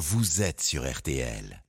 vous 0.00 0.40
êtes 0.40 0.62
sur 0.62 0.90
RTL. 0.90 1.62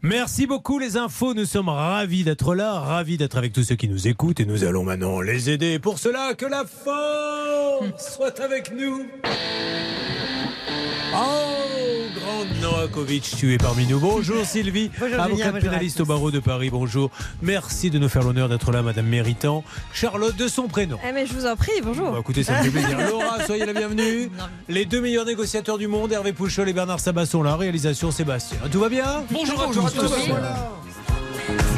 Merci 0.00 0.46
beaucoup 0.46 0.78
les 0.78 0.96
infos, 0.96 1.34
nous 1.34 1.44
sommes 1.44 1.68
ravis 1.68 2.24
d'être 2.24 2.54
là, 2.54 2.80
ravis 2.80 3.18
d'être 3.18 3.36
avec 3.36 3.52
tous 3.52 3.64
ceux 3.64 3.74
qui 3.74 3.86
nous 3.86 4.08
écoutent 4.08 4.40
et 4.40 4.46
nous 4.46 4.64
allons 4.64 4.82
maintenant 4.82 5.20
les 5.20 5.50
aider. 5.50 5.78
Pour 5.78 5.98
cela, 5.98 6.32
que 6.32 6.46
la 6.46 6.64
force 6.64 8.16
soit 8.16 8.40
avec 8.40 8.72
nous. 8.74 9.06
Oh, 11.14 11.49
Novakovic, 12.90 13.36
tu 13.36 13.54
es 13.54 13.58
parmi 13.58 13.86
nous. 13.86 14.00
Bonjour 14.00 14.44
Sylvie, 14.44 14.90
Bonjour, 15.00 15.20
avocate 15.20 15.52
bonjour 15.52 15.60
pénaliste 15.60 16.00
au 16.00 16.06
barreau 16.06 16.30
de 16.30 16.40
Paris. 16.40 16.70
Bonjour. 16.70 17.10
Merci 17.40 17.90
de 17.90 17.98
nous 17.98 18.08
faire 18.08 18.22
l'honneur 18.22 18.48
d'être 18.48 18.72
là, 18.72 18.82
Madame 18.82 19.06
Méritant. 19.06 19.62
Charlotte 19.92 20.36
de 20.36 20.48
son 20.48 20.66
prénom. 20.66 20.98
Eh 21.08 21.12
mais 21.12 21.26
je 21.26 21.32
vous 21.32 21.46
en 21.46 21.56
prie, 21.56 21.80
bonjour. 21.82 22.10
Bah, 22.10 22.18
écoutez, 22.20 22.42
ça 22.42 22.58
me 22.58 22.64
fait 22.64 22.70
plaisir. 22.70 22.98
Laura, 23.10 23.44
soyez 23.46 23.64
la 23.64 23.72
bienvenue. 23.72 24.30
Les 24.68 24.86
deux 24.86 25.00
meilleurs 25.00 25.24
négociateurs 25.24 25.78
du 25.78 25.86
monde, 25.86 26.12
Hervé 26.12 26.32
Pouchol 26.32 26.68
et 26.68 26.72
Bernard 26.72 27.00
Sabat 27.00 27.26
sont 27.26 27.42
là. 27.42 27.54
Réalisation 27.54 28.10
Sébastien. 28.10 28.58
Tout 28.70 28.80
va 28.80 28.88
bien 28.88 29.24
Bonjour 29.30 29.86
à 29.86 29.90
tous. 29.90 30.12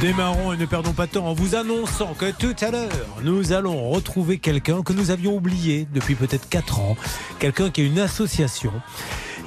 Démarrons 0.00 0.52
et 0.52 0.56
ne 0.56 0.66
perdons 0.66 0.92
pas 0.92 1.06
de 1.06 1.12
temps 1.12 1.26
en 1.26 1.34
vous 1.34 1.54
annonçant 1.54 2.14
que 2.14 2.30
tout 2.30 2.56
à 2.60 2.70
l'heure, 2.70 2.88
nous 3.22 3.52
allons 3.52 3.90
retrouver 3.90 4.38
quelqu'un 4.38 4.82
que 4.82 4.92
nous 4.92 5.10
avions 5.10 5.36
oublié 5.36 5.86
depuis 5.92 6.14
peut-être 6.14 6.48
4 6.48 6.80
ans. 6.80 6.96
Quelqu'un 7.38 7.70
qui 7.70 7.82
a 7.82 7.84
une 7.84 8.00
association. 8.00 8.72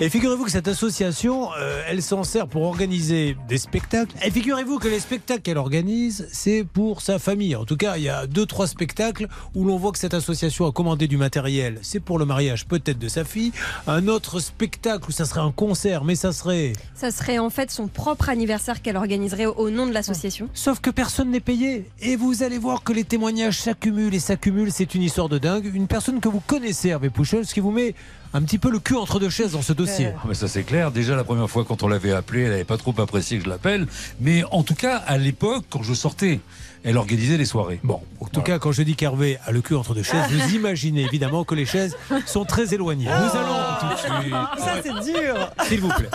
Et 0.02 0.10
figurez-vous 0.10 0.44
que 0.44 0.52
cette 0.52 0.68
association, 0.68 1.52
euh, 1.58 1.82
elle 1.88 2.04
s'en 2.04 2.26
sert 2.26 2.48
pour 2.48 2.64
organiser 2.64 3.38
des 3.48 3.58
spectacles. 3.58 4.14
Et 4.26 4.30
figurez-vous 4.30 4.78
que 4.78 4.90
les 4.90 5.00
spectacles 5.00 5.42
qu'elle 5.42 5.58
organise, 5.58 6.28
c'est 6.34 6.66
pour 6.66 7.02
sa 7.02 7.18
famille. 7.18 7.56
En 7.56 7.64
tout 7.64 7.78
cas, 7.78 7.96
il 7.96 8.04
y 8.04 8.10
a 8.10 8.28
deux, 8.28 8.46
trois 8.46 8.68
spectacles 8.68 9.30
où 9.54 9.64
l'on 9.64 9.78
voit 9.78 9.94
que 9.94 9.98
cette 9.98 10.14
association 10.14 10.68
a 10.68 10.74
commandé 10.74 11.08
du 11.08 11.16
matériel. 11.16 11.80
C'est 11.82 12.02
pour 12.02 12.20
le 12.20 12.26
mariage 12.26 12.66
peut-être 12.66 13.00
de 13.00 13.08
sa 13.08 13.24
fille. 13.24 13.54
Un 13.88 14.10
autre 14.10 14.42
spectacle 14.42 15.08
où 15.08 15.14
ça 15.14 15.24
serait 15.24 15.40
un 15.40 15.54
concert, 15.54 16.04
mais 16.04 16.16
ça 16.16 16.34
serait... 16.34 16.74
Ça 16.94 17.10
serait 17.10 17.38
en 17.38 17.50
fait 17.50 17.72
son 17.72 17.88
propre 17.88 18.28
anniversaire 18.28 18.82
qu'elle 18.82 18.98
organiserait 18.98 19.46
au 19.46 19.70
nom 19.70 19.88
de 19.88 19.94
l'association. 19.94 20.50
Sauf 20.54 20.82
que 20.82 20.90
personne 20.90 21.32
n'est 21.32 21.40
payé. 21.40 21.90
Et 22.02 22.18
vous 22.18 22.44
allez 22.44 22.58
voir 22.58 22.84
que 22.84 22.92
les 22.92 23.06
témoignages 23.06 23.62
s'accumulent 23.62 24.14
et 24.14 24.20
s'accumulent. 24.20 24.74
C'est 24.74 24.94
une 24.94 25.04
histoire 25.04 25.30
de 25.30 25.38
dingue. 25.38 25.72
Une 25.74 25.88
personne 25.88 26.20
que 26.20 26.28
vous 26.28 26.42
connaissez, 26.42 26.90
Hervé 26.90 27.10
Pouchol, 27.10 27.46
ce 27.46 27.54
qui 27.54 27.62
vous 27.62 27.72
met 27.72 27.96
un 28.34 28.42
petit 28.42 28.58
peu 28.58 28.70
le 28.70 28.80
cul 28.80 28.96
entre 28.96 29.20
deux 29.20 29.30
chaises 29.30 29.54
dans 29.54 29.62
ce 29.62 29.74
dossier. 29.74 30.10
Ah, 30.16 30.26
mais 30.28 30.34
ça 30.34 30.48
c'est 30.48 30.64
clair. 30.64 30.92
Déjà 30.92 31.16
la 31.16 31.24
première 31.24 31.50
fois 31.50 31.66
quand 31.66 31.84
on 31.84 31.88
l'avait 31.88 32.12
appelée, 32.12 32.44
elle 32.44 32.52
n'avait 32.52 32.64
pas 32.64 32.78
trop 32.78 32.94
apprécié 32.98 33.38
que 33.38 33.46
je 33.46 33.50
l'appelle. 33.50 33.88
Mais 34.20 34.44
en 34.52 34.64
tout 34.64 34.76
cas, 34.76 34.98
à 34.98 35.18
l'époque, 35.18 35.66
quand 35.70 35.84
je 35.84 35.94
sortais, 35.94 36.40
elle 36.86 36.98
organisait 36.98 37.38
les 37.38 37.46
soirées. 37.46 37.80
Bon, 37.84 38.00
en 38.22 38.28
tout 38.28 38.42
cas, 38.42 38.60
quand 38.60 38.72
je 38.72 38.84
dis 38.84 38.96
qu'Hervé 38.96 39.38
a 39.46 39.52
le 39.52 39.62
cul 39.62 39.76
entre 39.76 39.94
deux 39.96 40.04
chaises, 40.04 40.24
vous 40.32 40.56
imaginez 40.56 41.02
évidemment 41.02 41.44
que 41.44 41.56
les 41.56 41.66
chaises 41.66 41.98
sont 42.26 42.46
très 42.46 42.74
éloignées. 42.74 43.06
Nous 43.06 43.12
allons 43.38 43.56
tout 43.80 43.88
de 43.88 43.98
suite, 44.00 44.34
Ça, 44.58 44.76
c'est 44.84 45.12
dur. 45.12 45.52
s'il 45.68 45.82
vous 45.82 45.90
plaît, 45.90 46.10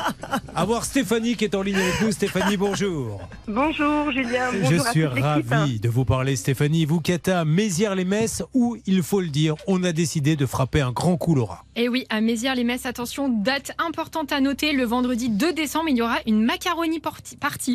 avoir 0.54 0.84
Stéphanie 0.84 1.36
qui 1.36 1.44
est 1.44 1.54
en 1.54 1.62
ligne 1.62 1.76
avec 1.76 2.00
nous. 2.00 2.12
Stéphanie, 2.12 2.56
bonjour. 2.56 3.20
Bonjour 3.48 4.10
Julien, 4.12 4.50
Je 4.52 4.60
bonjour 4.62 4.86
à 4.86 4.90
suis 4.92 5.06
ravi 5.06 5.80
de 5.80 5.88
vous 5.88 6.04
parler, 6.04 6.36
Stéphanie. 6.36 6.84
Vous 6.84 7.00
qui 7.00 7.12
êtes 7.12 7.28
à 7.28 7.44
Mézières-les-Messes, 7.44 8.44
où, 8.54 8.76
il 8.86 9.02
faut 9.02 9.20
le 9.20 9.28
dire, 9.28 9.56
on 9.66 9.82
a 9.82 9.92
décidé 9.92 10.36
de 10.36 10.46
frapper 10.46 10.80
un 10.80 10.92
grand 10.92 11.16
coup, 11.16 11.34
Laura. 11.34 11.64
Et 11.74 11.88
oui, 11.88 12.06
à 12.10 12.20
Mézières-les-Messes, 12.20 12.86
attention, 12.86 13.28
date 13.28 13.72
importante 13.78 14.32
à 14.32 14.40
noter, 14.40 14.72
le 14.72 14.84
vendredi 14.84 15.28
2 15.28 15.52
décembre, 15.52 15.88
il 15.88 15.96
y 15.96 16.02
aura 16.02 16.18
une 16.26 16.42
macaroni 16.44 17.00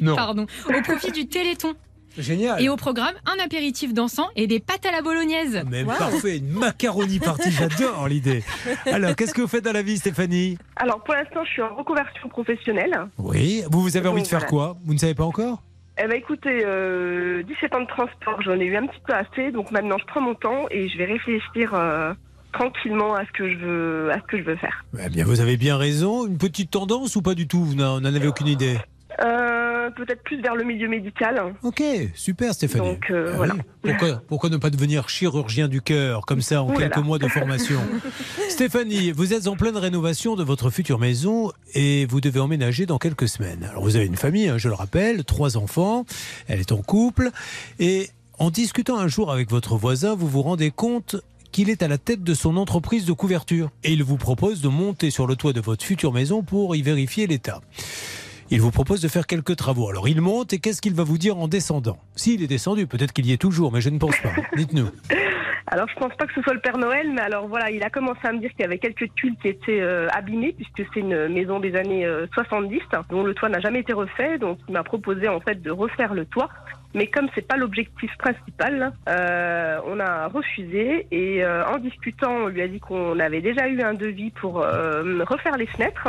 Non. 0.02 0.16
pardon, 0.16 0.46
au 0.70 0.82
profit 0.82 1.12
du 1.12 1.28
Téléthon. 1.28 1.74
Génial. 2.18 2.62
Et 2.62 2.70
au 2.70 2.76
programme, 2.76 3.14
un 3.26 3.44
apéritif 3.44 3.94
dansant 3.94 4.30
et 4.36 4.48
des 4.48 4.60
pâtes 4.60 4.86
à 4.86 4.92
la 4.92 5.02
bolognaise. 5.02 5.64
Mais 5.70 5.84
parfait, 5.84 6.38
une 6.38 6.50
macaroni 6.50 7.20
partie, 7.20 7.52
j'adore 7.60 8.08
l'idée. 8.08 8.44
Alors, 8.86 9.16
qu'est-ce 9.16 9.34
que 9.34 9.42
vous 9.42 9.48
faites 9.48 9.66
dans 9.66 9.74
la 9.74 9.82
vie, 9.82 9.98
Stéphanie? 9.98 10.58
Alors 10.78 11.04
pour 11.04 11.14
l'instant, 11.14 11.44
je 11.46 11.50
suis 11.52 11.62
en 11.62 11.76
reconversion 11.76 12.30
professionnelle. 12.30 12.98
Oui, 13.18 13.64
vous, 13.72 13.82
vous 13.82 13.98
avez 13.98 14.08
envie 14.08 14.22
de 14.24 14.28
faire 14.28 14.40
voilà. 14.40 14.50
quoi? 14.50 14.78
Vous 14.86 14.94
ne 14.94 15.00
savez 15.00 15.16
pas 15.16 15.26
encore? 15.26 15.62
Eh 15.98 16.08
ben 16.08 16.18
écoutez, 16.18 16.62
euh, 16.66 17.42
17 17.44 17.74
ans 17.76 17.82
de 17.82 17.88
transport, 17.88 18.42
j'en 18.42 18.60
ai 18.60 18.66
eu 18.66 18.76
un 18.76 18.86
petit 18.86 19.00
peu 19.08 19.14
assez, 19.14 19.52
donc 19.52 19.72
maintenant 19.72 19.98
je 19.98 20.06
prends 20.06 20.20
mon 20.20 20.36
temps 20.36 20.66
et 20.70 20.90
je 20.90 20.98
vais 20.98 21.06
réfléchir 21.06 21.74
euh, 21.74 22.14
tranquillement 22.52 23.16
à 23.16 23.26
ce 23.26 23.32
que 23.32 23.50
je 23.50 23.58
veux, 23.58 24.12
à 24.12 24.16
ce 24.16 24.24
que 24.28 24.38
je 24.38 24.44
veux 24.44 24.58
faire. 24.58 24.84
Eh 25.02 25.10
bien, 25.10 25.24
vous 25.24 25.40
avez 25.40 25.56
bien 25.56 25.78
raison. 25.78 26.28
Une 26.28 26.38
petite 26.38 26.72
tendance 26.72 27.16
ou 27.16 27.22
pas 27.22 27.34
du 27.34 27.48
tout? 27.48 27.64
Vous 27.64 27.76
n'en 27.76 28.02
n'en 28.02 28.14
avez 28.14 28.28
aucune 28.28 28.48
idée? 28.48 28.78
Euh, 29.24 29.90
Peut-être 29.92 30.24
plus 30.24 30.42
vers 30.42 30.56
le 30.56 30.64
milieu 30.64 30.88
médical. 30.90 31.54
Ok, 31.64 31.82
super 32.16 32.54
Stéphanie. 32.54 32.90
Donc 32.94 33.12
euh, 33.12 33.30
Ah 33.34 33.38
voilà. 33.38 33.54
oui. 33.54 33.62
Pourquoi, 33.92 34.22
pourquoi 34.28 34.50
ne 34.50 34.58
pas 34.58 34.70
devenir 34.70 35.08
chirurgien 35.10 35.68
du 35.68 35.82
cœur, 35.82 36.26
comme 36.26 36.42
ça, 36.42 36.64
en 36.64 36.74
quelques 36.74 36.98
mois 36.98 37.20
de 37.20 37.28
formation? 37.28 37.80
Stéphanie, 38.50 39.12
vous 39.12 39.34
êtes 39.34 39.48
en 39.48 39.56
pleine 39.56 39.78
rénovation 39.78 40.36
de 40.36 40.44
votre 40.44 40.70
future 40.70 41.00
maison 41.00 41.52
et 41.74 42.06
vous 42.08 42.20
devez 42.20 42.40
emménager 42.40 42.86
dans 42.86 42.98
quelques 42.98 43.28
semaines. 43.30 43.64
Alors, 43.70 43.84
vous 43.84 43.96
avez 43.96 44.06
une 44.06 44.16
famille, 44.18 44.50
hein, 44.50 44.58
je 44.58 44.68
le 44.70 44.74
rappelle, 44.76 45.24
trois 45.24 45.56
enfants, 45.58 46.06
elle 46.48 46.60
est 46.60 46.72
en 46.72 46.82
couple, 46.82 47.30
et 47.80 48.10
en 48.40 48.50
discutant 48.50 48.98
un 48.98 49.08
jour 49.08 49.32
avec 49.32 49.50
votre 49.50 49.76
voisin, 49.78 50.16
vous 50.16 50.28
vous 50.28 50.42
rendez 50.42 50.72
compte 50.72 51.16
qu'il 51.52 51.70
est 51.70 51.84
à 51.84 51.88
la 51.88 51.98
tête 51.98 52.22
de 52.24 52.34
son 52.34 52.58
entreprise 52.58 53.06
de 53.06 53.14
couverture 53.14 53.70
et 53.86 53.94
il 53.94 54.04
vous 54.04 54.18
propose 54.18 54.60
de 54.62 54.68
monter 54.68 55.10
sur 55.10 55.26
le 55.26 55.38
toit 55.38 55.54
de 55.54 55.62
votre 55.62 55.86
future 55.86 56.12
maison 56.12 56.44
pour 56.44 56.76
y 56.76 56.82
vérifier 56.82 57.28
l'état. 57.28 57.62
Il 58.52 58.62
vous 58.62 58.72
propose 58.72 59.02
de 59.02 59.08
faire 59.08 59.26
quelques 59.26 59.56
travaux. 59.56 59.90
Alors 59.90 60.08
il 60.08 60.22
monte 60.22 60.54
et 60.54 60.60
qu'est-ce 60.60 60.82
qu'il 60.82 60.94
va 60.94 61.04
vous 61.04 61.18
dire 61.18 61.38
en 61.38 61.48
descendant? 61.48 61.98
S'il 62.16 62.44
est 62.44 62.48
descendu, 62.48 62.86
peut-être 62.86 63.12
qu'il 63.12 63.26
y 63.26 63.34
est 63.34 63.42
toujours, 63.42 63.72
mais 63.72 63.82
je 63.82 63.90
ne 63.90 63.98
pense 63.98 64.18
pas. 64.20 64.30
Dites-nous. 64.56 64.90
Alors 65.68 65.88
je 65.90 65.96
pense 65.96 66.14
pas 66.16 66.28
que 66.28 66.34
ce 66.34 66.44
soit 66.44 66.54
le 66.54 66.60
Père 66.60 66.78
Noël, 66.78 67.12
mais 67.12 67.22
alors 67.22 67.48
voilà, 67.48 67.72
il 67.72 67.82
a 67.82 67.90
commencé 67.90 68.20
à 68.24 68.32
me 68.32 68.38
dire 68.38 68.52
qu'il 68.52 68.62
y 68.62 68.66
avait 68.66 68.78
quelques 68.78 69.12
tuiles 69.16 69.34
qui 69.42 69.48
étaient 69.48 69.82
euh, 69.82 70.08
abîmées 70.14 70.54
puisque 70.54 70.88
c'est 70.94 71.00
une 71.00 71.28
maison 71.28 71.60
des 71.60 71.76
années 71.76 72.06
euh, 72.06 72.28
70 72.36 72.82
dont 73.10 73.24
le 73.24 73.34
toit 73.34 73.50
n'a 73.50 73.60
jamais 73.60 73.80
été 73.80 73.92
refait, 73.92 74.38
donc 74.38 74.60
il 74.70 74.74
m'a 74.74 74.84
proposé 74.84 75.28
en 75.28 75.40
fait 75.40 75.64
de 75.64 75.72
refaire 75.72 76.14
le 76.14 76.28
toit. 76.28 76.50
Mais 76.96 77.08
comme 77.08 77.28
c'est 77.36 77.46
pas 77.46 77.58
l'objectif 77.58 78.10
principal, 78.18 78.94
euh, 79.10 79.80
on 79.86 80.00
a 80.00 80.28
refusé 80.28 81.06
et 81.12 81.44
euh, 81.44 81.66
en 81.66 81.78
discutant, 81.78 82.32
on 82.32 82.48
lui 82.48 82.62
a 82.62 82.70
dit 82.70 82.80
qu'on 82.80 83.20
avait 83.20 83.42
déjà 83.42 83.68
eu 83.68 83.82
un 83.82 83.94
devis 83.94 84.32
pour 84.32 84.62
euh, 84.62 85.04
refaire 85.28 85.58
les 85.58 85.68
fenêtres. 85.68 86.08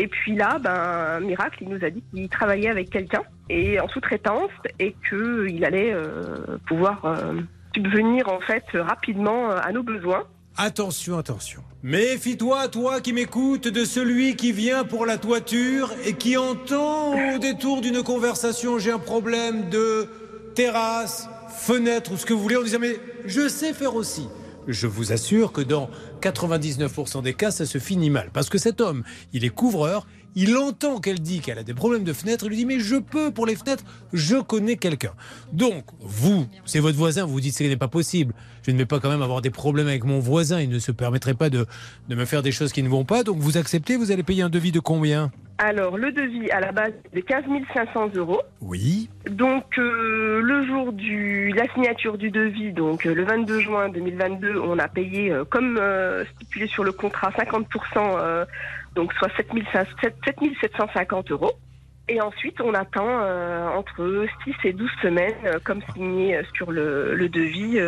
Et 0.00 0.06
puis 0.06 0.36
là, 0.36 0.60
ben 0.60 1.18
miracle, 1.18 1.58
il 1.62 1.70
nous 1.70 1.84
a 1.84 1.90
dit 1.90 2.04
qu'il 2.14 2.28
travaillait 2.28 2.70
avec 2.70 2.88
quelqu'un 2.88 3.22
et 3.50 3.80
en 3.80 3.88
sous-traitance 3.88 4.52
et 4.78 4.94
qu'il 5.08 5.64
allait 5.64 5.92
euh, 5.92 6.56
pouvoir 6.68 7.04
euh, 7.04 7.40
subvenir 7.74 8.28
en 8.28 8.38
fait 8.38 8.64
rapidement 8.74 9.50
euh, 9.50 9.58
à 9.60 9.72
nos 9.72 9.82
besoins. 9.82 10.22
Attention, 10.56 11.18
attention. 11.18 11.62
Méfie-toi, 11.82 12.68
toi 12.68 13.00
qui 13.00 13.12
m'écoutes, 13.12 13.66
de 13.66 13.84
celui 13.84 14.36
qui 14.36 14.52
vient 14.52 14.84
pour 14.84 15.04
la 15.04 15.18
toiture 15.18 15.90
et 16.06 16.12
qui 16.12 16.36
entend 16.36 17.34
au 17.34 17.38
détour 17.38 17.80
d'une 17.80 18.04
conversation 18.04 18.78
j'ai 18.78 18.92
un 18.92 19.00
problème 19.00 19.68
de 19.68 20.06
terrasse, 20.54 21.28
fenêtre 21.48 22.12
ou 22.12 22.16
ce 22.16 22.24
que 22.24 22.34
vous 22.34 22.42
voulez 22.42 22.56
en 22.56 22.62
disant 22.62 22.78
mais 22.80 22.94
je 23.26 23.48
sais 23.48 23.72
faire 23.74 23.96
aussi. 23.96 24.28
Je 24.68 24.86
vous 24.86 25.12
assure 25.12 25.50
que 25.50 25.62
dans 25.62 25.88
99% 26.20 27.22
des 27.22 27.32
cas, 27.32 27.50
ça 27.50 27.64
se 27.64 27.78
finit 27.78 28.10
mal. 28.10 28.30
Parce 28.32 28.50
que 28.50 28.58
cet 28.58 28.82
homme, 28.82 29.02
il 29.32 29.44
est 29.44 29.48
couvreur, 29.48 30.06
il 30.34 30.56
entend 30.56 31.00
qu'elle 31.00 31.20
dit 31.20 31.40
qu'elle 31.40 31.58
a 31.58 31.62
des 31.62 31.72
problèmes 31.72 32.04
de 32.04 32.12
fenêtre, 32.12 32.44
il 32.44 32.50
lui 32.50 32.56
dit 32.58 32.66
mais 32.66 32.78
je 32.78 32.96
peux 32.96 33.30
pour 33.30 33.46
les 33.46 33.56
fenêtres, 33.56 33.82
je 34.12 34.36
connais 34.36 34.76
quelqu'un. 34.76 35.14
Donc, 35.54 35.84
vous, 36.00 36.46
c'est 36.66 36.80
votre 36.80 36.98
voisin, 36.98 37.24
vous 37.24 37.32
vous 37.32 37.40
dites 37.40 37.56
ce 37.56 37.64
n'est 37.64 37.76
pas 37.78 37.88
possible. 37.88 38.34
Je 38.62 38.70
ne 38.70 38.76
vais 38.76 38.86
pas 38.86 39.00
quand 39.00 39.08
même 39.08 39.22
avoir 39.22 39.40
des 39.40 39.50
problèmes 39.50 39.88
avec 39.88 40.04
mon 40.04 40.20
voisin, 40.20 40.60
il 40.60 40.68
ne 40.68 40.78
se 40.78 40.92
permettrait 40.92 41.34
pas 41.34 41.48
de, 41.48 41.66
de 42.08 42.14
me 42.14 42.26
faire 42.26 42.42
des 42.42 42.52
choses 42.52 42.72
qui 42.72 42.82
ne 42.82 42.88
vont 42.90 43.06
pas. 43.06 43.24
Donc 43.24 43.38
vous 43.38 43.56
acceptez, 43.56 43.96
vous 43.96 44.10
allez 44.10 44.22
payer 44.22 44.42
un 44.42 44.50
devis 44.50 44.70
de 44.70 44.80
combien? 44.80 45.32
Alors 45.60 45.98
le 45.98 46.12
devis 46.12 46.48
à 46.52 46.60
la 46.60 46.70
base 46.70 46.92
de 47.12 47.20
15 47.20 47.44
500 47.74 48.10
euros. 48.14 48.40
Oui. 48.60 49.10
Donc 49.28 49.76
euh, 49.76 50.40
le 50.40 50.64
jour 50.64 50.92
du 50.92 51.52
la 51.52 51.66
signature 51.74 52.16
du 52.16 52.30
devis, 52.30 52.72
donc 52.72 53.06
euh, 53.06 53.12
le 53.12 53.24
22 53.24 53.60
juin 53.60 53.88
2022, 53.88 54.56
on 54.60 54.78
a 54.78 54.86
payé 54.86 55.32
euh, 55.32 55.44
comme 55.44 55.80
stipulé 56.36 56.68
sur 56.68 56.84
le 56.84 56.92
contrat 56.92 57.30
50%, 57.30 57.64
euh, 57.96 58.44
donc 58.94 59.12
soit 59.14 59.30
7 59.36 59.48
750 60.60 61.32
euros. 61.32 61.52
Et 62.10 62.22
ensuite, 62.22 62.58
on 62.62 62.72
attend 62.72 63.20
entre 63.76 64.26
6 64.44 64.54
et 64.64 64.72
12 64.72 64.90
semaines, 65.02 65.34
comme 65.64 65.82
signé 65.92 66.40
sur 66.54 66.72
le, 66.72 67.14
le 67.14 67.28
devis, 67.28 67.78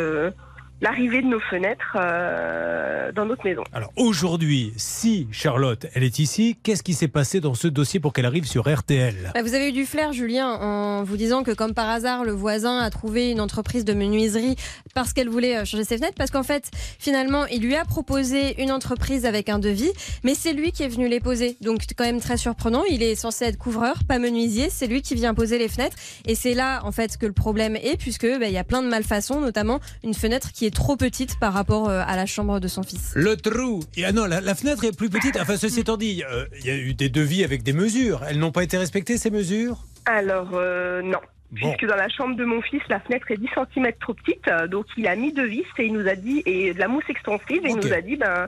l'arrivée 0.80 1.22
de 1.22 1.26
nos 1.26 1.40
fenêtres 1.40 1.96
euh, 1.96 3.12
dans 3.12 3.26
notre 3.26 3.44
maison. 3.44 3.62
Alors 3.72 3.92
aujourd'hui, 3.96 4.72
si 4.76 5.28
Charlotte, 5.30 5.86
elle 5.94 6.04
est 6.04 6.18
ici, 6.18 6.58
qu'est-ce 6.62 6.82
qui 6.82 6.94
s'est 6.94 7.08
passé 7.08 7.40
dans 7.40 7.54
ce 7.54 7.68
dossier 7.68 8.00
pour 8.00 8.12
qu'elle 8.12 8.26
arrive 8.26 8.46
sur 8.46 8.72
RTL 8.72 9.32
Bah, 9.34 9.42
vous 9.42 9.54
avez 9.54 9.68
eu 9.68 9.72
du 9.72 9.84
flair, 9.84 10.12
Julien, 10.12 10.48
en 10.48 11.02
vous 11.04 11.16
disant 11.16 11.42
que, 11.42 11.50
comme 11.50 11.74
par 11.74 11.88
hasard, 11.88 12.24
le 12.24 12.32
voisin 12.32 12.78
a 12.78 12.90
trouvé 12.90 13.30
une 13.30 13.40
entreprise 13.40 13.84
de 13.84 13.92
menuiserie 13.92 14.56
parce 14.94 15.12
qu'elle 15.12 15.28
voulait 15.28 15.58
euh, 15.58 15.64
changer 15.64 15.84
ses 15.84 15.96
fenêtres. 15.98 16.16
Parce 16.16 16.30
qu'en 16.30 16.42
fait, 16.42 16.70
finalement, 16.98 17.46
il 17.46 17.62
lui 17.62 17.76
a 17.76 17.84
proposé 17.84 18.60
une 18.62 18.72
entreprise 18.72 19.26
avec 19.26 19.48
un 19.48 19.58
devis, 19.58 19.92
mais 20.24 20.34
c'est 20.34 20.52
lui 20.52 20.72
qui 20.72 20.82
est 20.82 20.88
venu 20.88 21.08
les 21.08 21.20
poser. 21.20 21.56
Donc, 21.60 21.82
quand 21.96 22.04
même 22.04 22.20
très 22.20 22.36
surprenant. 22.36 22.84
Il 22.88 23.02
est 23.02 23.14
censé 23.14 23.44
être 23.44 23.58
couvreur, 23.58 24.04
pas 24.08 24.18
menuisier. 24.18 24.70
C'est 24.70 24.86
lui 24.86 25.02
qui 25.02 25.14
vient 25.14 25.34
poser 25.34 25.58
les 25.58 25.68
fenêtres. 25.68 25.96
Et 26.26 26.34
c'est 26.34 26.54
là, 26.54 26.80
en 26.84 26.92
fait, 26.92 27.16
que 27.16 27.26
le 27.26 27.32
problème 27.32 27.76
est, 27.76 27.98
puisque 27.98 28.26
bah, 28.26 28.46
il 28.46 28.52
y 28.52 28.58
a 28.58 28.64
plein 28.64 28.82
de 28.82 28.88
malfaçons, 28.88 29.40
notamment 29.40 29.80
une 30.02 30.14
fenêtre 30.14 30.52
qui 30.52 30.66
est 30.66 30.69
est 30.70 30.74
trop 30.74 30.96
petite 30.96 31.38
par 31.38 31.52
rapport 31.52 31.88
euh, 31.88 32.02
à 32.06 32.14
la 32.14 32.26
chambre 32.26 32.60
de 32.60 32.68
son 32.68 32.84
fils. 32.84 33.12
Le 33.16 33.36
trou. 33.36 33.80
Et, 33.96 34.04
ah 34.04 34.12
non, 34.12 34.26
la, 34.26 34.40
la 34.40 34.54
fenêtre 34.54 34.84
est 34.84 34.96
plus 34.96 35.10
petite. 35.10 35.36
Enfin, 35.40 35.56
ceci 35.56 35.80
étant 35.80 35.96
dit, 35.96 36.22
euh, 36.30 36.46
il 36.60 36.66
y 36.66 36.70
a 36.70 36.76
eu 36.76 36.94
des 36.94 37.08
devis 37.08 37.42
avec 37.42 37.64
des 37.64 37.72
mesures. 37.72 38.22
Elles 38.28 38.38
n'ont 38.38 38.52
pas 38.52 38.62
été 38.62 38.78
respectées, 38.78 39.18
ces 39.18 39.30
mesures? 39.30 39.78
Alors, 40.06 40.50
euh, 40.54 41.02
non. 41.02 41.18
Bon. 41.50 41.72
Puisque 41.72 41.86
dans 41.86 41.96
la 41.96 42.08
chambre 42.08 42.36
de 42.36 42.44
mon 42.44 42.62
fils, 42.62 42.80
la 42.88 43.00
fenêtre 43.00 43.28
est 43.32 43.36
10 43.36 43.48
cm 43.74 43.92
trop 44.00 44.14
petite, 44.14 44.48
donc 44.70 44.86
il 44.96 45.08
a 45.08 45.16
mis 45.16 45.32
deux 45.32 45.46
vis 45.46 45.64
et 45.78 45.86
il 45.86 45.92
nous 45.92 46.06
a 46.06 46.14
dit, 46.14 46.44
et 46.46 46.72
de 46.72 46.78
la 46.78 46.86
mousse 46.86 47.02
extensive, 47.08 47.66
et 47.66 47.70
il 47.70 47.76
nous 47.76 47.92
a 47.92 48.00
dit, 48.00 48.14
ben, 48.14 48.46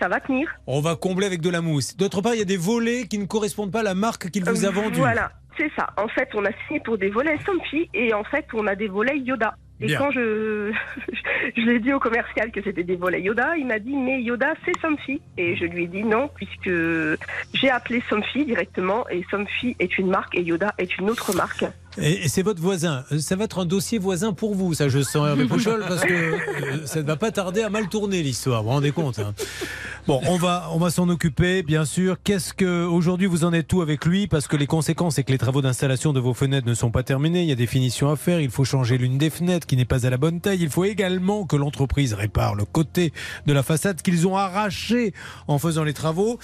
ça 0.00 0.08
va 0.08 0.20
tenir. 0.20 0.48
On 0.66 0.80
va 0.80 0.96
combler 0.96 1.26
avec 1.26 1.42
de 1.42 1.50
la 1.50 1.60
mousse. 1.60 1.98
D'autre 1.98 2.22
part, 2.22 2.32
il 2.32 2.38
y 2.38 2.42
a 2.42 2.46
des 2.46 2.56
volets 2.56 3.06
qui 3.08 3.18
ne 3.18 3.26
correspondent 3.26 3.70
pas 3.70 3.80
à 3.80 3.82
la 3.82 3.94
marque 3.94 4.30
qu'il 4.30 4.42
vous 4.42 4.64
a 4.64 4.70
vendue. 4.70 5.00
Voilà, 5.00 5.32
c'est 5.58 5.70
ça. 5.76 5.90
En 5.98 6.08
fait, 6.08 6.30
on 6.32 6.42
a 6.46 6.50
signé 6.66 6.80
pour 6.80 6.96
des 6.96 7.10
volets 7.10 7.36
Somfy 7.44 7.90
et 7.92 8.14
en 8.14 8.24
fait, 8.24 8.46
on 8.54 8.66
a 8.66 8.74
des 8.74 8.88
volets 8.88 9.18
Yoda. 9.18 9.54
Et 9.80 9.86
Bien. 9.86 9.98
quand 9.98 10.10
je, 10.10 10.72
je 11.56 11.62
l'ai 11.62 11.78
dit 11.78 11.92
au 11.92 12.00
commercial 12.00 12.50
que 12.50 12.62
c'était 12.62 12.84
des 12.84 12.96
volets 12.96 13.22
Yoda, 13.22 13.56
il 13.56 13.66
m'a 13.66 13.78
dit 13.78 13.96
mais 13.96 14.22
Yoda 14.22 14.54
c'est 14.64 14.78
Somfy. 14.80 15.20
Et 15.38 15.56
je 15.56 15.64
lui 15.64 15.84
ai 15.84 15.86
dit 15.86 16.04
non 16.04 16.28
puisque 16.34 16.70
j'ai 17.54 17.70
appelé 17.70 18.02
Somfy 18.08 18.44
directement 18.44 19.08
et 19.08 19.24
Somfy 19.30 19.76
est 19.78 19.98
une 19.98 20.08
marque 20.08 20.34
et 20.36 20.42
Yoda 20.42 20.74
est 20.78 20.98
une 20.98 21.10
autre 21.10 21.34
marque. 21.34 21.64
Et, 21.98 22.28
c'est 22.28 22.42
votre 22.42 22.60
voisin. 22.60 23.04
Euh, 23.12 23.18
Ça 23.18 23.36
va 23.36 23.44
être 23.44 23.58
un 23.58 23.66
dossier 23.66 23.98
voisin 23.98 24.32
pour 24.32 24.54
vous, 24.54 24.74
ça 24.74 24.88
je 24.88 25.02
sens 25.02 25.28
Hervé 25.28 25.46
Pouchol, 25.46 25.84
parce 25.86 26.02
que 26.02 26.12
euh, 26.12 26.86
ça 26.86 27.02
ne 27.02 27.06
va 27.06 27.16
pas 27.16 27.30
tarder 27.30 27.62
à 27.62 27.70
mal 27.70 27.88
tourner 27.88 28.22
l'histoire, 28.22 28.62
vous 28.62 28.68
vous 28.68 28.74
rendez 28.74 28.92
compte 28.92 29.18
hein. 29.18 29.34
Bon, 30.06 30.20
on 30.26 30.38
va, 30.38 30.68
on 30.72 30.78
va 30.78 30.90
s'en 30.90 31.08
occuper, 31.10 31.62
bien 31.62 31.84
sûr. 31.84 32.16
Qu'est-ce 32.24 32.54
que 32.54 32.86
aujourd'hui 32.86 33.26
vous 33.26 33.44
en 33.44 33.52
êtes 33.52 33.68
tout 33.68 33.82
avec 33.82 34.06
lui? 34.06 34.26
Parce 34.26 34.48
que 34.48 34.56
les 34.56 34.66
conséquences, 34.66 35.16
c'est 35.16 35.24
que 35.24 35.30
les 35.30 35.38
travaux 35.38 35.60
d'installation 35.60 36.14
de 36.14 36.20
vos 36.20 36.32
fenêtres 36.32 36.66
ne 36.66 36.72
sont 36.74 36.90
pas 36.90 37.02
terminés. 37.02 37.42
Il 37.42 37.48
y 37.48 37.52
a 37.52 37.56
des 37.56 37.66
finitions 37.66 38.10
à 38.10 38.16
faire. 38.16 38.40
Il 38.40 38.50
faut 38.50 38.64
changer 38.64 38.96
l'une 38.96 39.18
des 39.18 39.28
fenêtres 39.28 39.66
qui 39.66 39.76
n'est 39.76 39.84
pas 39.84 40.06
à 40.06 40.10
la 40.10 40.16
bonne 40.16 40.40
taille. 40.40 40.62
Il 40.62 40.70
faut 40.70 40.84
également 40.84 41.44
que 41.44 41.54
l'entreprise 41.54 42.14
répare 42.14 42.54
le 42.54 42.64
côté 42.64 43.12
de 43.46 43.52
la 43.52 43.62
façade 43.62 44.00
qu'ils 44.00 44.26
ont 44.26 44.36
arraché 44.36 45.12
en 45.48 45.58
faisant 45.58 45.84
les 45.84 45.94
travaux. 45.94 46.38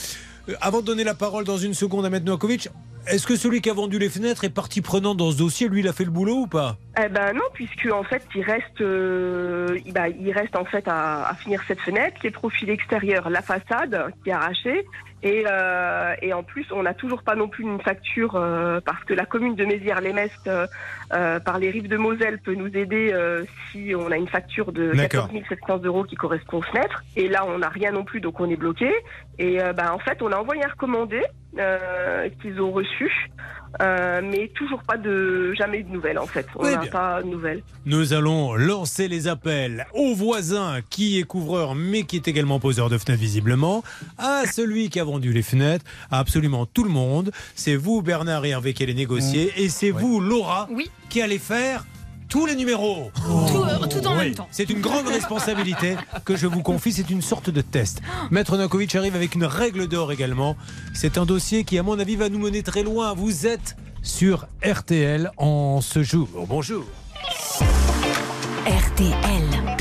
Euh, 0.50 0.54
Avant 0.60 0.82
de 0.82 0.87
donner 0.87 1.02
la 1.04 1.14
parole 1.14 1.44
dans 1.44 1.58
une 1.58 1.75
seconde 1.75 2.04
à 2.04 2.10
Maître 2.10 2.26
Novakovic, 2.26 2.69
est-ce 3.08 3.26
que 3.26 3.37
celui 3.37 3.61
qui 3.61 3.70
a 3.70 3.73
vendu 3.73 3.99
les 3.99 4.08
fenêtres 4.08 4.44
est 4.44 4.50
partie 4.50 4.81
prenante 4.81 5.17
dans 5.17 5.31
ce 5.31 5.37
dossier? 5.37 5.69
Lui, 5.69 5.81
il 5.81 5.88
a 5.88 5.93
fait 5.93 6.05
le 6.05 6.11
boulot 6.11 6.43
ou 6.43 6.47
pas? 6.47 6.76
Eh 7.03 7.08
ben 7.08 7.35
non, 7.35 7.43
puisque 7.53 7.88
en 7.93 8.03
fait 8.03 8.23
il 8.35 8.43
reste, 8.43 8.81
euh, 8.81 9.79
bah, 9.93 10.08
il 10.08 10.32
reste 10.32 10.56
en 10.56 10.64
fait 10.64 10.85
à, 10.88 11.35
finir 11.38 11.62
cette 11.69 11.81
fenêtre, 11.81 12.17
les 12.23 12.31
profils 12.31 12.69
extérieurs, 12.70 13.29
la 13.31 13.43
façade 13.43 14.12
qui 14.25 14.31
est 14.31 14.32
arrachée, 14.32 14.87
et, 15.23 15.44
euh, 15.47 16.14
en 16.32 16.43
plus 16.43 16.67
on 16.73 16.82
n'a 16.82 16.94
toujours 16.94 17.23
pas 17.23 17.35
non 17.35 17.49
plus 17.49 17.64
une 17.64 17.81
facture 17.81 18.35
euh, 18.37 18.81
parce 18.85 19.03
que 19.05 19.14
la 19.14 19.26
commune 19.26 19.55
de 19.55 19.64
Mézières-les-Messes 19.64 20.49
euh, 21.12 21.41
par 21.41 21.58
les 21.58 21.70
rives 21.70 21.88
de 21.88 21.97
Moselle 21.97 22.38
peut 22.38 22.55
nous 22.55 22.75
aider 22.76 23.11
euh, 23.12 23.44
si 23.70 23.93
on 23.94 24.11
a 24.11 24.17
une 24.17 24.29
facture 24.29 24.73
de 24.73 24.93
D'accord. 24.93 25.29
14 25.29 25.49
700 25.49 25.81
euros 25.85 26.05
qui 26.05 26.17
correspond 26.17 26.58
aux 26.58 26.62
fenêtres, 26.62 27.05
et 27.17 27.29
là 27.29 27.44
on 27.47 27.58
n'a 27.58 27.69
rien 27.69 27.93
non 27.93 28.05
plus 28.05 28.20
donc 28.20 28.41
on 28.41 28.50
est 28.50 28.56
bloqué, 28.56 28.91
et 29.38 29.61
euh, 29.61 29.73
bah, 29.73 29.94
en 29.94 29.99
fait 29.99 30.20
on 30.23 30.32
a 30.32 30.37
envoyé 30.37 30.64
un 30.64 30.69
recommandé 30.69 31.23
euh, 31.58 32.29
qu'ils 32.41 32.61
ont 32.61 32.73
reçu. 32.73 33.11
Euh, 33.82 34.23
mais 34.23 34.49
toujours 34.55 34.82
pas 34.82 34.97
de 34.97 35.53
jamais 35.55 35.81
eu 35.81 35.82
de 35.82 35.93
nouvelles 35.93 36.19
en 36.19 36.26
fait. 36.26 36.47
On 36.56 36.64
n'a 36.64 36.79
pas 36.87 37.23
de 37.23 37.29
nouvelles. 37.29 37.62
Nous 37.85 38.14
allons 38.14 38.55
lancer 38.55 39.06
les 39.06 39.29
appels 39.29 39.87
au 39.93 40.14
voisin 40.14 40.81
qui 40.88 41.19
est 41.19 41.25
couvreur 41.25 41.75
mais 41.75 42.05
qui 42.05 42.17
est 42.17 42.29
également 42.29 42.58
poseur 42.58 42.88
de 42.88 42.97
fenêtres 42.97 43.20
visiblement, 43.20 43.82
à 44.19 44.47
celui 44.47 44.88
qui 44.88 44.99
a 44.99 45.05
vendu 45.05 45.32
les 45.32 45.43
fenêtres, 45.43 45.85
à 46.11 46.20
absolument 46.20 46.64
tout 46.64 46.85
le 46.85 46.91
monde. 46.91 47.32
C'est 47.55 47.76
vous 47.76 48.00
Bernard 48.00 48.44
et 48.47 48.50
Hervé 48.50 48.73
qui 48.73 48.82
allez 48.82 48.94
négocier 48.94 49.53
et 49.56 49.69
c'est 49.69 49.91
vous 49.91 50.20
Laura 50.20 50.69
Oui. 50.70 50.91
Qui 51.08 51.23
allez 51.23 51.38
faire 51.38 51.85
tous 52.29 52.47
les 52.47 52.56
numéros. 52.56 53.11
Tout, 53.14 53.62
euh, 53.62 53.87
tout 53.87 54.05
en 54.06 54.12
Oui, 54.19 54.25
même 54.25 54.35
temps. 54.35 54.49
C'est 54.50 54.69
une 54.69 54.81
grande 54.81 55.06
responsabilité 55.06 55.97
que 56.25 56.37
je 56.37 56.47
vous 56.47 56.62
confie, 56.62 56.93
c'est 56.93 57.08
une 57.11 57.23
sorte 57.23 57.50
de 57.50 57.61
test. 57.61 58.03
Maître 58.31 58.56
Nokovic 58.56 58.94
arrive 58.97 59.14
avec 59.14 59.35
une 59.35 59.44
règle 59.44 59.87
d'or 59.87 60.11
également. 60.12 60.56
C'est 60.93 61.19
un 61.19 61.25
dossier 61.26 61.64
qui, 61.64 61.79
à 61.79 61.82
mon 61.82 61.99
avis, 61.99 62.17
va 62.17 62.29
nous 62.29 62.38
mener 62.41 62.62
très 62.62 62.82
loin. 62.82 63.14
Vous 63.14 63.47
êtes 63.47 63.76
sur 64.03 64.47
RTL 64.64 65.31
en 65.37 65.81
ce 65.81 66.03
jour. 66.03 66.29
Bonjour. 66.49 66.85
RTL. 68.67 69.76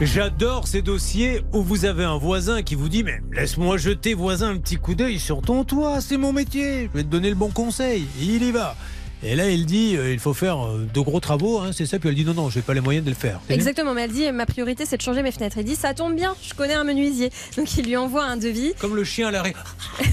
J'adore 0.00 0.68
ces 0.68 0.80
dossiers 0.80 1.42
où 1.52 1.60
vous 1.60 1.84
avez 1.84 2.04
un 2.04 2.18
voisin 2.18 2.62
qui 2.62 2.76
vous 2.76 2.88
dit 2.88 3.02
Mais 3.02 3.20
laisse-moi 3.32 3.78
jeter, 3.78 4.14
voisin, 4.14 4.50
un 4.50 4.58
petit 4.58 4.76
coup 4.76 4.94
d'œil 4.94 5.18
sur 5.18 5.42
ton 5.42 5.64
toit, 5.64 6.00
c'est 6.00 6.16
mon 6.16 6.32
métier, 6.32 6.88
je 6.92 6.98
vais 6.98 7.02
te 7.02 7.08
donner 7.08 7.30
le 7.30 7.34
bon 7.34 7.50
conseil. 7.50 8.06
Il 8.20 8.44
y 8.44 8.52
va. 8.52 8.76
Et 9.22 9.34
là, 9.36 9.48
il 9.50 9.66
dit 9.66 9.96
euh, 9.96 10.12
Il 10.12 10.18
faut 10.18 10.34
faire 10.34 10.64
euh, 10.64 10.86
de 10.92 11.00
gros 11.00 11.20
travaux, 11.20 11.58
hein, 11.58 11.70
c'est 11.72 11.86
ça. 11.86 11.98
Puis 11.98 12.08
elle 12.08 12.14
dit 12.14 12.24
Non, 12.24 12.34
non, 12.34 12.50
je 12.50 12.56
n'ai 12.58 12.62
pas 12.62 12.74
les 12.74 12.80
moyens 12.80 13.04
de 13.04 13.10
le 13.10 13.16
faire. 13.16 13.40
Exactement, 13.50 13.94
mais 13.94 14.02
elle 14.02 14.12
dit 14.12 14.30
ma 14.32 14.46
priorité 14.46 14.84
c'est 14.86 14.96
de 14.96 15.02
changer 15.02 15.22
mes 15.22 15.32
fenêtres. 15.32 15.58
Il 15.58 15.64
dit 15.64 15.76
ça 15.76 15.94
tombe 15.94 16.14
bien, 16.14 16.34
je 16.42 16.54
connais 16.54 16.74
un 16.74 16.84
menuisier. 16.84 17.30
Donc 17.56 17.76
il 17.76 17.84
lui 17.86 17.96
envoie 17.96 18.24
un 18.24 18.36
devis. 18.36 18.72
Comme 18.80 18.94
le 18.96 19.04
chien 19.04 19.28
à 19.28 19.30
l'arrêt. 19.30 19.54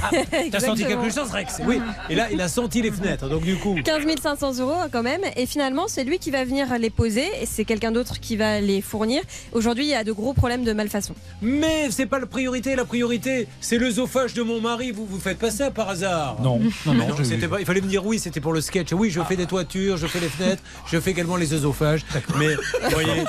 Ah, 0.01 0.09
T'as 0.51 0.59
senti 0.59 0.85
quelque 0.85 1.09
chose, 1.11 1.31
Rex? 1.31 1.61
Oui. 1.65 1.79
Et 2.09 2.15
là, 2.15 2.27
il 2.31 2.39
a 2.41 2.47
senti 2.47 2.81
les 2.81 2.91
fenêtres. 2.91 3.27
Donc, 3.27 3.43
du 3.43 3.55
coup. 3.55 3.75
15 3.83 4.03
500 4.21 4.59
euros 4.59 4.75
quand 4.91 5.01
même. 5.03 5.21
Et 5.35 5.45
finalement, 5.45 5.87
c'est 5.87 6.03
lui 6.03 6.19
qui 6.19 6.29
va 6.31 6.43
venir 6.45 6.67
les 6.79 6.89
poser 6.89 7.25
et 7.41 7.45
c'est 7.45 7.65
quelqu'un 7.65 7.91
d'autre 7.91 8.19
qui 8.19 8.35
va 8.35 8.59
les 8.61 8.81
fournir. 8.81 9.21
Aujourd'hui, 9.51 9.85
il 9.85 9.89
y 9.89 9.93
a 9.95 10.03
de 10.03 10.11
gros 10.11 10.33
problèmes 10.33 10.63
de 10.63 10.73
malfaçon. 10.73 11.15
Mais 11.41 11.87
c'est 11.91 12.05
pas 12.05 12.19
la 12.19 12.25
priorité. 12.27 12.75
La 12.75 12.85
priorité, 12.85 13.47
c'est 13.61 13.77
l'œsophage 13.77 14.33
de 14.33 14.43
mon 14.43 14.61
mari. 14.61 14.91
Vous 14.91 15.05
vous 15.05 15.19
faites 15.19 15.39
pas 15.39 15.49
ça 15.51 15.71
par 15.71 15.89
hasard? 15.89 16.37
Non, 16.43 16.59
non, 16.85 16.93
non. 16.93 17.07
Non, 17.09 17.15
je- 17.17 17.23
c'était 17.23 17.47
pas, 17.47 17.59
il 17.59 17.65
fallait 17.65 17.81
me 17.81 17.87
dire 17.87 18.05
oui, 18.05 18.19
c'était 18.19 18.41
pour 18.41 18.53
le 18.53 18.61
sketch. 18.61 18.91
Oui, 18.95 19.09
je 19.11 19.21
fais 19.21 19.35
des 19.35 19.45
toitures, 19.45 19.97
je 19.97 20.07
fais 20.07 20.19
les 20.19 20.29
fenêtres, 20.29 20.63
je 20.87 20.99
fais 20.99 21.11
également 21.11 21.35
les 21.35 21.53
œsophages. 21.53 22.05
Mais 22.37 22.55
vous 22.55 22.89
voyez, 22.91 23.23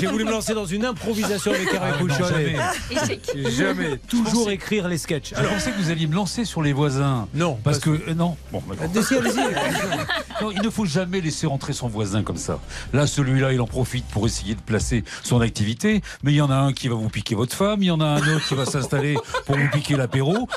j'ai 0.00 0.06
voulu 0.06 0.24
me 0.24 0.30
lancer 0.30 0.54
dans 0.54 0.64
une 0.66 0.84
improvisation 0.84 1.52
avec 1.52 1.72
Hervé 1.72 1.88
Ah, 1.94 2.00
non, 2.00 2.06
Pouchol. 2.06 2.28
jamais. 2.28 2.56
Échec. 2.90 3.30
et 3.34 3.50
Jamais. 3.50 3.98
Toujours 4.08 4.32
pensais- 4.44 4.54
écrire 4.54 4.88
les 4.88 4.98
sketchs. 4.98 5.32
Je 5.36 5.42
pensais 5.46 5.70
que 5.70 5.76
vous 5.80 5.90
alliez 5.90 6.06
me 6.06 6.14
lancer 6.14 6.44
sur 6.44 6.62
les 6.62 6.72
voisins. 6.72 7.28
non, 7.34 7.58
Parce 7.62 7.78
que. 7.78 7.90
euh, 7.90 8.14
non. 8.14 8.36
Bon, 8.52 8.62
allez-y. 8.70 8.98
Non, 10.40 10.52
il 10.52 10.62
ne 10.62 10.70
faut 10.70 10.84
jamais 10.86 11.20
laisser 11.20 11.48
rentrer 11.48 11.72
son 11.72 11.88
voisin 11.88 12.22
comme 12.22 12.36
ça. 12.36 12.60
Là, 12.92 13.08
celui-là, 13.08 13.52
il 13.52 13.60
en 13.60 13.66
profite 13.66 14.04
pour 14.06 14.24
essayer 14.24 14.54
de 14.54 14.60
placer 14.60 15.02
son 15.24 15.40
activité. 15.40 16.00
Mais 16.22 16.32
il 16.32 16.36
y 16.36 16.40
en 16.40 16.50
a 16.50 16.54
un 16.54 16.72
qui 16.72 16.86
va 16.86 16.94
vous 16.94 17.08
piquer 17.08 17.34
votre 17.34 17.56
femme, 17.56 17.82
il 17.82 17.86
y 17.86 17.90
en 17.90 18.00
a 18.00 18.06
un 18.06 18.34
autre 18.36 18.46
qui 18.46 18.54
va 18.54 18.64
s'installer 18.64 19.16
pour 19.46 19.56
vous 19.56 19.68
piquer 19.72 19.96
l'apéro. 19.96 20.48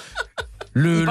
Le, 0.73 1.03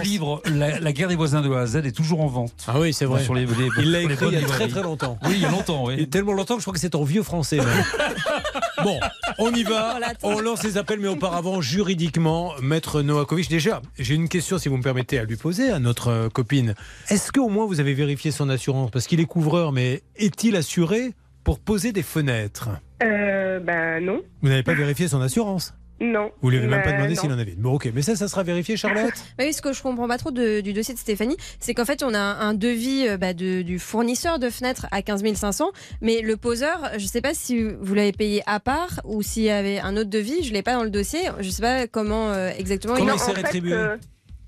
livre 0.00 0.40
la, 0.46 0.78
la 0.78 0.92
guerre 0.92 1.08
des 1.08 1.16
voisins 1.16 1.40
de 1.42 1.50
A 1.52 1.60
à 1.60 1.66
Z 1.66 1.76
est 1.76 1.90
toujours 1.96 2.20
en 2.20 2.28
vente. 2.28 2.52
Ah 2.68 2.78
oui, 2.78 2.92
c'est 2.92 3.04
vrai. 3.04 3.24
Sur 3.24 3.34
les, 3.34 3.46
les- 3.46 3.52
Il 3.80 3.90
l'a 3.90 4.02
écrit 4.02 4.26
il 4.28 4.34
y 4.34 4.36
a 4.36 4.46
très 4.46 4.68
très 4.68 4.82
longtemps. 4.82 5.18
Oui, 5.24 5.32
il 5.34 5.40
y 5.40 5.44
a 5.44 5.50
longtemps, 5.50 5.90
Il 5.90 5.98
y 6.00 6.02
a 6.04 6.06
tellement 6.06 6.34
longtemps 6.34 6.54
que 6.54 6.60
je 6.60 6.64
crois 6.64 6.74
que 6.74 6.78
c'est 6.80 6.94
en 6.94 7.02
vieux 7.02 7.24
français. 7.24 7.56
même. 7.56 7.66
bon, 8.84 9.00
on 9.38 9.52
y 9.52 9.64
va. 9.64 9.98
On 10.22 10.40
lance 10.40 10.62
les 10.62 10.76
appels, 10.78 11.00
mais 11.00 11.08
auparavant, 11.08 11.60
juridiquement, 11.60 12.52
Maître 12.62 13.02
Noakovic, 13.02 13.48
déjà, 13.50 13.82
j'ai 13.98 14.14
une 14.14 14.28
question, 14.28 14.56
si 14.58 14.68
vous 14.68 14.76
me 14.76 14.82
permettez, 14.84 15.18
à 15.18 15.24
lui 15.24 15.36
poser 15.36 15.70
à 15.70 15.80
notre 15.80 16.08
euh, 16.08 16.28
copine. 16.28 16.74
Est-ce 17.08 17.32
qu'au 17.32 17.48
moins 17.48 17.66
vous 17.66 17.80
avez 17.80 17.94
vérifié 17.94 18.30
son 18.30 18.48
assurance? 18.48 18.90
Parce 18.92 19.06
qu'il 19.08 19.18
est 19.18 19.24
couvreur, 19.26 19.72
mais 19.72 20.02
est-il 20.16 20.54
assuré 20.54 21.12
pour 21.42 21.58
poser 21.58 21.90
des 21.92 22.02
fenêtres? 22.04 22.68
Euh, 23.02 23.58
ben 23.58 24.04
non, 24.04 24.20
Vous 24.42 24.48
n'avez 24.48 24.62
pas 24.62 24.74
vérifié 24.74 25.08
son 25.08 25.20
assurance? 25.20 25.74
Non. 26.00 26.30
Vous 26.42 26.50
lui 26.50 26.58
avez 26.58 26.66
même 26.66 26.82
pas 26.82 26.90
Ben, 26.90 26.96
demandé 26.98 27.14
s'il 27.16 27.30
en 27.32 27.38
avait 27.38 27.52
une. 27.52 27.60
Bon, 27.62 27.72
ok, 27.74 27.90
mais 27.94 28.02
ça, 28.02 28.14
ça 28.14 28.28
sera 28.28 28.42
vérifié, 28.44 28.76
Charlotte 28.76 29.12
oui, 29.38 29.52
ce 29.52 29.60
que 29.60 29.72
je 29.72 29.82
comprends 29.82 30.06
pas 30.06 30.18
trop 30.18 30.30
de- 30.30 30.60
du 30.60 30.72
dossier 30.72 30.94
de 30.94 30.98
Stéphanie, 30.98 31.36
c'est 31.58 31.74
qu'en 31.74 31.84
fait, 31.84 32.02
on 32.02 32.14
a 32.14 32.18
un 32.20 32.54
devis 32.54 33.08
euh, 33.08 33.16
bah, 33.16 33.32
de- 33.34 33.62
du 33.62 33.78
fournisseur 33.78 34.38
de 34.38 34.48
fenêtres 34.50 34.86
à 34.92 35.02
15 35.02 35.24
500, 35.34 35.70
mais 36.00 36.20
le 36.22 36.36
poseur, 36.36 36.90
je 36.98 37.06
sais 37.06 37.20
pas 37.20 37.34
si 37.34 37.62
vous 37.80 37.94
l'avez 37.94 38.12
payé 38.12 38.42
à 38.46 38.60
part 38.60 39.00
ou 39.04 39.22
s'il 39.22 39.42
y 39.44 39.50
avait 39.50 39.80
un 39.80 39.96
autre 39.96 40.10
devis, 40.10 40.42
je 40.44 40.52
l'ai 40.52 40.62
pas 40.62 40.74
dans 40.74 40.84
le 40.84 40.90
dossier, 40.90 41.20
je 41.40 41.50
sais 41.50 41.62
pas 41.62 41.86
comment 41.88 42.30
euh, 42.30 42.50
exactement. 42.56 42.94
Comment 42.94 43.14
il- 43.14 43.18
s'est 43.18 43.32
rétribué 43.32 43.72
euh, 43.72 43.96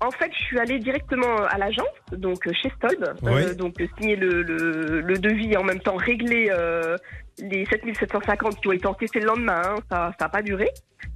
en 0.03 0.09
fait, 0.09 0.31
je 0.35 0.43
suis 0.45 0.57
allée 0.59 0.79
directement 0.79 1.43
à 1.47 1.59
l'agence, 1.59 1.85
donc 2.13 2.47
euh, 2.47 2.51
chez 2.59 2.71
Stolb, 2.77 3.13
euh, 3.23 3.53
donc 3.53 3.79
euh, 3.79 3.85
signer 3.99 4.15
le, 4.15 4.41
le, 4.41 5.01
le 5.01 5.17
devis 5.19 5.51
et 5.51 5.57
en 5.57 5.63
même 5.63 5.79
temps 5.79 5.95
régler 5.95 6.47
euh, 6.49 6.97
les 7.37 7.65
7750 7.67 8.59
qui 8.61 8.67
ont 8.67 8.71
été 8.71 8.87
encaissés 8.87 9.19
le 9.19 9.27
lendemain. 9.27 9.61
hein, 9.63 9.75
ça 9.91 10.11
n'a 10.19 10.29
pas 10.29 10.41
duré. 10.41 10.69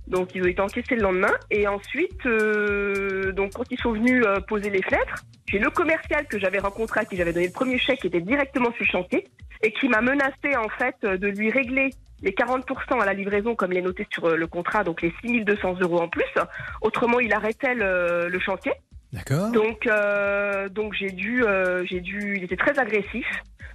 Donc 0.08 0.36
ils 0.36 0.44
ont 0.44 0.48
été 0.48 0.62
encaissés 0.62 0.96
le 0.96 1.02
lendemain. 1.02 1.34
Et 1.52 1.68
ensuite, 1.68 2.26
euh, 2.26 3.32
donc 3.32 3.54
quand 3.54 3.64
ils 3.72 3.80
sont 3.80 3.92
venus 3.94 4.24
euh, 4.26 4.40
poser 4.42 4.70
les 4.70 4.82
fenêtres, 4.84 5.24
j'ai 5.48 5.60
le 5.60 5.70
commercial 5.70 6.28
que 6.28 6.40
j'avais 6.40 6.60
rencontré, 6.60 7.02
à 7.02 7.06
qui 7.06 7.16
j'avais 7.18 7.34
donné 7.34 7.48
le 7.48 7.54
premier 7.54 7.78
chèque, 7.78 8.00
qui 8.02 8.08
était 8.08 8.22
directement 8.22 8.72
sur 8.74 8.84
le 8.84 8.90
chantier, 8.90 9.28
et 9.62 9.72
qui 9.72 9.88
m'a 9.90 10.02
menacé 10.02 10.56
en 10.58 10.70
fait 10.70 10.96
euh, 11.04 11.18
de 11.18 11.28
lui 11.28 11.50
régler 11.52 11.90
les 12.22 12.32
40% 12.32 13.02
à 13.02 13.06
la 13.06 13.14
livraison, 13.14 13.56
comme 13.56 13.72
il 13.74 13.78
est 13.80 13.82
noté 13.82 14.08
sur 14.12 14.26
euh, 14.26 14.36
le 14.36 14.48
contrat, 14.48 14.84
donc 14.84 15.02
les 15.02 15.14
6200 15.22 15.76
euros 15.82 16.00
en 16.02 16.08
plus. 16.08 16.24
Autrement, 16.82 17.20
il 17.20 17.34
arrêtait 17.34 17.76
le, 17.76 18.28
le 18.30 18.40
chantier. 18.40 18.72
D'accord. 19.14 19.52
Donc, 19.52 19.88
euh, 19.88 20.68
donc 20.70 20.94
j'ai 20.94 21.12
dû, 21.12 21.44
euh, 21.44 21.86
j'ai 21.86 22.02
dû, 22.02 22.36
il 22.38 22.44
était 22.44 22.58
très 22.58 22.78
agressif. 22.80 23.26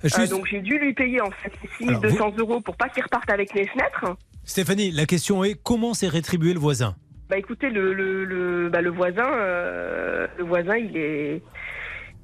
Juste- 0.02 0.30
donc 0.30 0.46
j'ai 0.46 0.60
dû 0.60 0.78
lui 0.78 0.94
payer 0.94 1.20
en 1.20 1.30
fait 1.30 1.52
les 1.80 1.88
Alors, 1.88 2.00
6200 2.02 2.34
euros 2.38 2.60
pour 2.60 2.76
pas 2.76 2.88
qu'il 2.88 3.02
reparte 3.02 3.30
avec 3.30 3.52
les 3.54 3.66
fenêtres. 3.66 4.16
Stéphanie, 4.50 4.90
la 4.90 5.06
question 5.06 5.44
est 5.44 5.54
comment 5.54 5.94
s'est 5.94 6.08
rétribué 6.08 6.52
le 6.52 6.58
voisin? 6.58 6.96
Bah 7.28 7.38
écoutez, 7.38 7.70
le, 7.70 7.94
le, 7.94 8.24
le, 8.24 8.68
bah, 8.68 8.80
le 8.80 8.90
voisin, 8.90 9.22
euh, 9.24 10.26
le 10.38 10.42
voisin, 10.42 10.76
il 10.76 10.96
est, 10.96 11.40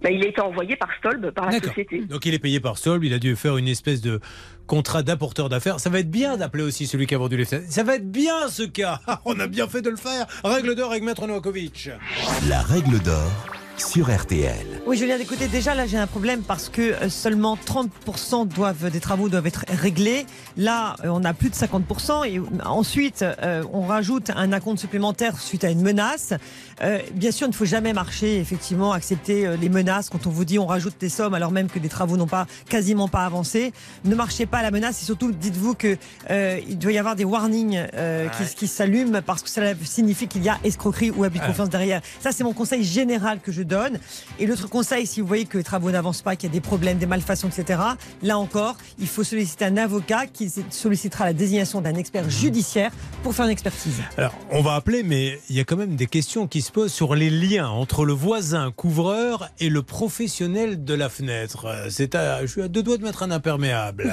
Bah, 0.02 0.10
il 0.10 0.24
a 0.24 0.26
été 0.26 0.40
envoyé 0.40 0.74
par 0.74 0.88
Stolb, 0.98 1.30
par 1.30 1.48
la 1.48 1.60
société. 1.60 2.00
Donc 2.06 2.26
il 2.26 2.34
est 2.34 2.40
payé 2.40 2.58
par 2.58 2.78
Sol, 2.78 3.04
il 3.04 3.14
a 3.14 3.20
dû 3.20 3.36
faire 3.36 3.56
une 3.58 3.68
espèce 3.68 4.00
de 4.00 4.18
contrat 4.66 5.04
d'apporteur 5.04 5.48
d'affaires. 5.48 5.78
Ça 5.78 5.88
va 5.88 6.00
être 6.00 6.10
bien 6.10 6.36
d'appeler 6.36 6.64
aussi 6.64 6.88
celui 6.88 7.06
qui 7.06 7.14
a 7.14 7.18
vendu 7.18 7.36
les 7.36 7.44
fenêtres. 7.44 7.70
Ça 7.70 7.84
va 7.84 7.94
être 7.94 8.10
bien 8.10 8.48
ce 8.48 8.64
cas. 8.64 8.98
On 9.24 9.38
a 9.38 9.46
bien 9.46 9.68
fait 9.68 9.82
de 9.82 9.90
le 9.90 9.96
faire. 9.96 10.26
Règle 10.42 10.74
d'or 10.74 10.90
avec 10.90 11.04
Maître 11.04 11.28
Novakovic. 11.28 11.90
La 12.48 12.60
règle 12.62 12.98
d'or 12.98 13.30
sur 13.78 14.14
RTL. 14.14 14.82
Oui, 14.86 14.96
Julien, 14.96 15.18
écoutez, 15.18 15.48
déjà 15.48 15.74
là 15.74 15.86
j'ai 15.86 15.98
un 15.98 16.06
problème 16.06 16.42
parce 16.42 16.68
que 16.68 16.82
euh, 16.82 17.08
seulement 17.08 17.56
30% 17.56 18.48
doivent, 18.48 18.90
des 18.90 19.00
travaux 19.00 19.28
doivent 19.28 19.46
être 19.46 19.64
réglés. 19.68 20.26
Là, 20.56 20.96
euh, 21.04 21.08
on 21.08 21.24
a 21.24 21.34
plus 21.34 21.50
de 21.50 21.54
50% 21.54 22.26
et 22.26 22.40
ensuite 22.64 23.22
euh, 23.22 23.64
on 23.72 23.82
rajoute 23.82 24.30
un 24.34 24.52
acompte 24.52 24.78
supplémentaire 24.78 25.38
suite 25.40 25.64
à 25.64 25.70
une 25.70 25.82
menace. 25.82 26.32
Euh, 26.82 26.98
bien 27.14 27.30
sûr, 27.30 27.46
il 27.46 27.50
ne 27.50 27.54
faut 27.54 27.64
jamais 27.64 27.92
marcher, 27.92 28.38
effectivement, 28.38 28.92
accepter 28.92 29.46
euh, 29.46 29.56
les 29.56 29.68
menaces 29.68 30.10
quand 30.10 30.26
on 30.26 30.30
vous 30.30 30.44
dit 30.44 30.58
on 30.58 30.66
rajoute 30.66 30.94
des 31.00 31.08
sommes 31.08 31.34
alors 31.34 31.50
même 31.50 31.68
que 31.68 31.78
des 31.78 31.88
travaux 31.88 32.16
n'ont 32.16 32.26
pas 32.26 32.46
quasiment 32.68 33.08
pas 33.08 33.24
avancé. 33.24 33.72
Ne 34.04 34.14
marchez 34.14 34.44
pas 34.46 34.58
à 34.58 34.62
la 34.62 34.70
menace 34.70 35.00
et 35.00 35.04
surtout 35.04 35.32
dites-vous 35.32 35.74
que 35.74 35.96
euh, 36.30 36.60
il 36.68 36.78
doit 36.78 36.92
y 36.92 36.98
avoir 36.98 37.16
des 37.16 37.24
warnings 37.24 37.86
euh, 37.94 38.28
qui, 38.28 38.54
qui 38.54 38.66
s'allument 38.66 39.20
parce 39.22 39.42
que 39.42 39.48
cela 39.48 39.72
signifie 39.84 40.28
qu'il 40.28 40.42
y 40.42 40.48
a 40.48 40.58
escroquerie 40.64 41.10
ou 41.10 41.24
abus 41.24 41.38
de 41.38 41.42
Ouais. 41.42 41.48
confiance 41.48 41.68
derrière. 41.70 42.00
Ça, 42.20 42.32
c'est 42.32 42.44
mon 42.44 42.52
conseil 42.52 42.82
général 42.84 43.40
que 43.40 43.52
je 43.52 43.62
donne. 43.62 43.98
Et 44.38 44.46
l'autre 44.46 44.68
conseil, 44.68 45.06
si 45.06 45.20
vous 45.20 45.26
voyez 45.26 45.44
que 45.44 45.58
les 45.58 45.64
travaux 45.64 45.90
n'avancent 45.90 46.22
pas, 46.22 46.34
qu'il 46.36 46.48
y 46.48 46.52
a 46.52 46.54
des 46.54 46.60
problèmes, 46.60 46.98
des 46.98 47.06
malfaçons, 47.06 47.48
etc., 47.48 47.80
là 48.22 48.38
encore, 48.38 48.76
il 48.98 49.06
faut 49.06 49.22
solliciter 49.24 49.64
un 49.64 49.76
avocat 49.76 50.26
qui 50.26 50.52
sollicitera 50.70 51.24
la 51.26 51.32
désignation 51.32 51.80
d'un 51.80 51.94
expert 51.94 52.28
judiciaire 52.28 52.90
pour 53.22 53.34
faire 53.34 53.44
une 53.46 53.52
expertise. 53.52 54.00
Alors, 54.18 54.34
on 54.50 54.60
va 54.62 54.74
appeler, 54.74 55.02
mais 55.04 55.38
il 55.48 55.56
y 55.56 55.60
a 55.60 55.64
quand 55.64 55.76
même 55.76 55.94
des 55.96 56.06
questions 56.06 56.46
qui 56.46 56.62
sur 56.88 57.14
les 57.14 57.30
liens 57.30 57.68
entre 57.68 58.04
le 58.04 58.12
voisin 58.12 58.70
couvreur 58.70 59.48
et 59.58 59.68
le 59.68 59.82
professionnel 59.82 60.84
de 60.84 60.94
la 60.94 61.08
fenêtre. 61.08 61.66
Euh, 61.66 61.86
C'est 61.90 62.14
à, 62.14 62.42
je 62.42 62.46
suis 62.46 62.62
à 62.62 62.68
deux 62.68 62.82
doigts 62.82 62.98
de 62.98 63.02
mettre 63.02 63.22
un 63.22 63.30
imperméable. 63.30 64.12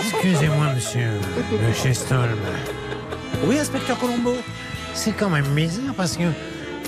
Excusez-moi, 0.00 0.72
monsieur 0.74 1.08
le 1.50 1.72
Chestolm. 1.72 2.38
Oui, 3.44 3.58
inspecteur 3.58 3.98
Colombo. 3.98 4.36
C'est 4.94 5.12
quand 5.12 5.30
même 5.30 5.46
bizarre 5.54 5.94
parce 5.96 6.16
que 6.16 6.24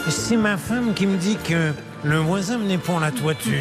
c'est 0.09 0.37
ma 0.37 0.57
femme 0.57 0.95
qui 0.95 1.07
me 1.07 1.17
dit 1.17 1.37
que 1.37 1.73
le 2.05 2.19
voisin 2.19 2.59
venait 2.59 2.79
pour 2.79 3.01
la 3.01 3.11
toiture. 3.11 3.53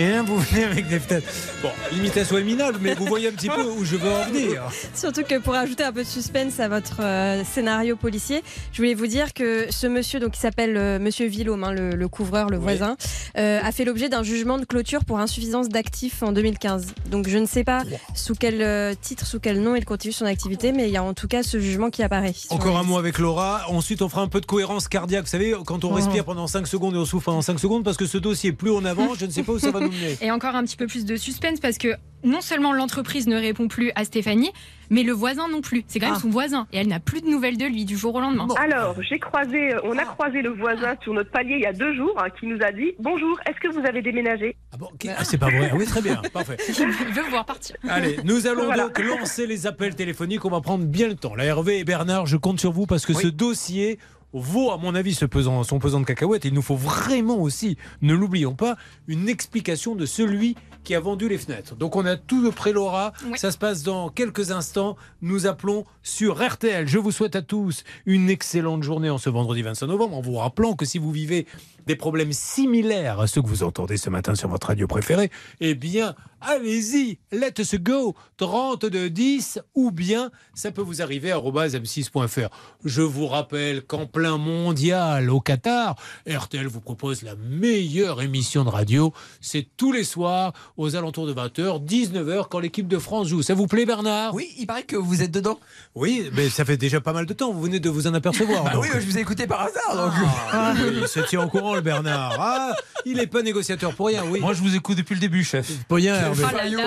Et 0.00 0.08
là, 0.10 0.22
vous 0.22 0.38
venez 0.38 0.62
avec 0.64 0.86
des 0.86 1.00
fenêtres. 1.00 1.26
Bon, 1.60 1.70
l'imitation 1.92 2.38
est 2.38 2.44
minable, 2.44 2.78
mais 2.80 2.94
vous 2.94 3.04
voyez 3.06 3.28
un 3.28 3.32
petit 3.32 3.48
peu 3.48 3.62
où 3.64 3.84
je 3.84 3.96
veux 3.96 4.08
en 4.12 4.24
venir. 4.26 4.62
Surtout 4.94 5.24
que 5.24 5.40
pour 5.40 5.54
ajouter 5.56 5.82
un 5.82 5.92
peu 5.92 6.04
de 6.04 6.08
suspense 6.08 6.60
à 6.60 6.68
votre 6.68 7.00
euh, 7.00 7.42
scénario 7.44 7.96
policier, 7.96 8.44
je 8.72 8.76
voulais 8.78 8.94
vous 8.94 9.08
dire 9.08 9.34
que 9.34 9.66
ce 9.70 9.88
monsieur, 9.88 10.20
donc 10.20 10.32
qui 10.32 10.40
s'appelle 10.40 10.76
euh, 10.76 10.98
Monsieur 11.00 11.26
Villaume, 11.26 11.64
hein, 11.64 11.72
le, 11.72 11.90
le 11.96 12.08
couvreur, 12.08 12.48
le 12.48 12.58
Oui. 12.58 12.62
voisin, 12.62 12.96
euh, 13.38 13.58
a 13.60 13.72
fait 13.72 13.84
l'objet 13.84 14.08
d'un 14.08 14.22
jugement 14.22 14.58
de 14.58 14.64
clôture 14.64 15.04
pour 15.04 15.18
insuffisance 15.18 15.68
d'actifs 15.68 16.22
en 16.22 16.30
2015. 16.30 16.86
Donc 17.10 17.26
je 17.28 17.38
ne 17.38 17.46
sais 17.46 17.64
pas 17.64 17.82
sous 18.14 18.34
quel 18.36 18.62
euh, 18.62 18.94
titre, 19.00 19.26
sous 19.26 19.40
quel 19.40 19.60
nom 19.60 19.74
il 19.74 19.84
continue 19.84 20.12
son 20.12 20.26
activité, 20.26 20.70
mais 20.70 20.86
il 20.86 20.92
y 20.92 20.96
a 20.96 21.02
en 21.02 21.12
tout 21.14 21.26
cas 21.26 21.42
ce 21.42 21.58
jugement 21.58 21.90
qui 21.90 22.04
apparaît. 22.04 22.34
Encore 22.50 22.78
un 22.78 22.84
mot 22.84 22.98
avec 22.98 23.18
Laura. 23.18 23.62
Ensuite, 23.68 24.00
on 24.02 24.08
fera 24.08 24.22
un 24.22 24.28
peu 24.28 24.40
de 24.40 24.46
cohérence 24.46 24.86
cardiaque. 24.86 25.24
Vous 25.24 25.30
savez, 25.30 25.56
quand 25.66 25.84
on 25.84 25.88
Oh. 25.90 25.94
respire 25.94 26.24
pendant 26.24 26.46
5 26.46 26.68
secondes 26.68 26.94
et 26.94 26.98
on 26.98 27.04
souffle 27.04 27.24
pendant 27.24 27.42
5 27.42 27.58
secondes, 27.58 27.82
parce 27.82 27.96
que 27.96 28.06
ce 28.06 28.18
dossier, 28.18 28.52
plus 28.52 28.70
on 28.70 28.84
avance, 28.84 29.16
je 29.18 29.26
ne 29.26 29.30
sais 29.32 29.42
pas 29.42 29.52
où 29.52 29.58
ça 29.58 29.70
va 29.72 29.80
nous 29.80 29.87
Et 30.20 30.30
encore 30.30 30.54
un 30.56 30.64
petit 30.64 30.76
peu 30.76 30.86
plus 30.86 31.04
de 31.04 31.16
suspense 31.16 31.60
parce 31.60 31.78
que 31.78 31.94
non 32.24 32.40
seulement 32.40 32.72
l'entreprise 32.72 33.28
ne 33.28 33.36
répond 33.36 33.68
plus 33.68 33.92
à 33.94 34.04
Stéphanie, 34.04 34.50
mais 34.90 35.04
le 35.04 35.12
voisin 35.12 35.46
non 35.48 35.60
plus. 35.60 35.84
C'est 35.86 36.00
quand 36.00 36.06
même 36.06 36.16
Ah. 36.16 36.20
son 36.20 36.30
voisin 36.30 36.66
et 36.72 36.78
elle 36.78 36.88
n'a 36.88 36.98
plus 36.98 37.20
de 37.20 37.28
nouvelles 37.28 37.56
de 37.56 37.64
lui 37.66 37.84
du 37.84 37.96
jour 37.96 38.12
au 38.16 38.20
lendemain. 38.20 38.48
Alors, 38.56 38.96
j'ai 39.08 39.20
croisé, 39.20 39.70
on 39.84 39.96
a 39.96 40.04
croisé 40.04 40.42
le 40.42 40.50
voisin 40.50 40.94
sur 41.02 41.14
notre 41.14 41.30
palier 41.30 41.54
il 41.58 41.60
y 41.62 41.66
a 41.66 41.72
deux 41.72 41.94
jours 41.94 42.14
hein, 42.20 42.26
qui 42.40 42.46
nous 42.46 42.58
a 42.60 42.72
dit 42.72 42.92
Bonjour, 42.98 43.38
est-ce 43.48 43.60
que 43.60 43.72
vous 43.72 43.86
avez 43.86 44.02
déménagé? 44.02 44.56
Ah 44.72 44.76
bon. 44.78 44.88
Ah, 45.16 45.22
c'est 45.24 45.38
pas 45.38 45.46
vrai. 45.46 45.70
Ah 45.72 45.76
oui, 45.76 45.84
très 45.86 46.02
bien. 46.02 46.20
Parfait. 46.32 46.56
Il 46.68 46.86
veut 47.14 47.22
vous 47.22 47.30
voir 47.30 47.44
partir. 47.44 47.76
Allez, 47.88 48.16
nous 48.24 48.48
allons 48.48 48.64
Voilà. 48.64 48.84
donc 48.88 48.98
lancer 48.98 49.46
les 49.46 49.68
appels 49.68 49.94
téléphoniques. 49.94 50.44
On 50.44 50.50
va 50.50 50.60
prendre 50.60 50.84
bien 50.86 51.06
le 51.06 51.14
temps. 51.14 51.36
La 51.36 51.44
Hervé 51.44 51.78
et 51.78 51.84
Bernard, 51.84 52.26
je 52.26 52.36
compte 52.36 52.58
sur 52.58 52.72
vous 52.72 52.86
parce 52.86 53.06
que 53.06 53.12
ce 53.12 53.28
dossier 53.28 53.98
vaut, 54.38 54.70
à 54.70 54.78
mon 54.78 54.94
avis, 54.94 55.14
ce 55.14 55.24
pesant, 55.24 55.62
son 55.64 55.78
pesant 55.78 56.00
de 56.00 56.04
cacahuètes. 56.04 56.44
Il 56.44 56.54
nous 56.54 56.62
faut 56.62 56.76
vraiment 56.76 57.38
aussi, 57.38 57.76
ne 58.02 58.14
l'oublions 58.14 58.54
pas, 58.54 58.76
une 59.06 59.28
explication 59.28 59.94
de 59.94 60.06
celui 60.06 60.56
qui 60.84 60.94
a 60.94 61.00
vendu 61.00 61.28
les 61.28 61.38
fenêtres. 61.38 61.76
Donc 61.76 61.96
on 61.96 62.06
a 62.06 62.16
tout 62.16 62.42
de 62.42 62.50
près 62.50 62.72
Laura. 62.72 63.12
Oui. 63.26 63.38
Ça 63.38 63.50
se 63.50 63.58
passe 63.58 63.82
dans 63.82 64.08
quelques 64.08 64.50
instants. 64.50 64.96
Nous 65.20 65.46
appelons 65.46 65.84
sur 66.02 66.42
RTL. 66.42 66.86
Je 66.88 66.98
vous 66.98 67.12
souhaite 67.12 67.36
à 67.36 67.42
tous 67.42 67.84
une 68.06 68.30
excellente 68.30 68.82
journée 68.82 69.10
en 69.10 69.18
ce 69.18 69.28
vendredi 69.28 69.62
25 69.62 69.86
novembre 69.86 70.16
en 70.16 70.20
vous 70.20 70.36
rappelant 70.36 70.74
que 70.74 70.86
si 70.86 70.98
vous 70.98 71.12
vivez 71.12 71.46
des 71.88 71.96
problèmes 71.96 72.34
similaires 72.34 73.18
à 73.18 73.26
ceux 73.26 73.40
que 73.40 73.46
vous 73.46 73.62
entendez 73.62 73.96
ce 73.96 74.10
matin 74.10 74.34
sur 74.34 74.50
votre 74.50 74.66
radio 74.66 74.86
préférée, 74.86 75.30
eh 75.60 75.74
bien, 75.74 76.14
allez-y, 76.42 77.18
let's 77.32 77.74
go, 77.76 78.14
32 78.36 79.08
10, 79.08 79.60
ou 79.74 79.90
bien 79.90 80.30
ça 80.52 80.70
peut 80.70 80.82
vous 80.82 81.00
arriver 81.00 81.32
à 81.32 81.38
m6.fr. 81.38 82.50
Je 82.84 83.00
vous 83.00 83.26
rappelle 83.26 83.82
qu'en 83.82 84.04
plein 84.04 84.36
mondial 84.36 85.30
au 85.30 85.40
Qatar, 85.40 85.96
RTL 86.28 86.66
vous 86.66 86.82
propose 86.82 87.22
la 87.22 87.36
meilleure 87.36 88.20
émission 88.20 88.64
de 88.64 88.68
radio. 88.68 89.14
C'est 89.40 89.66
tous 89.78 89.90
les 89.90 90.04
soirs 90.04 90.52
aux 90.76 90.94
alentours 90.94 91.26
de 91.26 91.32
20h, 91.32 91.82
19h 91.86 92.48
quand 92.50 92.58
l'équipe 92.58 92.86
de 92.86 92.98
France 92.98 93.28
joue. 93.28 93.40
Ça 93.40 93.54
vous 93.54 93.66
plaît 93.66 93.86
Bernard? 93.86 94.34
Oui, 94.34 94.52
il 94.58 94.66
paraît 94.66 94.82
que 94.82 94.96
vous 94.96 95.22
êtes 95.22 95.30
dedans. 95.30 95.58
Oui, 95.94 96.28
mais 96.34 96.50
ça 96.50 96.66
fait 96.66 96.76
déjà 96.76 97.00
pas 97.00 97.14
mal 97.14 97.24
de 97.24 97.32
temps, 97.32 97.50
vous 97.50 97.62
venez 97.62 97.80
de 97.80 97.88
vous 97.88 98.06
en 98.06 98.12
apercevoir. 98.12 98.64
Bah 98.64 98.72
donc. 98.74 98.82
oui, 98.82 98.90
je 98.92 99.06
vous 99.06 99.16
ai 99.16 99.22
écouté 99.22 99.46
par 99.46 99.62
hasard. 99.62 99.96
Donc... 99.96 100.12
Ah, 100.52 100.74
oui, 100.76 100.98
il 101.00 101.08
se 101.08 101.20
tient 101.20 101.42
au 101.42 101.48
courant 101.48 101.77
le 101.78 101.82
Bernard. 101.82 102.36
Ah, 102.38 102.74
il 103.06 103.16
n'est 103.16 103.26
pas 103.26 103.42
négociateur 103.42 103.94
pour 103.94 104.08
rien, 104.08 104.24
oui. 104.28 104.40
Moi, 104.40 104.52
je 104.52 104.60
vous 104.60 104.74
écoute 104.74 104.96
depuis 104.96 105.14
le 105.14 105.20
début, 105.20 105.44
chef. 105.44 105.70
Pour 105.86 105.96
rien, 105.96 106.14
Hervé. 106.14 106.44
Oh. 106.76 106.82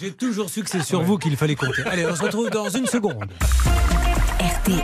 J'ai 0.00 0.12
toujours 0.12 0.50
su 0.50 0.62
que 0.62 0.70
c'est 0.70 0.82
sur 0.82 1.02
vous 1.02 1.18
qu'il 1.18 1.36
fallait 1.36 1.54
compter. 1.54 1.82
Allez, 1.86 2.06
on 2.06 2.14
se 2.14 2.22
retrouve 2.22 2.50
dans 2.50 2.68
une 2.68 2.86
seconde. 2.86 3.24
RTL. 4.38 4.82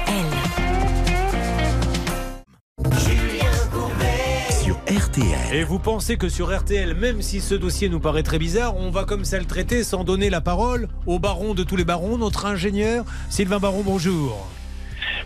Sur 4.62 4.76
RTL. 4.86 5.54
Et 5.54 5.64
vous 5.64 5.78
pensez 5.78 6.16
que 6.16 6.28
sur 6.28 6.56
RTL, 6.56 6.94
même 6.94 7.20
si 7.20 7.40
ce 7.40 7.54
dossier 7.54 7.88
nous 7.88 8.00
paraît 8.00 8.22
très 8.22 8.38
bizarre, 8.38 8.76
on 8.76 8.90
va 8.90 9.04
comme 9.04 9.24
ça 9.24 9.38
le 9.38 9.44
traiter 9.44 9.84
sans 9.84 10.04
donner 10.04 10.30
la 10.30 10.40
parole 10.40 10.88
au 11.06 11.18
baron 11.18 11.54
de 11.54 11.62
tous 11.62 11.76
les 11.76 11.84
barons, 11.84 12.16
notre 12.16 12.46
ingénieur 12.46 13.04
Sylvain 13.28 13.58
Baron, 13.58 13.82
bonjour. 13.84 14.48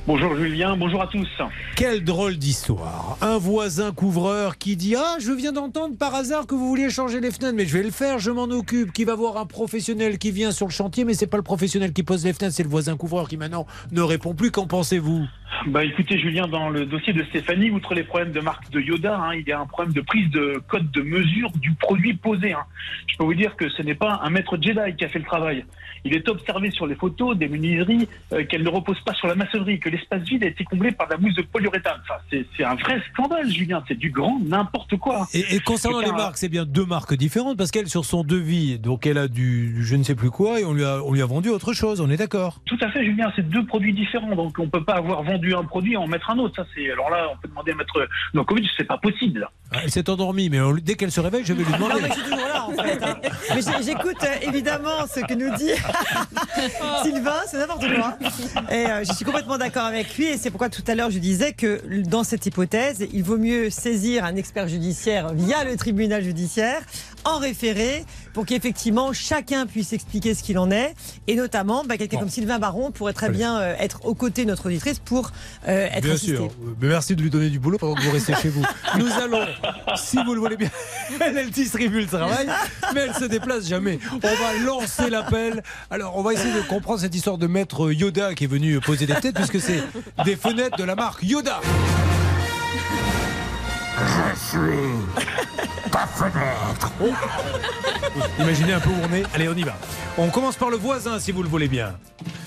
Bonjour 0.06 0.36
Julien, 0.36 0.76
bonjour 0.76 1.00
à 1.00 1.06
tous. 1.06 1.26
Quelle 1.76 2.04
drôle 2.04 2.36
d'histoire. 2.36 3.16
Un 3.22 3.38
voisin 3.38 3.90
couvreur 3.90 4.58
qui 4.58 4.76
dit 4.76 4.96
Ah, 4.96 5.16
je 5.18 5.32
viens 5.32 5.52
d'entendre 5.52 5.96
par 5.96 6.14
hasard 6.14 6.46
que 6.46 6.54
vous 6.54 6.68
vouliez 6.68 6.90
changer 6.90 7.20
les 7.20 7.30
fenêtres, 7.30 7.54
mais 7.56 7.64
je 7.64 7.78
vais 7.78 7.82
le 7.82 7.90
faire, 7.90 8.18
je 8.18 8.30
m'en 8.30 8.44
occupe. 8.44 8.92
Qui 8.92 9.04
va 9.04 9.14
voir 9.14 9.38
un 9.38 9.46
professionnel 9.46 10.18
qui 10.18 10.30
vient 10.30 10.52
sur 10.52 10.66
le 10.66 10.72
chantier, 10.72 11.06
mais 11.06 11.14
c'est 11.14 11.26
pas 11.26 11.38
le 11.38 11.42
professionnel 11.42 11.94
qui 11.94 12.02
pose 12.02 12.22
les 12.22 12.34
fenêtres, 12.34 12.54
c'est 12.54 12.62
le 12.62 12.68
voisin 12.68 12.98
couvreur 12.98 13.30
qui 13.30 13.38
maintenant 13.38 13.66
ne 13.92 14.02
répond 14.02 14.34
plus. 14.34 14.50
Qu'en 14.50 14.66
pensez-vous? 14.66 15.24
Bah 15.66 15.84
écoutez 15.84 16.18
Julien, 16.18 16.46
dans 16.46 16.68
le 16.68 16.84
dossier 16.84 17.12
de 17.12 17.22
Stéphanie, 17.24 17.70
outre 17.70 17.94
les 17.94 18.02
problèmes 18.04 18.32
de 18.32 18.40
marque 18.40 18.70
de 18.70 18.80
Yoda, 18.80 19.16
hein, 19.18 19.34
il 19.34 19.46
y 19.48 19.52
a 19.52 19.60
un 19.60 19.66
problème 19.66 19.94
de 19.94 20.00
prise 20.00 20.30
de 20.30 20.60
code 20.68 20.90
de 20.90 21.00
mesure 21.02 21.50
du 21.52 21.72
produit 21.72 22.14
posé. 22.14 22.52
hein. 22.52 22.64
Je 23.06 23.16
peux 23.16 23.24
vous 23.24 23.34
dire 23.34 23.56
que 23.56 23.68
ce 23.70 23.82
n'est 23.82 23.94
pas 23.94 24.20
un 24.22 24.30
maître 24.30 24.58
Jedi 24.60 24.94
qui 24.96 25.04
a 25.04 25.08
fait 25.08 25.18
le 25.18 25.24
travail. 25.24 25.64
Il 26.04 26.14
est 26.14 26.28
observé 26.28 26.70
sur 26.70 26.86
les 26.86 26.94
photos 26.96 27.36
des 27.36 27.48
menuiseries 27.48 28.06
euh, 28.32 28.44
qu'elles 28.44 28.62
ne 28.62 28.68
reposent 28.68 29.00
pas 29.00 29.14
sur 29.14 29.26
la 29.26 29.34
maçonnerie, 29.34 29.80
que 29.80 29.88
l'espace 29.88 30.22
vide 30.22 30.44
a 30.44 30.48
été 30.48 30.62
comblé 30.64 30.92
par 30.92 31.06
de 31.08 31.12
la 31.14 31.18
mousse 31.18 31.34
de 31.34 31.42
polyuréthane. 31.42 31.98
Enfin, 32.02 32.20
c'est 32.56 32.64
un 32.64 32.74
vrai 32.74 33.00
scandale 33.12 33.48
Julien, 33.50 33.82
c'est 33.88 33.96
du 33.98 34.10
grand 34.10 34.38
n'importe 34.44 34.96
quoi. 34.96 35.26
Et, 35.32 35.56
et 35.56 35.60
concernant 35.60 36.00
les 36.00 36.12
marques, 36.12 36.36
c'est 36.36 36.50
bien 36.50 36.66
deux 36.66 36.84
marques 36.84 37.14
différentes 37.14 37.56
parce 37.56 37.70
qu'elle, 37.70 37.88
sur 37.88 38.04
son 38.04 38.22
devis, 38.22 38.78
donc 38.78 39.06
elle 39.06 39.16
a 39.18 39.28
du 39.28 39.82
je 39.82 39.96
ne 39.96 40.02
sais 40.02 40.14
plus 40.14 40.30
quoi 40.30 40.60
et 40.60 40.64
on 40.64 40.74
lui 40.74 40.84
a, 40.84 41.02
on 41.04 41.12
lui 41.12 41.22
a 41.22 41.26
vendu 41.26 41.48
autre 41.48 41.72
chose, 41.72 42.00
on 42.02 42.10
est 42.10 42.16
d'accord 42.18 42.60
Tout 42.66 42.78
à 42.82 42.90
fait, 42.90 43.04
Julien. 43.04 43.32
C'est 43.36 43.48
deux 43.48 43.64
produits 43.64 43.94
différents, 43.94 44.34
donc 44.34 44.58
on 44.58 44.68
peut 44.68 44.84
pas 44.84 44.94
avoir 44.96 45.22
vendu 45.22 45.43
un 45.52 45.64
produit 45.64 45.94
et 45.94 45.96
en 45.96 46.06
mettre 46.06 46.30
un 46.30 46.38
autre. 46.38 46.54
Ça, 46.56 46.64
c'est 46.74 46.90
alors 46.92 47.10
là, 47.10 47.26
on 47.32 47.36
peut 47.36 47.48
demander 47.48 47.72
à 47.72 47.74
mettre 47.74 48.06
Nokovic, 48.32 48.66
c'est 48.76 48.84
pas 48.84 48.98
possible. 48.98 49.48
Ah, 49.72 49.78
Elle 49.82 49.90
s'est 49.90 50.08
endormie, 50.08 50.48
mais 50.48 50.60
on- 50.60 50.72
dès 50.74 50.94
qu'elle 50.94 51.10
se 51.10 51.20
réveille, 51.20 51.44
je 51.44 51.52
vais 51.52 51.64
lui 51.64 51.70
Non, 51.72 51.78
demander. 51.88 52.02
mais 52.02 52.08
je 52.08 52.12
suis 52.14 52.22
toujours 52.22 52.36
là 52.38 52.64
en 52.64 52.70
fait. 52.70 53.02
hein. 53.02 53.16
Mais 53.54 53.82
j'écoute 53.84 54.22
euh, 54.22 54.48
évidemment 54.48 55.06
ce 55.12 55.20
que 55.20 55.34
nous 55.34 55.52
dit 55.56 55.70
Sylvain, 57.02 57.40
c'est 57.46 57.58
n'importe 57.58 57.84
quoi. 57.94 58.16
Et 58.70 58.86
euh, 58.86 59.04
je 59.04 59.12
suis 59.12 59.24
complètement 59.24 59.58
d'accord 59.58 59.84
avec 59.84 60.16
lui 60.16 60.26
et 60.26 60.36
c'est 60.36 60.50
pourquoi 60.50 60.68
tout 60.68 60.82
à 60.86 60.94
l'heure 60.94 61.10
je 61.10 61.18
disais 61.18 61.52
que 61.52 61.82
dans 62.08 62.24
cette 62.24 62.46
hypothèse, 62.46 63.06
il 63.12 63.22
vaut 63.24 63.38
mieux 63.38 63.70
saisir 63.70 64.24
un 64.24 64.36
expert 64.36 64.68
judiciaire 64.68 65.32
via 65.34 65.64
le 65.64 65.76
tribunal 65.76 66.22
judiciaire 66.22 66.80
en 67.24 67.38
référé 67.38 68.04
pour 68.32 68.46
qu'effectivement 68.46 69.12
chacun 69.12 69.66
puisse 69.66 69.92
expliquer 69.92 70.34
ce 70.34 70.42
qu'il 70.42 70.58
en 70.58 70.70
est 70.70 70.94
et 71.26 71.34
notamment 71.36 71.84
bah, 71.84 71.96
quelqu'un 71.96 72.16
Bon. 72.16 72.20
comme 72.22 72.30
Sylvain 72.30 72.58
Baron 72.58 72.90
pourrait 72.90 73.12
très 73.12 73.26
Allez. 73.26 73.38
bien 73.38 73.58
euh, 73.58 73.74
être 73.78 74.04
aux 74.04 74.14
côtés 74.14 74.44
de 74.44 74.50
notre 74.50 74.66
auditrice 74.66 74.98
pour 74.98 75.30
euh, 75.68 75.88
être 75.92 76.02
Bien 76.04 76.14
assisté. 76.14 76.36
sûr. 76.36 76.50
Mais 76.80 76.88
merci 76.88 77.16
de 77.16 77.22
lui 77.22 77.30
donner 77.30 77.50
du 77.50 77.58
boulot 77.58 77.78
pendant 77.78 77.94
que 77.94 78.02
vous 78.02 78.10
restez 78.10 78.34
chez 78.34 78.48
vous. 78.50 78.62
Nous 78.98 79.10
allons, 79.12 79.46
si 79.96 80.16
vous 80.24 80.34
le 80.34 80.40
voulez 80.40 80.56
bien, 80.56 80.70
elle 81.20 81.50
distribue 81.50 82.00
le 82.02 82.06
travail, 82.06 82.46
mais 82.94 83.00
elle 83.02 83.14
se 83.14 83.24
déplace 83.24 83.66
jamais. 83.66 83.98
On 84.12 84.18
va 84.18 84.58
lancer 84.64 85.10
l'appel. 85.10 85.62
Alors, 85.90 86.16
on 86.16 86.22
va 86.22 86.32
essayer 86.34 86.52
de 86.54 86.60
comprendre 86.62 87.00
cette 87.00 87.14
histoire 87.14 87.38
de 87.38 87.46
maître 87.46 87.90
Yoda 87.92 88.34
qui 88.34 88.44
est 88.44 88.48
venu 88.48 88.80
poser 88.80 89.06
des 89.06 89.14
têtes, 89.14 89.34
puisque 89.34 89.60
c'est 89.60 89.82
des 90.24 90.36
fenêtres 90.36 90.76
de 90.76 90.84
la 90.84 90.94
marque 90.94 91.22
Yoda. 91.22 91.60
Je 93.96 94.38
suis 94.40 95.90
ta 95.90 96.06
fenêtre. 96.06 96.92
Imaginez 98.38 98.72
un 98.72 98.80
peu 98.80 98.90
où 98.90 98.94
on 99.08 99.14
est. 99.14 99.24
Allez, 99.34 99.48
on 99.48 99.54
y 99.54 99.62
va. 99.62 99.76
On 100.18 100.28
commence 100.30 100.56
par 100.56 100.70
le 100.70 100.76
voisin, 100.76 101.18
si 101.18 101.32
vous 101.32 101.42
le 101.42 101.48
voulez 101.48 101.68
bien. 101.68 101.96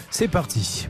C'est 0.10 0.28
parti. 0.28 0.88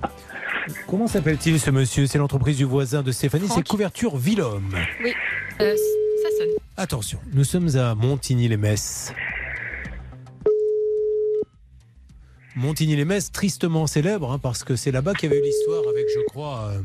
Comment 0.87 1.07
s'appelle-t-il 1.07 1.59
ce 1.59 1.69
monsieur? 1.71 2.07
C'est 2.07 2.17
l'entreprise 2.17 2.57
du 2.57 2.65
voisin 2.65 3.01
de 3.03 3.11
Stéphanie, 3.11 3.47
c'est 3.53 3.65
Couverture 3.67 4.17
Villhomme. 4.17 4.75
Oui, 5.03 5.13
euh, 5.61 5.75
ça 6.23 6.29
sonne. 6.37 6.49
Attention, 6.75 7.19
nous 7.33 7.43
sommes 7.43 7.75
à 7.77 7.95
Montigny-les-Messes. 7.95 9.13
Montigny-les-Messes, 12.55 13.31
tristement 13.31 13.87
célèbre, 13.87 14.31
hein, 14.31 14.39
parce 14.39 14.63
que 14.63 14.75
c'est 14.75 14.91
là-bas 14.91 15.13
qu'il 15.13 15.29
y 15.29 15.31
avait 15.31 15.39
eu 15.41 15.45
l'histoire 15.45 15.83
avec, 15.89 16.05
je 16.13 16.19
crois. 16.27 16.71
euh, 16.73 16.81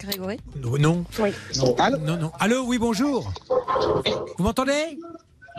Grégory 0.00 0.38
Non 0.78 1.04
Oui. 1.18 1.30
Allô 1.78 1.98
Non, 1.98 2.16
non. 2.16 2.32
Allô, 2.38 2.64
oui, 2.66 2.78
bonjour. 2.78 3.32
Vous 4.38 4.44
m'entendez? 4.44 4.98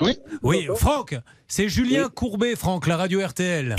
Oui. 0.02 0.18
Oui, 0.42 0.68
Franck, 0.78 1.16
c'est 1.48 1.70
Julien 1.70 2.10
Courbet, 2.10 2.56
Franck, 2.56 2.88
la 2.88 2.98
radio 2.98 3.26
RTL. 3.26 3.76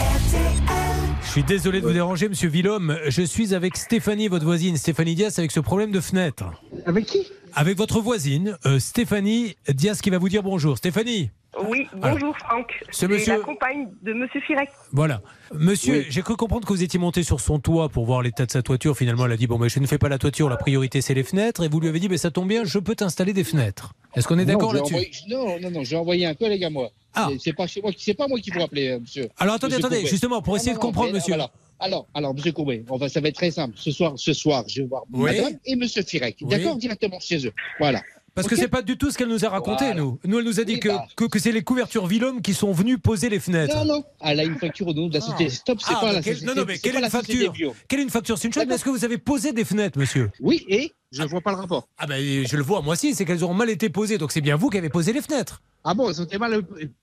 Je 1.25 1.31
suis 1.31 1.43
désolé 1.43 1.81
de 1.81 1.87
vous 1.87 1.93
déranger, 1.93 2.29
monsieur 2.29 2.49
Villhomme. 2.49 2.99
Je 3.09 3.23
suis 3.23 3.55
avec 3.55 3.77
Stéphanie, 3.77 4.29
votre 4.29 4.45
voisine, 4.45 4.77
Stéphanie 4.77 5.15
Dias, 5.15 5.35
avec 5.39 5.51
ce 5.51 5.61
problème 5.61 5.91
de 5.91 6.01
fenêtre. 6.01 6.45
Avec 6.87 7.07
qui? 7.07 7.27
Avec 7.55 7.77
votre 7.77 8.01
voisine, 8.01 8.57
euh, 8.67 8.79
Stéphanie 8.79 9.57
Dias, 9.69 9.99
qui 10.03 10.11
va 10.11 10.19
vous 10.19 10.29
dire 10.29 10.43
bonjour. 10.43 10.79
Stéphanie 10.79 11.31
Oui, 11.69 11.87
Alors, 12.01 12.15
bonjour 12.19 12.37
Franck. 12.39 12.73
ce 12.91 13.01
C'est 13.01 13.09
monsieur- 13.09 13.35
la 13.35 13.41
compagne 13.41 13.89
de 14.03 14.15
Monsieur 14.15 14.41
Firek. 14.41 14.71
Voilà. 14.91 15.21
Monsieur, 15.53 16.07
j'ai 16.09 16.23
cru 16.23 16.35
comprendre 16.35 16.67
que 16.67 16.73
vous 16.73 16.83
étiez 16.83 16.99
monté 16.99 17.23
sur 17.23 17.41
son 17.41 17.59
toit 17.59 17.91
pour 17.91 18.07
voir 18.07 18.23
l'état 18.23 18.47
de 18.47 18.51
sa 18.51 18.63
toiture. 18.63 18.97
Finalement, 18.97 19.27
elle 19.27 19.33
a 19.33 19.37
dit 19.37 19.47
Bon, 19.47 19.59
mais 19.59 19.69
je 19.69 19.79
ne 19.79 19.87
fais 19.87 19.99
pas 19.99 20.09
la 20.09 20.17
toiture, 20.19 20.49
la 20.49 20.57
priorité 20.57 21.03
c'est 21.03 21.13
les 21.13 21.25
fenêtres. 21.25 21.63
Et 21.63 21.69
vous 21.69 21.79
lui 21.79 21.89
avez 21.89 22.01
dit 22.01 22.09
Mais 22.09 22.17
ça 22.17 22.31
tombe 22.31 22.49
bien, 22.49 22.65
je 22.65 22.79
peux 22.79 22.95
t'installer 22.95 23.35
des 23.35 23.45
fenêtres. 23.45 23.93
Est-ce 24.15 24.27
qu'on 24.27 24.39
est 24.39 24.47
Non, 24.47 24.55
d'accord 24.55 24.73
là-dessus 24.73 24.95
envoyé- 24.95 25.11
Non, 25.29 25.61
non, 25.61 25.71
non, 25.71 25.85
j'ai 25.85 25.97
envoyé 25.97 26.25
un 26.25 26.35
collègue 26.35 26.65
à 26.65 26.71
moi. 26.71 26.91
Ah. 27.15 27.29
C'est- 27.39 27.53
pas 27.53 27.67
chez 27.67 27.83
moi, 27.83 27.91
pas 28.17 28.29
moi 28.29 28.41
qui 28.41 28.51
vous 28.51 28.61
rappelez, 28.61 28.89
euh, 28.89 28.99
monsieur. 29.01 29.29
Alors 29.39 29.57
attendez, 29.57 29.73
Monsieur 29.75 29.81
attendez, 29.87 29.97
Courbet. 29.97 30.11
justement, 30.11 30.41
pour 30.41 30.57
essayer 30.57 30.73
non, 30.73 30.79
de 30.79 30.83
comprendre, 30.83 31.09
mais- 31.09 31.19
monsieur. 31.19 31.35
Alors, 31.35 31.51
alors, 31.81 32.07
alors, 32.15 32.33
monsieur 32.35 32.53
Courbet, 32.53 32.83
on 32.89 32.97
va, 32.97 33.11
ça 33.11 33.21
va 33.21 33.29
être 33.29 33.35
très 33.35 33.51
simple. 33.51 33.75
Ce 33.77 33.91
soir, 33.91 34.15
ce 34.17 34.33
soir, 34.33 34.65
je 34.69 34.81
vais 34.81 34.89
voir 34.89 35.03
Oui. 35.13 35.37
madame 35.37 35.59
et 35.67 35.77
monsieur 35.77 36.03
Firek. 36.03 36.39
Oui. 36.41 36.49
D'accord 36.49 36.77
Directement 36.77 37.21
chez 37.21 37.47
eux. 37.47 37.53
Voilà. 37.79 38.01
Parce 38.35 38.49
que 38.49 38.55
Ok 38.55 38.61
c'est 38.63 38.69
pas 38.69 38.81
du 38.83 38.97
tout 38.97 39.11
ce 39.11 39.19
qu'elle 39.19 39.29
nous 39.29 39.45
a 39.45 39.49
raconté, 39.51 39.85
Voilà. 39.85 40.01
nous. 40.01 40.19
Nous, 40.25 40.39
elle 40.39 40.45
nous 40.47 40.59
a 40.59 40.65
dit 40.65 40.75
Oui, 40.75 40.81
que, 40.81 40.89
bah. 40.89 41.05
que, 41.17 41.25
que 41.27 41.39
c'est 41.39 41.53
les 41.53 41.63
couvertures 41.63 42.07
Villhomme 42.07 42.41
qui 42.41 42.55
sont 42.55 42.73
venues 42.73 42.97
poser 42.99 43.29
les 43.29 43.39
fenêtres. 43.41 43.77
Non, 43.77 43.85
non. 43.85 44.05
Elle 44.21 44.41
a 44.41 44.45
une 44.45 44.57
facture 44.59 44.87
au 44.89 44.95
nom 44.95 45.09
de 45.09 45.15
la 45.15 45.21
société. 45.21 45.51
Stop, 45.51 45.81
c'est 45.81 45.93
Ah, 45.95 46.01
pas 46.01 46.07
mais 46.07 46.13
la 46.15 46.23
quel- 46.23 46.35
société. 46.37 46.55
non, 46.55 46.61
non, 46.61 46.67
mais 46.67 46.79
quelle 46.79 46.97
est 46.97 47.01
la 47.01 47.11
facture. 47.11 47.53
Quelle 47.89 48.01
est 48.01 48.05
une 48.05 48.11
facture 48.11 48.39
C'est 48.39 48.49
une 48.49 48.55
chose, 48.55 48.65
mais 48.67 48.75
est-ce 48.77 48.85
que 48.85 48.91
vous 48.91 49.05
avez 49.05 49.19
posé 49.19 49.53
des 49.53 49.65
fenêtres, 49.67 49.99
monsieur 49.99 50.31
Oui, 50.41 50.65
et 50.69 50.93
je 51.11 51.23
vois 51.25 51.43
pas 51.43 51.51
le 51.51 51.59
rapport. 51.59 51.89
Ah 51.99 52.07
ben, 52.07 52.47
je 52.47 52.57
le 52.57 52.63
vois, 52.63 52.81
moi 52.81 52.95
aussi, 52.95 53.15
c'est 53.15 53.27
qu'elles 53.27 53.45
auront 53.45 53.53
mal 53.55 53.69
été 53.69 53.91
posées. 53.91 54.17
Donc 54.17 54.33
c'est 54.33 54.41
bien 54.41 54.57
vous 54.57 54.71
qui 54.71 54.79
avez 54.79 54.89
posé 54.89 55.13
les 55.13 55.21
fenêtres. 55.21 55.61
Ah 55.85 55.93
bon, 55.95 56.09
elles 56.09 56.21
ont 56.21 56.25
été 56.25 56.39
mal, 56.39 56.63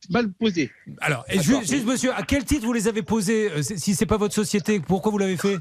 mal 0.10 0.32
posées. 0.32 0.72
Alors, 1.02 1.26
et 1.30 1.40
juste, 1.42 1.70
juste, 1.70 1.86
monsieur, 1.86 2.12
à 2.14 2.24
quel 2.24 2.44
titre 2.46 2.66
vous 2.66 2.74
les 2.74 2.88
avez 2.88 3.04
posées 3.04 3.52
euh, 3.52 3.62
Si 3.62 3.94
c'est 3.94 4.06
pas 4.08 4.18
votre 4.18 4.34
société, 4.34 4.80
pourquoi 4.80 5.12
vous 5.12 5.18
l'avez 5.20 5.38
fait? 5.38 5.58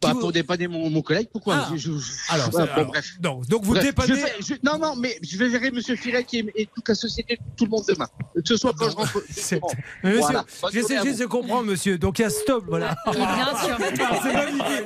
Bah, 0.00 0.12
vous- 0.12 0.20
pour 0.20 0.30
dépanner 0.32 0.68
mon, 0.68 0.88
mon 0.90 1.02
collègue, 1.02 1.28
pourquoi 1.32 1.56
Ah. 1.56 1.68
je- 1.74 1.76
je- 1.98 2.12
Alors, 2.28 2.46
Ouais, 2.46 2.52
c'est- 2.52 2.58
bon, 2.66 2.72
alors, 2.72 2.86
bref. 2.86 3.16
donc, 3.18 3.46
donc 3.48 3.64
vous 3.64 3.72
Bref, 3.72 3.84
dépannez. 3.84 4.08
je 4.08 4.14
fais- 4.14 4.34
je- 4.40 4.54
non, 4.62 4.78
non, 4.78 4.94
mais 4.94 5.18
je 5.22 5.36
vais 5.36 5.50
gérer 5.50 5.72
Monsieur 5.72 5.96
Firek 5.96 6.32
et, 6.34 6.46
et 6.54 6.66
toute 6.72 6.88
la 6.88 6.94
société, 6.94 7.36
tout 7.56 7.64
le 7.64 7.70
monde 7.70 7.84
demain. 7.88 8.06
Ce 8.44 8.56
soir, 8.56 8.74
quand 8.78 8.90
je 8.90 8.94
rentre. 8.96 9.20
Voilà. 10.04 10.44
J'essaie 10.72 11.02
juste 11.02 11.18
de 11.18 11.26
comprendre, 11.26 11.64
monsieur. 11.64 11.98
Donc 11.98 12.20
il 12.20 12.22
y 12.22 12.24
a 12.26 12.30
stop, 12.30 12.64
voilà. 12.68 12.94
Et 13.08 13.16
bien 13.16 13.56
sûr. 13.56 13.76
C'est 14.22 14.32
magnifique. 14.32 14.84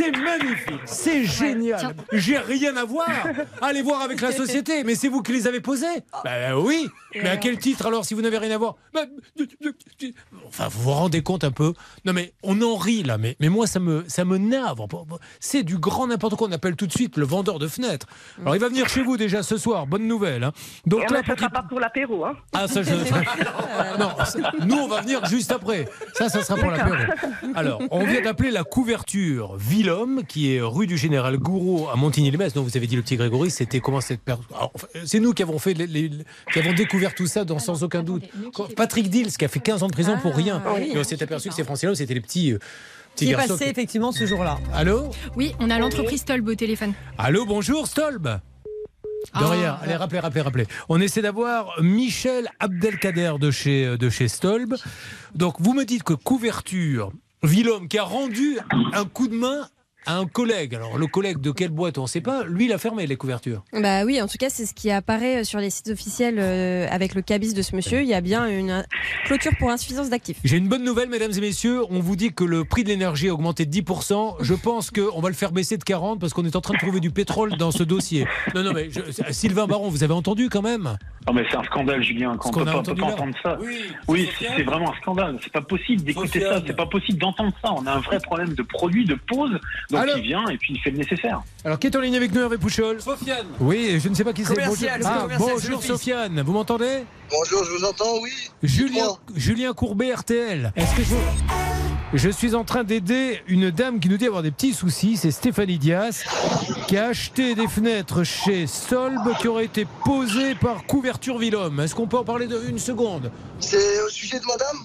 C'est 0.00 0.12
magnifique, 0.18 0.80
c'est 0.86 1.24
génial. 1.24 1.94
J'ai 2.12 2.38
rien 2.38 2.76
à 2.76 2.84
voir. 2.84 3.08
Allez 3.60 3.82
voir 3.82 4.00
avec 4.00 4.20
la 4.20 4.32
société, 4.32 4.82
mais 4.84 4.94
c'est 4.94 5.08
vous 5.08 5.22
qui 5.22 5.32
les 5.32 5.46
avez 5.46 5.60
posés. 5.60 5.86
Ben 6.24 6.54
oui. 6.56 6.88
Mais 7.14 7.28
à 7.28 7.36
quel 7.36 7.58
titre 7.58 7.86
alors 7.86 8.04
si 8.04 8.14
vous 8.14 8.22
n'avez 8.22 8.38
rien 8.38 8.54
à 8.54 8.58
voir? 8.58 8.76
Ben, 8.94 9.06
Enfin, 10.46 10.68
vous 10.68 10.82
vous 10.82 10.90
rendez 10.90 11.22
compte 11.22 11.44
un 11.44 11.50
peu 11.50 11.72
Non 12.04 12.12
mais 12.12 12.32
on 12.42 12.60
en 12.62 12.76
rit 12.76 13.02
là, 13.02 13.18
mais, 13.18 13.36
mais 13.40 13.48
moi 13.48 13.66
ça 13.66 13.80
me 13.80 14.04
ça 14.08 14.24
me 14.24 14.38
navre. 14.38 14.86
C'est 15.40 15.62
du 15.62 15.78
grand 15.78 16.06
n'importe 16.06 16.36
quoi. 16.36 16.48
On 16.48 16.52
appelle 16.52 16.76
tout 16.76 16.86
de 16.86 16.92
suite 16.92 17.16
le 17.16 17.24
vendeur 17.26 17.58
de 17.58 17.68
fenêtres. 17.68 18.06
Alors 18.40 18.54
il 18.56 18.60
va 18.60 18.68
venir 18.68 18.88
chez 18.88 19.02
vous 19.02 19.16
déjà 19.16 19.42
ce 19.42 19.56
soir. 19.58 19.86
Bonne 19.86 20.06
nouvelle. 20.06 20.44
hein. 20.44 20.52
Donc 20.86 21.00
Et 21.02 21.12
là, 21.12 21.20
ça 21.26 21.34
qu'il- 21.34 21.38
sera 21.38 21.50
pas 21.50 21.62
pour 21.68 21.80
l'apéro. 21.80 22.24
Hein. 22.24 22.36
ah, 22.54 22.66
ça, 22.68 22.82
je. 22.82 22.90
non, 23.98 24.10
nous, 24.66 24.76
on 24.76 24.88
va 24.88 25.00
venir 25.02 25.24
juste 25.26 25.52
après. 25.52 25.86
Ça, 26.14 26.28
ça 26.28 26.42
sera 26.42 26.58
pour 26.58 26.70
l'apéro. 26.70 26.94
Alors, 27.54 27.80
on 27.90 28.04
vient 28.06 28.20
d'appeler 28.22 28.50
la 28.50 28.64
couverture 28.64 29.56
Villhomme, 29.90 30.22
qui 30.24 30.54
est 30.54 30.60
rue 30.60 30.86
du 30.86 30.96
Général 30.96 31.36
Gouraud 31.38 31.88
à 31.92 31.96
Montigny-les-Messes. 31.96 32.54
Donc, 32.54 32.64
vous 32.66 32.76
avez 32.76 32.86
dit 32.86 32.94
le 32.96 33.02
petit 33.02 33.16
Grégory, 33.16 33.50
c'était 33.50 33.80
comment 33.80 34.00
cette 34.00 34.20
personne. 34.20 34.44
C'est 35.04 35.18
nous 35.18 35.32
qui 35.32 35.42
avons 35.42 35.58
fait, 35.58 35.74
les, 35.74 35.86
les- 35.88 36.10
qui 36.52 36.58
avons 36.60 36.72
découvert 36.72 37.12
tout 37.14 37.26
ça 37.26 37.44
dans, 37.44 37.58
sans 37.58 37.82
aucun 37.82 38.02
doute. 38.04 38.22
Quand- 38.54 38.72
Patrick 38.74 39.10
Dills, 39.10 39.36
qui 39.36 39.44
a 39.44 39.48
fait 39.48 39.58
15 39.58 39.82
ans 39.82 39.88
de 39.88 39.92
prison 39.92 40.16
pour 40.22 40.34
rien. 40.34 40.62
Ah, 40.64 40.74
oui. 40.76 40.90
Et 40.94 40.98
on 40.98 41.02
s'est 41.04 41.20
aperçu 41.22 41.48
que 41.48 41.54
ces 41.56 41.64
Français-là, 41.64 41.94
c'était 41.96 42.14
les 42.14 42.20
petits. 42.20 42.52
euh, 42.52 42.58
petits 43.16 43.26
Qui 43.26 43.32
est 43.32 43.34
passé 43.34 43.56
qui- 43.64 43.64
effectivement 43.64 44.12
ce 44.12 44.26
jour-là. 44.26 44.58
Allô 44.72 45.10
Oui, 45.36 45.54
on 45.58 45.68
a 45.70 45.78
l'entreprise 45.80 46.20
Stolb 46.20 46.46
au 46.48 46.54
téléphone. 46.54 46.92
Allô, 47.18 47.44
bonjour, 47.44 47.86
Stolb 47.88 48.22
De 48.22 48.38
Ah. 49.32 49.48
rien. 49.50 49.76
Allez, 49.82 49.96
rappelez, 49.96 50.20
rappelez, 50.20 50.40
rappelez. 50.42 50.66
On 50.88 51.00
essaie 51.00 51.20
d'avoir 51.22 51.74
Michel 51.82 52.48
Abdelkader 52.60 53.32
de 53.40 53.50
chez, 53.50 53.96
de 53.98 54.08
chez 54.08 54.28
Stolb. 54.28 54.76
Donc, 55.34 55.56
vous 55.58 55.74
me 55.74 55.84
dites 55.84 56.04
que 56.04 56.14
couverture, 56.14 57.10
Villhomme 57.42 57.88
qui 57.88 57.96
a 57.98 58.02
rendu 58.04 58.58
un 58.92 59.04
coup 59.06 59.26
de 59.26 59.34
main 59.34 59.66
à 60.06 60.16
un 60.16 60.26
collègue. 60.26 60.74
Alors, 60.74 60.96
le 60.98 61.06
collègue 61.06 61.38
de 61.40 61.50
quelle 61.50 61.70
boîte, 61.70 61.98
on 61.98 62.02
ne 62.02 62.06
sait 62.06 62.20
pas. 62.20 62.44
Lui, 62.44 62.66
il 62.66 62.72
a 62.72 62.78
fermé 62.78 63.06
les 63.06 63.16
couvertures. 63.16 63.62
Bah 63.72 64.04
oui, 64.04 64.20
en 64.22 64.26
tout 64.28 64.38
cas, 64.38 64.48
c'est 64.50 64.66
ce 64.66 64.74
qui 64.74 64.90
apparaît 64.90 65.44
sur 65.44 65.58
les 65.60 65.70
sites 65.70 65.88
officiels 65.88 66.36
euh, 66.38 66.86
avec 66.90 67.14
le 67.14 67.22
cabis 67.22 67.54
de 67.54 67.62
ce 67.62 67.76
monsieur. 67.76 68.00
Il 68.02 68.08
y 68.08 68.14
a 68.14 68.20
bien 68.20 68.46
une 68.48 68.70
euh, 68.70 68.82
clôture 69.26 69.52
pour 69.58 69.70
insuffisance 69.70 70.10
d'actifs. 70.10 70.38
J'ai 70.44 70.56
une 70.56 70.68
bonne 70.68 70.84
nouvelle, 70.84 71.08
mesdames 71.08 71.32
et 71.36 71.40
messieurs. 71.40 71.82
On 71.90 72.00
vous 72.00 72.16
dit 72.16 72.32
que 72.32 72.44
le 72.44 72.64
prix 72.64 72.82
de 72.84 72.88
l'énergie 72.88 73.28
a 73.28 73.34
augmenté 73.34 73.66
de 73.66 73.70
10%. 73.72 74.36
Je 74.40 74.54
pense 74.54 74.90
qu'on 74.90 75.20
va 75.20 75.28
le 75.28 75.34
faire 75.34 75.52
baisser 75.52 75.76
de 75.76 75.84
40% 75.84 76.18
parce 76.18 76.32
qu'on 76.32 76.44
est 76.46 76.56
en 76.56 76.60
train 76.60 76.74
de 76.74 76.78
trouver 76.78 77.00
du 77.00 77.10
pétrole 77.10 77.56
dans 77.56 77.70
ce 77.70 77.82
dossier. 77.82 78.26
Non, 78.54 78.62
non, 78.62 78.72
mais 78.72 78.88
je- 78.90 79.00
Sylvain 79.32 79.66
Baron, 79.66 79.88
vous 79.90 80.02
avez 80.02 80.14
entendu 80.14 80.48
quand 80.48 80.62
même? 80.62 80.96
Non 81.26 81.34
mais 81.34 81.44
c'est 81.50 81.56
un 81.58 81.64
scandale, 81.64 82.02
Julien. 82.02 82.36
Quand 82.38 82.48
on 82.48 82.52
qu'on 82.52 82.60
peut 82.82 82.94
pas, 82.94 83.06
pas 83.06 83.12
entendre 83.12 83.34
ça. 83.42 83.58
Oui, 83.60 83.76
Oui, 84.08 84.28
c'est 84.38 84.62
vraiment 84.62 84.90
un 84.92 84.96
scandale. 84.96 85.38
C'est 85.42 85.52
pas 85.52 85.60
possible 85.60 86.02
d'écouter 86.02 86.40
ça. 86.40 86.62
C'est 86.66 86.74
pas 86.76 86.86
possible 86.86 87.18
d'entendre 87.18 87.52
ça. 87.62 87.72
On 87.76 87.86
a 87.86 87.92
un 87.92 88.00
vrai 88.00 88.18
problème 88.20 88.54
de 88.54 88.62
produit, 88.62 89.04
de 89.04 89.14
pause. 89.14 89.58
Donc 89.90 90.00
Alors 90.02 90.16
il 90.18 90.22
vient 90.22 90.48
et 90.48 90.56
puis 90.56 90.74
il 90.74 90.80
fait 90.80 90.90
le 90.90 90.98
nécessaire. 90.98 91.42
Alors, 91.64 91.78
qui 91.78 91.88
est 91.88 91.96
en 91.96 92.00
ligne 92.00 92.16
avec 92.16 92.32
nous, 92.32 92.40
Hervé 92.40 92.58
Pouchol 92.58 93.00
Sofiane 93.02 93.46
Oui, 93.60 93.98
je 94.02 94.08
ne 94.08 94.14
sais 94.14 94.24
pas 94.24 94.32
qui 94.32 94.44
c'est. 94.44 94.54
Bonjour, 94.54 94.88
Ah, 95.04 95.26
bonjour. 95.38 95.82
Sofiane, 95.82 96.40
vous 96.42 96.52
m'entendez? 96.52 97.04
Bonjour, 97.30 97.64
je 97.64 97.70
vous 97.72 97.84
entends, 97.84 98.20
oui. 98.22 98.30
Julien. 98.62 99.08
Julien 99.34 99.72
Courbet, 99.72 100.12
RTL. 100.14 100.72
Est-ce 100.76 100.94
que 100.96 101.02
je... 101.02 101.14
Je 102.12 102.28
suis 102.28 102.56
en 102.56 102.64
train 102.64 102.82
d'aider 102.82 103.40
une 103.46 103.70
dame 103.70 104.00
qui 104.00 104.08
nous 104.08 104.16
dit 104.16 104.26
avoir 104.26 104.42
des 104.42 104.50
petits 104.50 104.74
soucis, 104.74 105.16
c'est 105.16 105.30
Stéphanie 105.30 105.78
Dias, 105.78 106.24
qui 106.88 106.96
a 106.96 107.06
acheté 107.06 107.54
des 107.54 107.68
fenêtres 107.68 108.24
chez 108.24 108.66
Solb 108.66 109.20
qui 109.40 109.46
auraient 109.46 109.66
été 109.66 109.86
posées 110.04 110.56
par 110.56 110.86
Couverture 110.86 111.38
Villhomme. 111.38 111.78
Est-ce 111.78 111.94
qu'on 111.94 112.08
peut 112.08 112.16
en 112.18 112.24
parler 112.24 112.48
de 112.48 112.60
une 112.68 112.80
seconde? 112.80 113.30
C'est 113.60 114.02
au 114.02 114.08
sujet 114.08 114.40
de 114.40 114.44
madame? 114.46 114.76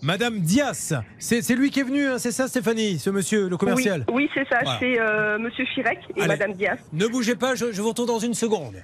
Madame 0.00 0.38
Dias, 0.40 0.92
c'est 1.18 1.42
c'est 1.42 1.56
lui 1.56 1.70
qui 1.70 1.80
est 1.80 1.84
venu, 1.84 2.06
hein, 2.06 2.18
c'est 2.18 2.30
ça 2.30 2.46
Stéphanie, 2.46 2.98
ce 3.00 3.10
monsieur, 3.10 3.48
le 3.48 3.56
commercial 3.56 4.04
Oui, 4.08 4.14
oui, 4.24 4.30
c'est 4.32 4.48
ça. 4.48 4.60
Voilà. 4.62 4.78
C'est 4.78 5.00
euh, 5.00 5.38
Monsieur 5.38 5.64
Firek 5.74 5.98
et 6.16 6.20
Allez. 6.20 6.28
Madame 6.28 6.52
Diaz. 6.52 6.78
Ne 6.92 7.06
bougez 7.08 7.34
pas, 7.34 7.54
je, 7.56 7.72
je 7.72 7.82
vous 7.82 7.88
retrouve 7.88 8.06
dans 8.06 8.20
une 8.20 8.34
seconde. 8.34 8.74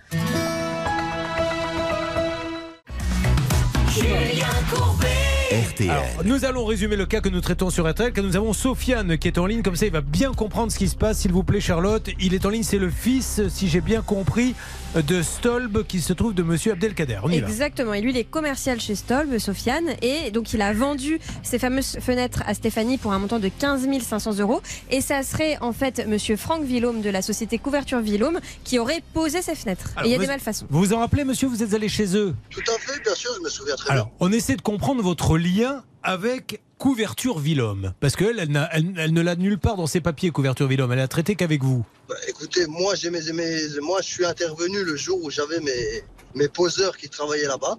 RTL. 5.52 5.90
Alors, 5.90 6.04
nous 6.24 6.44
allons 6.44 6.64
résumer 6.64 6.96
le 6.96 7.06
cas 7.06 7.20
que 7.20 7.28
nous 7.28 7.40
traitons 7.40 7.70
sur 7.70 7.88
RTL, 7.88 8.12
car 8.12 8.24
nous 8.24 8.36
avons 8.36 8.52
Sofiane 8.52 9.18
qui 9.18 9.28
est 9.28 9.38
en 9.38 9.46
ligne, 9.46 9.62
comme 9.62 9.76
ça 9.76 9.86
il 9.86 9.92
va 9.92 10.00
bien 10.00 10.32
comprendre 10.32 10.72
ce 10.72 10.78
qui 10.78 10.88
se 10.88 10.96
passe, 10.96 11.18
s'il 11.20 11.32
vous 11.32 11.44
plaît 11.44 11.60
Charlotte. 11.60 12.08
Il 12.20 12.34
est 12.34 12.44
en 12.46 12.48
ligne, 12.50 12.62
c'est 12.62 12.78
le 12.78 12.90
fils, 12.90 13.40
si 13.48 13.68
j'ai 13.68 13.80
bien 13.80 14.02
compris, 14.02 14.54
de 15.02 15.22
Stolb 15.22 15.84
qui 15.86 16.00
se 16.00 16.12
trouve 16.12 16.34
de 16.34 16.42
Monsieur 16.42 16.72
Abdelkader. 16.72 17.18
On 17.24 17.30
y 17.30 17.40
va. 17.40 17.48
Exactement. 17.48 17.94
Et 17.94 18.00
lui, 18.00 18.10
il 18.10 18.16
est 18.16 18.24
commercial 18.24 18.80
chez 18.80 18.94
Stolb, 18.94 19.38
Sofiane. 19.38 19.88
Et 20.02 20.30
donc, 20.30 20.52
il 20.52 20.62
a 20.62 20.72
vendu 20.72 21.18
ces 21.42 21.58
fameuses 21.58 21.98
fenêtres 22.00 22.42
à 22.46 22.54
Stéphanie 22.54 22.98
pour 22.98 23.12
un 23.12 23.18
montant 23.18 23.38
de 23.38 23.48
15 23.48 23.88
500 24.00 24.38
euros. 24.38 24.62
Et 24.90 25.00
ça 25.00 25.22
serait 25.22 25.58
en 25.60 25.72
fait 25.72 26.06
Monsieur 26.06 26.36
Franck 26.36 26.62
Villaume 26.64 27.00
de 27.00 27.10
la 27.10 27.22
société 27.22 27.58
Couverture 27.58 28.00
Villaume 28.00 28.40
qui 28.62 28.78
aurait 28.78 29.02
posé 29.12 29.42
ces 29.42 29.54
fenêtres. 29.54 29.90
Alors, 29.96 30.04
et 30.06 30.08
il 30.08 30.12
y 30.12 30.14
a 30.14 30.18
vous- 30.18 30.22
des 30.24 30.28
malfaçons. 30.28 30.66
Vous 30.70 30.78
vous 30.80 30.92
en 30.92 30.98
rappelez, 31.00 31.24
monsieur, 31.24 31.48
vous 31.48 31.62
êtes 31.62 31.74
allé 31.74 31.88
chez 31.88 32.16
eux? 32.16 32.34
Tout 32.50 32.60
à 32.68 32.78
fait, 32.78 33.02
bien 33.02 33.14
sûr, 33.14 33.30
je 33.36 33.42
me 33.42 33.48
souviens 33.48 33.74
très 33.76 33.90
Alors, 33.92 34.10
on 34.20 34.30
essaie 34.32 34.56
de 34.56 34.62
comprendre 34.62 35.02
votre 35.02 35.36
lien 35.38 35.82
avec 36.04 36.60
Couverture 36.78 37.38
Villhomme. 37.38 37.94
Parce 38.00 38.14
qu'elle, 38.14 38.38
elle, 38.38 38.50
n'a- 38.50 38.68
elle- 38.72 38.94
elle 38.98 39.12
ne 39.12 39.20
l'a 39.22 39.36
nulle 39.36 39.58
part 39.58 39.76
dans 39.76 39.86
ses 39.86 40.00
papiers, 40.00 40.30
Couverture 40.30 40.68
Villhomme. 40.68 40.92
Elle 40.92 41.00
a 41.00 41.08
traité 41.08 41.34
qu'avec 41.34 41.62
vous. 41.62 41.84
Bah, 42.08 42.14
écoutez, 42.28 42.66
moi, 42.66 42.94
j'ai 42.94 43.10
mes, 43.10 43.20
mes- 43.32 43.80
moi, 43.80 44.00
je 44.02 44.08
suis 44.08 44.24
intervenu 44.24 44.84
le 44.84 44.94
jour 44.96 45.18
où 45.24 45.30
j'avais 45.30 45.60
mes, 45.60 46.02
mes 46.34 46.48
poseurs 46.48 46.96
qui 46.96 47.08
travaillaient 47.08 47.46
là-bas. 47.48 47.76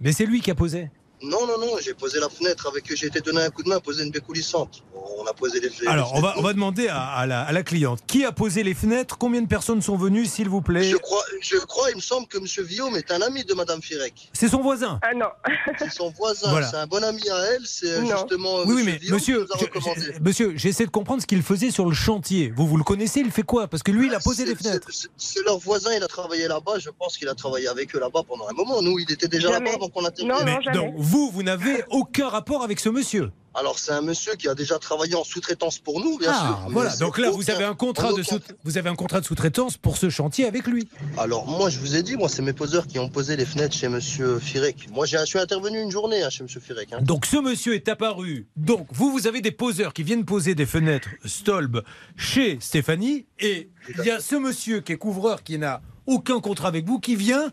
Mais 0.00 0.12
c'est 0.12 0.26
lui 0.26 0.40
qui 0.40 0.50
a 0.50 0.54
posé. 0.54 0.90
Non, 1.22 1.46
non, 1.46 1.58
non, 1.58 1.72
j'ai 1.82 1.94
posé 1.94 2.20
la 2.20 2.28
fenêtre 2.28 2.68
avec 2.68 2.94
j'ai 2.94 3.06
été 3.06 3.20
donné 3.20 3.40
un 3.42 3.50
coup 3.50 3.62
de 3.64 3.68
main, 3.68 3.80
posé 3.80 4.04
une 4.04 4.10
baie 4.12 4.20
coulissante. 4.20 4.84
On 5.20 5.26
a 5.26 5.32
posé 5.32 5.60
les 5.60 5.70
Alors, 5.88 6.12
on 6.14 6.20
va, 6.20 6.34
on 6.38 6.42
va 6.42 6.52
demander 6.52 6.88
à, 6.88 7.02
à 7.08 7.26
la, 7.26 7.42
à 7.42 7.52
la 7.52 7.62
cliente 7.62 8.00
qui 8.06 8.24
a 8.24 8.32
posé 8.32 8.62
les 8.62 8.74
fenêtres, 8.74 9.18
combien 9.18 9.42
de 9.42 9.46
personnes 9.48 9.82
sont 9.82 9.96
venues, 9.96 10.26
s'il 10.26 10.48
vous 10.48 10.60
plaît? 10.62 10.84
Je 10.84 10.96
crois, 10.96 11.22
je 11.40 11.56
crois, 11.58 11.90
il 11.90 11.96
me 11.96 12.00
semble 12.00 12.26
que 12.28 12.38
M. 12.38 12.44
Villaume 12.66 12.96
est 12.96 13.10
un 13.10 13.20
ami 13.22 13.44
de 13.44 13.54
Mme 13.54 13.82
Firek. 13.82 14.30
C'est 14.32 14.48
son 14.48 14.60
voisin. 14.60 14.98
Ah 15.02 15.14
non. 15.14 15.26
C'est 15.78 15.90
son 15.92 16.10
voisin, 16.10 16.50
Voilà. 16.50 16.66
c'est 16.68 16.76
un 16.76 16.86
bon 16.86 17.02
ami 17.04 17.22
à 17.28 17.36
elle, 17.52 17.62
c'est 17.64 18.00
Non. 18.00 18.16
justement 18.18 18.60
Oui, 18.66 18.74
oui, 18.76 18.82
mais 18.84 18.96
Villaume 18.96 19.14
monsieur, 19.18 19.46
a 19.52 19.58
je- 19.58 20.20
monsieur, 20.22 20.52
j'essaie 20.56 20.86
de 20.86 20.90
comprendre 20.90 21.20
ce 21.22 21.26
qu'il 21.26 21.42
faisait 21.42 21.70
sur 21.70 21.84
le 21.86 21.94
chantier. 21.94 22.52
Vous, 22.56 22.66
vous 22.66 22.76
le 22.76 22.84
connaissez, 22.84 23.20
il 23.20 23.30
fait 23.30 23.42
quoi? 23.42 23.68
Parce 23.68 23.82
que 23.82 23.90
lui, 23.92 24.06
il 24.08 24.14
a 24.14 24.20
posé 24.20 24.44
C'est- 24.44 24.50
des 24.52 24.56
fenêtres. 24.56 24.88
c'est- 25.16 25.42
leur 25.44 25.58
voisin, 25.58 25.90
il 25.96 26.02
a 26.02 26.08
travaillé 26.08 26.48
là-bas, 26.48 26.78
je 26.78 26.90
pense 26.90 27.16
qu'il 27.16 27.28
a 27.28 27.34
travaillé 27.34 27.68
avec 27.68 27.94
eux 27.94 28.00
là-bas 28.00 28.22
pendant 28.26 28.48
un 28.48 28.52
moment. 28.52 28.82
Nous, 28.82 28.98
il 28.98 29.10
était 29.12 29.28
déjà 29.28 29.50
là-bas 29.50 29.70
avant 29.76 29.88
qu'on 29.88 30.04
intervienne. 30.04 30.36
Non, 30.36 30.44
Mais 30.44 30.54
non, 30.54 30.60
jamais. 30.60 30.76
donc, 30.76 30.94
vous, 30.96 31.30
vous 31.30 31.42
n'avez 31.42 31.84
aucun 31.90 32.28
rapport 32.28 32.62
avec 32.62 32.80
ce 32.80 32.88
monsieur? 32.88 33.30
Alors, 33.58 33.78
c'est 33.78 33.92
un 33.92 34.02
monsieur 34.02 34.34
qui 34.34 34.48
a 34.48 34.54
déjà 34.54 34.78
travaillé 34.78 35.14
en 35.14 35.24
sous-traitance 35.24 35.78
pour 35.78 36.00
nous, 36.00 36.18
bien 36.18 36.32
sûr. 36.32 36.42
Ah, 36.42 36.60
mais 36.68 36.72
voilà. 36.74 36.96
Donc 36.96 37.18
là, 37.18 37.30
vous 37.30 37.50
avez 37.50 37.64
un 37.64 37.74
contrat 37.74 38.12
de 38.12 38.22
sous- 38.22 38.38
vous 38.64 38.78
avez 38.78 38.88
un 38.88 38.94
contrat 38.94 39.20
de 39.20 39.26
sous-traitance 39.26 39.76
pour 39.76 39.96
ce 39.96 40.10
chantier 40.10 40.46
avec 40.46 40.66
lui. 40.66 40.88
Alors, 41.16 41.46
moi, 41.46 41.68
je 41.70 41.78
vous 41.78 41.96
ai 41.96 42.02
dit, 42.02 42.16
moi, 42.16 42.28
c'est 42.28 42.42
mes 42.42 42.52
poseurs 42.52 42.86
qui 42.86 42.98
ont 42.98 43.08
posé 43.08 43.36
les 43.36 43.44
fenêtres 43.46 43.74
chez 43.74 43.88
monsieur 43.88 44.38
Firek. 44.38 44.88
Moi, 44.92 45.06
j'ai- 45.06 45.18
je 45.18 45.24
suis 45.24 45.38
intervenu 45.38 45.80
une 45.80 45.90
journée 45.90 46.22
hein, 46.22 46.30
chez 46.30 46.42
monsieur 46.44 46.60
Firek. 46.60 46.92
hein. 46.92 47.00
Donc 47.02 47.26
ce 47.26 47.36
monsieur 47.38 47.74
est 47.74 47.88
apparu. 47.88 48.46
Donc 48.56 48.86
vous, 48.92 49.10
vous 49.10 49.26
avez 49.26 49.40
des 49.40 49.50
poseurs 49.52 49.92
qui 49.92 50.02
viennent 50.02 50.24
poser 50.24 50.54
des 50.54 50.66
fenêtres 50.66 51.08
Stolb 51.24 51.82
chez 52.16 52.58
Stéphanie. 52.60 53.26
Et 53.40 53.70
il 53.98 54.04
y 54.04 54.10
a 54.10 54.20
ce 54.20 54.36
monsieur 54.36 54.80
qui 54.80 54.92
est 54.92 54.96
couvreur 54.98 55.42
qui 55.42 55.58
n'a 55.58 55.80
aucun 56.06 56.40
contrat 56.40 56.68
avec 56.68 56.86
vous 56.86 56.98
qui 57.00 57.16
vient 57.16 57.52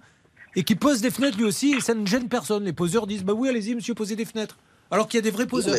et 0.56 0.64
qui 0.64 0.76
pose 0.76 1.02
des 1.02 1.12
fenêtres 1.12 1.38
lui 1.38 1.46
aussi. 1.46 1.74
Et 1.74 1.82
ça 1.82 1.94
ne 1.94 2.06
gêne 2.06 2.28
personne. 2.30 2.64
Les 2.64 2.74
poseurs 2.74 3.08
disent 3.08 3.24
Bah 3.24 3.34
oui, 3.34 3.50
allez-y, 3.50 3.76
monsieur, 3.76 3.94
posez 3.96 4.16
des 4.16 4.26
fenêtres. 4.26 4.58
Alors 4.96 5.10
qu'il 5.10 5.18
y 5.18 5.20
a 5.20 5.24
des 5.24 5.32
vrais 5.32 5.46
poseurs. 5.46 5.78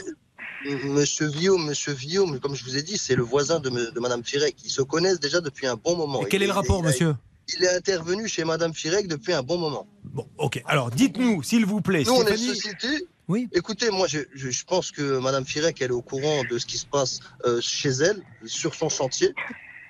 Monsieur 0.85 1.27
Villaume, 1.29 1.65
monsieur 1.67 1.93
Villaume, 1.95 2.39
comme 2.39 2.55
je 2.55 2.63
vous 2.65 2.77
ai 2.77 2.83
dit, 2.83 2.99
c'est 2.99 3.15
le 3.15 3.23
voisin 3.23 3.61
de, 3.61 3.71
me- 3.71 3.91
de 3.91 3.99
madame 4.01 4.23
Firek. 4.23 4.57
Ils 4.63 4.71
se 4.71 4.83
connaissent 4.83 5.21
déjà 5.21 5.41
depuis 5.41 5.67
un 5.67 5.77
bon 5.77 5.97
moment. 5.97 6.23
Et 6.23 6.29
quel 6.29 6.43
est 6.43 6.47
le 6.47 6.53
rapport, 6.53 6.81
il 6.81 6.85
monsieur? 6.87 7.15
Il 7.57 7.65
est 7.65 7.75
intervenu 7.75 8.29
chez 8.29 8.45
madame 8.45 8.75
Firek 8.75 9.07
depuis 9.09 9.33
un 9.33 9.43
bon 9.43 9.57
moment. 9.57 9.87
Bon, 10.05 10.27
ok. 10.37 10.63
Alors 10.67 10.91
dites-nous, 10.91 11.43
s'il 11.43 11.65
vous 11.65 11.81
plaît, 11.81 12.03
Nous, 12.05 12.13
on 12.13 12.27
est 12.27 12.37
société. 12.37 13.07
Oui. 13.29 13.49
Écoutez, 13.53 13.91
moi, 13.91 14.07
je, 14.07 14.19
je- 14.35 14.51
je 14.51 14.65
pense 14.67 14.91
que 14.91 15.19
Madame 15.19 15.47
Firek, 15.47 15.81
elle 15.81 15.89
est 15.91 15.95
au 15.95 16.03
courant 16.03 16.43
de 16.51 16.59
ce 16.59 16.67
qui 16.67 16.77
se 16.77 16.87
passe 16.87 17.21
euh, 17.47 17.61
chez 17.63 17.89
elle, 17.91 18.23
sur 18.45 18.75
son 18.75 18.89
chantier. 18.91 19.35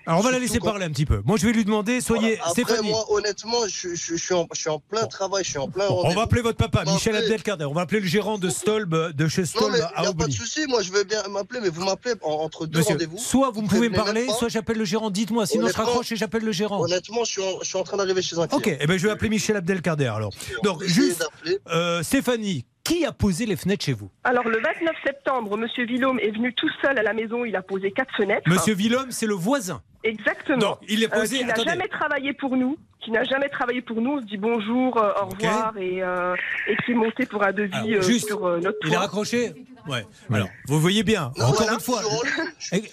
Alors 0.06 0.20
on 0.20 0.22
va 0.22 0.30
la 0.30 0.38
laisser 0.38 0.60
parler 0.60 0.84
un 0.84 0.90
petit 0.90 1.04
peu. 1.06 1.20
Moi, 1.24 1.36
je 1.36 1.46
vais 1.46 1.52
lui 1.52 1.64
demander 1.64 2.00
Soyez 2.00 2.38
Après, 2.38 2.50
Stéphanie. 2.50 2.90
moi, 2.90 3.04
honnêtement, 3.10 3.66
je, 3.66 3.94
je- 3.94 4.14
je 4.14 4.16
suis 4.16 4.34
en, 4.34 4.46
je 4.54 4.60
suis 4.60 4.70
en 4.70 4.78
plein 4.78 5.06
travail, 5.06 5.42
je 5.44 5.50
suis 5.50 5.58
en 5.58 5.68
plein. 5.68 5.86
On 5.88 6.14
va 6.14 6.22
appeler 6.22 6.42
votre 6.42 6.58
papa, 6.58 6.84
Michel. 6.84 7.16
Abdelkader. 7.16 7.64
On 7.64 7.72
va 7.72 7.82
appeler 7.82 8.00
le 8.00 8.06
gérant 8.06 8.38
de 8.38 8.48
Stolb, 8.48 8.94
de 9.12 9.28
chez 9.28 9.42
Non, 9.42 9.46
Stolb 9.46 9.72
mais 9.72 9.78
il 9.78 9.82
à 9.82 10.02
n'y 10.02 10.06
a 10.08 10.12
pas 10.12 10.26
de 10.26 10.32
souci, 10.32 10.66
moi 10.68 10.82
je 10.82 10.92
veux 10.92 11.04
bien 11.04 11.22
m'appeler, 11.28 11.60
mais 11.60 11.68
vous 11.70 11.84
m'appelez 11.84 12.14
en- 12.22 12.30
entre 12.30 12.66
deux 12.66 12.80
rendez-vous. 12.82 13.18
soit 13.18 13.50
vous 13.50 13.62
me 13.62 13.68
pouvez 13.68 13.88
me 13.88 13.96
parler, 13.96 14.26
soit 14.38 14.48
j'appelle 14.48 14.78
le 14.78 14.84
gérant. 14.84 15.10
Dites-moi, 15.10 15.46
sinon 15.46 15.66
je 15.68 15.72
raccroche 15.74 16.12
et 16.12 16.16
j'appelle 16.16 16.44
le 16.44 16.52
gérant. 16.52 16.80
Honnêtement, 16.82 17.24
je 17.24 17.30
suis 17.32 17.42
en, 17.42 17.58
je 17.62 17.66
suis 17.66 17.78
en 17.78 17.82
train 17.84 17.96
d'arriver 17.96 18.22
chez 18.22 18.38
un 18.38 18.46
client. 18.46 18.58
Ok, 18.58 18.76
eh 18.80 18.86
ben, 18.86 18.96
je 18.98 19.06
vais 19.06 19.10
appeler 19.12 19.30
Michel 19.30 19.56
Abdelkader 19.56 20.06
alors. 20.06 20.32
Donc, 20.62 20.84
juste, 20.84 21.26
euh, 21.68 22.02
Stéphanie, 22.02 22.64
qui 22.86 23.04
a 23.04 23.12
posé 23.12 23.46
les 23.46 23.56
fenêtres 23.56 23.84
chez 23.84 23.92
vous 23.92 24.10
Alors 24.24 24.48
le 24.48 24.60
29 24.60 24.94
septembre, 25.04 25.56
Monsieur 25.56 25.84
Villaume 25.86 26.18
est 26.20 26.30
venu 26.30 26.52
tout 26.54 26.68
seul 26.82 26.98
à 26.98 27.02
la 27.02 27.12
maison. 27.12 27.44
Il 27.44 27.56
a 27.56 27.62
posé 27.62 27.90
quatre 27.90 28.14
fenêtres. 28.16 28.48
Monsieur 28.48 28.74
Villhomme, 28.74 29.10
c'est 29.10 29.26
le 29.26 29.34
voisin. 29.34 29.82
Exactement. 30.04 30.58
Non, 30.58 30.78
il 30.88 31.02
est 31.02 31.12
Euh, 31.12 31.20
posé. 31.20 31.38
qui 31.38 31.44
n'a 31.44 31.54
jamais 31.56 31.88
travaillé 31.88 32.32
pour 32.32 32.56
nous, 32.56 32.78
qui 33.00 33.10
n'a 33.10 33.24
jamais 33.24 33.48
travaillé 33.48 33.82
pour 33.82 34.00
nous, 34.00 34.12
on 34.12 34.20
se 34.20 34.26
dit 34.26 34.36
bonjour, 34.36 34.96
euh, 35.02 35.10
au 35.20 35.26
revoir 35.26 35.76
et, 35.78 36.00
euh, 36.02 36.34
et 36.68 36.76
qui 36.84 36.92
est 36.92 36.94
monté 36.94 37.26
pour 37.26 37.42
un 37.42 37.52
devis 37.52 37.74
Alors, 37.74 37.88
euh, 37.88 38.02
juste, 38.02 38.26
sur 38.28 38.46
euh, 38.46 38.60
notre 38.60 38.78
Il 38.82 38.88
a 38.88 38.90
toit. 38.92 38.98
raccroché 39.00 39.52
Ouais. 39.88 40.04
Alors, 40.32 40.48
vous 40.66 40.80
voyez 40.80 41.02
bien, 41.02 41.32
Non, 41.38 41.46
encore 41.46 41.56
voilà, 41.62 41.74
une 41.74 41.80
fois. 41.80 42.00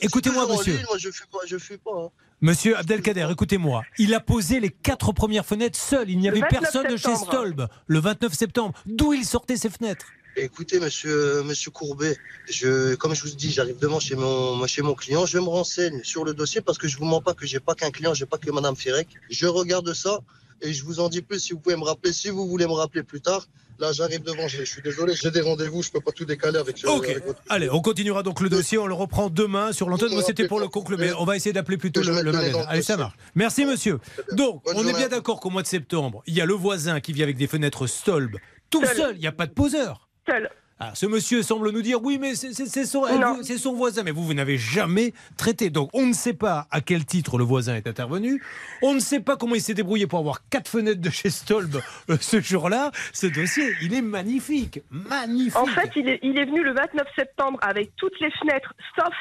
Écoutez-moi, 0.01 0.47
monsieur. 0.47 0.73
ligne, 0.73 0.85
Moi, 0.87 0.97
je 0.99 1.09
fuis 1.09 1.25
pas, 1.31 1.39
je 1.47 1.57
fuis 1.57 1.77
pas. 1.77 1.91
hein. 1.95 2.09
Monsieur 2.43 2.77
Abdelkader, 2.77 3.29
écoutez-moi. 3.31 3.83
Il 3.97 4.13
a 4.13 4.19
posé 4.19 4.59
les 4.59 4.69
quatre 4.69 5.13
premières 5.13 5.45
fenêtres 5.45 5.79
seul. 5.79 6.09
Il 6.09 6.19
n'y 6.19 6.27
avait 6.27 6.41
29 6.41 6.59
personne 6.59 6.91
de 6.91 6.97
chez. 6.97 7.15
Stolb 7.15 7.69
le 7.87 7.99
29 7.99 8.33
septembre. 8.33 8.73
D'où 8.85 9.13
il 9.13 9.23
sortait 9.23 9.55
ses 9.55 9.69
fenêtres? 9.69 10.07
Écoutez, 10.35 10.81
monsieur, 10.81 11.41
monsieur 11.43 11.71
Courbet, 11.71 12.17
je, 12.49 12.95
comme 12.95 13.15
je 13.15 13.21
vous 13.23 13.29
dis, 13.29 13.49
j'arrive 13.49 13.79
devant 13.79 14.01
chez 14.01 14.17
mon, 14.17 14.67
chez 14.67 14.81
mon 14.81 14.93
client, 14.93 15.25
je 15.25 15.37
me 15.37 15.47
renseigne 15.47 16.03
sur 16.03 16.25
le 16.25 16.33
dossier 16.33 16.59
parce 16.59 16.77
que 16.77 16.89
je 16.89 16.97
vous 16.97 17.05
mens 17.05 17.21
pas 17.21 17.33
que 17.33 17.45
j'ai 17.45 17.61
pas 17.61 17.75
qu'un 17.75 17.91
client, 17.91 18.13
j'ai 18.13 18.25
pas 18.25 18.37
que 18.37 18.51
Madame 18.51 18.75
Firek. 18.75 19.07
Je 19.29 19.47
regarde 19.47 19.93
ça 19.93 20.19
et 20.61 20.73
je 20.73 20.83
vous 20.83 20.99
en 20.99 21.07
dis 21.07 21.21
plus 21.21 21.39
si 21.39 21.53
vous 21.53 21.59
pouvez 21.59 21.77
me 21.77 21.85
rappeler, 21.85 22.11
si 22.11 22.29
vous 22.29 22.45
voulez 22.45 22.65
me 22.65 22.73
rappeler 22.73 23.03
plus 23.03 23.21
tard. 23.21 23.47
Là, 23.79 23.91
j'arrive 23.91 24.21
devant, 24.23 24.47
je, 24.47 24.63
suis 24.63 24.81
désolé, 24.81 25.13
j'ai 25.15 25.31
des 25.31 25.41
rendez-vous, 25.41 25.81
je 25.81 25.91
peux 25.91 25.99
pas 25.99 26.11
tout 26.11 26.25
décaler 26.25 26.57
avec, 26.57 26.83
euh, 26.83 26.89
Ok. 26.89 27.05
avec 27.09 27.25
votre. 27.25 27.41
Allez, 27.49 27.69
on 27.69 27.81
continuera 27.81 28.23
donc 28.23 28.39
le 28.41 28.49
dossier. 28.49 28.77
On 28.77 28.87
le 28.87 28.93
reprend 28.93 29.29
demain 29.29 29.71
sur 29.71 29.89
l'antenne. 29.89 30.11
Moi, 30.13 30.23
c'était 30.23 30.47
pour 30.47 30.59
le 30.59 30.67
conclure, 30.67 30.97
mais 30.97 31.11
on 31.13 31.25
va 31.25 31.35
essayer 31.35 31.53
d'appeler 31.53 31.77
plutôt 31.77 32.01
le, 32.01 32.21
le 32.21 32.33
Allez, 32.67 32.81
ça 32.81 32.97
marche. 32.97 33.15
Merci, 33.35 33.65
monsieur. 33.65 33.99
Donc, 34.33 34.63
Bonne 34.65 34.77
on 34.77 34.87
est 34.87 34.93
bien 34.93 35.07
d'accord 35.09 35.39
qu'au 35.39 35.49
mois 35.49 35.61
de 35.63 35.67
septembre, 35.67 36.23
il 36.27 36.33
y 36.35 36.41
a 36.41 36.45
le 36.45 36.53
voisin 36.53 36.99
qui 36.99 37.13
vit 37.13 37.23
avec 37.23 37.37
des 37.37 37.47
fenêtres 37.47 37.87
Stolb, 37.87 38.37
tout 38.69 38.85
Seul. 38.85 38.95
seul. 38.97 39.15
Il 39.15 39.21
n'y 39.21 39.27
a 39.27 39.31
pas 39.31 39.47
de 39.47 39.53
poseur. 39.53 40.09
Seul. 40.27 40.49
Ah, 40.85 40.91
ce 40.95 41.05
monsieur 41.05 41.43
semble 41.43 41.71
nous 41.71 41.81
dire 41.81 42.03
oui, 42.03 42.17
mais 42.19 42.35
c'est 42.35 42.53
c'est- 42.53 42.85
son, 42.85 43.73
voisin. 43.73 44.03
Mais 44.03 44.11
vous, 44.11 44.23
vous 44.25 44.33
n'avez 44.33 44.57
jamais 44.57 45.13
traité. 45.37 45.69
Donc, 45.69 45.89
on 45.93 46.05
ne 46.05 46.13
sait 46.13 46.33
pas 46.33 46.67
à 46.71 46.81
quel 46.81 47.05
titre 47.05 47.37
le 47.37 47.45
voisin 47.45 47.75
est 47.75 47.87
intervenu. 47.87 48.43
On 48.81 48.93
ne 48.93 48.99
sait 48.99 49.21
pas 49.21 49.37
comment 49.37 49.55
il 49.55 49.61
s'est 49.61 49.73
débrouillé 49.73 50.07
pour 50.07 50.19
avoir 50.19 50.47
quatre 50.49 50.67
fenêtres 50.67 50.99
de 51.01 51.09
chez 51.09 51.29
Stolb 51.29 51.75
euh, 52.09 52.17
ce 52.19 52.41
jour-là. 52.41 52.91
Ce 53.13 53.27
dossier, 53.27 53.63
il 53.81 53.93
est 53.93 54.01
magnifique. 54.01 54.81
Magnifique. 54.91 55.55
En 55.57 55.65
fait, 55.67 55.91
il 55.95 56.09
est, 56.09 56.19
il 56.21 56.37
est 56.37 56.45
venu 56.45 56.63
le 56.63 56.73
29 56.73 57.07
septembre 57.17 57.59
avec 57.61 57.95
toutes 57.95 58.19
les 58.19 58.31
fenêtres, 58.31 58.73
sauf 58.99 59.13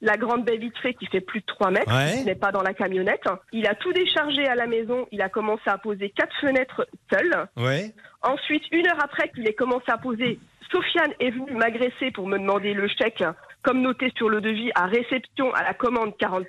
la 0.00 0.16
grande 0.16 0.44
baie 0.44 0.58
vitrée 0.58 0.94
qui 0.94 1.06
fait 1.06 1.20
plus 1.20 1.40
de 1.40 1.46
3 1.46 1.72
mètres, 1.72 1.92
Ouais. 1.92 2.18
qui 2.18 2.24
n'est 2.24 2.36
pas 2.36 2.52
dans 2.52 2.62
la 2.62 2.72
camionnette. 2.74 3.24
Il 3.52 3.66
a 3.66 3.74
tout 3.74 3.92
déchargé 3.92 4.46
à 4.46 4.54
la 4.54 4.68
maison. 4.68 5.08
Il 5.10 5.20
a 5.22 5.28
commencé 5.28 5.62
à 5.66 5.78
poser 5.78 6.10
quatre 6.10 6.34
fenêtres 6.40 6.86
seul. 7.12 7.48
Ouais. 7.56 7.92
Ensuite, 8.22 8.62
une 8.70 8.86
heure 8.86 9.02
après 9.02 9.28
qu'il 9.30 9.48
ait 9.48 9.54
commencé 9.54 9.86
à 9.88 9.98
poser, 9.98 10.38
Sofiane 10.70 11.12
est 11.20 11.30
venue 11.30 11.52
m'agresser 11.52 12.10
pour 12.10 12.26
me 12.26 12.38
demander 12.38 12.74
le 12.74 12.88
chèque, 12.88 13.24
comme 13.62 13.80
noté 13.80 14.12
sur 14.16 14.28
le 14.28 14.40
devis, 14.40 14.70
à 14.74 14.86
réception 14.86 15.52
à 15.54 15.62
la 15.62 15.74
commande 15.74 16.12
40%. 16.20 16.44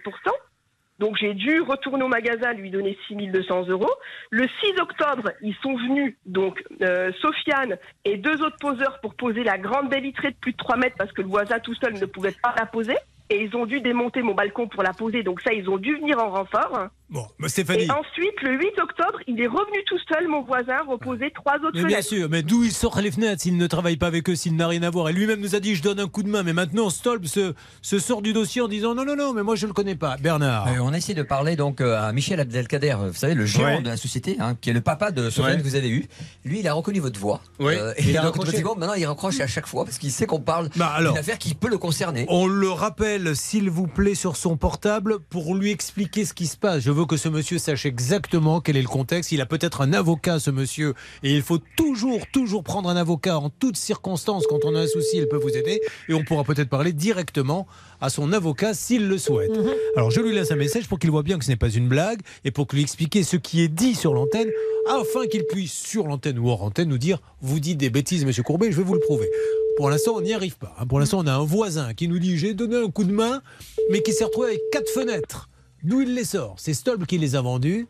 Donc 1.00 1.16
j'ai 1.16 1.34
dû 1.34 1.62
retourner 1.62 2.04
au 2.04 2.10
magasin, 2.10 2.52
lui 2.54 2.70
donner 2.70 2.98
6200 3.08 3.68
euros. 3.70 3.90
Le 4.32 4.46
6 4.62 4.82
octobre, 4.82 5.32
ils 5.42 5.56
sont 5.64 5.76
venus, 5.76 6.16
donc 6.26 6.62
euh, 6.82 7.12
Sofiane 7.22 7.78
et 8.04 8.18
deux 8.18 8.42
autres 8.44 8.58
poseurs 8.60 9.00
pour 9.00 9.16
poser 9.16 9.44
la 9.44 9.58
grande 9.58 9.90
baie 9.90 10.02
vitrée 10.02 10.32
de 10.32 10.36
plus 10.36 10.52
de 10.52 10.58
3 10.58 10.76
mètres 10.76 10.98
parce 10.98 11.14
que 11.14 11.22
le 11.22 11.30
voisin 11.30 11.60
tout 11.60 11.76
seul 11.76 11.94
ne 11.94 12.06
pouvait 12.06 12.36
pas 12.44 12.54
la 12.58 12.66
poser. 12.66 12.98
Et 13.30 13.44
ils 13.44 13.56
ont 13.56 13.66
dû 13.66 13.80
démonter 13.82 14.22
mon 14.24 14.34
balcon 14.34 14.68
pour 14.68 14.82
la 14.84 14.92
poser. 14.94 15.22
Donc 15.24 15.42
ça, 15.42 15.54
ils 15.54 15.70
ont 15.70 15.78
dû 15.78 15.96
venir 15.98 16.18
en 16.20 16.30
renfort. 16.32 16.88
Bon, 17.12 17.26
bah, 17.40 17.48
Stéphanie. 17.50 17.84
Et 17.86 17.92
ensuite, 17.92 18.40
le 18.44 18.52
8 18.60 18.68
octobre, 18.82 19.20
il 19.28 19.40
est 19.42 19.48
revenu 19.48 19.84
tout 19.88 19.98
seul, 20.12 20.28
mon 20.28 20.42
voisin, 20.44 20.78
reposer 20.88 21.32
trois 21.34 21.56
autres 21.56 21.72
Mais 21.74 21.80
bien 21.86 21.90
fenêtres. 21.98 22.08
sûr, 22.08 22.28
mais 22.30 22.44
d'où 22.44 22.64
il 22.64 22.72
sort 22.72 23.00
les 23.02 23.10
fenêtres 23.12 23.42
s'il 23.42 23.58
ne 23.58 23.66
travaille 23.66 23.98
pas 23.98 24.06
avec 24.08 24.30
eux, 24.30 24.36
s'il 24.36 24.56
n'a 24.56 24.68
rien 24.68 24.84
à 24.84 24.92
voir? 24.92 25.10
Et 25.10 25.14
lui-même 25.14 25.40
nous 25.42 25.56
a 25.56 25.60
dit 25.60 25.74
je 25.76 25.82
donne 25.82 26.00
un 26.00 26.08
coup 26.08 26.22
de 26.22 26.30
main, 26.30 26.44
mais 26.44 26.54
maintenant 26.54 26.92
Stolb 26.92 27.26
se, 27.26 27.54
se 27.82 27.98
sort 27.98 28.22
du 28.22 28.32
dossier 28.34 28.62
en 28.62 28.68
disant 28.68 28.94
non, 28.94 29.06
non, 29.06 29.16
non, 29.16 29.34
mais 29.34 29.42
moi 29.42 29.56
je 29.56 29.66
ne 29.66 29.70
le 29.70 29.74
connais 29.74 29.96
pas. 29.96 30.18
Bernard. 30.18 30.68
Euh, 30.68 30.80
on 30.82 30.94
a 30.94 30.98
essayé 30.98 31.16
de 31.16 31.24
parler 31.24 31.56
donc 31.56 31.82
euh, 31.82 32.00
à 32.00 32.12
Michel 32.14 32.40
Abdelkader, 32.40 32.96
vous 33.08 33.14
savez, 33.14 33.34
le 33.34 33.46
gérant 33.46 33.70
Ouais. 33.78 33.82
de 33.82 33.88
la 33.88 33.98
société, 33.98 34.38
hein, 34.40 34.56
qui 34.62 34.70
est 34.70 34.74
le 34.74 34.82
papa 34.82 35.10
de 35.12 35.32
Sofiane 35.32 35.54
Ouais. 35.56 35.58
que 35.64 35.64
vous 35.68 35.76
avez 35.76 35.90
eu. 35.90 36.06
Lui, 36.46 36.60
il 36.60 36.68
a 36.68 36.74
reconnu 36.74 37.00
votre 37.00 37.20
voix. 37.20 37.42
Ouais. 37.60 37.76
Euh, 37.76 37.94
Il 38.00 38.10
et 38.12 38.18
a 38.18 38.22
donc, 38.22 38.36
maintenant, 38.78 38.94
il 38.94 39.06
raccroche 39.08 39.40
à 39.40 39.48
chaque 39.48 39.66
fois 39.68 39.84
parce 39.84 39.98
qu'il 39.98 40.12
sait 40.12 40.28
qu'on 40.28 40.40
parle 40.42 40.70
Bah, 40.76 40.92
alors. 40.96 41.14
d'une 41.14 41.20
affaire 41.20 41.40
qui 41.40 41.56
peut 41.56 41.70
le 41.70 41.80
concerner. 41.80 42.26
On 42.30 42.46
le 42.46 42.70
rappelle, 42.70 43.19
s'il 43.36 43.70
vous 43.70 43.88
plaît, 43.88 44.16
sur 44.16 44.36
son 44.36 44.58
portable 44.58 45.20
pour 45.20 45.56
lui 45.56 45.72
expliquer 45.72 46.26
ce 46.26 46.34
qui 46.34 46.48
se 46.48 46.58
passe. 46.58 46.82
Je 46.82 46.92
veux 46.92 47.06
que 47.06 47.18
ce 47.18 47.30
monsieur 47.30 47.58
sache 47.58 47.86
exactement 47.86 48.62
quel 48.62 48.78
est 48.78 48.82
le 48.82 48.88
contexte. 48.88 49.32
Il 49.32 49.42
a 49.42 49.46
peut-être 49.46 49.82
un 49.82 49.94
avocat, 49.94 50.40
ce 50.40 50.52
monsieur, 50.52 50.94
et 51.24 51.36
il 51.36 51.42
faut 51.42 51.60
toujours, 51.78 52.26
toujours 52.32 52.64
prendre 52.64 52.90
un 52.90 52.96
avocat 52.96 53.38
en 53.38 53.50
toutes 53.50 53.78
circonstances. 53.78 54.48
Quand 54.48 54.66
on 54.66 54.76
a 54.76 54.82
un 54.82 54.88
souci, 54.88 55.18
il 55.18 55.28
peut 55.28 55.38
vous 55.38 55.56
aider, 55.56 55.82
et 56.08 56.14
on 56.14 56.24
pourra 56.24 56.44
peut-être 56.44 56.70
parler 56.70 56.94
directement 56.94 57.68
à 58.02 58.10
son 58.10 58.32
avocat 58.32 58.74
s'il 58.74 59.08
le 59.08 59.18
souhaite. 59.18 59.52
Alors, 59.96 60.12
je 60.12 60.22
lui 60.22 60.34
laisse 60.34 60.52
un 60.52 60.56
message 60.56 60.88
pour 60.88 61.00
qu'il 61.00 61.12
voit 61.12 61.24
bien 61.24 61.38
que 61.38 61.46
ce 61.46 61.50
n'est 61.50 61.58
pas 61.58 61.70
une 61.70 61.88
blague, 61.88 62.22
et 62.46 62.52
pour 62.52 62.68
lui 62.72 62.82
expliquer 62.82 63.24
ce 63.24 63.36
qui 63.36 63.62
est 63.62 63.68
dit 63.68 63.96
sur 63.96 64.14
l'antenne, 64.14 64.50
afin 64.90 65.28
qu'il 65.28 65.44
puisse, 65.46 65.74
sur 65.74 66.08
l'antenne 66.08 66.40
ou 66.40 66.50
hors 66.50 66.64
antenne, 66.64 66.90
nous 66.90 66.98
dire 66.98 67.20
Vous 67.42 67.60
dites 67.60 67.78
des 67.78 67.90
bêtises, 67.90 68.26
monsieur 68.26 68.44
Courbet, 68.44 68.72
je 68.72 68.78
vais 68.78 68.84
vous 68.84 68.96
le 68.96 69.00
prouver. 69.00 69.30
Pour 69.80 69.90
l'instant, 69.90 70.16
on 70.18 70.22
n'y 70.22 70.34
arrive 70.34 70.58
pas. 70.58 70.76
hein. 70.78 70.86
Pour 70.86 71.00
l'instant, 71.00 71.20
on 71.20 71.26
a 71.28 71.32
un 71.32 71.46
voisin 71.46 71.94
qui 71.94 72.10
nous 72.10 72.20
dit 72.20 72.38
J'ai 72.38 72.54
donné 72.54 72.76
un 72.76 72.90
coup 72.92 73.06
de 73.06 73.14
main, 73.14 73.42
mais 73.90 74.02
qui 74.02 74.12
s'est 74.12 74.26
retrouvé 74.26 74.48
avec 74.50 74.62
quatre 74.74 74.90
fenêtres. 74.90 75.48
D'où 75.84 76.02
il 76.02 76.14
les 76.16 76.26
sort 76.26 76.56
C'est 76.58 76.74
Stolb 76.74 77.06
qui 77.06 77.18
les 77.18 77.38
a 77.38 77.42
vendues. 77.42 77.88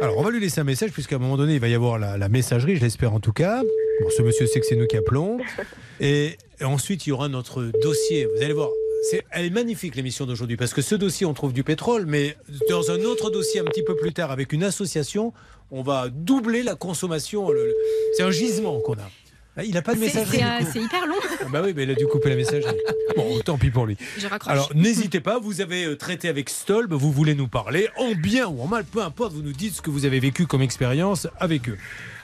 Alors, 0.00 0.18
on 0.18 0.22
va 0.22 0.30
lui 0.30 0.40
laisser 0.40 0.60
un 0.60 0.64
message, 0.64 0.90
puisqu'à 0.90 1.16
un 1.16 1.18
moment 1.20 1.36
donné, 1.36 1.54
il 1.54 1.60
va 1.60 1.68
y 1.68 1.74
avoir 1.74 1.98
la, 2.00 2.18
la 2.18 2.28
messagerie, 2.28 2.76
je 2.76 2.80
l'espère 2.82 3.14
en 3.14 3.20
tout 3.20 3.32
cas. 3.32 3.62
Bon, 4.00 4.10
ce 4.16 4.22
monsieur 4.22 4.46
sait 4.46 4.58
que 4.60 4.66
c'est 4.66 4.74
nous 4.76 4.86
qui 4.86 4.96
appelons. 4.96 5.38
Et, 6.00 6.36
et 6.60 6.64
ensuite, 6.64 7.06
il 7.06 7.10
y 7.10 7.12
aura 7.12 7.28
notre 7.28 7.70
dossier. 7.82 8.26
Vous 8.26 8.42
allez 8.42 8.52
voir, 8.52 8.70
c'est, 9.10 9.24
elle 9.32 9.46
est 9.46 9.50
magnifique 9.50 9.96
l'émission 9.96 10.26
d'aujourd'hui 10.26 10.56
parce 10.56 10.72
que 10.74 10.82
ce 10.82 10.94
dossier, 10.94 11.26
on 11.26 11.34
trouve 11.34 11.52
du 11.52 11.64
pétrole, 11.64 12.06
mais 12.06 12.36
dans 12.68 12.92
un 12.92 13.00
autre 13.02 13.30
dossier 13.30 13.58
un 13.60 13.64
petit 13.64 13.82
peu 13.82 13.96
plus 13.96 14.12
tard 14.12 14.30
avec 14.32 14.52
une 14.52 14.62
association, 14.62 15.32
on 15.72 15.82
va 15.82 16.08
doubler 16.08 16.62
la 16.62 16.76
consommation. 16.76 17.50
le- 17.50 17.66
le- 17.66 17.74
c'est 18.16 18.22
un 18.22 18.30
gisement 18.30 18.78
qu'on 18.80 18.94
a. 18.94 19.10
Ah, 19.58 19.64
Il 19.64 19.74
n'a 19.74 19.82
pas 19.82 19.94
de 19.94 19.98
messagerie. 20.00 20.40
c'est, 20.72 20.80
hyper 20.80 21.04
long. 21.06 21.16
Ah 21.40 21.44
Bah 21.52 21.62
oui, 21.64 21.72
mais 21.74 21.82
il 21.82 21.90
a 21.90 21.94
dû 21.94 22.06
couper 22.06 22.30
la 22.30 22.36
messagerie. 22.36 22.76
Bon, 23.16 23.40
tant 23.40 23.58
pis 23.58 23.70
pour 23.70 23.84
lui. 23.84 23.96
Je 24.16 24.28
raccroche. 24.28 24.52
Alors, 24.52 24.70
n'hésitez 24.76 25.18
pas, 25.18 25.40
vous 25.40 25.60
avez 25.60 25.84
euh, 25.86 25.96
traité 25.96 26.28
avec 26.28 26.48
Stolb, 26.48 26.92
vous 26.92 27.10
voulez 27.10 27.34
nous 27.34 27.48
parler, 27.48 27.88
en 27.96 28.12
bien 28.12 28.46
ou 28.46 28.62
en 28.62 28.68
mal, 28.68 28.84
peu 28.84 29.02
importe, 29.02 29.32
vous 29.32 29.42
nous 29.42 29.52
dites 29.52 29.74
ce 29.74 29.82
que 29.82 29.90
vous 29.90 30.04
avez 30.04 30.20
vécu 30.20 30.46
comme 30.46 30.62
expérience 30.62 31.26
avec 31.40 31.68
eux. 31.68 31.78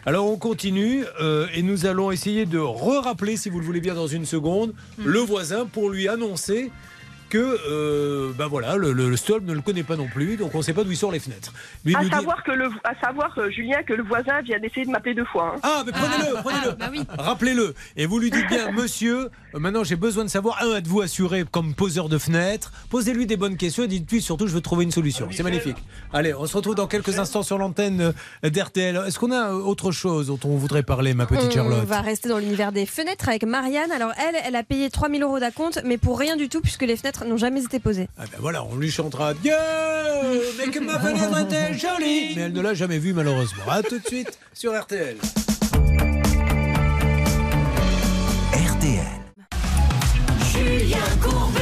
Alors, 0.07 0.31
on 0.31 0.37
continue 0.37 1.05
euh, 1.21 1.49
et 1.53 1.63
nous 1.63 1.87
allons 1.87 2.13
essayer 2.13 2.47
de 2.47 2.59
re-rappeler, 2.59 3.37
si 3.37 3.49
vous 3.49 3.59
le 3.59 3.65
voulez 3.65 3.81
bien, 3.81 3.95
dans 3.95 4.07
une 4.07 4.25
seconde, 4.27 4.73
le 5.05 5.19
voisin 5.19 5.67
pour 5.67 5.91
lui 5.91 6.07
annoncer 6.07 6.71
que, 7.35 7.59
euh, 7.69 8.31
bah 8.39 8.47
voilà, 8.49 8.77
le, 8.77 8.93
le, 8.93 9.09
ne 9.09 9.53
le 9.55 9.61
connaît 9.61 9.83
pas 9.83 9.97
non 9.97 10.07
plus, 10.07 10.37
donc 10.37 10.55
on 10.55 10.59
ne 10.59 10.63
sait 10.63 10.73
pas 10.73 10.85
d'où 10.85 10.93
il 10.93 10.97
sort 10.97 11.11
les 11.11 11.19
fenêtres. 11.19 11.53
Mais 11.85 11.93
À 11.97 11.99
nous 12.03 12.09
dit- 12.09 12.15
savoir, 12.15 12.45
que 12.45 12.53
le, 12.53 12.69
à 12.85 12.95
savoir, 13.05 13.37
euh, 13.39 13.51
Julien, 13.51 13.83
que 13.83 13.93
le 13.93 14.05
voisin 14.05 14.41
vient 14.43 14.61
d'essayer 14.61 14.87
de 14.87 14.91
m'appeler 14.93 15.15
deux 15.15 15.25
fois. 15.25 15.55
hein. 15.57 15.61
Ah, 15.65 15.83
mais 15.85 15.91
prenez-le, 15.91 16.35
prenez-le. 16.43 16.71
bah 16.77 16.89
oui. 16.93 17.03
Rappelez-le. 17.19 17.75
Et 17.97 18.07
vous 18.07 18.21
lui 18.21 18.31
dites 18.31 18.47
bien, 18.47 18.71
monsieur, 18.81 19.31
euh, 19.55 19.59
maintenant 19.59 19.83
j'ai 19.83 19.97
besoin 19.97 20.23
de 20.25 20.29
savoir, 20.31 20.63
un, 20.63 20.77
êtes-vous 20.77 21.01
assuré 21.01 21.45
comme 21.51 21.75
poseur 21.75 22.09
de 22.09 22.19
fenêtre 22.19 22.71
Posez-lui 22.89 23.27
des 23.27 23.37
bonnes 23.37 23.57
questions 23.57 23.83
et 23.83 23.89
dites-lui 23.89 24.23
surtout, 24.23 24.47
je 24.47 24.55
veux 24.55 24.61
trouver 24.61 24.85
une 24.85 24.93
solution. 24.93 25.27
C'est 25.33 25.43
magnifique. 25.43 25.79
Allez, 26.13 26.35
on 26.35 26.47
se 26.47 26.57
retrouve 26.57 26.77
dans 26.77 26.87
quelques 26.87 27.19
instants 27.19 27.43
sur 27.43 27.59
l'antenne 27.59 28.13
d'RTL. 28.45 29.03
Est-ce 29.09 29.19
qu'on 29.19 29.33
a 29.33 29.53
autre 29.55 29.91
chose 29.91 30.29
dont 30.29 30.39
on 30.45 30.57
voudrait 30.57 30.85
parler, 30.85 31.15
ma 31.15 31.27
petite 31.27 31.49
On 31.49 31.51
Charlotte? 31.51 31.85
va 31.85 32.01
rester 32.01 32.29
dans 32.29 32.39
l'univers 32.39 32.71
des 32.71 32.87
fenêtres 32.87 33.29
avec 33.29 33.43
Marianne. 33.45 33.91
Alors 33.91 34.13
elle, 34.19 34.37
elle 34.45 34.55
a 34.55 34.63
payé 34.63 34.89
3000 34.89 35.23
euros 35.25 35.41
d'acompte, 35.41 35.81
mais 35.85 35.99
pour 35.99 36.17
rien 36.21 36.37
du 36.37 36.49
tout 36.49 36.61
puisque 36.61 36.83
les 36.83 36.97
fenêtres 36.97 37.24
n'ont 37.25 37.37
jamais 37.37 37.63
été 37.63 37.79
posées. 37.79 38.09
Ah 38.19 38.25
ben 38.31 38.39
voilà, 38.41 38.65
on 38.65 38.77
lui 38.77 38.91
chantera 38.91 39.35
Dieu, 39.35 39.53
mais 40.59 40.71
que 40.71 40.79
ma 40.81 40.99
fenêtre 40.99 41.39
était 41.39 41.75
jolie 41.75 42.35
Mais 42.37 42.43
elle 42.43 42.53
ne 42.53 42.61
l'a 42.61 42.75
jamais 42.75 42.99
vu 42.99 43.13
malheureusement. 43.13 43.65
A 43.69 43.83
tout 43.83 43.99
de 43.99 44.07
suite 44.07 44.39
sur 44.53 44.79
RTL. 44.79 45.17
RTL. 48.53 49.07
Julien 50.53 50.99
Courbet. 51.23 51.61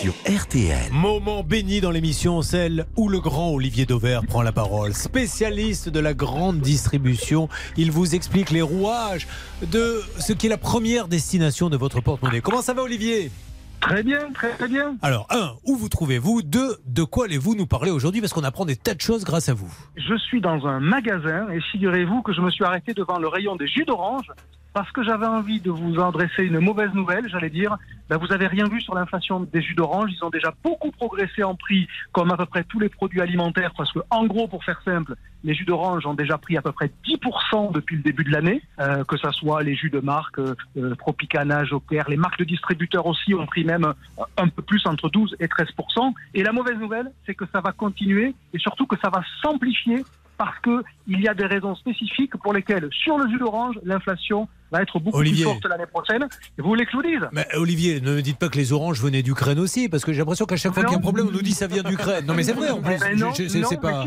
Sur 0.00 0.14
RTL. 0.42 0.92
Moment 0.92 1.42
béni 1.42 1.80
dans 1.80 1.90
l'émission, 1.90 2.40
celle 2.42 2.86
où 2.96 3.08
le 3.08 3.20
grand 3.20 3.50
Olivier 3.50 3.84
Dauvert 3.84 4.24
prend 4.26 4.42
la 4.42 4.52
parole. 4.52 4.94
Spécialiste 4.94 5.88
de 5.88 5.98
la 5.98 6.14
grande 6.14 6.60
distribution, 6.60 7.48
il 7.76 7.90
vous 7.90 8.14
explique 8.14 8.50
les 8.50 8.62
rouages 8.62 9.26
de 9.62 10.00
ce 10.18 10.32
qui 10.32 10.46
est 10.46 10.50
la 10.50 10.56
première 10.58 11.08
destination 11.08 11.68
de 11.68 11.76
votre 11.76 12.00
porte-monnaie. 12.00 12.40
Comment 12.40 12.62
ça 12.62 12.74
va 12.74 12.82
Olivier? 12.82 13.30
Très 13.80 14.02
bien, 14.02 14.30
très 14.32 14.50
très 14.50 14.68
bien. 14.68 14.96
Alors, 15.02 15.26
un, 15.30 15.52
où 15.64 15.76
vous 15.76 15.88
trouvez-vous? 15.88 16.42
Deux, 16.42 16.76
de 16.86 17.04
quoi 17.04 17.26
allez-vous 17.26 17.54
nous 17.54 17.66
parler 17.66 17.90
aujourd'hui? 17.90 18.20
Parce 18.20 18.32
qu'on 18.32 18.44
apprend 18.44 18.64
des 18.64 18.76
tas 18.76 18.94
de 18.94 19.00
choses 19.00 19.24
grâce 19.24 19.48
à 19.48 19.54
vous. 19.54 19.72
Je 19.96 20.16
suis 20.16 20.40
dans 20.40 20.66
un 20.66 20.80
magasin 20.80 21.48
et 21.50 21.60
figurez-vous 21.72 22.22
que 22.22 22.32
je 22.32 22.40
me 22.40 22.50
suis 22.50 22.64
arrêté 22.64 22.92
devant 22.92 23.18
le 23.18 23.28
rayon 23.28 23.56
des 23.56 23.68
jus 23.68 23.84
d'orange 23.84 24.30
parce 24.78 24.92
que 24.92 25.02
j'avais 25.02 25.26
envie 25.26 25.60
de 25.60 25.72
vous 25.72 26.00
adresser 26.00 26.44
une 26.44 26.60
mauvaise 26.60 26.94
nouvelle, 26.94 27.28
j'allais 27.28 27.50
dire. 27.50 27.76
Ben, 28.08 28.16
vous 28.16 28.32
avez 28.32 28.46
rien 28.46 28.68
vu 28.68 28.80
sur 28.80 28.94
l'inflation 28.94 29.40
des 29.40 29.60
jus 29.60 29.74
d'orange. 29.74 30.12
Ils 30.12 30.24
ont 30.24 30.30
déjà 30.30 30.54
beaucoup 30.62 30.92
progressé 30.92 31.42
en 31.42 31.56
prix, 31.56 31.88
comme 32.12 32.30
à 32.30 32.36
peu 32.36 32.46
près 32.46 32.62
tous 32.62 32.78
les 32.78 32.88
produits 32.88 33.20
alimentaires, 33.20 33.72
parce 33.76 33.92
que, 33.92 33.98
en 34.08 34.24
gros, 34.26 34.46
pour 34.46 34.62
faire 34.62 34.80
simple, 34.84 35.16
les 35.42 35.52
jus 35.52 35.64
d'orange 35.64 36.06
ont 36.06 36.14
déjà 36.14 36.38
pris 36.38 36.56
à 36.56 36.62
peu 36.62 36.70
près 36.70 36.92
10% 37.04 37.72
depuis 37.72 37.96
le 37.96 38.02
début 38.02 38.22
de 38.22 38.30
l'année, 38.30 38.62
euh, 38.78 39.02
que 39.02 39.16
ce 39.16 39.28
soit 39.32 39.64
les 39.64 39.74
jus 39.74 39.90
de 39.90 39.98
marque, 39.98 40.38
euh, 40.38 40.54
Tropicana, 40.96 41.64
Joker, 41.64 42.08
les 42.08 42.16
marques 42.16 42.38
de 42.38 42.44
distributeurs 42.44 43.06
aussi 43.06 43.34
ont 43.34 43.46
pris 43.46 43.64
même 43.64 43.94
un 44.36 44.48
peu 44.48 44.62
plus, 44.62 44.86
entre 44.86 45.08
12 45.08 45.34
et 45.40 45.48
13%. 45.48 46.14
Et 46.34 46.44
la 46.44 46.52
mauvaise 46.52 46.78
nouvelle, 46.78 47.10
c'est 47.26 47.34
que 47.34 47.46
ça 47.52 47.60
va 47.60 47.72
continuer 47.72 48.32
et 48.54 48.58
surtout 48.60 48.86
que 48.86 48.96
ça 49.02 49.10
va 49.10 49.24
s'amplifier 49.42 50.04
parce 50.36 50.58
que 50.60 50.84
il 51.08 51.20
y 51.20 51.26
a 51.26 51.34
des 51.34 51.46
raisons 51.46 51.74
spécifiques 51.74 52.36
pour 52.36 52.52
lesquelles, 52.52 52.88
sur 52.92 53.18
le 53.18 53.28
jus 53.28 53.38
d'orange, 53.38 53.76
l'inflation 53.82 54.48
va 54.70 54.82
être 54.82 54.98
beaucoup 54.98 55.18
Olivier. 55.18 55.44
plus 55.44 55.52
forte 55.52 55.64
l'année 55.66 55.86
prochaine. 55.86 56.24
Et 56.58 56.62
vous 56.62 56.68
voulez 56.68 56.84
que 56.84 56.92
je 56.92 56.96
vous 56.96 57.02
dise? 57.02 57.28
Mais 57.32 57.46
Olivier, 57.54 58.00
ne 58.00 58.14
me 58.16 58.22
dites 58.22 58.38
pas 58.38 58.48
que 58.48 58.56
les 58.58 58.72
oranges 58.72 59.00
venaient 59.00 59.22
d'Ukraine 59.22 59.58
aussi, 59.58 59.88
parce 59.88 60.04
que 60.04 60.12
j'ai 60.12 60.18
l'impression 60.18 60.46
qu'à 60.46 60.56
chaque 60.56 60.74
fois 60.74 60.84
qu'il 60.84 60.92
y 60.92 60.94
a 60.94 60.98
un 60.98 61.02
problème, 61.02 61.28
on 61.28 61.32
nous 61.32 61.42
dit 61.42 61.52
ça 61.52 61.66
vient 61.66 61.82
d'Ukraine. 61.82 62.26
Non 62.26 62.34
mais 62.34 62.42
c'est 62.42 62.52
vrai 62.52 62.70
en 62.70 62.80
plus. 62.80 62.94
Eh 62.94 62.98
ben 62.98 63.18
non, 63.18 63.32
pas... 63.80 64.04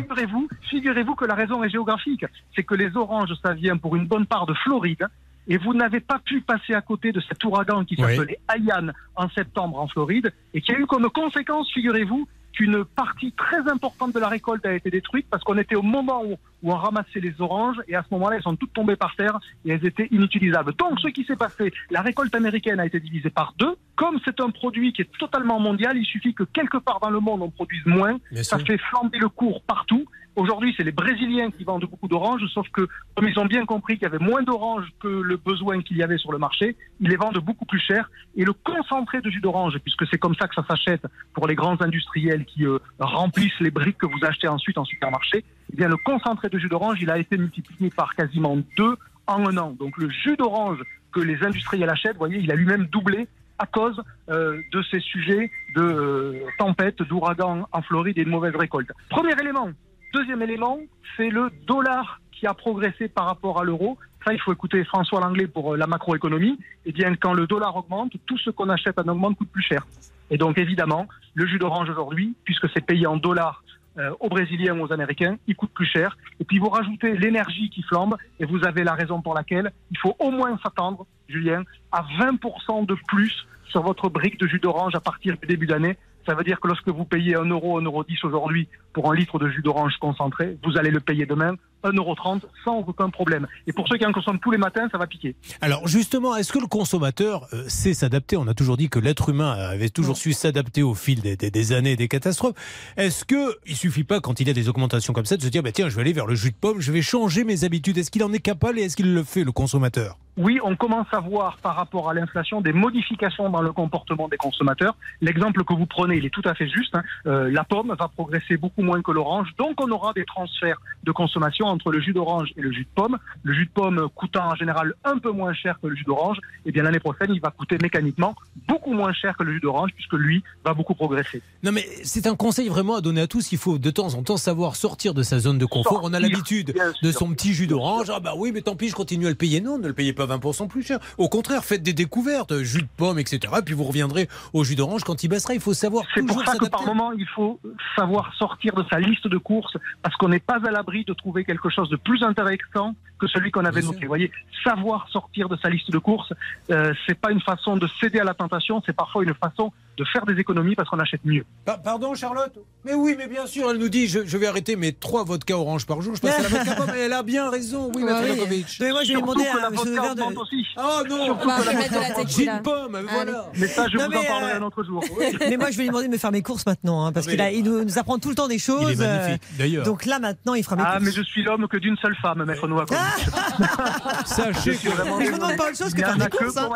figurez-vous, 0.69 1.15
que 1.15 1.25
la 1.25 1.35
raison 1.35 1.63
est 1.63 1.69
géographique. 1.69 2.25
C'est 2.55 2.63
que 2.63 2.75
les 2.75 2.95
oranges, 2.95 3.33
ça 3.43 3.53
vient 3.53 3.77
pour 3.77 3.95
une 3.95 4.05
bonne 4.07 4.25
part 4.25 4.45
de 4.45 4.53
Floride. 4.53 5.07
Et 5.47 5.57
vous 5.57 5.73
n'avez 5.73 5.99
pas 5.99 6.19
pu 6.19 6.41
passer 6.41 6.73
à 6.73 6.81
côté 6.81 7.11
de 7.11 7.19
cet 7.19 7.43
ouragan 7.43 7.83
qui 7.83 7.95
Oui. 7.97 8.15
s'appelait 8.15 8.39
Haiyan 8.47 8.91
en 9.15 9.27
septembre 9.29 9.79
en 9.79 9.87
Floride 9.87 10.31
et 10.53 10.61
qui 10.61 10.71
a 10.71 10.77
eu 10.77 10.85
comme 10.85 11.09
conséquence, 11.09 11.69
figurez-vous, 11.73 12.27
qu'une 12.53 12.83
partie 12.85 13.31
très 13.33 13.67
importante 13.69 14.13
de 14.13 14.19
la 14.19 14.27
récolte 14.27 14.65
a 14.65 14.73
été 14.73 14.89
détruite 14.89 15.27
parce 15.29 15.43
qu'on 15.43 15.57
était 15.57 15.75
au 15.75 15.81
moment 15.81 16.23
où, 16.23 16.33
où 16.63 16.71
on 16.71 16.75
ramassait 16.75 17.19
les 17.19 17.33
oranges 17.39 17.77
et 17.87 17.95
à 17.95 18.03
ce 18.03 18.13
moment-là, 18.13 18.37
elles 18.37 18.43
sont 18.43 18.55
toutes 18.55 18.73
tombées 18.73 18.95
par 18.95 19.15
terre 19.15 19.39
et 19.65 19.71
elles 19.71 19.85
étaient 19.85 20.07
inutilisables. 20.11 20.73
Donc, 20.75 20.99
ce 20.99 21.07
qui 21.07 21.23
s'est 21.25 21.35
passé, 21.35 21.71
la 21.89 22.01
récolte 22.01 22.33
américaine 22.35 22.79
a 22.79 22.85
été 22.85 22.99
divisée 22.99 23.29
par 23.29 23.53
deux. 23.57 23.75
Comme 23.95 24.19
c'est 24.25 24.39
un 24.39 24.49
produit 24.49 24.93
qui 24.93 25.03
est 25.03 25.11
totalement 25.19 25.59
mondial, 25.59 25.97
il 25.97 26.05
suffit 26.05 26.33
que 26.33 26.43
quelque 26.43 26.77
part 26.77 26.99
dans 26.99 27.09
le 27.09 27.19
monde 27.19 27.41
on 27.41 27.49
produise 27.49 27.85
moins. 27.85 28.17
Bien 28.31 28.43
Ça 28.43 28.57
sûr. 28.57 28.67
fait 28.67 28.77
flamber 28.77 29.19
le 29.19 29.29
cours 29.29 29.61
partout. 29.63 30.05
Aujourd'hui, 30.37 30.73
c'est 30.77 30.83
les 30.83 30.93
Brésiliens 30.93 31.51
qui 31.51 31.65
vendent 31.65 31.85
beaucoup 31.85 32.07
d'oranges, 32.07 32.45
sauf 32.53 32.67
que 32.69 32.87
comme 33.15 33.27
ils 33.27 33.37
ont 33.37 33.45
bien 33.45 33.65
compris 33.65 33.95
qu'il 33.95 34.03
y 34.03 34.05
avait 34.05 34.23
moins 34.23 34.43
d'oranges 34.43 34.87
que 35.01 35.07
le 35.07 35.35
besoin 35.35 35.81
qu'il 35.81 35.97
y 35.97 36.03
avait 36.03 36.17
sur 36.17 36.31
le 36.31 36.37
marché, 36.37 36.77
ils 37.01 37.09
les 37.09 37.17
vendent 37.17 37.39
beaucoup 37.39 37.65
plus 37.65 37.79
cher. 37.79 38.09
Et 38.35 38.45
le 38.45 38.53
concentré 38.53 39.19
de 39.19 39.29
jus 39.29 39.41
d'orange, 39.41 39.77
puisque 39.79 40.07
c'est 40.09 40.17
comme 40.17 40.35
ça 40.35 40.47
que 40.47 40.55
ça 40.55 40.65
s'achète 40.65 41.05
pour 41.33 41.47
les 41.47 41.55
grands 41.55 41.81
industriels 41.81 42.45
qui 42.45 42.65
euh, 42.65 42.79
remplissent 42.99 43.59
les 43.59 43.71
briques 43.71 43.97
que 43.97 44.05
vous 44.05 44.23
achetez 44.23 44.47
ensuite 44.47 44.77
en 44.77 44.85
supermarché, 44.85 45.43
eh 45.73 45.75
bien 45.75 45.89
le 45.89 45.97
concentré 45.97 46.47
de 46.47 46.57
jus 46.57 46.69
d'orange, 46.69 46.99
il 47.01 47.11
a 47.11 47.17
été 47.17 47.37
multiplié 47.37 47.89
par 47.89 48.15
quasiment 48.15 48.57
deux 48.77 48.95
en 49.27 49.45
un 49.45 49.57
an. 49.57 49.75
Donc 49.77 49.97
le 49.97 50.09
jus 50.09 50.37
d'orange 50.37 50.79
que 51.11 51.19
les 51.19 51.43
industriels 51.43 51.89
achètent, 51.89 52.13
vous 52.13 52.19
voyez, 52.19 52.39
il 52.39 52.51
a 52.51 52.55
lui-même 52.55 52.85
doublé 52.85 53.27
à 53.59 53.65
cause 53.65 54.01
euh, 54.29 54.59
de 54.71 54.81
ces 54.89 54.99
sujets 55.01 55.51
de 55.75 55.81
euh, 55.81 56.45
tempêtes, 56.57 57.03
d'ouragans 57.03 57.67
en 57.71 57.81
Floride 57.81 58.17
et 58.17 58.23
de 58.23 58.29
mauvaises 58.29 58.55
récoltes. 58.55 58.91
Premier 59.09 59.33
élément. 59.39 59.69
Deuxième 60.13 60.41
élément, 60.41 60.77
c'est 61.15 61.29
le 61.29 61.49
dollar 61.65 62.19
qui 62.31 62.45
a 62.45 62.53
progressé 62.53 63.07
par 63.07 63.25
rapport 63.25 63.59
à 63.59 63.63
l'euro. 63.63 63.97
Ça, 64.25 64.33
il 64.33 64.41
faut 64.41 64.51
écouter 64.51 64.83
François 64.83 65.21
Langlais 65.21 65.47
pour 65.47 65.73
euh, 65.73 65.77
la 65.77 65.87
macroéconomie. 65.87 66.59
Eh 66.85 66.91
bien, 66.91 67.15
quand 67.15 67.33
le 67.33 67.47
dollar 67.47 67.75
augmente, 67.75 68.13
tout 68.25 68.37
ce 68.37 68.49
qu'on 68.49 68.69
achète 68.69 68.99
en 68.99 69.07
augmente 69.07 69.37
coûte 69.37 69.49
plus 69.49 69.63
cher. 69.63 69.87
Et 70.29 70.37
donc, 70.37 70.57
évidemment, 70.57 71.07
le 71.33 71.45
jus 71.47 71.59
d'orange 71.59 71.89
aujourd'hui, 71.89 72.35
puisque 72.43 72.69
c'est 72.73 72.85
payé 72.85 73.07
en 73.07 73.15
dollars 73.15 73.63
euh, 73.97 74.11
aux 74.19 74.27
Brésiliens 74.27 74.77
ou 74.77 74.83
aux 74.83 74.93
Américains, 74.93 75.37
il 75.47 75.55
coûte 75.55 75.71
plus 75.73 75.85
cher. 75.85 76.17
Et 76.41 76.43
puis, 76.43 76.59
vous 76.59 76.69
rajoutez 76.69 77.17
l'énergie 77.17 77.69
qui 77.69 77.81
flambe, 77.83 78.17
et 78.39 78.45
vous 78.45 78.65
avez 78.65 78.83
la 78.83 78.93
raison 78.93 79.21
pour 79.21 79.33
laquelle 79.33 79.71
il 79.91 79.97
faut 79.97 80.15
au 80.19 80.31
moins 80.31 80.57
s'attendre, 80.61 81.05
Julien, 81.29 81.63
à 81.91 82.03
20% 82.19 82.85
de 82.85 82.97
plus 83.07 83.47
sur 83.69 83.81
votre 83.81 84.09
brique 84.09 84.39
de 84.39 84.47
jus 84.47 84.59
d'orange 84.59 84.93
à 84.95 84.99
partir 84.99 85.37
du 85.37 85.47
début 85.47 85.67
d'année. 85.67 85.97
Ça 86.25 86.35
veut 86.35 86.43
dire 86.43 86.59
que 86.59 86.67
lorsque 86.67 86.87
vous 86.89 87.05
payez 87.05 87.35
1 87.35 87.45
euro, 87.45 87.77
1 87.79 87.83
euro 87.83 88.03
10 88.03 88.23
aujourd'hui 88.23 88.67
pour 88.93 89.11
un 89.11 89.15
litre 89.15 89.39
de 89.39 89.49
jus 89.49 89.61
d'orange 89.61 89.93
concentré, 89.99 90.57
vous 90.63 90.77
allez 90.77 90.91
le 90.91 90.99
payer 90.99 91.25
demain 91.25 91.53
1,30 91.83 91.95
euro 91.97 92.15
sans 92.63 92.77
aucun 92.87 93.09
problème. 93.09 93.47
Et 93.65 93.73
pour 93.73 93.87
ceux 93.87 93.97
qui 93.97 94.05
en 94.05 94.11
consomment 94.11 94.37
tous 94.39 94.51
les 94.51 94.57
matins, 94.59 94.87
ça 94.91 94.97
va 94.99 95.07
piquer. 95.07 95.35
Alors 95.61 95.87
justement, 95.87 96.35
est-ce 96.35 96.51
que 96.53 96.59
le 96.59 96.67
consommateur 96.67 97.47
euh, 97.53 97.63
sait 97.67 97.93
s'adapter? 97.95 98.37
On 98.37 98.47
a 98.47 98.53
toujours 98.53 98.77
dit 98.77 98.89
que 98.89 98.99
l'être 98.99 99.29
humain 99.29 99.51
avait 99.53 99.89
toujours 99.89 100.15
su 100.17 100.33
s'adapter 100.33 100.83
au 100.83 100.93
fil 100.93 101.21
des, 101.21 101.35
des- 101.37 101.49
des 101.49 101.71
années 101.73 101.93
et 101.93 101.95
des 101.95 102.07
catastrophes. 102.07 102.53
Est-ce 102.97 103.25
que 103.25 103.57
il 103.65 103.75
suffit 103.75 104.03
pas 104.03 104.19
quand 104.19 104.39
il 104.39 104.47
y 104.47 104.51
a 104.51 104.53
des 104.53 104.69
augmentations 104.69 105.13
comme 105.13 105.25
ça 105.25 105.37
de 105.37 105.41
se 105.41 105.47
dire 105.47 105.63
bah 105.63 105.71
tiens 105.71 105.89
je 105.89 105.95
vais 105.95 106.01
aller 106.01 106.13
vers 106.13 106.27
le 106.27 106.35
jus 106.35 106.51
de 106.51 106.55
pomme, 106.55 106.79
je 106.81 106.91
vais 106.91 107.01
changer 107.01 107.43
mes 107.43 107.63
habitudes 107.63 107.97
Est-ce 107.97 108.11
qu'il 108.11 108.23
en 108.23 108.31
est 108.33 108.39
capable 108.39 108.77
et 108.77 108.83
est-ce 108.83 108.95
qu'il 108.95 109.13
le 109.13 109.23
fait 109.23 109.43
le 109.43 109.51
consommateur? 109.51 110.17
Oui, 110.37 110.59
on 110.63 110.75
commence 110.75 111.07
à 111.11 111.19
voir 111.19 111.57
par 111.57 111.75
rapport 111.75 112.09
à 112.09 112.13
l'inflation 112.13 112.61
des 112.61 112.71
modifications 112.73 113.49
dans 113.49 113.61
le 113.61 113.71
comportement 113.73 114.29
des 114.29 114.37
consommateurs. 114.37 114.95
L'exemple 115.19 115.63
que 115.65 115.73
vous 115.73 115.85
prenez, 115.85 116.17
il 116.17 116.25
est 116.25 116.29
tout 116.29 116.41
à 116.45 116.53
fait 116.55 116.69
juste. 116.69 116.95
hein. 116.95 117.03
Euh, 117.27 117.51
la 117.51 117.63
pomme 117.63 117.93
va 117.99 118.07
progresser 118.07 118.55
beaucoup 118.57 118.81
moins 118.81 119.01
que 119.01 119.11
l'orange, 119.11 119.49
donc 119.57 119.79
on 119.81 119.89
aura 119.91 120.13
des 120.13 120.25
transferts 120.25 120.77
de 121.03 121.11
consommation 121.11 121.65
entre 121.67 121.91
le 121.91 121.99
jus 121.99 122.13
d'orange 122.13 122.49
et 122.55 122.61
le 122.61 122.71
jus 122.71 122.83
de 122.83 122.89
pomme. 122.95 123.17
Le 123.43 123.53
jus 123.53 123.65
de 123.65 123.71
pomme 123.71 124.07
coûtant 124.15 124.49
en 124.51 124.55
général 124.55 124.93
un 125.03 125.17
peu 125.17 125.31
moins 125.31 125.53
cher 125.53 125.77
que 125.81 125.87
le 125.87 125.95
jus 125.95 126.05
d'orange, 126.05 126.37
et 126.65 126.71
bien 126.71 126.83
l'année 126.83 126.99
prochaine, 126.99 127.31
il 127.33 127.41
va 127.41 127.51
coûter 127.51 127.77
mécaniquement 127.81 128.35
beaucoup 128.67 128.93
moins 128.93 129.13
cher 129.13 129.35
que 129.35 129.43
le 129.43 129.53
jus 129.53 129.59
d'orange, 129.59 129.91
puisque 129.95 130.13
lui 130.13 130.43
va 130.63 130.73
beaucoup 130.73 130.95
progresser. 130.95 131.41
Non 131.63 131.71
mais 131.71 131.85
c'est 132.03 132.27
un 132.27 132.35
conseil 132.35 132.69
vraiment 132.69 132.95
à 132.95 133.01
donner 133.01 133.21
à 133.21 133.27
tous. 133.27 133.51
Il 133.51 133.57
faut 133.57 133.77
de 133.77 133.89
temps 133.91 134.13
en 134.15 134.23
temps 134.23 134.37
savoir 134.37 134.75
sortir 134.75 135.13
de 135.13 135.23
sa 135.23 135.39
zone 135.39 135.57
de 135.57 135.65
confort. 135.65 136.01
On 136.03 136.13
a 136.13 136.19
l'habitude 136.19 136.73
de 137.03 137.11
son 137.11 137.33
petit 137.33 137.53
jus 137.53 137.67
d'orange. 137.67 138.09
Ah 138.13 138.19
bah 138.19 138.33
oui, 138.37 138.51
mais 138.53 138.61
tant 138.61 138.75
pis, 138.75 138.89
je 138.89 138.95
continue 138.95 139.25
à 139.25 139.29
le 139.29 139.35
payer. 139.35 139.59
Non, 139.61 139.77
ne 139.77 139.87
le 139.87 139.93
payez 139.93 140.13
pas 140.13 140.20
20% 140.25 140.67
plus 140.67 140.83
cher. 140.83 140.99
Au 141.17 141.29
contraire, 141.29 141.63
faites 141.63 141.83
des 141.83 141.93
découvertes, 141.93 142.61
jus 142.61 142.81
de 142.81 142.87
pomme, 142.97 143.19
etc. 143.19 143.53
Puis 143.65 143.73
vous 143.73 143.83
reviendrez 143.83 144.27
au 144.53 144.63
jus 144.63 144.75
d'orange 144.75 145.03
quand 145.03 145.23
il 145.23 145.27
baissera. 145.27 145.53
Il 145.53 145.59
faut 145.59 145.73
savoir 145.73 146.03
C'est 146.13 146.25
pour 146.25 146.43
ça 146.43 146.55
que 146.57 146.69
par 146.69 146.85
moment, 146.85 147.11
il 147.13 147.27
faut 147.27 147.59
savoir 147.95 148.33
sortir 148.35 148.73
de 148.75 148.83
sa 148.89 148.99
liste 148.99 149.27
de 149.27 149.37
courses 149.37 149.77
parce 150.01 150.15
qu'on 150.15 150.29
n'est 150.29 150.39
pas 150.39 150.59
à 150.65 150.71
l'abri 150.71 151.03
de 151.05 151.13
trouver 151.13 151.43
quelque 151.45 151.69
chose 151.69 151.89
de 151.89 151.95
plus 151.97 152.23
intéressant 152.23 152.95
que 153.19 153.27
celui 153.27 153.51
qu'on 153.51 153.65
avait 153.65 153.81
Bien 153.81 153.89
noté. 153.89 153.99
sûr. 153.99 154.07
Vous 154.07 154.09
voyez, 154.09 154.31
savoir 154.63 155.07
sortir 155.09 155.47
de 155.47 155.57
sa 155.57 155.69
liste 155.69 155.91
de 155.91 155.97
courses, 155.99 156.33
euh, 156.71 156.93
c'est 157.05 157.19
pas 157.19 157.31
une 157.31 157.41
façon 157.41 157.77
de 157.77 157.87
céder 157.99 158.19
à 158.19 158.23
la 158.23 158.33
tentation, 158.33 158.81
c'est 158.85 158.95
parfois 158.95 159.23
une 159.23 159.35
façon 159.35 159.71
de 160.01 160.05
faire 160.11 160.25
des 160.25 160.39
économies 160.39 160.75
parce 160.75 160.89
qu'on 160.89 160.99
achète 160.99 161.21
mieux. 161.25 161.43
Pa- 161.65 161.77
pardon, 161.77 162.15
Charlotte 162.15 162.57
Mais 162.85 162.93
oui, 162.93 163.15
mais 163.17 163.27
bien 163.27 163.45
sûr, 163.45 163.69
elle 163.69 163.77
nous 163.77 163.89
dit 163.89 164.07
je, 164.07 164.19
je 164.25 164.37
vais 164.37 164.47
arrêter 164.47 164.75
mes 164.75 164.93
trois 164.93 165.23
vodka 165.23 165.55
orange 165.57 165.85
par 165.85 166.01
jour. 166.01 166.15
Je 166.15 166.21
passe 166.21 166.39
à 166.39 166.41
la 166.41 166.47
vodka 166.57 166.75
pomme, 166.75 166.89
mais 166.91 167.01
elle 167.01 167.13
a 167.13 167.21
bien 167.23 167.49
raison, 167.49 167.91
oui, 167.95 168.03
Ouais, 168.03 168.11
oui. 168.49 168.65
Mais 168.79 168.89
moi, 168.91 169.03
je 169.03 169.13
vais 169.13 169.21
demander 169.21 169.45
à 169.45 169.55
la 169.57 169.67
M. 169.67 169.73
de. 170.15 170.39
aussi. 170.39 170.65
Oh 170.77 171.01
non 171.07 171.37
la. 171.45 172.25
Gin 172.25 172.61
pomme, 172.63 172.99
voilà. 173.09 173.45
Mais 173.55 173.67
ça, 173.67 173.85
je 173.91 173.97
Non, 173.97 174.05
vous 174.09 174.17
en 174.17 174.23
parlerai 174.23 174.51
euh, 174.53 174.57
un 174.57 174.61
autre 174.63 174.83
jour. 174.83 175.03
Mais 175.49 175.57
moi, 175.57 175.69
je 175.71 175.77
vais 175.77 175.83
lui 175.83 175.89
demander 175.89 176.07
de 176.07 176.11
me 176.13 176.17
faire 176.17 176.31
mes 176.31 176.41
courses 176.41 176.65
maintenant, 176.65 177.05
hein, 177.05 177.11
parce 177.11 177.27
Ah, 177.27 177.31
qu'il 177.49 177.57
il 177.59 177.63
nous, 177.63 177.83
nous 177.83 177.97
apprend 177.99 178.17
tout 178.17 178.29
le 178.29 178.35
temps 178.35 178.47
des 178.47 178.59
choses. 178.59 178.93
Il 178.93 179.01
est 179.01 179.07
magnifique, 179.07 179.41
euh, 179.53 179.57
d'ailleurs. 179.57 179.85
Donc 179.85 180.05
là, 180.05 180.19
maintenant, 180.19 180.53
il 180.55 180.63
fera 180.63 180.75
mes 180.75 180.83
Ah, 180.85 180.93
courses. 180.93 181.03
mais 181.05 181.11
je 181.11 181.21
suis 181.21 181.43
l'homme 181.43 181.67
que 181.67 181.77
d'une 181.77 181.97
seule 181.97 182.15
femme, 182.21 182.43
maître 182.45 182.67
Novakovic. 182.67 183.01
Sachez 184.25 184.75
que 184.75 184.89
Mais 185.19 185.25
je 185.25 185.31
vous 185.31 185.37
demande 185.37 185.57
pas 185.57 185.69
autre 185.69 185.77
chose 185.77 185.93
que 185.93 185.99
faire 186.01 186.29
courses. 186.29 186.57
hein. 186.57 186.69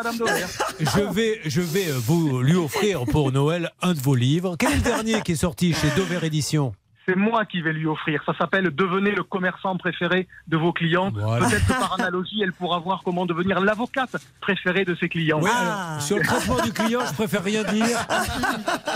je 0.80 1.14
vais, 1.14 1.40
je 1.44 1.60
vais 1.60 1.88
euh, 1.88 1.94
vous 1.98 2.40
lui 2.42 2.56
offrir 2.56 3.04
pour 3.16 3.32
Noël 3.32 3.70
un 3.80 3.94
de 3.94 3.98
vos 3.98 4.14
livres. 4.14 4.56
Quel 4.58 4.72
est 4.72 4.76
le 4.76 4.82
dernier 4.82 5.22
qui 5.22 5.32
est 5.32 5.36
sorti 5.36 5.72
chez 5.72 5.88
Dover 5.96 6.26
Édition 6.26 6.74
C'est 7.08 7.14
moi 7.16 7.44
qui 7.44 7.60
vais 7.62 7.72
lui 7.72 7.86
offrir. 7.86 8.22
Ça 8.26 8.32
s'appelle 8.38 8.70
Devenez 8.74 9.12
le 9.12 9.22
commerçant 9.22 9.76
préféré 9.76 10.26
de 10.48 10.56
vos 10.56 10.72
clients. 10.72 11.10
Voilà. 11.14 11.46
Peut-être 11.46 11.66
que 11.66 11.72
par 11.72 11.94
analogie, 12.00 12.40
elle 12.42 12.52
pourra 12.52 12.78
voir 12.80 13.02
comment 13.04 13.26
devenir 13.26 13.60
l'avocate 13.60 14.16
préférée 14.40 14.84
de 14.84 14.94
ses 14.96 15.08
clients. 15.08 15.38
Oui, 15.40 15.50
Ah. 15.52 15.88
alors, 15.90 16.02
sur 16.02 16.16
le 16.18 16.24
traitement 16.24 16.60
du 16.62 16.72
client, 16.72 17.00
je 17.08 17.12
préfère 17.14 17.44
rien 17.44 17.62
dire. 17.64 17.86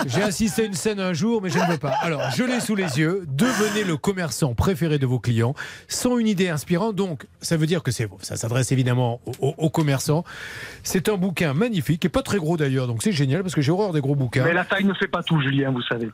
J'ai 0.07 0.23
assisté 0.23 0.63
à 0.63 0.65
une 0.67 0.75
scène 0.75 0.99
un 1.01 1.13
jour, 1.13 1.41
mais 1.43 1.51
je 1.51 1.59
ne 1.59 1.67
veux 1.71 1.79
pas. 1.79 1.93
Alors, 2.03 2.21
je 2.35 2.43
l'ai 2.43 2.61
sous 2.61 2.75
les 2.75 2.99
yeux. 2.99 3.25
Devenez 3.29 3.85
le 3.85 3.97
commerçant 3.97 4.55
préféré 4.55 4.99
de 4.99 5.07
vos 5.07 5.21
clients, 5.21 5.55
sans 5.89 6.19
une 6.19 6.27
idée 6.27 6.49
inspirante. 6.49 6.97
Donc, 6.97 7.27
ça 7.41 7.57
veut 7.57 7.67
dire 7.67 7.83
que 7.83 7.91
c'est 7.93 8.09
ça 8.23 8.37
s'adresse 8.37 8.73
évidemment 8.73 9.21
aux, 9.27 9.33
aux- 9.49 9.55
aux 9.57 9.71
commerçants. 9.71 10.25
C'est 10.83 11.09
un 11.09 11.17
bouquin 11.17 11.55
magnifique, 11.55 12.05
et 12.05 12.09
pas 12.09 12.23
très 12.23 12.39
gros 12.39 12.57
d'ailleurs. 12.57 12.87
Donc, 12.87 13.03
c'est 13.03 13.13
génial 13.13 13.43
parce 13.43 13.55
que 13.55 13.61
j'ai 13.61 13.71
horreur 13.73 13.93
des 13.93 14.01
gros 14.01 14.17
bouquins. 14.17 14.45
Mais 14.45 14.53
la 14.53 14.65
taille 14.65 14.85
ne 14.85 14.95
fait 14.95 15.07
pas 15.09 15.23
tout, 15.23 15.41
Julien, 15.41 15.71
vous 15.71 15.83
savez. 15.83 16.11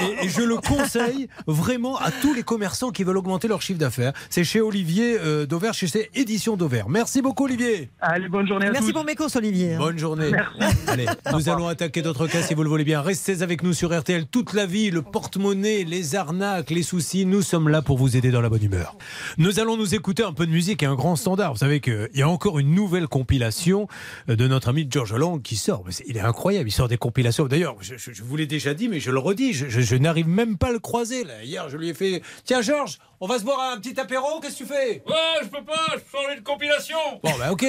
Et, 0.00 0.26
et 0.26 0.28
je 0.28 0.42
le 0.42 0.56
conseille 0.82 1.28
vraiment 1.46 1.96
à 1.98 2.10
tous 2.10 2.34
les 2.34 2.42
commerçants 2.42 2.90
qui 2.90 3.04
veulent 3.04 3.16
augmenter 3.18 3.48
leur 3.48 3.62
chiffre 3.62 3.78
d'affaires. 3.78 4.12
C'est 4.30 4.44
chez 4.44 4.60
Olivier 4.60 5.16
euh, 5.20 5.46
Dauvert, 5.46 5.74
chez 5.74 5.86
ses 5.86 6.10
éditions 6.14 6.56
Dauvert. 6.56 6.88
Merci 6.88 7.22
beaucoup, 7.22 7.44
Olivier. 7.44 7.90
Allez, 8.00 8.28
bonne 8.28 8.46
journée 8.46 8.66
à 8.66 8.70
Merci 8.72 8.88
tous. 8.88 8.92
pour 8.94 9.04
mes 9.04 9.14
courses, 9.14 9.36
Olivier. 9.36 9.74
hein. 9.74 9.78
Bonne 9.78 9.98
journée. 9.98 10.30
Allez, 10.88 11.06
nous 11.32 11.48
allons 11.48 11.68
attaquer 11.68 12.02
d'autres 12.02 12.26
cas 12.26 12.42
si 12.42 12.54
vous 12.54 12.62
le 12.62 12.68
voulez 12.68 12.84
bien. 12.84 13.00
Restez 13.02 13.42
avec 13.42 13.62
nous 13.62 13.72
sur 13.72 13.96
RTL 13.98 14.26
toute 14.26 14.52
la 14.52 14.66
vie, 14.66 14.90
le 14.90 15.02
porte-monnaie, 15.02 15.84
les 15.84 16.14
arnaques, 16.16 16.70
les 16.70 16.82
soucis. 16.82 17.26
Nous 17.26 17.42
sommes 17.42 17.68
là 17.68 17.82
pour 17.82 17.96
vous 17.98 18.16
aider 18.16 18.30
dans 18.30 18.40
la 18.40 18.48
bonne 18.48 18.62
humeur. 18.64 18.96
Nous 19.38 19.60
allons 19.60 19.76
nous 19.76 19.94
écouter 19.94 20.22
un 20.22 20.32
peu 20.32 20.46
de 20.46 20.50
musique 20.52 20.82
et 20.82 20.86
un 20.86 20.94
grand 20.94 21.16
standard. 21.16 21.52
Vous 21.52 21.58
savez 21.58 21.80
qu'il 21.80 22.08
y 22.14 22.22
a 22.22 22.28
encore 22.28 22.58
une 22.58 22.74
nouvelle 22.74 23.08
compilation 23.08 23.86
euh, 24.28 24.36
de 24.36 24.46
notre 24.48 24.68
ami 24.68 24.86
George 24.90 25.14
Lang 25.14 25.40
qui 25.42 25.56
sort. 25.56 25.84
Il 26.06 26.16
est 26.16 26.20
incroyable, 26.20 26.68
il 26.68 26.72
sort 26.72 26.88
des 26.88 26.96
compilations. 26.98 27.46
D'ailleurs, 27.46 27.76
je, 27.80 27.94
je- 27.96 28.12
je 28.12 28.22
vous 28.22 28.36
l'ai 28.36 28.46
déjà 28.46 28.74
dit, 28.74 28.88
mais 28.88 29.00
je 29.00 29.10
le 29.10 29.18
redis, 29.18 29.52
je, 29.52 29.68
je- 29.68 29.80
je 29.80 29.96
n'arrive 29.96 30.28
même 30.28 30.56
pas 30.56 30.71
à 30.72 30.74
le 30.74 30.80
croiser. 30.80 31.24
Là. 31.24 31.44
Hier, 31.44 31.68
je 31.68 31.76
lui 31.76 31.88
ai 31.88 31.94
fait 31.94 32.22
Tiens, 32.44 32.62
Georges, 32.62 32.98
on 33.24 33.28
va 33.28 33.38
se 33.38 33.44
boire 33.44 33.60
un 33.72 33.78
petit 33.78 33.98
apéro, 34.00 34.40
qu'est-ce 34.40 34.54
que 34.58 34.64
tu 34.64 34.66
fais? 34.66 35.00
Ouais, 35.06 35.14
je 35.42 35.46
peux 35.46 35.62
pas, 35.64 35.86
je 35.94 36.00
sors 36.10 36.28
une 36.36 36.42
compilation. 36.42 36.98
Bon, 37.22 37.30
bah 37.38 37.52
ok. 37.52 37.64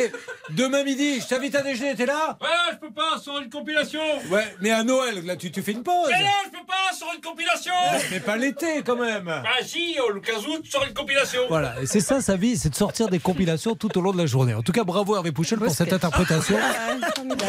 Demain 0.50 0.84
midi, 0.84 1.22
je 1.22 1.28
t'invite 1.28 1.54
à 1.54 1.62
déjeuner, 1.62 1.94
t'es 1.94 2.08
là? 2.08 2.40
Ouais, 2.42 2.48
je 2.72 2.78
peux 2.78 2.92
pas, 2.92 3.20
sors 3.24 3.40
une 3.40 3.52
compilation. 3.52 4.02
Ouais, 4.32 4.48
mais 4.62 4.72
à 4.72 4.84
Noël, 4.84 5.24
là, 5.24 5.36
tu, 5.36 5.52
tu 5.52 5.62
fais 5.62 5.74
une 5.74 5.84
pause. 5.84 6.10
Mais 6.10 6.24
non, 6.24 6.30
je 6.46 6.50
peux 6.50 6.66
pas, 6.66 6.96
sors 6.98 7.12
une 7.16 7.22
compilation. 7.22 7.74
Mais 8.10 8.20
pas 8.20 8.36
l'été 8.36 8.82
quand 8.84 8.96
même. 8.96 9.26
Bah 9.26 9.44
si, 9.64 9.96
le 10.12 10.20
15 10.20 10.48
août, 10.48 10.66
sors 10.68 10.86
une 10.86 10.94
compilation. 10.96 11.42
Voilà, 11.50 11.76
et 11.82 11.86
c'est 11.86 12.00
ça 12.00 12.20
sa 12.20 12.36
vie, 12.36 12.58
c'est 12.58 12.70
de 12.70 12.76
sortir 12.76 13.10
des 13.10 13.20
compilations 13.20 13.76
tout 13.76 13.96
au 13.96 14.02
long 14.02 14.12
de 14.12 14.18
la 14.18 14.26
journée. 14.26 14.56
En 14.56 14.64
tout 14.64 14.72
cas, 14.72 14.84
bravo 14.84 15.16
Hervé 15.16 15.32
Pouchel 15.32 15.60
pour 15.60 15.72
cette 15.72 15.94
interprétation. 15.94 16.58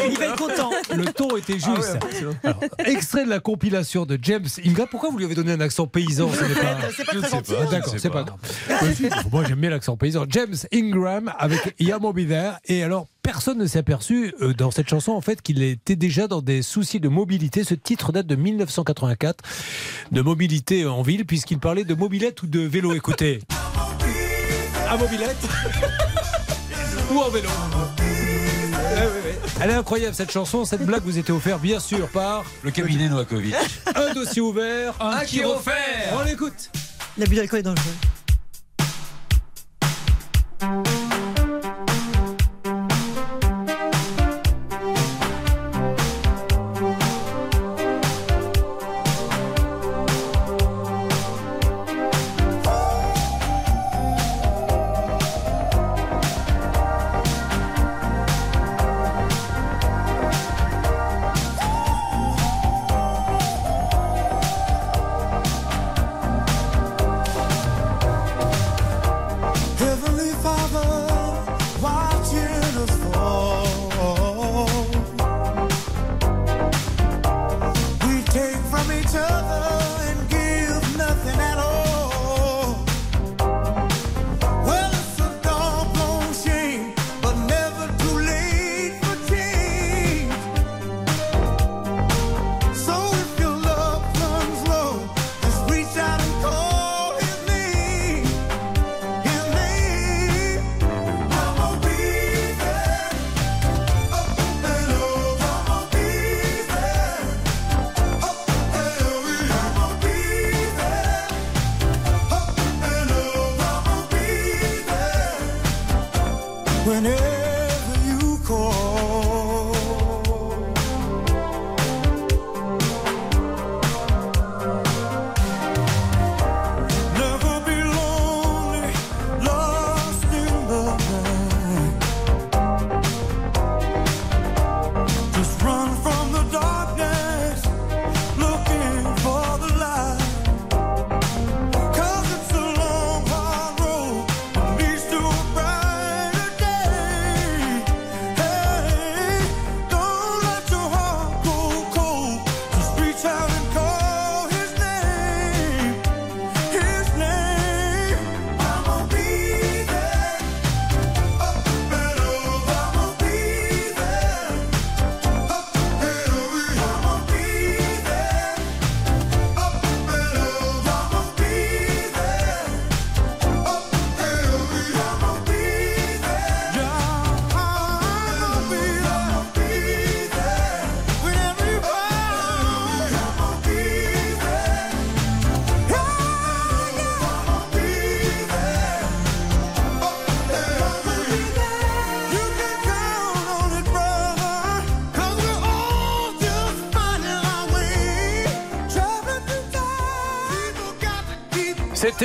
Il 0.09 0.17
va 0.19 0.25
être 0.25 0.35
content. 0.37 0.69
Le 0.95 1.05
ton 1.05 1.35
était 1.37 1.53
juste. 1.59 1.97
Alors, 2.43 2.59
extrait 2.85 3.25
de 3.25 3.29
la 3.31 3.39
compilation 3.39 4.05
de 4.05 4.19
James 4.21 4.45
Ingram. 4.63 4.87
Pourquoi 4.91 5.09
vous 5.09 5.17
lui 5.17 5.25
avez 5.25 5.33
donné 5.35 5.53
un 5.53 5.59
accent 5.61 5.87
paysan 5.87 6.27
pas- 6.27 6.35
C'est 6.95 7.03
pas 7.05 7.11
Je 7.13 7.19
très 7.19 7.29
gentil. 7.29 7.53
pas, 7.53 7.65
D'accord, 7.65 7.94
c'est 7.99 8.09
pas 8.09 8.23
grave. 8.23 8.37
Moi 8.69 8.77
aussi, 8.91 9.09
Moi, 9.31 9.43
j'aime 9.47 9.59
bien 9.59 9.69
l'accent 9.69 9.97
paysan. 9.97 10.25
James 10.29 10.55
Ingram 10.73 11.33
avec 11.37 11.75
Yamo 11.79 12.13
There. 12.13 12.53
Et 12.65 12.83
alors, 12.83 13.07
personne 13.23 13.57
ne 13.57 13.65
s'est 13.65 13.79
aperçu 13.79 14.33
euh, 14.41 14.53
dans 14.53 14.71
cette 14.71 14.89
chanson, 14.89 15.11
en 15.11 15.21
fait, 15.21 15.41
qu'il 15.41 15.61
était 15.63 15.95
déjà 15.95 16.27
dans 16.27 16.41
des 16.41 16.61
soucis 16.61 16.99
de 16.99 17.09
mobilité. 17.09 17.63
Ce 17.63 17.73
titre 17.73 18.11
date 18.11 18.27
de 18.27 18.35
1984, 18.35 19.43
de 20.11 20.21
mobilité 20.21 20.85
en 20.85 21.01
ville, 21.01 21.25
puisqu'il 21.25 21.59
parlait 21.59 21.83
de 21.83 21.93
mobilette 21.95 22.41
ou 22.43 22.47
de 22.47 22.59
vélo. 22.61 22.93
Écoutez. 22.93 23.39
À 24.87 24.97
mobilette 24.97 25.35
ou 27.11 27.17
en 27.19 27.29
vélo. 27.29 27.49
Elle 29.61 29.69
est 29.71 29.73
incroyable 29.73 30.13
cette 30.13 30.31
chanson, 30.31 30.63
cette 30.63 30.85
blague 30.85 31.03
vous 31.03 31.17
était 31.17 31.31
offerte 31.31 31.61
bien 31.61 31.79
sûr 31.79 32.07
par 32.09 32.43
Le 32.61 32.71
cabinet 32.71 33.09
Novakovic. 33.09 33.55
un 33.95 34.13
dossier 34.13 34.41
ouvert, 34.41 34.93
Un 34.99 35.21
qui 35.21 35.39
qui 35.39 35.43
offert. 35.45 36.13
On 36.13 36.23
l'écoute. 36.23 36.69
L'abus 37.17 37.35
d'alcool 37.35 37.59
est 37.59 37.63
dangereux. 37.63 38.14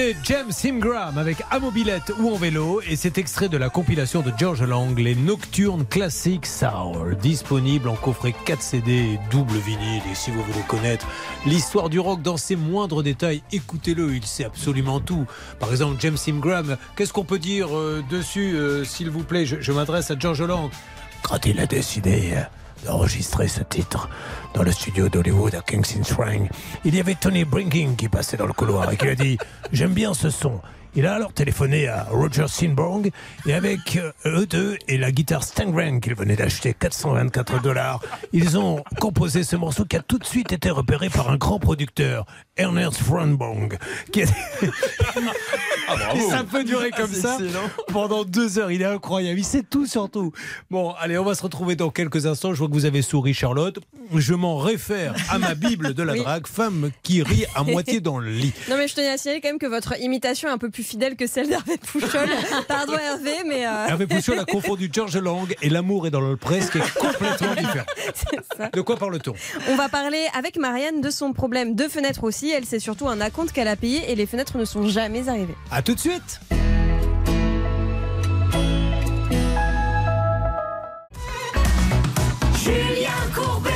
C'était 0.01 0.17
James 0.25 0.53
Ingram 0.65 1.19
avec 1.19 1.43
À 1.51 1.59
mobilette 1.59 2.11
ou 2.19 2.31
en 2.31 2.37
vélo 2.37 2.81
et 2.89 2.97
c'est 2.97 3.19
extrait 3.19 3.51
de 3.51 3.59
la 3.59 3.69
compilation 3.69 4.23
de 4.23 4.33
George 4.35 4.63
Lang, 4.63 4.99
les 4.99 5.15
Nocturnes 5.15 5.85
Classic 5.85 6.47
Soul, 6.47 7.19
disponible 7.21 7.87
en 7.87 7.97
coffret 7.97 8.33
4 8.47 8.63
CD 8.63 9.19
double 9.31 9.59
vinyle. 9.59 10.01
Et 10.11 10.15
si 10.15 10.31
vous 10.31 10.43
voulez 10.43 10.65
connaître 10.67 11.07
l'histoire 11.45 11.91
du 11.91 12.01
rock 12.01 12.23
dans 12.23 12.39
ses 12.39 12.57
moindres 12.57 13.03
détails, 13.03 13.43
écoutez-le, 13.53 14.15
il 14.15 14.25
sait 14.25 14.45
absolument 14.45 15.01
tout. 15.01 15.27
Par 15.59 15.71
exemple, 15.71 15.97
James 16.01 16.17
Ingram, 16.29 16.79
qu'est-ce 16.97 17.13
qu'on 17.13 17.25
peut 17.25 17.39
dire 17.39 17.77
euh, 17.77 18.03
dessus, 18.09 18.55
euh, 18.55 18.85
s'il 18.85 19.11
vous 19.11 19.25
plaît? 19.25 19.45
Je, 19.45 19.61
je 19.61 19.71
m'adresse 19.71 20.11
à 20.11 20.19
George 20.19 20.41
Lang. 20.41 20.71
Quand 21.23 21.45
il 21.45 21.61
a 21.61 21.67
décidé 21.67 22.31
euh, 22.33 22.41
d'enregistrer 22.87 23.49
ce 23.49 23.63
titre 23.63 24.09
dans 24.55 24.63
le 24.63 24.73
studio 24.73 25.09
d'Hollywood 25.09 25.55
à 25.55 25.61
Kingston 25.61 26.03
Shrine. 26.05 26.49
Il 26.85 26.95
y 26.95 27.01
avait 27.01 27.15
Tony 27.15 27.45
Brinking 27.45 27.97
qui 27.97 28.09
passait 28.09 28.37
dans 28.37 28.47
le 28.47 28.53
couloir 28.53 28.91
et 28.93 28.97
qui 28.97 29.09
a 29.09 29.15
dit 29.15 29.39
J'aime 29.73 29.93
bien 29.93 30.15
ce 30.15 30.31
son. 30.31 30.61
Il 30.97 31.07
a 31.07 31.15
alors 31.15 31.33
téléphoné 31.33 31.87
à 31.89 32.05
Roger 32.11 32.47
Sinborg 32.49 33.11
et 33.47 33.55
avec 33.55 33.97
euh, 33.97 34.11
eux 34.27 34.47
deux 34.47 34.77
et 34.89 34.99
la 34.99 35.13
guitare 35.13 35.45
Stangren 35.45 36.01
qu'il 36.01 36.15
venait 36.15 36.37
d'acheter 36.37 36.75
424 36.75 37.63
dollars, 37.63 38.01
ils 38.33 38.59
ont 38.59 38.83
composé 39.01 39.45
ce 39.45 39.55
morceau 39.57 39.85
qui 39.85 39.97
a 39.97 40.03
tout 40.03 40.19
de 40.19 40.25
suite 40.25 40.53
été 40.53 40.69
repéré 40.71 41.09
par 41.09 41.31
un 41.31 41.37
grand 41.37 41.59
producteur, 41.61 42.27
Ernest 42.57 42.99
Franbong, 43.03 43.79
qui 44.13 44.23
a... 44.23 44.27
Et 46.15 46.21
ça 46.21 46.45
peut 46.45 46.65
durer 46.65 46.91
comme 46.91 47.13
ça 47.13 47.39
pendant 47.89 48.25
deux 48.25 48.59
heures. 48.59 48.71
Il 48.71 48.83
est 48.83 48.87
incroyable. 48.87 49.39
Il 49.39 49.45
sait 49.45 49.63
tout 49.63 49.87
sur 49.87 50.11
tout. 50.11 50.33
Bon, 50.71 50.93
allez, 50.99 51.19
on 51.19 51.25
va 51.25 51.35
se 51.35 51.43
retrouver 51.43 51.77
dans 51.77 51.91
quelques 51.91 52.27
instants. 52.27 52.53
Je 52.53 52.59
vois 52.59 52.69
que 52.69 52.73
vous 52.73 52.85
avez 52.85 53.03
souri, 53.03 53.35
Charlotte. 53.35 53.79
Je 54.15 54.35
m'en 54.35 54.59
réfère 54.59 55.15
à 55.31 55.39
ma 55.39 55.55
Bible 55.55 55.95
de 55.95 56.03
la 56.03 56.13
Oui. 56.15 56.21
drague, 56.21 56.47
femme 56.47 56.91
qui 57.03 57.23
rit 57.23 57.45
à 57.55 57.63
moitié 57.63 58.01
dans 58.01 58.19
le 58.19 58.31
lit. 58.31 58.53
Non 58.69 58.77
mais 58.77 58.89
je 58.89 58.95
tenais 58.95 59.09
à 59.11 59.19
signaler 59.19 59.41
quand 59.41 59.49
même 59.49 59.59
que 59.59 59.67
votre 59.67 60.01
imitation 60.01 60.49
est 60.49 60.53
un 60.53 60.59
peu 60.59 60.71
plus 60.71 60.80
fidèle 60.83 61.17
que 61.17 61.27
celle 61.27 61.49
d'Hervé 61.49 61.77
Pouchol. 61.79 62.29
Pardon 62.69 62.95
Hervé, 62.95 63.33
mais... 63.47 63.67
euh, 63.67 63.87
Hervé 63.89 64.07
Pouchol 64.07 64.39
a 64.39 64.45
confondu 64.45 64.89
George 64.93 65.17
Lang 65.17 65.55
et 65.63 65.69
L'amour 65.69 66.07
est 66.07 66.11
dans 66.11 66.21
le 66.21 66.37
presse, 66.37 66.71
qui 66.71 66.79
est 66.79 66.95
complètement 66.95 67.55
différent. 67.55 67.85
De 68.73 68.81
quoi 68.81 68.97
parle-t-on? 68.97 69.35
On 69.69 69.77
va 69.77 69.89
parler 69.89 70.27
avec 70.37 70.57
Marianne 70.59 71.01
de 71.01 71.11
son 71.11 71.33
problème 71.33 71.75
de 71.75 71.89
fenêtre 71.89 72.25
aussi. 72.25 72.51
Elle, 72.51 72.65
c'est 72.65 72.79
surtout 72.81 73.09
un 73.09 73.21
acompte 73.21 73.53
qu'elle 73.53 73.69
a 73.69 73.77
payé 73.77 74.11
et 74.11 74.15
les 74.15 74.27
fenêtres 74.27 74.59
ne 74.59 74.65
sont 74.65 74.87
jamais 74.89 75.29
arrivées. 75.29 75.55
À 75.71 75.83
tout 75.83 75.95
de 75.95 76.01
suite 76.01 76.41
Julien 82.63 83.11
Courbet 83.35 83.71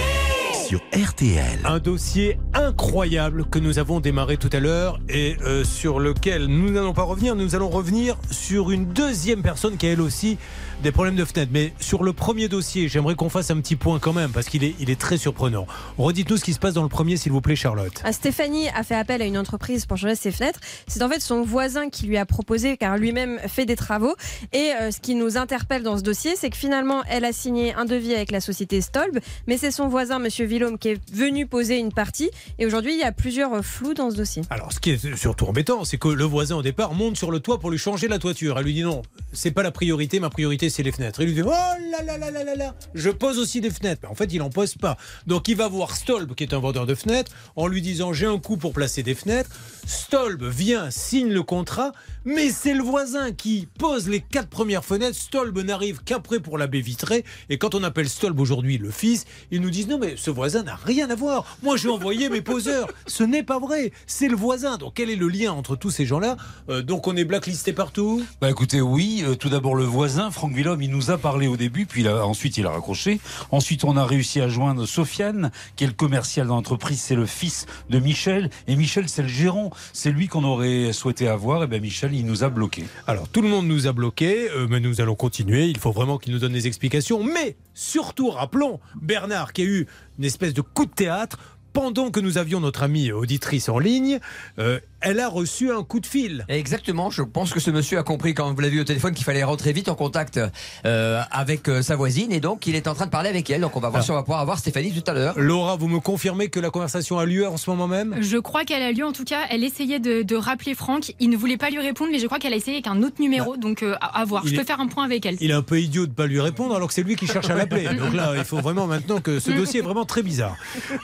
sur 0.69 0.81
RTL. 0.95 1.59
Un 1.65 1.81
dossier 1.81 2.39
incroyable 2.53 3.47
que 3.47 3.59
nous 3.59 3.81
avons 3.81 3.99
démarré 3.99 4.37
tout 4.37 4.51
à 4.53 4.61
l'heure 4.61 5.01
et 5.09 5.37
euh, 5.43 5.65
sur 5.65 5.99
lequel 5.99 6.47
nous 6.47 6.71
n'allons 6.71 6.93
pas 6.93 7.03
revenir. 7.03 7.35
Nous 7.35 7.57
allons 7.57 7.69
revenir 7.69 8.17
sur 8.31 8.71
une 8.71 8.87
deuxième 8.87 9.43
personne 9.43 9.77
qui 9.77 9.87
a 9.87 9.91
elle 9.91 10.01
aussi 10.01 10.39
des 10.85 10.93
problèmes 10.93 11.17
de 11.17 11.25
fenêtre. 11.25 11.51
Mais 11.53 11.73
sur 11.81 12.05
le 12.05 12.13
premier 12.13 12.47
dossier, 12.47 12.89
j'aimerais 12.89 13.15
qu'on 13.15 13.29
fasse 13.29 13.51
un 13.51 13.57
petit 13.61 13.75
point 13.75 13.99
quand 13.99 14.13
même 14.13 14.31
parce 14.31 14.47
qu'il 14.47 14.63
est, 14.63 14.75
il 14.79 14.91
est 14.91 15.01
très 15.01 15.17
surprenant. 15.17 15.67
Redites-nous 15.99 16.37
ce 16.37 16.45
qui 16.45 16.53
se 16.53 16.59
passe 16.59 16.75
dans 16.75 16.83
le 16.83 16.89
premier, 16.89 17.17
s'il 17.17 17.33
vous 17.33 17.41
plaît, 17.41 17.57
Charlotte. 17.57 18.01
Ah, 18.05 18.13
Stéphanie 18.13 18.69
a 18.69 18.83
fait 18.83 18.95
appel 18.95 19.21
à 19.23 19.25
une 19.25 19.39
entreprise 19.39 19.87
pour 19.87 19.97
changer 19.97 20.15
ses 20.15 20.31
fenêtres. 20.31 20.61
C'est 20.87 21.03
en 21.03 21.09
fait 21.09 21.21
son 21.21 21.43
voisin 21.43 21.89
qui 21.89 22.07
lui 22.07 22.19
a 22.19 22.27
proposé, 22.27 22.77
car 22.77 22.99
lui-même 22.99 23.41
fait 23.49 23.67
des 23.67 23.77
travaux. 23.77 24.15
Et 24.53 24.73
euh, 24.81 24.91
ce 24.91 25.01
qui 25.01 25.15
nous 25.15 25.37
interpelle 25.37 25.83
dans 25.83 25.97
ce 25.97 26.03
dossier, 26.03 26.35
c'est 26.37 26.51
que 26.51 26.57
finalement, 26.57 27.03
elle 27.09 27.25
a 27.25 27.33
signé 27.33 27.75
un 27.75 27.85
devis 27.85 28.15
avec 28.15 28.31
la 28.31 28.41
société 28.41 28.81
Stolb, 28.81 29.19
mais 29.47 29.57
c'est 29.57 29.71
son 29.71 29.89
voisin, 29.89 30.19
Monsieur 30.19 30.45
Villaume, 30.45 30.79
est 30.89 31.11
venu 31.13 31.47
poser 31.47 31.79
une 31.79 31.93
partie. 31.93 32.31
Et 32.59 32.67
aujourd'hui, 32.67 32.95
il 32.95 32.99
y 32.99 33.05
a 33.05 33.13
plusieurs 33.13 33.65
flous 33.65 33.95
dans 33.95 34.11
ce 34.11 34.17
dossier. 34.17 34.43
Alors, 34.51 34.73
ce 34.73 34.81
qui 34.81 34.91
est 34.91 35.17
surtout 35.17 35.47
embêtant, 35.47 35.85
c'est 35.85 35.99
que 35.99 36.09
le 36.09 36.25
voisin 36.25 36.57
au 36.57 36.63
départ 36.63 36.95
monte 36.95 37.17
sur 37.17 37.31
le 37.31 37.41
toit 37.41 37.59
pour 37.59 37.71
lui 37.71 37.79
changer 37.79 38.09
la 38.09 38.19
toiture. 38.19 38.59
Elle 38.59 38.65
lui 38.65 38.75
dit 38.75 38.83
non, 38.83 39.03
c'est 39.33 39.51
pas 39.51 39.63
la 39.63 39.71
priorité, 39.71 40.21
ma 40.21 40.31
priorité 40.31 40.71
c'est 40.71 40.83
les 40.83 40.93
fenêtres. 40.93 41.21
Il 41.21 41.27
lui 41.27 41.35
dit 41.35 41.43
oh 41.43 41.51
là 41.51 42.03
là 42.05 42.19
là 42.19 42.31
là 42.31 42.45
là 42.45 42.55
là, 42.55 42.75
je 42.95 43.11
pose 43.11 43.39
aussi 43.39 43.61
des 43.61 43.71
fenêtres. 43.71 44.01
Mais 44.03 44.09
en 44.09 44.15
fait, 44.15 44.33
il 44.33 44.43
en 44.43 44.51
pose 44.51 44.75
pas. 44.77 44.97
Donc, 45.27 45.49
il 45.49 45.57
va 45.57 45.69
voir 45.69 45.97
Stolb, 45.97 46.35
qui 46.35 46.45
est 46.45 46.55
un 46.55 46.59
vendeur 46.59 46.87
de 46.87 46.95
fenêtres, 46.95 47.33
en 47.57 47.67
lui 47.67 47.83
disant 47.83 48.13
j'ai 48.13 48.27
un 48.27 48.39
coup 48.39 48.57
pour 48.57 48.73
placer 48.73 49.03
des 49.03 49.15
fenêtres. 49.15 49.51
Stolb 49.87 50.43
vient, 50.45 50.91
signe 50.91 51.31
le 51.31 51.43
contrat, 51.43 51.93
mais 52.25 52.51
c'est 52.51 52.75
le 52.75 52.83
voisin 52.83 53.33
qui 53.33 53.69
pose 53.79 54.09
les 54.09 54.21
quatre 54.21 54.49
premières 54.49 54.85
fenêtres. 54.85 55.17
Stolb 55.19 55.59
n'arrive 55.59 56.01
qu'après 56.05 56.41
pour 56.41 56.59
la 56.59 56.67
baie 56.67 56.81
vitrée. 56.81 57.25
Et 57.51 57.59
quand 57.59 57.75
on 57.75 57.83
appelle 57.83 58.09
Stolb 58.09 58.39
aujourd'hui 58.41 58.79
le 58.79 58.91
fils, 58.91 59.25
ils 59.51 59.61
nous 59.61 59.71
disent 59.71 59.89
non, 59.89 59.99
mais 59.99 60.15
ce 60.17 60.31
voisin 60.31 60.63
n'a 60.63 60.77
rien 60.77 61.11
à 61.11 61.15
voir. 61.15 61.57
Moi, 61.63 61.77
j'ai 61.77 61.89
envoyé 61.89 62.29
mes 62.29 62.41
poseurs. 62.41 62.89
Ce 63.07 63.23
n'est 63.25 63.43
pas 63.43 63.59
vrai. 63.59 63.93
C'est 64.07 64.29
le 64.29 64.37
voisin. 64.37 64.77
Donc, 64.79 64.95
quel 64.95 65.11
est 65.11 65.17
le 65.17 65.29
lien 65.29 65.53
entre 65.53 65.77
tous 65.77 65.91
ces 65.91 66.07
gens-là? 66.07 66.37
Euh, 66.69 66.83
Donc, 66.83 67.07
on 67.07 67.17
est 67.17 67.25
blacklisté 67.25 67.73
partout? 67.73 68.23
Bah 68.41 68.51
écoutez, 68.51 68.81
oui, 68.81 69.23
euh, 69.27 69.35
tout 69.35 69.49
d'abord 69.49 69.75
le 69.75 69.85
voisin, 69.85 70.31
Franck 70.31 70.53
Villhomme, 70.55 70.83
il 70.83 70.91
nous 70.91 71.11
a 71.11 71.19
parlé 71.19 71.47
au 71.47 71.57
début, 71.57 71.87
puis 71.87 72.03
il 72.03 72.09
a- 72.09 72.27
ensuite 72.27 72.57
il 72.59 72.67
a 72.67 72.71
raccroché. 72.71 73.21
Ensuite, 73.51 73.85
on 73.85 73.97
a 73.97 74.05
réussi 74.05 74.41
à 74.41 74.49
joindre 74.49 74.87
Sofiane, 74.87 75.51
qui 75.77 75.85
est 75.85 75.89
le 75.89 75.93
commercial 75.93 76.47
dans 76.47 76.57
l'entreprise, 76.57 77.01
c'est 77.01 77.15
le 77.17 77.27
fils 77.27 77.67
de 77.91 77.99
Michel. 77.99 78.51
Et 78.69 78.77
Michel, 78.77 79.09
c'est 79.09 79.23
le 79.23 79.29
gérant. 79.29 79.71
C'est 79.93 80.11
lui 80.11 80.29
qu'on 80.29 80.45
aurait 80.45 80.93
souhaité 80.93 81.29
avoir. 81.29 81.63
Et 81.63 81.67
bien 81.67 81.81
Michel, 81.81 82.14
il 82.15 82.27
nous 82.27 82.45
a 82.45 82.49
bloqués. 82.49 82.85
Alors, 83.07 83.29
tout 83.29 83.43
le 83.43 83.49
monde 83.49 83.67
nous 83.67 83.87
a 83.87 83.93
bloqués, 83.93 84.51
euh, 84.51 84.67
mais 84.69 84.81
nous 84.81 85.01
allons 85.01 85.15
continuer. 85.15 85.67
Il 85.67 85.79
faut 85.79 85.93
vraiment 85.93 86.19
qu'il 86.19 86.33
nous 86.33 86.39
donne 86.39 86.53
des 86.53 86.67
explications. 86.67 87.23
Mais 87.23 87.57
surtout, 87.75 88.31
rappelons 88.31 88.81
Bernard 89.01 89.53
qui 89.53 89.63
a 89.63 89.65
eu 89.65 89.87
une 90.19 90.25
espèce 90.25 90.55
de 90.55 90.61
coup 90.61 90.87
de 90.87 90.93
théâtre. 90.93 91.39
Pendant 91.73 92.13
que 92.13 92.21
nous 92.21 92.39
avions 92.39 92.61
notre 92.61 92.85
amie 92.85 93.11
auditrice 93.11 93.69
en 93.69 93.81
ligne, 93.81 94.21
euh, 94.61 94.79
elle 95.05 95.21
a 95.21 95.29
reçu 95.29 95.71
un 95.71 95.83
coup 95.83 96.01
de 96.01 96.07
fil. 96.07 96.45
Exactement, 96.49 97.11
je 97.11 97.23
pense 97.23 97.53
que 97.53 97.61
ce 97.61 97.71
monsieur 97.71 97.99
a 97.99 98.03
compris 98.03 98.35
quand 98.35 98.53
vous 98.53 98.61
l'avez 98.61 98.75
vu 98.75 98.81
au 98.81 98.85
téléphone 98.85 99.15
qu'il 99.15 99.25
fallait 99.25 99.45
rentrer 99.45 99.73
vite 99.73 99.89
en 99.89 99.95
contact 99.95 100.41
euh, 100.87 101.21
avec 101.31 101.69
euh, 101.69 101.83
sa 101.83 101.97
voisine 101.97 102.33
et 102.33 102.41
donc 102.41 102.67
il 102.67 102.75
est 102.75 102.89
en 102.89 102.95
train 102.95 103.07
de 103.07 103.11
parler 103.11 103.29
avec 103.29 103.49
elle. 103.51 103.61
Donc 103.61 103.77
on 103.77 103.81
va 103.81 103.89
voir 103.89 103.97
Alors. 103.97 104.05
si 104.05 104.11
on 104.11 104.15
va 104.15 104.23
pouvoir 104.23 104.41
avoir 104.41 104.59
Stéphanie 104.59 104.93
tout 104.93 105.09
à 105.11 105.15
l'heure. 105.15 105.35
Laura, 105.39 105.77
vous 105.77 105.89
me 105.89 106.01
confirmez 106.01 106.49
que 106.49 106.59
la 106.61 106.71
conversation 106.71 107.19
a 107.19 107.25
lieu 107.27 107.47
en 107.47 107.57
ce 107.57 107.71
moment 107.71 107.87
même? 107.87 108.17
Je 108.21 108.39
crois 108.39 108.65
qu'elle 108.65 108.83
a 108.83 108.93
lieu, 108.93 109.05
en 109.05 109.13
tout 109.13 109.25
cas, 109.25 109.43
elle 109.51 109.63
essayait 109.65 110.01
de, 110.01 110.23
de 110.23 110.37
rappeler 110.37 110.75
Franck. 110.75 111.13
Il 111.21 111.31
ne 111.31 111.37
voulait 111.37 111.57
pas 111.57 111.71
lui 111.71 111.81
répondre, 111.81 112.11
mais 112.13 112.19
je 112.19 112.27
crois 112.27 112.39
qu'elle 112.39 112.53
a 112.53 112.57
essayé 112.57 112.77
avec 112.79 112.87
un 112.87 113.03
autre 113.03 113.17
numéro, 113.21 113.57
donc 113.57 113.83
euh, 113.83 113.95
à, 114.01 114.21
à 114.21 114.25
voir. 114.25 114.43
Il 114.45 114.51
Je 114.51 114.55
peux 114.57 114.63
est- 114.63 114.65
faire 114.65 114.81
un 114.81 114.87
point 114.89 115.05
avec 115.05 115.27
elle. 115.27 115.37
Il 115.41 115.51
est 115.51 115.55
un 115.55 115.63
peu 115.63 115.81
idiot 115.81 116.07
de 116.07 116.13
pas 116.13 116.27
lui 116.27 116.41
répondre 116.41 116.75
alors 116.75 116.89
que 116.89 116.95
c'est 116.95 117.03
lui 117.03 117.17
qui 117.17 117.27
cherche 117.27 117.51
à 117.51 117.55
l'appeler. 117.55 117.85
Donc 117.99 118.15
là, 118.15 118.33
il 118.37 118.45
faut 118.45 118.59
vraiment 118.59 118.87
maintenant 118.87 119.21
que 119.21 119.39
ce 119.41 119.51
dossier 119.51 119.81
est 119.81 119.83
vraiment 119.83 120.05
très 120.05 120.23
bizarre. 120.23 120.57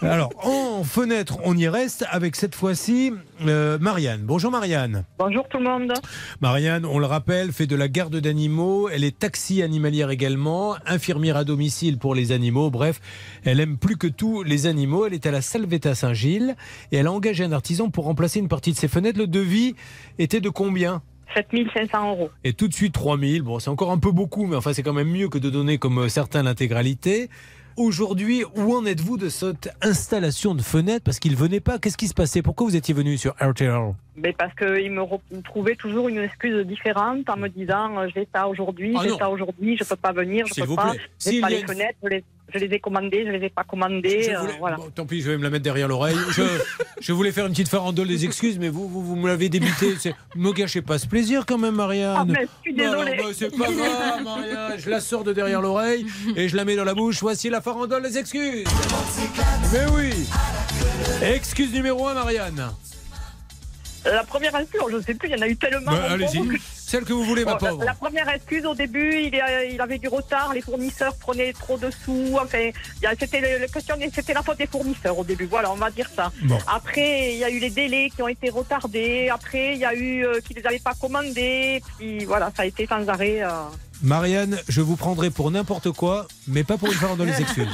Alors, 0.02 0.30
en 0.44 0.82
fenêtre, 0.84 1.38
on 1.44 1.56
y 1.56 1.68
reste 1.68 2.04
avec 2.10 2.36
cette 2.36 2.54
fois-ci 2.54 3.12
euh, 3.46 3.78
Marianne. 3.90 4.20
Bonjour 4.22 4.52
Marianne. 4.52 5.04
Bonjour 5.18 5.48
tout 5.48 5.58
le 5.58 5.64
monde. 5.64 5.92
Marianne, 6.40 6.86
on 6.86 7.00
le 7.00 7.06
rappelle, 7.06 7.50
fait 7.50 7.66
de 7.66 7.74
la 7.74 7.88
garde 7.88 8.14
d'animaux. 8.14 8.88
Elle 8.88 9.02
est 9.02 9.18
taxi 9.18 9.62
animalière 9.62 10.10
également, 10.10 10.76
infirmière 10.86 11.36
à 11.36 11.42
domicile 11.42 11.98
pour 11.98 12.14
les 12.14 12.30
animaux. 12.30 12.70
Bref, 12.70 13.00
elle 13.44 13.58
aime 13.58 13.78
plus 13.78 13.96
que 13.96 14.06
tout 14.06 14.44
les 14.44 14.66
animaux. 14.66 15.06
Elle 15.06 15.14
est 15.14 15.26
à 15.26 15.32
la 15.32 15.42
Salvetta 15.42 15.96
Saint-Gilles 15.96 16.54
et 16.92 16.98
elle 16.98 17.08
a 17.08 17.12
engagé 17.12 17.42
un 17.42 17.50
artisan 17.50 17.90
pour 17.90 18.04
remplacer 18.04 18.38
une 18.38 18.46
partie 18.46 18.70
de 18.70 18.76
ses 18.76 18.86
fenêtres. 18.86 19.18
Le 19.18 19.26
devis 19.26 19.74
était 20.20 20.40
de 20.40 20.50
combien? 20.50 21.02
7500 21.34 22.10
euros. 22.10 22.30
et 22.44 22.52
tout 22.52 22.68
de 22.68 22.74
suite 22.74 22.94
3000. 22.94 23.42
Bon, 23.42 23.58
c'est 23.58 23.70
encore 23.70 23.90
un 23.90 23.98
peu 23.98 24.12
beaucoup, 24.12 24.46
mais 24.46 24.54
enfin, 24.54 24.72
c'est 24.72 24.84
quand 24.84 24.92
même 24.92 25.10
mieux 25.10 25.28
que 25.28 25.38
de 25.38 25.50
donner 25.50 25.78
comme 25.78 25.98
euh, 25.98 26.08
certains 26.08 26.44
l'intégralité. 26.44 27.28
Aujourd'hui, 27.76 28.44
où 28.56 28.74
en 28.74 28.84
êtes-vous 28.84 29.16
de 29.16 29.28
cette 29.28 29.70
installation 29.82 30.54
de 30.54 30.62
fenêtres? 30.62 31.04
Parce 31.04 31.18
qu'il 31.18 31.36
venait 31.36 31.60
pas. 31.60 31.78
Qu'est-ce 31.78 31.96
qui 31.96 32.08
se 32.08 32.14
passait? 32.14 32.42
Pourquoi 32.42 32.66
vous 32.66 32.76
étiez 32.76 32.94
venu 32.94 33.16
sur 33.16 33.34
RTL 33.40 33.94
Mais 34.22 34.32
parce 34.32 34.54
qu'il 34.54 34.90
me 34.90 35.02
trouvait 35.42 35.76
toujours 35.76 36.08
une 36.08 36.18
excuse 36.18 36.66
différente 36.66 37.28
en 37.30 37.36
me 37.36 37.48
disant 37.48 37.98
euh, 37.98 38.08
j'ai 38.14 38.28
ça 38.34 38.46
aujourd'hui, 38.48 38.94
Ah 38.98 39.02
j'ai 39.04 39.16
ça 39.16 39.30
aujourd'hui, 39.30 39.76
je 39.78 39.84
peux 39.84 39.96
pas 39.96 40.12
venir, 40.12 40.46
je 40.46 40.62
peux 40.62 40.74
pas, 40.74 40.92
j'ai 41.18 41.40
pas 41.40 41.48
les 41.48 41.60
une- 41.60 41.66
fenêtres, 41.66 41.96
je 42.02 42.08
les, 42.08 42.24
je 42.52 42.58
les 42.58 42.74
ai 42.74 42.80
commandées, 42.80 43.24
je 43.24 43.30
les 43.30 43.46
ai 43.46 43.48
pas 43.50 43.64
commandées, 43.64 44.28
euh, 44.34 44.42
voilà. 44.58 44.76
bon, 44.76 44.90
tant 44.94 45.06
pis, 45.06 45.22
je 45.22 45.30
vais 45.30 45.38
me 45.38 45.42
la 45.42 45.50
mettre 45.50 45.62
derrière 45.64 45.88
l'oreille. 45.88 46.16
Je, 46.32 46.42
je 47.00 47.12
voulais 47.12 47.32
faire 47.32 47.46
une 47.46 47.52
petite 47.52 47.68
farandole 47.68 48.08
des 48.08 48.24
excuses, 48.26 48.58
mais 48.58 48.68
vous, 48.68 48.88
vous, 48.88 49.02
vous 49.02 49.16
me 49.16 49.26
l'avez 49.28 49.48
débité. 49.48 49.94
Me 50.36 50.52
gâchez 50.52 50.82
pas 50.82 50.98
ce 50.98 51.06
plaisir 51.06 51.46
quand 51.46 51.58
même, 51.58 51.76
Marianne. 51.76 52.16
Ah, 52.18 52.24
mais 52.26 52.42
je 52.42 52.60
suis 52.62 52.74
désolée. 52.74 53.16
non, 53.16 53.24
bah, 53.24 53.30
c'est 53.32 53.56
pas 53.56 53.72
grave, 53.72 54.22
Marianne. 54.24 54.78
Je 54.78 54.90
la 54.90 55.00
sors 55.00 55.24
de 55.24 55.32
derrière 55.32 55.62
l'oreille 55.62 56.04
et 56.36 56.48
je 56.48 56.56
la 56.56 56.64
mets 56.66 56.76
dans 56.76 56.84
la 56.84 56.94
bouche. 56.94 57.20
Voici 57.20 57.48
la 57.48 57.60
farandole 57.60 58.02
des 58.02 58.18
excuses. 58.18 58.64
Mais 59.72 59.86
oui. 59.96 60.10
Excuse 61.22 61.72
numéro 61.72 62.06
1, 62.08 62.14
Marianne. 62.14 62.70
La 64.04 64.24
première 64.24 64.56
excuse, 64.56 64.80
je 64.90 65.00
sais 65.02 65.14
plus, 65.14 65.28
il 65.28 65.36
y 65.36 65.38
en 65.38 65.42
a 65.42 65.48
eu 65.48 65.56
tellement. 65.56 65.92
Bah, 65.92 66.06
Allez-y. 66.10 66.42
Celle 66.66 67.04
que 67.04 67.12
vous 67.12 67.22
voulez, 67.22 67.44
ma 67.44 67.54
Bon, 67.54 67.66
pauvre. 67.68 67.84
La 67.84 67.94
première 67.94 68.28
excuse 68.30 68.66
au 68.66 68.74
début, 68.74 69.14
il, 69.26 69.34
est- 69.34 69.70
il 69.74 69.80
avait 69.80 69.98
du 69.98 70.08
retard, 70.08 70.52
les 70.54 70.60
fournisseurs 70.60 71.14
prenaient 71.16 71.52
trop 71.52 71.78
de 71.78 71.88
sous. 71.90 72.36
Enfin, 72.42 72.70
a- 73.04 73.14
c'était 73.18 73.40
la 73.60 73.68
question, 73.68 73.94
c'était 74.12 74.32
la 74.34 74.42
faute 74.42 74.58
des 74.58 74.66
fournisseurs 74.66 75.16
au 75.16 75.22
début. 75.22 75.44
Voilà, 75.46 75.70
on 75.70 75.76
va 75.76 75.90
dire 75.90 76.10
ça. 76.16 76.32
Bon. 76.42 76.58
Après, 76.66 77.32
il 77.32 77.38
y 77.38 77.44
a 77.44 77.50
eu 77.50 77.60
les 77.60 77.70
délais 77.70 78.10
qui 78.14 78.22
ont 78.22 78.28
été 78.28 78.50
retardés. 78.50 79.28
Après, 79.28 79.74
il 79.74 79.78
y 79.78 79.84
a 79.84 79.94
eu 79.94 80.24
euh, 80.26 80.40
qui 80.40 80.54
les 80.54 80.66
avaient 80.66 80.80
pas 80.80 80.94
commandés. 81.00 81.80
Puis 81.98 82.24
voilà, 82.24 82.50
ça 82.56 82.62
a 82.62 82.66
été 82.66 82.86
sans 82.86 83.06
arrêt. 83.08 83.42
euh. 83.42 83.48
Marianne, 84.02 84.58
je 84.68 84.80
vous 84.80 84.96
prendrai 84.96 85.28
pour 85.30 85.50
n'importe 85.50 85.90
quoi, 85.92 86.26
mais 86.48 86.64
pas 86.64 86.78
pour 86.78 86.88
une 86.88 86.94
fois 86.94 87.14
dans 87.16 87.24
les 87.24 87.38
excuses. 87.40 87.66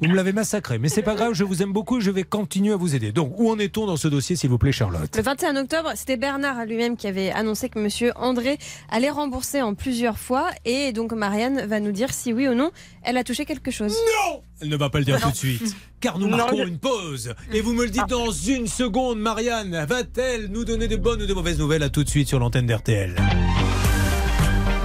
Vous 0.00 0.08
me 0.08 0.14
l'avez 0.16 0.32
massacré, 0.32 0.78
mais 0.78 0.88
c'est 0.88 1.02
pas 1.02 1.14
grave, 1.14 1.34
je 1.34 1.44
vous 1.44 1.62
aime 1.62 1.72
beaucoup, 1.72 2.00
je 2.00 2.10
vais 2.10 2.24
continuer 2.24 2.72
à 2.72 2.76
vous 2.76 2.96
aider. 2.96 3.12
Donc, 3.12 3.38
où 3.38 3.48
en 3.50 3.58
est-on 3.60 3.86
dans 3.86 3.96
ce 3.96 4.08
dossier, 4.08 4.34
s'il 4.34 4.50
vous 4.50 4.58
plaît, 4.58 4.72
Charlotte 4.72 5.16
Le 5.16 5.22
21 5.22 5.54
octobre, 5.56 5.90
c'était 5.94 6.16
Bernard 6.16 6.64
lui-même 6.66 6.96
qui 6.96 7.06
avait 7.06 7.30
annoncé 7.30 7.68
que 7.68 7.78
Monsieur 7.78 8.12
André 8.16 8.58
allait 8.90 9.10
rembourser 9.10 9.62
en 9.62 9.74
plusieurs 9.74 10.18
fois. 10.18 10.48
Et 10.64 10.92
donc 10.92 11.12
Marianne 11.12 11.64
va 11.66 11.78
nous 11.78 11.92
dire 11.92 12.12
si 12.12 12.32
oui 12.32 12.48
ou 12.48 12.54
non 12.54 12.70
elle 13.04 13.16
a 13.16 13.24
touché 13.24 13.44
quelque 13.44 13.70
chose. 13.70 13.92
Non 13.92 14.42
Elle 14.60 14.68
ne 14.68 14.76
va 14.76 14.88
pas 14.90 14.98
le 14.98 15.04
dire 15.04 15.20
tout 15.20 15.30
de 15.30 15.36
suite, 15.36 15.74
car 16.00 16.18
nous 16.18 16.28
Non, 16.28 16.36
marquons 16.36 16.58
je- 16.58 16.68
une 16.68 16.78
pause. 16.78 17.34
Et 17.52 17.60
vous 17.60 17.72
me 17.72 17.84
le 17.84 17.90
dites 17.90 18.08
dans 18.08 18.30
une 18.30 18.66
seconde, 18.68 19.18
Marianne. 19.20 19.84
Va-t-elle 19.88 20.46
nous 20.48 20.64
donner 20.64 20.86
de 20.88 20.96
bonnes 20.96 21.22
ou 21.22 21.26
de 21.26 21.34
mauvaises 21.34 21.58
nouvelles? 21.58 21.82
À 21.82 21.88
tout 21.88 22.04
de 22.04 22.08
suite 22.08 22.28
sur 22.28 22.38
l'antenne 22.38 22.66
d'RTL. 22.66 23.14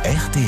RTL. 0.08 0.48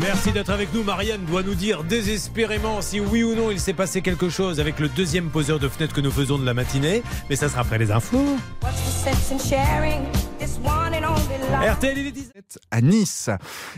Merci 0.00 0.32
d'être 0.32 0.50
avec 0.50 0.74
nous. 0.74 0.82
Marianne 0.82 1.24
doit 1.26 1.44
nous 1.44 1.54
dire 1.54 1.84
désespérément 1.84 2.82
si 2.82 2.98
oui 2.98 3.22
ou 3.22 3.36
non 3.36 3.52
il 3.52 3.60
s'est 3.60 3.72
passé 3.72 4.02
quelque 4.02 4.28
chose 4.28 4.58
avec 4.58 4.80
le 4.80 4.88
deuxième 4.88 5.30
poseur 5.30 5.60
de 5.60 5.68
fenêtre 5.68 5.94
que 5.94 6.00
nous 6.00 6.10
faisons 6.10 6.36
de 6.36 6.44
la 6.44 6.52
matinée. 6.52 7.04
Mais 7.28 7.36
ça 7.36 7.48
sera 7.48 7.60
après 7.60 7.78
les 7.78 7.92
infos. 7.92 8.36
RTL, 11.72 11.98
il 11.98 12.06
est 12.08 12.10
10. 12.10 12.32
à 12.72 12.80
Nice. 12.80 13.30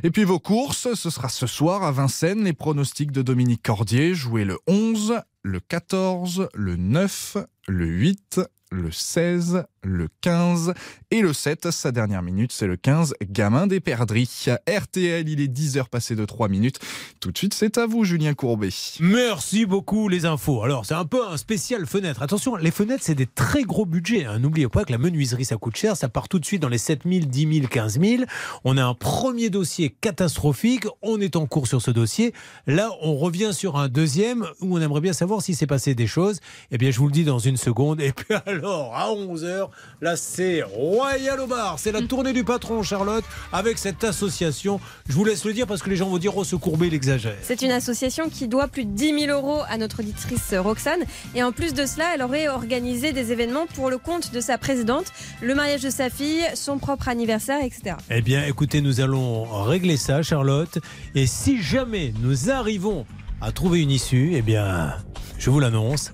Et 0.03 0.11
puis 0.11 0.24
vos 0.24 0.39
courses, 0.39 0.95
ce 0.95 1.11
sera 1.11 1.28
ce 1.28 1.47
soir 1.47 1.83
à 1.83 1.93
Vincennes, 1.93 2.45
les 2.45 2.55
pronostics 2.55 3.12
de 3.12 3.20
Dominique 3.20 3.62
Cordier, 3.62 4.14
joués 4.14 4.47
le 4.47 4.57
11, 4.66 5.20
le 5.43 5.61
14, 5.61 6.49
le 6.55 6.76
9, 6.76 7.37
le 7.68 7.85
8, 7.85 8.41
le 8.70 8.91
16, 8.91 9.64
le 9.83 10.09
15 10.20 10.74
et 11.11 11.20
le 11.20 11.33
7. 11.33 11.70
Sa 11.70 11.93
dernière 11.93 12.22
minute, 12.22 12.53
c'est 12.53 12.66
le 12.66 12.76
15, 12.76 13.14
gamin 13.30 13.66
des 13.66 13.80
perdrix. 13.80 14.47
RTL, 14.68 15.28
il 15.28 15.41
est 15.41 15.49
10h 15.49 15.89
passé 15.89 16.14
de 16.16 16.24
3 16.24 16.49
minutes. 16.49 16.78
Tout 17.20 17.33
de 17.33 17.39
suite, 17.39 17.55
c'est 17.55 17.78
à 17.78 17.87
vous, 17.87 18.05
Julien 18.05 18.35
Courbet. 18.35 18.68
Merci 19.01 19.66
beaucoup 19.66 20.09
les 20.09 20.24
infos. 20.26 20.62
Alors 20.62 20.87
c'est 20.87 20.95
un 20.95 21.05
peu 21.05 21.26
un 21.26 21.37
spécial 21.37 21.87
fenêtre. 21.87 22.22
Attention, 22.22 22.57
les 22.57 22.70
fenêtres 22.70 23.03
c'est 23.05 23.14
des 23.14 23.26
très 23.26 23.62
gros 23.64 23.87
budgets. 23.87 24.24
hein. 24.24 24.39
N'oubliez 24.39 24.68
pas 24.68 24.85
que 24.85 24.93
la 24.93 24.99
menuiserie 24.99 25.45
ça 25.45 25.57
coûte 25.57 25.76
cher. 25.76 25.97
Ça 25.97 26.09
part 26.09 26.28
tout 26.28 26.39
de 26.39 26.45
suite 26.45 26.62
dans 26.62 26.68
les 26.68 26.78
7 26.78 27.03
000, 27.05 27.26
10 27.26 27.55
000, 27.61 27.66
15 27.68 28.01
000. 28.01 28.22
On 28.64 28.76
a 28.76 28.85
un 28.85 28.95
premier 28.95 29.51
dossier 29.51 29.91
catastrophique. 29.91 30.85
On 31.03 31.20
est 31.20 31.37
en 31.37 31.47
cours 31.47 31.66
sur 31.66 31.83
ce 31.83 31.91
dossier. 31.91 32.33
Là 32.66 32.91
on 33.01 33.16
revient 33.16 33.51
sur 33.53 33.76
un 33.76 33.89
deuxième 33.89 34.47
où 34.61 34.76
on 34.76 34.80
aimerait 34.80 35.01
bien 35.01 35.12
savoir 35.12 35.43
s'il 35.43 35.57
s'est 35.57 35.66
passé 35.66 35.95
des 35.95 36.07
choses. 36.07 36.41
Eh 36.70 36.78
bien 36.78 36.91
je 36.91 36.99
vous 36.99 37.07
le 37.07 37.12
dis 37.12 37.24
dans 37.24 37.39
une 37.39 37.57
seconde. 37.57 38.01
Et 38.01 38.12
puis 38.12 38.35
alors 38.47 38.95
à 38.95 39.09
11h, 39.09 39.68
là 40.00 40.16
c'est 40.16 40.62
Royal 40.62 41.40
au 41.40 41.46
bar. 41.46 41.78
C'est 41.78 41.92
la 41.92 42.02
tournée 42.02 42.32
du 42.32 42.44
patron 42.44 42.82
Charlotte 42.82 43.24
avec 43.52 43.78
cette 43.78 44.04
association. 44.04 44.80
Je 45.08 45.14
vous 45.14 45.24
laisse 45.24 45.44
le 45.44 45.52
dire 45.52 45.66
parce 45.66 45.82
que 45.82 45.90
les 45.90 45.96
gens 45.96 46.08
vont 46.08 46.18
dire 46.18 46.36
oh 46.36 46.44
ce 46.44 46.56
courbet 46.56 46.88
il 46.88 46.94
exagère. 46.94 47.36
C'est 47.42 47.62
une 47.62 47.70
association 47.70 48.28
qui 48.28 48.48
doit 48.48 48.68
plus 48.68 48.84
de 48.84 48.90
10 48.90 49.26
000 49.26 49.32
euros 49.32 49.62
à 49.68 49.78
notre 49.78 50.00
auditrice 50.00 50.54
Roxane. 50.54 51.02
Et 51.34 51.42
en 51.42 51.52
plus 51.52 51.74
de 51.74 51.86
cela, 51.86 52.14
elle 52.14 52.22
aurait 52.22 52.48
organisé 52.48 53.12
des 53.12 53.32
événements 53.32 53.66
pour 53.74 53.90
le 53.90 53.98
compte 53.98 54.32
de 54.32 54.40
sa 54.40 54.58
présidente, 54.58 55.06
le 55.40 55.54
mariage 55.54 55.82
de 55.82 55.90
sa 55.90 56.10
fille, 56.10 56.44
son 56.54 56.78
propre 56.78 57.08
anniversaire, 57.08 57.62
etc. 57.62 57.96
Eh 58.10 58.22
bien, 58.22 58.44
écoutez, 58.44 58.80
nous 58.80 59.00
allons 59.00 59.44
régler 59.62 59.96
ça, 59.96 60.22
Charlotte. 60.22 60.78
Et 61.14 61.26
si 61.26 61.62
jamais 61.62 62.12
nous 62.20 62.50
arrivons 62.50 63.06
à 63.40 63.52
trouver 63.52 63.80
une 63.80 63.90
issue, 63.90 64.32
eh 64.34 64.42
bien, 64.42 64.94
je 65.38 65.50
vous 65.50 65.60
l'annonce, 65.60 66.12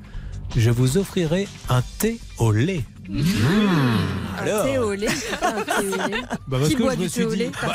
je 0.57 0.71
vous 0.71 0.97
offrirai 0.97 1.47
un 1.69 1.83
thé 1.99 2.19
au 2.39 2.53
lait. 2.53 2.85
Alors 4.39 4.61
Un 4.65 4.65
thé 4.65 4.79
au 4.79 4.93
lait. 4.95 5.07
Bah, 5.41 6.59
parce 6.59 6.69
Qui 6.69 6.75
que 6.77 6.83
boit 6.83 6.93
je 6.95 6.99
me 6.99 7.03
du 7.05 7.09
suis 7.09 7.21
thé 7.21 7.27
au 7.27 7.31
dit, 7.31 7.37
lait? 7.37 7.51
bah, 7.63 7.75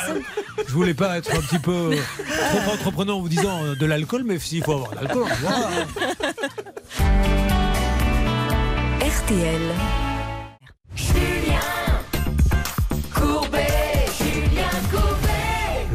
je 0.66 0.72
voulais 0.72 0.94
pas 0.94 1.18
être 1.18 1.34
un 1.34 1.40
petit 1.40 1.58
peu 1.58 1.96
trop 2.26 2.72
entreprenant 2.72 3.16
en 3.16 3.20
vous 3.20 3.28
disant 3.28 3.62
euh, 3.64 3.74
de 3.74 3.86
l'alcool, 3.86 4.22
mais 4.24 4.38
s'il 4.38 4.62
faut 4.62 4.72
avoir 4.72 4.90
de 4.90 4.96
l'alcool, 4.96 5.22
on 5.24 5.26
va 5.26 5.34
voir, 5.34 5.70
hein. 5.70 5.86
RTL. 9.00 9.60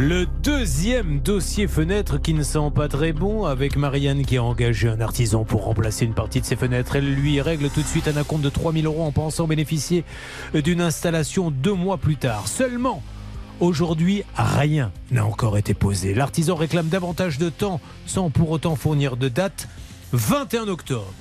Le 0.02 0.26
deuxième 0.26 1.20
dossier 1.20 1.68
fenêtre 1.68 2.22
qui 2.22 2.34
ne 2.34 2.41
sent 2.41 2.72
pas 2.74 2.88
très 2.88 3.12
bon 3.12 3.43
avec 3.43 3.76
Marianne 3.76 4.26
qui 4.26 4.38
a 4.38 4.43
engagé 4.43 4.88
un 4.88 5.02
artisan 5.02 5.43
pour 5.43 5.66
remplacer 5.66 6.06
une 6.06 6.14
partie 6.14 6.39
de 6.39 6.45
ses 6.45 6.56
fenêtres. 6.56 6.95
Elle 6.95 7.14
lui 7.14 7.41
règle 7.41 7.70
tout 7.70 7.82
de 7.82 7.86
suite 7.86 8.08
un 8.08 8.16
acompte 8.16 8.41
de 8.41 8.47
3000 8.47 8.86
euros 8.86 9.04
en 9.04 9.12
pensant 9.12 9.45
bénéficier 9.45 10.06
d'une 10.54 10.80
installation 10.80 11.52
deux 11.52 11.74
mois 11.74 11.97
plus 11.97 12.16
tard. 12.16 12.47
Seulement, 12.47 13.04
aujourd'hui, 13.60 14.24
rien 14.38 14.93
n'a 15.12 15.26
encore 15.26 15.58
été 15.58 15.74
posé. 15.74 16.14
L'artisan 16.14 16.56
réclame 16.56 16.88
davantage 16.88 17.38
de 17.38 17.50
temps 17.50 17.82
sans 18.06 18.30
pour 18.30 18.52
autant 18.52 18.78
fournir 18.78 19.18
de 19.18 19.28
date. 19.28 19.68
21 20.14 20.70
octobre. 20.70 21.14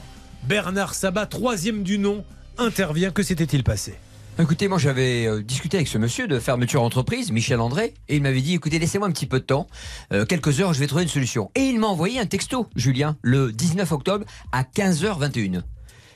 Bernard 0.44 0.94
Sabat, 0.94 1.26
troisième 1.26 1.82
du 1.82 1.98
nom, 1.98 2.22
intervient. 2.58 3.10
Que 3.10 3.24
s'était-il 3.24 3.64
passé? 3.64 3.96
Écoutez, 4.40 4.68
moi 4.68 4.78
j'avais 4.78 5.26
euh, 5.26 5.42
discuté 5.42 5.78
avec 5.78 5.88
ce 5.88 5.98
monsieur 5.98 6.28
de 6.28 6.38
fermeture 6.38 6.84
entreprise, 6.84 7.32
Michel 7.32 7.58
André, 7.58 7.94
et 8.08 8.14
il 8.14 8.22
m'avait 8.22 8.40
dit 8.40 8.54
écoutez, 8.54 8.78
laissez-moi 8.78 9.08
un 9.08 9.10
petit 9.10 9.26
peu 9.26 9.40
de 9.40 9.44
temps, 9.44 9.66
euh, 10.12 10.24
quelques 10.26 10.60
heures, 10.60 10.72
je 10.72 10.78
vais 10.78 10.86
trouver 10.86 11.02
une 11.02 11.08
solution. 11.08 11.50
Et 11.56 11.62
il 11.62 11.80
m'a 11.80 11.88
envoyé 11.88 12.20
un 12.20 12.26
texto, 12.26 12.68
Julien, 12.76 13.16
le 13.22 13.50
19 13.50 13.90
octobre 13.90 14.24
à 14.52 14.62
15h21. 14.62 15.62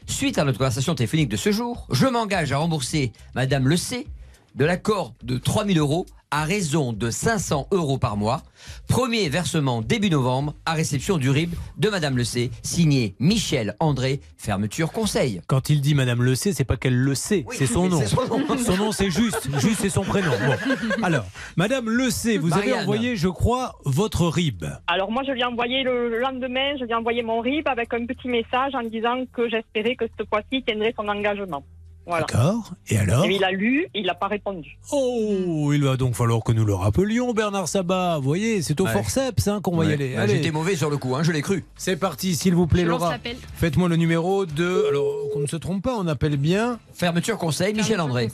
Suite 0.06 0.38
à 0.38 0.44
notre 0.44 0.58
conversation 0.58 0.94
téléphonique 0.94 1.30
de 1.30 1.36
ce 1.36 1.50
jour, 1.50 1.88
je 1.90 2.06
m'engage 2.06 2.52
à 2.52 2.58
rembourser 2.58 3.12
Madame 3.34 3.66
Le 3.66 3.76
C 3.76 4.06
de 4.54 4.64
l'accord 4.64 5.14
de 5.22 5.38
3000 5.38 5.78
euros 5.78 6.06
à 6.32 6.44
raison 6.44 6.94
de 6.94 7.10
500 7.10 7.68
euros 7.72 7.98
par 7.98 8.16
mois. 8.16 8.40
Premier 8.88 9.28
versement 9.28 9.82
début 9.82 10.08
novembre 10.08 10.54
à 10.64 10.72
réception 10.72 11.18
du 11.18 11.28
RIB 11.28 11.52
de 11.76 11.90
Madame 11.90 12.16
Le 12.16 12.24
C, 12.24 12.50
signé 12.62 13.14
Michel 13.20 13.76
André, 13.80 14.20
fermeture 14.38 14.92
conseil. 14.92 15.42
Quand 15.46 15.68
il 15.68 15.82
dit 15.82 15.94
Madame 15.94 16.22
le 16.22 16.34
sait, 16.34 16.52
c'est 16.52 16.64
pas 16.64 16.78
qu'elle 16.78 16.96
le 16.96 17.14
sait, 17.14 17.44
c'est 17.50 17.66
son 17.66 17.88
nom. 17.90 17.98
c'est 17.98 18.06
son 18.06 18.26
nom. 18.26 18.58
Son 18.58 18.76
nom, 18.78 18.92
c'est 18.92 19.10
juste. 19.10 19.48
Juste, 19.60 19.80
c'est 19.80 19.90
son 19.90 20.04
prénom. 20.04 20.30
Bon. 20.30 20.74
Alors, 21.02 21.26
Madame 21.56 21.90
le 21.90 22.08
sait, 22.08 22.38
vous 22.38 22.54
avez 22.54 22.72
envoyé, 22.72 23.14
je 23.16 23.28
crois, 23.28 23.78
votre 23.84 24.26
RIB. 24.26 24.64
Alors 24.86 25.10
moi, 25.10 25.22
je 25.26 25.32
lui 25.32 25.40
ai 25.40 25.44
envoyé 25.44 25.82
le 25.82 26.18
lendemain, 26.18 26.76
je 26.78 26.84
lui 26.84 26.92
ai 26.92 26.94
envoyé 26.94 27.22
mon 27.22 27.40
RIB 27.40 27.68
avec 27.68 27.92
un 27.92 28.06
petit 28.06 28.28
message 28.28 28.74
en 28.74 28.82
disant 28.84 29.24
que 29.34 29.50
j'espérais 29.50 29.96
que 29.96 30.06
cette 30.16 30.26
fois-ci, 30.28 30.46
il 30.52 30.64
tiendrait 30.64 30.94
son 30.98 31.08
engagement. 31.08 31.62
Voilà. 32.06 32.26
D'accord. 32.26 32.72
Et 32.88 32.98
alors 32.98 33.24
Et 33.26 33.36
il 33.36 33.44
a 33.44 33.52
lu, 33.52 33.86
il 33.94 34.06
n'a 34.06 34.14
pas 34.14 34.26
répondu. 34.26 34.76
Oh, 34.90 35.70
il 35.72 35.84
va 35.84 35.96
donc 35.96 36.14
falloir 36.14 36.42
que 36.42 36.50
nous 36.52 36.64
le 36.64 36.74
rappelions, 36.74 37.32
Bernard 37.32 37.68
Sabat. 37.68 38.16
Vous 38.18 38.24
voyez, 38.24 38.60
c'est 38.60 38.80
au 38.80 38.84
Ouais. 38.86 38.92
forceps 38.92 39.46
hein, 39.46 39.60
qu'on 39.62 39.76
va 39.76 39.84
y 39.84 39.88
Ouais. 39.88 39.94
aller. 39.94 40.14
Bah, 40.16 40.22
Allez. 40.22 40.36
J'étais 40.36 40.50
mauvais 40.50 40.74
sur 40.74 40.90
le 40.90 40.96
coup, 40.96 41.14
hein, 41.14 41.22
je 41.22 41.30
l'ai 41.30 41.42
cru. 41.42 41.64
C'est 41.76 41.96
parti, 41.96 42.34
s'il 42.34 42.54
vous 42.56 42.66
plaît, 42.66 42.82
Je 42.82 42.88
lance 42.88 43.00
Laura. 43.00 43.12
l'appel. 43.12 43.36
Faites-moi 43.54 43.88
le 43.88 43.96
numéro 43.96 44.46
de. 44.46 44.86
Alors, 44.88 45.28
qu'on 45.32 45.40
ne 45.40 45.46
se 45.46 45.56
trompe 45.56 45.82
pas, 45.84 45.94
on 45.96 46.06
appelle 46.08 46.36
bien. 46.36 46.80
Fermeture 46.92 47.38
conseil, 47.38 47.72
Michel 47.72 48.00
André. 48.00 48.28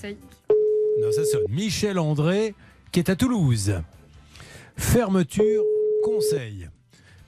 Non, 1.00 1.12
ça 1.12 1.24
sonne. 1.24 1.42
Michel 1.50 1.98
André, 1.98 2.54
qui 2.90 3.00
est 3.00 3.10
à 3.10 3.16
Toulouse. 3.16 3.74
Fermeture, 4.76 5.62
conseil. 6.04 6.68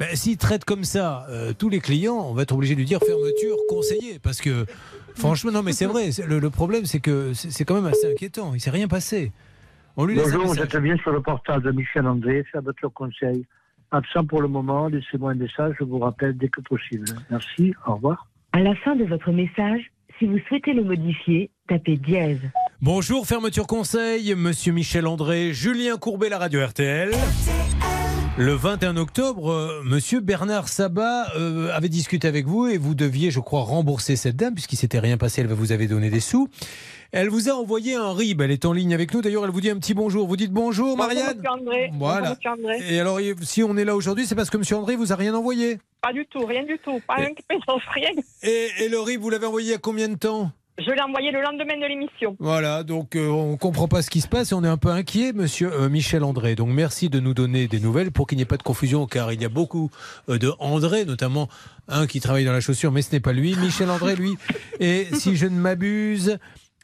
Ben, 0.01 0.09
S'il 0.17 0.39
traite 0.39 0.65
comme 0.65 0.83
ça 0.85 1.27
euh, 1.29 1.53
tous 1.53 1.69
les 1.69 1.79
clients, 1.81 2.17
on 2.29 2.33
va 2.33 2.43
être 2.43 2.53
obligé 2.55 2.75
de 2.75 2.79
lui 2.81 2.87
dire 2.87 2.99
fermeture, 3.01 3.57
conseiller. 3.69 4.19
Parce 4.19 4.41
que, 4.41 4.65
franchement, 5.15 5.53
non, 5.53 5.63
mais 5.63 5.73
c'est 5.73 5.85
vrai. 5.85 6.11
c'est- 6.11 6.27
Le, 6.27 6.39
le 6.39 6.51
problème, 6.51 6.87
c'est 6.87 7.01
que 7.01 7.35
c'est 7.35 7.51
c'est 7.51 7.65
quand 7.67 7.75
même 7.75 7.87
assez 7.87 8.11
inquiétant. 8.11 8.53
Il 8.55 8.61
s'est 8.61 8.71
rien 8.71 8.89
passé. 8.89 9.31
On 9.99 10.07
lui 10.07 10.17
Bonjour, 10.17 10.47
vous 10.47 10.59
êtes 10.59 10.75
bien 10.77 10.97
sur 10.99 11.11
le 11.13 11.21
portable 11.21 11.63
de 11.65 11.73
Michel 11.73 12.07
André, 12.07 12.45
fermeture 12.51 12.93
conseil. 12.95 13.45
Absent 13.93 14.25
pour 14.25 14.41
le 14.41 14.49
moment, 14.49 14.87
laissez-moi 14.89 15.33
un 15.33 15.35
message, 15.35 15.75
je 15.79 15.85
vous 15.85 15.99
rappelle 15.99 16.37
dès 16.39 16.49
que 16.49 16.61
possible. 16.63 17.05
Merci, 17.31 17.75
au 17.87 17.95
revoir. 17.97 18.27
À 18.53 18.61
la 18.61 18.75
fin 18.77 18.95
de 18.97 19.05
votre 19.05 19.33
message, 19.33 19.83
si 20.19 20.27
vous 20.27 20.39
souhaitez 20.49 20.73
le 20.73 20.85
modifier, 20.85 21.51
tapez 21.69 21.97
dièse. 21.97 22.41
Bonjour, 22.81 23.27
fermeture 23.27 23.67
conseil, 23.67 24.35
monsieur 24.37 24.73
Michel 24.73 25.07
André, 25.07 25.53
Julien 25.53 25.99
Courbet, 25.99 26.29
la 26.31 26.39
radio 26.39 26.65
RTL. 26.65 27.11
Le 28.41 28.55
21 28.55 28.97
octobre, 28.97 29.53
euh, 29.53 29.83
monsieur 29.85 30.21
Bernard 30.21 30.69
Sabat 30.69 31.27
euh, 31.37 31.71
avait 31.75 31.91
discuté 31.91 32.27
avec 32.27 32.47
vous 32.47 32.69
et 32.69 32.79
vous 32.79 32.95
deviez, 32.95 33.31
je 33.31 33.39
crois, 33.39 33.61
rembourser 33.61 34.17
cette 34.17 34.37
dame 34.37 34.55
puisqu'il 34.55 34.77
s'était 34.77 34.99
rien 34.99 35.19
passé, 35.19 35.43
elle 35.43 35.49
vous 35.49 35.73
avait 35.73 35.89
donné 35.89 36.09
des 36.09 36.21
sous. 36.21 36.49
Elle 37.13 37.29
vous 37.29 37.51
a 37.51 37.53
envoyé 37.53 37.97
un 37.97 38.15
RIB, 38.15 38.41
elle 38.41 38.51
est 38.51 38.65
en 38.65 38.73
ligne 38.73 38.95
avec 38.95 39.13
nous. 39.13 39.21
D'ailleurs, 39.21 39.45
elle 39.45 39.51
vous 39.51 39.61
dit 39.61 39.69
un 39.69 39.77
petit 39.77 39.93
bonjour. 39.93 40.27
Vous 40.27 40.39
dites 40.39 40.53
bonjour, 40.53 40.97
Marianne 40.97 41.37
Bonjour, 41.37 41.61
André. 41.61 41.91
Voilà. 41.99 42.21
Bonjour, 42.21 42.37
monsieur 42.37 42.51
André. 42.79 42.95
Et 42.95 42.99
alors, 42.99 43.21
si 43.43 43.63
on 43.63 43.77
est 43.77 43.85
là 43.85 43.95
aujourd'hui, 43.95 44.25
c'est 44.25 44.35
parce 44.35 44.49
que 44.49 44.57
monsieur 44.57 44.77
André 44.77 44.97
vous 44.97 45.13
a 45.13 45.17
rien 45.17 45.35
envoyé. 45.35 45.79
Pas 46.01 46.15
du 46.15 46.25
tout, 46.25 46.47
rien 46.47 46.65
du 46.65 46.79
tout. 46.79 46.99
Pas 47.07 47.17
un 47.19 47.35
pédance, 47.47 47.83
rien. 47.93 48.09
Et, 48.43 48.69
et 48.79 48.89
le 48.89 49.01
RIB, 49.01 49.21
vous 49.21 49.29
l'avez 49.29 49.45
envoyé 49.45 49.69
il 49.69 49.73
y 49.73 49.75
a 49.75 49.79
combien 49.79 50.09
de 50.09 50.15
temps? 50.15 50.51
Je 50.81 50.91
l'ai 50.93 51.03
envoyé 51.03 51.31
le 51.31 51.43
lendemain 51.43 51.77
de 51.77 51.87
l'émission. 51.87 52.37
Voilà, 52.39 52.85
donc 52.85 53.15
euh, 53.15 53.29
on 53.29 53.59
comprend 53.59 53.87
pas 53.87 54.01
ce 54.01 54.09
qui 54.09 54.23
se 54.23 54.29
passe 54.29 54.53
et 54.53 54.55
on 54.55 54.65
est 54.65 54.69
un 54.69 54.79
peu 54.79 54.89
inquiet, 54.89 55.35
monsieur 55.35 55.71
euh, 55.73 55.91
Michel 55.91 56.25
André. 56.25 56.55
Donc 56.55 56.69
merci 56.69 57.11
de 57.11 57.21
nous 57.21 57.35
donner 57.35 57.69
des 57.69 57.81
nouvelles 57.81 58.11
pour 58.13 58.27
qu'il 58.27 58.37
n'y 58.37 58.43
ait 58.43 58.47
pas 58.47 58.57
de 58.57 58.63
confusion, 58.63 59.07
car 59.07 59.31
il 59.31 59.43
y 59.43 59.45
a 59.45 59.51
beaucoup 59.51 59.91
euh, 60.31 60.39
de 60.39 60.51
André, 60.59 61.05
notamment 61.05 61.49
un 61.89 62.07
qui 62.07 62.21
travaille 62.21 62.47
dans 62.47 62.53
la 62.53 62.61
chaussure, 62.61 62.93
mais 62.93 63.03
ce 63.03 63.13
n'est 63.13 63.21
pas 63.21 63.35
lui. 63.35 63.55
Michel 63.57 63.91
André, 63.91 64.17
lui, 64.17 64.37
et 64.81 65.07
si 65.13 65.37
je 65.37 65.47
ne 65.47 65.59
m'abuse, 65.59 66.39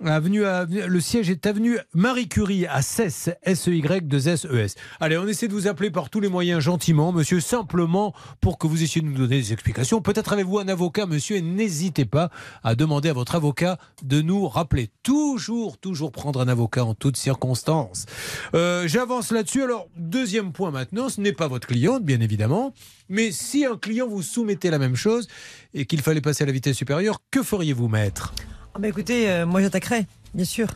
Avenue, 0.04 0.42
le 0.42 1.00
siège 1.00 1.30
est 1.30 1.46
avenue 1.46 1.78
Marie 1.94 2.28
Curie 2.28 2.66
à 2.66 2.82
Cesse, 2.82 3.30
S-E-Y, 3.42 4.06
2 4.06 4.28
S-E-S. 4.28 4.74
Allez, 5.00 5.16
on 5.16 5.26
essaie 5.26 5.48
de 5.48 5.54
vous 5.54 5.68
appeler 5.68 5.90
par 5.90 6.10
tous 6.10 6.20
les 6.20 6.28
moyens 6.28 6.60
gentiment, 6.60 7.12
monsieur, 7.12 7.40
simplement 7.40 8.14
pour 8.42 8.58
que 8.58 8.66
vous 8.66 8.82
essayiez 8.82 9.00
de 9.00 9.06
nous 9.06 9.16
donner 9.16 9.40
des 9.40 9.54
explications. 9.54 10.02
Peut-être 10.02 10.34
avez-vous 10.34 10.58
un 10.58 10.68
avocat, 10.68 11.06
monsieur, 11.06 11.36
et 11.36 11.40
n'hésitez 11.40 12.04
pas 12.04 12.30
à 12.62 12.74
demander 12.74 13.08
à 13.08 13.14
votre 13.14 13.36
avocat 13.36 13.78
de 14.02 14.20
nous 14.20 14.46
rappeler. 14.46 14.90
Toujours, 15.02 15.78
toujours 15.78 16.12
prendre 16.12 16.42
un 16.42 16.48
avocat 16.48 16.84
en 16.84 16.94
toutes 16.94 17.16
circonstances. 17.16 18.04
Euh, 18.54 18.86
J'avance 18.86 19.32
là-dessus. 19.32 19.62
Alors, 19.62 19.88
deuxième 19.96 20.52
point 20.52 20.70
maintenant, 20.70 21.08
ce 21.08 21.22
n'est 21.22 21.32
pas 21.32 21.48
votre 21.48 21.66
cliente, 21.66 22.04
bien 22.04 22.20
évidemment, 22.20 22.74
mais 23.08 23.32
si 23.32 23.64
un 23.64 23.78
client 23.78 24.06
vous 24.06 24.22
soumettait 24.22 24.70
la 24.70 24.78
même 24.78 24.96
chose 24.96 25.26
et 25.72 25.86
qu'il 25.86 26.02
fallait 26.02 26.20
passer 26.20 26.44
à 26.44 26.46
la 26.46 26.52
vitesse 26.52 26.76
supérieure, 26.76 27.20
que 27.30 27.42
feriez-vous, 27.42 27.88
maître? 27.88 28.34
Ah 28.76 28.78
bah 28.78 28.88
écoutez, 28.88 29.30
euh, 29.30 29.46
moi 29.46 29.62
j'attaquerai, 29.62 30.04
bien 30.36 30.44
sûr. 30.44 30.68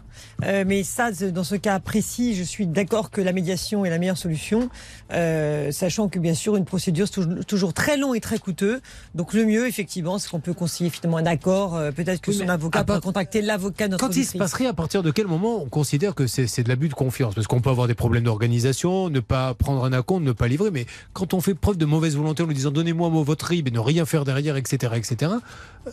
Euh, 0.44 0.64
mais 0.66 0.82
ça, 0.82 1.12
dans 1.12 1.44
ce 1.44 1.54
cas 1.54 1.78
précis, 1.78 2.34
je 2.34 2.42
suis 2.42 2.66
d'accord 2.66 3.10
que 3.10 3.20
la 3.20 3.32
médiation 3.32 3.84
est 3.84 3.90
la 3.90 3.98
meilleure 3.98 4.16
solution, 4.18 4.68
euh, 5.12 5.70
sachant 5.70 6.08
que 6.08 6.18
bien 6.18 6.34
sûr 6.34 6.56
une 6.56 6.64
procédure 6.64 7.06
c'est 7.06 7.44
toujours, 7.46 7.72
très 7.74 7.96
long 7.96 8.14
et 8.14 8.20
très 8.20 8.38
coûteux. 8.38 8.80
Donc 9.14 9.32
le 9.34 9.44
mieux, 9.44 9.68
effectivement, 9.68 10.18
c'est 10.18 10.28
qu'on 10.30 10.40
peut 10.40 10.54
conseiller 10.54 10.90
finalement 10.90 11.18
un 11.18 11.26
accord. 11.26 11.76
euh, 11.76 11.92
Peut-être 11.92 12.20
que 12.20 12.30
Oui, 12.30 12.38
son 12.38 12.48
avocat 12.48 12.84
part- 12.84 12.96
peut 12.96 13.02
contacter 13.02 13.42
l'avocat 13.42 13.86
de 13.86 13.92
notre 13.92 14.06
Quand 14.06 14.16
il 14.16 14.24
se 14.24 14.36
passerait, 14.38 14.66
à 14.66 14.72
partir 14.72 15.02
de 15.02 15.10
quel 15.10 15.26
moment 15.26 15.62
on 15.62 15.68
considère 15.68 16.14
que 16.14 16.26
c'est 16.26 16.62
de 16.62 16.68
l'abus 16.68 16.88
de 16.88 16.94
confiance? 16.94 17.34
Parce 17.34 17.46
qu'on 17.46 17.60
peut 17.60 17.70
avoir 17.70 17.86
des 17.86 17.94
problèmes 17.94 18.24
d'organisation, 18.24 19.10
ne 19.10 19.20
pas 19.20 19.54
prendre 19.54 19.84
un 19.84 19.92
acompte, 19.92 20.24
ne 20.24 20.32
pas 20.32 20.48
livrer, 20.48 20.70
mais 20.70 20.86
quand 21.12 21.34
on 21.34 21.40
fait 21.40 21.54
preuve 21.54 21.76
de 21.76 21.84
mauvaise 21.84 22.16
volonté 22.16 22.42
en 22.42 22.46
lui 22.46 22.54
disant 22.54 22.70
donnez-moi 22.70 23.08
votre 23.10 23.46
RIB 23.46 23.68
et 23.68 23.70
ne 23.70 23.78
rien 23.78 24.06
faire 24.06 24.24
derrière, 24.24 24.56
etc., 24.56 24.94
etc., 24.96 25.32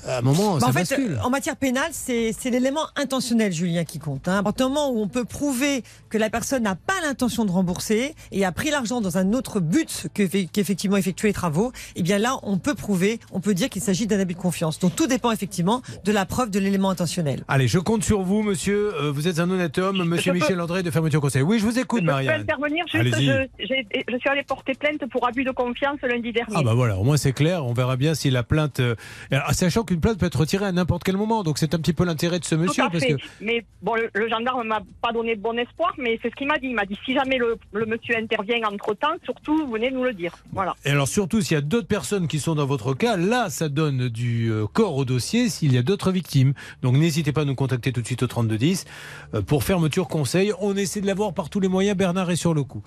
à 0.05 0.17
un 0.17 0.21
moment, 0.21 0.55
Bah, 0.55 0.59
ça 0.61 0.67
en 0.67 0.71
fait, 0.73 0.79
bascule. 0.79 1.19
en 1.23 1.29
matière 1.29 1.55
pénale, 1.55 1.89
c'est 1.91 2.33
l'élément 2.45 2.87
intentionnel, 2.95 3.51
Julien, 3.57 3.83
qui 3.83 3.99
compte. 3.99 4.27
Hein. 4.27 4.37
À 4.39 4.43
partir 4.43 4.67
du 4.67 4.73
moment 4.73 4.89
où 4.91 5.01
on 5.01 5.07
peut 5.07 5.25
prouver 5.25 5.83
que 6.09 6.17
la 6.17 6.29
personne 6.29 6.63
n'a 6.63 6.75
pas 6.75 6.93
l'intention 7.03 7.43
de 7.45 7.51
rembourser 7.51 8.13
et 8.31 8.45
a 8.45 8.51
pris 8.51 8.69
l'argent 8.69 9.01
dans 9.01 9.17
un 9.17 9.33
autre 9.33 9.59
but 9.59 10.07
que- 10.13 10.45
qu'effectivement 10.45 10.97
effectuer 10.97 11.29
les 11.29 11.33
travaux, 11.33 11.71
eh 11.95 12.03
bien 12.03 12.17
là, 12.19 12.37
on 12.43 12.57
peut 12.57 12.75
prouver, 12.75 13.19
on 13.31 13.39
peut 13.39 13.53
dire 13.53 13.69
qu'il 13.69 13.81
s'agit 13.81 14.07
d'un 14.07 14.19
abus 14.19 14.35
de 14.35 14.39
confiance. 14.39 14.79
Donc 14.79 14.95
tout 14.95 15.07
dépend 15.07 15.31
effectivement 15.31 15.81
de 16.05 16.11
la 16.11 16.25
preuve 16.25 16.49
de 16.51 16.59
l'élément 16.59 16.89
intentionnel. 16.89 17.43
Allez, 17.47 17.67
je 17.67 17.79
compte 17.79 18.03
sur 18.03 18.21
vous, 18.21 18.43
monsieur. 18.43 18.93
Euh, 18.95 19.11
vous 19.11 19.27
êtes 19.27 19.39
un 19.39 19.49
honnête 19.49 19.77
homme, 19.77 20.03
monsieur 20.03 20.33
Michel 20.33 20.59
André 20.61 20.83
de 20.83 20.91
Fermeture 20.91 21.21
Conseil. 21.21 21.41
Oui, 21.41 21.59
je 21.59 21.65
vous 21.65 21.79
écoute, 21.79 22.01
Je 22.01 22.05
peux 22.05 22.11
Marianne. 22.11 22.41
intervenir 22.41 22.85
juste, 22.87 23.15
je, 23.59 24.17
suis 24.19 24.29
allée 24.29 24.43
porter 24.43 24.73
plainte 24.73 25.03
pour 25.11 25.27
abus 25.27 25.43
de 25.43 25.51
confiance 25.51 25.97
lundi 26.03 26.31
dernier. 26.31 26.55
Ah 26.55 26.61
bah 26.63 26.73
voilà, 26.73 26.97
au 26.97 27.03
moins 27.03 27.17
c'est 27.17 27.33
clair, 27.33 27.65
on 27.65 27.73
verra 27.73 27.95
bien 27.97 28.13
si 28.15 28.29
la 28.29 28.43
plainte... 28.43 28.79
euh, 28.79 28.95
alors, 29.31 29.51
sachant 29.53 29.83
qu'une 29.83 29.99
plainte 29.99 30.17
peut 30.19 30.25
être 30.25 30.39
retirée 30.39 30.65
à 30.65 30.71
n'importe 30.71 31.03
quel 31.03 31.17
moment, 31.17 31.43
donc 31.43 31.57
c'est 31.57 31.73
un 31.73 31.77
petit 31.79 31.93
peu 31.93 32.03
l'intérêt 32.05 32.39
de 32.39 32.45
ce 32.45 32.55
monsieur. 32.55 32.83
Tout 32.83 32.87
à 32.89 32.91
parce 32.91 33.03
fait. 33.03 33.13
que 33.15 33.21
Mais 33.47 33.65
bon, 33.81 33.95
le, 33.95 34.09
le 34.13 34.27
gendarme 34.29 34.67
m'a 34.67 34.81
pas 35.01 35.13
donné 35.13 35.35
de 35.35 35.41
bon 35.41 35.57
espoir, 35.57 35.93
mais 35.97 36.19
c'est 36.21 36.29
ce 36.29 36.35
qu'il 36.35 36.47
m'a 36.47 36.57
dit. 36.57 36.67
Il 36.67 36.75
m'a 36.75 36.85
dit 36.85 36.97
si 37.05 37.13
jamais 37.13 37.37
le, 37.37 37.57
le 37.71 37.85
monsieur 37.85 38.15
intervient 38.17 38.57
entre 38.71 38.93
temps, 38.93 39.15
surtout 39.23 39.65
venez 39.67 39.89
nous 39.89 40.03
le 40.03 40.13
dire. 40.13 40.33
Voilà. 40.51 40.75
Et 40.85 40.89
alors 40.91 41.07
surtout, 41.07 41.39
s'il 41.41 41.55
y 41.55 41.57
a 41.57 41.61
d'autres 41.61 41.87
personnes 41.87 42.27
qui 42.27 42.39
sont 42.39 42.55
dans 42.55 42.65
votre 42.65 42.93
cas, 42.93 43.15
là, 43.17 43.49
ça 43.49 43.69
donne 43.69 44.09
du 44.09 44.51
euh, 44.51 44.65
corps 44.67 44.95
au 44.97 45.05
dossier 45.05 45.47
s'il 45.49 45.71
y 45.73 45.77
a 45.77 45.81
d'autres 45.83 46.11
victimes. 46.11 46.53
Donc 46.81 46.95
n'hésitez 46.97 47.31
pas 47.31 47.41
à 47.41 47.45
nous 47.45 47.55
contacter 47.55 47.91
tout 47.93 48.01
de 48.01 48.05
suite 48.05 48.23
au 48.23 48.27
3210 48.27 48.85
euh, 49.33 49.41
pour 49.41 49.63
fermeture 49.63 50.07
conseil. 50.09 50.51
On 50.59 50.75
essaie 50.75 50.99
de 51.01 51.07
l'avoir 51.07 51.33
par 51.33 51.49
tous 51.49 51.59
les 51.61 51.69
moyens. 51.69 51.95
Bernard 51.97 52.29
est 52.31 52.35
sur 52.35 52.53
le 52.53 52.63
coup. 52.63 52.83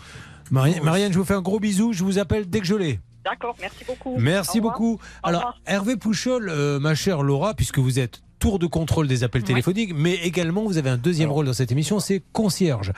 Mari- 0.51 0.81
Marianne, 0.83 1.13
je 1.13 1.19
vous 1.19 1.25
fais 1.25 1.35
un 1.35 1.43
gros 1.43 1.61
bisou. 1.61 1.93
Je 1.93 2.05
vous 2.05 2.19
appelle 2.19 2.49
dès 2.51 2.61
que 2.61 2.67
je 2.67 2.75
l'ai. 2.75 3.01
D'accord, 3.25 3.55
merci 3.61 3.85
beaucoup. 3.87 4.17
Merci 4.19 4.61
beaucoup. 4.61 4.95
Au 5.23 5.29
Alors. 5.29 5.59
Hervé 5.67 5.97
Pouchol, 5.97 6.49
euh, 6.49 6.79
ma 6.81 6.95
chère 6.95 7.23
Laura, 7.23 7.55
puisque 7.55 7.79
vous 7.79 7.99
êtes 7.99 8.23
tour 8.41 8.59
de 8.59 8.67
contrôle 8.67 9.07
des 9.07 9.23
appels 9.23 9.45
téléphoniques, 9.45 9.93
mais 9.95 10.15
également 10.15 10.65
vous 10.65 10.79
avez 10.79 10.91
un 10.91 10.97
deuxième 10.97 11.31
rôle 11.31 11.47
dans 11.47 11.53
cette 11.53 11.71
émission, 11.71 12.01
c'est 12.01 12.23
concierge. 12.33 12.93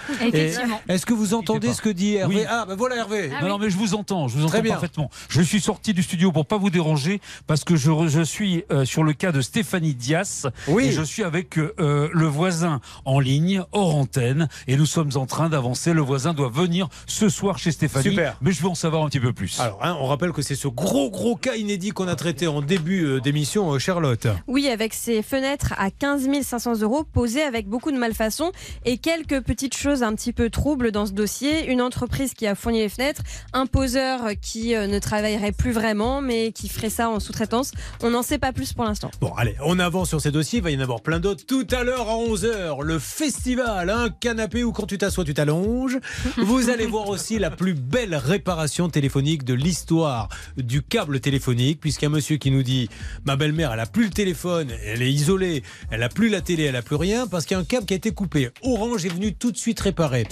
Est-ce 0.89 1.05
que 1.05 1.13
vous 1.13 1.35
entendez 1.35 1.73
ce 1.75 1.83
que 1.83 1.89
dit 1.91 2.15
Hervé 2.15 2.37
Oui. 2.37 2.43
Ah, 2.49 2.65
ben 2.67 2.75
voilà 2.77 2.97
Hervé. 2.97 3.31
non, 3.43 3.49
non, 3.49 3.59
mais 3.59 3.69
je 3.71 3.77
vous 3.77 3.95
entends, 3.95 4.29
je 4.29 4.39
vous 4.39 4.47
Très 4.47 4.59
entends 4.59 4.63
bien. 4.63 4.73
parfaitement. 4.73 5.11
Je 5.29 5.43
suis 5.43 5.61
sorti 5.61 5.93
du 5.95 6.03
studio 6.03 6.33
pour 6.33 6.47
pas 6.47 6.57
vous 6.57 6.71
déranger 6.71 7.21
parce 7.47 7.65
que 7.65 7.77
je, 7.77 7.91
je 8.09 8.23
suis 8.23 8.65
euh, 8.71 8.85
sur 8.85 9.03
le 9.03 9.13
cas 9.13 9.33
de 9.33 9.41
Stéphanie 9.41 9.95
Dias 9.95 10.47
Oui. 10.69 10.87
et 10.87 10.93
je 10.93 11.03
suis 11.03 11.25
avec 11.25 11.59
euh, 11.59 12.09
le 12.13 12.27
voisin 12.27 12.81
en 13.05 13.21
ligne, 13.21 13.63
hors 13.73 13.97
antenne, 13.97 14.49
et 14.69 14.77
nous 14.77 14.87
sommes 14.87 15.11
en 15.17 15.27
train 15.27 15.49
d'avancer. 15.49 15.93
Le 15.93 16.01
voisin 16.03 16.33
doit 16.35 16.49
venir 16.51 16.89
ce 17.07 17.29
soir 17.29 17.59
chez 17.59 17.73
Stéphanie, 17.73 18.11
Super. 18.11 18.37
mais 18.41 18.53
je 18.53 18.63
veux 18.63 18.69
en 18.69 18.75
savoir 18.75 19.03
un 19.05 19.09
petit 19.09 19.21
peu 19.21 19.33
plus. 19.33 19.59
Alors, 19.61 19.79
hein, 19.83 19.97
on 20.01 20.07
rappelle 20.07 20.33
que 20.33 20.43
c'est 20.43 20.55
ce 20.55 20.69
gros 20.69 21.11
gros 21.11 21.37
cas 21.37 21.55
inédit 21.57 21.91
qu'on 21.91 22.09
a 22.09 22.15
traité 22.15 22.47
en 22.47 22.63
début 22.63 23.05
euh, 23.05 23.21
d'émission, 23.21 23.73
euh, 23.75 23.79
Charlotte. 23.79 24.27
Oui, 24.47 24.69
avec 24.69 24.95
ses 24.95 25.23
fenêtres 25.33 25.73
à 25.79 25.91
15 25.91 26.29
500 26.43 26.83
euros, 26.83 27.05
posées 27.05 27.41
avec 27.41 27.67
beaucoup 27.67 27.91
de 27.91 27.97
malfaçons 27.97 28.53
et 28.85 28.99
quelques 28.99 29.41
petites 29.41 29.75
choses 29.75 30.03
un 30.03 30.15
petit 30.15 30.35
peu 30.35 30.51
troubles 30.51 30.93
dans 30.93 31.07
ce 31.07 31.13
dossier. 31.13 31.71
Une 31.71 31.81
entreprise 31.81 32.35
qui 32.35 32.47
a 32.47 32.55
fourni 32.55 32.81
les 32.81 32.91
fenêtres, 32.91 33.23
un 33.55 33.65
poseur 33.65 34.33
qui 34.43 34.75
euh, 34.75 34.87
ne 34.87 34.99
travaillerait 34.99 35.53
plus 35.53 35.73
vraiment, 35.73 36.21
mais 36.21 36.53
qui 36.53 36.69
ferait 36.69 36.91
ça 36.91 37.09
en 37.09 37.19
sous-traitance. 37.19 37.73
On 38.03 38.11
n'en 38.11 38.23
sait 38.23 38.37
pas 38.37 38.53
plus 38.53 38.75
pour 38.75 38.85
l'instant. 38.85 39.11
Bon, 39.23 39.33
allez, 39.39 39.57
on 39.65 39.79
avance 39.79 40.11
sur 40.11 40.21
ces 40.21 40.31
dossiers. 40.31 40.59
Il 40.59 40.65
va 40.65 40.71
y 40.71 40.77
en 40.77 40.81
avoir 40.81 41.01
plein 41.01 41.19
d'autres. 41.19 41.47
Tout 41.47 41.67
à 41.71 41.83
l'heure 41.83 42.11
à 42.11 42.17
11h, 42.17 42.83
le 42.83 42.99
festival, 42.99 43.89
un 43.89 44.11
canapé 44.11 44.65
où 44.65 44.73
quand 44.73 44.85
tu 44.85 44.99
t'assois, 44.99 45.25
tu 45.25 45.33
t'allonges. 45.33 45.99
Vous 46.37 46.69
allez 46.69 46.85
voir 46.85 47.09
aussi 47.09 47.39
la 47.39 47.51
plus 47.51 47.73
belle 47.73 48.17
réparation 48.17 48.91
téléphonique 48.91 49.45
de 49.45 49.55
l'histoire 49.55 50.29
du 50.59 50.83
câble 50.83 51.21
téléphonique, 51.21 51.81
puisqu'un 51.81 52.11
monsieur 52.11 52.37
qui 52.37 52.51
nous 52.51 52.63
dit 52.63 52.91
Ma 53.25 53.37
belle-mère, 53.37 53.73
elle 53.73 53.81
a 53.81 53.87
plus 53.87 54.05
le 54.05 54.11
téléphone, 54.11 54.69
elle 54.85 55.01
est 55.01 55.22
isolée, 55.23 55.63
elle 55.91 56.03
a 56.03 56.09
plus 56.09 56.29
la 56.29 56.41
télé, 56.41 56.65
elle 56.65 56.77
a 56.77 56.83
plus 56.83 56.97
rien, 56.97 57.27
parce 57.27 57.47
qu'il 57.47 57.55
y 57.55 57.59
a 57.59 57.61
un 57.61 57.65
câble 57.65 57.87
qui 57.87 57.95
a 57.95 57.97
été 57.97 58.11
coupé. 58.13 58.51
Orange 58.63 59.07
est 59.07 59.09
venu 59.09 59.35
tout 59.35 59.53
de 59.53 59.57
suite 59.57 59.81
réparer. 59.81 60.27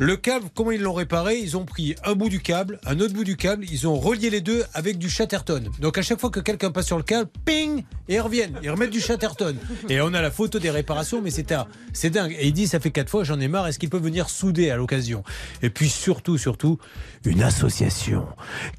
Le 0.00 0.16
câble, 0.16 0.46
comment 0.54 0.70
ils 0.70 0.80
l'ont 0.80 0.94
réparé? 0.94 1.36
Ils 1.36 1.58
ont 1.58 1.66
pris 1.66 1.94
un 2.04 2.14
bout 2.14 2.30
du 2.30 2.40
câble, 2.40 2.80
un 2.86 3.00
autre 3.00 3.12
bout 3.12 3.22
du 3.22 3.36
câble, 3.36 3.66
ils 3.70 3.86
ont 3.86 3.96
relié 3.96 4.30
les 4.30 4.40
deux 4.40 4.64
avec 4.72 4.96
du 4.96 5.10
Chatterton. 5.10 5.62
Donc 5.78 5.98
à 5.98 6.02
chaque 6.02 6.18
fois 6.18 6.30
que 6.30 6.40
quelqu'un 6.40 6.70
passe 6.70 6.86
sur 6.86 6.96
le 6.96 7.02
câble, 7.02 7.28
ping, 7.44 7.84
et 8.08 8.14
ils 8.14 8.20
reviennent, 8.20 8.58
ils 8.62 8.70
remettent 8.70 8.92
du 8.92 9.00
Chatterton. 9.02 9.54
Et 9.90 10.00
on 10.00 10.14
a 10.14 10.22
la 10.22 10.30
photo 10.30 10.58
des 10.58 10.70
réparations, 10.70 11.20
mais 11.20 11.30
c'est 11.30 11.54
c'est 11.92 12.08
dingue. 12.08 12.34
Et 12.38 12.46
il 12.46 12.54
dit, 12.54 12.66
ça 12.66 12.80
fait 12.80 12.90
quatre 12.90 13.10
fois, 13.10 13.24
j'en 13.24 13.38
ai 13.40 13.48
marre, 13.48 13.66
est-ce 13.66 13.78
qu'ils 13.78 13.90
peuvent 13.90 14.02
venir 14.02 14.30
souder 14.30 14.70
à 14.70 14.76
l'occasion? 14.76 15.22
Et 15.60 15.68
puis 15.68 15.90
surtout, 15.90 16.38
surtout, 16.38 16.78
une 17.26 17.42
association 17.42 18.26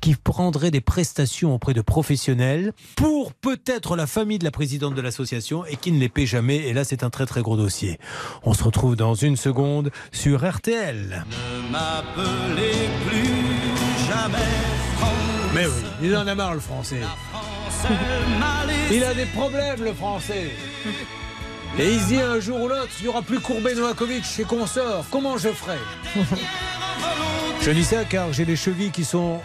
qui 0.01 0.15
prendrait 0.15 0.71
des 0.71 0.81
prestations 0.81 1.53
auprès 1.53 1.75
de 1.75 1.81
professionnels 1.81 2.73
pour 2.95 3.33
peut-être 3.33 3.95
la 3.95 4.07
famille 4.07 4.39
de 4.39 4.43
la 4.43 4.51
présidente 4.51 4.95
de 4.95 5.01
l'association 5.01 5.67
et 5.67 5.75
qui 5.75 5.91
ne 5.91 5.99
les 5.99 6.09
paie 6.09 6.25
jamais. 6.25 6.67
Et 6.67 6.73
là, 6.73 6.83
c'est 6.83 7.03
un 7.03 7.11
très 7.11 7.27
très 7.27 7.43
gros 7.43 7.57
dossier. 7.57 7.99
On 8.41 8.55
se 8.55 8.63
retrouve 8.63 8.95
dans 8.95 9.13
une 9.13 9.35
seconde 9.35 9.91
sur 10.11 10.49
RTL. 10.49 11.10
Ne 11.11 11.71
m'appelez 11.71 12.89
plus 13.05 14.07
jamais 14.07 14.37
Mais 15.53 15.65
oui, 15.65 15.83
il 16.01 16.15
en 16.15 16.25
a 16.25 16.35
marre 16.35 16.53
le 16.53 16.61
français. 16.61 17.01
Il 18.89 19.03
a 19.03 19.13
des 19.13 19.25
problèmes 19.25 19.83
le 19.83 19.93
français. 19.93 20.51
Et 21.77 21.93
il 21.93 21.99
se 21.99 22.07
dit 22.07 22.21
un 22.21 22.39
jour 22.39 22.61
ou 22.61 22.67
l'autre, 22.69 22.91
il 22.99 23.03
n'y 23.03 23.09
aura 23.09 23.21
plus 23.21 23.39
Courbet 23.39 23.75
Novakovic 23.75 24.23
chez 24.23 24.43
Consort. 24.43 25.05
Comment 25.11 25.37
je 25.37 25.49
ferai? 25.49 25.77
Je 27.61 27.71
dis 27.71 27.83
ça 27.83 28.05
car 28.05 28.31
j'ai 28.31 28.45
les 28.45 28.55
chevilles 28.55 28.91
qui 28.91 29.03
sont 29.03 29.41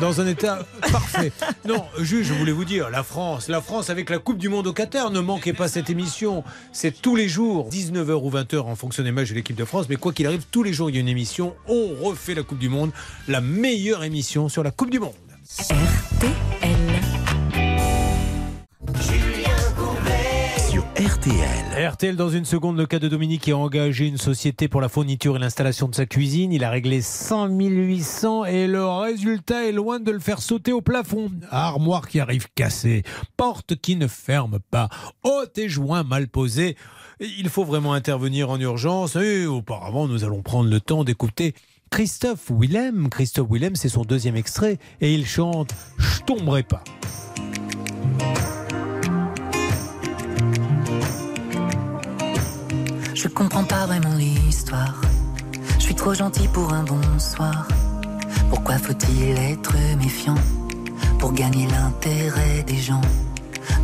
dans 0.00 0.20
un 0.20 0.26
état 0.26 0.60
parfait. 0.92 1.32
Non, 1.66 1.84
juste, 2.00 2.28
je 2.28 2.34
voulais 2.34 2.52
vous 2.52 2.64
dire, 2.64 2.90
la 2.90 3.02
France, 3.02 3.48
la 3.48 3.60
France 3.60 3.90
avec 3.90 4.10
la 4.10 4.18
Coupe 4.18 4.38
du 4.38 4.48
Monde 4.48 4.66
au 4.66 4.72
Qatar, 4.72 5.10
ne 5.10 5.20
manquez 5.20 5.52
pas 5.52 5.68
cette 5.68 5.90
émission. 5.90 6.44
C'est 6.72 7.00
tous 7.00 7.16
les 7.16 7.28
jours, 7.28 7.68
19h 7.68 8.12
ou 8.12 8.30
20h 8.30 8.60
en 8.60 8.76
fonction 8.76 9.02
des 9.02 9.12
matchs 9.12 9.30
de 9.30 9.34
l'équipe 9.34 9.56
de 9.56 9.64
France. 9.64 9.86
Mais 9.88 9.96
quoi 9.96 10.12
qu'il 10.12 10.26
arrive, 10.26 10.44
tous 10.50 10.62
les 10.62 10.72
jours, 10.72 10.90
il 10.90 10.96
y 10.96 10.98
a 10.98 11.00
une 11.00 11.08
émission. 11.08 11.54
On 11.68 11.88
refait 12.02 12.34
la 12.34 12.42
Coupe 12.42 12.58
du 12.58 12.68
Monde, 12.68 12.90
la 13.28 13.40
meilleure 13.40 14.04
émission 14.04 14.48
sur 14.48 14.62
la 14.62 14.70
Coupe 14.70 14.90
du 14.90 15.00
Monde. 15.00 15.14
sur 15.44 15.76
RTL. 21.04 21.90
RTL 21.90 22.16
dans 22.16 22.30
une 22.30 22.46
seconde, 22.46 22.78
le 22.78 22.86
cas 22.86 22.98
de 22.98 23.08
Dominique 23.08 23.42
qui 23.42 23.52
a 23.52 23.58
engagé 23.58 24.06
une 24.06 24.16
société 24.16 24.68
pour 24.68 24.80
la 24.80 24.88
fourniture 24.88 25.36
et 25.36 25.38
l'installation 25.38 25.86
de 25.86 25.94
sa 25.94 26.06
cuisine. 26.06 26.50
Il 26.50 26.64
a 26.64 26.70
réglé 26.70 27.02
100 27.02 27.48
800 27.48 28.46
et 28.46 28.66
le 28.66 28.86
résultat 28.86 29.66
est 29.66 29.72
loin 29.72 30.00
de 30.00 30.10
le 30.10 30.18
faire 30.18 30.40
sauter 30.40 30.72
au 30.72 30.80
plafond. 30.80 31.30
Armoire 31.50 32.08
qui 32.08 32.20
arrive 32.20 32.46
cassée, 32.54 33.02
porte 33.36 33.76
qui 33.76 33.96
ne 33.96 34.06
ferme 34.06 34.60
pas, 34.70 34.88
haute 35.24 35.58
et 35.58 35.68
joint 35.68 36.04
mal 36.04 36.26
posés. 36.26 36.74
Il 37.20 37.50
faut 37.50 37.64
vraiment 37.64 37.92
intervenir 37.92 38.48
en 38.48 38.58
urgence 38.58 39.16
et 39.16 39.44
auparavant 39.44 40.08
nous 40.08 40.24
allons 40.24 40.40
prendre 40.40 40.70
le 40.70 40.80
temps 40.80 41.04
d'écouter 41.04 41.54
Christophe 41.90 42.50
Willem. 42.50 43.10
Christophe 43.10 43.48
Willem, 43.50 43.76
c'est 43.76 43.90
son 43.90 44.04
deuxième 44.04 44.36
extrait 44.36 44.78
et 45.02 45.12
il 45.12 45.26
chante 45.26 45.74
Je 45.98 46.22
tomberai 46.22 46.62
pas. 46.62 46.82
Je 53.24 53.30
comprends 53.30 53.64
pas 53.64 53.86
vraiment 53.86 54.14
l'histoire. 54.16 55.00
Je 55.78 55.84
suis 55.84 55.94
trop 55.94 56.12
gentil 56.12 56.46
pour 56.46 56.74
un 56.74 56.82
bonsoir. 56.82 57.66
Pourquoi 58.50 58.76
faut-il 58.76 59.38
être 59.38 59.72
méfiant 59.96 60.34
pour 61.18 61.32
gagner 61.32 61.66
l'intérêt 61.68 62.62
des 62.66 62.76
gens? 62.76 63.00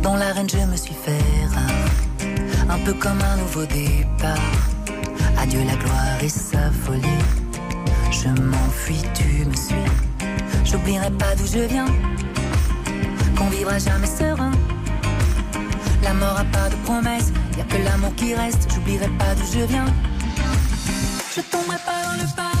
Dans 0.03 0.15
l'arène, 0.15 0.47
je 0.47 0.57
me 0.57 0.75
suis 0.75 0.93
fait 0.93 1.23
rare. 1.55 2.69
un 2.69 2.77
peu 2.85 2.93
comme 2.93 3.19
un 3.19 3.37
nouveau 3.37 3.65
départ. 3.65 4.37
Adieu 5.39 5.63
la 5.65 5.75
gloire 5.75 6.21
et 6.21 6.29
sa 6.29 6.69
folie. 6.83 7.23
Je 8.11 8.27
m'enfuis, 8.43 9.01
tu 9.15 9.45
me 9.45 9.55
suis. 9.55 9.89
J'oublierai 10.65 11.09
pas 11.17 11.33
d'où 11.35 11.47
je 11.47 11.65
viens, 11.65 11.87
qu'on 13.35 13.49
vivra 13.49 13.79
jamais 13.79 14.05
serein. 14.05 14.51
La 16.03 16.13
mort 16.13 16.37
a 16.39 16.43
pas 16.45 16.69
de 16.69 16.75
promesse, 16.83 17.31
y 17.57 17.61
a 17.61 17.63
que 17.63 17.77
l'amour 17.83 18.13
qui 18.15 18.33
reste. 18.33 18.67
J'oublierai 18.73 19.09
pas 19.19 19.35
d'où 19.35 19.45
je 19.53 19.65
viens. 19.65 19.85
Je 21.35 21.41
tomberai 21.41 21.77
pas 21.85 22.01
dans 22.05 22.17
le 22.21 22.27
panneau, 22.35 22.60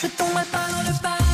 Je 0.00 0.08
tomberai 0.08 0.44
pas 0.50 0.66
dans 0.72 0.82
le 0.82 0.98
panneau. 1.00 1.33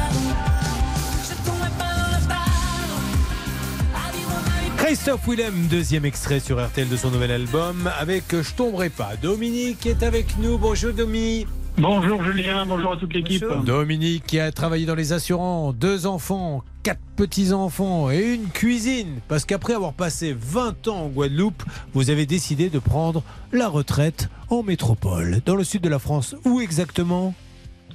Christophe 4.91 5.25
Willem, 5.25 5.67
deuxième 5.69 6.03
extrait 6.03 6.41
sur 6.41 6.61
RTL 6.61 6.89
de 6.89 6.97
son 6.97 7.11
nouvel 7.11 7.31
album 7.31 7.89
avec 7.97 8.25
Je 8.29 8.53
tomberai 8.53 8.89
pas. 8.89 9.15
Dominique 9.15 9.85
est 9.85 10.03
avec 10.03 10.37
nous. 10.37 10.57
Bonjour 10.57 10.91
Dominique. 10.91 11.47
Bonjour 11.77 12.21
Julien, 12.21 12.65
bonjour 12.65 12.91
à 12.91 12.97
toute 12.97 13.13
l'équipe. 13.13 13.45
Dominique 13.63 14.25
qui 14.27 14.37
a 14.37 14.51
travaillé 14.51 14.85
dans 14.85 14.93
les 14.93 15.13
assurances, 15.13 15.75
deux 15.75 16.07
enfants, 16.07 16.65
quatre 16.83 16.99
petits-enfants 17.15 18.11
et 18.11 18.33
une 18.33 18.49
cuisine. 18.49 19.21
Parce 19.29 19.45
qu'après 19.45 19.75
avoir 19.75 19.93
passé 19.93 20.35
20 20.37 20.89
ans 20.89 21.03
en 21.03 21.07
Guadeloupe, 21.07 21.63
vous 21.93 22.09
avez 22.09 22.25
décidé 22.25 22.69
de 22.69 22.79
prendre 22.79 23.23
la 23.53 23.69
retraite 23.69 24.27
en 24.49 24.61
métropole, 24.61 25.39
dans 25.45 25.55
le 25.55 25.63
sud 25.63 25.83
de 25.83 25.89
la 25.89 25.99
France. 25.99 26.35
Où 26.43 26.59
exactement? 26.59 27.33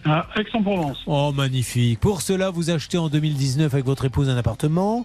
À 0.08 0.24
Aix-en-Provence. 0.36 0.98
Oh, 1.06 1.32
magnifique. 1.32 1.98
Pour 1.98 2.22
cela, 2.22 2.50
vous 2.50 2.70
achetez 2.70 2.96
en 2.96 3.08
2019 3.08 3.74
avec 3.74 3.84
votre 3.84 4.04
épouse 4.04 4.28
un 4.28 4.36
appartement. 4.36 5.04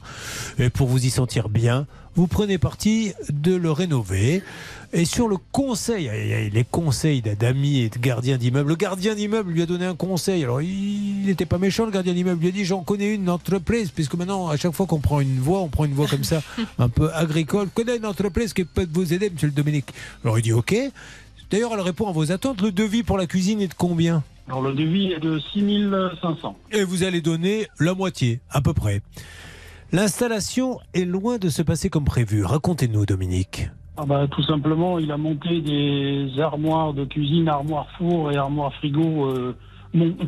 Et 0.60 0.70
pour 0.70 0.88
vous 0.88 1.04
y 1.04 1.10
sentir 1.10 1.50
bien, 1.50 1.88
vous 2.14 2.28
prenez 2.28 2.60
parti 2.60 3.14
de 3.32 3.56
le 3.56 3.72
rénover. 3.72 4.44
Et 4.94 5.06
sur 5.06 5.28
le 5.28 5.38
conseil, 5.52 6.12
les 6.54 6.64
conseils 6.64 7.24
d'amis 7.24 7.80
et 7.80 7.90
de 7.90 7.98
gardiens 7.98 8.38
d'immeubles, 8.38 8.70
le 8.70 8.76
gardien 8.76 9.16
d'immeuble 9.16 9.52
lui 9.52 9.64
a 9.64 9.66
donné 9.66 9.86
un 9.86 9.96
conseil. 9.96 10.44
Alors, 10.44 10.62
il 10.62 11.26
n'était 11.26 11.48
pas 11.48 11.58
méchant, 11.58 11.86
le 11.86 11.92
gardien 11.92 12.14
d'immeuble. 12.14 12.46
Il 12.46 12.50
a 12.50 12.52
dit 12.52 12.66
J'en 12.66 12.84
connais 12.84 13.16
une 13.16 13.28
entreprise, 13.28 13.90
puisque 13.90 14.14
maintenant, 14.14 14.50
à 14.50 14.58
chaque 14.58 14.74
fois 14.74 14.86
qu'on 14.86 15.00
prend 15.00 15.20
une 15.20 15.40
voie, 15.40 15.62
on 15.62 15.70
prend 15.70 15.86
une 15.86 15.96
voie 15.96 16.08
comme 16.08 16.24
ça, 16.24 16.44
un 16.78 16.90
peu 16.90 17.12
agricole. 17.12 17.70
Connais 17.74 17.98
une 17.98 18.06
entreprise 18.06 18.54
qui 18.54 18.66
peut 18.66 18.88
vous 18.94 19.14
aider, 19.14 19.32
monsieur 19.32 19.48
le 19.48 19.54
Dominique. 19.54 19.92
Alors, 20.24 20.38
il 20.38 20.44
dit 20.44 20.54
Ok. 20.54 20.76
D'ailleurs, 21.50 21.72
elle 21.74 21.82
répond 21.82 22.08
à 22.08 22.12
vos 22.12 22.32
attentes. 22.32 22.62
Le 22.62 22.72
devis 22.72 23.02
pour 23.02 23.18
la 23.18 23.26
cuisine 23.26 23.62
est 23.62 23.68
de 23.68 23.74
combien? 23.74 24.24
Alors 24.48 24.62
le 24.62 24.74
devis 24.74 25.14
est 25.14 25.20
de 25.20 25.40
6500. 25.54 26.58
et 26.72 26.84
vous 26.84 27.04
allez 27.04 27.22
donner 27.22 27.68
la 27.80 27.94
moitié, 27.94 28.42
à 28.50 28.62
peu 28.62 28.74
près. 28.74 29.02
L'installation 29.92 30.80
est 30.94 31.06
loin 31.06 31.38
de 31.38 31.50
se 31.50 31.62
passer 31.62 31.90
comme 31.90 32.06
prévu. 32.06 32.46
Racontez-nous, 32.46 33.06
Dominique. 33.06 33.70
Ah 33.98 34.06
bah, 34.06 34.26
tout 34.32 34.44
simplement, 34.44 35.00
il 35.00 35.12
a 35.12 35.18
monté 35.18 35.60
des 35.62 36.40
armoires 36.40 36.94
de 36.94 37.04
cuisine, 37.06 37.50
armoires 37.50 37.88
four 37.98 38.32
et 38.32 38.38
armoires 38.38 38.74
frigo 38.76 39.28
euh, 39.30 39.56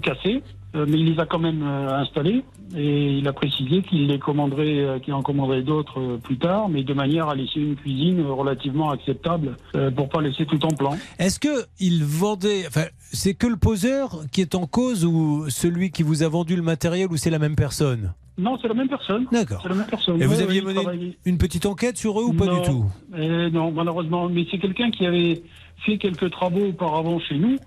cassées, 0.01 0.43
mais 0.74 0.97
il 0.99 1.13
les 1.13 1.19
a 1.19 1.26
quand 1.26 1.39
même 1.39 1.61
euh, 1.63 1.99
installées 2.01 2.43
et 2.76 3.17
il 3.19 3.28
a 3.28 3.34
précisé 3.34 3.82
qu'il 3.84 4.07
les 4.07 4.17
commanderait, 4.19 4.80
euh, 4.80 4.99
qu'il 4.99 5.13
en 5.13 5.21
commanderait 5.21 5.61
d'autres 5.61 5.99
euh, 5.99 6.17
plus 6.17 6.38
tard, 6.38 6.69
mais 6.69 6.84
de 6.84 6.93
manière 6.93 7.30
à 7.30 7.36
laisser 7.36 7.59
une 7.59 7.76
cuisine 7.76 8.21
euh, 8.21 8.32
relativement 8.34 8.89
acceptable 8.91 9.55
euh, 9.76 9.91
pour 9.91 10.09
pas 10.09 10.21
laisser 10.21 10.45
tout 10.45 10.63
en 10.65 10.69
plan. 10.69 10.97
Est-ce 11.19 11.39
que 11.39 11.65
il 11.80 12.03
vendait. 12.03 12.65
Enfin, 12.67 12.86
c'est 13.11 13.36
que 13.36 13.45
le 13.47 13.57
poseur 13.57 14.21
qui 14.32 14.41
est 14.41 14.55
en 14.55 14.65
cause 14.65 15.05
ou 15.05 15.45
celui 15.49 15.91
qui 15.91 16.01
vous 16.03 16.24
a 16.24 16.28
vendu 16.28 16.55
le 16.55 16.63
matériel 16.63 17.07
ou 17.11 17.17
c'est 17.17 17.30
la 17.30 17.39
même 17.39 17.55
personne? 17.55 18.13
Non, 18.36 18.57
c'est 18.59 18.67
la 18.67 18.74
même 18.74 18.89
personne. 18.89 19.28
D'accord. 19.32 19.59
C'est 19.61 19.69
la 19.69 19.76
même 19.76 19.86
personne. 19.86 20.19
Et 20.19 20.26
vous 20.26 20.41
aviez 20.41 20.61
mené 20.61 20.82
travaillait. 20.82 21.17
une 21.26 21.38
petite 21.38 21.67
enquête 21.67 21.97
sur 21.97 22.19
eux 22.19 22.24
ou 22.24 22.34
pas 22.34 22.45
Non, 22.47 22.61
du 22.61 22.67
tout? 22.67 22.86
Euh, 23.15 23.51
Non, 23.51 23.71
malheureusement. 23.71 24.28
Mais 24.28 24.47
c'est 24.49 24.57
quelqu'un 24.57 24.89
qui 24.89 25.05
avait 25.05 25.43
fait 25.86 25.99
quelques 25.99 26.32
travaux 26.32 26.65
auparavant 26.69 27.19
chez 27.19 27.36
nous, 27.38 27.57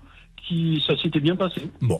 qui 0.47 0.83
ça 0.85 0.97
s'était 0.97 1.19
bien 1.19 1.35
passé. 1.35 1.61
Bon. 1.81 1.99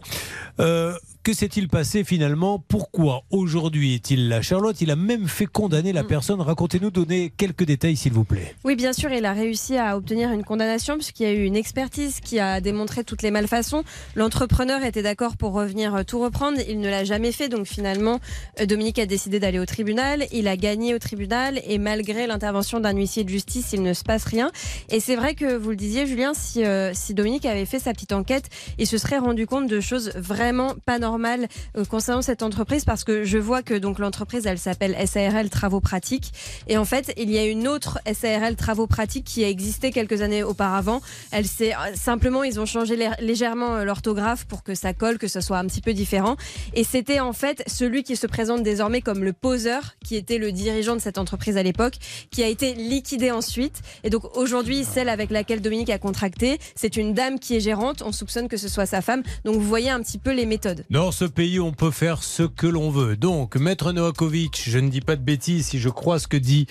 Euh, 0.59 0.93
que 1.27 1.33
s'est-il 1.33 1.67
passé 1.67 2.05
finalement? 2.05 2.57
Pourquoi 2.57 3.23
aujourd'hui 3.31 3.95
est-il 3.95 4.29
là? 4.29 4.41
Charlotte, 4.41 4.79
il 4.79 4.89
a 4.91 4.95
même 4.95 5.27
fait 5.27 5.45
condamner 5.45 5.91
Mm. 5.91 5.95
la 5.95 6.03
personne. 6.05 6.39
Racontez-nous, 6.39 6.89
donnez 6.89 7.33
quelques 7.35 7.65
détails 7.65 7.97
s'il 7.97 8.13
vous 8.13 8.23
plaît. 8.23 8.55
Oui, 8.63 8.77
bien 8.77 8.93
sûr, 8.93 9.11
il 9.11 9.25
a 9.25 9.33
réussi 9.33 9.75
à 9.75 9.97
obtenir 9.97 10.31
une 10.31 10.45
condamnation 10.45 10.95
puisqu'il 10.95 11.23
y 11.23 11.25
a 11.25 11.33
eu 11.33 11.43
une 11.43 11.57
expertise 11.57 12.21
qui 12.21 12.39
a 12.39 12.61
démontré 12.61 13.03
toutes 13.03 13.23
les 13.23 13.31
malfaçons. 13.31 13.83
L'entrepreneur 14.15 14.85
était 14.85 15.01
d'accord 15.01 15.35
pour 15.35 15.51
revenir 15.51 15.95
euh, 15.95 16.03
tout 16.03 16.17
reprendre. 16.21 16.59
Il 16.65 16.79
ne 16.79 16.87
l'a 16.89 17.03
jamais 17.03 17.33
fait. 17.33 17.49
Donc 17.49 17.67
finalement, 17.67 18.21
euh, 18.61 18.65
Dominique 18.65 18.97
a 18.97 19.05
décidé 19.05 19.41
d'aller 19.41 19.59
au 19.59 19.65
tribunal. 19.65 20.27
Il 20.31 20.47
a 20.47 20.55
gagné 20.55 20.95
au 20.95 20.99
tribunal 20.99 21.59
et 21.67 21.77
malgré 21.77 22.25
l'intervention 22.25 22.79
d'un 22.79 22.95
huissier 22.95 23.25
de 23.25 23.29
justice, 23.29 23.73
il 23.73 23.83
ne 23.83 23.91
se 23.91 24.03
passe 24.03 24.23
rien. 24.23 24.49
Et 24.91 25.01
c'est 25.01 25.17
vrai 25.17 25.35
que 25.35 25.57
vous 25.57 25.71
le 25.71 25.75
disiez, 25.75 26.07
Julien, 26.07 26.31
si, 26.33 26.63
euh, 26.63 26.91
si 26.93 27.13
Dominique 27.13 27.45
avait 27.45 27.65
fait 27.65 27.79
sa 27.79 27.91
petite 27.91 28.13
enquête, 28.13 28.45
il 28.77 28.87
se 28.87 28.97
serait 28.97 29.17
rendu 29.17 29.45
compte 29.45 29.67
de 29.67 29.81
choses 29.81 30.13
vraiment 30.15 30.73
pas 30.85 30.99
normales 30.99 31.16
euh, 31.25 31.85
concernant 31.85 32.21
cette 32.21 32.43
entreprise 32.43 32.85
parce 32.85 33.03
que 33.03 33.23
je 33.23 33.37
vois 33.37 33.61
que 33.63 33.73
donc 33.73 33.99
l'entreprise, 33.99 34.45
elle 34.45 34.59
s'appelle 34.59 34.95
SARL 35.07 35.49
Travaux 35.49 35.79
Pratiques. 35.79 36.31
Et 36.67 36.77
en 36.77 36.85
fait, 36.85 37.13
il 37.17 37.29
y 37.31 37.37
a 37.37 37.45
une 37.45 37.67
autre 37.67 37.99
SARL 38.13 38.55
Travaux 38.55 38.87
Pratiques 38.87 39.25
qui 39.25 39.43
a 39.43 39.49
existé 39.49 39.91
quelques 39.91 40.21
années 40.21 40.43
auparavant. 40.43 41.01
Elle 41.31 41.47
s'est 41.47 41.73
euh, 41.73 41.95
simplement, 41.95 42.43
ils 42.43 42.59
ont 42.59 42.65
changé 42.65 42.95
lé- 42.95 43.09
légèrement 43.19 43.75
euh, 43.75 43.83
l'orthographe 43.83 44.45
pour 44.45 44.63
que 44.63 44.75
ça 44.75 44.93
colle, 44.93 45.17
que 45.17 45.27
ce 45.27 45.41
soit 45.41 45.57
un 45.57 45.65
petit 45.65 45.81
peu 45.81 45.93
différent. 45.93 46.35
Et 46.73 46.83
c'était 46.83 47.19
en 47.19 47.33
fait 47.33 47.63
celui 47.67 48.03
qui 48.03 48.15
se 48.15 48.27
présente 48.27 48.63
désormais 48.63 49.01
comme 49.01 49.23
le 49.23 49.33
poseur, 49.33 49.95
qui 50.05 50.15
était 50.15 50.37
le 50.37 50.51
dirigeant 50.51 50.95
de 50.95 51.01
cette 51.01 51.17
entreprise 51.17 51.57
à 51.57 51.63
l'époque, 51.63 51.95
qui 52.31 52.43
a 52.43 52.47
été 52.47 52.73
liquidé 52.73 53.31
ensuite. 53.31 53.81
Et 54.03 54.09
donc 54.09 54.23
aujourd'hui, 54.37 54.83
celle 54.83 55.09
avec 55.09 55.31
laquelle 55.31 55.61
Dominique 55.61 55.89
a 55.89 55.97
contracté, 55.97 56.59
c'est 56.75 56.97
une 56.97 57.13
dame 57.13 57.39
qui 57.39 57.55
est 57.55 57.59
gérante. 57.59 58.01
On 58.05 58.11
soupçonne 58.11 58.47
que 58.47 58.57
ce 58.57 58.67
soit 58.67 58.85
sa 58.85 59.01
femme. 59.01 59.23
Donc 59.45 59.55
vous 59.55 59.67
voyez 59.67 59.89
un 59.89 60.01
petit 60.01 60.17
peu 60.17 60.31
les 60.31 60.45
méthodes. 60.45 60.83
Dans 61.07 61.13
ce 61.13 61.23
pays, 61.23 61.61
on 61.61 61.71
peut 61.71 61.89
faire 61.89 62.21
ce 62.21 62.43
que 62.43 62.67
l'on 62.67 62.89
veut. 62.89 63.15
Donc, 63.15 63.55
Maître 63.55 63.93
Novakovic, 63.93 64.61
je 64.67 64.77
ne 64.77 64.89
dis 64.89 64.99
pas 64.99 65.15
de 65.15 65.21
bêtises 65.21 65.67
si 65.67 65.79
je 65.79 65.87
crois 65.87 66.19
ce 66.19 66.27
que 66.27 66.35
dit 66.35 66.67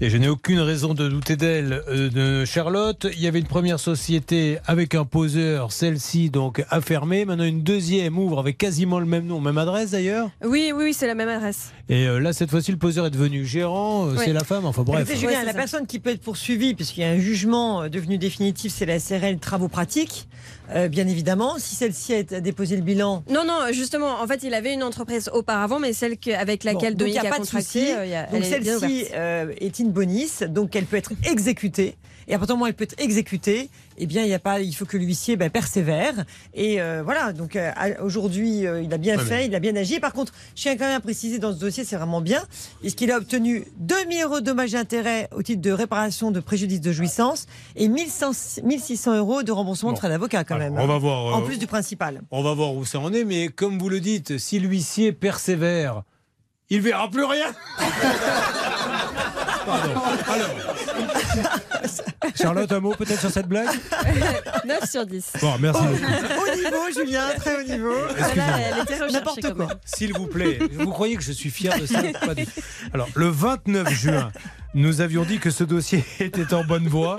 et 0.00 0.08
je 0.10 0.16
n'ai 0.16 0.28
aucune 0.28 0.60
raison 0.60 0.94
de 0.94 1.08
douter 1.08 1.36
d'elle, 1.36 1.82
euh, 1.88 2.08
de 2.08 2.44
Charlotte. 2.44 3.06
Il 3.12 3.20
y 3.20 3.26
avait 3.26 3.38
une 3.40 3.46
première 3.46 3.78
société 3.78 4.58
avec 4.66 4.94
un 4.94 5.04
poseur, 5.04 5.72
celle-ci 5.72 6.30
donc 6.30 6.64
a 6.70 6.80
fermé. 6.80 7.24
Maintenant 7.24 7.44
une 7.44 7.62
deuxième 7.62 8.18
ouvre 8.18 8.38
avec 8.38 8.56
quasiment 8.58 8.98
le 8.98 9.06
même 9.06 9.26
nom, 9.26 9.40
même 9.40 9.58
adresse 9.58 9.90
d'ailleurs. 9.90 10.30
Oui, 10.42 10.72
oui, 10.74 10.84
oui, 10.84 10.94
c'est 10.94 11.06
la 11.06 11.14
même 11.14 11.28
adresse. 11.28 11.72
Et 11.88 12.06
euh, 12.06 12.18
là, 12.20 12.32
cette 12.32 12.50
fois-ci, 12.50 12.70
le 12.70 12.78
poseur 12.78 13.06
est 13.06 13.10
devenu 13.10 13.44
gérant, 13.44 14.06
euh, 14.06 14.12
Oui. 14.16 14.22
c'est 14.24 14.32
la 14.32 14.44
femme, 14.44 14.64
enfin 14.64 14.82
bref. 14.82 15.02
Écoutez, 15.02 15.16
Julien, 15.18 15.38
Ouais, 15.40 15.44
la 15.44 15.52
ça. 15.52 15.58
personne 15.58 15.86
qui 15.86 15.98
peut 15.98 16.10
être 16.10 16.22
poursuivie, 16.22 16.74
puisqu'il 16.74 17.00
y 17.00 17.04
a 17.04 17.10
un 17.10 17.18
jugement 17.18 17.88
devenu 17.88 18.16
définitif, 18.18 18.72
c'est 18.74 18.86
la 18.86 18.98
SRL 18.98 19.38
Travaux 19.38 19.68
Pratiques, 19.68 20.28
euh, 20.74 20.88
bien 20.88 21.06
évidemment. 21.08 21.56
Si 21.58 21.74
celle-ci 21.74 22.14
a 22.14 22.22
déposé 22.40 22.76
le 22.76 22.82
bilan. 22.82 23.22
Non, 23.30 23.42
non, 23.46 23.58
justement, 23.72 24.20
en 24.22 24.26
fait, 24.26 24.40
il 24.44 24.54
avait 24.54 24.72
une 24.72 24.82
entreprise 24.82 25.28
auparavant, 25.34 25.78
mais 25.78 25.92
celle 25.92 26.16
que- 26.16 26.30
avec 26.30 26.64
laquelle 26.64 26.94
Bon, 26.94 27.00
Dominique 27.00 27.22
n'y 27.22 27.28
a 27.28 27.30
a, 27.30 27.34
pas 27.34 27.38
de 27.38 27.44
contracté, 27.44 27.66
souci. 27.80 27.92
euh, 27.92 28.04
il 28.06 28.10
y 28.10 28.14
a- 28.14 28.26
donc 28.26 28.44
celle-ci 28.44 29.04
euh, 29.14 29.52
est 29.60 29.80
in 29.80 29.89
bonis, 29.90 30.30
donc 30.48 30.74
elle 30.76 30.86
peut 30.86 30.96
être 30.96 31.12
exécutée. 31.24 31.96
Et 32.30 32.34
à 32.34 32.38
partir 32.38 32.54
du 32.54 32.58
moment 32.58 32.66
où 32.66 32.68
elle 32.68 32.74
peut 32.74 32.84
être 32.84 33.00
exécutée, 33.02 33.70
eh 33.98 34.06
bien, 34.06 34.22
il 34.22 34.28
y 34.28 34.34
a 34.34 34.38
pas, 34.38 34.60
il 34.60 34.72
faut 34.72 34.84
que 34.84 34.96
l'huissier 34.96 35.34
ben, 35.36 35.50
persévère. 35.50 36.14
Et 36.54 36.80
euh, 36.80 37.02
voilà. 37.04 37.32
Donc 37.32 37.56
euh, 37.56 37.72
aujourd'hui, 38.00 38.66
euh, 38.66 38.82
il 38.82 38.94
a 38.94 38.98
bien 38.98 39.18
fait, 39.18 39.46
il 39.46 39.54
a 39.54 39.58
bien 39.58 39.74
agi. 39.74 39.98
Par 39.98 40.12
contre, 40.12 40.32
je 40.54 40.62
tiens 40.62 40.76
quand 40.76 40.84
même 40.86 40.96
à 40.96 41.00
préciser 41.00 41.40
dans 41.40 41.52
ce 41.52 41.58
dossier, 41.58 41.84
c'est 41.84 41.96
vraiment 41.96 42.20
bien, 42.20 42.40
est-ce 42.84 42.94
qu'il 42.94 43.10
a 43.10 43.16
obtenu 43.16 43.64
2000 43.78 44.22
euros 44.22 44.40
de 44.40 44.44
dommages 44.44 44.74
et 44.74 44.78
intérêts 44.78 45.28
au 45.34 45.42
titre 45.42 45.60
de 45.60 45.72
réparation 45.72 46.30
de 46.30 46.38
préjudice 46.38 46.80
de 46.80 46.92
jouissance 46.92 47.46
et 47.74 47.88
1100 47.88 48.62
1600 48.62 49.16
euros 49.16 49.42
de 49.42 49.50
remboursement 49.50 49.92
de 49.92 49.98
frais 49.98 50.08
d'avocat 50.08 50.44
quand 50.44 50.54
Alors, 50.54 50.70
même. 50.70 50.78
on 50.78 50.86
va 50.86 50.98
voir, 50.98 51.36
En 51.36 51.42
plus 51.42 51.58
du 51.58 51.66
principal. 51.66 52.22
On 52.30 52.44
va 52.44 52.54
voir 52.54 52.74
où 52.74 52.84
ça 52.84 53.00
en 53.00 53.12
est, 53.12 53.24
mais 53.24 53.48
comme 53.48 53.76
vous 53.78 53.88
le 53.88 53.98
dites, 53.98 54.38
si 54.38 54.60
l'huissier 54.60 55.10
persévère, 55.12 56.04
il 56.68 56.80
verra 56.80 57.10
plus 57.10 57.24
rien. 57.24 57.46
Pardon. 59.70 60.00
Alors, 60.28 60.50
Charlotte, 62.34 62.72
un 62.72 62.80
mot 62.80 62.94
peut-être 62.94 63.20
sur 63.20 63.30
cette 63.30 63.46
blague 63.46 63.68
9 64.64 64.90
sur 64.90 65.06
10. 65.06 65.32
Bon, 65.40 65.54
merci 65.58 65.80
beaucoup. 65.80 66.42
Au 66.42 66.56
niveau, 66.56 66.90
Julien, 67.04 67.22
très 67.36 67.56
haut 67.56 67.62
niveau. 67.62 67.94
N'importe 69.12 69.54
quoi. 69.54 69.68
S'il 69.84 70.12
vous 70.12 70.26
plaît, 70.26 70.58
vous 70.72 70.90
croyez 70.90 71.16
que 71.16 71.22
je 71.22 71.32
suis 71.32 71.50
fier 71.50 71.78
de 71.78 71.86
ça 71.86 72.02
Pas 72.24 72.34
du 72.34 72.46
tout? 72.46 72.60
Alors, 72.92 73.08
le 73.14 73.28
29 73.28 73.88
juin, 73.90 74.30
nous 74.74 75.00
avions 75.00 75.24
dit 75.24 75.38
que 75.38 75.50
ce 75.50 75.64
dossier 75.64 76.04
était 76.20 76.54
en 76.54 76.64
bonne 76.64 76.86
voie. 76.86 77.16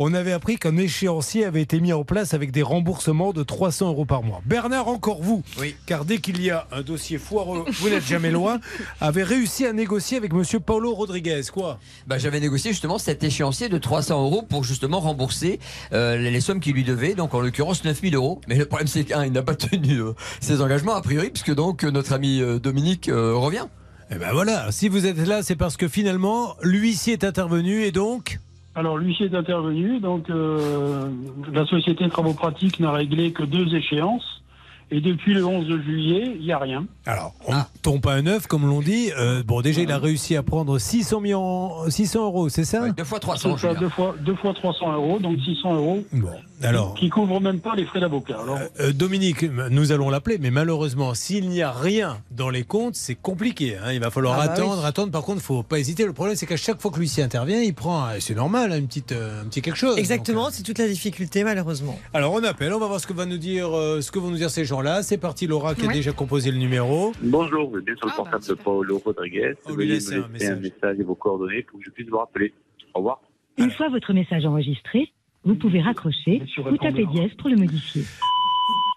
On 0.00 0.12
avait 0.12 0.32
appris 0.32 0.56
qu'un 0.56 0.76
échéancier 0.76 1.44
avait 1.44 1.62
été 1.62 1.78
mis 1.78 1.92
en 1.92 2.02
place 2.02 2.34
avec 2.34 2.50
des 2.50 2.62
remboursements 2.62 3.32
de 3.32 3.44
300 3.44 3.88
euros 3.90 4.04
par 4.04 4.24
mois. 4.24 4.40
Bernard, 4.44 4.88
encore 4.88 5.22
vous, 5.22 5.44
Oui. 5.60 5.76
car 5.86 6.04
dès 6.04 6.18
qu'il 6.18 6.42
y 6.42 6.50
a 6.50 6.66
un 6.72 6.82
dossier 6.82 7.16
foireux, 7.18 7.64
vous 7.78 7.88
n'êtes 7.90 8.04
jamais 8.04 8.32
loin, 8.32 8.58
avait 9.00 9.22
réussi 9.22 9.64
à 9.66 9.72
négocier 9.72 10.16
avec 10.16 10.32
Monsieur 10.32 10.58
Paulo 10.58 10.92
Rodriguez. 10.94 11.42
Quoi? 11.52 11.78
Bah, 12.08 12.18
J'avais 12.18 12.40
négocié 12.40 12.72
justement 12.72 12.98
cet 12.98 13.22
échéancier 13.22 13.68
de 13.68 13.78
300 13.78 14.20
euros 14.20 14.42
pour 14.42 14.64
justement 14.64 14.98
rembourser 14.98 15.60
euh, 15.92 16.16
les 16.16 16.32
les 16.32 16.40
sommes 16.40 16.58
qu'il 16.58 16.74
lui 16.74 16.82
devait, 16.82 17.14
donc 17.14 17.32
en 17.34 17.40
l'occurrence 17.40 17.84
9000 17.84 18.16
euros. 18.16 18.40
Mais 18.48 18.56
le 18.56 18.64
problème 18.66 18.88
c'est 18.88 19.04
qu'il 19.04 19.32
n'a 19.32 19.42
pas 19.42 19.54
tenu 19.54 20.00
euh, 20.00 20.12
ses 20.40 20.60
engagements 20.60 20.96
a 20.96 21.02
priori, 21.02 21.30
puisque 21.30 21.54
donc 21.54 21.84
euh, 21.84 21.92
notre 21.92 22.12
ami 22.14 22.40
euh, 22.40 22.58
Dominique 22.58 23.08
euh, 23.08 23.34
revient. 23.36 23.66
Eh 24.10 24.16
ben 24.16 24.32
voilà, 24.32 24.70
si 24.70 24.88
vous 24.88 25.06
êtes 25.06 25.26
là, 25.26 25.42
c'est 25.42 25.56
parce 25.56 25.76
que 25.76 25.88
finalement, 25.88 26.56
l'huissier 26.62 27.14
est 27.14 27.24
intervenu 27.24 27.82
et 27.82 27.92
donc. 27.92 28.38
Alors, 28.74 28.98
l'huissier 28.98 29.26
est 29.26 29.34
intervenu, 29.34 30.00
donc 30.00 30.28
euh, 30.30 31.08
la 31.52 31.64
société 31.66 32.08
Travaux 32.08 32.34
Pratiques 32.34 32.80
n'a 32.80 32.92
réglé 32.92 33.32
que 33.32 33.44
deux 33.44 33.74
échéances. 33.74 34.42
Et 34.90 35.00
depuis 35.00 35.34
le 35.34 35.44
11 35.44 35.66
juillet, 35.82 36.32
il 36.38 36.44
n'y 36.44 36.52
a 36.52 36.58
rien. 36.58 36.86
Alors, 37.06 37.34
on 37.46 37.54
ne 37.54 37.60
tombe 37.82 38.00
pas 38.00 38.14
un 38.14 38.26
œuf, 38.26 38.46
comme 38.46 38.66
l'on 38.66 38.80
dit. 38.80 39.10
Euh, 39.18 39.42
bon, 39.44 39.60
déjà, 39.60 39.80
il 39.82 39.90
a 39.90 39.98
réussi 39.98 40.36
à 40.36 40.42
prendre 40.42 40.78
600, 40.78 41.20
millions, 41.20 41.88
600 41.90 42.24
euros, 42.24 42.48
c'est 42.48 42.64
ça? 42.64 42.88
Deux 42.90 43.04
fois 43.04 43.18
C'est 43.18 43.20
300, 43.26 43.56
ça, 43.58 43.74
deux 43.74 43.88
fois, 43.88 44.14
deux 44.24 44.34
fois 44.36 44.54
300 44.54 44.92
euros, 44.92 45.18
donc 45.18 45.38
600 45.44 45.74
euros, 45.74 46.04
Bon, 46.12 46.28
alors. 46.62 46.94
qui 46.94 47.08
couvrent 47.08 47.40
même 47.40 47.60
pas 47.60 47.74
les 47.74 47.84
frais 47.84 48.00
d'avocat. 48.00 48.38
Alors, 48.42 48.58
Euh, 48.80 48.92
Dominique, 48.92 49.42
nous 49.70 49.92
allons 49.92 50.10
l'appeler, 50.10 50.38
mais 50.38 50.50
malheureusement, 50.50 51.14
s'il 51.14 51.48
n'y 51.48 51.62
a 51.62 51.72
rien 51.72 52.18
dans 52.30 52.50
les 52.50 52.62
comptes, 52.64 52.94
c'est 52.94 53.14
compliqué. 53.16 53.76
hein. 53.76 53.92
Il 53.92 54.00
va 54.00 54.10
falloir 54.10 54.38
Ah 54.40 54.46
bah 54.46 54.52
attendre, 54.52 54.78
oui. 54.80 54.86
attendre. 54.86 55.10
Par 55.12 55.22
contre, 55.22 55.38
il 55.38 55.40
ne 55.40 55.58
faut 55.58 55.62
pas 55.62 55.78
hésiter. 55.78 56.04
Le 56.06 56.12
problème, 56.12 56.36
c'est 56.36 56.46
qu'à 56.46 56.56
chaque 56.56 56.80
fois 56.80 56.90
que 56.90 56.98
l'huissier 56.98 57.22
intervient, 57.22 57.60
il 57.60 57.74
prend, 57.74 58.06
euh, 58.06 58.16
c'est 58.20 58.34
normal, 58.34 58.72
hein, 58.72 58.78
une 58.78 58.86
petite, 58.86 59.12
euh, 59.12 59.42
un 59.42 59.46
petit 59.46 59.62
quelque 59.62 59.76
chose. 59.76 59.98
Exactement, 59.98 60.48
c'est 60.50 60.62
toute 60.62 60.78
la 60.78 60.86
difficulté 60.88 61.44
malheureusement. 61.44 61.96
euh, 61.98 62.16
alors, 62.18 62.32
on 62.32 62.42
appelle, 62.44 62.72
on 62.72 62.78
va 62.78 62.86
voir 62.86 63.00
ce 63.00 63.06
que, 63.06 63.12
va 63.12 63.26
nous 63.26 63.38
dire, 63.38 63.76
euh, 63.76 64.00
ce 64.00 64.10
que 64.10 64.18
vont 64.18 64.28
nous 64.30 64.36
dire 64.36 64.50
ces 64.50 64.64
gens-là. 64.84 65.02
C'est 65.02 65.18
parti, 65.18 65.46
Laura, 65.46 65.74
qui 65.74 65.86
a 65.86 65.92
déjà 65.92 66.12
composé 66.12 66.50
le 66.50 66.58
numéro. 66.58 67.12
Bonjour, 67.22 67.70
vous 67.70 67.78
êtes 67.78 67.84
bien 67.84 67.94
sur 67.96 68.06
le 68.06 68.12
Ah, 68.12 68.22
bah, 68.22 68.30
portable 68.30 68.46
de. 68.58 68.62
Paolo 68.62 68.98
Rodriguez. 69.04 69.54
On 69.66 69.74
lui 69.74 69.76
Veuillez 69.76 69.88
me 69.88 69.92
un 69.92 69.94
laisser 69.94 70.14
un 70.16 70.28
message. 70.28 70.60
message 70.60 70.96
et 71.00 71.02
vos 71.02 71.14
coordonnées 71.14 71.62
pour 71.62 71.78
que 71.78 71.84
je 71.86 71.90
puisse 71.90 72.08
vous 72.08 72.18
rappeler. 72.18 72.52
Au 72.94 72.98
revoir. 72.98 73.20
Une 73.58 73.70
fois 73.70 73.88
votre 73.88 74.12
message 74.12 74.44
enregistré, 74.44 75.12
vous 75.44 75.54
pouvez 75.56 75.80
raccrocher 75.80 76.42
ou 76.58 76.76
taper 76.76 77.06
dièse 77.06 77.30
pour 77.38 77.48
le 77.50 77.56
modifier. 77.56 78.02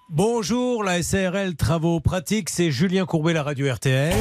Bonjour, 0.09 0.83
la 0.83 1.03
SARL 1.03 1.55
Travaux 1.55 1.99
Pratiques, 1.99 2.49
c'est 2.49 2.71
Julien 2.71 3.05
Courbet, 3.05 3.33
la 3.33 3.43
radio 3.43 3.71
RTL. 3.71 4.13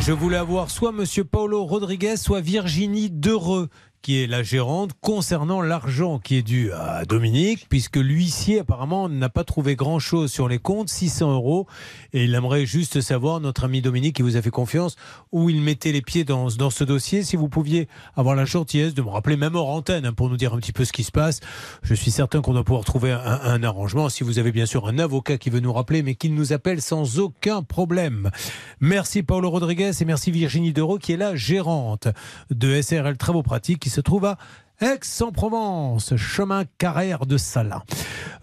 Je 0.00 0.12
voulais 0.12 0.36
avoir 0.36 0.70
soit 0.70 0.92
Monsieur 0.92 1.24
Paulo 1.24 1.64
Rodriguez, 1.64 2.16
soit 2.16 2.40
Virginie 2.40 3.10
Dereux, 3.10 3.68
qui 4.02 4.22
est 4.22 4.26
la 4.26 4.42
gérante, 4.42 4.92
concernant 5.00 5.60
l'argent 5.60 6.18
qui 6.18 6.36
est 6.36 6.42
dû 6.42 6.72
à 6.72 7.04
Dominique, 7.04 7.66
puisque 7.68 7.96
l'huissier 7.96 8.60
apparemment 8.60 9.08
n'a 9.08 9.28
pas 9.28 9.44
trouvé 9.44 9.76
grand-chose 9.76 10.32
sur 10.32 10.48
les 10.48 10.58
comptes, 10.58 10.88
600 10.88 11.32
euros, 11.32 11.66
et 12.12 12.24
il 12.24 12.34
aimerait 12.34 12.64
juste 12.64 13.00
savoir, 13.02 13.40
notre 13.40 13.64
ami 13.64 13.82
Dominique 13.82 14.16
qui 14.16 14.22
vous 14.22 14.36
a 14.36 14.42
fait 14.42 14.50
confiance, 14.50 14.96
où 15.32 15.50
il 15.50 15.60
mettait 15.60 15.92
les 15.92 16.00
pieds 16.00 16.24
dans, 16.24 16.48
ce 16.48 16.84
dossier. 16.84 17.22
Si 17.22 17.36
vous 17.36 17.48
pouviez 17.48 17.88
avoir 18.16 18.34
la 18.34 18.46
gentillesse 18.46 18.94
de 18.94 19.02
me 19.02 19.10
rappeler, 19.10 19.36
même 19.36 19.54
hors 19.54 19.68
antenne, 19.68 20.06
hein, 20.06 20.12
pour 20.14 20.30
nous 20.30 20.36
dire 20.36 20.54
un 20.54 20.58
petit 20.58 20.72
peu 20.72 20.84
ce 20.84 20.92
qui 20.92 21.04
se 21.04 21.12
passe, 21.12 21.40
je 21.82 21.94
suis 21.94 22.10
certain 22.10 22.40
qu'on 22.40 22.54
doit 22.54 22.64
pouvoir 22.64 22.84
trouver 22.84 23.12
un, 23.12 23.62
arrangement. 23.62 24.08
Si 24.08 24.24
vous 24.24 24.38
avez 24.38 24.52
bien 24.52 24.66
sûr 24.66 24.88
un 24.88 24.98
avocat 24.98 25.36
qui 25.36 25.50
veut 25.50 25.60
nous 25.60 25.72
rappeler, 25.72 26.02
mais 26.02 26.14
qu'il 26.14 26.34
nous 26.34 26.52
appelle 26.54 26.80
sans 26.80 27.18
aucun 27.18 27.62
problème. 27.62 28.30
Merci 28.80 29.22
Paolo 29.22 29.50
Rodriguez 29.50 29.90
et 30.00 30.04
merci 30.06 30.30
Virginie 30.30 30.72
Dereau 30.72 30.96
qui 30.96 31.12
est 31.12 31.18
la 31.18 31.36
gérante 31.36 32.08
de 32.50 32.80
SRL 32.80 33.18
Travaux 33.18 33.42
Pratiques 33.42 33.89
qui 33.90 33.96
se 33.96 34.00
trouve 34.00 34.24
à 34.24 34.38
Aix-en-Provence, 34.80 36.14
chemin 36.14 36.62
carrière 36.78 37.26
de 37.26 37.36
Salins. 37.36 37.82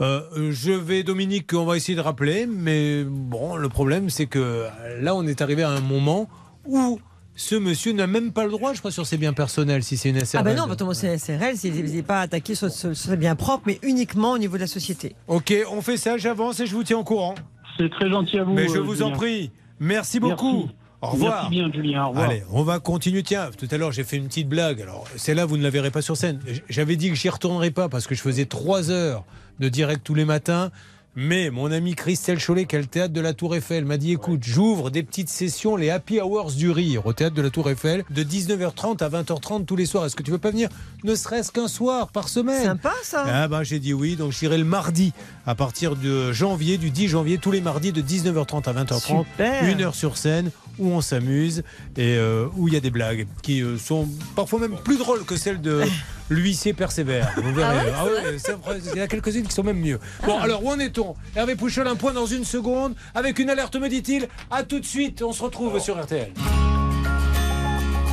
Euh, 0.01 0.51
je 0.51 0.73
vais, 0.73 1.03
Dominique, 1.03 1.53
on 1.53 1.63
va 1.63 1.77
essayer 1.77 1.95
de 1.95 2.01
rappeler, 2.01 2.45
mais 2.45 3.05
bon, 3.05 3.55
le 3.55 3.69
problème 3.69 4.09
c'est 4.09 4.25
que 4.25 4.65
là 4.99 5.15
on 5.15 5.25
est 5.25 5.41
arrivé 5.41 5.63
à 5.63 5.69
un 5.69 5.79
moment 5.79 6.27
où 6.65 6.99
ce 7.35 7.55
monsieur 7.55 7.93
n'a 7.93 8.07
même 8.07 8.33
pas 8.33 8.43
le 8.43 8.51
droit, 8.51 8.73
je 8.73 8.79
crois, 8.79 8.91
sur 8.91 9.05
ses 9.05 9.15
biens 9.15 9.31
personnels, 9.31 9.83
si 9.83 9.95
c'est 9.95 10.09
une 10.09 10.19
SRL. 10.19 10.41
Ah 10.41 10.43
ben 10.43 10.57
non, 10.57 10.67
parce 10.67 10.77
que 10.77 10.93
c'est 10.93 11.17
SRL, 11.17 11.55
il 11.63 11.95
n'est 11.95 12.01
pas 12.01 12.19
attaqué 12.19 12.55
sur 12.55 12.69
sur 12.69 12.93
ses 12.93 13.15
biens 13.15 13.35
propres, 13.35 13.63
mais 13.65 13.79
uniquement 13.83 14.33
au 14.33 14.37
niveau 14.37 14.57
de 14.57 14.61
la 14.61 14.67
société. 14.67 15.15
Ok, 15.27 15.53
on 15.71 15.81
fait 15.81 15.97
ça, 15.97 16.17
j'avance 16.17 16.59
et 16.59 16.65
je 16.65 16.75
vous 16.75 16.83
tiens 16.83 16.97
au 16.97 17.05
courant. 17.05 17.35
c'est 17.77 17.89
très 17.89 18.09
gentil 18.09 18.37
à 18.37 18.43
vous. 18.43 18.51
Mais 18.51 18.67
je 18.67 18.79
euh, 18.79 18.81
vous 18.81 19.01
en 19.01 19.11
prie. 19.11 19.51
Merci 19.79 20.19
beaucoup. 20.19 20.63
Merci. 20.63 20.75
Au 21.01 21.07
revoir. 21.09 21.49
Merci 21.49 21.49
bien, 21.49 21.71
Julien. 21.71 22.05
Au 22.05 22.09
revoir. 22.09 22.29
Allez, 22.29 22.43
on 22.51 22.63
va 22.63 22.79
continuer. 22.79 23.23
Tiens, 23.23 23.49
tout 23.57 23.67
à 23.69 23.77
l'heure, 23.77 23.91
j'ai 23.91 24.03
fait 24.03 24.17
une 24.17 24.27
petite 24.27 24.49
blague. 24.49 24.81
Alors, 24.81 25.05
celle-là, 25.15 25.45
vous 25.45 25.57
ne 25.57 25.63
la 25.63 25.69
verrez 25.69 25.91
pas 25.91 26.01
sur 26.01 26.17
scène. 26.17 26.39
J'avais 26.69 26.95
dit 26.95 27.09
que 27.09 27.15
j'y 27.15 27.29
retournerais 27.29 27.71
pas 27.71 27.87
parce 27.87 28.07
que 28.07 28.15
je 28.15 28.21
faisais 28.21 28.45
trois 28.45 28.89
heures 28.89 29.23
de 29.59 29.69
direct 29.69 30.01
tous 30.03 30.15
les 30.15 30.25
matins. 30.25 30.71
Mais 31.19 31.49
mon 31.49 31.71
ami 31.71 31.95
Christelle 31.95 32.39
Chollet, 32.39 32.65
qui 32.65 32.75
a 32.75 32.79
le 32.79 32.85
théâtre 32.85 33.11
de 33.11 33.21
la 33.21 33.33
Tour 33.33 33.55
Eiffel, 33.55 33.85
m'a 33.85 33.97
dit 33.97 34.11
écoute, 34.11 34.41
j'ouvre 34.43 34.91
des 34.91 35.01
petites 35.01 35.29
sessions, 35.29 35.75
les 35.75 35.89
Happy 35.89 36.21
Hours 36.21 36.51
du 36.51 36.69
Rire, 36.69 37.07
au 37.07 37.13
théâtre 37.13 37.33
de 37.33 37.41
la 37.41 37.49
Tour 37.49 37.71
Eiffel, 37.71 38.03
de 38.11 38.23
19h30 38.23 39.03
à 39.03 39.09
20h30 39.09 39.65
tous 39.65 39.75
les 39.75 39.87
soirs. 39.87 40.05
Est-ce 40.05 40.15
que 40.15 40.21
tu 40.21 40.29
veux 40.29 40.37
pas 40.37 40.51
venir 40.51 40.69
Ne 41.03 41.15
serait-ce 41.15 41.51
qu'un 41.51 41.67
soir 41.67 42.09
par 42.09 42.29
semaine? 42.29 42.65
Sympa 42.65 42.93
ça. 43.01 43.25
Ah 43.27 43.47
ben 43.47 43.63
j'ai 43.63 43.79
dit 43.79 43.95
oui, 43.95 44.15
donc 44.15 44.31
j'irai 44.31 44.59
le 44.59 44.63
mardi 44.63 45.11
à 45.47 45.55
partir 45.55 45.95
de 45.95 46.31
janvier, 46.33 46.77
du 46.77 46.91
10 46.91 47.07
janvier, 47.07 47.39
tous 47.39 47.49
les 47.49 47.61
mardis 47.61 47.91
de 47.91 48.01
19h30 48.03 48.69
à 48.69 48.73
20h30, 48.83 49.25
Super. 49.25 49.63
une 49.67 49.81
heure 49.81 49.95
sur 49.95 50.17
scène 50.17 50.51
où 50.77 50.91
on 50.91 51.01
s'amuse 51.01 51.63
et 51.97 52.15
euh, 52.17 52.45
où 52.55 52.67
il 52.67 52.75
y 52.75 52.77
a 52.77 52.79
des 52.79 52.91
blagues 52.91 53.25
qui 53.41 53.63
euh, 53.63 53.79
sont 53.79 54.07
parfois 54.35 54.59
même 54.59 54.75
plus 54.83 54.99
drôles 54.99 55.25
que 55.25 55.35
celles 55.35 55.61
de 55.61 55.81
l'huissier 56.29 56.73
persévère. 56.73 57.33
Vous 57.37 57.53
verrez. 57.53 57.91
Ah 57.95 58.05
ouais, 58.05 58.11
ouais, 58.11 58.37
vrai, 58.37 58.79
il 58.93 58.97
y 58.97 59.01
en 59.01 59.03
a 59.03 59.07
quelques-unes 59.07 59.47
qui 59.47 59.53
sont 59.53 59.63
même 59.63 59.79
mieux. 59.79 59.99
Bon, 60.25 60.37
alors 60.39 60.63
où 60.63 60.69
en 60.69 60.79
est-on? 60.79 61.15
Hervé 61.35 61.55
Pouchol, 61.55 61.87
un 61.87 61.95
point 61.95 62.13
dans 62.13 62.25
une 62.25 62.45
seconde, 62.45 62.95
avec 63.15 63.39
une 63.39 63.49
alerte, 63.49 63.75
me 63.75 63.89
dit-il. 63.89 64.27
À 64.51 64.63
tout 64.63 64.79
de 64.79 64.85
suite, 64.85 65.21
on 65.21 65.33
se 65.33 65.43
retrouve 65.43 65.79
sur 65.79 66.01
RTL. 66.01 66.31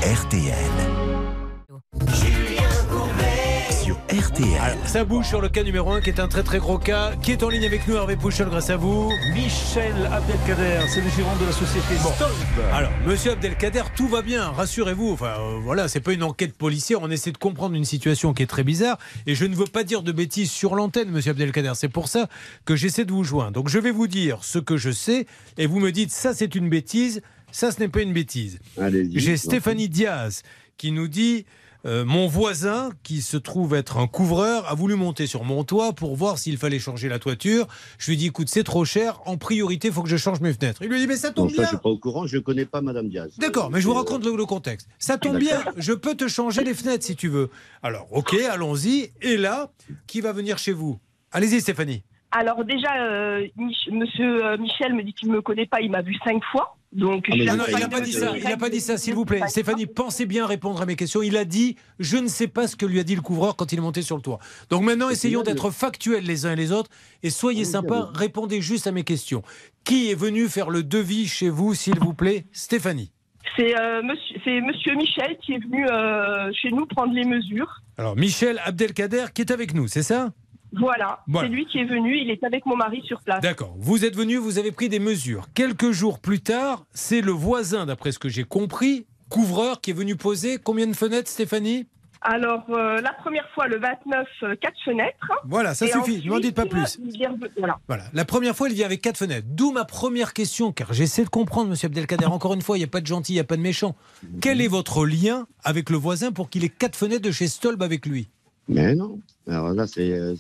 RTL. 0.03 0.55
RTL. 4.21 4.61
Alors, 4.61 4.87
ça 4.87 5.05
bouge 5.05 5.27
sur 5.27 5.41
le 5.41 5.49
cas 5.49 5.65
numéro 5.65 5.91
1 5.91 6.01
qui 6.01 6.11
est 6.11 6.21
un 6.21 6.29
très 6.29 6.45
très 6.45 6.59
gros 6.59 6.79
cas. 6.79 7.17
Qui 7.17 7.33
est 7.33 7.43
en 7.43 7.49
ligne 7.49 7.65
avec 7.65 7.89
nous, 7.89 7.97
Hervé 7.97 8.17
Pouchol, 8.17 8.49
grâce 8.49 8.71
à 8.71 8.77
vous 8.77 9.11
Michel 9.33 9.93
Abdelkader, 10.13 10.87
c'est 10.89 11.01
le 11.01 11.11
gérant 11.11 11.35
de 11.37 11.47
la 11.47 11.53
société 11.53 11.97
Stolb. 11.97 12.31
Alors, 12.73 12.93
monsieur 13.07 13.33
Abdelkader, 13.33 13.83
tout 13.97 14.07
va 14.07 14.23
bien, 14.23 14.51
rassurez-vous. 14.51 15.11
Enfin, 15.11 15.35
euh, 15.41 15.59
voilà, 15.63 15.89
c'est 15.89 16.01
pas 16.01 16.13
une 16.13 16.23
enquête 16.23 16.55
policière. 16.55 17.01
On 17.03 17.11
essaie 17.11 17.33
de 17.33 17.39
comprendre 17.39 17.75
une 17.75 17.85
situation 17.85 18.35
qui 18.35 18.45
est 18.45 18.47
très 18.47 18.63
bizarre. 18.63 18.99
Et 19.27 19.35
je 19.35 19.47
ne 19.47 19.55
veux 19.57 19.65
pas 19.65 19.83
dire 19.83 20.03
de 20.03 20.13
bêtises 20.13 20.51
sur 20.51 20.77
l'antenne, 20.77 21.11
monsieur 21.11 21.33
Abdelkader. 21.33 21.73
C'est 21.75 21.89
pour 21.89 22.07
ça 22.07 22.29
que 22.65 22.77
j'essaie 22.77 23.05
de 23.05 23.13
vous 23.13 23.25
joindre. 23.25 23.53
Donc, 23.53 23.69
je 23.69 23.81
vais 23.81 23.91
vous 23.91 24.07
dire 24.07 24.45
ce 24.45 24.61
que 24.61 24.77
je 24.77 24.93
sais. 24.93 25.27
Et 25.59 25.67
vous 25.67 25.81
me 25.81 25.91
dites, 25.91 26.13
ça, 26.13 26.35
c'est 26.35 26.55
une 26.55 26.69
bêtise. 26.69 27.21
Ça, 27.51 27.73
ce 27.73 27.81
n'est 27.81 27.89
pas 27.89 28.03
une 28.03 28.13
bêtise. 28.13 28.61
Allez-y, 28.81 29.19
J'ai 29.19 29.37
Stéphanie 29.37 29.89
Diaz 29.89 30.43
qui 30.77 30.93
nous 30.93 31.09
dit. 31.09 31.47
Euh, 31.87 32.05
mon 32.05 32.27
voisin, 32.27 32.91
qui 33.03 33.21
se 33.23 33.37
trouve 33.37 33.75
être 33.75 33.99
un 33.99 34.07
couvreur, 34.07 34.69
a 34.71 34.75
voulu 34.75 34.95
monter 34.95 35.27
sur 35.27 35.45
mon 35.45 35.65
toit 35.65 35.93
pour 35.93 36.17
voir 36.17 36.39
s'il 36.39 36.57
fallait 36.59 36.79
changer 36.79 37.09
la 37.09 37.19
toiture. 37.19 37.67
Je 37.99 38.07
lui 38.07 38.15
ai 38.15 38.17
dit, 38.17 38.27
écoute, 38.27 38.49
c'est 38.49 38.65
trop 38.65 38.85
cher. 38.85 39.21
En 39.27 39.37
priorité, 39.37 39.89
il 39.89 39.95
faut 39.95 40.03
que 40.03 40.09
je 40.09 40.17
change 40.17 40.41
mes 40.41 40.53
fenêtres. 40.53 40.81
Il 40.83 40.89
lui 40.89 40.97
a 40.97 40.99
dit, 40.99 41.07
mais 41.07 41.17
ça 41.17 41.31
tombe 41.31 41.51
ça, 41.51 41.57
bien. 41.57 41.65
je 41.65 41.69
suis 41.69 41.77
pas 41.79 41.89
au 41.89 41.99
courant, 41.99 42.27
je 42.27 42.39
connais 42.39 42.65
pas 42.65 42.81
Madame 42.81 43.09
Diaz. 43.09 43.33
D'accord, 43.39 43.71
mais 43.71 43.81
je 43.81 43.87
vous 43.87 43.95
raconte 43.95 44.25
le, 44.25 44.37
le 44.37 44.47
contexte. 44.47 44.89
Ça 44.99 45.19
tombe 45.19 45.39
bien, 45.39 45.63
je 45.77 45.93
peux 45.93 46.15
te 46.15 46.29
changer 46.29 46.65
les 46.65 46.75
fenêtres 46.75 47.05
si 47.05 47.17
tu 47.17 47.29
veux. 47.29 47.51
Alors, 47.83 48.07
ok, 48.13 48.35
allons-y. 48.51 49.11
Et 49.23 49.37
là, 49.37 49.71
qui 50.07 50.21
va 50.21 50.33
venir 50.33 50.59
chez 50.59 50.73
vous? 50.73 50.99
Allez-y, 51.33 51.61
Stéphanie. 51.61 52.03
Alors 52.37 52.65
déjà, 52.65 52.97
euh, 53.01 53.47
Mich- 53.57 53.91
Monsieur 53.93 54.45
euh, 54.45 54.57
Michel 54.59 54.93
me 54.95 55.05
dit 55.05 55.13
qu'il 55.13 55.31
me 55.31 55.41
connaît 55.41 55.67
pas, 55.67 55.81
il 55.81 55.91
m'a 55.91 56.03
vu 56.03 56.17
cinq 56.25 56.43
fois. 56.51 56.77
Donc, 56.95 57.27
Ah, 57.31 57.57
non, 57.57 57.65
il 57.69 57.79
n'a 57.79 57.89
pas 57.89 58.01
dit 58.01 58.13
ça, 58.13 58.37
il 58.37 58.45
n'a 58.45 58.57
pas 58.57 58.71
dit 58.71 58.81
ça, 58.81 58.97
s'il 58.97 59.15
vous 59.15 59.25
plaît. 59.25 59.41
Stéphanie, 59.49 59.87
pensez 59.87 60.27
bien 60.27 60.47
répondre 60.47 60.81
à 60.81 60.87
mes 60.87 60.95
questions. 60.97 61.23
Il 61.23 61.37
a 61.37 61.45
dit, 61.45 61.77
je 61.99 62.17
ne 62.17 62.29
sais 62.29 62.47
pas 62.47 62.69
ce 62.69 62.77
que 62.77 62.87
lui 62.87 63.01
a 63.01 63.03
dit 63.03 63.17
le 63.17 63.21
couvreur 63.21 63.57
quand 63.57 63.73
il 63.73 63.79
est 63.79 63.83
monté 63.83 64.03
sur 64.03 64.17
le 64.17 64.23
toit. 64.23 64.39
Donc 64.71 64.83
maintenant, 64.83 65.09
essayons 65.11 65.43
d'être 65.43 65.71
factuels 65.71 66.25
les 66.25 66.47
uns 66.47 66.53
et 66.53 66.57
les 66.57 66.73
autres 66.73 66.91
et 67.23 67.31
soyez 67.31 67.65
sympas, 67.65 68.11
répondez 68.15 68.61
juste 68.61 68.87
à 68.87 68.93
mes 68.93 69.03
questions. 69.05 69.43
Qui 69.85 70.11
est 70.11 70.15
venu 70.15 70.49
faire 70.49 70.71
le 70.71 70.83
devis 70.83 71.27
chez 71.27 71.51
vous, 71.51 71.75
s'il 71.75 71.99
vous 71.99 72.15
plaît 72.15 72.47
Stéphanie. 72.53 73.11
C'est 73.57 73.79
euh, 73.79 74.03
Monsieur 74.03 74.95
Michel 74.97 75.37
qui 75.45 75.53
est 75.53 75.59
venu 75.59 75.87
euh, 75.89 76.51
chez 76.55 76.71
nous 76.71 76.87
prendre 76.87 77.13
les 77.13 77.25
mesures. 77.25 77.83
Alors, 77.99 78.17
Michel 78.17 78.61
Abdelkader 78.65 79.27
qui 79.35 79.43
est 79.43 79.51
avec 79.51 79.75
nous, 79.75 79.87
c'est 79.87 80.03
ça? 80.03 80.33
Voilà, 80.79 81.21
Voilà. 81.27 81.49
c'est 81.49 81.55
lui 81.55 81.67
qui 81.67 81.79
est 81.79 81.85
venu. 81.85 82.17
Il 82.19 82.31
est 82.31 82.43
avec 82.45 82.67
mon 82.67 82.77
mari 82.77 83.03
sur 83.07 83.21
place. 83.21 83.41
D'accord. 83.41 83.75
Vous 83.79 84.05
êtes 84.05 84.17
venu, 84.17 84.37
vous 84.37 84.59
avez 84.59 84.73
pris 84.73 84.89
des 84.89 84.99
mesures. 84.99 85.47
Quelques 85.55 85.91
jours 85.93 86.19
plus 86.21 86.41
tard, 86.41 86.85
c'est 86.93 87.21
le 87.21 87.33
voisin, 87.33 87.87
d'après 87.87 88.13
ce 88.13 88.19
que 88.19 88.29
j'ai 88.29 88.45
compris, 88.45 89.07
couvreur, 89.29 89.81
qui 89.81 89.91
est 89.91 89.95
venu 89.95 90.17
poser 90.17 90.59
combien 90.63 90.87
de 90.87 90.95
fenêtres, 90.95 91.31
Stéphanie? 91.31 91.87
Alors 92.27 92.65
euh, 92.71 93.03
la 93.03 93.13
première 93.13 93.47
fois, 93.51 93.67
le 93.69 93.79
29, 93.79 94.27
euh, 94.45 94.57
quatre 94.59 94.79
fenêtres. 94.83 95.31
Voilà, 95.45 95.75
ça 95.75 95.85
Et 95.85 95.91
suffit, 95.91 96.25
ne 96.25 96.31
m'en 96.31 96.39
dites 96.41 96.55
pas 96.57 96.65
plus. 96.65 96.99
Voilà. 97.59 97.79
Voilà. 97.87 98.05
La 98.15 98.25
première 98.25 98.57
fois, 98.57 98.71
il 98.71 98.75
vient 98.75 98.87
avec 98.87 99.03
quatre 99.03 99.19
fenêtres. 99.19 99.47
D'où 99.51 99.73
ma 99.73 99.85
première 99.85 100.33
question, 100.33 100.73
car 100.73 100.95
j'essaie 100.95 101.25
de 101.25 101.29
comprendre, 101.29 101.69
monsieur 101.69 101.85
Abdelkader. 101.87 102.25
Encore 102.25 102.55
une 102.55 102.63
fois, 102.63 102.79
il 102.79 102.81
n'y 102.81 102.85
a 102.85 102.89
pas 102.89 103.03
de 103.03 103.07
gentil, 103.07 103.33
il 103.33 103.37
n'y 103.37 103.41
a 103.41 103.45
pas 103.45 103.57
de 103.57 103.61
méchant. 103.61 103.95
Quel 104.41 104.63
est 104.63 104.69
votre 104.69 105.05
lien 105.05 105.47
avec 105.65 105.91
le 105.91 105.99
voisin 105.99 106.33
pour 106.33 106.49
qu'il 106.49 106.65
ait 106.65 106.71
quatre 106.71 106.97
fenêtres 106.97 107.21
de 107.21 107.31
chez 107.31 107.47
Stolb 107.47 107.83
avec 107.83 108.07
lui? 108.07 108.31
Mais 108.69 108.95
non. 108.95 109.21
Alors 109.47 109.73
là, 109.75 109.87
c'est. 109.87 110.13
euh, 110.13 110.35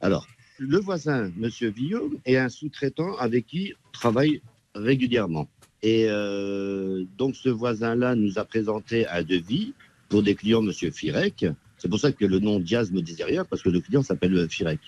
Alors, 0.00 0.26
le 0.58 0.78
voisin, 0.78 1.30
Monsieur 1.36 1.70
Villaume, 1.70 2.18
est 2.24 2.36
un 2.36 2.48
sous-traitant 2.48 3.16
avec 3.16 3.46
qui 3.46 3.72
on 3.88 3.90
travaille 3.92 4.42
régulièrement. 4.74 5.48
Et 5.82 6.06
euh, 6.08 7.04
donc, 7.18 7.34
ce 7.36 7.48
voisin-là 7.48 8.14
nous 8.14 8.38
a 8.38 8.44
présenté 8.44 9.06
un 9.08 9.22
devis 9.22 9.74
pour 10.08 10.22
des 10.22 10.34
clients, 10.34 10.62
Monsieur 10.62 10.90
Firek. 10.90 11.46
C'est 11.78 11.88
pour 11.88 11.98
ça 11.98 12.12
que 12.12 12.24
le 12.24 12.38
nom 12.38 12.60
Diaz 12.60 12.92
me 12.92 13.00
disait 13.00 13.24
rien, 13.24 13.44
parce 13.44 13.62
que 13.62 13.68
le 13.68 13.80
client 13.80 14.02
s'appelle 14.02 14.48
Firek. 14.48 14.80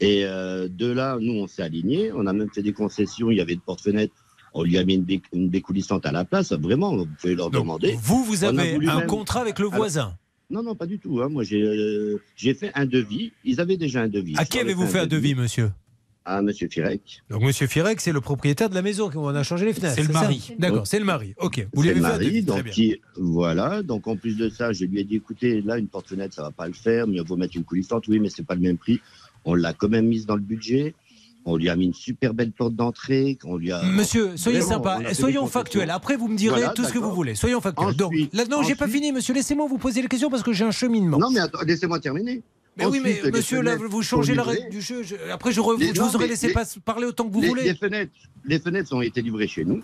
Et 0.00 0.24
euh, 0.24 0.66
de 0.68 0.86
là, 0.90 1.18
nous, 1.20 1.34
on 1.34 1.46
s'est 1.46 1.62
alignés. 1.62 2.10
On 2.12 2.26
a 2.26 2.32
même 2.32 2.50
fait 2.52 2.62
des 2.62 2.72
concessions. 2.72 3.30
Il 3.30 3.36
y 3.36 3.40
avait 3.40 3.54
de 3.54 3.60
porte-fenêtres. 3.60 4.14
On 4.52 4.62
lui 4.64 4.76
a 4.78 4.84
mis 4.84 4.94
une, 4.94 5.20
une 5.32 5.50
découlissante 5.50 6.06
à 6.06 6.12
la 6.12 6.24
place. 6.24 6.52
Vraiment, 6.52 6.96
vous 6.96 7.06
pouvez 7.20 7.34
leur 7.36 7.50
demander. 7.50 7.96
Vous, 8.00 8.24
vous 8.24 8.42
avez 8.44 8.74
un 8.88 8.98
même- 8.98 9.06
contrat 9.06 9.40
avec 9.40 9.58
le 9.60 9.66
voisin. 9.66 10.16
Non, 10.50 10.62
non, 10.62 10.74
pas 10.74 10.86
du 10.86 10.98
tout. 10.98 11.20
hein. 11.22 11.28
Moi, 11.28 11.42
j'ai 11.44 11.62
euh, 11.62 12.20
j'ai 12.36 12.54
fait 12.54 12.70
un 12.74 12.86
devis. 12.86 13.32
Ils 13.44 13.60
avaient 13.60 13.76
déjà 13.76 14.02
un 14.02 14.08
devis. 14.08 14.34
À 14.36 14.44
qui 14.44 14.58
avez-vous 14.58 14.86
fait 14.86 15.00
un 15.00 15.06
devis, 15.06 15.34
monsieur? 15.34 15.70
À 16.26 16.40
Monsieur 16.40 16.68
Firek. 16.70 17.22
Donc, 17.28 17.42
monsieur 17.42 17.66
Firek, 17.66 18.00
c'est 18.00 18.10
le 18.12 18.22
propriétaire 18.22 18.70
de 18.70 18.74
la 18.74 18.80
maison 18.80 19.10
où 19.14 19.18
on 19.18 19.28
a 19.34 19.42
changé 19.42 19.66
les 19.66 19.74
fenêtres. 19.74 19.94
C'est 19.96 20.06
le 20.06 20.12
mari. 20.12 20.54
D'accord, 20.58 20.86
c'est 20.86 20.98
le 20.98 21.04
mari. 21.04 21.34
Ok. 21.36 21.66
Vous 21.74 21.82
lui 21.82 21.90
C'est 21.90 21.96
avez 21.96 22.00
le 22.00 22.06
fait 22.06 22.10
un 22.12 22.12
mari, 22.16 22.24
devis. 22.26 22.44
Très 22.46 22.56
donc 22.56 22.64
bien. 22.64 22.72
qui- 22.72 23.00
voilà. 23.18 23.82
Donc 23.82 24.06
en 24.06 24.16
plus 24.16 24.34
de 24.38 24.48
ça, 24.48 24.72
je 24.72 24.86
lui 24.86 25.00
ai 25.00 25.04
dit 25.04 25.16
écoutez, 25.16 25.60
là 25.60 25.76
une 25.76 25.88
porte-fenêtre, 25.88 26.34
ça 26.34 26.40
va 26.40 26.50
pas 26.50 26.66
le 26.66 26.72
faire, 26.72 27.06
mais 27.06 27.18
il 27.18 27.26
faut 27.26 27.36
mettre 27.36 27.56
une 27.56 27.64
coulissante. 27.64 28.08
Oui, 28.08 28.20
mais 28.20 28.30
c'est 28.30 28.46
pas 28.46 28.54
le 28.54 28.62
même 28.62 28.78
prix. 28.78 29.00
On 29.44 29.54
l'a 29.54 29.74
quand 29.74 29.90
même 29.90 30.06
mise 30.06 30.24
dans 30.24 30.36
le 30.36 30.40
budget. 30.40 30.94
On 31.46 31.56
lui 31.56 31.68
a 31.68 31.76
mis 31.76 31.84
une 31.86 31.94
super 31.94 32.32
belle 32.32 32.52
porte 32.52 32.74
d'entrée. 32.74 33.38
On 33.44 33.56
lui 33.56 33.70
a. 33.70 33.82
Monsieur, 33.82 34.36
soyez 34.36 34.60
Vraiment, 34.60 34.74
sympa, 34.82 34.98
des 35.08 35.14
soyons 35.14 35.46
factuels. 35.46 35.90
Après, 35.90 36.16
vous 36.16 36.28
me 36.28 36.36
direz 36.36 36.56
Voilà, 36.58 36.72
tout 36.72 36.84
ce 36.84 36.92
que 36.92 36.98
vous 36.98 37.12
voulez. 37.12 37.34
Soyons 37.34 37.60
factuels. 37.60 37.94
Donc, 37.94 38.12
là, 38.32 38.44
non, 38.46 38.62
j'ai 38.62 38.74
pas 38.74 38.88
fini, 38.88 39.12
monsieur. 39.12 39.34
Laissez-moi 39.34 39.66
vous 39.68 39.78
poser 39.78 40.00
les 40.02 40.08
questions 40.08 40.30
parce 40.30 40.42
que 40.42 40.52
j'ai 40.52 40.64
un 40.64 40.70
cheminement. 40.70 41.18
Non, 41.18 41.30
mais 41.30 41.40
laissez-moi 41.66 42.00
terminer. 42.00 42.42
Mais 42.76 42.86
oui, 42.86 43.00
mais 43.04 43.18
Ensuite, 43.20 43.34
monsieur, 43.34 43.60
là, 43.62 43.76
vous 43.76 44.02
changez 44.02 44.34
la 44.34 44.42
règle 44.42 44.68
du 44.68 44.80
jeu. 44.80 45.02
Je- 45.04 45.14
Après, 45.30 45.52
je, 45.52 45.60
re- 45.60 45.78
Les- 45.78 45.94
je 45.94 46.00
non, 46.00 46.08
vous 46.08 46.16
aurais 46.16 46.26
laissé 46.26 46.48
les- 46.48 46.54
parler 46.84 47.06
autant 47.06 47.28
que 47.28 47.32
vous 47.32 47.40
les, 47.40 47.48
voulez. 47.48 47.62
Les 47.62 47.74
fenêtres, 47.76 48.10
les 48.44 48.58
fenêtres 48.58 48.92
ont 48.96 49.00
été 49.00 49.22
livrées 49.22 49.46
chez 49.46 49.64
nous. 49.64 49.80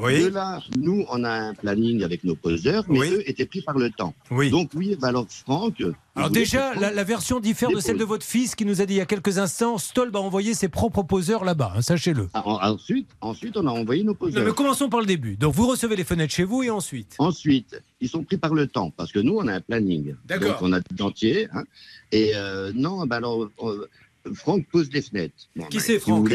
Oui. 0.00 0.22
De 0.22 0.28
là, 0.28 0.60
nous, 0.78 1.04
on 1.10 1.24
a 1.24 1.30
un 1.30 1.54
planning 1.54 2.04
avec 2.04 2.22
nos 2.22 2.36
poseurs, 2.36 2.84
mais 2.88 3.00
Oui. 3.00 3.08
eux 3.14 3.28
étaient 3.28 3.46
pris 3.46 3.62
par 3.62 3.76
le 3.76 3.90
temps. 3.90 4.14
Oui. 4.30 4.48
Donc 4.50 4.70
oui, 4.74 4.96
bah 5.00 5.08
alors 5.08 5.26
Franck. 5.28 5.82
Alors 6.14 6.30
déjà, 6.30 6.72
la, 6.74 7.04
version 7.04 7.40
diffère 7.40 7.70
de 7.70 7.80
celle 7.80 7.96
de 7.98 8.04
votre 8.04 8.24
fils 8.24 8.54
qui 8.54 8.64
nous 8.64 8.80
a 8.80 8.86
dit 8.86 8.94
il 8.94 8.96
y 8.98 9.00
a 9.00 9.06
quelques 9.06 9.38
instants, 9.38 9.76
Stolb 9.78 10.14
a 10.16 10.20
envoyé 10.20 10.54
ses 10.54 10.68
propres 10.68 11.02
poseurs 11.02 11.44
là-bas, 11.44 11.72
hein, 11.76 11.82
sachez-le. 11.82 12.28
Ah, 12.34 12.42
en- 12.46 12.58
Ensuite, 12.74 13.08
ensuite, 13.20 13.56
on 13.56 13.66
a 13.66 13.70
envoyé 13.70 14.02
nos 14.04 14.12
Non, 14.12 14.16
poseurs. 14.16 14.44
mais 14.44 14.52
commençons 14.52 14.88
par 14.88 15.00
le 15.00 15.06
début. 15.06 15.36
Donc 15.36 15.54
vous 15.54 15.66
recevez 15.66 15.96
les 15.96 16.04
fenêtres 16.04 16.32
chez 16.34 16.44
vous 16.44 16.62
et 16.62 16.70
ensuite 16.70 17.16
Ensuite, 17.18 17.80
ils 18.00 18.08
sont 18.08 18.22
pris 18.22 18.36
par 18.36 18.54
le 18.54 18.66
temps 18.68 18.90
parce 18.96 19.10
que 19.12 19.18
nous, 19.18 19.34
on 19.36 19.46
a 19.48 19.54
un 19.54 19.60
planning. 19.60 20.14
D'accord. 20.26 20.48
Donc, 20.50 20.62
on 20.62 20.72
a 20.72 20.80
des 20.80 20.94
dentiers. 20.96 21.48
hein. 21.52 21.64
et 22.12 22.32
euh, 22.36 22.72
non, 22.74 23.04
bah 23.06 23.16
alors, 23.16 23.48
euh, 23.62 23.88
Franck 24.34 24.66
pose 24.70 24.88
des 24.90 25.02
fenêtres. 25.02 25.34
Bon, 25.56 25.64
Qui 25.66 25.80
c'est, 25.80 25.98
Franck. 25.98 26.28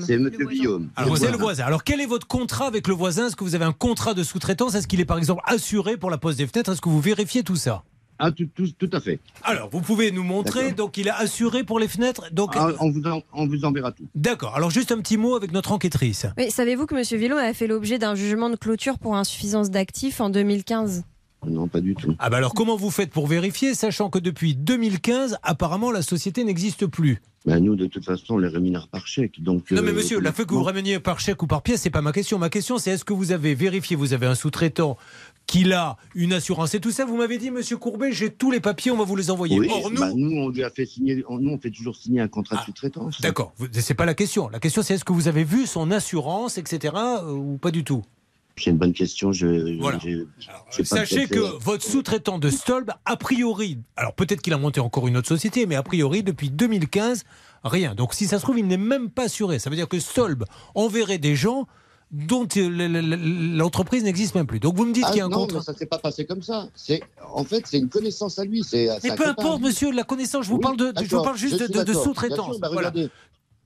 C'est 0.00 0.18
Monsieur 0.18 0.46
Guillaume. 0.46 0.88
Alors 0.96 1.16
c'est 1.18 1.30
le 1.30 1.36
voisin. 1.38 1.64
Alors 1.64 1.84
quel 1.84 2.00
est 2.00 2.06
votre 2.06 2.26
contrat 2.26 2.66
avec 2.66 2.88
le 2.88 2.94
voisin? 2.94 3.26
Est-ce 3.28 3.36
que 3.36 3.44
vous 3.44 3.54
avez 3.54 3.64
un 3.64 3.72
contrat 3.72 4.14
de 4.14 4.22
sous-traitance? 4.22 4.74
Est-ce 4.74 4.86
qu'il 4.86 5.00
est 5.00 5.04
par 5.04 5.18
exemple 5.18 5.42
assuré 5.46 5.96
pour 5.96 6.10
la 6.10 6.18
pose 6.18 6.36
des 6.36 6.46
fenêtres? 6.46 6.72
Est-ce 6.72 6.80
que 6.80 6.88
vous 6.88 7.00
vérifiez 7.00 7.42
tout 7.42 7.56
ça? 7.56 7.82
Ah, 8.20 8.32
tout, 8.32 8.48
tout, 8.52 8.66
tout 8.76 8.90
à 8.92 9.00
fait. 9.00 9.20
Alors 9.44 9.68
vous 9.70 9.80
pouvez 9.80 10.10
nous 10.10 10.24
montrer. 10.24 10.72
Donc 10.72 10.96
il 10.96 11.06
est 11.06 11.10
assuré 11.12 11.62
pour 11.62 11.78
les 11.78 11.86
fenêtres. 11.86 12.32
Donc 12.32 12.50
Ah, 12.56 12.70
on, 12.80 12.90
vous 12.90 13.02
en- 13.06 13.22
on 13.32 13.46
vous 13.46 13.64
enverra 13.64 13.92
tout. 13.92 14.04
d'accord. 14.16 14.56
Alors 14.56 14.70
juste 14.70 14.90
un 14.90 14.98
petit 14.98 15.16
mot 15.16 15.36
avec 15.36 15.52
notre 15.52 15.70
enquêtrice. 15.70 16.26
Mais 16.36 16.50
savez-vous 16.50 16.86
que 16.86 16.96
M. 16.96 17.20
Villon 17.20 17.36
a 17.36 17.52
fait 17.54 17.68
l'objet 17.68 17.98
d'un 17.98 18.16
jugement 18.16 18.50
de 18.50 18.56
clôture 18.56 18.98
pour 18.98 19.14
insuffisance 19.16 19.70
d'actifs 19.70 20.20
en 20.20 20.30
2015 20.30 21.04
Non, 21.46 21.68
pas 21.68 21.80
du 21.80 21.94
tout. 21.94 22.14
Ah 22.18 22.30
bah 22.30 22.38
alors 22.38 22.52
comment 22.54 22.76
vous 22.76 22.90
faites 22.90 23.10
pour 23.10 23.26
vérifier, 23.26 23.74
sachant 23.74 24.10
que 24.10 24.18
depuis 24.18 24.54
2015, 24.54 25.38
apparemment 25.42 25.90
la 25.92 26.02
société 26.02 26.44
n'existe 26.44 26.86
plus? 26.86 27.20
Ben, 27.46 27.60
nous, 27.60 27.76
de 27.76 27.86
toute 27.86 28.04
façon, 28.04 28.34
on 28.34 28.38
les 28.38 28.48
rémunère 28.48 28.88
par 28.88 29.06
chèque. 29.06 29.40
Donc, 29.40 29.70
Non 29.70 29.80
mais 29.82 29.90
euh, 29.90 29.94
monsieur, 29.94 30.20
la 30.20 30.32
fait 30.32 30.44
que 30.44 30.52
vous 30.52 30.62
rameniez 30.62 30.98
par 30.98 31.20
chèque 31.20 31.42
ou 31.42 31.46
par 31.46 31.62
pièce, 31.62 31.82
c'est 31.82 31.90
pas 31.90 32.02
ma 32.02 32.12
question. 32.12 32.38
Ma 32.38 32.50
question 32.50 32.78
c'est 32.78 32.90
est-ce 32.90 33.04
que 33.04 33.12
vous 33.12 33.30
avez 33.32 33.54
vérifié, 33.54 33.96
vous 33.96 34.12
avez 34.12 34.26
un 34.26 34.34
sous-traitant 34.34 34.98
qu'il 35.46 35.72
a 35.72 35.96
une 36.14 36.32
assurance 36.32 36.74
et 36.74 36.80
tout 36.80 36.90
ça? 36.90 37.04
Vous 37.04 37.16
m'avez 37.16 37.38
dit, 37.38 37.50
monsieur 37.50 37.76
Courbet, 37.76 38.12
j'ai 38.12 38.30
tous 38.30 38.50
les 38.50 38.60
papiers, 38.60 38.90
on 38.90 38.96
va 38.96 39.04
vous 39.04 39.16
les 39.16 39.30
envoyer. 39.30 39.58
Oui, 39.58 39.68
Or 39.70 39.90
nous, 39.90 40.00
bah, 40.00 40.10
nous, 40.14 40.36
on 40.36 40.48
lui 40.50 40.64
a 40.64 40.70
fait 40.70 40.84
signer. 40.84 41.24
Nous, 41.30 41.50
on 41.50 41.58
fait 41.58 41.70
toujours 41.70 41.96
signer 41.96 42.20
un 42.20 42.28
contrat 42.28 42.56
de 42.56 42.62
sous-traitance. 42.62 43.20
D'accord, 43.20 43.54
c'est 43.72 43.94
pas 43.94 44.04
la 44.06 44.14
question. 44.14 44.48
La 44.48 44.58
question 44.58 44.82
c'est 44.82 44.94
est-ce 44.94 45.04
que 45.04 45.12
vous 45.12 45.28
avez 45.28 45.44
vu 45.44 45.66
son 45.66 45.90
assurance, 45.92 46.58
etc. 46.58 46.92
euh, 46.96 47.32
ou 47.32 47.56
pas 47.58 47.70
du 47.70 47.84
tout? 47.84 48.02
C'est 48.58 48.70
une 48.70 48.76
bonne 48.78 48.92
question. 48.92 49.32
Je, 49.32 49.78
Voilà. 49.80 49.98
pas 49.98 50.84
Sachez 50.84 51.26
que 51.26 51.38
votre 51.58 51.84
sous-traitant 51.84 52.38
de 52.38 52.50
Stolb, 52.50 52.90
a 53.04 53.16
priori, 53.16 53.78
alors 53.96 54.14
peut-être 54.14 54.40
qu'il 54.42 54.52
a 54.52 54.58
monté 54.58 54.80
encore 54.80 55.08
une 55.08 55.16
autre 55.16 55.28
société, 55.28 55.66
mais 55.66 55.74
a 55.76 55.82
priori, 55.82 56.22
depuis 56.22 56.50
2015, 56.50 57.24
rien. 57.64 57.94
Donc 57.94 58.14
si 58.14 58.26
ça 58.26 58.38
se 58.38 58.42
trouve, 58.42 58.58
il 58.58 58.66
n'est 58.66 58.76
même 58.76 59.10
pas 59.10 59.24
assuré. 59.24 59.58
Ça 59.58 59.70
veut 59.70 59.76
dire 59.76 59.88
que 59.88 59.98
Stolb 60.00 60.44
enverrait 60.74 61.18
des 61.18 61.36
gens 61.36 61.66
dont 62.10 62.48
euh, 62.56 62.68
l'entreprise 63.56 64.02
n'existe 64.02 64.34
même 64.34 64.46
plus. 64.46 64.60
Donc 64.60 64.76
vous 64.76 64.86
me 64.86 64.94
dites 64.94 65.04
Ah, 65.06 65.10
qu'il 65.10 65.18
y 65.18 65.20
a 65.20 65.26
un 65.26 65.28
non, 65.28 65.40
contrat. 65.40 65.58
mais 65.58 65.64
ça 65.64 65.74
s'est 65.74 65.86
pas 65.86 65.98
passé 65.98 66.24
comme 66.24 66.42
ça. 66.42 66.68
C'est 66.74 67.02
en 67.34 67.44
fait 67.44 67.66
c'est 67.66 67.78
une 67.78 67.88
connaissance 67.90 68.38
à 68.38 68.44
lui. 68.44 68.64
C'est 68.64 68.88
Mais 69.04 69.14
peu 69.14 69.28
importe, 69.28 69.60
monsieur, 69.60 69.92
la 69.92 70.04
connaissance, 70.04 70.46
je 70.46 70.50
vous 70.50 70.56
Oui, 70.56 70.62
parle, 70.62 70.76
de, 70.78 70.92
je 71.02 71.14
vous 71.14 71.22
parle 71.22 71.36
juste 71.36 71.70
de, 71.70 71.92
sous-traitance. 71.92 72.58
Bah, 72.60 72.70
Voilà. 72.72 72.92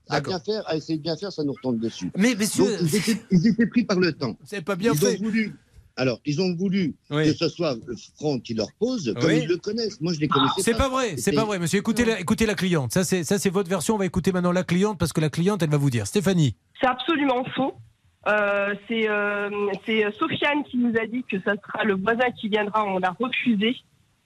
À 0.09 0.21
bien 0.21 0.39
faire, 0.39 0.63
à 0.67 0.75
essayer 0.75 0.97
de 0.97 1.03
bien 1.03 1.15
faire, 1.15 1.31
ça 1.31 1.43
nous 1.43 1.53
retombe 1.53 1.79
dessus. 1.79 2.11
Mais 2.17 2.35
messieurs, 2.35 2.65
Donc, 2.65 2.79
ils, 2.81 2.95
étaient, 2.95 3.21
ils 3.31 3.47
étaient 3.47 3.67
pris 3.67 3.83
par 3.83 3.99
le 3.99 4.11
temps. 4.13 4.35
C'est 4.43 4.63
pas 4.63 4.75
bien 4.75 4.93
ils 4.93 4.99
fait. 4.99 5.15
Ont 5.19 5.23
voulu, 5.23 5.55
alors, 5.95 6.19
ils 6.25 6.41
ont 6.41 6.53
voulu 6.55 6.95
Oui. 7.11 7.25
que 7.25 7.33
ce 7.33 7.49
soit 7.49 7.77
Franck 8.17 8.41
qui 8.43 8.53
leur 8.53 8.67
pose, 8.79 9.13
comme 9.19 9.29
Oui. 9.29 9.41
ils 9.43 9.47
le 9.47 9.57
connaissent. 9.57 10.01
Moi, 10.01 10.13
je 10.13 10.19
les 10.19 10.27
connaissais 10.27 10.61
C'est 10.61 10.75
pas 10.77 10.89
vrai, 10.89 11.17
c'est 11.17 11.33
pas 11.33 11.45
vrai, 11.45 11.59
monsieur. 11.59 11.79
Écoutez 11.79 12.03
la, 12.05 12.19
écoutez 12.19 12.45
la 12.45 12.55
cliente. 12.55 12.91
Ça, 12.91 13.03
c'est 13.03 13.23
ça, 13.23 13.37
c'est 13.37 13.49
votre 13.51 13.69
version. 13.69 13.95
On 13.95 13.97
va 13.97 14.05
écouter 14.05 14.31
maintenant 14.31 14.51
la 14.51 14.63
cliente 14.63 14.97
parce 14.97 15.13
que 15.13 15.21
la 15.21 15.29
cliente, 15.29 15.61
elle 15.61 15.69
va 15.69 15.77
vous 15.77 15.89
dire. 15.91 16.07
Stéphanie. 16.07 16.55
C'est 16.81 16.87
absolument 16.87 17.45
faux. 17.55 17.73
Euh, 18.25 18.73
c'est 18.87 19.09
euh, 19.09 19.49
c'est 19.85 20.09
Sofiane 20.17 20.63
qui 20.63 20.77
nous 20.77 20.93
a 20.97 21.05
dit 21.05 21.23
que 21.29 21.39
ça 21.41 21.55
sera 21.57 21.83
le 21.83 21.95
voisin 21.95 22.31
qui 22.39 22.49
viendra. 22.49 22.85
On 22.85 23.01
a 23.01 23.11
refusé 23.19 23.75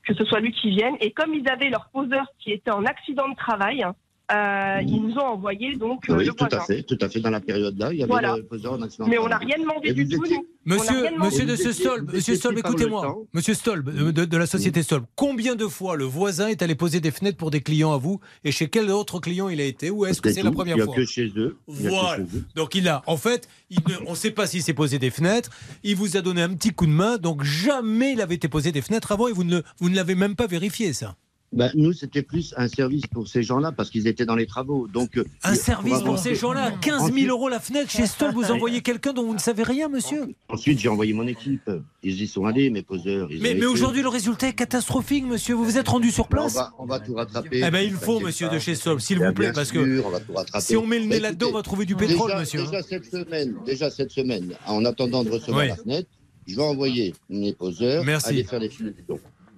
que 0.07 0.13
ce 0.13 0.23
soit 0.23 0.39
lui 0.39 0.53
qui 0.53 0.69
vienne. 0.69 0.95
Et 1.01 1.11
comme 1.11 1.33
ils 1.33 1.47
avaient 1.49 1.69
leur 1.69 1.89
poseur 1.91 2.27
qui 2.39 2.51
était 2.51 2.71
en 2.71 2.85
accident 2.85 3.27
de 3.27 3.35
travail, 3.35 3.83
euh, 4.31 4.81
ils 4.85 5.01
nous 5.01 5.13
ont 5.15 5.25
envoyé 5.25 5.75
donc 5.77 6.09
euh, 6.09 6.17
Oui, 6.17 6.25
le 6.25 6.33
tout 6.33 6.47
à 6.51 6.59
fait, 6.61 6.83
tout 6.83 6.97
à 7.01 7.07
fait. 7.09 7.19
Dans 7.21 7.29
la 7.29 7.39
période-là, 7.39 7.93
il 7.93 7.99
y 7.99 8.03
avait 8.03 8.09
Voilà. 8.09 8.35
le 8.37 8.43
poseur 8.43 8.73
en 8.73 8.81
accident. 8.81 9.07
Mais 9.07 9.17
on 9.17 9.27
n'a 9.29 9.37
rien 9.37 9.57
demandé 9.59 9.93
du 9.93 10.07
tout. 10.07 10.23
étiez- 10.25 10.37
Monsieur, 10.65 10.95
monsieur 11.17 11.45
de 11.45 11.55
ce 11.55 11.71
Stolb, 11.71 12.11
monsieur 12.13 12.35
Stolb, 12.35 12.57
écoutez-moi. 12.57 13.15
Monsieur 13.33 13.53
Stolb, 13.53 13.87
euh, 13.87 14.11
de, 14.11 14.25
de 14.25 14.37
la 14.37 14.45
société 14.45 14.83
Stolb, 14.83 15.05
combien 15.15 15.55
de 15.55 15.65
fois 15.65 15.95
le 15.95 16.03
voisin 16.03 16.47
est 16.49 16.61
allé 16.61 16.75
poser 16.75 16.99
des 16.99 17.11
fenêtres 17.11 17.37
pour 17.37 17.51
des 17.51 17.61
clients 17.61 17.93
à 17.93 17.97
vous 17.97 18.19
et 18.43 18.51
chez 18.51 18.67
quel 18.67 18.89
autre 18.91 19.19
client 19.21 19.47
il 19.47 19.61
a 19.61 19.63
été 19.63 19.89
Ou 19.89 20.05
est-ce 20.05 20.21
que 20.21 20.29
c'est 20.29 20.43
la 20.43 20.51
première 20.51 20.75
Il 20.75 20.79
y 20.79 20.81
a 20.81 20.85
fois 20.85 20.95
que 20.95 21.05
chez 21.05 21.31
eux. 21.37 21.57
Il 21.69 21.87
Voilà. 21.87 22.17
chez 22.17 22.37
eux. 22.37 22.43
Donc 22.55 22.75
il 22.75 22.89
a, 22.89 23.01
en 23.07 23.15
fait, 23.15 23.47
il 23.69 23.79
ne- 23.87 24.07
on 24.07 24.11
ne 24.11 24.15
sait 24.17 24.31
pas 24.31 24.45
s'il 24.45 24.61
s'est 24.61 24.73
posé 24.73 24.99
des 24.99 25.09
fenêtres. 25.09 25.51
Il 25.83 25.95
vous 25.95 26.17
a 26.17 26.21
donné 26.21 26.41
un 26.41 26.49
petit 26.53 26.71
coup 26.71 26.85
de 26.85 26.91
main. 26.91 27.15
Donc 27.17 27.43
jamais 27.43 28.11
il 28.11 28.19
avait 28.19 28.35
été 28.35 28.49
posé 28.49 28.73
des 28.73 28.81
fenêtres 28.81 29.13
avant 29.13 29.29
et 29.29 29.31
vous 29.31 29.45
ne, 29.45 29.55
le- 29.57 29.63
vous 29.79 29.89
ne 29.89 29.95
l'avez 29.95 30.15
même 30.15 30.35
pas 30.35 30.47
vérifié 30.47 30.91
ça. 30.91 31.15
Ben, 31.53 31.71
nous, 31.75 31.93
c'était 31.93 32.23
plus 32.23 32.53
un 32.57 32.67
service 32.67 33.07
pour 33.07 33.27
ces 33.27 33.41
gens-là 33.41 33.71
parce 33.71 33.89
qu'ils 33.89 34.05
étaient 34.07 34.25
dans 34.25 34.35
les 34.35 34.47
travaux. 34.47 34.87
Donc, 34.87 35.17
euh, 35.17 35.23
Un 35.43 35.55
service 35.55 36.01
pour 36.01 36.19
ces 36.19 36.35
gens-là, 36.35 36.71
15 36.81 37.13
000 37.13 37.29
euros 37.29 37.47
la 37.47 37.61
fenêtre 37.61 37.89
chez 37.89 38.05
Stolb, 38.05 38.33
vous 38.35 38.51
envoyez 38.51 38.81
quelqu'un 38.81 39.13
dont 39.13 39.23
vous 39.25 39.33
ne 39.33 39.39
savez 39.39 39.63
rien, 39.63 39.87
monsieur. 39.87 40.25
Ensuite, 40.49 40.77
j'ai 40.79 40.89
envoyé 40.89 41.13
mon 41.13 41.25
équipe. 41.25 41.71
Ils 42.03 42.21
y 42.21 42.27
sont 42.27 42.45
allés, 42.45 42.69
mes 42.69 42.81
poseurs. 42.81 43.29
ils 43.31 43.41
Mais, 43.41 43.65
aujourd'hui, 43.65 44.01
le 44.01 44.09
résultat 44.09 44.49
est 44.49 44.53
catastrophique, 44.53 45.25
monsieur. 45.25 45.55
Vous 45.55 45.63
vous 45.63 45.77
êtes 45.77 45.87
rendu 45.87 46.11
sur 46.11 46.25
On 46.25 46.27
place 46.27 46.55
va, 46.55 46.73
on 46.79 46.85
va 46.85 46.99
tout 46.99 47.13
rattraper. 47.13 47.61
Eh 47.65 47.71
ben, 47.71 47.79
il 47.79 47.93
faut, 47.93 48.19
monsieur 48.19 48.49
de 48.49 48.59
chez 48.59 48.75
Stolb, 48.75 48.99
s'il 48.99 49.19
vous 49.19 49.31
plaît, 49.33 49.53
parce 49.53 49.71
que 49.71 50.01
sûr, 50.01 50.11
on 50.53 50.59
si 50.59 50.75
on 50.75 50.85
met 50.85 50.99
le 50.99 51.05
nez 51.05 51.15
Bah, 51.15 51.29
là-dedans, 51.29 51.47
on 51.51 51.53
va 51.53 51.61
trouver 51.63 51.85
du 51.85 51.95
pétrole, 51.95 52.27
déjà, 52.27 52.39
monsieur. 52.41 52.59
hein. 52.59 52.65
Déjà 52.65 52.83
cette 52.83 53.05
semaine, 53.05 53.55
déjà 53.65 53.89
cette 53.89 54.11
semaine, 54.11 54.53
en 54.67 54.83
attendant 54.83 55.23
de 55.23 55.29
recevoir 55.29 55.61
Oui. 55.63 55.69
la 55.69 55.77
fenêtre, 55.77 56.09
je 56.45 56.55
vais 56.57 56.61
envoyer 56.63 57.15
mes 57.29 57.53
poseurs 57.53 58.03
Merci. 58.03 58.29
aller 58.29 58.43
faire. 58.43 58.59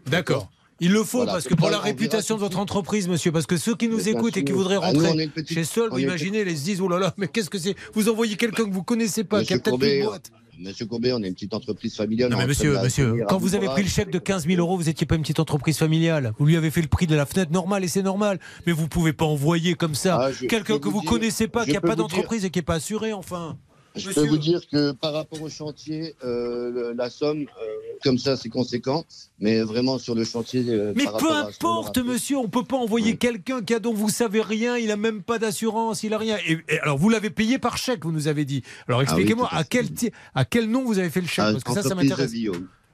D'accord. 0.05 0.51
Il 0.81 0.91
le 0.91 1.03
faut 1.03 1.17
Voilà, 1.19 1.33
parce 1.33 1.47
que 1.47 1.53
pour 1.55 1.69
la 1.69 1.79
on 1.79 1.81
réputation 1.81 2.35
de 2.35 2.39
votre 2.39 2.57
entreprise, 2.59 3.07
monsieur, 3.07 3.31
parce 3.31 3.45
que 3.45 3.57
ceux 3.57 3.75
qui 3.75 3.87
nous 3.89 4.07
écoutent 4.07 4.37
et 4.37 4.43
qui 4.43 4.51
voudraient 4.53 4.77
Ah, 4.81 4.93
nous, 4.93 5.01
rentrer 5.05 5.23
une 5.25 5.29
petite- 5.31 5.53
chez 5.53 5.63
Sol, 5.63 5.89
vous 5.91 5.97
une 5.97 6.03
imaginez, 6.05 6.41
ils 6.41 6.57
se 6.57 6.63
disent, 6.63 6.81
oh 6.81 6.87
là 6.87 6.99
là, 6.99 7.13
mais 7.17 7.27
qu'est-ce 7.27 7.49
que 7.49 7.57
c'est 7.57 7.75
Vous 7.93 8.07
envoyez 8.09 8.35
quelqu'un 8.37 8.65
que 8.65 8.71
vous 8.71 8.83
connaissez 8.83 9.23
pas, 9.23 9.43
qui 9.43 9.53
a 9.53 9.57
peut-être 9.57 9.69
Courbet, 9.71 10.03
boîte. 10.03 10.31
Monsieur 10.61 10.85
Courbet, 10.85 11.13
on 11.13 11.23
est 11.23 11.27
une 11.29 11.33
petite 11.33 11.53
entreprise 11.53 11.95
familiale. 11.95 12.29
Non 12.31 12.37
mais 12.37 12.45
monsieur, 12.47 12.77
monsieur, 12.81 13.23
quand 13.29 13.37
vous 13.37 13.55
avez 13.55 13.67
pris 13.67 13.81
le 13.83 13.87
chèque 13.87 14.09
de 14.11 14.19
15 14.19 14.45
000 14.45 14.59
euros, 14.59 14.75
vous 14.75 14.89
étiez 14.89 15.07
pas 15.07 15.15
une 15.15 15.21
petite 15.21 15.39
entreprise 15.39 15.77
familiale. 15.77 16.33
Vous 16.37 16.45
lui 16.45 16.57
avez 16.57 16.69
fait 16.69 16.81
le 16.81 16.89
prix 16.89 17.07
de 17.07 17.15
la 17.15 17.25
fenêtre 17.25 17.51
normale 17.53 17.85
et 17.85 17.87
c'est 17.87 18.01
normal. 18.03 18.39
Mais 18.67 18.73
vous 18.73 18.89
pouvez 18.89 19.13
pas 19.13 19.23
envoyer 19.23 19.75
comme 19.75 19.95
ça 19.95 20.19
Ah, 20.21 20.31
quelqu'un 20.49 20.77
que 20.79 20.89
vous 20.89 20.99
dire- 20.99 21.09
connaissez 21.09 21.47
pas, 21.47 21.63
qui 21.63 21.77
a 21.77 21.79
peux 21.81 21.87
pas 21.87 21.95
d'entreprise 21.95 22.43
et 22.43 22.49
qui 22.49 22.59
est 22.59 22.63
pas 22.63 22.73
assuré, 22.75 23.13
enfin. 23.13 23.57
Je 23.99 24.09
peux 24.11 24.27
vous 24.27 24.37
dire 24.37 24.61
que 24.71 24.91
par 24.91 25.13
rapport 25.13 25.41
au 25.41 25.49
chantier, 25.49 26.15
euh, 26.23 26.93
la 26.95 27.09
somme, 27.09 27.41
euh, 27.41 27.65
comme 28.03 28.17
ça, 28.17 28.35
c'est 28.37 28.49
conséquent. 28.49 29.05
Mais 29.39 29.61
vraiment, 29.61 29.97
sur 29.99 30.15
le 30.15 30.23
chantier. 30.25 30.63
euh, 30.69 30.93
Mais 30.95 31.05
peu 31.19 31.31
importe, 31.31 31.97
monsieur, 31.99 32.37
on 32.37 32.47
peut 32.49 32.63
pas 32.63 32.77
envoyer 32.77 33.17
quelqu'un 33.17 33.61
qui 33.61 33.73
a 33.73 33.79
dont 33.79 33.93
vous 33.93 34.09
savez 34.09 34.41
rien, 34.41 34.77
il 34.77 34.91
a 34.91 34.97
même 34.97 35.21
pas 35.21 35.37
d'assurance, 35.39 36.03
il 36.03 36.13
a 36.13 36.17
rien. 36.17 36.37
Et, 36.47 36.57
et 36.69 36.79
alors 36.79 36.97
vous 36.97 37.09
l'avez 37.09 37.29
payé 37.29 37.57
par 37.59 37.77
chèque, 37.77 38.03
vous 38.03 38.11
nous 38.11 38.27
avez 38.27 38.45
dit. 38.45 38.63
Alors 38.87 38.99
Ah 39.01 39.03
oui, 39.15 39.21
expliquez-moi 39.21 39.49
à 39.51 39.63
quel 39.63 39.87
à 40.35 40.45
quel 40.45 40.69
nom 40.69 40.83
vous 40.85 40.97
avez 40.99 41.09
fait 41.09 41.21
le 41.21 41.27
chèque? 41.27 41.45
Ah, 41.47 41.51
parce 41.51 41.63
que 41.63 41.73
ça 41.73 41.81
ça 41.83 41.87
entreprise 41.89 42.09
m'intéresse. 42.09 42.31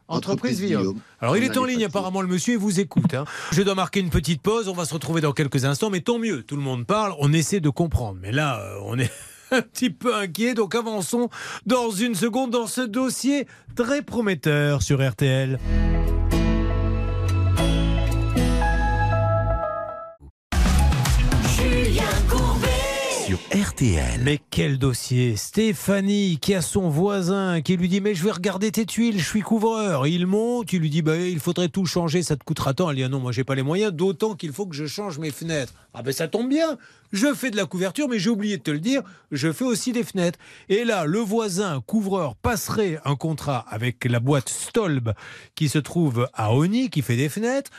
Entreprise 0.07 0.61
Entreprise. 0.63 1.01
Alors 1.19 1.35
il 1.37 1.43
est 1.43 1.57
en 1.57 1.63
ligne 1.65 1.83
apparemment 1.85 2.21
le 2.21 2.27
monsieur 2.27 2.53
et 2.53 2.57
vous 2.57 2.79
écoute. 2.79 3.13
hein. 3.15 3.25
Je 3.51 3.61
dois 3.63 3.73
marquer 3.73 4.01
une 4.01 4.11
petite 4.11 4.41
pause, 4.41 4.67
on 4.67 4.73
va 4.73 4.85
se 4.85 4.93
retrouver 4.93 5.19
dans 5.21 5.33
quelques 5.33 5.65
instants, 5.65 5.89
mais 5.89 6.01
tant 6.01 6.19
mieux, 6.19 6.43
tout 6.43 6.55
le 6.55 6.61
monde 6.61 6.85
parle, 6.85 7.15
on 7.19 7.33
essaie 7.33 7.59
de 7.59 7.69
comprendre. 7.69 8.19
Mais 8.21 8.31
là, 8.31 8.61
on 8.83 8.99
est 8.99 9.09
un 9.51 9.61
petit 9.61 9.89
peu 9.89 10.15
inquiet, 10.15 10.53
donc 10.53 10.75
avançons 10.75 11.29
dans 11.65 11.91
une 11.91 12.15
seconde 12.15 12.51
dans 12.51 12.67
ce 12.67 12.81
dossier 12.81 13.47
très 13.75 14.01
prometteur 14.01 14.81
sur 14.81 15.07
RTL. 15.07 15.59
Sur 23.35 23.67
RTL. 23.69 24.21
Mais 24.21 24.39
quel 24.49 24.77
dossier 24.77 25.35
Stéphanie 25.35 26.37
qui 26.39 26.53
a 26.53 26.61
son 26.61 26.89
voisin 26.89 27.61
qui 27.61 27.75
lui 27.77 27.89
dit 27.89 28.01
mais 28.01 28.13
je 28.13 28.23
vais 28.23 28.31
regarder 28.31 28.71
tes 28.71 28.85
tuiles, 28.85 29.19
je 29.19 29.25
suis 29.25 29.41
couvreur. 29.41 30.07
Il 30.07 30.27
monte, 30.27 30.71
il 30.73 30.81
lui 30.81 30.89
dit 30.89 31.01
bah, 31.01 31.17
il 31.17 31.39
faudrait 31.39 31.69
tout 31.69 31.85
changer, 31.85 32.23
ça 32.23 32.35
te 32.35 32.43
coûtera 32.43 32.73
tant. 32.73 32.89
Elle 32.89 32.97
dit 32.97 33.03
ah 33.03 33.09
non 33.09 33.19
moi 33.19 33.31
j'ai 33.31 33.43
pas 33.43 33.55
les 33.55 33.63
moyens, 33.63 33.93
d'autant 33.93 34.35
qu'il 34.35 34.51
faut 34.51 34.65
que 34.65 34.75
je 34.75 34.85
change 34.85 35.17
mes 35.17 35.31
fenêtres. 35.31 35.73
Ah 35.93 36.01
ben 36.01 36.11
ça 36.11 36.27
tombe 36.27 36.49
bien, 36.49 36.77
je 37.11 37.33
fais 37.33 37.51
de 37.51 37.57
la 37.57 37.65
couverture 37.65 38.07
mais 38.09 38.19
j'ai 38.19 38.29
oublié 38.29 38.57
de 38.57 38.63
te 38.63 38.71
le 38.71 38.79
dire, 38.79 39.01
je 39.31 39.51
fais 39.51 39.65
aussi 39.65 39.91
des 39.91 40.03
fenêtres. 40.03 40.39
Et 40.69 40.83
là 40.83 41.05
le 41.05 41.19
voisin 41.19 41.81
couvreur 41.85 42.35
passerait 42.35 42.99
un 43.05 43.15
contrat 43.15 43.65
avec 43.69 44.05
la 44.05 44.19
boîte 44.19 44.49
Stolb 44.49 45.13
qui 45.55 45.69
se 45.69 45.79
trouve 45.79 46.27
à 46.33 46.53
Oni 46.53 46.89
qui 46.89 47.01
fait 47.01 47.17
des 47.17 47.29
fenêtres. 47.29 47.71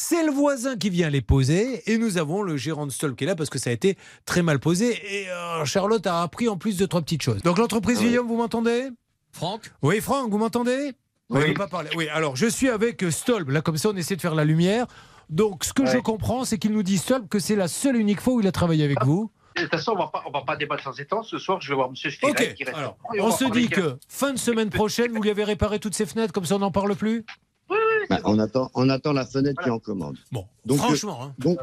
C'est 0.00 0.24
le 0.24 0.30
voisin 0.30 0.76
qui 0.76 0.90
vient 0.90 1.10
les 1.10 1.20
poser 1.20 1.82
et 1.92 1.98
nous 1.98 2.18
avons 2.18 2.42
le 2.42 2.56
gérant 2.56 2.86
de 2.86 2.92
Stolb 2.92 3.16
qui 3.16 3.24
est 3.24 3.26
là 3.26 3.34
parce 3.34 3.50
que 3.50 3.58
ça 3.58 3.70
a 3.70 3.72
été 3.72 3.98
très 4.26 4.42
mal 4.42 4.60
posé 4.60 4.96
et 5.04 5.28
euh, 5.28 5.64
Charlotte 5.64 6.06
a 6.06 6.22
appris 6.22 6.48
en 6.48 6.56
plus 6.56 6.76
de 6.76 6.86
trois 6.86 7.02
petites 7.02 7.20
choses. 7.20 7.42
Donc 7.42 7.58
l'entreprise 7.58 7.98
Guillaume, 7.98 8.28
vous 8.28 8.36
m'entendez? 8.36 8.90
Franck? 9.32 9.72
Oui, 9.82 10.00
Franck, 10.00 10.30
vous 10.30 10.38
m'entendez? 10.38 10.92
N'avez 11.30 11.52
pas 11.52 11.66
parlé. 11.66 11.90
Oui, 11.96 12.08
alors 12.10 12.36
je 12.36 12.46
suis 12.46 12.68
avec 12.68 13.04
Stolb. 13.10 13.50
Là, 13.50 13.60
comme 13.60 13.76
ça, 13.76 13.88
on 13.88 13.96
essaie 13.96 14.14
de 14.14 14.20
faire 14.20 14.36
la 14.36 14.44
lumière. 14.44 14.86
Donc, 15.30 15.64
ce 15.64 15.72
que 15.72 15.84
je 15.84 15.98
comprends, 15.98 16.44
c'est 16.44 16.58
qu'il 16.58 16.70
nous 16.70 16.84
dit 16.84 16.96
Stolb 16.96 17.28
que 17.28 17.40
c'est 17.40 17.56
la 17.56 17.66
seule 17.66 17.96
unique 17.96 18.20
fois 18.20 18.34
où 18.34 18.40
il 18.40 18.46
a 18.46 18.52
travaillé 18.52 18.84
avec 18.84 19.04
vous. 19.04 19.32
De 19.56 19.62
toute 19.62 19.70
façon, 19.72 19.94
on 19.96 19.98
va 19.98 20.06
pas, 20.06 20.22
on 20.28 20.30
va 20.30 20.42
pas 20.42 20.54
débattre 20.54 20.84
sans 20.84 21.00
étang. 21.00 21.24
Ce 21.24 21.38
soir, 21.38 21.60
je 21.60 21.70
vais 21.70 21.74
voir 21.74 21.90
Monsieur 21.90 22.10
Spiret 22.10 22.30
Ok, 22.30 22.54
qui 22.54 22.62
reste. 22.62 22.76
alors, 22.78 22.96
on 23.18 23.28
va 23.30 23.32
se 23.36 23.44
parler 23.44 23.62
dit 23.62 23.68
que 23.68 23.98
fin 24.08 24.32
de 24.32 24.38
semaine 24.38 24.70
prochaine, 24.70 25.10
vous 25.10 25.20
lui 25.20 25.30
avez 25.30 25.42
réparé 25.42 25.80
toutes 25.80 25.94
ses 25.94 26.06
fenêtres, 26.06 26.32
comme 26.32 26.44
ça 26.44 26.54
on 26.54 26.60
n'en 26.60 26.70
parle 26.70 26.94
plus? 26.94 27.24
Bah, 28.08 28.20
on, 28.24 28.38
attend, 28.38 28.70
on 28.74 28.88
attend 28.88 29.12
la 29.12 29.26
fenêtre 29.26 29.62
qui 29.62 29.68
est 29.68 29.72
en 29.72 29.78
commande. 29.78 30.16
Bon, 30.32 30.46
donc, 30.64 30.78
franchement, 30.78 31.18
hein. 31.22 31.34
Donc, 31.38 31.58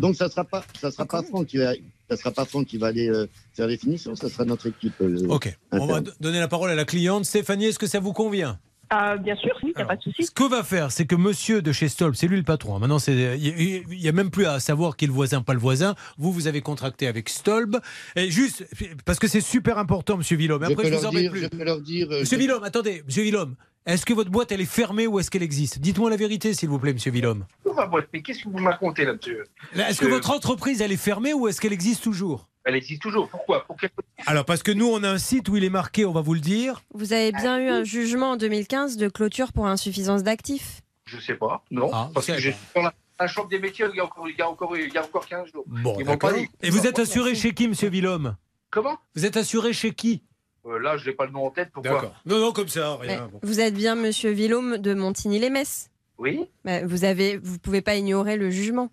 donc 0.00 0.16
ça 0.16 0.28
sera 0.28 0.44
pas, 0.44 0.64
ça 0.80 0.90
sera 0.90 1.06
pas 1.06 1.22
Franck 1.22 1.46
qui 1.46 1.58
va, 1.58 1.72
ça 2.10 2.16
sera 2.16 2.30
pas 2.32 2.44
Franck 2.44 2.66
qui 2.66 2.76
va 2.78 2.88
aller 2.88 3.08
euh, 3.08 3.26
faire 3.54 3.66
les 3.66 3.76
finitions, 3.78 4.14
ça 4.16 4.28
sera 4.28 4.44
notre 4.44 4.66
équipe. 4.66 4.94
euh, 5.00 5.26
Ok, 5.28 5.56
on 5.72 5.86
va 5.86 6.00
donner 6.20 6.40
la 6.40 6.48
parole 6.48 6.70
à 6.70 6.74
la 6.74 6.84
cliente. 6.84 7.24
Stéphanie, 7.24 7.66
est-ce 7.66 7.78
que 7.78 7.86
ça 7.86 8.00
vous 8.00 8.12
convient? 8.12 8.58
Euh, 8.92 9.16
bien 9.16 9.34
sûr, 9.34 9.50
oui, 9.64 9.72
il 9.74 9.76
n'y 9.78 9.82
a 9.82 9.86
pas 9.86 9.96
de 9.96 10.02
souci. 10.02 10.22
Ce 10.24 10.30
que 10.30 10.48
va 10.48 10.62
faire, 10.62 10.92
c'est 10.92 11.06
que 11.06 11.16
monsieur 11.16 11.60
de 11.60 11.72
chez 11.72 11.88
Stolp, 11.88 12.14
c'est 12.14 12.28
lui 12.28 12.36
le 12.36 12.44
patron. 12.44 12.76
hein. 12.76 12.78
Maintenant, 12.78 13.00
c'est- 13.00 13.36
il 13.36 13.84
n'y 13.88 14.06
a 14.08 14.12
même 14.12 14.30
plus 14.30 14.46
à 14.46 14.60
savoir 14.60 14.96
qui 14.96 15.06
est 15.06 15.08
le 15.08 15.12
voisin, 15.14 15.42
pas 15.42 15.54
le 15.54 15.58
voisin. 15.58 15.96
Vous, 16.18 16.30
vous 16.30 16.46
avez 16.46 16.60
contracté 16.60 17.08
avec 17.08 17.28
Stolb. 17.28 17.78
Et 18.14 18.30
juste, 18.30 18.64
parce 19.04 19.18
que 19.18 19.26
c'est 19.26 19.40
super 19.40 19.78
important, 19.78 20.16
monsieur 20.16 20.36
Villaume. 20.36 20.62
Je 20.64 20.70
Après, 20.72 20.84
peux 20.88 20.96
je, 20.96 21.04
vous 21.04 21.10
dire, 21.18 21.30
plus. 21.32 21.42
je 21.42 21.46
peux 21.48 21.64
leur 21.64 21.80
dire. 21.80 22.06
euh, 22.12 22.20
Monsieur 22.20 22.36
je- 22.36 22.42
Villaume, 22.42 22.62
attendez, 22.62 23.02
monsieur 23.04 23.24
Villaume. 23.24 23.56
Est-ce 23.86 24.04
que 24.04 24.12
votre 24.14 24.30
boîte, 24.30 24.50
elle 24.50 24.60
est 24.60 24.64
fermée 24.64 25.06
ou 25.06 25.20
est-ce 25.20 25.30
qu'elle 25.30 25.44
existe? 25.44 25.78
Dites-moi 25.78 26.10
la 26.10 26.16
vérité, 26.16 26.52
s'il 26.54 26.68
vous 26.68 26.78
plaît, 26.80 26.92
monsieur 26.92 27.12
Villaume. 27.12 27.46
Où 27.64 27.72
ma 27.72 27.86
boîte 27.86 28.08
Mais 28.12 28.20
qu'est-ce 28.20 28.42
que 28.42 28.48
vous 28.48 28.58
me 28.58 28.64
racontez 28.68 29.04
là, 29.04 29.12
monsieur? 29.14 29.44
Là, 29.74 29.88
Est-ce 29.90 30.00
que 30.00 30.06
Je- 30.06 30.10
votre 30.10 30.30
entreprise, 30.32 30.80
elle 30.82 30.90
est 30.90 30.96
fermée 30.96 31.32
ou 31.32 31.46
est-ce 31.46 31.60
qu'elle 31.60 31.72
existe 31.72 32.02
toujours? 32.02 32.48
Elle 32.64 32.74
existe 32.74 33.00
toujours. 33.02 33.28
Pourquoi? 33.28 33.64
Pour 33.64 33.76
quel- 33.76 33.90
Alors, 34.26 34.44
parce 34.44 34.64
que 34.64 34.72
nous, 34.72 34.86
on 34.88 35.04
a 35.04 35.08
un 35.10 35.18
site 35.18 35.48
où 35.48 35.56
il 35.56 35.62
est 35.62 35.70
marqué, 35.70 36.04
on 36.04 36.10
va 36.12 36.20
vous 36.20 36.34
le 36.34 36.40
dire. 36.40 36.82
Vous 36.94 37.12
avez 37.12 37.30
bien 37.30 37.60
eu 37.60 37.68
un 37.68 37.84
jugement 37.84 38.32
en 38.32 38.36
2015 38.36 38.96
de 38.96 39.08
clôture 39.08 39.52
pour 39.52 39.68
insuffisance 39.68 40.24
d'actifs. 40.24 40.80
Je 41.04 41.20
sais 41.20 41.34
pas. 41.34 41.62
Non. 41.70 41.88
Ah, 41.92 42.10
parce 42.12 42.26
que 42.26 42.36
j'ai 42.40 42.56
dans 42.74 42.82
la, 42.82 42.92
la 43.20 43.26
chambre 43.28 43.48
des 43.48 43.60
métiers 43.60 43.86
il 43.88 43.96
y 43.96 44.00
a 44.00 44.04
encore, 44.04 44.28
il 44.28 44.36
y 44.36 44.42
a 44.42 44.48
encore, 44.50 44.76
il 44.76 44.92
y 44.92 44.98
a 44.98 45.04
encore 45.04 45.28
15 45.28 45.52
jours. 45.52 45.62
Bon, 45.68 45.94
Ils 46.00 46.04
m'ont 46.04 46.18
pas 46.18 46.32
dit. 46.32 46.48
Et 46.60 46.70
vous 46.70 46.88
êtes 46.88 46.98
assuré 46.98 47.36
chez 47.36 47.54
qui, 47.54 47.68
monsieur 47.68 47.88
Villaume 47.88 48.34
Comment? 48.72 48.98
Vous 49.14 49.24
êtes 49.24 49.36
assuré 49.36 49.72
chez 49.72 49.92
qui? 49.94 50.24
Euh, 50.66 50.78
Là, 50.78 50.96
je 50.96 51.08
n'ai 51.08 51.14
pas 51.16 51.26
le 51.26 51.32
nom 51.32 51.46
en 51.46 51.50
tête. 51.50 51.70
Pourquoi 51.72 51.92
D'accord. 51.92 52.14
Non, 52.26 52.38
non, 52.40 52.52
comme 52.52 52.68
ça, 52.68 52.96
rien. 52.96 53.28
Vous 53.42 53.60
êtes 53.60 53.74
bien 53.74 53.94
monsieur 53.94 54.30
Villaume 54.30 54.78
de 54.78 54.94
Montigny-les-Messes. 54.94 55.90
Oui. 56.18 56.46
Mais 56.64 56.82
vous 56.84 57.04
avez, 57.04 57.36
vous 57.36 57.58
pouvez 57.58 57.82
pas 57.82 57.94
ignorer 57.94 58.38
le 58.38 58.48
jugement. 58.48 58.90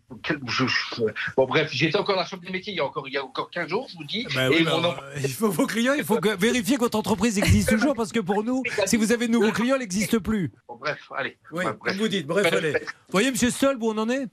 Bon, 1.38 1.45
bref, 1.47 1.69
j'étais 1.71 1.97
encore 1.97 2.15
à 2.17 2.24
la 2.24 2.26
chambre 2.26 2.43
des 2.43 2.51
métiers 2.51 2.74
il 2.74 2.76
y 2.76 2.80
a 2.82 2.86
encore, 2.86 3.07
il 3.07 3.13
y 3.13 3.17
a 3.17 3.24
encore 3.24 3.49
15 3.49 3.69
jours, 3.69 3.87
je 3.89 3.95
vous 3.95 4.04
dis. 4.04 4.28
Bah 4.36 4.50
oui, 4.50 4.58
et 4.59 4.63
bah, 4.66 5.00
il 5.21 5.29
faut 5.29 5.50
vos 5.50 5.66
clients, 5.66 5.93
il 5.93 6.04
faut 6.04 6.17
que- 6.17 6.36
vérifier 6.36 6.75
que 6.75 6.82
votre 6.82 6.97
entreprise 6.97 7.37
existe 7.37 7.70
toujours 7.78 7.93
parce 7.93 8.12
que 8.12 8.20
pour 8.20 8.43
nous, 8.43 8.62
si 8.86 8.97
vous 8.97 9.13
avez 9.13 9.28
de 9.28 9.32
nouveaux 9.32 9.54
clients, 9.54 9.75
elle 9.75 9.82
n'existe 9.82 10.20
plus. 10.20 10.51
Bon, 10.67 10.75
bref, 10.75 11.00
allez. 11.16 11.37
Oui, 11.54 11.63
bref. 11.63 11.75
comme 11.79 11.97
vous 11.97 12.08
dites, 12.09 12.28
bref, 12.28 12.51
allez. 12.51 12.74
Vous 12.74 12.78
voyez, 13.13 13.32
monsieur 13.32 13.51
Stolb, 13.51 13.82
où 13.82 13.89
on 13.89 13.97
en 13.97 14.09
est? 14.09 14.28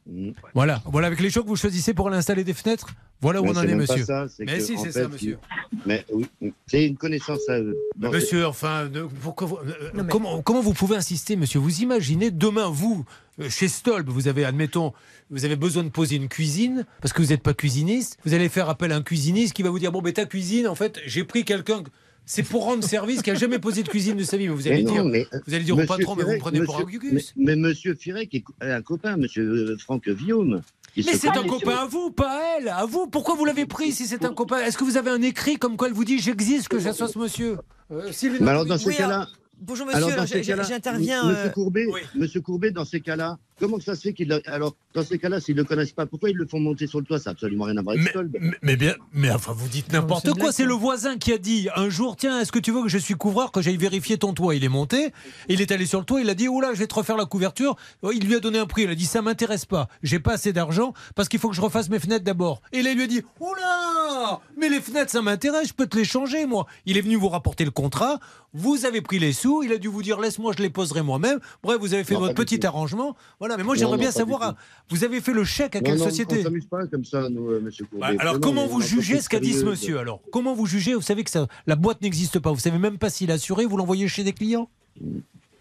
Voilà, 0.54 0.82
voilà, 0.86 1.06
avec 1.06 1.20
les 1.20 1.30
chocs 1.30 1.44
que 1.44 1.48
vous 1.48 1.54
choisissez 1.56 1.94
pour 1.94 2.08
aller 2.08 2.16
installer 2.16 2.42
des 2.42 2.54
fenêtres, 2.54 2.88
voilà 3.20 3.40
où 3.40 3.44
Mais 3.44 3.50
on 3.50 3.56
en 3.56 3.62
est, 3.62 3.74
monsieur. 3.74 4.04
ça, 4.04 4.26
Mais 4.38 4.58
que, 4.58 4.60
si, 4.60 4.78
c'est 4.78 4.92
ça, 4.92 5.08
monsieur. 5.08 5.38
Mais 5.86 6.04
oui, 6.12 6.26
c'est 6.66 6.86
une 6.86 6.96
connaissance 6.96 7.48
à 7.48 7.58
eux. 7.60 7.76
Monsieur, 7.98 8.46
enfin, 8.46 8.88
ne- 8.88 9.02
pourquoi 9.02 9.46
vous- 9.46 9.58
euh, 9.58 10.04
comment, 10.08 10.40
comment 10.42 10.60
vous 10.60 10.72
pouvez 10.72 10.96
insister, 10.96 11.36
monsieur? 11.36 11.58
Vous 11.58 11.80
imaginez, 11.80 12.30
demain, 12.30 12.68
vous, 12.70 13.04
euh, 13.40 13.48
chez 13.50 13.68
Stolb, 13.68 14.08
vous 14.08 14.28
avez, 14.28 14.44
admettons, 14.44 14.92
vous 15.30 15.44
avez 15.44 15.56
besoin 15.56 15.84
de 15.84 15.90
poser 15.90 16.16
une 16.16 16.28
cuisine, 16.28 16.86
parce 17.02 17.12
que 17.12 17.20
vous 17.22 17.28
n'êtes 17.28 17.42
pas 17.42 17.54
cuisiniste, 17.54 18.18
vous 18.24 18.34
allez 18.34 18.48
faire 18.48 18.68
appel 18.68 18.90
à 18.92 18.96
un 18.96 19.02
cuisiniste 19.02 19.52
qui 19.52 19.62
va 19.62 19.70
vous 19.70 19.78
dire, 19.78 19.92
bon, 19.92 20.00
ben 20.02 20.12
ta 20.12 20.24
cuisine, 20.26 20.66
en 20.66 20.74
fait, 20.74 20.98
j'ai 21.06 21.24
pris 21.24 21.44
quelqu'un... 21.44 21.82
C'est 22.26 22.44
pour 22.44 22.64
rendre 22.64 22.84
service 22.84 23.22
qui 23.22 23.30
a 23.32 23.34
jamais 23.34 23.58
posé 23.58 23.82
de 23.82 23.88
cuisine 23.88 24.16
de 24.16 24.22
sa 24.22 24.36
vie. 24.36 24.46
Mais 24.46 24.54
vous 24.54 24.68
allez 24.68 24.76
Mais 24.76 24.82
non, 24.84 24.92
dire, 24.92 25.04
mais, 25.04 25.26
vous 25.48 25.54
allez 25.54 25.64
dire 25.64 25.74
au 25.74 25.78
Monsieur 25.80 25.96
patron, 25.96 26.14
mais 26.14 26.22
vous 26.22 26.30
me 26.32 26.38
prenez 26.38 26.60
pour 26.62 26.78
un 26.78 26.84
gugus. 26.84 27.32
Mais, 27.36 27.44
mais 27.44 27.56
Monsieur 27.56 27.96
Firek 27.96 28.32
est 28.34 28.44
un 28.60 28.82
copain, 28.82 29.16
Monsieur 29.16 29.42
euh, 29.42 29.76
Franck 29.78 30.06
Villaume. 30.06 30.60
Mais 30.96 31.02
c'est 31.14 31.28
un 31.28 31.44
copain 31.44 31.76
à 31.76 31.86
vous, 31.86 32.10
pas 32.10 32.30
à 32.30 32.58
elle. 32.58 32.68
À 32.68 32.84
vous. 32.84 33.06
Pourquoi 33.06 33.34
vous 33.34 33.44
l'avez 33.44 33.66
pris 33.66 33.92
si 33.92 34.06
c'est 34.06 34.24
un 34.24 34.34
copain? 34.34 34.58
Est-ce 34.58 34.76
que 34.76 34.84
vous 34.84 34.96
avez 34.96 35.10
un 35.10 35.22
écrit 35.22 35.56
comme 35.56 35.76
quoi 35.76 35.88
elle 35.88 35.94
vous 35.94 36.04
dit 36.04 36.18
j'existe, 36.18 36.68
que 36.68 36.78
j'associe 36.78 37.12
ce 37.12 37.18
monsieur? 37.18 37.58
Euh, 37.90 38.12
Sylvie 38.12 38.38
Mais 38.40 38.50
alors 38.50 38.64
dans 38.64 38.74
Natovic. 38.74 38.96
ce 38.98 39.02
cas-là, 39.02 39.26
bonjour 39.60 39.86
monsieur, 39.86 40.26
ces 40.26 40.42
j'interviens. 40.42 41.24
Monsieur 41.24 41.46
euh, 41.46 41.50
Courbet, 41.50 41.86
Monsieur 42.14 42.40
Courbet, 42.40 42.70
dans 42.70 42.84
ces 42.84 43.00
cas-là, 43.00 43.38
comment 43.60 43.78
ça 43.78 43.94
se 43.94 44.00
fait 44.00 44.12
qu'il 44.12 44.32
a- 44.32 44.40
alors 44.46 44.74
dans 44.94 45.04
ces 45.04 45.18
cas-là, 45.18 45.40
s'ils 45.40 45.54
ne 45.54 45.60
le 45.60 45.66
connaissent 45.66 45.92
pas, 45.92 46.06
pourquoi 46.06 46.30
ils 46.30 46.36
le 46.36 46.46
font 46.46 46.58
monter 46.58 46.86
sur 46.88 46.98
le 46.98 47.04
toit? 47.04 47.18
Ça 47.20 47.30
n'a 47.30 47.32
absolument 47.34 47.64
rien 47.66 47.76
à 47.76 47.82
voir 47.82 47.96
avec. 47.96 48.14
Mais, 48.40 48.50
mais 48.62 48.76
bien, 48.76 48.94
mais 49.12 49.30
enfin, 49.30 49.52
vous 49.52 49.68
dites 49.68 49.92
n'importe 49.92 50.26
c'est 50.26 50.38
quoi. 50.38 50.50
C'est 50.52 50.64
le 50.64 50.74
voisin 50.74 51.16
qui 51.18 51.32
a 51.32 51.38
dit 51.38 51.68
un 51.76 51.88
jour, 51.90 52.16
tiens, 52.16 52.40
est-ce 52.40 52.50
que 52.50 52.58
tu 52.58 52.72
veux 52.72 52.82
que 52.82 52.88
je 52.88 52.98
suis 52.98 53.14
couvreur, 53.14 53.52
que 53.52 53.62
j'aille 53.62 53.76
vérifier 53.76 54.18
ton 54.18 54.32
toit? 54.32 54.54
Il 54.56 54.64
est 54.64 54.68
monté, 54.68 55.12
il 55.48 55.60
est 55.60 55.70
allé 55.70 55.86
sur 55.86 55.98
le 56.00 56.04
toit, 56.04 56.20
il 56.20 56.28
a 56.30 56.34
dit, 56.34 56.48
oula, 56.48 56.74
je 56.74 56.78
vais 56.78 56.86
te 56.86 56.94
refaire 56.94 57.16
la 57.16 57.26
couverture. 57.26 57.76
Il 58.12 58.26
lui 58.26 58.34
a 58.34 58.40
donné 58.40 58.58
un 58.58 58.66
prix, 58.66 58.82
il 58.82 58.90
a 58.90 58.94
dit, 58.94 59.04
ça 59.06 59.22
m'intéresse 59.22 59.66
pas, 59.66 59.88
j'ai 60.02 60.18
pas 60.18 60.32
assez 60.32 60.52
d'argent 60.52 60.92
parce 61.14 61.28
qu'il 61.28 61.38
faut 61.38 61.48
que 61.50 61.54
je 61.56 61.60
refasse 61.60 61.88
mes 61.90 61.98
fenêtres 62.00 62.24
d'abord. 62.24 62.62
Et 62.72 62.82
là, 62.82 62.90
il 62.90 62.96
lui 62.96 63.04
a 63.04 63.06
dit, 63.06 63.22
oula, 63.40 64.40
mais 64.56 64.68
les 64.68 64.80
fenêtres, 64.80 65.10
ça 65.10 65.22
m'intéresse, 65.22 65.68
je 65.68 65.74
peux 65.74 65.86
te 65.86 65.96
les 65.96 66.04
changer, 66.04 66.46
moi. 66.46 66.66
Il 66.86 66.96
est 66.96 67.00
venu 67.02 67.16
vous 67.16 67.28
rapporter 67.28 67.64
le 67.64 67.70
contrat, 67.70 68.18
vous 68.54 68.84
avez 68.84 69.00
pris 69.00 69.18
les 69.18 69.32
sous, 69.32 69.62
il 69.62 69.72
a 69.72 69.76
dû 69.78 69.88
vous 69.88 70.02
dire, 70.02 70.18
laisse-moi, 70.20 70.52
je 70.56 70.62
les 70.62 70.70
poserai 70.70 71.02
moi-même. 71.02 71.38
Bref, 71.62 71.78
vous 71.80 71.94
avez 71.94 72.04
fait 72.04 72.14
Non, 72.14 72.20
votre 72.20 72.34
petit 72.34 72.64
arrangement. 72.66 73.16
Voilà, 73.38 73.49
mais 73.56 73.62
moi, 73.64 73.74
j'aimerais 73.74 73.98
bien 73.98 74.10
savoir, 74.10 74.42
à- 74.42 74.56
vous 74.88 75.04
avez 75.04 75.20
fait 75.20 75.32
le 75.32 75.44
chèque 75.44 75.76
à 75.76 75.80
Non, 75.80 75.84
quelle 75.84 75.98
non, 75.98 76.04
société 76.04 76.40
On 76.40 76.42
s'amuse 76.44 76.66
pas 76.66 76.86
comme 76.86 77.04
ça, 77.04 77.28
nous, 77.28 77.50
euh, 77.50 77.60
Monsieur 77.60 77.84
Courbet. 77.86 78.00
bah, 78.00 78.06
alors 78.20 78.34
Vraiment, 78.34 78.40
comment 78.40 78.66
vous 78.66 78.80
jugez 78.80 79.20
ce 79.20 79.28
qu'a 79.28 79.40
dit 79.40 79.52
ce 79.54 79.64
monsieur 79.64 79.98
alors? 79.98 80.20
Comment 80.32 80.54
vous 80.54 80.66
jugez? 80.66 80.94
Vous 80.94 81.00
savez 81.00 81.24
que 81.24 81.30
ça, 81.30 81.46
la 81.66 81.76
boîte 81.76 82.02
n'existe 82.02 82.38
pas. 82.38 82.50
Vous 82.52 82.58
savez 82.60 82.78
même 82.78 82.98
pas 82.98 83.10
s'il 83.10 83.30
est 83.30 83.34
assuré. 83.34 83.64
Vous 83.66 83.76
l'envoyez 83.76 84.08
chez 84.08 84.24
des 84.24 84.32
clients? 84.32 84.68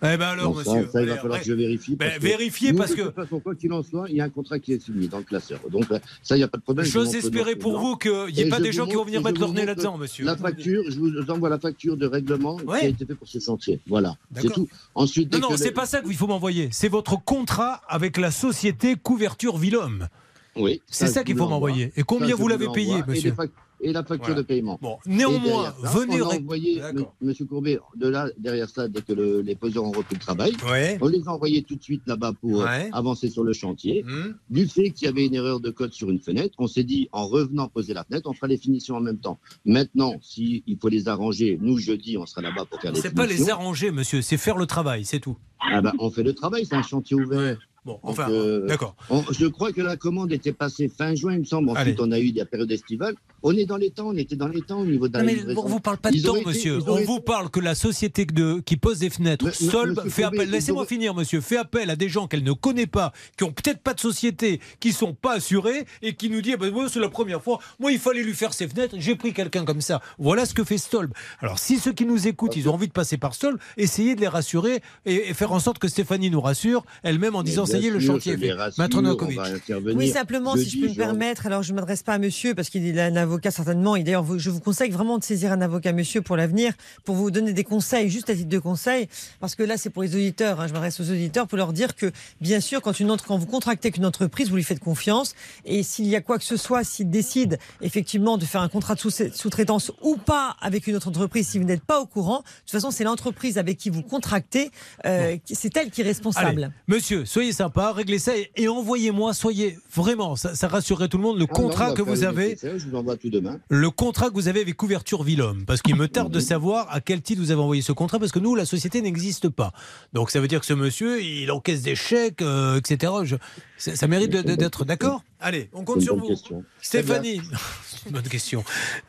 Eh 0.01 0.15
ben 0.17 0.21
alors, 0.27 0.55
monsieur. 0.55 0.88
ça, 0.91 1.01
il 1.01 1.09
va 1.09 1.17
falloir 1.17 1.34
ouais. 1.34 1.39
que 1.39 1.45
je 1.45 1.53
vérifie. 1.53 1.95
Ben, 1.95 2.07
parce 2.07 2.19
que 2.19 2.23
vérifiez 2.23 2.71
nous, 2.71 2.77
parce 2.77 2.91
de 2.91 2.95
que- 2.95 3.01
toute 3.01 3.15
façon, 3.15 3.39
quoi 3.41 3.53
qu'il 3.55 3.73
en 3.73 3.84
soit, 3.84 4.05
il 4.09 4.15
y 4.15 4.21
a 4.21 4.23
un 4.23 4.30
contrat 4.30 4.57
qui 4.57 4.71
est 4.73 4.81
signé 4.81 5.07
dans 5.09 5.17
le 5.17 5.26
classeur. 5.26 5.59
Donc 5.69 5.91
euh, 5.91 5.99
ça, 6.23 6.35
il 6.35 6.39
n'y 6.39 6.43
a 6.43 6.47
pas 6.47 6.57
de 6.57 6.63
problème. 6.63 6.85
je 6.85 6.91
J'ose 6.91 7.15
espérer 7.15 7.55
pour 7.57 7.73
non. 7.73 7.80
vous 7.80 7.95
qu'il 7.97 8.11
n'y 8.34 8.39
ait 8.39 8.45
Et 8.47 8.49
pas 8.49 8.61
des 8.61 8.71
gens 8.71 8.88
qui 8.88 8.95
vont 8.95 9.03
venir 9.03 9.19
et 9.19 9.23
mettre 9.23 9.41
leur 9.41 9.51
nez 9.51 9.65
là-dedans, 9.65 9.97
monsieur. 9.97 10.23
La 10.26 10.38
facture, 10.38 10.84
je 10.89 10.97
vous 10.99 11.11
envoie 11.30 11.49
la 11.49 11.59
facture 11.59 11.97
de 11.97 12.05
règlement 12.07 12.55
qui 12.57 12.63
a 12.63 12.69
Ouais. 12.69 12.89
été 12.91 13.05
fait 13.05 13.15
pour 13.15 13.27
ce 13.27 13.39
chantier. 13.39 13.80
Voilà, 13.88 14.15
c'est 14.35 14.49
tout. 14.53 14.69
Ensuite, 14.95 15.34
Non, 15.34 15.39
non, 15.39 15.57
c'est 15.57 15.65
le- 15.67 15.73
pas 15.73 15.85
ça 15.85 16.01
qu'il 16.01 16.15
faut 16.15 16.27
m'envoyer. 16.27 16.69
C'est 16.71 16.88
votre 16.89 17.21
contrat 17.23 17.81
avec 17.89 18.17
la 18.17 18.31
société 18.31 18.95
Couverture 18.95 19.57
Villhomme. 19.57 20.07
Oui, 20.55 20.81
C'est 20.88 21.07
ça 21.07 21.23
qu'il 21.23 21.35
faut 21.38 21.47
m'envoyer. 21.49 21.91
Et 21.97 22.03
combien 22.03 22.35
vous 22.35 22.47
l'avez 22.47 22.67
payé, 22.71 22.95
les 23.07 23.13
monsieur 23.13 23.34
Et 23.81 23.93
la 23.93 24.03
facture 24.03 24.27
Voilà. 24.27 24.41
de 24.41 24.47
paiement. 24.47 24.77
Bon, 24.81 24.97
néanmoins, 25.06 25.73
ça, 25.84 25.89
venez 25.97 26.22
on 26.22 26.30
a 26.30 26.35
envoyé, 26.35 26.80
M. 26.80 27.06
Monsieur 27.22 27.45
Courbet, 27.45 27.80
de 27.95 28.07
là, 28.10 28.27
derrière 28.38 28.69
ça, 28.69 28.88
dès 28.89 29.01
que 29.01 29.14
le- 29.14 29.41
les 29.41 29.56
peseurs 29.56 29.85
ont 29.85 29.91
repris 29.91 30.15
le 30.15 30.19
travail, 30.19 30.51
Ouais. 30.69 30.97
on 31.01 31.07
les 31.07 31.22
a 31.27 31.31
envoyés 31.31 31.64
tout 31.64 31.76
de 31.76 31.84
suite 31.84 32.01
là-bas 32.06 32.34
pour 32.41 32.61
euh, 32.61 32.65
Ouais. 32.65 32.89
avancer 32.91 33.30
sur 33.30 33.43
le 33.43 33.53
chantier. 33.53 34.03
Hmm. 34.03 34.34
Du 34.49 34.68
fait 34.68 34.89
qu'il 34.91 35.06
y 35.06 35.07
avait 35.07 35.26
une 35.26 35.34
erreur 35.35 35.60
de 35.61 35.69
code 35.69 35.93
sur 35.93 36.10
une 36.10 36.19
fenêtre, 36.19 36.56
on 36.57 36.68
s'est 36.68 36.84
dit, 36.84 37.07
en 37.14 37.27
revenant 37.27 37.68
poser 37.69 37.93
la 37.93 38.03
fenêtre, 38.03 38.30
on 38.30 38.34
fera 38.34 38.47
les 38.47 38.57
finitions 38.57 38.95
en 38.95 39.01
même 39.01 39.19
temps. 39.19 39.39
Maintenant, 39.65 40.15
s'il 40.22 40.61
faut 40.81 40.89
les 40.89 41.07
arranger, 41.07 41.57
nous, 41.61 41.77
jeudi, 41.77 42.18
on 42.18 42.26
sera 42.26 42.41
là-bas 42.41 42.65
pour 42.65 42.81
faire 42.81 42.91
les 42.91 42.99
C'est 42.99 43.14
pas 43.14 43.23
finitions. 43.27 43.45
les 43.45 43.51
arranger, 43.51 43.91
monsieur. 43.91 44.22
C'est 44.22 44.38
faire 44.38 44.57
le 44.57 44.65
travail, 44.65 45.06
c'est 45.06 45.19
tout. 45.19 45.38
Ah 45.72 45.81
ben, 45.81 45.93
on 45.99 46.10
fait 46.10 46.23
le 46.23 46.34
travail, 46.34 46.65
c'est 46.65 46.76
un 46.76 46.81
chantier 46.84 47.15
ouvert. 47.15 47.57
Bon, 47.85 47.97
enfin, 48.03 48.30
euh, 48.30 48.68
d'accord. 48.68 48.93
je 49.31 49.45
crois 49.47 49.72
que 49.72 49.81
la 49.81 49.95
commande 49.95 50.31
était 50.34 50.51
passée 50.51 50.89
fin 50.89 51.15
juin, 51.15 51.34
il 51.34 51.39
me 51.39 51.43
semble. 51.45 51.69
Ensuite, 51.69 51.88
Allez. 51.88 51.95
on 51.99 52.11
a 52.11 52.19
eu 52.19 52.31
des 52.34 52.43
périodes 52.43 52.72
estivales. 52.72 53.15
On 53.44 53.56
est 53.56 53.66
dans 53.66 53.78
les 53.78 53.90
temps, 53.91 54.07
on 54.07 54.16
était 54.18 54.36
dans 54.36 54.48
les 54.48 54.61
temps 54.61 54.80
au 54.82 54.86
niveau 54.86 55.07
de 55.07 55.14
la 55.14 55.20
Non, 55.20 55.26
mais 55.26 55.36
livraison. 55.36 55.61
on 55.66 55.68
vous 55.68 55.80
parle 55.80 55.98
pas 55.98 56.11
de 56.11 56.16
Ils 56.18 56.24
temps, 56.24 56.36
été- 56.36 56.45
monsieur. 56.45 56.80
On 56.86 56.88
auraient 56.90 57.03
vous 57.06 57.20
parle 57.22 57.49
que 57.49 57.60
la 57.60 57.76
société 57.76 58.26
de, 58.26 58.60
qui 58.66 58.76
pose 58.78 58.99
des 58.99 59.10
fenêtres, 59.10 59.45
Mais- 59.45 59.52
monsieur 59.52 59.68
fait 60.10 60.22
Courbet, 60.24 60.38
appel. 60.40 60.49
Laissez-moi 60.52 60.82
auraient- 60.82 60.88
finir, 60.90 61.14
monsieur. 61.16 61.40
Fait 61.41 61.57
appel 61.57 61.90
à 61.90 61.95
des 61.95 62.10
gens 62.10 62.28
qu'elle 62.28 62.44
ne 62.44 62.52
connaît 62.52 62.88
pas, 62.88 63.14
qui 63.38 63.44
ont 63.44 63.52
peut-être 63.52 63.80
pas 63.80 63.94
de 63.94 63.99
société, 63.99 64.60
qui 64.80 64.91
sont 64.91 65.14
pas 65.14 65.36
assurés 65.36 65.86
et 66.02 66.14
qui 66.16 66.30
nous 66.30 66.41
dit, 66.41 66.52
eh 66.53 66.57
ben, 66.57 66.72
c'est 66.91 66.99
la 66.99 67.10
première 67.10 67.41
fois. 67.41 67.60
Moi, 67.80 67.91
il 67.91 67.99
fallait 67.99 68.24
lui 68.24 68.34
faire 68.34 68.53
ses 68.53 68.68
fenêtres. 68.68 68.95
J'ai 68.99 69.16
pris 69.16 69.34
quelqu'un 69.34 69.64
comme 69.66 69.82
ça. 69.82 70.02
Voilà 70.18 70.45
ce 70.45 70.53
que 70.53 70.64
fait 70.64 70.78
Stolb. 70.78 71.14
Alors, 71.40 71.60
si 71.60 71.78
ceux 71.80 71.94
qui 71.94 72.06
nous 72.06 72.28
écoutent, 72.28 72.56
ils 72.56 72.68
ont 72.70 72.74
envie 72.74 72.88
de 72.88 72.94
passer 72.94 73.18
par 73.18 73.34
Stolb, 73.36 73.57
essayez 73.78 74.16
de 74.16 74.22
les 74.22 74.28
rassurer 74.28 74.82
et, 75.06 75.30
et 75.30 75.34
faire 75.34 75.52
en 75.53 75.60
sorte 75.60 75.80
que 75.80 75.88
Stéphanie 75.88 76.30
nous 76.30 76.41
rassure 76.41 76.84
elle-même 77.03 77.36
en 77.36 77.40
Mais 77.40 77.45
disant, 77.45 77.66
ça 77.66 77.78
y 77.78 77.88
est, 77.88 77.90
le 77.90 77.99
chantier 77.99 78.34
est 78.34 78.38
fait. 78.38 78.52
rassure, 78.53 78.86
on 78.94 79.02
va. 79.02 79.94
Oui, 79.95 80.10
simplement, 80.10 80.56
si 80.56 80.70
je 80.70 80.80
peux 80.82 80.90
me 80.90 80.95
permettre, 80.95 81.45
alors 81.45 81.64
je 81.64 81.72
ne 81.72 81.76
m'adresse 81.78 82.03
pas 82.03 82.14
à 82.14 82.18
monsieur, 82.20 82.53
parce 82.53 82.70
qu'il 82.70 82.98
a 82.99 83.06
un 83.06 83.16
avocat 83.30 83.51
certainement, 83.51 83.95
et 83.95 84.03
d'ailleurs, 84.03 84.26
je 84.38 84.49
vous 84.49 84.60
conseille 84.60 84.89
vraiment 84.91 85.18
de 85.18 85.23
saisir 85.23 85.51
un 85.51 85.61
avocat, 85.61 85.93
monsieur, 85.93 86.22
pour 86.22 86.35
l'avenir, 86.35 86.73
pour 87.06 87.15
vous 87.15 87.31
donner 87.31 87.53
des 87.53 87.64
conseils, 87.64 88.10
juste 88.10 88.30
à 88.30 88.35
titre 88.35 88.49
de 88.49 88.60
conseil, 88.60 89.07
parce 89.39 89.56
que 89.56 89.64
là, 89.64 89.77
c'est 89.77 89.89
pour 89.89 90.03
les 90.03 90.15
auditeurs, 90.15 90.60
hein, 90.60 90.68
je 90.68 90.73
m'adresse 90.73 90.99
aux 90.99 91.10
auditeurs 91.10 91.47
pour 91.47 91.57
leur 91.57 91.72
dire 91.73 91.95
que, 91.95 92.11
bien 92.41 92.60
sûr, 92.60 92.81
quand, 92.81 92.99
une, 92.99 93.11
entre- 93.11 93.26
quand 93.26 93.38
vous 93.38 93.45
contractez 93.45 93.88
avec 93.88 93.97
une 93.97 94.06
entreprise, 94.06 94.49
vous 94.49 94.56
lui 94.56 94.64
faites 94.64 94.80
confiance, 94.80 95.35
et 95.65 95.84
s'il 95.84 96.07
y 96.07 96.15
a 96.15 96.22
quoi 96.22 96.38
que 96.38 96.43
ce 96.43 96.57
soit, 96.57 96.84
s'il 96.84 97.10
décide 97.10 97.60
effectivement 97.81 98.38
de 98.38 98.45
faire 98.45 98.61
un 98.61 98.69
contrat 98.69 98.95
de 98.95 98.99
sous- 98.99 99.11
sous-traitance 99.34 99.91
ou 100.01 100.18
pas 100.18 100.56
avec 100.61 100.88
une 100.88 100.95
autre 100.95 101.07
entreprise, 101.07 101.47
si 101.47 101.60
vous 101.60 101.65
n'êtes 101.65 101.84
pas 101.84 101.99
au 102.01 102.06
courant, 102.06 102.39
de 102.39 102.43
toute 102.61 102.72
façon, 102.72 102.91
c'est 102.91 103.03
l'entreprise 103.03 103.57
avec 103.57 103.77
qui 103.77 103.89
vous 103.89 104.01
contractez, 104.03 104.72
euh, 105.06 105.38
qui- 105.45 105.56
c'est 105.56 105.76
elle 105.77 105.91
qui 105.91 106.01
est 106.01 106.06
responsable. 106.06 106.64
Allez, 106.64 106.73
monsieur, 106.88 107.26
soyez 107.26 107.53
sympa, 107.53 107.91
réglez 107.93 108.19
ça 108.19 108.35
et, 108.35 108.49
et 108.56 108.68
envoyez-moi, 108.68 109.34
soyez 109.34 109.77
vraiment, 109.93 110.35
ça, 110.35 110.56
ça 110.56 110.68
rassurerait 110.68 111.07
tout 111.10 111.18
le 111.18 111.23
monde, 111.23 111.38
le 111.38 111.45
Ah 111.49 111.53
contrat 111.53 111.91
que 111.93 112.01
vous 112.01 112.23
avez. 112.23 112.49
nécessaire, 112.49 112.80
Je 112.80 112.88
vous 112.89 112.95
envoie 112.97 113.18
tout 113.19 113.29
demain. 113.29 113.59
Le 113.69 113.89
contrat 113.91 114.29
que 114.29 114.33
vous 114.33 114.47
avez 114.47 114.61
avec 114.61 114.75
Couverture 114.75 115.23
Villhomme, 115.23 115.65
parce 115.65 115.81
qu'il 115.81 115.95
me 115.95 116.07
tarde 116.09 116.31
de 116.33 116.39
savoir 116.39 116.87
à 116.89 117.01
quel 117.01 117.21
titre 117.21 117.41
vous 117.41 117.51
avez 117.51 117.61
envoyé 117.61 117.81
ce 117.81 117.91
contrat, 117.91 118.17
parce 118.19 118.31
que 118.31 118.39
nous, 118.39 118.55
la 118.55 118.65
société 118.65 119.01
n'existe 119.01 119.49
pas. 119.49 119.71
Donc 120.13 120.31
ça 120.31 120.39
veut 120.39 120.47
dire 120.47 120.59
que 120.59 120.65
ce 120.65 120.73
monsieur, 120.73 121.21
il 121.21 121.51
encaisse 121.51 121.81
des 121.81 121.95
chèques, 121.95 122.41
euh, 122.41 122.77
etc. 122.77 123.13
Je- 123.23 123.35
ça, 123.77 123.95
ça 123.95 124.07
mérite 124.07 124.31
d'être 124.31 124.85
d'accord? 124.85 125.23
Allez, 125.39 125.69
on 125.73 125.83
compte 125.83 126.01
sur 126.01 126.15
vous. 126.17 126.27
question. 126.27 126.63
Stéphanie, 126.81 127.41
bonne 128.09 128.23
question. 128.23 128.63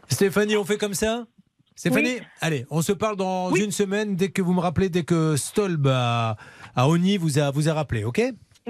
Stéphanie, 0.08 0.56
on 0.56 0.64
fait 0.64 0.78
comme 0.78 0.94
ça? 0.94 1.26
Stéphanie, 1.76 2.16
Oui. 2.18 2.22
allez, 2.42 2.66
on 2.70 2.82
se 2.82 2.92
parle 2.92 3.16
dans 3.16 3.54
une 3.54 3.70
semaine 3.70 4.14
dès 4.14 4.28
que 4.28 4.42
vous 4.42 4.52
me 4.52 4.60
rappelez, 4.60 4.90
dès 4.90 5.02
que 5.02 5.36
Stolb 5.36 5.86
à, 5.86 6.36
à 6.76 6.88
Oni 6.88 7.16
vous 7.16 7.38
a, 7.38 7.50
vous 7.50 7.70
a 7.70 7.72
rappelé, 7.72 8.04
ok? 8.04 8.20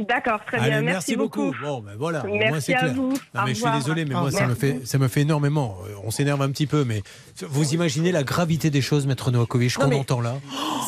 D'accord, 0.08 0.40
très 0.46 0.58
Allez, 0.58 0.70
bien. 0.70 0.80
merci, 0.82 1.10
Merci, 1.12 1.16
beaucoup. 1.16 1.52
Bon, 1.62 1.80
ben 1.80 1.92
voilà, 1.98 2.22
Merci 2.24 2.66
c'est 2.66 2.74
à 2.74 2.80
clair. 2.80 2.94
vous. 2.94 3.12
Non, 3.34 3.42
mais 3.44 3.54
je 3.54 3.60
suis 3.60 3.70
désolé, 3.70 4.04
mais 4.04 4.14
moi 4.14 4.30
ça 4.30 4.46
me 4.46 4.54
fait, 4.54 4.80
ça 4.84 4.98
me 4.98 5.08
fait 5.08 5.22
énormément. 5.22 5.76
Euh, 5.86 5.94
On 6.04 6.10
s'énerve 6.10 6.40
un 6.42 6.50
petit 6.50 6.66
peu, 6.66 6.84
mais 6.84 7.02
vous 7.48 7.74
imaginez 7.74 8.12
la 8.12 8.22
gravité 8.22 8.70
des 8.70 8.80
choses, 8.80 9.06
Maître 9.06 9.30
Novakovic, 9.30 9.74
qu'on 9.74 9.92
entend 9.92 10.20
là 10.20 10.34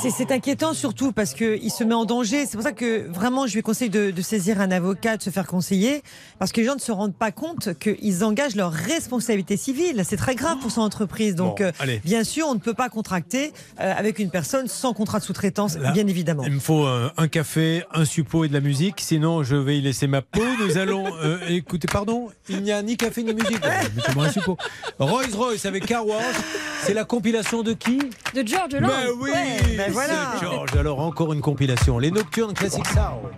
C'est- 0.00 0.10
C'est 0.10 0.30
inquiétant 0.32 0.72
surtout 0.74 1.12
parce 1.12 1.34
qu'il 1.34 1.70
se 1.70 1.84
met 1.84 1.94
en 1.94 2.04
danger. 2.04 2.44
C'est 2.46 2.52
pour 2.56 2.62
ça 2.62 2.72
que 2.72 3.06
vraiment 3.08 3.46
je 3.46 3.54
lui 3.54 3.62
conseille 3.62 3.90
de, 3.90 4.10
de 4.10 4.22
saisir 4.22 4.60
un 4.60 4.70
avocat, 4.70 5.16
de 5.16 5.22
se 5.22 5.30
faire 5.30 5.46
conseiller, 5.46 6.02
parce 6.38 6.52
que 6.52 6.60
les 6.60 6.66
gens 6.66 6.74
ne 6.74 6.80
se 6.80 6.92
rendent 6.92 7.14
pas 7.14 7.30
compte 7.32 7.76
qu'ils 7.78 8.24
engagent 8.24 8.56
leur 8.56 8.72
responsabilité 8.72 9.56
civile. 9.56 10.02
C'est 10.04 10.16
très 10.16 10.34
grave 10.34 10.58
pour 10.60 10.70
son 10.70 10.80
entreprise. 10.82 11.34
Donc 11.34 11.60
Bon, 11.60 11.64
euh, 11.82 11.98
bien 12.04 12.24
sûr, 12.24 12.46
on 12.48 12.54
ne 12.54 12.58
peut 12.60 12.74
pas 12.74 12.88
contracter 12.88 13.52
euh, 13.80 13.92
avec 13.96 14.18
une 14.18 14.30
personne 14.30 14.68
sans 14.68 14.92
contrat 14.94 15.18
de 15.18 15.24
sous-traitance, 15.24 15.76
Là, 15.76 15.92
bien 15.92 16.06
évidemment. 16.06 16.42
Il 16.46 16.52
me 16.52 16.60
faut 16.60 16.86
euh, 16.86 17.10
un 17.16 17.28
café, 17.28 17.84
un 17.92 18.04
suppôt 18.04 18.44
et 18.44 18.48
de 18.48 18.52
la 18.52 18.60
musique, 18.60 19.00
sinon 19.02 19.42
je 19.42 19.56
vais 19.56 19.78
y 19.78 19.80
laisser 19.80 20.06
ma 20.06 20.22
peau. 20.22 20.40
Nous 20.60 20.78
allons 20.78 21.04
euh, 21.22 21.38
écouter, 21.48 21.86
pardon, 21.90 22.28
il 22.48 22.62
n'y 22.62 22.72
a 22.72 22.82
ni 22.82 22.96
café 22.96 23.22
ni 23.22 23.34
musique. 23.34 23.62
Rolls 24.98 25.34
Royce 25.34 25.66
avec 25.66 25.86
Car 25.86 26.06
Wash, 26.06 26.22
c'est 26.82 26.94
la 26.94 27.04
compilation 27.04 27.62
de 27.62 27.72
qui? 27.72 27.98
De 28.34 28.46
George 28.46 28.74
Lang. 28.74 28.90
Ben 28.90 29.08
oui, 29.20 29.30
Ouais, 29.30 29.76
ben 29.76 29.84
c'est 29.86 29.90
voilà. 29.92 30.34
George. 30.40 30.76
Alors 30.78 31.00
encore 31.00 31.32
une 31.32 31.40
compilation, 31.40 31.98
les 31.98 32.10
Nocturnes 32.10 32.54
Classic 32.54 32.86
Sound. 32.86 33.28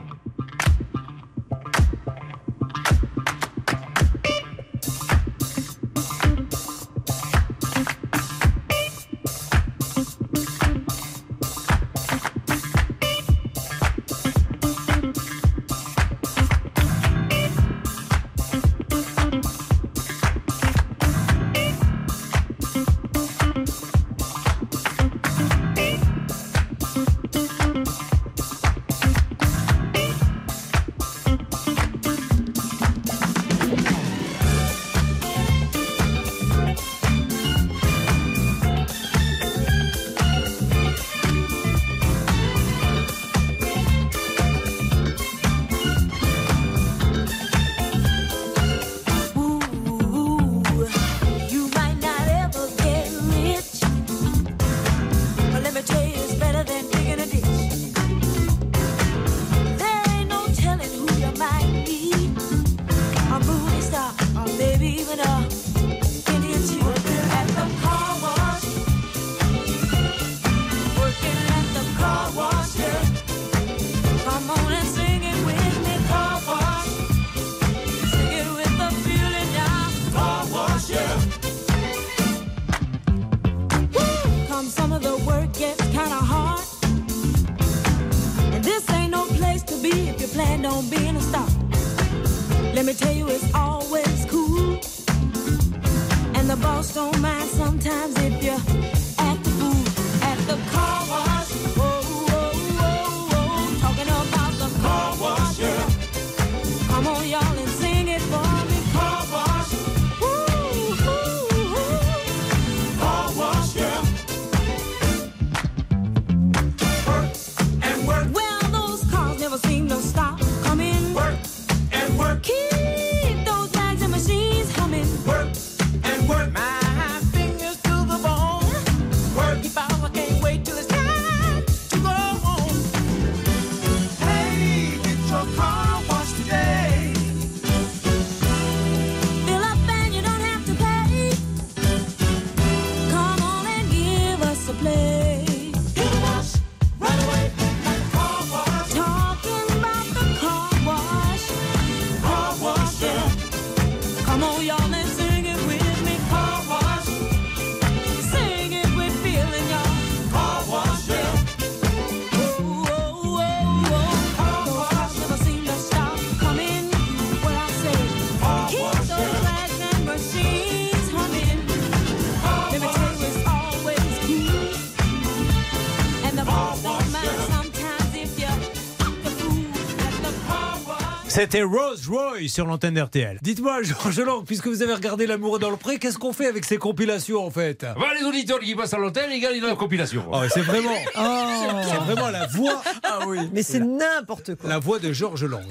C'était 181.34 181.64
Rose 181.64 182.06
Roy 182.08 182.46
sur 182.46 182.64
l'antenne 182.64 182.96
RTL. 182.96 183.40
Dites-moi, 183.42 183.82
Georges 183.82 184.20
Lang, 184.20 184.44
puisque 184.46 184.68
vous 184.68 184.82
avez 184.82 184.94
regardé 184.94 185.26
L'amour 185.26 185.58
dans 185.58 185.70
le 185.70 185.76
pré, 185.76 185.98
qu'est-ce 185.98 186.16
qu'on 186.16 186.32
fait 186.32 186.46
avec 186.46 186.64
ces 186.64 186.76
compilations 186.76 187.44
en 187.44 187.50
fait? 187.50 187.82
Va 187.82 188.14
les 188.16 188.24
auditeurs 188.24 188.60
qui 188.60 188.76
passent 188.76 188.94
à 188.94 188.98
l'antenne, 188.98 189.32
ils 189.32 189.40
gagnent 189.40 189.60
la 189.60 189.74
compilation. 189.74 190.24
Oh, 190.30 190.42
C'est 190.48 190.60
vraiment, 190.60 190.94
c'est 191.82 191.96
vraiment 192.04 192.30
la 192.30 192.46
voix. 192.46 192.80
Ah 193.02 193.26
oui. 193.26 193.38
Mais 193.52 193.64
c'est 193.64 193.80
n'importe 193.80 194.54
quoi. 194.54 194.70
La 194.70 194.78
voix 194.78 195.00
de 195.00 195.12
Georges 195.12 195.44
Lang. 195.44 195.64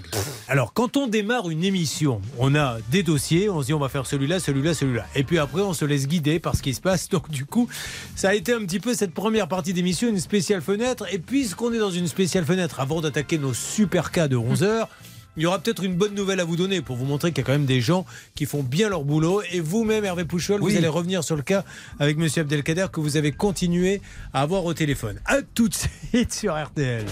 Alors, 0.49 0.73
quand 0.73 0.97
on 0.97 1.07
démarre 1.07 1.49
une 1.49 1.63
émission, 1.63 2.19
on 2.39 2.55
a 2.55 2.79
des 2.91 3.01
dossiers, 3.01 3.49
on 3.49 3.61
se 3.61 3.67
dit 3.67 3.73
on 3.73 3.79
va 3.79 3.87
faire 3.87 4.05
celui-là, 4.05 4.41
celui-là, 4.41 4.73
celui-là. 4.73 5.05
Et 5.15 5.23
puis 5.23 5.39
après, 5.39 5.61
on 5.61 5.71
se 5.71 5.85
laisse 5.85 6.09
guider 6.09 6.41
par 6.41 6.57
ce 6.57 6.61
qui 6.61 6.73
se 6.73 6.81
passe. 6.81 7.07
Donc, 7.07 7.29
du 7.29 7.45
coup, 7.45 7.69
ça 8.17 8.27
a 8.27 8.33
été 8.33 8.51
un 8.51 8.59
petit 8.65 8.81
peu 8.81 8.93
cette 8.95 9.13
première 9.13 9.47
partie 9.47 9.71
d'émission, 9.71 10.09
une 10.09 10.19
spéciale 10.19 10.61
fenêtre. 10.61 11.05
Et 11.13 11.19
puisqu'on 11.19 11.71
est 11.71 11.79
dans 11.79 11.89
une 11.89 12.07
spéciale 12.07 12.43
fenêtre, 12.43 12.81
avant 12.81 12.99
d'attaquer 12.99 13.37
nos 13.37 13.53
super 13.53 14.11
cas 14.11 14.27
de 14.27 14.35
11h, 14.35 14.87
il 15.35 15.43
y 15.43 15.45
aura 15.45 15.59
peut-être 15.59 15.83
une 15.83 15.95
bonne 15.95 16.13
nouvelle 16.13 16.39
à 16.39 16.43
vous 16.43 16.55
donner 16.55 16.81
pour 16.81 16.95
vous 16.95 17.05
montrer 17.05 17.31
qu'il 17.31 17.39
y 17.39 17.41
a 17.41 17.45
quand 17.45 17.53
même 17.53 17.65
des 17.65 17.81
gens 17.81 18.05
qui 18.35 18.45
font 18.45 18.61
bien 18.63 18.89
leur 18.89 19.03
boulot. 19.03 19.41
Et 19.51 19.59
vous-même, 19.59 20.05
Hervé 20.05 20.25
Pouchol, 20.25 20.61
Oui. 20.61 20.71
vous 20.73 20.77
allez 20.77 20.87
revenir 20.87 21.23
sur 21.23 21.35
le 21.35 21.41
cas 21.41 21.63
avec 21.99 22.17
Monsieur 22.17 22.41
Abdelkader 22.41 22.87
que 22.91 22.99
vous 22.99 23.17
avez 23.17 23.31
continué 23.31 24.01
à 24.33 24.41
avoir 24.41 24.65
au 24.65 24.73
téléphone. 24.73 25.19
À 25.25 25.41
tout 25.41 25.69
de 25.69 25.73
suite 25.75 26.33
sur 26.33 26.53
RTL. 26.55 27.05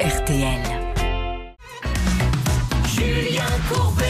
RTL. 0.00 0.60
Julien 2.94 3.44
Courbet. 3.70 4.04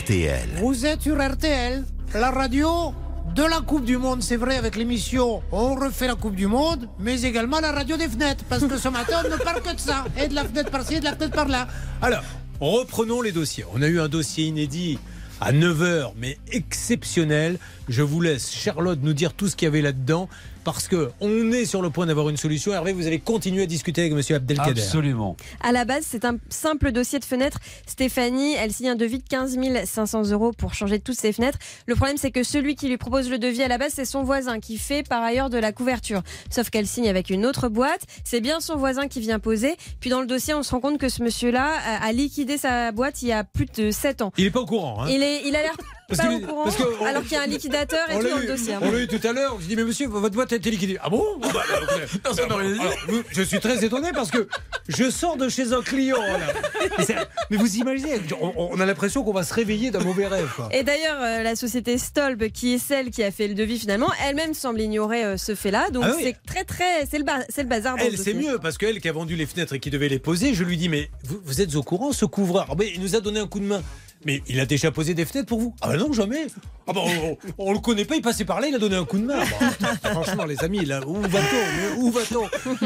RTL. 0.00 0.48
Vous 0.58 0.86
êtes 0.86 1.00
sur 1.02 1.16
RTL, 1.20 1.84
la 2.14 2.30
radio 2.30 2.92
de 3.34 3.42
la 3.42 3.60
Coupe 3.60 3.84
du 3.84 3.96
Monde, 3.96 4.22
c'est 4.22 4.36
vrai, 4.36 4.56
avec 4.56 4.76
l'émission 4.76 5.42
On 5.52 5.74
refait 5.74 6.06
la 6.06 6.14
Coupe 6.14 6.34
du 6.34 6.46
Monde, 6.46 6.88
mais 6.98 7.22
également 7.22 7.60
la 7.60 7.72
radio 7.72 7.96
des 7.96 8.08
fenêtres, 8.08 8.44
parce 8.48 8.64
que 8.64 8.76
ce 8.76 8.88
matin, 8.88 9.22
on 9.24 9.30
ne 9.30 9.36
parle 9.36 9.62
que 9.62 9.74
de 9.74 9.80
ça, 9.80 10.04
et 10.20 10.28
de 10.28 10.34
la 10.34 10.44
fenêtre 10.44 10.70
par-ci, 10.70 10.94
et 10.94 11.00
de 11.00 11.04
la 11.04 11.14
fenêtre 11.14 11.34
par-là. 11.34 11.66
Alors, 12.02 12.22
reprenons 12.60 13.22
les 13.22 13.32
dossiers. 13.32 13.64
On 13.74 13.80
a 13.80 13.86
eu 13.86 14.00
un 14.00 14.08
dossier 14.08 14.44
inédit 14.46 14.98
à 15.40 15.52
9h, 15.52 16.12
mais 16.18 16.38
exceptionnel. 16.50 17.58
Je 17.88 18.02
vous 18.02 18.20
laisse, 18.20 18.52
Charlotte, 18.52 18.98
nous 19.02 19.14
dire 19.14 19.32
tout 19.32 19.48
ce 19.48 19.56
qu'il 19.56 19.66
y 19.66 19.68
avait 19.68 19.82
là-dedans, 19.82 20.28
parce 20.64 20.88
que 20.88 21.10
on 21.20 21.50
est 21.52 21.64
sur 21.64 21.82
le 21.82 21.90
point 21.90 22.06
d'avoir 22.06 22.28
une 22.28 22.36
solution. 22.36 22.72
Hervé, 22.72 22.92
vous 22.92 23.06
allez 23.06 23.20
continuer 23.20 23.62
à 23.62 23.66
discuter 23.66 24.02
avec 24.02 24.12
Monsieur 24.12 24.36
Abdelkader. 24.36 24.80
Absolument. 24.80 25.36
À 25.62 25.72
la 25.72 25.84
base, 25.84 26.04
c'est 26.06 26.24
un 26.24 26.36
simple 26.48 26.92
dossier 26.92 27.18
de 27.18 27.24
fenêtre. 27.24 27.58
Stéphanie, 27.86 28.54
elle 28.54 28.72
signe 28.72 28.90
un 28.90 28.96
devis 28.96 29.18
de 29.18 29.28
15 29.28 29.58
500 29.84 30.30
euros 30.30 30.52
pour 30.52 30.74
changer 30.74 31.00
toutes 31.00 31.18
ses 31.18 31.32
fenêtres. 31.32 31.58
Le 31.86 31.94
problème, 31.94 32.16
c'est 32.16 32.30
que 32.30 32.42
celui 32.42 32.74
qui 32.74 32.88
lui 32.88 32.98
propose 32.98 33.30
le 33.30 33.38
devis 33.38 33.62
à 33.62 33.68
la 33.68 33.78
base, 33.78 33.92
c'est 33.94 34.04
son 34.04 34.22
voisin 34.22 34.60
qui 34.60 34.78
fait 34.78 35.06
par 35.06 35.22
ailleurs 35.22 35.50
de 35.50 35.58
la 35.58 35.72
couverture. 35.72 36.22
Sauf 36.50 36.70
qu'elle 36.70 36.86
signe 36.86 37.08
avec 37.08 37.30
une 37.30 37.46
autre 37.46 37.68
boîte. 37.68 38.02
C'est 38.24 38.40
bien 38.40 38.60
son 38.60 38.76
voisin 38.76 39.08
qui 39.08 39.20
vient 39.20 39.38
poser. 39.38 39.76
Puis 40.00 40.10
dans 40.10 40.20
le 40.20 40.26
dossier, 40.26 40.54
on 40.54 40.62
se 40.62 40.70
rend 40.72 40.80
compte 40.80 40.98
que 40.98 41.08
ce 41.08 41.22
monsieur-là 41.22 41.72
a 41.84 42.02
a 42.02 42.12
liquidé 42.12 42.58
sa 42.58 42.90
boîte 42.92 43.22
il 43.22 43.28
y 43.28 43.32
a 43.32 43.44
plus 43.44 43.66
de 43.66 43.90
7 43.90 44.22
ans. 44.22 44.32
Il 44.36 44.44
n'est 44.44 44.50
pas 44.50 44.60
au 44.60 44.66
courant. 44.66 45.02
Hein. 45.02 45.08
Il, 45.08 45.22
est, 45.22 45.46
il 45.46 45.54
a 45.54 45.62
l'air 45.62 45.76
Parce 46.16 46.28
pas 46.28 46.34
que- 46.38 46.42
au 46.42 46.46
courant, 46.46 46.64
parce 46.64 46.76
que 46.76 46.82
on- 47.00 47.04
alors 47.04 47.22
qu'il 47.22 47.32
y 47.32 47.36
a 47.36 47.42
un 47.42 47.46
liquidateur 47.46 48.10
et 48.10 48.18
tout 48.18 48.28
dans 48.28 48.36
le 48.38 48.46
dossier. 48.46 48.74
hein. 48.74 48.80
On 48.82 48.90
l'a 48.90 49.00
eu 49.00 49.08
tout 49.08 49.20
à 49.26 49.32
l'heure. 49.32 49.56
Je 49.60 49.66
dis, 49.66 49.76
mais 49.76 49.84
monsieur, 49.84 50.08
votre 50.08 50.34
boîte 50.34 50.52
a 50.52 50.56
été 50.56 50.70
liquidée. 50.70 50.98
Ah 51.02 51.08
bon 51.10 51.24
Ah 51.42 51.48
bah, 51.52 51.62
alors, 51.74 52.92
vous- 53.08 53.22
Je 53.30 53.42
suis 53.42 53.60
très 53.60 53.84
étonné 53.84 54.10
parce 54.12 54.30
que 54.30 54.48
je 54.88 55.10
sors 55.10 55.36
de 55.36 55.48
chez 55.48 55.72
un 55.72 55.82
client. 55.82 56.20
là. 56.20 57.16
Mais 57.50 57.56
vous 57.56 57.76
imaginez, 57.76 58.20
on, 58.40 58.52
on 58.56 58.80
a 58.80 58.86
l'impression 58.86 59.22
qu'on 59.24 59.32
va 59.32 59.44
se 59.44 59.54
réveiller 59.54 59.90
d'un 59.90 60.00
mauvais 60.00 60.26
rêve. 60.26 60.50
quoi. 60.56 60.68
Et 60.72 60.82
d'ailleurs, 60.82 61.18
euh, 61.20 61.42
la 61.42 61.56
société 61.56 61.98
Stolb, 61.98 62.48
qui 62.50 62.74
est 62.74 62.78
celle 62.78 63.10
qui 63.10 63.22
a 63.22 63.30
fait 63.30 63.48
le 63.48 63.54
devis 63.54 63.78
finalement, 63.78 64.10
elle-même 64.26 64.54
semble 64.54 64.80
ignorer 64.80 65.24
euh, 65.24 65.36
ce 65.36 65.54
fait-là. 65.54 65.90
Donc 65.90 66.04
Ah 66.06 66.12
oui. 66.16 66.22
c'est 66.24 66.36
très 66.46 66.64
très, 66.64 67.06
c'est 67.10 67.18
le, 67.18 67.24
ba- 67.24 67.44
c'est 67.48 67.62
le 67.62 67.68
bazar. 67.68 67.96
dans 67.96 68.02
Elle, 68.04 68.12
le 68.12 68.16
c'est 68.16 68.34
mieux 68.34 68.58
parce 68.58 68.78
qu'elle 68.78 69.00
qui 69.00 69.08
a 69.08 69.12
vendu 69.12 69.36
les 69.36 69.46
fenêtres 69.46 69.74
et 69.74 69.80
qui 69.80 69.90
devait 69.90 70.08
les 70.08 70.18
poser, 70.18 70.54
je 70.54 70.64
lui 70.64 70.76
dis 70.76 70.88
Mais 70.88 71.10
vous, 71.24 71.40
vous 71.44 71.60
êtes 71.60 71.74
au 71.76 71.82
courant, 71.82 72.12
ce 72.12 72.24
couvreur? 72.24 72.66
Mais 72.78 72.90
Il 72.94 73.00
nous 73.00 73.14
a 73.16 73.20
donné 73.20 73.40
un 73.40 73.46
coup 73.46 73.60
de 73.60 73.64
main. 73.64 73.82
Mais 74.24 74.42
il 74.48 74.60
a 74.60 74.66
déjà 74.66 74.90
posé 74.90 75.14
des 75.14 75.24
fenêtres 75.24 75.48
pour 75.48 75.60
vous? 75.60 75.74
Ah, 75.80 75.88
bah 75.88 75.96
non, 75.96 76.12
jamais 76.12 76.46
Ah, 76.86 76.92
bah 76.92 77.00
on, 77.04 77.36
on 77.58 77.72
le 77.72 77.78
connaît 77.78 78.04
pas, 78.04 78.16
il 78.16 78.22
passait 78.22 78.44
par 78.44 78.60
là, 78.60 78.68
il 78.68 78.74
a 78.74 78.78
donné 78.78 78.96
un 78.96 79.04
coup 79.04 79.18
de 79.18 79.24
main. 79.24 79.40
Bah, 79.80 80.10
franchement, 80.12 80.44
les 80.44 80.62
amis, 80.62 80.84
là, 80.84 81.00
où 81.06 81.20
va-t-on? 81.20 82.00
Où 82.00 82.10
va-t-on? 82.10 82.44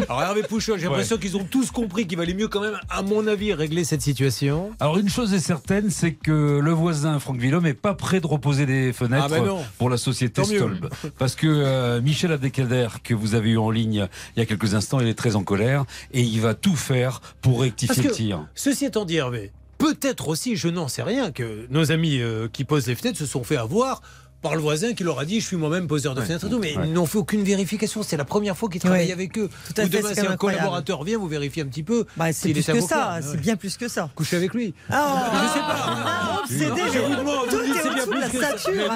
Alors, 0.08 0.22
Hervé 0.22 0.42
Pouchol, 0.42 0.78
j'ai 0.78 0.86
l'impression 0.86 1.16
qu'ils 1.18 1.36
ont 1.36 1.44
tous 1.44 1.70
compris 1.70 2.06
qu'il 2.06 2.16
valait 2.18 2.34
mieux, 2.34 2.48
quand 2.48 2.60
même, 2.60 2.78
à 2.88 3.02
mon 3.02 3.26
avis, 3.26 3.52
régler 3.52 3.84
cette 3.84 4.02
situation. 4.02 4.70
Alors 4.80 4.98
une 4.98 5.08
chose 5.08 5.32
est 5.34 5.38
certaine, 5.40 5.90
c'est 5.90 6.12
que 6.12 6.58
le 6.62 6.70
voisin 6.72 7.18
Franck 7.18 7.38
Villaume 7.38 7.64
n'est 7.64 7.74
pas 7.74 7.94
prêt 7.94 8.20
de 8.20 8.26
reposer 8.26 8.64
des 8.66 8.92
fenêtres 8.92 9.24
Ah 9.26 9.28
ben 9.28 9.44
non. 9.44 9.64
pour 9.78 9.90
la 9.90 9.96
société 9.96 10.42
Tant 10.42 10.48
mieux. 10.48 10.56
Stolb. 10.58 10.88
Parce 11.18 11.34
que 11.34 11.46
euh, 11.46 12.00
Michel 12.00 12.32
Abdelkader, 12.32 12.88
que 13.04 13.14
vous 13.14 13.34
avez 13.34 13.50
eu 13.50 13.58
en 13.58 13.70
ligne 13.70 14.08
il 14.36 14.38
y 14.40 14.42
a 14.42 14.46
quelques 14.46 14.74
instants, 14.74 15.00
il 15.00 15.08
est 15.08 15.14
très 15.14 15.36
en 15.36 15.42
colère 15.44 15.84
et 16.12 16.20
il 16.22 16.40
va 16.40 16.54
tout 16.54 16.76
faire 16.76 17.20
pour 17.40 17.60
rectifier 17.62 17.94
Parce 17.94 18.00
que, 18.02 18.08
le 18.08 18.14
tir. 18.14 18.46
ceci 18.54 18.84
étant 18.86 19.04
dit, 19.04 19.16
Hervé, 19.16 19.52
peut-être 19.78 20.28
aussi, 20.28 20.56
je 20.56 20.68
n'en 20.68 20.88
sais 20.88 21.02
rien, 21.02 21.32
que 21.32 21.66
nos 21.70 21.92
amis 21.92 22.20
euh, 22.20 22.48
qui 22.48 22.64
posent 22.64 22.86
les 22.86 22.94
fenêtres 22.94 23.18
se 23.18 23.26
sont 23.26 23.44
fait 23.44 23.56
avoir 23.56 24.02
par 24.46 24.54
le 24.54 24.60
voisin 24.62 24.94
qui 24.94 25.02
leur 25.02 25.18
a 25.18 25.24
dit 25.24 25.40
je 25.40 25.46
suis 25.46 25.56
moi-même 25.56 25.88
poseur 25.88 26.14
de 26.14 26.20
fenêtres 26.20 26.46
et 26.46 26.50
tout, 26.50 26.60
mais 26.60 26.76
ouais. 26.76 26.84
ils 26.86 26.92
n'ont 26.92 27.06
fait 27.06 27.18
aucune 27.18 27.42
vérification. 27.42 28.04
C'est 28.04 28.16
la 28.16 28.24
première 28.24 28.56
fois 28.56 28.68
qu'ils 28.68 28.80
travaillent 28.80 29.10
avec 29.10 29.36
eux. 29.38 29.48
Tout 29.66 29.80
à 29.80 29.84
Ou 29.84 29.88
fait, 29.90 29.98
demain, 29.98 30.14
si 30.14 30.20
un 30.20 30.30
incroyable. 30.30 30.38
collaborateur 30.60 31.02
vient, 31.02 31.18
vous 31.18 31.26
vérifiez 31.26 31.64
un 31.64 31.66
petit 31.66 31.82
peu. 31.82 32.06
Bah, 32.16 32.32
c'est 32.32 32.52
plus 32.52 32.68
est 32.68 32.72
que 32.72 32.80
ça, 32.80 33.08
Ah 33.14 33.22
c'est 33.22 33.30
ouais. 33.32 33.36
bien 33.38 33.56
plus 33.56 33.76
que 33.76 33.88
ça. 33.88 34.08
Coucher 34.14 34.36
avec 34.36 34.54
lui. 34.54 34.72
Ah, 34.88 35.32
je 35.32 35.48
sais 35.52 35.58
pas. 35.58 35.76
Ah, 35.88 36.38
obsédé, 36.42 36.66
Non, 36.68 36.76
je 36.92 36.98
vous 37.00 37.16
demande, 37.16 37.48
tout 37.50 37.60
est 37.60 37.80
c'est 37.82 38.06
de 38.06 38.20
la 38.20 38.28
stature, 38.28 38.92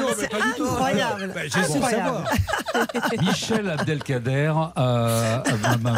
incroyable. 0.61 1.35
Michel 3.23 3.69
Abdelkader 3.71 4.53
euh, 4.79 5.39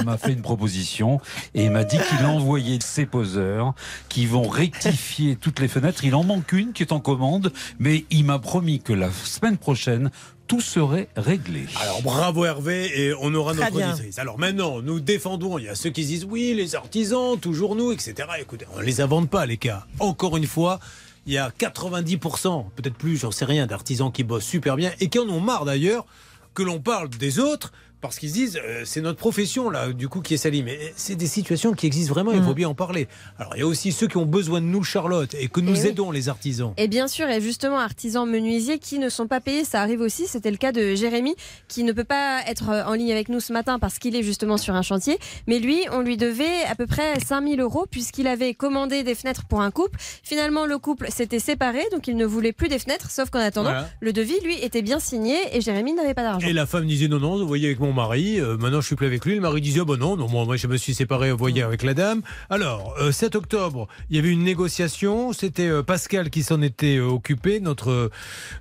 m'a- 0.04 0.16
fait 0.16 0.32
une 0.32 0.42
proposition 0.42 1.20
et 1.54 1.68
m'a 1.68 1.84
dit 1.84 1.98
qu'il 1.98 2.24
a 2.24 2.28
envoyé 2.28 2.78
ses 2.82 3.06
poseurs 3.06 3.74
qui 4.08 4.26
vont 4.26 4.48
rectifier 4.48 5.36
toutes 5.36 5.60
les 5.60 5.68
fenêtres. 5.68 6.04
Il 6.04 6.14
en 6.14 6.24
manque 6.24 6.52
une 6.52 6.72
qui 6.72 6.82
est 6.82 6.92
en 6.92 7.00
commande, 7.00 7.52
mais 7.78 8.04
il 8.10 8.24
m'a 8.24 8.38
promis 8.38 8.80
que 8.80 8.92
la 8.92 9.08
semaine 9.42 9.58
prochaine, 9.58 10.10
tout 10.46 10.60
serait 10.60 11.08
réglé. 11.16 11.66
Alors 11.80 12.00
bravo 12.02 12.44
Hervé 12.44 12.92
et 12.94 13.12
on 13.20 13.34
aura 13.34 13.54
Très 13.54 13.64
notre 13.64 13.76
bien. 13.76 13.90
auditrice. 13.90 14.20
Alors 14.20 14.38
maintenant, 14.38 14.80
nous 14.82 15.00
défendons, 15.00 15.58
il 15.58 15.64
y 15.64 15.68
a 15.68 15.74
ceux 15.74 15.90
qui 15.90 16.04
disent 16.04 16.24
oui, 16.24 16.54
les 16.54 16.76
artisans, 16.76 17.36
toujours 17.40 17.74
nous, 17.74 17.90
etc. 17.90 18.28
Écoutez, 18.40 18.66
on 18.72 18.78
ne 18.78 18.84
les 18.84 19.00
invente 19.00 19.28
pas 19.28 19.44
les 19.44 19.56
cas. 19.56 19.84
Encore 19.98 20.36
une 20.36 20.46
fois, 20.46 20.78
il 21.26 21.32
y 21.32 21.38
a 21.38 21.50
90%, 21.50 22.66
peut-être 22.76 22.94
plus, 22.94 23.16
j'en 23.16 23.32
sais 23.32 23.44
rien, 23.44 23.66
d'artisans 23.66 24.12
qui 24.12 24.22
bossent 24.22 24.44
super 24.44 24.76
bien 24.76 24.92
et 25.00 25.08
qui 25.08 25.18
en 25.18 25.28
ont 25.28 25.40
marre 25.40 25.64
d'ailleurs 25.64 26.06
que 26.54 26.62
l'on 26.62 26.78
parle 26.78 27.08
des 27.08 27.40
autres 27.40 27.72
parce 28.02 28.18
qu'ils 28.18 28.28
se 28.28 28.34
disent 28.34 28.60
euh, 28.62 28.82
c'est 28.84 29.00
notre 29.00 29.18
profession 29.18 29.70
là, 29.70 29.92
du 29.92 30.08
coup 30.08 30.20
qui 30.20 30.34
est 30.34 30.36
salie. 30.36 30.62
Mais 30.62 30.78
c'est 30.96 31.14
des 31.14 31.26
situations 31.26 31.72
qui 31.72 31.86
existent 31.86 32.12
vraiment. 32.12 32.32
Il 32.32 32.42
faut 32.42 32.52
bien 32.54 32.68
en 32.68 32.74
parler. 32.74 33.08
Alors 33.38 33.56
il 33.56 33.60
y 33.60 33.62
a 33.62 33.66
aussi 33.66 33.92
ceux 33.92 34.08
qui 34.08 34.18
ont 34.18 34.26
besoin 34.26 34.60
de 34.60 34.66
nous, 34.66 34.82
Charlotte, 34.84 35.34
et 35.38 35.48
que 35.48 35.60
nous 35.60 35.74
Eh 35.76 35.80
oui. 35.82 35.86
aidons 35.88 36.10
les 36.10 36.28
artisans. 36.28 36.74
Et 36.76 36.88
bien 36.88 37.08
sûr, 37.08 37.28
et 37.30 37.40
justement, 37.40 37.78
artisans 37.78 38.28
menuisiers 38.28 38.78
qui 38.78 38.98
ne 38.98 39.08
sont 39.08 39.26
pas 39.26 39.40
payés, 39.40 39.64
ça 39.64 39.80
arrive 39.80 40.00
aussi. 40.02 40.26
C'était 40.26 40.50
le 40.50 40.56
cas 40.58 40.72
de 40.72 40.94
Jérémy, 40.94 41.34
qui 41.68 41.84
ne 41.84 41.92
peut 41.92 42.04
pas 42.04 42.42
être 42.46 42.68
euh, 42.70 42.84
en 42.84 42.92
ligne 42.94 43.12
avec 43.12 43.28
nous 43.30 43.40
ce 43.40 43.52
matin 43.52 43.78
parce 43.78 43.98
qu'il 43.98 44.16
est 44.16 44.22
justement 44.22 44.58
sur 44.58 44.74
un 44.74 44.82
chantier. 44.82 45.18
Mais 45.46 45.58
lui, 45.60 45.78
on 45.92 46.00
lui 46.00 46.16
devait 46.16 46.64
à 46.68 46.74
peu 46.74 46.86
près 46.86 47.18
5000 47.20 47.60
euros 47.60 47.86
puisqu'il 47.90 48.26
avait 48.26 48.54
commandé 48.54 49.04
des 49.04 49.14
fenêtres 49.14 49.44
pour 49.46 49.60
un 49.60 49.70
couple. 49.70 49.98
Finalement, 50.22 50.66
le 50.66 50.78
couple 50.78 51.06
s'était 51.10 51.38
séparé, 51.38 51.80
donc 51.92 52.08
il 52.08 52.16
ne 52.16 52.26
voulait 52.26 52.52
plus 52.52 52.68
des 52.68 52.78
fenêtres. 52.80 53.10
Sauf 53.10 53.30
qu'en 53.30 53.38
attendant, 53.38 53.70
Voilà. 53.70 53.88
le 54.00 54.12
devis, 54.12 54.40
lui, 54.44 54.54
était 54.60 54.82
bien 54.82 54.98
signé 54.98 55.36
et 55.52 55.60
Jérémy 55.60 55.92
n'avait 55.94 56.14
pas 56.14 56.22
d'argent. 56.22 56.46
Et 56.46 56.52
la 56.52 56.66
femme 56.66 56.86
disait 56.86 57.08
non, 57.08 57.20
non, 57.20 57.38
vous 57.38 57.46
voyez 57.46 57.66
avec 57.66 57.78
mon 57.80 57.91
mari, 57.92 58.40
euh, 58.40 58.56
maintenant 58.56 58.80
je 58.80 58.86
suis 58.86 58.96
plus 58.96 59.06
avec 59.06 59.24
lui. 59.24 59.34
Le 59.34 59.40
mari 59.40 59.60
disait 59.60 59.80
oh, 59.80 59.84
bah 59.84 59.96
non, 59.98 60.16
non, 60.16 60.28
moi, 60.28 60.44
moi, 60.44 60.56
je 60.56 60.66
me 60.66 60.76
suis 60.76 60.94
séparé, 60.94 61.30
vous 61.32 61.38
voyez, 61.38 61.62
avec 61.62 61.82
la 61.82 61.94
dame. 61.94 62.22
Alors, 62.50 62.94
euh, 63.00 63.12
7 63.12 63.34
octobre, 63.36 63.88
il 64.10 64.16
y 64.16 64.18
avait 64.18 64.30
une 64.30 64.42
négociation. 64.44 65.32
C'était 65.32 65.68
euh, 65.68 65.82
Pascal 65.82 66.30
qui 66.30 66.42
s'en 66.42 66.62
était 66.62 66.96
euh, 66.96 67.06
occupé, 67.06 67.60
notre, 67.60 67.90
euh, 67.90 68.10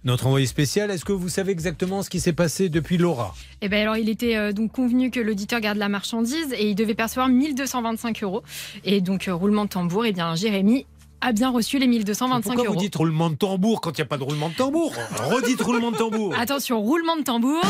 notre 0.03 0.27
envoyé 0.27 0.45
spécial. 0.45 0.91
Est-ce 0.91 1.05
que 1.05 1.13
vous 1.13 1.29
savez 1.29 1.51
exactement 1.51 2.03
ce 2.03 2.09
qui 2.09 2.19
s'est 2.19 2.33
passé 2.33 2.69
depuis 2.69 2.97
Laura? 2.97 3.33
Eh 3.61 3.69
ben 3.69 3.81
alors, 3.81 3.97
il 3.97 4.09
était 4.09 4.35
euh, 4.37 4.51
donc 4.53 4.71
convenu 4.71 5.11
que 5.11 5.19
l'auditeur 5.19 5.59
garde 5.59 5.77
la 5.77 5.89
marchandise 5.89 6.53
et 6.57 6.69
il 6.69 6.75
devait 6.75 6.95
percevoir 6.95 7.29
1225 7.29 8.23
euros. 8.23 8.43
Et 8.85 9.01
donc, 9.01 9.27
euh, 9.27 9.33
roulement 9.35 9.65
de 9.65 9.69
tambour, 9.69 10.05
eh 10.05 10.11
bien, 10.13 10.35
Jérémy 10.35 10.85
a 11.23 11.33
bien 11.33 11.51
reçu 11.51 11.77
les 11.77 11.85
1225 11.85 12.41
Pourquoi 12.41 12.63
euros. 12.65 12.73
vous 12.73 12.79
dites 12.79 12.95
roulement 12.95 13.29
de 13.29 13.35
tambour 13.35 13.79
quand 13.81 13.91
il 13.91 14.01
n'y 14.01 14.03
a 14.03 14.05
pas 14.07 14.17
de 14.17 14.23
roulement 14.23 14.49
de 14.49 14.55
tambour? 14.55 14.91
Redites 15.29 15.61
roulement 15.61 15.91
de 15.91 15.97
tambour. 15.97 16.33
Attention, 16.35 16.81
roulement 16.81 17.15
de 17.15 17.21
tambour. 17.21 17.61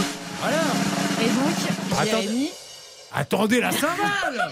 Voilà. 0.41 0.61
Et 1.21 1.25
donc, 1.25 1.99
Attendez. 1.99 2.23
Jérémy. 2.23 2.49
Attendez 3.13 3.59
la 3.59 3.71
cymbale 3.71 4.51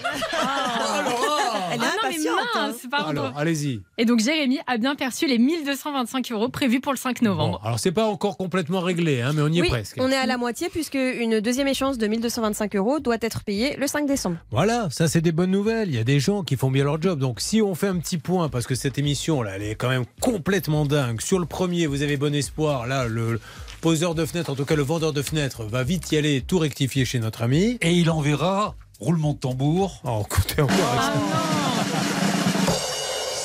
Ah 1.72 1.76
non, 1.76 1.84
mais 2.02 2.16
mince, 2.18 2.76
pardon. 2.90 3.22
Alors, 3.22 3.38
allez-y. 3.38 3.80
Et 3.96 4.04
donc, 4.04 4.20
Jérémy 4.20 4.58
a 4.66 4.76
bien 4.76 4.96
perçu 4.96 5.26
les 5.26 5.38
1225 5.38 6.32
euros 6.32 6.48
prévus 6.48 6.80
pour 6.80 6.92
le 6.92 6.98
5 6.98 7.22
novembre. 7.22 7.60
Alors, 7.64 7.78
c'est 7.78 7.92
pas 7.92 8.06
encore 8.06 8.36
complètement 8.36 8.80
réglé, 8.80 9.22
hein, 9.22 9.32
mais 9.34 9.42
on 9.42 9.48
y 9.48 9.60
est 9.60 9.68
presque. 9.68 9.96
on 10.00 10.10
est 10.10 10.16
à 10.16 10.26
la 10.26 10.36
moitié 10.36 10.68
puisque 10.68 10.94
une 10.96 11.40
deuxième 11.40 11.68
échéance 11.68 11.96
de 11.96 12.06
1225 12.06 12.76
euros 12.76 12.98
doit 12.98 13.18
être 13.20 13.44
payée 13.44 13.76
le 13.76 13.86
5 13.86 14.06
décembre. 14.06 14.36
Voilà, 14.50 14.88
ça 14.90 15.08
c'est 15.08 15.20
des 15.20 15.32
bonnes 15.32 15.52
nouvelles. 15.52 15.88
Il 15.88 15.94
y 15.94 16.00
a 16.00 16.04
des 16.04 16.20
gens 16.20 16.42
qui 16.42 16.56
font 16.56 16.70
bien 16.70 16.84
leur 16.84 17.00
job. 17.00 17.18
Donc 17.18 17.40
si 17.40 17.62
on 17.62 17.74
fait 17.74 17.88
un 17.88 17.98
petit 17.98 18.18
point, 18.18 18.48
parce 18.48 18.66
que 18.66 18.74
cette 18.74 18.98
émission 18.98 19.42
là, 19.42 19.52
elle 19.56 19.62
est 19.62 19.74
quand 19.76 19.88
même 19.88 20.04
complètement 20.20 20.84
dingue. 20.84 21.20
Sur 21.20 21.38
le 21.38 21.46
premier, 21.46 21.86
vous 21.86 22.02
avez 22.02 22.16
bon 22.16 22.34
espoir. 22.34 22.86
Là, 22.86 23.06
le 23.06 23.40
poseur 23.80 24.14
de 24.14 24.24
fenêtre, 24.26 24.50
en 24.50 24.54
tout 24.54 24.64
cas 24.64 24.76
le 24.76 24.82
vendeur 24.82 25.12
de 25.12 25.22
fenêtre, 25.22 25.64
va 25.64 25.82
vite 25.82 26.12
y 26.12 26.16
aller, 26.16 26.42
tout 26.42 26.58
rectifier 26.58 27.04
chez 27.04 27.18
notre 27.18 27.42
ami. 27.42 27.78
Et 27.80 27.92
il 27.92 28.10
enverra 28.10 28.74
roulement 29.00 29.32
de 29.32 29.38
tambour. 29.38 30.00
Oh, 30.04 30.22
écoutez 30.26 30.62
encore. 30.62 31.10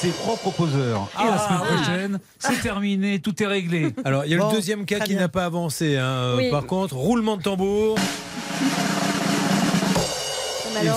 Ses 0.01 0.09
propres 0.09 0.51
poseurs. 0.51 1.07
Et 1.21 1.25
la 1.25 1.37
semaine 1.37 1.59
prochaine, 1.59 2.19
c'est 2.37 2.61
terminé, 2.61 3.19
tout 3.19 3.41
est 3.41 3.47
réglé. 3.47 3.93
Alors, 4.03 4.25
il 4.25 4.31
y 4.31 4.35
a 4.35 4.37
Bon, 4.37 4.49
le 4.49 4.55
deuxième 4.55 4.85
cas 4.85 4.99
qui 4.99 5.15
n'a 5.15 5.29
pas 5.29 5.45
avancé. 5.45 5.95
hein. 5.97 6.03
Euh, 6.03 6.37
Oui. 6.37 6.51
Par 6.51 6.65
contre, 6.65 6.95
roulement 6.95 7.37
de 7.37 7.41
tambour. 7.43 7.97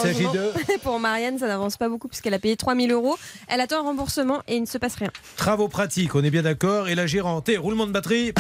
s'agit 0.03 0.25
Malheureusement, 0.25 0.61
pour 0.83 0.99
Marianne, 0.99 1.39
ça 1.39 1.47
n'avance 1.47 1.77
pas 1.77 1.89
beaucoup 1.89 2.09
puisqu'elle 2.09 2.35
a 2.35 2.39
payé 2.41 2.57
3000 2.57 2.91
euros. 2.91 3.17
Elle 3.47 3.61
attend 3.61 3.79
un 3.79 3.85
remboursement 3.85 4.43
et 4.49 4.57
il 4.57 4.63
ne 4.63 4.67
se 4.67 4.77
passe 4.79 4.97
rien. 4.97 5.11
Travaux 5.37 5.69
pratiques, 5.69 6.15
on 6.17 6.25
est 6.25 6.31
bien 6.31 6.43
d'accord. 6.43 6.89
Et 6.89 6.95
la 6.97 7.07
gérante, 7.07 7.49
et 7.49 7.57
roulement 7.57 7.87
de 7.87 7.93
batterie. 7.93 8.33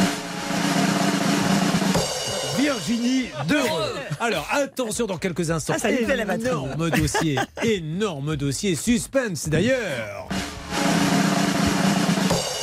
Virginie. 2.68 3.30
Alors, 4.20 4.46
attention 4.50 5.06
dans 5.06 5.16
quelques 5.16 5.50
instants. 5.50 5.72
Ah, 5.76 5.78
ça 5.78 5.90
la. 5.90 6.24
Énorme 6.34 6.90
dossier, 6.90 7.38
énorme 7.62 8.36
dossier, 8.36 8.74
suspense 8.74 9.48
d'ailleurs. 9.48 10.28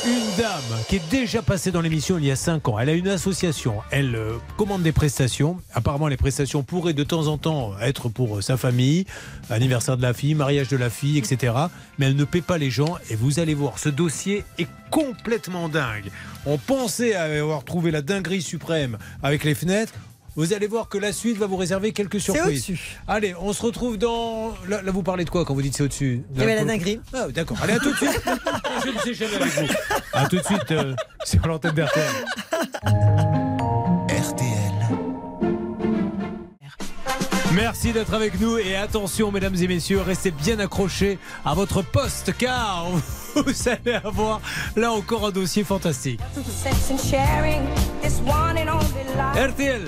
Une 0.06 0.36
dame 0.38 0.62
qui 0.88 0.96
est 0.96 1.10
déjà 1.10 1.42
passée 1.42 1.72
dans 1.72 1.80
l'émission 1.80 2.16
il 2.16 2.26
y 2.26 2.30
a 2.30 2.36
5 2.36 2.68
ans. 2.68 2.78
Elle 2.78 2.90
a 2.90 2.92
une 2.92 3.08
association. 3.08 3.78
Elle 3.90 4.14
euh, 4.14 4.36
commande 4.56 4.82
des 4.84 4.92
prestations. 4.92 5.56
Apparemment, 5.74 6.06
les 6.06 6.16
prestations 6.16 6.62
pourraient 6.62 6.92
de 6.92 7.02
temps 7.02 7.26
en 7.26 7.38
temps 7.38 7.72
être 7.80 8.08
pour 8.08 8.36
euh, 8.36 8.40
sa 8.40 8.56
famille, 8.56 9.04
anniversaire 9.50 9.96
de 9.96 10.02
la 10.02 10.14
fille, 10.14 10.36
mariage 10.36 10.68
de 10.68 10.76
la 10.76 10.90
fille, 10.90 11.18
etc. 11.18 11.54
Mais 11.98 12.06
elle 12.06 12.14
ne 12.14 12.22
paie 12.22 12.40
pas 12.40 12.56
les 12.56 12.70
gens. 12.70 12.98
Et 13.10 13.16
vous 13.16 13.40
allez 13.40 13.54
voir, 13.54 13.80
ce 13.80 13.88
dossier 13.88 14.44
est 14.58 14.68
complètement 14.92 15.68
dingue. 15.68 16.12
On 16.46 16.56
pensait 16.56 17.16
avoir 17.16 17.64
trouvé 17.64 17.90
la 17.90 18.00
dinguerie 18.00 18.42
suprême 18.42 18.98
avec 19.24 19.42
les 19.42 19.56
fenêtres. 19.56 19.94
Vous 20.36 20.52
allez 20.52 20.66
voir 20.66 20.88
que 20.90 20.98
la 20.98 21.12
suite 21.12 21.38
va 21.38 21.46
vous 21.46 21.56
réserver 21.56 21.92
quelques 21.92 22.20
surprises. 22.20 22.44
au-dessus. 22.46 22.98
Allez, 23.08 23.34
on 23.40 23.54
se 23.54 23.62
retrouve 23.62 23.96
dans. 23.96 24.52
Là, 24.68 24.82
là, 24.82 24.92
vous 24.92 25.02
parlez 25.02 25.24
de 25.24 25.30
quoi 25.30 25.46
quand 25.46 25.54
vous 25.54 25.62
dites 25.62 25.74
c'est 25.74 25.82
au-dessus? 25.82 26.24
Eh 26.34 26.38
ben, 26.38 26.54
la 26.56 26.64
dinguerie. 26.64 27.00
Ah, 27.14 27.28
d'accord. 27.28 27.56
Allez, 27.62 27.72
à 27.72 27.78
tout 27.78 27.90
de 27.90 27.96
suite. 27.96 28.22
Je 28.84 28.90
ne 28.90 28.98
sais 28.98 29.14
jamais 29.14 29.36
avec 29.36 29.52
vous. 29.52 29.74
À 30.12 30.28
tout 30.28 30.36
de 30.36 30.44
suite 30.44 30.70
euh, 30.72 30.94
sur 31.24 31.46
l'antenne 31.46 31.72
d'RTL. 31.74 32.04
Merci 37.54 37.92
d'être 37.92 38.12
avec 38.12 38.38
nous 38.38 38.58
et 38.58 38.76
attention 38.76 39.32
mesdames 39.32 39.54
et 39.54 39.66
messieurs, 39.66 40.02
restez 40.02 40.30
bien 40.30 40.58
accrochés 40.58 41.18
à 41.42 41.54
votre 41.54 41.80
poste 41.80 42.34
car 42.36 42.86
vous 43.34 43.68
allez 43.68 43.94
avoir 43.94 44.42
là 44.76 44.92
encore 44.92 45.26
un 45.26 45.30
dossier 45.30 45.64
fantastique. 45.64 46.20
RTL, 49.34 49.82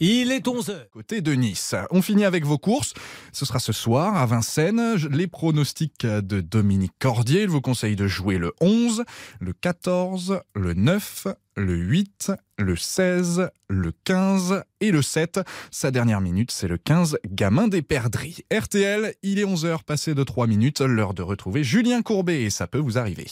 il 0.00 0.32
est 0.32 0.46
11h. 0.46 0.88
Côté 0.90 1.20
de 1.20 1.32
Nice. 1.32 1.74
On 1.90 2.02
finit 2.02 2.24
avec 2.24 2.44
vos 2.44 2.58
courses. 2.58 2.94
Ce 3.32 3.44
sera 3.44 3.58
ce 3.58 3.72
soir 3.72 4.16
à 4.16 4.26
Vincennes. 4.26 4.96
Les 5.10 5.26
pronostics 5.26 6.06
de 6.06 6.40
Dominique 6.40 6.92
Cordier. 6.98 7.42
Il 7.42 7.48
vous 7.48 7.60
conseille 7.60 7.96
de 7.96 8.06
jouer 8.06 8.38
le 8.38 8.52
11, 8.60 9.04
le 9.40 9.52
14, 9.52 10.40
le 10.54 10.74
9, 10.74 11.28
le 11.56 11.76
8, 11.76 12.32
le 12.58 12.76
16, 12.76 13.50
le 13.68 13.92
15 14.04 14.62
et 14.80 14.90
le 14.90 15.02
7. 15.02 15.40
Sa 15.70 15.90
dernière 15.90 16.20
minute, 16.20 16.50
c'est 16.50 16.68
le 16.68 16.78
15, 16.78 17.18
Gamin 17.30 17.68
des 17.68 17.82
Perdrix. 17.82 18.44
RTL, 18.52 19.14
il 19.22 19.38
est 19.38 19.44
11h 19.44 19.84
passé 19.84 20.14
de 20.14 20.22
3 20.22 20.46
minutes. 20.46 20.80
L'heure 20.80 21.14
de 21.14 21.22
retrouver 21.22 21.64
Julien 21.64 22.02
Courbet 22.02 22.42
et 22.42 22.50
ça 22.50 22.66
peut 22.66 22.78
vous 22.78 22.98
arriver. 22.98 23.26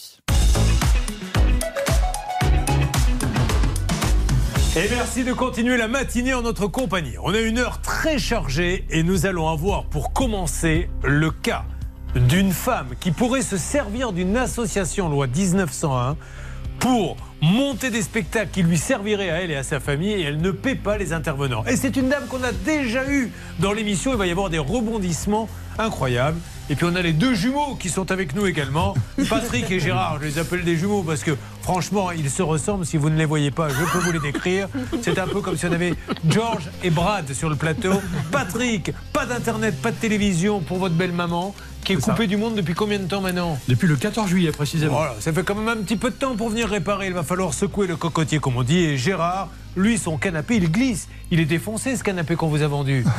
Et 4.75 4.89
merci 4.89 5.23
de 5.23 5.35
continuer 5.35 5.77
la 5.77 5.87
matinée 5.87 6.33
en 6.33 6.41
notre 6.41 6.67
compagnie. 6.67 7.13
On 7.23 7.35
a 7.35 7.41
une 7.41 7.59
heure 7.59 7.83
très 7.83 8.19
chargée 8.19 8.87
et 8.89 9.03
nous 9.03 9.27
allons 9.27 9.51
avoir 9.51 9.85
pour 9.85 10.15
commencer 10.15 10.89
le 11.05 11.31
cas 11.31 11.67
d'une 12.15 12.53
femme 12.53 12.89
qui 12.99 13.11
pourrait 13.11 13.43
se 13.43 13.59
servir 13.59 14.15
d'une 14.15 14.35
association 14.35 15.11
loi 15.11 15.27
1901 15.27 16.17
pour 16.79 17.19
monter 17.43 17.91
des 17.91 18.01
spectacles 18.01 18.51
qui 18.51 18.63
lui 18.63 18.79
serviraient 18.79 19.29
à 19.29 19.43
elle 19.43 19.51
et 19.51 19.57
à 19.57 19.63
sa 19.63 19.79
famille 19.79 20.13
et 20.13 20.23
elle 20.23 20.41
ne 20.41 20.51
paie 20.51 20.75
pas 20.75 20.97
les 20.97 21.13
intervenants. 21.13 21.67
Et 21.67 21.77
c'est 21.77 21.95
une 21.97 22.09
dame 22.09 22.27
qu'on 22.27 22.43
a 22.43 22.53
déjà 22.53 23.07
eue 23.11 23.31
dans 23.59 23.75
l'émission. 23.75 24.13
Il 24.13 24.17
va 24.17 24.27
y 24.27 24.31
avoir 24.31 24.49
des 24.49 24.59
rebondissements 24.59 25.51
incroyables. 25.79 26.39
Et 26.73 26.75
puis 26.75 26.87
on 26.87 26.95
a 26.95 27.03
les 27.03 27.13
deux 27.13 27.35
jumeaux 27.35 27.75
qui 27.75 27.91
sont 27.91 28.11
avec 28.13 28.35
nous 28.35 28.47
également. 28.47 28.95
Patrick 29.29 29.71
et 29.71 29.79
Gérard, 29.79 30.17
je 30.23 30.27
les 30.27 30.39
appelle 30.39 30.65
des 30.65 30.79
jumeaux 30.79 31.03
parce 31.03 31.23
que 31.23 31.33
franchement, 31.61 32.13
ils 32.13 32.31
se 32.31 32.41
ressemblent. 32.41 32.87
Si 32.87 32.97
vous 32.97 33.11
ne 33.11 33.17
les 33.19 33.27
voyez 33.27 33.51
pas, 33.51 33.69
je 33.69 33.75
peux 33.93 33.99
vous 33.99 34.11
les 34.11 34.19
décrire. 34.19 34.69
C'est 35.03 35.19
un 35.19 35.27
peu 35.27 35.43
comme 35.43 35.59
si 35.59 35.67
on 35.67 35.73
avait 35.73 35.93
George 36.27 36.71
et 36.83 36.89
Brad 36.89 37.31
sur 37.35 37.51
le 37.51 37.57
plateau. 37.57 37.93
Patrick, 38.31 38.91
pas 39.13 39.27
d'internet, 39.27 39.83
pas 39.83 39.91
de 39.91 39.97
télévision 39.97 40.61
pour 40.61 40.79
votre 40.79 40.95
belle 40.95 41.13
maman 41.13 41.55
qui 41.85 41.93
est 41.93 41.97
coupée 41.97 42.27
du 42.27 42.39
monde 42.39 42.55
depuis 42.55 42.73
combien 42.73 43.01
de 43.01 43.05
temps 43.05 43.21
maintenant 43.21 43.59
Depuis 43.69 43.87
le 43.87 43.97
14 43.97 44.27
juillet 44.31 44.51
précisément. 44.51 44.95
voilà, 44.97 45.17
ça 45.21 45.31
fait 45.31 45.43
quand 45.43 45.55
même 45.55 45.69
un 45.69 45.83
petit 45.83 45.97
peu 45.97 46.09
de 46.09 46.15
temps 46.15 46.37
pour 46.37 46.49
venir 46.49 46.71
réparer. 46.71 47.09
Il 47.09 47.13
va 47.13 47.23
falloir 47.23 47.53
secouer 47.53 47.87
le 47.87 47.97
cocotier, 47.97 48.39
comme 48.39 48.57
on 48.57 48.63
dit. 48.63 48.79
Et 48.79 48.97
Gérard, 48.97 49.51
lui, 49.77 49.99
son 49.99 50.17
canapé, 50.17 50.57
il 50.57 50.73
glisse. 50.73 51.07
Il 51.31 51.39
est 51.39 51.45
défoncé, 51.45 51.97
ce 51.97 52.03
canapé 52.03 52.35
qu'on 52.35 52.49
vous 52.49 52.63
a 52.63 52.67
vendu. 52.69 53.05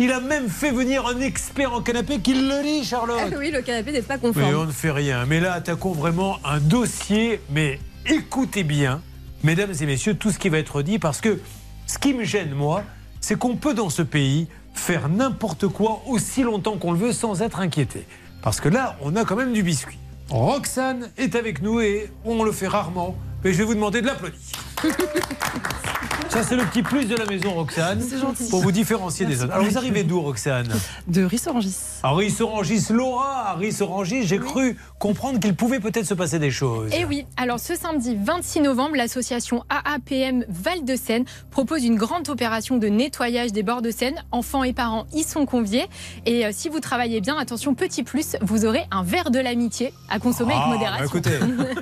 Il 0.00 0.12
a 0.12 0.20
même 0.20 0.48
fait 0.48 0.70
venir 0.70 1.06
un 1.06 1.20
expert 1.20 1.72
en 1.72 1.82
canapé 1.82 2.20
qui 2.20 2.34
le 2.34 2.62
lit, 2.62 2.84
Charlotte. 2.84 3.18
Ah 3.20 3.36
oui, 3.36 3.50
le 3.50 3.62
canapé 3.62 3.90
n'est 3.92 4.02
pas 4.02 4.16
Mais 4.16 4.28
on 4.28 4.32
conforme. 4.32 4.66
ne 4.68 4.72
fait 4.72 4.90
rien. 4.92 5.26
Mais 5.26 5.40
là, 5.40 5.54
attaquons 5.54 5.92
vraiment 5.92 6.38
un 6.44 6.60
dossier. 6.60 7.40
Mais 7.50 7.80
écoutez 8.06 8.62
bien, 8.62 9.02
mesdames 9.42 9.72
et 9.80 9.86
messieurs, 9.86 10.14
tout 10.14 10.30
ce 10.30 10.38
qui 10.38 10.50
va 10.50 10.58
être 10.58 10.82
dit, 10.82 11.00
parce 11.00 11.20
que 11.20 11.40
ce 11.86 11.98
qui 11.98 12.14
me 12.14 12.22
gêne, 12.24 12.52
moi, 12.54 12.84
c'est 13.20 13.36
qu'on 13.36 13.56
peut 13.56 13.74
dans 13.74 13.90
ce 13.90 14.02
pays 14.02 14.46
faire 14.72 15.08
n'importe 15.08 15.66
quoi 15.66 16.02
aussi 16.06 16.44
longtemps 16.44 16.76
qu'on 16.76 16.92
le 16.92 16.98
veut 16.98 17.12
sans 17.12 17.42
être 17.42 17.58
inquiété. 17.58 18.06
Parce 18.40 18.60
que 18.60 18.68
là, 18.68 18.96
on 19.02 19.16
a 19.16 19.24
quand 19.24 19.34
même 19.34 19.52
du 19.52 19.64
biscuit. 19.64 19.98
Roxane 20.30 21.10
est 21.16 21.34
avec 21.34 21.60
nous 21.60 21.80
et 21.80 22.12
on 22.24 22.44
le 22.44 22.52
fait 22.52 22.68
rarement. 22.68 23.16
Mais 23.44 23.52
je 23.52 23.58
vais 23.58 23.64
vous 23.64 23.74
demander 23.74 24.00
de 24.00 24.06
l'applaudir. 24.06 24.38
Ça, 26.28 26.42
c'est 26.42 26.56
le 26.56 26.64
petit 26.66 26.82
plus 26.82 27.06
de 27.06 27.16
la 27.16 27.24
maison, 27.24 27.54
Roxane. 27.54 28.02
C'est 28.06 28.18
gentil. 28.18 28.50
Pour 28.50 28.60
vous 28.60 28.70
différencier 28.70 29.24
des 29.24 29.42
autres. 29.42 29.52
Alors, 29.54 29.64
vous 29.64 29.78
arrivez 29.78 30.04
d'où, 30.04 30.20
Roxane? 30.20 30.68
De 31.06 31.24
Rissorangis. 31.24 31.74
À 32.02 32.14
Rissorangis, 32.14 32.84
Laura, 32.90 33.48
à 33.48 33.54
Rissorangis, 33.54 34.26
j'ai 34.26 34.38
cru 34.38 34.76
comprendre 34.98 35.40
qu'il 35.40 35.56
pouvait 35.56 35.80
peut-être 35.80 36.04
se 36.04 36.12
passer 36.12 36.38
des 36.38 36.50
choses. 36.50 36.92
Et 36.92 37.06
oui, 37.06 37.24
alors 37.38 37.58
ce 37.58 37.74
samedi 37.74 38.14
26 38.22 38.60
novembre, 38.60 38.96
l'association 38.96 39.64
AAPM 39.70 40.44
Val-de-Seine 40.48 41.24
propose 41.50 41.82
une 41.84 41.96
grande 41.96 42.28
opération 42.28 42.76
de 42.76 42.88
nettoyage 42.88 43.52
des 43.52 43.62
bords 43.62 43.82
de 43.82 43.90
Seine. 43.90 44.22
Enfants 44.30 44.64
et 44.64 44.74
parents 44.74 45.06
y 45.14 45.22
sont 45.22 45.46
conviés. 45.46 45.86
Et 46.26 46.44
euh, 46.44 46.50
si 46.52 46.68
vous 46.68 46.80
travaillez 46.80 47.22
bien, 47.22 47.38
attention, 47.38 47.74
petit 47.74 48.02
plus, 48.02 48.36
vous 48.42 48.66
aurez 48.66 48.84
un 48.90 49.02
verre 49.02 49.30
de 49.30 49.38
l'amitié 49.40 49.94
à 50.10 50.18
consommer 50.18 50.52
Ah, 50.54 50.66
avec 50.68 50.80
bah 50.80 50.90
modération. 50.90 51.06
écoutez, 51.06 51.38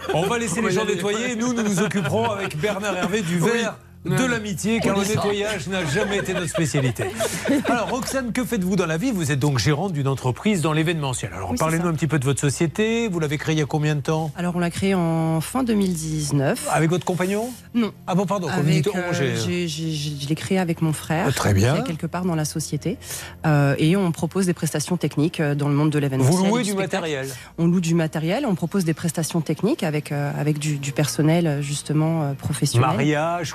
on 0.15 0.23
va 0.29 0.39
laisser 0.39 0.63
les 0.63 0.71
gens 0.71 0.85
nettoyer. 0.85 1.35
Nous, 1.35 1.46
nous 1.53 1.63
nous 1.63 1.83
occuperons 1.83 2.31
avec 2.31 2.57
Bernard 2.59 2.97
Hervé 2.97 3.23
du 3.23 3.39
verre. 3.39 3.77
De 4.07 4.25
l'amitié, 4.25 4.81
car 4.81 4.97
le 4.97 5.05
nettoyage 5.05 5.67
n'a 5.69 5.85
jamais 5.85 6.19
été 6.19 6.33
notre 6.33 6.49
spécialité. 6.49 7.05
Alors, 7.69 7.91
Roxane, 7.91 8.33
que 8.33 8.45
faites-vous 8.45 8.77
dans 8.77 8.87
la 8.87 8.97
vie? 8.99 9.11
Vous 9.11 9.33
êtes 9.33 9.39
donc 9.39 9.59
gérante 9.59 9.93
d'une 9.93 10.09
entreprise 10.09 10.61
dans 10.63 10.73
l'événementiel. 10.73 11.33
Alors, 11.35 11.51
Oui, 11.51 11.57
parlez-nous 11.59 11.87
un 11.89 11.93
petit 11.95 12.07
peu 12.07 12.19
de 12.19 12.25
votre 12.25 12.41
société. 12.41 13.09
Vous 13.09 13.19
l'avez 13.21 13.37
créée 13.39 13.55
il 13.55 13.59
y 13.59 13.63
a 13.63 13.67
combien 13.67 13.95
de 13.97 14.01
temps? 14.01 14.31
Alors, 14.37 14.55
on 14.57 14.59
l'a 14.59 14.71
créé 14.71 14.95
en 14.95 15.41
fin 15.41 15.63
2019. 15.65 16.69
Avec 16.71 16.91
votre 16.91 17.05
compagnon? 17.05 17.51
Non. 17.75 17.93
Ah 18.07 18.15
bon, 18.15 18.27
pardon. 18.27 18.49
Avec, 18.49 18.87
euh, 18.87 19.13
j'ai- 19.13 19.69
j'ai- 19.69 19.93
je 19.93 20.29
l'ai 20.29 20.35
créé 20.35 20.59
avec 20.59 20.83
mon 20.83 20.93
frère. 20.93 21.27
Ah, 21.29 21.33
très 21.33 21.53
bien. 21.55 21.75
Qui 21.75 21.81
est 21.81 21.85
quelque 21.85 22.07
part 22.07 22.25
dans 22.25 22.35
la 22.37 22.45
société. 22.45 22.99
Euh, 23.47 23.75
et 23.79 23.97
on 23.97 24.13
propose 24.13 24.47
des 24.47 24.55
prestations 24.55 24.97
techniques 24.97 25.41
euh, 25.41 25.55
dans 25.55 25.69
le 25.69 25.75
monde 25.75 25.91
de 25.91 25.99
l'événement. 25.99 26.25
Vous 26.25 26.45
louez 26.47 26.63
du 26.63 26.75
matériel? 26.75 27.29
On 27.59 27.67
loue 27.67 27.81
du 27.81 27.95
matériel. 27.95 28.47
On 28.47 28.55
propose 28.55 28.85
des 28.85 28.95
prestations 28.95 29.41
techniques 29.41 29.83
avec, 29.83 30.13
euh, 30.13 30.31
avec 30.39 30.59
du, 30.59 30.77
du 30.79 30.93
personnel, 30.93 31.59
justement, 31.61 32.35
professionnel. 32.39 32.87
Mariage, 32.89 33.55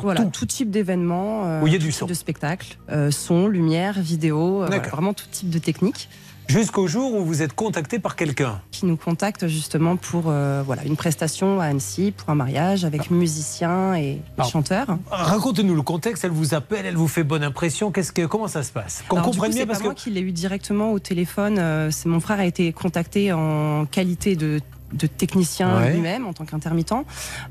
Voilà, 0.00 0.22
tout. 0.22 0.30
tout, 0.30 0.46
type 0.46 0.70
d'événement, 0.70 1.42
euh, 1.44 2.06
de 2.06 2.14
spectacle, 2.14 2.76
euh, 2.90 3.10
son, 3.10 3.48
lumière, 3.48 4.00
vidéo, 4.00 4.62
euh, 4.62 4.78
vraiment 4.90 5.14
tout 5.14 5.26
type 5.30 5.50
de 5.50 5.58
technique. 5.58 6.08
Jusqu'au 6.46 6.86
jour 6.86 7.14
où 7.14 7.24
vous 7.24 7.40
êtes 7.40 7.54
contacté 7.54 7.98
par 7.98 8.16
quelqu'un. 8.16 8.60
Qui 8.70 8.84
nous 8.84 8.98
contacte 8.98 9.46
justement 9.46 9.96
pour 9.96 10.24
voilà, 10.24 10.84
une 10.84 10.94
prestation 10.94 11.58
à 11.58 11.64
Annecy, 11.64 12.12
pour 12.14 12.28
un 12.28 12.34
mariage 12.34 12.84
avec 12.84 13.10
musiciens 13.10 13.94
et, 13.94 14.20
Alors, 14.36 14.50
chanteurs. 14.50 14.98
Racontez-nous 15.10 15.74
le 15.74 15.80
contexte. 15.80 16.22
Elle 16.22 16.32
vous 16.32 16.52
appelle, 16.52 16.84
elle 16.84 16.96
vous 16.96 17.08
fait 17.08 17.24
bonne 17.24 17.44
impression. 17.44 17.90
Qu'est-ce 17.90 18.12
que, 18.12 18.26
comment 18.26 18.46
ça 18.46 18.62
se 18.62 18.72
passe? 18.72 19.02
Qu'on 19.08 19.22
comprenne 19.22 19.52
bien 19.52 19.60
c'est 19.60 19.66
parce 19.66 19.78
pas 19.78 19.84
que. 19.84 19.88
moi 19.88 19.94
qui 19.94 20.10
l'ai 20.10 20.20
eu 20.20 20.32
directement 20.32 20.92
au 20.92 20.98
téléphone. 20.98 21.90
C'est 21.90 22.10
mon 22.10 22.20
frère 22.20 22.40
a 22.40 22.44
été 22.44 22.74
contacté 22.74 23.32
en 23.32 23.86
qualité 23.86 24.36
de 24.36 24.60
de 24.94 25.06
technicien 25.06 25.78
Ouais. 25.80 25.92
lui-même 25.92 26.26
en 26.26 26.32
tant 26.32 26.44
qu'intermittent. 26.44 26.92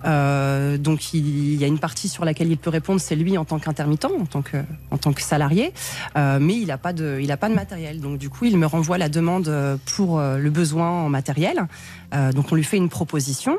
Euh, 0.06 0.78
donc 0.78 1.14
il, 1.14 1.54
il 1.54 1.60
y 1.60 1.64
a 1.64 1.68
une 1.68 1.80
partie 1.80 2.10
sur 2.10 2.26
laquelle 2.26 2.50
il 2.50 2.58
peut 2.58 2.70
répondre, 2.70 3.00
c'est 3.02 3.16
lui 3.16 3.38
en 3.38 3.46
tant 3.46 3.60
qu'intermittent, 3.60 4.06
en 4.06 4.26
tant 4.26 4.42
que 4.42 4.58
en 4.92 4.98
tant 4.98 5.14
que 5.14 5.22
salarié, 5.22 5.74
Euh, 6.18 6.40
mais 6.42 6.56
il 6.56 6.68
n'a 6.68 6.78
pas 6.78 6.94
de 6.94 7.20
il 7.22 7.32
a 7.32 7.38
pas 7.38 7.50
de 7.50 7.56
matériel. 7.56 8.00
Donc 8.00 8.18
du 8.18 8.30
coup 8.30 8.46
il 8.46 8.58
me 8.58 8.66
renvoie 8.66 8.98
la 8.98 9.10
demande 9.10 9.48
euh, 9.48 9.78
pour 9.96 10.20
le 10.20 10.50
besoin 10.50 10.90
en 10.90 11.10
matériel. 11.10 11.68
Euh, 12.14 12.32
donc 12.32 12.52
on 12.52 12.56
lui 12.56 12.64
fait 12.64 12.78
une 12.78 12.90
proposition 12.90 13.58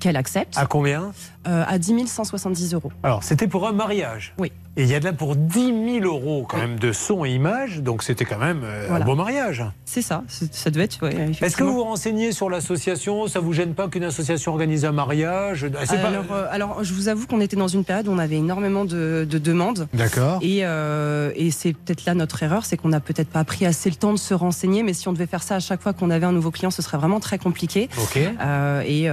qu'elle 0.00 0.16
accepte 0.16 0.56
À 0.58 0.66
combien? 0.66 1.12
Euh, 1.46 1.64
à 1.66 1.78
10 1.78 2.06
170 2.06 2.74
euros. 2.74 2.90
Alors, 3.04 3.22
c'était 3.22 3.46
pour 3.46 3.68
un 3.68 3.72
mariage? 3.72 4.34
Oui. 4.38 4.50
Et 4.78 4.82
il 4.82 4.88
y 4.88 4.94
a 4.94 5.00
de 5.00 5.04
là 5.06 5.12
pour 5.14 5.36
10 5.36 6.00
000 6.02 6.04
euros 6.04 6.46
quand 6.48 6.58
même 6.58 6.78
de 6.78 6.92
son 6.92 7.24
et 7.24 7.30
images. 7.30 7.80
Donc, 7.80 8.02
c'était 8.02 8.24
quand 8.26 8.38
même 8.38 8.60
euh, 8.62 8.84
Voilà. 8.88 9.04
un 9.04 9.06
beau 9.08 9.14
mariage. 9.14 9.64
C'est 9.86 10.02
ça, 10.02 10.22
ça 10.28 10.70
devait 10.70 10.84
être. 10.84 11.02
ouais, 11.02 11.30
Est-ce 11.40 11.56
que 11.56 11.64
vous 11.64 11.72
vous 11.74 11.84
renseignez 11.84 12.32
sur 12.32 12.50
l'association? 12.50 13.26
Ça 13.26 13.40
vous 13.40 13.52
gêne 13.54 13.72
pas 13.74 13.88
qu'une 13.88 14.04
association 14.04 14.52
organise 14.52 14.84
un 14.84 14.92
mariage? 14.92 15.66
Ah, 15.88 15.96
pas- 15.96 16.08
alors, 16.08 16.24
euh, 16.32 16.46
alors, 16.50 16.84
je 16.84 16.92
vous 16.92 17.08
avoue 17.08 17.26
qu'on 17.26 17.40
était 17.40 17.56
dans 17.56 17.68
une 17.68 17.84
période 17.84 18.06
où 18.08 18.10
on 18.12 18.18
avait 18.18 18.36
énormément 18.36 18.84
de, 18.84 19.26
de 19.28 19.38
demandes. 19.38 19.88
D'accord. 19.94 20.40
Et, 20.42 20.58
euh, 20.66 21.30
et 21.36 21.50
c'est 21.50 21.72
peut-être 21.72 22.04
là 22.04 22.14
notre 22.14 22.42
erreur, 22.42 22.66
c'est 22.66 22.76
qu'on 22.76 22.88
n'a 22.90 23.00
peut-être 23.00 23.28
pas 23.30 23.44
pris 23.44 23.64
assez 23.64 23.88
le 23.88 23.96
temps 23.96 24.12
de 24.12 24.18
se 24.18 24.34
renseigner. 24.34 24.82
Mais 24.82 24.92
si 24.92 25.08
on 25.08 25.12
devait 25.14 25.26
faire 25.26 25.42
ça 25.42 25.54
à 25.56 25.60
chaque 25.60 25.80
fois 25.80 25.94
qu'on 25.94 26.10
avait 26.10 26.26
un 26.26 26.32
nouveau 26.32 26.50
client, 26.50 26.70
ce 26.70 26.82
serait 26.82 26.98
vraiment 26.98 27.20
très 27.20 27.38
compliqué. 27.38 27.88
Ok. 28.02 28.18
Euh, 28.18 28.82
et, 28.84 29.06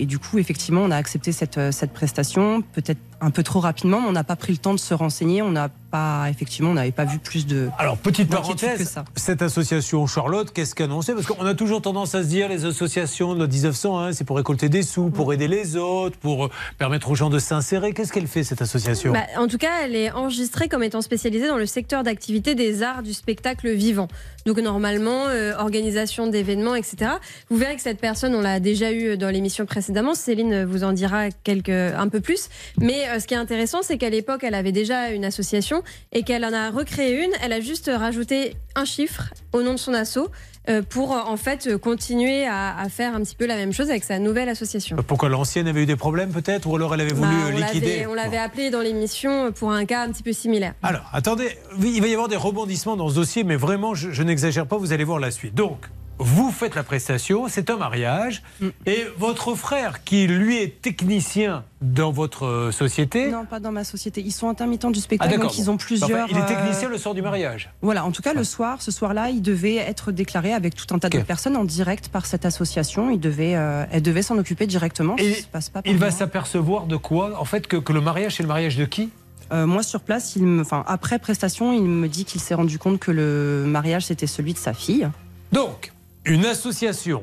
et 0.00 0.04
du 0.04 0.18
coup, 0.18 0.38
effectivement, 0.38 0.82
on 0.82 0.90
a 0.90 0.96
accepté 0.96 1.32
cette, 1.32 1.58
cette 1.72 1.92
prestation, 1.94 2.60
peut-être 2.74 2.98
un 3.22 3.30
peu 3.30 3.42
trop 3.42 3.60
rapidement, 3.60 4.02
mais 4.02 4.08
on 4.08 4.12
n'a 4.12 4.24
pas 4.24 4.36
pris 4.36 4.52
le 4.52 4.58
temps 4.58 4.74
de 4.74 4.78
se 4.78 4.92
renseigner. 4.92 5.05
On 5.42 5.50
n'a 5.50 5.68
pas, 5.90 6.26
effectivement, 6.30 6.70
on 6.70 6.74
n'avait 6.74 6.92
pas 6.92 7.04
vu 7.04 7.18
plus 7.18 7.46
de. 7.46 7.68
Alors, 7.78 7.96
petite 7.96 8.28
que 8.28 8.34
parenthèse, 8.34 8.88
ça. 8.88 9.04
cette 9.14 9.42
association 9.42 10.06
Charlotte, 10.06 10.52
qu'est-ce 10.52 10.74
qu'elle 10.74 10.86
annonçait? 10.86 11.14
Parce 11.14 11.26
qu'on 11.26 11.44
a 11.44 11.54
toujours 11.54 11.82
tendance 11.82 12.14
à 12.14 12.22
se 12.22 12.28
dire, 12.28 12.48
les 12.48 12.64
associations 12.64 13.34
de 13.34 13.46
1901, 13.46 14.12
c'est 14.12 14.24
pour 14.24 14.36
récolter 14.36 14.68
des 14.68 14.82
sous, 14.82 15.10
pour 15.10 15.32
aider 15.32 15.48
les 15.48 15.76
autres, 15.76 16.18
pour 16.18 16.46
euh, 16.46 16.50
permettre 16.78 17.10
aux 17.10 17.14
gens 17.14 17.30
de 17.30 17.38
s'insérer. 17.38 17.92
Qu'est-ce 17.92 18.12
qu'elle 18.12 18.26
fait, 18.26 18.44
cette 18.44 18.62
association? 18.62 19.12
Bah, 19.12 19.26
en 19.38 19.46
tout 19.46 19.58
cas, 19.58 19.84
elle 19.84 19.94
est 19.94 20.10
enregistrée 20.10 20.68
comme 20.68 20.82
étant 20.82 21.02
spécialisée 21.02 21.48
dans 21.48 21.58
le 21.58 21.66
secteur 21.66 22.02
d'activité 22.02 22.54
des 22.54 22.82
arts 22.82 23.02
du 23.02 23.14
spectacle 23.14 23.70
vivant. 23.72 24.08
Donc 24.44 24.58
normalement, 24.58 25.26
euh, 25.26 25.54
organisation 25.56 26.28
d'événements, 26.28 26.74
etc. 26.74 27.12
Vous 27.50 27.56
verrez 27.56 27.76
que 27.76 27.82
cette 27.82 28.00
personne, 28.00 28.34
on 28.34 28.40
l'a 28.40 28.60
déjà 28.60 28.92
eu 28.92 29.16
dans 29.16 29.30
l'émission 29.30 29.66
précédemment. 29.66 30.14
Céline 30.14 30.64
vous 30.64 30.84
en 30.84 30.92
dira 30.92 31.30
quelques, 31.30 31.68
un 31.68 32.08
peu 32.08 32.20
plus. 32.20 32.48
Mais 32.80 33.08
euh, 33.08 33.18
ce 33.18 33.26
qui 33.26 33.34
est 33.34 33.38
intéressant, 33.38 33.82
c'est 33.82 33.98
qu'à 33.98 34.10
l'époque, 34.10 34.44
elle 34.44 34.54
avait 34.54 34.72
déjà 34.72 34.95
une 35.12 35.24
association 35.24 35.82
et 36.12 36.22
qu'elle 36.22 36.44
en 36.44 36.52
a 36.52 36.70
recréé 36.70 37.24
une. 37.24 37.30
Elle 37.42 37.52
a 37.52 37.60
juste 37.60 37.90
rajouté 37.94 38.56
un 38.74 38.84
chiffre 38.84 39.30
au 39.52 39.62
nom 39.62 39.72
de 39.72 39.78
son 39.78 39.94
asso 39.94 40.28
euh, 40.68 40.82
pour 40.82 41.12
euh, 41.12 41.20
en 41.20 41.36
fait 41.36 41.68
euh, 41.68 41.78
continuer 41.78 42.44
à, 42.44 42.76
à 42.76 42.88
faire 42.88 43.14
un 43.14 43.20
petit 43.20 43.36
peu 43.36 43.46
la 43.46 43.54
même 43.54 43.72
chose 43.72 43.88
avec 43.88 44.02
sa 44.02 44.18
nouvelle 44.18 44.48
association. 44.48 44.96
Pourquoi 45.06 45.28
l'ancienne 45.28 45.68
avait 45.68 45.84
eu 45.84 45.86
des 45.86 45.94
problèmes 45.96 46.30
peut-être 46.32 46.66
Ou 46.66 46.74
alors 46.74 46.92
elle 46.94 47.02
avait 47.02 47.14
voulu 47.14 47.30
Bah, 47.30 47.50
on 47.52 47.56
liquider 47.56 48.06
on 48.08 48.14
l'avait 48.14 48.36
appelé 48.38 48.70
dans 48.70 48.80
l'émission 48.80 49.52
pour 49.52 49.70
un 49.70 49.84
cas 49.84 50.02
un 50.02 50.10
petit 50.10 50.24
peu 50.24 50.32
similaire. 50.32 50.74
Alors, 50.82 51.08
attendez, 51.12 51.56
il 51.80 52.00
va 52.00 52.08
y 52.08 52.12
avoir 52.12 52.28
des 52.28 52.36
rebondissements 52.36 52.96
dans 52.96 53.08
ce 53.08 53.14
dossier, 53.14 53.44
mais 53.44 53.56
vraiment, 53.56 53.94
je, 53.94 54.10
je 54.10 54.22
n'exagère 54.22 54.66
pas, 54.66 54.76
vous 54.76 54.92
allez 54.92 55.04
voir 55.04 55.20
la 55.20 55.30
suite. 55.30 55.54
Donc, 55.54 55.78
vous 56.18 56.50
faites 56.50 56.74
la 56.74 56.82
prestation, 56.82 57.46
c'est 57.48 57.70
un 57.70 57.76
mariage, 57.76 58.42
Mm. 58.60 58.68
et 58.86 59.04
votre 59.18 59.54
frère, 59.54 60.04
qui 60.04 60.26
lui 60.26 60.56
est 60.58 60.80
technicien 60.80 61.64
dans 61.82 62.10
votre 62.10 62.46
euh, 62.46 62.72
société, 62.72 63.30
Non, 63.30 63.44
pas 63.44 63.60
dans 63.60 63.72
ma 63.72 63.84
société. 63.84 64.22
Ils 64.22 64.32
sont 64.32 64.48
intermittents 64.48 64.90
du 64.90 64.98
ah 65.00 65.02
spectacle, 65.02 65.30
d'accord, 65.30 65.50
donc 65.50 65.58
ils 65.58 65.70
ont 65.70 65.76
plusieurs. 65.76 66.24
Enfin, 66.24 66.26
il 66.30 66.36
est 66.36 66.40
euh, 66.40 66.46
technicien 66.46 66.88
le 66.88 66.98
soir 66.98 67.14
du 67.14 67.22
mariage. 67.22 67.70
Voilà, 67.82 68.04
en 68.04 68.12
tout 68.12 68.22
cas, 68.22 68.32
le 68.34 68.44
soir, 68.44 68.80
ce 68.80 68.90
soir-là, 68.90 69.30
il 69.30 69.42
devait 69.42 69.76
être 69.76 70.12
déclaré 70.12 70.52
avec 70.52 70.74
tout 70.74 70.94
un 70.94 70.98
tas 70.98 71.08
de 71.08 71.18
personnes 71.20 71.56
en 71.56 71.64
direct 71.64 72.08
par 72.08 72.26
cette 72.26 72.46
association. 72.46 73.10
Il 73.10 73.20
devait, 73.20 73.54
euh, 73.56 73.84
elle 73.90 74.02
devait 74.02 74.22
s'en 74.22 74.38
occuper 74.38 74.66
directement. 74.66 75.16
Et 75.18 75.34
ça 75.34 75.40
se 75.42 75.46
passe 75.46 75.68
pas 75.68 75.80
Il 75.84 75.98
va 75.98 76.10
s'apercevoir 76.10 76.86
de 76.86 76.96
quoi 76.96 77.38
En 77.38 77.44
fait, 77.44 77.66
que, 77.66 77.76
que 77.76 77.92
le 77.92 78.00
mariage, 78.00 78.36
c'est 78.36 78.42
le 78.42 78.48
mariage 78.48 78.76
de 78.76 78.84
qui? 78.84 79.10
Euh, 79.52 79.66
moi, 79.66 79.82
sur 79.82 80.00
place, 80.00 80.34
il 80.34 80.42
me, 80.42 80.62
enfin, 80.62 80.82
après 80.88 81.18
prestation, 81.18 81.72
il 81.72 81.82
me 81.82 82.08
dit 82.08 82.24
qu'il 82.24 82.40
s'est 82.40 82.54
rendu 82.54 82.78
compte 82.78 82.98
que 82.98 83.12
le 83.12 83.64
mariage, 83.66 84.06
c'était 84.06 84.26
celui 84.26 84.54
de 84.54 84.58
sa 84.58 84.72
fille. 84.72 85.08
Donc, 85.52 85.92
une 86.26 86.44
association 86.44 87.22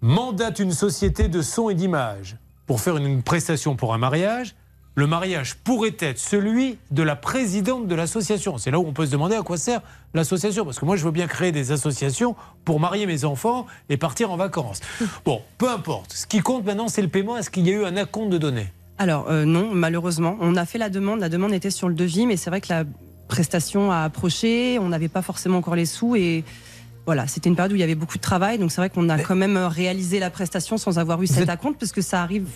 mandate 0.00 0.58
une 0.58 0.72
société 0.72 1.28
de 1.28 1.42
son 1.42 1.68
et 1.68 1.74
d'image 1.74 2.36
pour 2.66 2.80
faire 2.80 2.96
une 2.96 3.22
prestation 3.22 3.76
pour 3.76 3.92
un 3.92 3.98
mariage. 3.98 4.54
Le 4.94 5.06
mariage 5.06 5.56
pourrait 5.56 5.96
être 5.98 6.18
celui 6.18 6.78
de 6.90 7.02
la 7.02 7.14
présidente 7.14 7.86
de 7.86 7.94
l'association. 7.94 8.56
C'est 8.56 8.70
là 8.70 8.78
où 8.78 8.86
on 8.86 8.94
peut 8.94 9.04
se 9.04 9.10
demander 9.10 9.36
à 9.36 9.42
quoi 9.42 9.58
sert 9.58 9.82
l'association. 10.14 10.64
Parce 10.64 10.78
que 10.78 10.86
moi, 10.86 10.96
je 10.96 11.04
veux 11.04 11.10
bien 11.10 11.26
créer 11.26 11.52
des 11.52 11.70
associations 11.70 12.34
pour 12.64 12.80
marier 12.80 13.04
mes 13.04 13.26
enfants 13.26 13.66
et 13.90 13.98
partir 13.98 14.30
en 14.30 14.38
vacances. 14.38 14.80
Bon, 15.26 15.42
peu 15.58 15.68
importe. 15.68 16.14
Ce 16.14 16.26
qui 16.26 16.40
compte 16.40 16.64
maintenant, 16.64 16.88
c'est 16.88 17.02
le 17.02 17.08
paiement. 17.08 17.36
Est-ce 17.36 17.50
qu'il 17.50 17.66
y 17.66 17.70
a 17.70 17.74
eu 17.74 17.84
un 17.84 17.98
acompte 17.98 18.30
de 18.30 18.38
données? 18.38 18.72
Alors 18.96 19.26
euh, 19.28 19.44
non, 19.44 19.74
malheureusement, 19.74 20.38
on 20.40 20.56
a 20.56 20.64
fait 20.64 20.78
la 20.78 20.88
demande. 20.88 21.20
La 21.20 21.28
demande 21.28 21.52
était 21.52 21.70
sur 21.70 21.90
le 21.90 21.94
devis, 21.94 22.24
mais 22.24 22.38
c'est 22.38 22.48
vrai 22.48 22.62
que 22.62 22.72
la 22.72 22.84
prestation 23.28 23.92
a 23.92 23.98
approché. 23.98 24.78
On 24.78 24.88
n'avait 24.88 25.08
pas 25.08 25.20
forcément 25.20 25.58
encore 25.58 25.76
les 25.76 25.84
sous 25.84 26.16
et 26.16 26.44
voilà, 27.06 27.26
c'était 27.28 27.48
une 27.48 27.56
période 27.56 27.72
où 27.72 27.76
il 27.76 27.80
y 27.80 27.84
avait 27.84 27.94
beaucoup 27.94 28.16
de 28.16 28.22
travail. 28.22 28.58
Donc 28.58 28.70
c'est 28.72 28.80
vrai 28.80 28.90
qu'on 28.90 29.08
a 29.08 29.18
quand 29.18 29.36
même 29.36 29.56
réalisé 29.56 30.18
la 30.18 30.28
prestation 30.30 30.76
sans 30.76 30.98
avoir 30.98 31.22
eu 31.22 31.26
cet 31.26 31.48
acompte, 31.48 31.78
parce 31.78 31.92
que 31.92 32.02
ça 32.02 32.20
arrive 32.22 32.46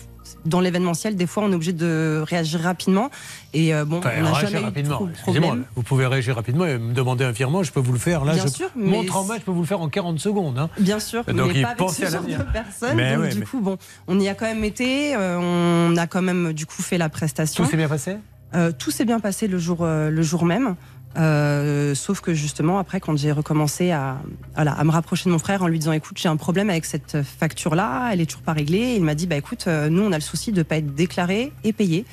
dans 0.45 0.59
l'événementiel. 0.59 1.15
Des 1.15 1.25
fois, 1.25 1.43
on 1.43 1.51
est 1.51 1.55
obligé 1.55 1.73
de 1.73 2.21
réagir 2.27 2.59
rapidement. 2.61 3.09
Et 3.53 3.73
euh, 3.73 3.85
bon, 3.85 3.99
Enfin, 3.99 4.11
on 4.19 4.23
n'a 4.23 4.33
jamais 4.33 4.59
rapidement. 4.59 5.07
Excusez-moi, 5.11 5.57
vous 5.75 5.83
pouvez 5.83 6.05
réagir 6.05 6.35
rapidement 6.35 6.65
et 6.65 6.77
me 6.77 6.93
demander 6.93 7.23
un 7.25 7.31
virement, 7.31 7.63
je 7.63 7.71
peux 7.71 7.79
vous 7.79 7.93
le 7.93 7.99
faire. 7.99 8.23
Là, 8.25 8.33
Bien 8.33 8.43
je 8.45 8.49
sûr, 8.51 8.69
mais 8.75 8.87
montre 8.91 9.15
en 9.17 9.23
main, 9.23 9.35
je 9.37 9.41
peux 9.41 9.51
vous 9.51 9.61
le 9.61 9.67
faire 9.67 9.81
en 9.81 9.89
40 9.89 10.19
secondes. 10.19 10.57
hein. 10.59 10.69
Bien 10.79 10.99
sûr, 10.99 11.23
Donc, 11.25 11.35
mais 11.53 11.59
il 11.59 11.61
pas 11.63 11.69
avec 11.69 11.89
ce 11.89 12.05
genre 12.05 12.21
de 12.23 12.51
personnes. 12.51 12.95
Mais 12.95 13.13
donc, 13.15 13.23
ouais, 13.23 13.29
du 13.29 13.39
mais- 13.39 13.45
coup, 13.45 13.61
bon, 13.61 13.77
on 14.07 14.19
y 14.19 14.27
a 14.27 14.33
quand 14.35 14.45
même 14.45 14.63
été. 14.63 15.15
euh, 15.15 15.37
on 15.39 15.95
a 15.97 16.07
quand 16.07 16.21
même 16.21 16.53
du 16.53 16.65
coup 16.65 16.81
fait 16.81 16.97
la 16.97 17.09
prestation. 17.09 17.63
Tout 17.63 17.69
s'est 17.69 17.77
bien 17.77 17.87
passé? 17.89 18.17
Euh, 18.53 18.71
Tout 18.77 18.91
s'est 18.91 19.05
bien 19.05 19.21
passé 19.21 19.47
le 19.47 19.57
jour, 19.57 19.79
euh, 19.81 20.09
le 20.09 20.21
jour 20.23 20.43
même. 20.45 20.75
Euh, 21.17 21.93
sauf 21.95 22.21
que 22.21 22.33
justement, 22.33 22.79
après, 22.79 22.99
quand 22.99 23.17
j'ai 23.17 23.31
recommencé 23.31 23.91
à, 23.91 24.17
voilà, 24.55 24.71
à 24.73 24.83
me 24.83 24.91
rapprocher 24.91 25.25
de 25.25 25.31
mon 25.31 25.39
frère 25.39 25.63
en 25.63 25.67
lui 25.67 25.79
disant 25.79 25.91
Écoute, 25.91 26.17
j'ai 26.17 26.29
un 26.29 26.37
problème 26.37 26.69
avec 26.69 26.85
cette 26.85 27.21
facture-là, 27.21 28.09
elle 28.11 28.21
est 28.21 28.25
toujours 28.25 28.43
pas 28.43 28.53
réglée. 28.53 28.95
Il 28.95 29.03
m'a 29.03 29.15
dit 29.15 29.27
Bah 29.27 29.35
écoute, 29.35 29.65
euh, 29.67 29.89
nous, 29.89 30.03
on 30.03 30.11
a 30.11 30.15
le 30.15 30.21
souci 30.21 30.51
de 30.51 30.59
ne 30.59 30.63
pas 30.63 30.77
être 30.77 30.93
déclaré 30.93 31.51
et 31.63 31.73
payé. 31.73 32.05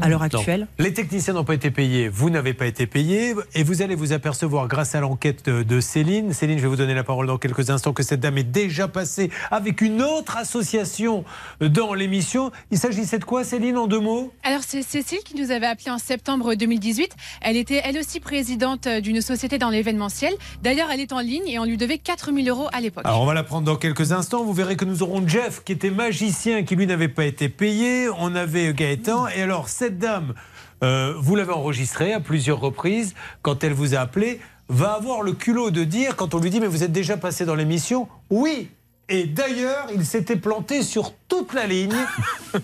À 0.00 0.08
l'heure 0.08 0.20
Non. 0.20 0.26
actuelle. 0.26 0.66
Les 0.78 0.92
techniciens 0.92 1.34
n'ont 1.34 1.44
pas 1.44 1.54
été 1.54 1.70
payés, 1.70 2.08
vous 2.08 2.30
n'avez 2.30 2.54
pas 2.54 2.66
été 2.66 2.86
payés, 2.86 3.34
et 3.54 3.62
vous 3.62 3.82
allez 3.82 3.94
vous 3.94 4.12
apercevoir 4.12 4.68
grâce 4.68 4.94
à 4.94 5.00
l'enquête 5.00 5.44
de, 5.46 5.62
de 5.62 5.80
Céline, 5.80 6.32
Céline, 6.32 6.58
je 6.58 6.62
vais 6.62 6.68
vous 6.68 6.76
donner 6.76 6.94
la 6.94 7.04
parole 7.04 7.26
dans 7.26 7.38
quelques 7.38 7.70
instants, 7.70 7.92
que 7.92 8.02
cette 8.02 8.20
dame 8.20 8.38
est 8.38 8.44
déjà 8.44 8.88
passée 8.88 9.30
avec 9.50 9.80
une 9.80 10.02
autre 10.02 10.36
association 10.36 11.24
dans 11.60 11.94
l'émission. 11.94 12.50
Il 12.70 12.78
s'agissait 12.78 13.18
de 13.18 13.24
quoi, 13.24 13.44
Céline, 13.44 13.76
en 13.78 13.86
deux 13.86 14.00
mots? 14.00 14.32
Alors 14.42 14.62
c'est 14.66 14.82
Cécile 14.82 15.20
qui 15.24 15.40
nous 15.40 15.50
avait 15.50 15.66
appelé 15.66 15.90
en 15.90 15.98
septembre 15.98 16.54
2018. 16.54 17.12
Elle 17.42 17.56
était 17.56 17.80
elle 17.84 17.98
aussi 17.98 18.20
présidente 18.20 18.86
euh, 18.86 19.00
d'une 19.00 19.20
société 19.20 19.58
dans 19.58 19.70
l'événementiel. 19.70 20.32
D'ailleurs, 20.62 20.88
elle 20.92 21.00
est 21.00 21.12
en 21.12 21.20
ligne 21.20 21.46
et 21.46 21.58
on 21.58 21.64
lui 21.64 21.76
devait 21.76 21.98
4000 21.98 22.48
euros 22.48 22.68
à 22.72 22.80
l'époque. 22.80 23.04
Alors 23.06 23.22
on 23.22 23.26
va 23.26 23.34
la 23.34 23.42
prendre 23.44 23.64
dans 23.66 23.76
quelques 23.76 24.12
instants. 24.12 24.44
Vous 24.44 24.52
verrez 24.52 24.76
que 24.76 24.84
nous 24.84 25.02
aurons 25.02 25.26
Jeff 25.26 25.62
qui 25.64 25.72
était 25.72 25.90
magicien, 25.90 26.64
qui 26.64 26.74
lui 26.76 26.86
n'avait 26.86 27.08
pas 27.08 27.24
été 27.24 27.48
payé. 27.48 28.08
On 28.18 28.34
avait 28.34 28.72
Gaëtan. 28.74 29.28
Et 29.28 29.42
alors 29.42 29.68
cette 29.68 29.85
dame, 29.90 30.34
euh, 30.82 31.14
vous 31.18 31.36
l'avez 31.36 31.52
enregistrée 31.52 32.12
à 32.12 32.20
plusieurs 32.20 32.60
reprises 32.60 33.14
quand 33.42 33.64
elle 33.64 33.72
vous 33.72 33.94
a 33.94 33.98
appelé, 34.00 34.40
va 34.68 34.92
avoir 34.92 35.22
le 35.22 35.32
culot 35.32 35.70
de 35.70 35.84
dire 35.84 36.16
quand 36.16 36.34
on 36.34 36.38
lui 36.38 36.50
dit 36.50 36.60
mais 36.60 36.66
vous 36.66 36.82
êtes 36.82 36.92
déjà 36.92 37.16
passé 37.16 37.44
dans 37.44 37.54
l'émission, 37.54 38.08
oui. 38.30 38.70
Et 39.08 39.24
d'ailleurs, 39.24 39.86
il 39.94 40.04
s'était 40.04 40.34
planté 40.34 40.82
sur 40.82 41.14
toute 41.28 41.54
la 41.54 41.66
ligne. 41.66 41.94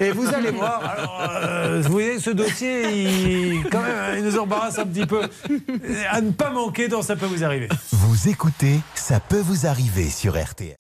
Et 0.01 0.11
vous 0.11 0.27
allez 0.35 0.51
voir. 0.51 0.82
Euh, 1.44 1.81
vous 1.85 1.93
voyez, 1.93 2.19
ce 2.19 2.31
dossier, 2.31 3.05
il, 3.05 3.65
quand 3.70 3.81
même, 3.81 4.19
il 4.19 4.24
nous 4.24 4.39
embarrasse 4.39 4.78
un 4.78 4.86
petit 4.86 5.07
peu. 5.07 5.23
À 6.11 6.20
ne 6.20 6.32
pas 6.32 6.51
manquer 6.51 6.89
dans 6.89 7.03
Ça 7.03 7.15
peut 7.15 7.27
vous 7.27 7.44
arriver. 7.44 7.69
Vous 7.93 8.28
écoutez 8.28 8.81
Ça 8.94 9.20
peut 9.20 9.40
vous 9.40 9.66
arriver 9.66 10.11
sur 10.11 10.35
RTL. 10.36 10.74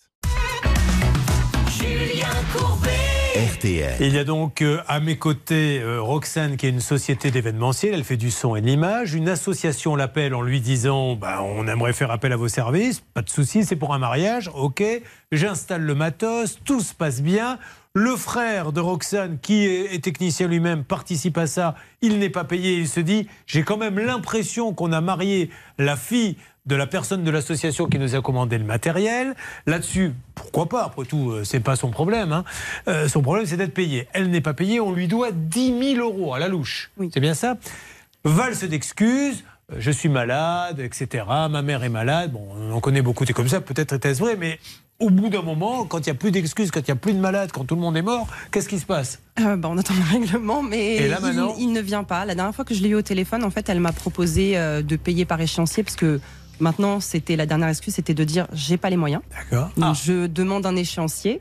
Il 3.64 4.14
y 4.14 4.18
a 4.18 4.24
donc 4.24 4.60
euh, 4.60 4.80
à 4.88 4.98
mes 4.98 5.16
côtés 5.16 5.80
euh, 5.80 6.00
Roxane 6.00 6.56
qui 6.56 6.66
est 6.66 6.70
une 6.70 6.80
société 6.80 7.30
d'événementiel, 7.30 7.94
elle 7.94 8.02
fait 8.02 8.16
du 8.16 8.32
son 8.32 8.56
et 8.56 8.60
de 8.60 8.66
l'image. 8.66 9.14
Une 9.14 9.28
association 9.28 9.94
l'appelle 9.94 10.34
en 10.34 10.42
lui 10.42 10.60
disant 10.60 11.14
bah, 11.14 11.42
on 11.42 11.68
aimerait 11.68 11.92
faire 11.92 12.10
appel 12.10 12.32
à 12.32 12.36
vos 12.36 12.48
services, 12.48 13.00
pas 13.14 13.22
de 13.22 13.30
souci, 13.30 13.64
c'est 13.64 13.76
pour 13.76 13.94
un 13.94 13.98
mariage, 13.98 14.50
ok. 14.54 14.82
J'installe 15.30 15.82
le 15.82 15.94
matos, 15.94 16.58
tout 16.64 16.80
se 16.80 16.92
passe 16.92 17.22
bien. 17.22 17.58
Le 17.94 18.16
frère 18.16 18.72
de 18.72 18.80
Roxane, 18.80 19.38
qui 19.38 19.66
est 19.66 20.02
technicien 20.02 20.48
lui-même, 20.48 20.82
participe 20.82 21.36
à 21.36 21.46
ça. 21.46 21.74
Il 22.00 22.18
n'est 22.18 22.30
pas 22.30 22.44
payé. 22.44 22.78
Il 22.78 22.88
se 22.88 23.00
dit 23.00 23.28
j'ai 23.46 23.62
quand 23.62 23.76
même 23.76 23.98
l'impression 23.98 24.72
qu'on 24.72 24.92
a 24.92 25.00
marié 25.00 25.50
la 25.78 25.96
fille 25.96 26.36
de 26.64 26.76
la 26.76 26.86
personne 26.86 27.24
de 27.24 27.30
l'association 27.30 27.86
qui 27.86 27.98
nous 27.98 28.14
a 28.14 28.20
commandé 28.22 28.56
le 28.56 28.64
matériel. 28.64 29.34
Là-dessus, 29.66 30.12
pourquoi 30.34 30.68
pas? 30.68 30.84
Après 30.84 31.04
tout, 31.04 31.30
euh, 31.32 31.44
c'est 31.44 31.60
pas 31.60 31.74
son 31.76 31.90
problème. 31.90 32.32
hein. 32.32 32.44
Euh, 32.88 33.08
son 33.08 33.20
problème, 33.20 33.46
c'est 33.46 33.56
d'être 33.56 33.74
payé. 33.74 34.06
Elle 34.12 34.30
n'est 34.30 34.40
pas 34.40 34.54
payée. 34.54 34.78
On 34.78 34.92
lui 34.92 35.08
doit 35.08 35.32
10 35.32 35.96
000 35.96 36.00
euros 36.08 36.34
à 36.34 36.38
la 36.38 36.46
louche. 36.48 36.90
C'est 37.12 37.20
bien 37.20 37.34
ça? 37.34 37.56
Valse 38.24 38.62
d'excuses. 38.64 39.42
euh, 39.72 39.76
Je 39.78 39.90
suis 39.90 40.08
malade, 40.08 40.78
etc. 40.78 41.24
Ma 41.50 41.62
mère 41.62 41.82
est 41.82 41.88
malade. 41.88 42.30
Bon, 42.32 42.46
on 42.56 42.72
en 42.72 42.80
connaît 42.80 43.02
beaucoup 43.02 43.24
des 43.24 43.32
comme 43.32 43.48
ça. 43.48 43.60
Peut-être 43.60 43.94
était-ce 43.94 44.20
vrai, 44.20 44.36
mais 44.38 44.60
au 45.00 45.10
bout 45.10 45.30
d'un 45.30 45.42
moment, 45.42 45.84
quand 45.84 45.98
il 45.98 46.10
n'y 46.10 46.10
a 46.10 46.14
plus 46.14 46.30
d'excuses, 46.30 46.70
quand 46.70 46.78
il 46.78 46.86
n'y 46.86 46.92
a 46.92 46.96
plus 46.96 47.12
de 47.12 47.18
malades, 47.18 47.50
quand 47.50 47.64
tout 47.64 47.74
le 47.74 47.80
monde 47.80 47.96
est 47.96 48.02
mort, 48.02 48.28
qu'est-ce 48.52 48.68
qui 48.68 48.78
se 48.78 48.86
passe? 48.86 49.18
Euh, 49.40 49.56
bah, 49.56 49.68
on 49.68 49.76
attend 49.78 49.94
le 49.94 50.12
règlement, 50.20 50.62
mais 50.62 51.08
là, 51.08 51.18
il, 51.58 51.72
ne 51.72 51.80
vient 51.80 52.04
pas. 52.04 52.24
La 52.24 52.36
dernière 52.36 52.54
fois 52.54 52.64
que 52.64 52.72
je 52.72 52.82
l'ai 52.84 52.90
eu 52.90 52.94
au 52.94 53.02
téléphone, 53.02 53.42
en 53.42 53.50
fait, 53.50 53.68
elle 53.68 53.80
m'a 53.80 53.90
proposé 53.90 54.54
de 54.54 54.96
payer 54.96 55.24
par 55.24 55.40
échéancier 55.40 55.82
parce 55.82 55.96
que 55.96 56.20
maintenant, 56.60 57.00
c'était 57.00 57.36
la 57.36 57.46
dernière 57.46 57.68
excuse, 57.68 57.94
c'était 57.94 58.14
de 58.14 58.24
dire 58.24 58.46
j'ai 58.52 58.76
pas 58.76 58.90
les 58.90 58.96
moyens. 58.96 59.22
D'accord. 59.30 59.70
Donc 59.76 59.96
je 59.96 60.26
demande 60.26 60.66
un 60.66 60.76
échéancier, 60.76 61.40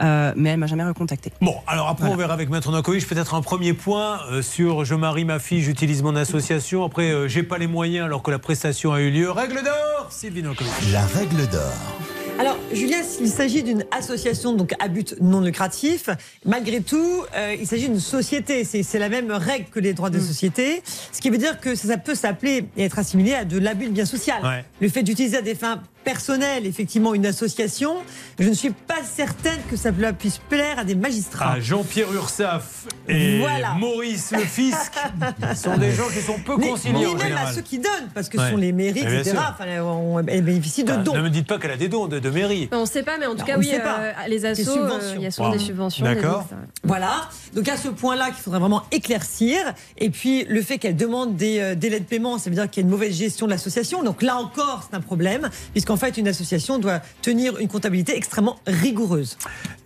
euh, 0.00 0.32
mais 0.36 0.50
elle 0.50 0.58
m'a 0.58 0.66
jamais 0.66 0.84
recontacté. 0.84 1.32
Bon, 1.40 1.56
alors 1.66 1.88
après, 1.88 2.08
on 2.08 2.16
verra 2.16 2.34
avec 2.34 2.50
Maître 2.50 2.70
Nakovic 2.70 3.06
peut-être 3.06 3.34
un 3.34 3.42
premier 3.42 3.74
point 3.74 4.20
euh, 4.30 4.42
sur 4.42 4.84
je 4.84 4.94
marie 4.94 5.24
ma 5.24 5.38
fille, 5.38 5.62
j'utilise 5.62 6.02
mon 6.02 6.16
association. 6.16 6.84
Après, 6.84 7.10
euh, 7.10 7.28
j'ai 7.28 7.42
pas 7.42 7.58
les 7.58 7.66
moyens 7.66 8.06
alors 8.06 8.22
que 8.22 8.30
la 8.30 8.38
prestation 8.38 8.92
a 8.92 9.00
eu 9.00 9.10
lieu. 9.10 9.30
Règle 9.30 9.62
d'or, 9.62 10.08
Sylvie 10.10 10.42
Nakovic. 10.42 10.72
La 10.92 11.06
règle 11.06 11.46
d'or. 11.48 12.19
Alors, 12.40 12.56
Julien, 12.72 13.02
s'il 13.02 13.28
s'agit 13.28 13.62
d'une 13.62 13.84
association 13.90 14.54
donc 14.54 14.72
à 14.78 14.88
but 14.88 15.14
non 15.20 15.42
lucratif, 15.42 16.08
malgré 16.46 16.80
tout, 16.80 17.22
euh, 17.36 17.54
il 17.60 17.66
s'agit 17.66 17.86
d'une 17.86 18.00
société. 18.00 18.64
C'est 18.64 18.82
c'est 18.82 18.98
la 18.98 19.10
même 19.10 19.30
règle 19.30 19.66
que 19.66 19.78
les 19.78 19.92
droits 19.92 20.08
de 20.08 20.18
société, 20.18 20.82
ce 21.12 21.20
qui 21.20 21.28
veut 21.28 21.36
dire 21.36 21.60
que 21.60 21.74
ça, 21.74 21.88
ça 21.88 21.96
peut 21.98 22.14
s'appeler 22.14 22.64
et 22.78 22.84
être 22.84 22.98
assimilé 22.98 23.34
à 23.34 23.44
de 23.44 23.58
l'abus 23.58 23.88
de 23.88 23.90
bien 23.90 24.06
social. 24.06 24.42
Ouais. 24.42 24.64
Le 24.80 24.88
fait 24.88 25.02
d'utiliser 25.02 25.36
à 25.36 25.42
des 25.42 25.54
fins 25.54 25.82
personnelles, 26.04 26.66
effectivement, 26.66 27.14
une 27.14 27.26
association, 27.26 27.96
je 28.38 28.48
ne 28.48 28.54
suis 28.54 28.70
pas 28.70 29.02
certaine 29.04 29.58
que 29.70 29.76
ça 29.76 29.92
puisse 30.12 30.38
plaire 30.38 30.78
à 30.78 30.84
des 30.84 30.94
magistrats. 30.94 31.54
Ah, 31.56 31.60
Jean-Pierre 31.60 32.12
Ursaf 32.12 32.86
et 33.08 33.38
Voilà. 33.38 33.74
Maurice 33.74 34.32
Le 34.32 34.38
Fisc 34.40 34.92
sont 35.56 35.76
des 35.76 35.92
gens 35.92 36.08
qui 36.08 36.20
sont 36.20 36.38
peu 36.44 36.56
conciliants 36.56 37.00
mais 37.00 37.06
en 37.06 37.14
même 37.16 37.36
à 37.36 37.52
ceux 37.52 37.60
qui 37.62 37.78
donnent, 37.78 38.08
parce 38.14 38.28
que 38.28 38.38
ce 38.38 38.42
Ouais. 38.44 38.50
sont 38.50 38.56
les 38.56 38.72
mairies, 38.72 39.02
Mais 39.04 39.10
bien 39.10 39.20
etc. 39.20 39.36
Enfin, 39.50 39.64
on- 39.82 40.18
elles 40.26 40.42
bénéficient 40.44 40.84
de 40.84 40.92
Ah, 40.92 40.96
dons. 40.98 41.14
Ne 41.14 41.22
me 41.22 41.30
dites 41.30 41.46
pas 41.46 41.58
qu'elle 41.58 41.70
a 41.72 41.76
des 41.76 41.88
dons 41.88 42.06
de, 42.06 42.18
de 42.18 42.30
mairie. 42.30 42.68
On 42.72 42.80
ne 42.82 42.86
sait 42.86 43.02
pas, 43.02 43.18
mais 43.18 43.26
en 43.26 43.32
tout 43.32 43.38
Non, 43.38 43.44
cas, 43.44 43.58
oui, 43.58 43.70
euh, 43.72 44.12
les 44.28 44.44
assos, 44.46 44.62
euh, 44.62 44.74
subventions. 44.74 45.14
il 45.16 45.22
y 45.22 45.26
a 45.26 45.30
souvent 45.30 45.48
Wow. 45.50 45.56
des 45.56 45.64
subventions. 45.64 46.06
des 46.06 46.14
D'accord. 46.14 46.46
Voilà. 46.84 47.28
Donc 47.54 47.68
à 47.68 47.76
ce 47.76 47.88
point-là 47.88 48.26
qu'il 48.26 48.36
faudrait 48.42 48.60
vraiment 48.60 48.82
éclaircir. 48.90 49.58
Et 49.98 50.10
puis 50.10 50.44
le 50.44 50.62
fait 50.62 50.78
qu'elle 50.78 50.96
demande 50.96 51.36
des 51.36 51.58
euh, 51.60 51.74
délais 51.74 52.00
de 52.00 52.04
paiement, 52.04 52.38
ça 52.38 52.48
veut 52.50 52.56
dire 52.56 52.68
qu'il 52.70 52.82
y 52.82 52.84
a 52.84 52.86
une 52.86 52.90
mauvaise 52.90 53.14
gestion 53.16 53.46
de 53.46 53.50
l'association. 53.52 54.02
Donc 54.02 54.22
là 54.22 54.36
encore, 54.36 54.86
c'est 54.88 54.96
un 54.96 55.00
problème, 55.00 55.48
puisqu'en 55.90 56.06
fait 56.06 56.20
une 56.20 56.28
association 56.28 56.78
doit 56.78 57.00
tenir 57.20 57.58
une 57.58 57.66
comptabilité 57.66 58.16
extrêmement 58.16 58.58
rigoureuse. 58.66 59.36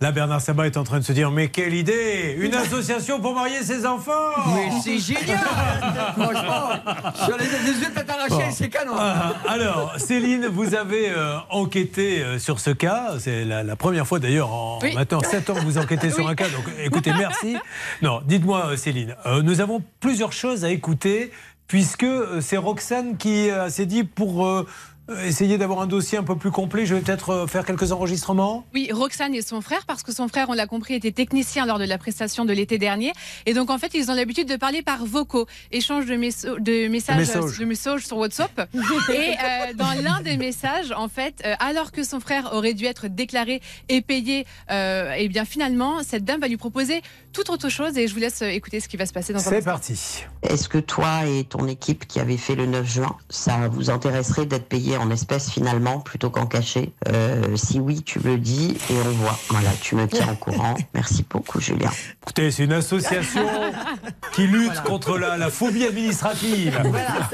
Là, 0.01 0.11
Bernard 0.11 0.41
Sabat 0.41 0.67
est 0.67 0.77
en 0.77 0.83
train 0.83 0.99
de 0.99 1.03
se 1.03 1.13
dire 1.13 1.31
Mais 1.31 1.47
quelle 1.47 1.73
idée 1.73 2.35
Une 2.39 2.53
association 2.53 3.19
pour 3.19 3.33
marier 3.33 3.63
ses 3.63 3.85
enfants 3.85 4.11
Mais 4.53 4.69
c'est 4.83 4.99
génial 4.99 5.39
Franchement, 6.17 6.69
sur 7.25 7.37
les, 7.37 7.45
yeux 7.45 7.89
de 7.89 7.93
tête 7.93 8.09
arrachée, 8.09 8.51
c'est 8.51 8.69
canon 8.69 8.93
Ah, 8.97 9.33
alors, 9.47 9.95
Céline, 9.97 10.47
vous 10.47 10.75
avez 10.75 11.09
euh, 11.09 11.37
enquêté 11.49 12.21
euh, 12.21 12.37
sur 12.37 12.59
ce 12.59 12.69
cas. 12.69 13.13
C'est 13.19 13.43
la, 13.43 13.63
la 13.63 13.75
première 13.75 14.05
fois 14.05 14.19
d'ailleurs 14.19 14.51
en 14.51 14.79
Oui. 14.83 14.93
maintenant 14.93 15.21
7 15.21 15.49
ans 15.49 15.55
que 15.55 15.61
vous 15.61 15.77
enquêtez 15.77 16.11
sur 16.11 16.27
un 16.27 16.35
cas. 16.35 16.49
Donc 16.49 16.65
écoutez, 16.83 17.13
merci. 17.17 17.57
Non, 18.03 18.21
dites-moi, 18.25 18.67
euh, 18.67 18.77
Céline, 18.77 19.15
euh, 19.25 19.41
nous 19.41 19.59
avons 19.59 19.81
plusieurs 19.99 20.33
choses 20.33 20.65
à 20.65 20.69
écouter 20.69 21.31
puisque 21.67 22.05
c'est 22.41 22.57
Roxane 22.57 23.17
qui 23.17 23.49
euh, 23.49 23.69
s'est 23.69 23.87
dit 23.87 24.03
pour 24.03 24.65
essayer 25.23 25.57
d'avoir 25.57 25.81
un 25.81 25.87
dossier 25.87 26.17
un 26.17 26.23
peu 26.23 26.35
plus 26.35 26.51
complet, 26.51 26.85
je 26.85 26.95
vais 26.95 27.01
peut-être 27.01 27.29
euh, 27.29 27.47
faire 27.47 27.65
quelques 27.65 27.91
enregistrements. 27.91 28.65
Oui, 28.73 28.89
Roxane 28.91 29.35
et 29.35 29.41
son 29.41 29.61
frère, 29.61 29.85
parce 29.85 30.01
que 30.03 30.11
son 30.11 30.27
frère, 30.27 30.47
on 30.49 30.53
l'a 30.53 30.67
compris, 30.67 30.93
était 30.95 31.11
technicien 31.11 31.65
lors 31.65 31.77
de 31.79 31.83
la 31.85 31.97
prestation 31.97 32.43
de 32.45 32.53
l'été 32.53 32.77
dernier. 32.77 33.13
Et 33.45 33.53
donc, 33.53 33.69
en 33.69 33.77
fait, 33.77 33.93
ils 33.93 34.09
ont 34.09 34.15
l'habitude 34.15 34.47
de 34.49 34.55
parler 34.55 34.81
par 34.81 35.05
vocaux, 35.05 35.45
échange 35.71 36.05
de, 36.07 36.15
messo- 36.15 36.59
de 36.59 36.87
messages, 36.87 37.17
messages. 37.17 37.57
de 37.59 37.65
messages 37.65 38.05
sur 38.07 38.17
WhatsApp. 38.17 38.67
et 38.73 38.77
euh, 38.79 39.73
dans 39.75 39.93
l'un 40.01 40.21
des 40.21 40.37
messages, 40.37 40.91
en 40.95 41.07
fait, 41.07 41.41
euh, 41.45 41.53
alors 41.59 41.91
que 41.91 42.03
son 42.03 42.19
frère 42.19 42.49
aurait 42.53 42.73
dû 42.73 42.85
être 42.85 43.07
déclaré 43.07 43.61
et 43.89 44.01
payé, 44.01 44.45
euh, 44.71 45.11
et 45.13 45.27
bien 45.29 45.45
finalement, 45.45 46.01
cette 46.03 46.25
dame 46.25 46.41
va 46.41 46.47
lui 46.47 46.57
proposer 46.57 47.01
tout 47.31 47.51
autre 47.51 47.69
chose. 47.69 47.97
Et 47.97 48.07
je 48.07 48.13
vous 48.13 48.19
laisse 48.19 48.41
euh, 48.41 48.47
écouter 48.47 48.79
ce 48.79 48.87
qui 48.87 48.97
va 48.97 49.05
se 49.05 49.13
passer 49.13 49.33
dans 49.33 49.39
un 49.39 49.43
C'est 49.43 49.57
instant. 49.57 49.71
parti. 49.71 50.23
Est-ce 50.41 50.67
que 50.69 50.77
toi 50.79 51.25
et 51.27 51.43
ton 51.43 51.67
équipe 51.67 52.07
qui 52.07 52.19
avez 52.19 52.37
fait 52.37 52.55
le 52.55 52.65
9 52.65 52.85
juin, 52.91 53.15
ça 53.29 53.67
vous 53.67 53.89
intéresserait 53.89 54.45
d'être 54.45 54.67
payé 54.67 54.94
en 54.97 55.09
espèces 55.11 55.49
finalement 55.51 55.99
plutôt 55.99 56.29
qu'en 56.29 56.45
cachet 56.45 56.91
Euh, 57.09 57.55
Si 57.55 57.79
oui, 57.79 58.01
tu 58.03 58.19
me 58.19 58.33
le 58.33 58.37
dis 58.37 58.77
et 58.89 58.93
on 59.05 59.11
voit. 59.11 59.37
Voilà, 59.49 59.69
tu 59.81 59.95
me 59.95 60.07
tiens 60.07 60.27
au 60.31 60.35
courant. 60.35 60.75
Merci 60.93 61.25
beaucoup, 61.29 61.59
Julien. 61.59 61.89
Écoutez, 62.23 62.51
c'est 62.51 62.63
une 62.63 62.73
association 62.73 63.45
qui 64.33 64.47
lutte 64.47 64.81
contre 64.83 65.17
la, 65.17 65.37
la 65.37 65.49
phobie 65.49 65.85
administrative. 65.85 66.79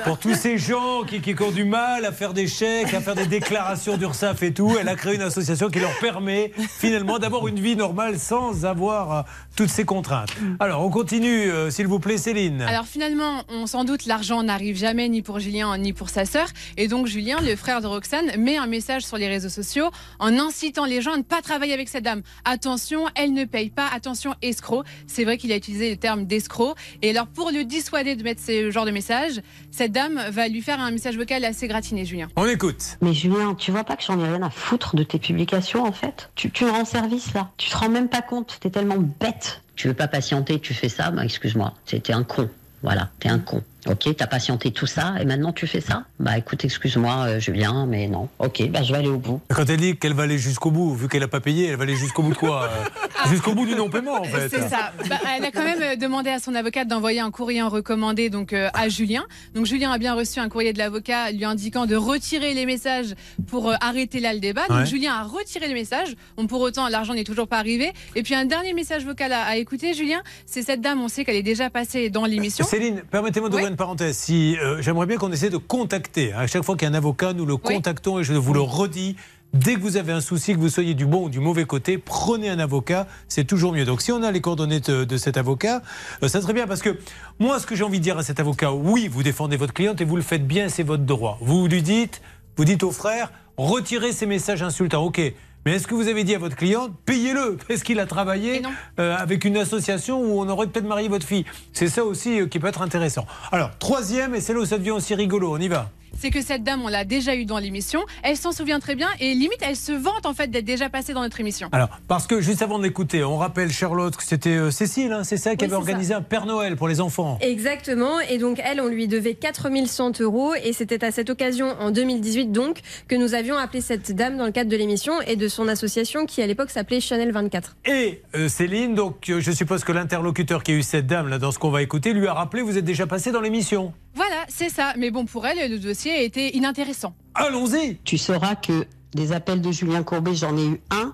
Pour 0.04 0.18
tous 0.20 0.36
ces 0.36 0.58
gens 0.58 1.04
qui, 1.08 1.22
qui 1.22 1.36
ont 1.42 1.52
du 1.52 1.64
mal 1.66 2.06
à 2.06 2.12
faire 2.12 2.34
des 2.34 2.48
chèques, 2.48 2.94
à 2.94 3.02
faire 3.02 3.16
des 3.16 3.26
déclarations 3.28 3.98
d'URSSAF 3.98 4.44
et 4.44 4.54
tout, 4.54 4.72
elle 4.80 4.88
a 4.90 4.96
créé 4.96 5.16
une 5.16 5.22
association 5.22 5.70
qui 5.70 5.80
leur 5.80 5.98
permet 6.00 6.52
finalement 6.80 7.20
d'avoir 7.20 7.48
une 7.48 7.60
vie 7.60 7.76
normale 7.76 8.20
sans 8.20 8.66
avoir 8.66 9.12
euh, 9.14 9.22
toutes 9.56 9.70
ces 9.70 9.86
contraintes. 9.86 10.30
Alors, 10.60 10.84
on 10.86 10.90
continue, 10.90 11.50
euh, 11.52 11.70
s'il 11.72 11.88
vous 11.88 12.00
plaît, 12.00 12.18
Céline. 12.18 12.62
Alors 12.62 12.86
finalement, 12.86 13.44
on 13.50 13.68
s'en 13.68 13.84
doute, 13.84 14.06
l'argent 14.06 14.44
n'arrive 14.44 14.78
jamais 14.78 15.10
ni 15.10 15.22
pour 15.22 15.40
Julien 15.40 15.78
ni 15.78 15.94
pour 15.94 16.10
sa 16.10 16.26
sœur. 16.26 16.48
Et 16.78 16.88
donc 16.88 17.08
Julien, 17.08 17.38
le 17.42 17.51
frère 17.56 17.82
de 17.82 17.88
Roxane, 17.88 18.36
met 18.38 18.58
un 18.58 18.68
message 18.68 19.04
sur 19.04 19.18
les 19.18 19.28
réseaux 19.28 19.50
sociaux 19.50 19.90
en 20.20 20.38
incitant 20.38 20.86
les 20.86 21.02
gens 21.02 21.14
à 21.14 21.18
ne 21.18 21.24
pas 21.24 21.42
travailler 21.42 21.74
avec 21.74 21.90
cette 21.90 22.04
dame. 22.04 22.22
Attention, 22.46 23.06
elle 23.16 23.34
ne 23.34 23.46
paye 23.46 23.70
pas. 23.70 23.88
Attention, 23.94 24.36
escroc. 24.42 24.84
C'est 25.08 25.24
vrai 25.24 25.38
qu'il 25.38 25.52
a 25.52 25.56
utilisé 25.56 25.90
le 25.90 25.98
terme 25.98 26.26
d'escroc. 26.26 26.76
Et 27.02 27.10
alors 27.12 27.28
pour 27.28 27.52
le 27.52 27.64
dissuader 27.64 28.16
de 28.16 28.24
mettre 28.24 28.42
ce 28.42 28.72
genre 28.72 28.86
de 28.86 28.92
message, 28.92 29.42
cette 29.72 29.92
dame 29.92 30.22
va 30.30 30.48
lui 30.48 30.62
faire 30.62 30.80
un 30.80 30.92
message 30.92 31.18
vocal 31.18 31.44
assez 31.46 31.68
gratiné, 31.68 32.06
Julien. 32.06 32.28
On 32.36 32.46
écoute. 32.46 32.98
Mais 33.02 33.14
Julien, 33.14 33.56
tu 33.56 33.72
vois 33.72 33.84
pas 33.84 33.96
que 33.96 34.04
j'en 34.04 34.20
ai 34.20 34.28
rien 34.28 34.42
à 34.42 34.50
foutre 34.50 34.96
de 34.96 35.04
tes 35.04 35.20
publications 35.20 35.84
en 35.84 35.92
fait? 35.92 36.30
Tu, 36.36 36.52
tu 36.52 36.66
me 36.66 36.72
rends 36.72 36.86
service 36.86 37.34
là. 37.34 37.52
Tu 37.58 37.70
te 37.70 37.78
rends 37.78 37.90
même 37.90 38.10
pas 38.10 38.22
compte. 38.22 38.58
T'es 38.60 38.70
tellement 38.70 38.98
bête. 38.98 39.62
Tu 39.76 39.88
veux 39.88 39.94
pas 39.94 40.08
patienter, 40.08 40.60
tu 40.60 40.74
fais 40.74 40.90
ça, 40.90 41.12
bah 41.12 41.24
excuse-moi. 41.24 41.74
T'es 41.86 42.14
un 42.14 42.24
con. 42.24 42.50
Voilà, 42.84 43.10
t'es 43.20 43.30
un 43.30 43.40
con. 43.40 43.64
Ok, 43.88 44.08
t'as 44.16 44.28
patienté 44.28 44.72
tout 44.72 44.86
ça 44.86 45.16
et 45.20 45.26
maintenant 45.26 45.52
tu 45.54 45.66
fais 45.66 45.82
ça 45.82 46.04
Bah 46.20 46.38
écoute, 46.38 46.64
excuse-moi 46.64 47.26
euh, 47.28 47.40
Julien, 47.40 47.88
mais 47.88 48.08
non. 48.08 48.30
Ok, 48.38 48.62
bah 48.70 48.84
je 48.84 48.92
vais 48.94 49.00
aller 49.00 49.08
au 49.08 49.18
bout. 49.18 49.42
Quand 49.50 49.68
elle 49.68 49.78
dit 49.78 49.98
qu'elle 49.98 50.14
va 50.14 50.24
aller 50.24 50.38
jusqu'au 50.38 50.70
bout, 50.70 50.94
vu 50.94 51.08
qu'elle 51.08 51.22
n'a 51.22 51.28
pas 51.28 51.40
payé, 51.40 51.68
elle 51.70 51.78
va 51.78 51.84
aller 51.84 51.96
jusqu'au 51.96 52.22
bout 52.22 52.30
de 52.34 52.38
quoi 52.38 52.66
euh, 52.66 53.30
Jusqu'au 53.30 53.56
bout 53.56 53.66
du 53.66 53.74
non-paiement, 53.76 54.20
en 54.22 54.24
fait. 54.24 54.50
C'est 54.50 54.70
ça. 54.70 54.92
Bah, 55.10 55.18
elle 55.36 55.46
a 55.46 55.52
quand 55.52 55.64
même 55.64 55.82
euh, 55.82 55.96
demandé 55.96 56.30
à 56.30 56.38
son 56.38 56.54
avocate 56.54 56.88
d'envoyer 56.88 57.22
un 57.22 57.32
courrier 57.32 57.62
en 57.64 57.70
recommandé 57.70 58.30
donc 58.30 58.54
euh, 58.54 58.70
à 58.76 58.88
Julien. 58.88 59.24
Donc 59.56 59.66
Julien 59.66 59.92
a 59.92 59.98
bien 59.98 60.14
reçu 60.14 60.40
un 60.40 60.48
courrier 60.50 60.74
de 60.74 60.78
l'avocat 60.78 61.32
lui 61.32 61.46
indiquant 61.46 61.88
de 61.88 61.96
retirer 61.96 62.54
les 62.54 62.68
messages 62.68 63.16
pour 63.48 63.70
euh, 63.72 63.76
arrêter 63.82 64.20
là 64.20 64.34
le 64.34 64.40
débat. 64.40 64.68
Donc 64.68 64.78
Ouais. 64.78 64.86
Julien 64.86 65.14
a 65.16 65.24
retiré 65.24 65.68
les 65.68 65.74
messages. 65.74 66.16
Bon, 66.38 66.46
pour 66.46 66.62
autant, 66.62 66.88
l'argent 66.88 67.14
n'est 67.16 67.24
toujours 67.24 67.48
pas 67.48 67.58
arrivé. 67.58 67.92
Et 68.16 68.22
puis 68.22 68.36
un 68.36 68.46
dernier 68.46 68.74
message 68.74 69.06
vocal 69.06 69.32
à, 69.34 69.42
à 69.44 69.56
écouter, 69.56 69.94
Julien. 69.96 70.22
C'est 70.46 70.62
cette 70.62 70.82
dame, 70.82 71.02
on 71.02 71.08
sait 71.08 71.26
qu'elle 71.26 71.36
est 71.36 71.42
déjà 71.44 71.70
passée 71.72 72.10
dans 72.12 72.26
l'émission. 72.26 72.64
Céline, 72.66 73.02
permettez-moi 73.10 73.50
d'ouvrir 73.50 73.71
une 73.72 73.78
parenthèse. 73.78 74.18
Si, 74.18 74.58
euh, 74.60 74.82
J'aimerais 74.82 75.06
bien 75.08 75.18
qu'on 75.18 75.32
essaie 75.32 75.50
de 75.50 75.58
contacter. 75.58 76.34
À 76.34 76.46
chaque 76.46 76.64
fois 76.64 76.76
qu'il 76.76 76.88
y 76.88 76.92
a 76.92 76.94
un 76.94 76.98
avocat, 76.98 77.34
nous 77.34 77.46
le 77.46 77.58
contactons 77.58 78.20
et 78.20 78.24
je 78.24 78.34
vous 78.34 78.54
le 78.54 78.62
redis. 78.62 79.16
Dès 79.54 79.76
que 79.76 79.80
vous 79.80 79.98
avez 79.98 80.14
un 80.14 80.22
souci, 80.22 80.54
que 80.54 80.60
vous 80.60 80.70
soyez 80.70 80.94
du 80.94 81.06
bon 81.06 81.26
ou 81.26 81.30
du 81.30 81.40
mauvais 81.40 81.66
côté, 81.66 81.98
prenez 81.98 82.50
un 82.50 82.60
avocat, 82.60 83.08
c'est 83.28 83.44
toujours 83.44 83.74
mieux. 83.74 83.84
Donc 83.84 84.02
si 84.02 84.12
on 84.14 84.24
a 84.24 84.32
les 84.32 84.40
coordonnées 84.40 84.80
de, 84.80 85.04
de 85.04 85.18
cet 85.18 85.36
avocat, 85.36 85.82
euh, 86.24 86.30
ça 86.30 86.42
serait 86.42 86.54
bien 86.54 86.68
parce 86.68 86.82
que 86.82 86.98
moi, 87.40 87.60
ce 87.60 87.66
que 87.66 87.76
j'ai 87.76 87.84
envie 87.84 88.00
de 88.00 88.04
dire 88.04 88.18
à 88.18 88.24
cet 88.24 88.40
avocat, 88.40 88.72
oui, 88.72 89.10
vous 89.10 89.24
défendez 89.24 89.58
votre 89.58 89.74
cliente 89.74 90.00
et 90.00 90.06
vous 90.06 90.16
le 90.16 90.22
faites 90.22 90.48
bien, 90.48 90.70
c'est 90.70 90.84
votre 90.84 91.04
droit. 91.04 91.38
Vous 91.42 91.68
lui 91.68 91.82
dites, 91.82 92.22
vous 92.56 92.64
dites 92.64 92.84
au 92.84 92.92
frère, 92.92 93.32
retirez 93.58 94.14
ces 94.14 94.26
messages 94.26 94.64
insultants, 94.64 95.04
ok. 95.04 95.22
Mais 95.66 95.74
est-ce 95.76 95.86
que 95.86 95.94
vous 95.94 96.08
avez 96.08 96.24
dit 96.24 96.34
à 96.34 96.40
votre 96.40 96.56
cliente, 96.56 96.92
payez-le, 97.06 97.58
parce 97.68 97.84
qu'il 97.84 98.00
a 98.00 98.06
travaillé 98.06 98.64
euh, 99.00 99.16
avec 99.16 99.46
une 99.46 99.58
association 99.58 100.20
où 100.20 100.42
on 100.42 100.50
aurait 100.50 100.68
peut-être 100.68 100.88
marié 100.88 101.08
votre 101.08 101.26
fille 101.26 101.46
C'est 101.74 101.88
ça 101.88 102.04
aussi 102.04 102.42
euh, 102.42 102.48
qui 102.48 102.60
peut 102.60 102.68
être 102.68 102.82
intéressant. 102.82 103.28
Alors, 103.52 103.78
troisième, 103.78 104.34
et 104.34 104.42
c'est 104.42 104.54
là 104.54 104.60
où 104.60 104.66
ça 104.66 104.78
devient 104.78 104.92
aussi 104.92 105.14
rigolo, 105.14 105.54
on 105.54 105.60
y 105.60 105.68
va. 105.68 105.90
C'est 106.22 106.30
que 106.30 106.42
cette 106.42 106.64
dame, 106.64 106.84
on 106.84 106.88
l'a 106.88 107.04
déjà 107.04 107.36
eu 107.36 107.46
dans 107.46 107.58
l'émission. 107.58 108.02
Elle 108.22 108.38
s'en 108.38 108.52
souvient 108.52 108.80
très 108.80 108.94
bien 108.94 109.08
et 109.20 109.34
limite, 109.34 109.58
elle 109.62 109.76
se 109.76 109.92
vante 109.92 110.28
en 110.28 110.34
fait 110.34 110.48
d'être 110.52 110.66
déjà 110.66 110.88
passée 110.88 111.14
dans 111.14 111.22
notre 111.22 111.40
émission. 111.40 111.68
Alors, 111.72 111.90
parce 112.08 112.28
que 112.28 112.42
juste 112.42 112.62
avant 112.62 112.78
de 112.78 112.84
l'écouter, 112.84 113.24
on 113.24 113.38
rappelle 113.38 113.72
Charlotte 113.72 114.16
que 114.16 114.24
c'était 114.24 114.50
euh, 114.50 114.70
Cécile, 114.70 115.12
hein, 115.14 115.24
c'est 115.24 115.38
ça, 115.38 115.56
qui 115.56 115.66
Oui, 115.66 115.72
avait 115.72 115.78
organisé 115.78 116.14
un 116.14 116.22
Père 116.22 116.46
Noël 116.46 116.76
pour 116.76 116.88
les 116.88 117.02
enfants. 117.02 117.40
Exactement. 117.42 118.20
Et 118.20 118.38
donc, 118.38 118.62
elle, 118.64 118.82
on 118.82 118.88
lui 118.88 119.08
devait 119.08 119.34
4100 119.34 120.22
euros. 120.22 120.54
Et 120.64 120.74
c'était 120.74 121.04
à 121.04 121.12
cette 121.12 121.32
occasion, 121.32 121.76
en 121.80 121.90
2018, 121.90 122.52
donc, 122.52 122.82
que 123.08 123.16
nous 123.16 123.34
avions 123.34 123.58
appelé 123.58 123.82
cette 123.82 124.12
dame 124.16 124.38
dans 124.38 124.46
le 124.46 124.52
cadre 124.52 124.70
de 124.70 124.78
l'émission 124.78 125.22
et 125.22 125.36
de 125.36 125.48
son 125.48 125.68
association 125.68 126.28
qui, 126.28 126.44
à 126.44 126.48
l'époque, 126.48 126.70
s'appelait 126.70 127.00
Chanel 127.00 127.32
24. 127.32 127.78
Et 127.86 128.22
euh, 128.36 128.48
Céline, 128.48 128.94
donc 128.94 129.28
euh, 129.30 129.42
je 129.42 129.52
suppose 129.52 129.84
que 129.84 129.92
l'interlocuteur 129.92 130.62
qui 130.62 130.72
a 130.72 130.76
eu 130.76 130.84
cette 130.84 131.08
dame 131.08 131.30
là 131.30 131.40
dans 131.40 131.52
ce 131.52 131.58
qu'on 131.58 131.72
va 131.72 131.82
écouter 131.82 132.14
lui 132.14 132.28
a 132.28 132.34
rappelé 132.34 132.62
vous 132.62 132.78
êtes 132.78 132.86
déjà 132.86 133.08
passé 133.08 133.32
dans 133.32 133.42
l'émission. 133.42 133.94
Voilà, 134.16 134.46
c'est 134.50 134.70
ça. 134.70 134.94
Mais 134.98 135.12
bon, 135.12 135.26
pour 135.26 135.46
elle, 135.48 135.72
le 135.72 135.80
dossier 135.80 136.12
a 136.12 136.22
été 136.22 136.56
inintéressant. 136.56 137.14
Allons-y 137.36 137.98
Tu 138.04 138.18
sauras 138.18 138.56
que 138.56 138.86
des 139.14 139.34
appels 139.34 139.62
de 139.62 139.72
Julien 139.72 140.04
Courbet, 140.04 140.36
j'en 140.36 140.56
ai 140.56 140.66
eu 140.66 140.82
un, 140.90 141.14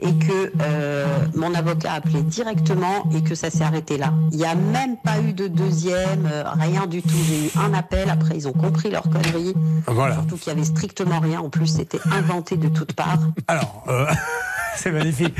et 0.00 0.12
que 0.12 0.52
euh, 0.60 1.06
mon 1.34 1.54
avocat 1.54 1.92
a 1.92 1.94
appelé 1.96 2.22
directement 2.22 3.08
et 3.14 3.22
que 3.22 3.34
ça 3.34 3.50
s'est 3.50 3.64
arrêté 3.64 3.96
là. 3.96 4.12
Il 4.30 4.38
n'y 4.38 4.44
a 4.44 4.54
même 4.54 4.96
pas 4.98 5.20
eu 5.20 5.32
de 5.32 5.48
deuxième, 5.48 6.28
euh, 6.30 6.44
rien 6.50 6.86
du 6.86 7.02
tout. 7.02 7.16
J'ai 7.26 7.46
eu 7.46 7.50
un 7.58 7.72
appel, 7.72 8.10
après 8.10 8.36
ils 8.36 8.46
ont 8.46 8.52
compris 8.52 8.90
leur 8.90 9.04
connerie. 9.04 9.54
Voilà. 9.86 10.16
Surtout 10.16 10.36
qu'il 10.36 10.48
y 10.48 10.56
avait 10.56 10.64
strictement 10.64 11.20
rien. 11.20 11.40
En 11.40 11.48
plus, 11.48 11.66
c'était 11.66 12.00
inventé 12.12 12.56
de 12.56 12.68
toutes 12.68 12.92
parts. 12.92 13.20
Alors, 13.48 13.84
euh, 13.88 14.06
c'est 14.76 14.90
magnifique. 14.90 15.34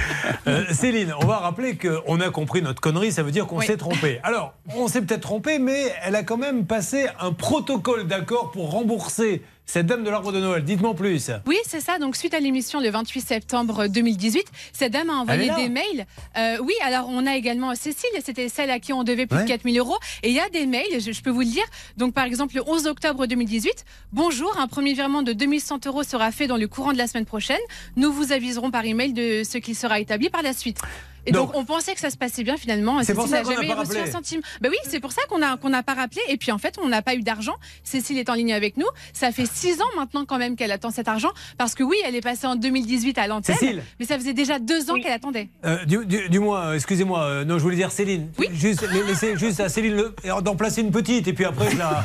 Euh, 0.47 0.65
Céline, 0.73 1.15
on 1.21 1.27
va 1.27 1.39
rappeler 1.39 1.77
qu'on 1.77 2.21
a 2.21 2.31
compris 2.31 2.63
notre 2.63 2.81
connerie, 2.81 3.13
ça 3.13 3.23
veut 3.23 3.31
dire 3.31 3.47
qu'on 3.47 3.61
s'est 3.61 3.77
trompé. 3.77 4.21
Alors, 4.23 4.55
on 4.77 4.89
s'est 4.89 5.03
peut-être 5.03 5.23
trompé, 5.23 5.59
mais 5.59 5.93
elle 6.03 6.17
a 6.17 6.23
quand 6.23 6.37
même 6.37 6.67
passé 6.67 7.07
un 7.21 7.33
protocole 7.33 8.07
d'accord 8.07 8.51
pour 8.51 8.71
rembourser 8.71 9.43
cette 9.71 9.87
dame 9.87 10.03
de 10.03 10.11
l'arbre 10.11 10.33
de 10.33 10.41
Noël. 10.41 10.65
Dites-moi 10.65 10.95
plus. 10.95 11.31
Oui, 11.47 11.57
c'est 11.65 11.81
ça. 11.81 11.99
Donc, 11.99 12.17
suite 12.17 12.35
à 12.35 12.41
l'émission 12.41 12.81
le 12.81 12.91
28 12.91 13.21
septembre 13.21 13.87
2018, 13.87 14.45
cette 14.73 14.93
dame 14.93 15.11
a 15.11 15.15
envoyé 15.15 15.51
des 15.57 15.69
mails. 15.69 16.07
Euh, 16.37 16.59
oui, 16.61 16.75
alors 16.85 17.07
on 17.09 17.25
a 17.27 17.37
également 17.37 17.75
Cécile, 17.77 18.11
c'était 18.25 18.49
celle 18.49 18.71
à 18.71 18.81
qui 18.81 18.93
on 18.93 19.05
devait 19.05 19.27
plus 19.27 19.37
Ouais. 19.39 19.45
de 19.45 19.49
4000 19.49 19.79
euros. 19.79 19.97
Et 20.25 20.29
il 20.31 20.35
y 20.35 20.41
a 20.41 20.49
des 20.49 20.67
mails, 20.67 21.01
je, 21.01 21.13
je 21.13 21.23
peux 21.23 21.31
vous 21.31 21.41
le 21.41 21.47
dire. 21.47 21.65
Donc, 21.97 22.15
par 22.15 22.25
exemple, 22.25 22.57
le 22.57 22.63
11 22.69 22.87
octobre 22.89 23.27
2018, 23.27 23.85
bonjour, 24.13 24.59
un 24.59 24.67
premier 24.67 24.93
virement 24.93 25.23
de 25.23 25.33
2100 25.33 25.87
euros 25.87 26.03
sera 26.03 26.33
fait 26.33 26.49
dans 26.49 26.57
le 26.57 26.67
courant 26.67 26.93
de 26.93 26.99
la 26.99 27.07
semaine 27.07 27.27
prochaine. 27.27 27.61
Nous 27.97 28.13
vous 28.13 28.33
aviserons 28.33 28.71
par 28.73 28.85
email 28.85 29.13
de 29.13 29.43
ce 29.45 29.59
qui 29.59 29.77
sera 29.77 30.01
établi 30.01 30.31
par 30.31 30.43
la 30.43 30.53
suite. 30.53 30.81
Et 31.27 31.33
donc, 31.33 31.55
on 31.55 31.65
pensait 31.65 31.95
que 31.95 32.01
ça 32.01 32.11
se 32.11 32.17
passait 32.17 32.43
bien 32.45 32.57
finalement. 32.57 33.03
C'est 33.03 33.15
pour 33.15 33.27
ça 33.29 33.43
qu'on 33.43 33.51
n'a 33.51 33.55
jamais 33.57 33.73
reçu 33.75 33.93
rappelé. 33.93 34.01
un 34.09 34.13
centime. 34.13 34.41
Ben 34.61 34.69
oui, 34.71 34.77
c'est 34.89 35.01
pour 35.01 35.13
ça 35.13 35.23
qu'on 35.29 35.43
a 35.43 35.57
qu'on 35.57 35.69
n'a 35.71 35.83
pas 35.83 35.95
rappelé. 35.95 36.21
Et 36.29 36.37
puis 36.37 36.51
en 36.53 36.59
fait, 36.59 36.77
on 36.83 36.89
n'a 36.89 37.03
pas 37.03 37.15
eu 37.15 37.23
d'argent. 37.23 37.55
Cécile 37.85 38.19
est 38.19 38.29
en 38.31 38.35
ligne 38.35 38.53
avec 38.53 38.77
nous. 38.77 38.87
Ça 39.13 39.33
fait 39.33 39.47
six 39.47 39.81
ans 39.81 39.91
maintenant 39.97 40.25
quand 40.25 40.39
même 40.39 40.57
qu'elle 40.57 40.73
attend 40.73 40.91
cet 40.91 41.09
argent 41.09 41.31
parce 41.59 41.75
que 41.75 41.83
oui, 41.83 41.97
elle 42.07 42.15
est 42.17 42.21
passée 42.21 42.47
en 42.47 42.57
2018 42.57 43.19
à 43.19 43.27
l'antenne, 43.27 43.57
Cécile. 43.57 43.83
mais 43.99 44.07
ça 44.07 44.17
faisait 44.19 44.33
déjà 44.33 44.59
deux 44.59 44.91
ans 44.91 44.95
qu'elle 44.95 45.13
attendait. 45.13 45.49
Euh, 45.65 45.85
du, 45.85 46.05
du- 46.07 46.29
du 46.29 46.39
moins, 46.39 46.69
euh, 46.69 46.75
excusez-moi, 46.75 47.23
euh, 47.23 47.45
non, 47.45 47.59
je 47.59 47.63
voulais 47.63 47.77
dire 47.77 47.91
Céline. 47.93 48.31
Juste, 48.53 48.83
la- 48.83 49.03
laissez 49.07 49.37
juste 49.37 49.61
à 49.61 49.69
Céline 49.69 49.97
le- 49.97 50.15
d'en 50.43 50.57
placer 50.57 50.81
une 50.81 50.91
petite, 50.91 51.27
et 51.29 51.33
puis 51.33 51.45
après, 51.45 51.71
je 51.71 51.77
la, 51.79 52.05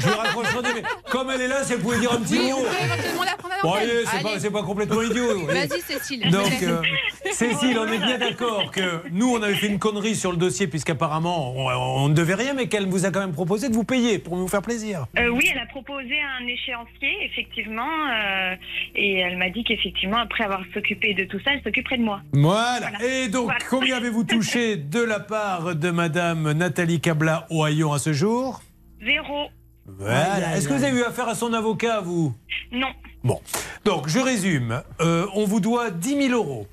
je 0.00 0.08
raccrocherai. 0.08 0.74
Mais 0.74 0.82
comme 1.10 1.30
elle 1.30 1.40
est 1.42 1.48
là, 1.48 1.64
si 1.64 1.72
elle 1.72 1.80
pouvait 1.80 1.98
dire 1.98 2.12
un 2.12 2.18
petit 2.20 2.38
Oui, 2.38 2.50
mot. 2.50 2.58
on 2.58 2.62
peut 2.62 2.84
éventuellement 2.84 3.24
la 3.24 3.36
prendre 3.36 3.54
à 3.54 3.62
Bon, 3.62 3.72
allez, 3.74 4.04
c'est 4.10 4.22
pas, 4.22 4.30
Allez. 4.30 4.40
c'est 4.40 4.50
pas 4.50 4.62
complètement 4.62 5.02
idiot. 5.02 5.46
Vas-y, 5.46 5.80
Cécile. 5.86 6.30
Donc, 6.30 6.52
euh, 6.62 6.82
Cécile, 7.32 7.78
on 7.78 7.86
est 7.92 7.98
bien 7.98 8.18
d'accord 8.18 8.49
que 8.72 9.08
nous, 9.10 9.34
on 9.34 9.42
avait 9.42 9.54
fait 9.54 9.66
une 9.66 9.78
connerie 9.78 10.14
sur 10.14 10.30
le 10.30 10.36
dossier, 10.36 10.66
puisqu'apparemment, 10.66 11.54
on, 11.56 12.04
on 12.04 12.08
ne 12.08 12.14
devait 12.14 12.34
rien, 12.34 12.54
mais 12.54 12.68
qu'elle 12.68 12.86
vous 12.86 13.04
a 13.06 13.10
quand 13.10 13.20
même 13.20 13.32
proposé 13.32 13.68
de 13.68 13.74
vous 13.74 13.84
payer 13.84 14.18
pour 14.18 14.36
vous 14.36 14.48
faire 14.48 14.62
plaisir. 14.62 15.06
Euh, 15.18 15.28
oui, 15.28 15.48
elle 15.52 15.58
a 15.58 15.66
proposé 15.66 16.16
un 16.20 16.46
échéancier, 16.46 17.24
effectivement, 17.24 18.08
euh, 18.10 18.54
et 18.94 19.18
elle 19.18 19.36
m'a 19.38 19.50
dit 19.50 19.64
qu'effectivement, 19.64 20.18
après 20.18 20.44
avoir 20.44 20.62
s'occupé 20.74 21.14
de 21.14 21.24
tout 21.24 21.40
ça, 21.44 21.52
elle 21.54 21.62
s'occuperait 21.62 21.98
de 21.98 22.04
moi. 22.04 22.20
Voilà. 22.32 22.90
Et 23.04 23.28
donc, 23.28 23.50
combien 23.68 23.96
avez-vous 23.96 24.24
touché 24.24 24.76
de 24.76 25.00
la 25.00 25.20
part 25.20 25.74
de 25.74 25.90
Madame 25.90 26.52
Nathalie 26.52 27.00
Cabla 27.00 27.46
Ohaillon 27.50 27.92
à 27.92 27.98
ce 27.98 28.12
jour? 28.12 28.62
Zéro. 29.04 29.48
Voilà. 29.86 30.56
Est-ce 30.56 30.68
que 30.68 30.74
vous 30.74 30.84
avez 30.84 30.98
eu 30.98 31.02
affaire 31.02 31.28
à 31.28 31.34
son 31.34 31.52
avocat, 31.52 32.00
vous? 32.00 32.34
Non. 32.72 32.90
Bon, 33.22 33.38
donc 33.84 34.08
je 34.08 34.18
résume. 34.18 34.82
Euh, 35.00 35.26
on 35.34 35.44
vous 35.44 35.60
doit 35.60 35.90
10 35.90 36.28
000 36.28 36.32
euros. 36.32 36.66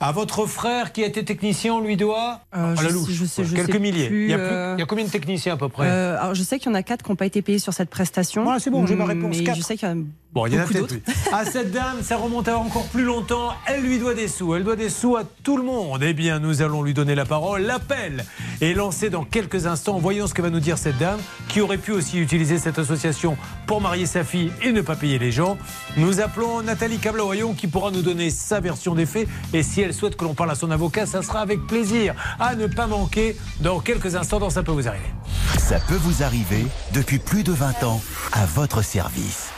À 0.00 0.10
votre 0.10 0.46
frère 0.46 0.92
qui 0.92 1.04
a 1.04 1.06
été 1.06 1.24
technicien, 1.24 1.74
on 1.74 1.80
lui 1.80 1.96
doit 1.96 2.40
Euh, 2.56 2.72
à 2.76 2.82
la 2.82 2.88
sais- 2.88 2.92
louche, 2.92 3.10
je 3.10 3.24
sais- 3.24 3.44
je 3.44 3.54
quelques 3.54 3.72
sais 3.74 3.78
milliers. 3.78 4.08
plus, 4.08 4.24
il, 4.24 4.30
y 4.30 4.34
a 4.34 4.38
plus- 4.38 4.46
euh, 4.46 4.74
il 4.76 4.80
y 4.80 4.82
a 4.82 4.86
combien 4.86 5.04
de 5.04 5.10
techniciens 5.10 5.54
à 5.54 5.56
peu 5.56 5.68
près 5.68 5.86
Euh, 5.88 6.20
alors, 6.20 6.34
je 6.34 6.42
sais 6.42 6.58
qu'il 6.58 6.68
y 6.68 6.72
en 6.72 6.74
a 6.74 6.82
quatre 6.82 7.04
qui 7.04 7.10
n'ont 7.10 7.16
pas 7.16 7.26
été 7.26 7.40
payés 7.40 7.60
sur 7.60 7.72
cette 7.72 7.88
prestation. 7.90 8.50
Ah, 8.50 8.58
c'est 8.58 8.70
bon, 8.70 8.84
j'ai 8.84 8.96
ma 8.96 9.04
réponse, 9.04 9.36
Mais 9.38 9.44
quatre. 9.44 9.58
je 9.58 9.62
sais 9.62 9.76
qu'il 9.76 9.88
y 9.88 9.92
a 9.92 9.94
Bon, 10.32 10.46
il 10.46 10.54
y 10.54 10.58
en 10.58 10.62
a 10.62 10.66
peut-être. 10.66 10.94
À 11.30 11.44
cette 11.44 11.72
dame, 11.72 12.02
ça 12.02 12.16
remonte 12.16 12.48
à 12.48 12.56
encore 12.56 12.86
plus 12.86 13.04
longtemps. 13.04 13.50
Elle 13.66 13.82
lui 13.82 13.98
doit 13.98 14.14
des 14.14 14.28
sous. 14.28 14.54
Elle 14.54 14.64
doit 14.64 14.76
des 14.76 14.88
sous 14.88 15.16
à 15.16 15.24
tout 15.24 15.58
le 15.58 15.62
monde. 15.62 16.02
Eh 16.02 16.14
bien, 16.14 16.38
nous 16.38 16.62
allons 16.62 16.82
lui 16.82 16.94
donner 16.94 17.14
la 17.14 17.26
parole. 17.26 17.62
L'appel 17.62 18.24
est 18.62 18.72
lancé 18.72 19.10
dans 19.10 19.24
quelques 19.24 19.66
instants. 19.66 19.98
Voyons 19.98 20.26
ce 20.26 20.32
que 20.32 20.40
va 20.40 20.48
nous 20.48 20.60
dire 20.60 20.78
cette 20.78 20.96
dame 20.96 21.20
qui 21.48 21.60
aurait 21.60 21.76
pu 21.76 21.92
aussi 21.92 22.18
utiliser 22.18 22.56
cette 22.56 22.78
association 22.78 23.36
pour 23.66 23.82
marier 23.82 24.06
sa 24.06 24.24
fille 24.24 24.50
et 24.62 24.72
ne 24.72 24.80
pas 24.80 24.96
payer 24.96 25.18
les 25.18 25.32
gens. 25.32 25.58
Nous 25.98 26.20
appelons 26.20 26.62
Nathalie 26.62 26.98
Cablaoyon 26.98 27.52
qui 27.52 27.66
pourra 27.66 27.90
nous 27.90 28.02
donner 28.02 28.30
sa 28.30 28.60
version 28.60 28.94
des 28.94 29.04
faits. 29.04 29.28
Et 29.52 29.62
si 29.62 29.82
elle 29.82 29.92
souhaite 29.92 30.16
que 30.16 30.24
l'on 30.24 30.34
parle 30.34 30.50
à 30.50 30.54
son 30.54 30.70
avocat, 30.70 31.04
ça 31.04 31.20
sera 31.20 31.40
avec 31.40 31.66
plaisir. 31.66 32.14
À 32.40 32.54
ne 32.54 32.68
pas 32.68 32.86
manquer 32.86 33.36
dans 33.60 33.80
quelques 33.80 34.16
instants 34.16 34.38
dans 34.38 34.48
Ça 34.48 34.62
peut 34.62 34.72
vous 34.72 34.88
arriver. 34.88 35.10
Ça 35.58 35.78
peut 35.78 35.96
vous 35.96 36.22
arriver 36.22 36.64
depuis 36.94 37.18
plus 37.18 37.42
de 37.42 37.52
20 37.52 37.84
ans 37.84 38.00
à 38.32 38.46
votre 38.46 38.82
service. 38.82 39.50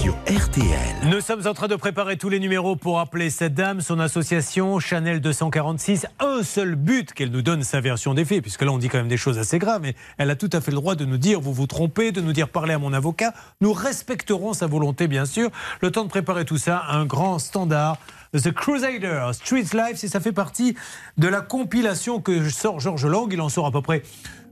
Sur 0.00 0.12
RTL. 0.26 1.10
Nous 1.10 1.20
sommes 1.20 1.46
en 1.46 1.54
train 1.54 1.68
de 1.68 1.76
préparer 1.76 2.16
tous 2.16 2.28
les 2.28 2.40
numéros 2.40 2.76
pour 2.76 3.00
appeler 3.00 3.30
cette 3.30 3.54
dame, 3.54 3.80
son 3.80 3.98
association 4.00 4.78
Chanel 4.80 5.20
246. 5.20 6.06
Un 6.20 6.42
seul 6.42 6.74
but 6.74 7.12
qu'elle 7.12 7.30
nous 7.30 7.42
donne 7.42 7.62
sa 7.62 7.80
version 7.80 8.12
des 8.12 8.24
faits, 8.24 8.42
puisque 8.42 8.62
là 8.62 8.72
on 8.72 8.78
dit 8.78 8.88
quand 8.88 8.98
même 8.98 9.08
des 9.08 9.16
choses 9.16 9.38
assez 9.38 9.58
graves, 9.58 9.80
mais 9.82 9.94
elle 10.18 10.30
a 10.30 10.36
tout 10.36 10.50
à 10.52 10.60
fait 10.60 10.70
le 10.70 10.76
droit 10.76 10.94
de 10.94 11.04
nous 11.04 11.16
dire 11.16 11.40
vous 11.40 11.52
vous 11.52 11.66
trompez, 11.66 12.12
de 12.12 12.20
nous 12.20 12.32
dire 12.32 12.48
parlez 12.48 12.74
à 12.74 12.78
mon 12.78 12.92
avocat. 12.92 13.32
Nous 13.60 13.72
respecterons 13.72 14.52
sa 14.52 14.66
volonté, 14.66 15.08
bien 15.08 15.24
sûr. 15.24 15.50
Le 15.80 15.90
temps 15.90 16.04
de 16.04 16.10
préparer 16.10 16.44
tout 16.44 16.58
ça, 16.58 16.82
un 16.90 17.06
grand 17.06 17.38
standard. 17.38 17.98
The 18.34 18.50
Crusader, 18.50 19.30
Street 19.32 19.66
Life, 19.74 20.02
et 20.02 20.08
ça 20.08 20.18
fait 20.18 20.32
partie 20.32 20.74
de 21.18 21.28
la 21.28 21.42
compilation 21.42 22.18
que 22.18 22.48
sort 22.48 22.80
Georges 22.80 23.04
Lang. 23.04 23.30
Il 23.30 23.40
en 23.42 23.50
sort 23.50 23.66
à 23.66 23.70
peu 23.70 23.82
près 23.82 24.02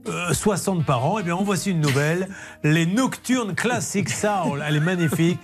euh, 0.07 0.33
60 0.33 0.85
par 0.85 1.05
an. 1.05 1.19
Et 1.19 1.23
bien, 1.23 1.35
en 1.35 1.43
voici 1.43 1.71
une 1.71 1.81
nouvelle. 1.81 2.27
Les 2.63 2.85
Nocturnes 2.85 3.55
Classic 3.55 4.09
Soul. 4.09 4.63
Elle 4.67 4.77
est 4.77 4.79
magnifique. 4.79 5.39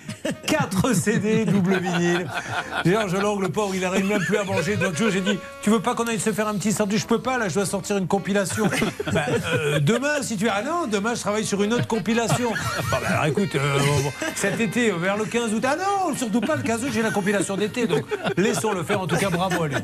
4 0.47 0.93
CD, 0.93 1.45
double 1.45 1.77
vinyle. 1.79 2.27
Georges 2.85 3.15
Lang, 3.15 3.39
le 3.39 3.49
pauvre, 3.49 3.75
il 3.75 3.81
n'arrive 3.81 4.07
même 4.07 4.23
plus 4.23 4.37
à 4.37 4.43
manger. 4.43 4.75
L'autre 4.75 5.09
j'ai 5.09 5.21
dit 5.21 5.37
Tu 5.61 5.69
veux 5.69 5.79
pas 5.79 5.95
qu'on 5.95 6.05
aille 6.05 6.19
se 6.19 6.31
faire 6.31 6.47
un 6.47 6.55
petit 6.55 6.71
sandwich? 6.71 7.01
Je 7.01 7.07
peux 7.07 7.21
pas, 7.21 7.37
là, 7.37 7.49
je 7.49 7.53
dois 7.55 7.65
sortir 7.65 7.97
une 7.97 8.07
compilation. 8.07 8.69
Ben, 9.11 9.25
euh, 9.53 9.79
demain, 9.79 10.21
si 10.21 10.37
tu. 10.37 10.49
Ah 10.49 10.61
non, 10.61 10.87
demain, 10.87 11.15
je 11.15 11.21
travaille 11.21 11.45
sur 11.45 11.63
une 11.63 11.73
autre 11.73 11.87
compilation. 11.87 12.51
Ben, 12.91 12.97
alors 13.05 13.25
écoute, 13.25 13.55
euh, 13.55 13.79
cet 14.35 14.59
été, 14.59 14.91
euh, 14.91 14.95
vers 14.97 15.17
le 15.17 15.25
15 15.25 15.53
août. 15.53 15.63
Ah 15.67 15.75
non, 15.75 16.15
surtout 16.15 16.41
pas 16.41 16.55
le 16.55 16.63
15 16.63 16.83
août, 16.83 16.89
j'ai 16.93 17.01
la 17.01 17.11
compilation 17.11 17.55
d'été. 17.57 17.87
Donc, 17.87 18.03
laissons-le 18.37 18.83
faire. 18.83 19.01
En 19.01 19.07
tout 19.07 19.17
cas, 19.17 19.29
bravo 19.29 19.63
à 19.63 19.67
lui. 19.67 19.75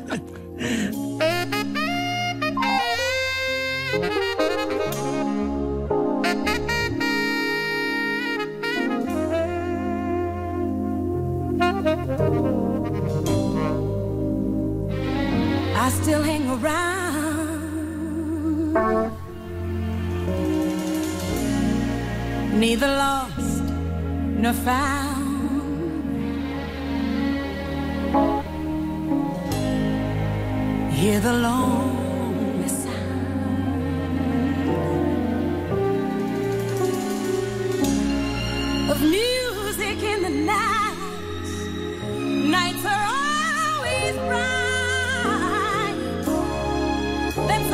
I 11.85 11.89
still 16.01 16.23
hang 16.23 16.49
around. 16.49 16.93
Neither 22.57 22.87
lost 22.87 23.63
nor 24.41 24.53
found. 24.53 25.23
Hear 30.93 31.19
the 31.19 31.33
lonely 31.33 32.69
sound 32.69 32.93
of 38.89 39.01
music 39.01 40.01
in 40.01 40.21
the 40.23 40.29
night. 40.29 40.72
Nights 42.43 42.85
are 42.85 43.05
always 43.07 44.15
bright. 44.27 45.95
That's 47.47 47.71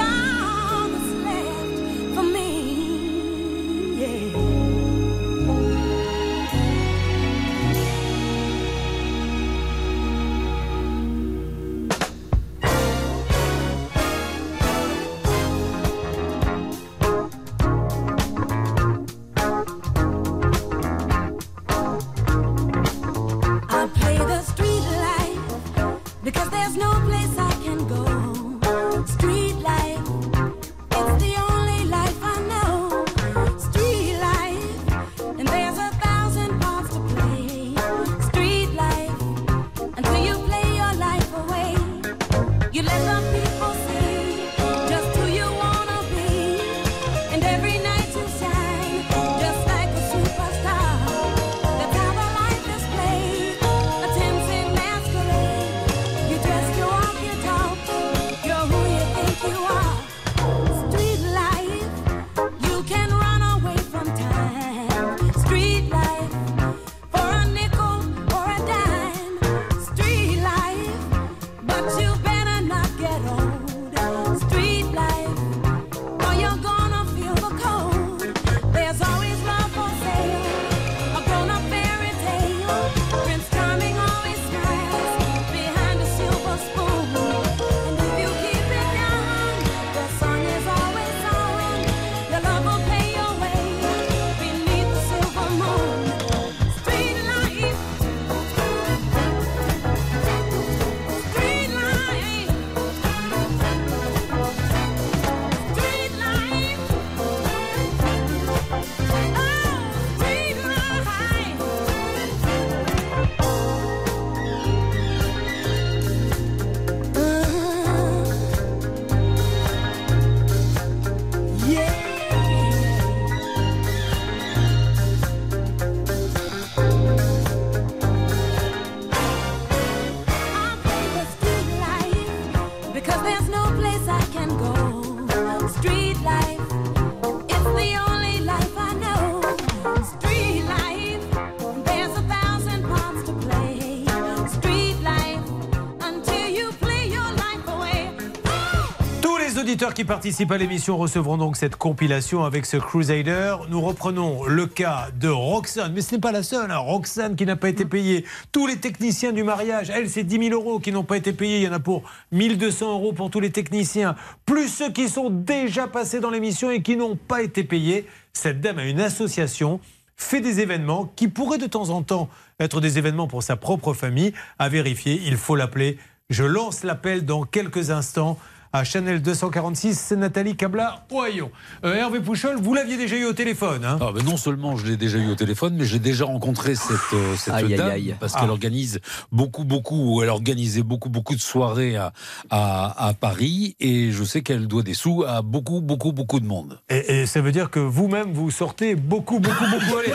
qui 149.94 150.06
participent 150.06 150.52
à 150.52 150.57
l'émission 150.57 150.98
recevront 150.98 151.38
donc 151.38 151.57
cette 151.57 151.76
compilation 151.76 152.44
avec 152.44 152.66
ce 152.66 152.78
Crusader. 152.78 153.56
Nous 153.70 153.82
reprenons 153.82 154.45
le 154.45 154.66
cas 154.66 155.10
de 155.20 155.28
Roxane, 155.28 155.94
mais 155.94 156.02
ce 156.02 156.16
n'est 156.16 156.22
pas 156.22 156.32
la 156.32 156.44
seule. 156.44 156.72
hein. 156.72 156.78
Roxane 156.78 157.36
qui 157.36 157.45
n'a 157.45 157.56
pas 157.56 157.70
été 157.70 157.86
payée. 157.86 158.26
Tous 158.52 158.68
les 158.68 158.78
techniciens 158.78 159.32
du 159.32 159.44
mariage, 159.44 159.90
elle, 159.90 160.10
c'est 160.10 160.24
10 160.24 160.49
000 160.49 160.53
euros 160.53 160.80
qui 160.80 160.91
n'ont 160.91 161.03
pas 161.03 161.18
été 161.18 161.34
payés. 161.34 161.57
Il 161.57 161.64
y 161.64 161.68
en 161.68 161.74
a 161.74 161.80
pour 161.80 162.03
1200 162.32 162.91
euros 162.94 163.14
pour 163.14 163.30
tous 163.30 163.40
les 163.40 163.52
techniciens, 163.52 164.16
plus 164.45 164.68
ceux 164.68 164.91
qui 164.91 165.10
sont 165.10 165.30
déjà 165.30 165.88
passés 165.88 166.20
dans 166.20 166.30
l'émission 166.30 166.70
et 166.72 166.82
qui 166.82 166.95
n'ont 166.95 167.16
pas 167.16 167.41
été 167.41 167.64
payés. 167.64 168.06
Cette 168.34 168.61
dame 168.61 168.80
a 168.80 168.86
une 168.86 169.02
association 169.02 169.80
fait 170.16 170.41
des 170.41 170.60
événements 170.60 171.11
qui 171.16 171.28
pourraient 171.28 171.57
de 171.57 171.68
temps 171.68 171.90
en 171.90 172.03
temps 172.03 172.30
être 172.60 172.82
des 172.82 172.98
événements 172.98 173.28
pour 173.28 173.41
sa 173.44 173.56
propre 173.56 173.94
famille. 173.94 174.34
À 174.60 174.70
vérifier, 174.70 175.22
il 175.26 175.38
faut 175.38 175.56
l'appeler. 175.56 175.98
Je 176.30 176.44
lance 176.44 176.84
l'appel 176.84 177.26
dans 177.26 177.44
quelques 177.44 177.90
instants 177.90 178.38
à 178.72 178.84
Chanel 178.84 179.22
246, 179.22 179.96
c'est 180.00 180.16
Nathalie 180.16 180.56
Cabla 180.56 181.04
Oyon. 181.12 181.50
Euh, 181.84 181.96
Hervé 181.96 182.20
Pouchol, 182.20 182.58
vous 182.62 182.74
l'aviez 182.76 182.98
déjà 182.98 183.16
eu 183.16 183.26
au 183.26 183.34
téléphone. 183.34 183.84
hein? 183.84 183.98
Ah, 184.00 184.12
non 184.24 184.38
seulement 184.38 184.76
je 184.78 184.86
l'ai 184.86 184.96
déjà 184.98 185.18
eu 185.18 185.30
au 185.32 185.36
téléphone, 185.36 185.74
mais 185.76 185.86
j'ai 185.86 185.98
déjà 185.98 186.26
rencontré 186.26 186.76
cette, 186.76 186.96
euh, 187.14 187.36
cette 187.36 187.54
Aïe, 187.56 187.66
aïe, 187.66 187.76
dame 187.76 187.90
aïe. 187.90 188.16
parce 188.20 188.34
Ah. 188.36 188.41
qu'elle 188.41 188.52
organise 188.52 189.00
beaucoup, 189.32 189.64
beaucoup, 189.64 189.96
ou 190.16 190.22
elle 190.24 190.30
organisait 190.30 190.84
beaucoup, 190.84 191.10
beaucoup 191.10 191.36
de 191.36 191.41
soirées 191.41 191.96
à, 191.96 192.14
à, 192.52 193.08
à 193.08 193.14
Paris 193.16 193.76
et 193.80 194.12
je 194.12 194.24
sais 194.24 194.41
qu'elle 194.44 194.68
doit 194.68 194.84
des 194.84 194.94
sous 194.94 195.24
à 195.28 195.41
beaucoup, 195.41 195.82
beaucoup, 195.82 196.12
beaucoup 196.12 196.40
de 196.40 196.46
monde. 196.46 196.80
Et, 196.90 197.22
et 197.22 197.26
ça 197.26 197.41
veut 197.41 197.52
dire 197.52 197.72
que 197.72 197.80
vous-même, 197.80 198.34
vous 198.34 198.52
sortez 198.52 198.94
beaucoup, 198.96 199.40
beaucoup, 199.40 199.66
beaucoup. 199.66 199.98
Allez, 199.98 200.14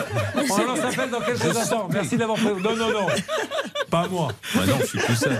on 0.49 0.63
lance 0.65 0.79
dans 1.11 1.19
quelques 1.19 1.43
Je 1.43 1.49
instants. 1.59 1.89
Merci 1.91 2.15
d'avoir 2.15 2.37
fait. 2.37 2.53
Non, 2.53 2.75
non, 2.75 2.89
non. 2.89 3.07
Pas 3.89 4.07
moi. 4.07 4.29
Bah 4.55 4.61
non, 4.65 4.75
je 4.79 4.85
suis 4.85 4.99
plus 4.99 5.15
sage. 5.15 5.35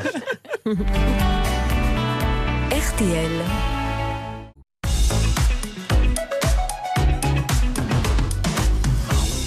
RTL. 2.86 3.32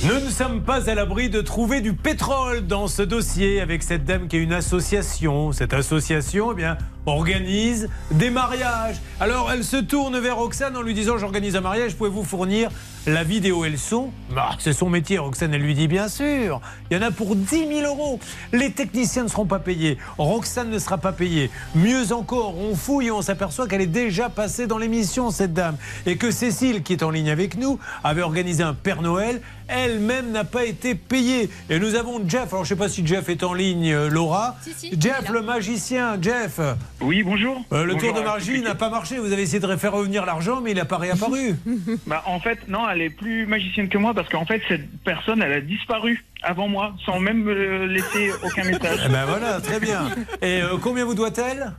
Nous 0.04 0.24
ne 0.24 0.30
sommes 0.30 0.62
pas 0.62 0.90
à 0.90 0.94
l'abri 0.94 1.28
de 1.28 1.40
trouver 1.40 1.80
du 1.80 1.92
pétrole 1.92 2.66
dans 2.66 2.88
ce 2.88 3.02
dossier 3.02 3.60
avec 3.60 3.82
cette 3.82 4.04
dame 4.04 4.26
qui 4.26 4.36
a 4.36 4.38
une 4.40 4.52
association. 4.52 5.52
Cette 5.52 5.72
association, 5.72 6.52
eh 6.52 6.54
bien, 6.56 6.78
organise 7.08 7.88
des 8.10 8.30
mariages. 8.30 8.96
Alors, 9.20 9.50
elle 9.52 9.64
se 9.64 9.76
tourne 9.76 10.18
vers 10.18 10.36
Roxane 10.36 10.76
en 10.76 10.82
lui 10.82 10.94
disant 10.94 11.18
J'organise 11.18 11.56
un 11.56 11.60
mariage, 11.60 11.96
pouvez-vous 11.96 12.24
fournir 12.24 12.70
la 13.06 13.24
vidéo 13.24 13.64
et 13.64 13.70
le 13.70 13.76
son? 13.76 14.10
Bah, 14.34 14.50
C'est 14.58 14.72
son 14.72 14.90
métier. 14.90 15.18
Roxane, 15.18 15.54
elle 15.54 15.62
lui 15.62 15.74
dit 15.74 15.88
Bien 15.88 16.08
sûr, 16.08 16.60
il 16.90 16.96
y 16.96 17.00
en 17.00 17.02
a 17.06 17.10
pour 17.10 17.34
10 17.36 17.68
000 17.68 17.80
euros. 17.86 18.20
Les 18.52 18.72
techniciens 18.72 19.24
ne 19.24 19.28
seront 19.28 19.46
pas 19.46 19.58
payés. 19.58 19.98
Roxane 20.18 20.70
ne 20.70 20.78
sera 20.78 20.98
pas 20.98 21.12
payée. 21.12 21.50
Mieux 21.74 22.12
encore, 22.12 22.56
on 22.58 22.76
fouille 22.76 23.06
et 23.06 23.10
on 23.10 23.22
s'aperçoit 23.22 23.66
qu'elle 23.66 23.80
est 23.80 23.86
déjà 23.86 24.28
passée 24.28 24.66
dans 24.66 24.78
l'émission, 24.78 25.30
cette 25.30 25.54
dame. 25.54 25.76
Et 26.06 26.16
que 26.16 26.30
Cécile, 26.30 26.82
qui 26.82 26.92
est 26.92 27.02
en 27.02 27.10
ligne 27.10 27.30
avec 27.30 27.56
nous, 27.56 27.78
avait 28.04 28.22
organisé 28.22 28.62
un 28.62 28.74
Père 28.74 29.02
Noël. 29.02 29.40
Elle-même 29.68 30.30
n'a 30.30 30.44
pas 30.44 30.64
été 30.64 30.94
payée. 30.94 31.50
Et 31.68 31.78
nous 31.78 31.94
avons 31.94 32.20
Jeff. 32.26 32.52
Alors, 32.52 32.64
je 32.64 32.74
ne 32.74 32.78
sais 32.78 32.84
pas 32.84 32.88
si 32.88 33.06
Jeff 33.06 33.28
est 33.28 33.42
en 33.42 33.52
ligne, 33.52 33.92
euh, 33.92 34.08
Laura. 34.08 34.56
Jeff, 34.98 35.28
le 35.30 35.42
magicien. 35.42 36.16
Jeff. 36.20 36.60
Oui, 37.00 37.22
bonjour. 37.22 37.64
Euh, 37.72 37.84
le 37.84 37.94
Bonjour, 37.94 38.12
tour 38.12 38.22
de 38.22 38.26
euh, 38.26 38.32
magie 38.32 38.60
n'a 38.60 38.74
pas 38.74 38.90
marché. 38.90 39.18
Vous 39.18 39.32
avez 39.32 39.42
essayé 39.42 39.60
de 39.60 39.76
faire 39.76 39.92
revenir 39.92 40.26
l'argent, 40.26 40.60
mais 40.60 40.72
il 40.72 40.76
n'a 40.76 40.84
pas 40.84 40.98
réapparu. 40.98 41.54
Bah, 42.06 42.22
en 42.26 42.40
fait, 42.40 42.68
non, 42.68 42.88
elle 42.88 43.02
est 43.02 43.10
plus 43.10 43.46
magicienne 43.46 43.88
que 43.88 43.98
moi 43.98 44.14
parce 44.14 44.28
qu'en 44.28 44.44
fait, 44.44 44.60
cette 44.68 44.88
personne, 45.04 45.42
elle 45.42 45.52
a 45.52 45.60
disparu 45.60 46.24
avant 46.42 46.68
moi, 46.68 46.94
sans 47.04 47.20
même 47.20 47.42
me 47.42 47.86
laisser 47.86 48.30
aucun 48.42 48.64
message. 48.64 49.00
Eh 49.06 49.08
ben 49.10 49.26
voilà, 49.26 49.60
très 49.60 49.80
bien. 49.80 50.08
Et 50.42 50.62
euh, 50.62 50.76
combien 50.82 51.04
vous 51.04 51.14
doit-elle? 51.14 51.72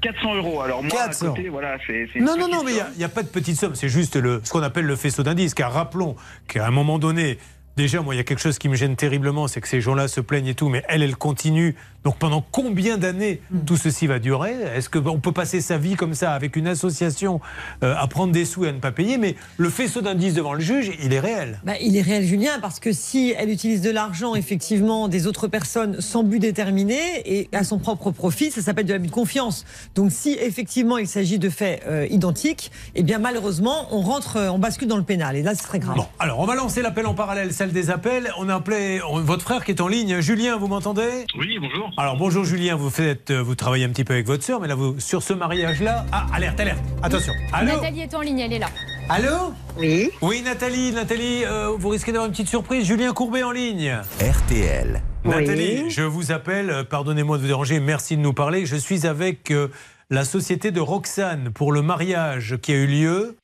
400 0.00 0.34
euros. 0.36 0.60
Alors 0.62 0.82
moi, 0.82 0.90
400. 0.90 1.26
à 1.26 1.28
côté, 1.30 1.48
voilà, 1.48 1.76
c'est. 1.86 2.08
Non, 2.20 2.36
non, 2.36 2.48
non, 2.48 2.62
mais 2.64 2.72
il 2.72 2.98
n'y 2.98 3.04
a, 3.04 3.08
pas 3.08 3.22
de 3.22 3.28
petite 3.28 3.56
somme. 3.56 3.74
C'est 3.74 3.88
juste 3.88 4.16
le, 4.16 4.40
ce 4.44 4.50
qu'on 4.50 4.62
appelle 4.62 4.84
le 4.84 4.96
faisceau 4.96 5.22
d'indices. 5.22 5.54
Car 5.54 5.72
rappelons 5.72 6.16
qu'à 6.48 6.66
un 6.66 6.70
moment 6.70 6.98
donné, 6.98 7.38
déjà, 7.76 8.00
moi, 8.00 8.14
il 8.14 8.18
y 8.18 8.20
a 8.20 8.24
quelque 8.24 8.40
chose 8.40 8.58
qui 8.58 8.68
me 8.68 8.76
gêne 8.76 8.96
terriblement, 8.96 9.48
c'est 9.48 9.60
que 9.60 9.68
ces 9.68 9.80
gens-là 9.80 10.08
se 10.08 10.20
plaignent 10.20 10.48
et 10.48 10.54
tout, 10.54 10.68
mais 10.68 10.82
elle, 10.88 11.02
elle 11.02 11.16
continue. 11.16 11.74
Donc 12.06 12.18
pendant 12.18 12.40
combien 12.52 12.98
d'années 12.98 13.40
tout 13.66 13.76
ceci 13.76 14.06
va 14.06 14.20
durer? 14.20 14.54
Est-ce 14.76 14.88
qu'on 14.88 15.18
peut 15.18 15.32
passer 15.32 15.60
sa 15.60 15.76
vie 15.76 15.96
comme 15.96 16.14
ça 16.14 16.34
avec 16.34 16.54
une 16.54 16.68
association 16.68 17.40
euh, 17.82 17.96
à 17.98 18.06
prendre 18.06 18.32
des 18.32 18.44
sous 18.44 18.64
et 18.64 18.68
à 18.68 18.72
ne 18.72 18.78
pas 18.78 18.92
payer? 18.92 19.18
Mais 19.18 19.34
le 19.56 19.68
faisceau 19.70 20.02
d'indices 20.02 20.34
devant 20.34 20.54
le 20.54 20.60
juge, 20.60 20.92
il 21.02 21.12
est 21.12 21.18
réel. 21.18 21.58
Bah, 21.64 21.72
il 21.80 21.96
est 21.96 22.02
réel, 22.02 22.24
Julien, 22.24 22.60
parce 22.62 22.78
que 22.78 22.92
si 22.92 23.34
elle 23.36 23.50
utilise 23.50 23.80
de 23.80 23.90
l'argent, 23.90 24.36
effectivement, 24.36 25.08
des 25.08 25.26
autres 25.26 25.48
personnes 25.48 26.00
sans 26.00 26.22
but 26.22 26.38
déterminé 26.38 26.96
et 27.24 27.48
à 27.52 27.64
son 27.64 27.80
propre 27.80 28.12
profit, 28.12 28.52
ça 28.52 28.62
s'appelle 28.62 28.86
de 28.86 28.92
l'abus 28.92 29.08
de 29.08 29.12
confiance. 29.12 29.64
Donc, 29.96 30.12
si 30.12 30.34
effectivement 30.40 30.98
il 30.98 31.08
s'agit 31.08 31.40
de 31.40 31.50
faits 31.50 31.82
euh, 31.88 32.06
identiques, 32.08 32.70
eh 32.94 33.02
bien, 33.02 33.18
malheureusement, 33.18 33.88
on 33.90 34.00
rentre, 34.02 34.36
euh, 34.36 34.48
on 34.50 34.60
bascule 34.60 34.86
dans 34.86 34.96
le 34.96 35.02
pénal. 35.02 35.34
Et 35.34 35.42
là, 35.42 35.56
c'est 35.56 35.66
très 35.66 35.80
grave. 35.80 35.96
Bon, 35.96 36.06
alors 36.20 36.38
on 36.38 36.46
va 36.46 36.54
lancer 36.54 36.82
l'appel 36.82 37.04
en 37.06 37.14
parallèle, 37.14 37.52
celle 37.66 37.72
des 37.74 37.90
appels. 37.90 38.30
On 38.38 38.48
a 38.48 38.54
appelé 38.54 39.00
on- 39.10 39.20
votre 39.20 39.42
frère 39.42 39.64
qui 39.64 39.72
est 39.72 39.80
en 39.80 39.88
ligne. 39.88 40.20
Julien, 40.20 40.56
vous 40.56 40.68
m'entendez? 40.68 41.26
Oui, 41.38 41.58
bonjour. 41.60 41.90
Alors 41.96 42.16
bonjour 42.16 42.44
Julien, 42.44 42.76
vous 42.76 42.90
faites, 42.90 43.30
euh, 43.32 43.42
vous 43.42 43.54
travaillez 43.56 43.84
un 43.84 43.88
petit 43.88 44.04
peu 44.04 44.14
avec 44.14 44.26
votre 44.26 44.44
sœur, 44.44 44.60
mais 44.60 44.68
là 44.68 44.74
vous 44.76 45.00
sur 45.00 45.22
ce 45.22 45.32
mariage-là, 45.32 46.06
ah 46.12 46.26
alerte, 46.32 46.60
alerte, 46.60 46.78
attention. 47.02 47.32
Allô, 47.52 47.72
Nathalie 47.72 48.02
est 48.02 48.14
en 48.14 48.20
ligne, 48.20 48.38
elle 48.40 48.52
est 48.52 48.58
là. 48.60 48.68
allô? 49.08 49.52
Oui. 49.78 50.10
Oui 50.22 50.42
Nathalie, 50.42 50.92
Nathalie, 50.92 51.44
euh, 51.44 51.70
vous 51.76 51.88
risquez 51.88 52.12
d'avoir 52.12 52.26
une 52.26 52.32
petite 52.32 52.48
surprise. 52.48 52.86
Julien 52.86 53.12
Courbet 53.12 53.42
en 53.42 53.50
ligne. 53.50 53.96
RTL. 54.20 55.02
Nathalie, 55.24 55.90
je 55.90 56.02
vous 56.02 56.30
appelle. 56.30 56.70
euh, 56.70 56.84
Pardonnez-moi 56.84 57.36
de 57.38 57.42
vous 57.42 57.48
déranger. 57.48 57.80
Merci 57.80 58.16
de 58.16 58.22
nous 58.22 58.32
parler. 58.32 58.64
Je 58.64 58.76
suis 58.76 59.06
avec 59.08 59.50
euh, 59.50 59.68
la 60.10 60.24
société 60.24 60.70
de 60.70 60.80
Roxane 60.80 61.50
pour 61.52 61.72
le 61.72 61.82
mariage 61.82 62.58
qui 62.62 62.72
a 62.72 62.76
eu 62.76 62.86
lieu 62.86 63.36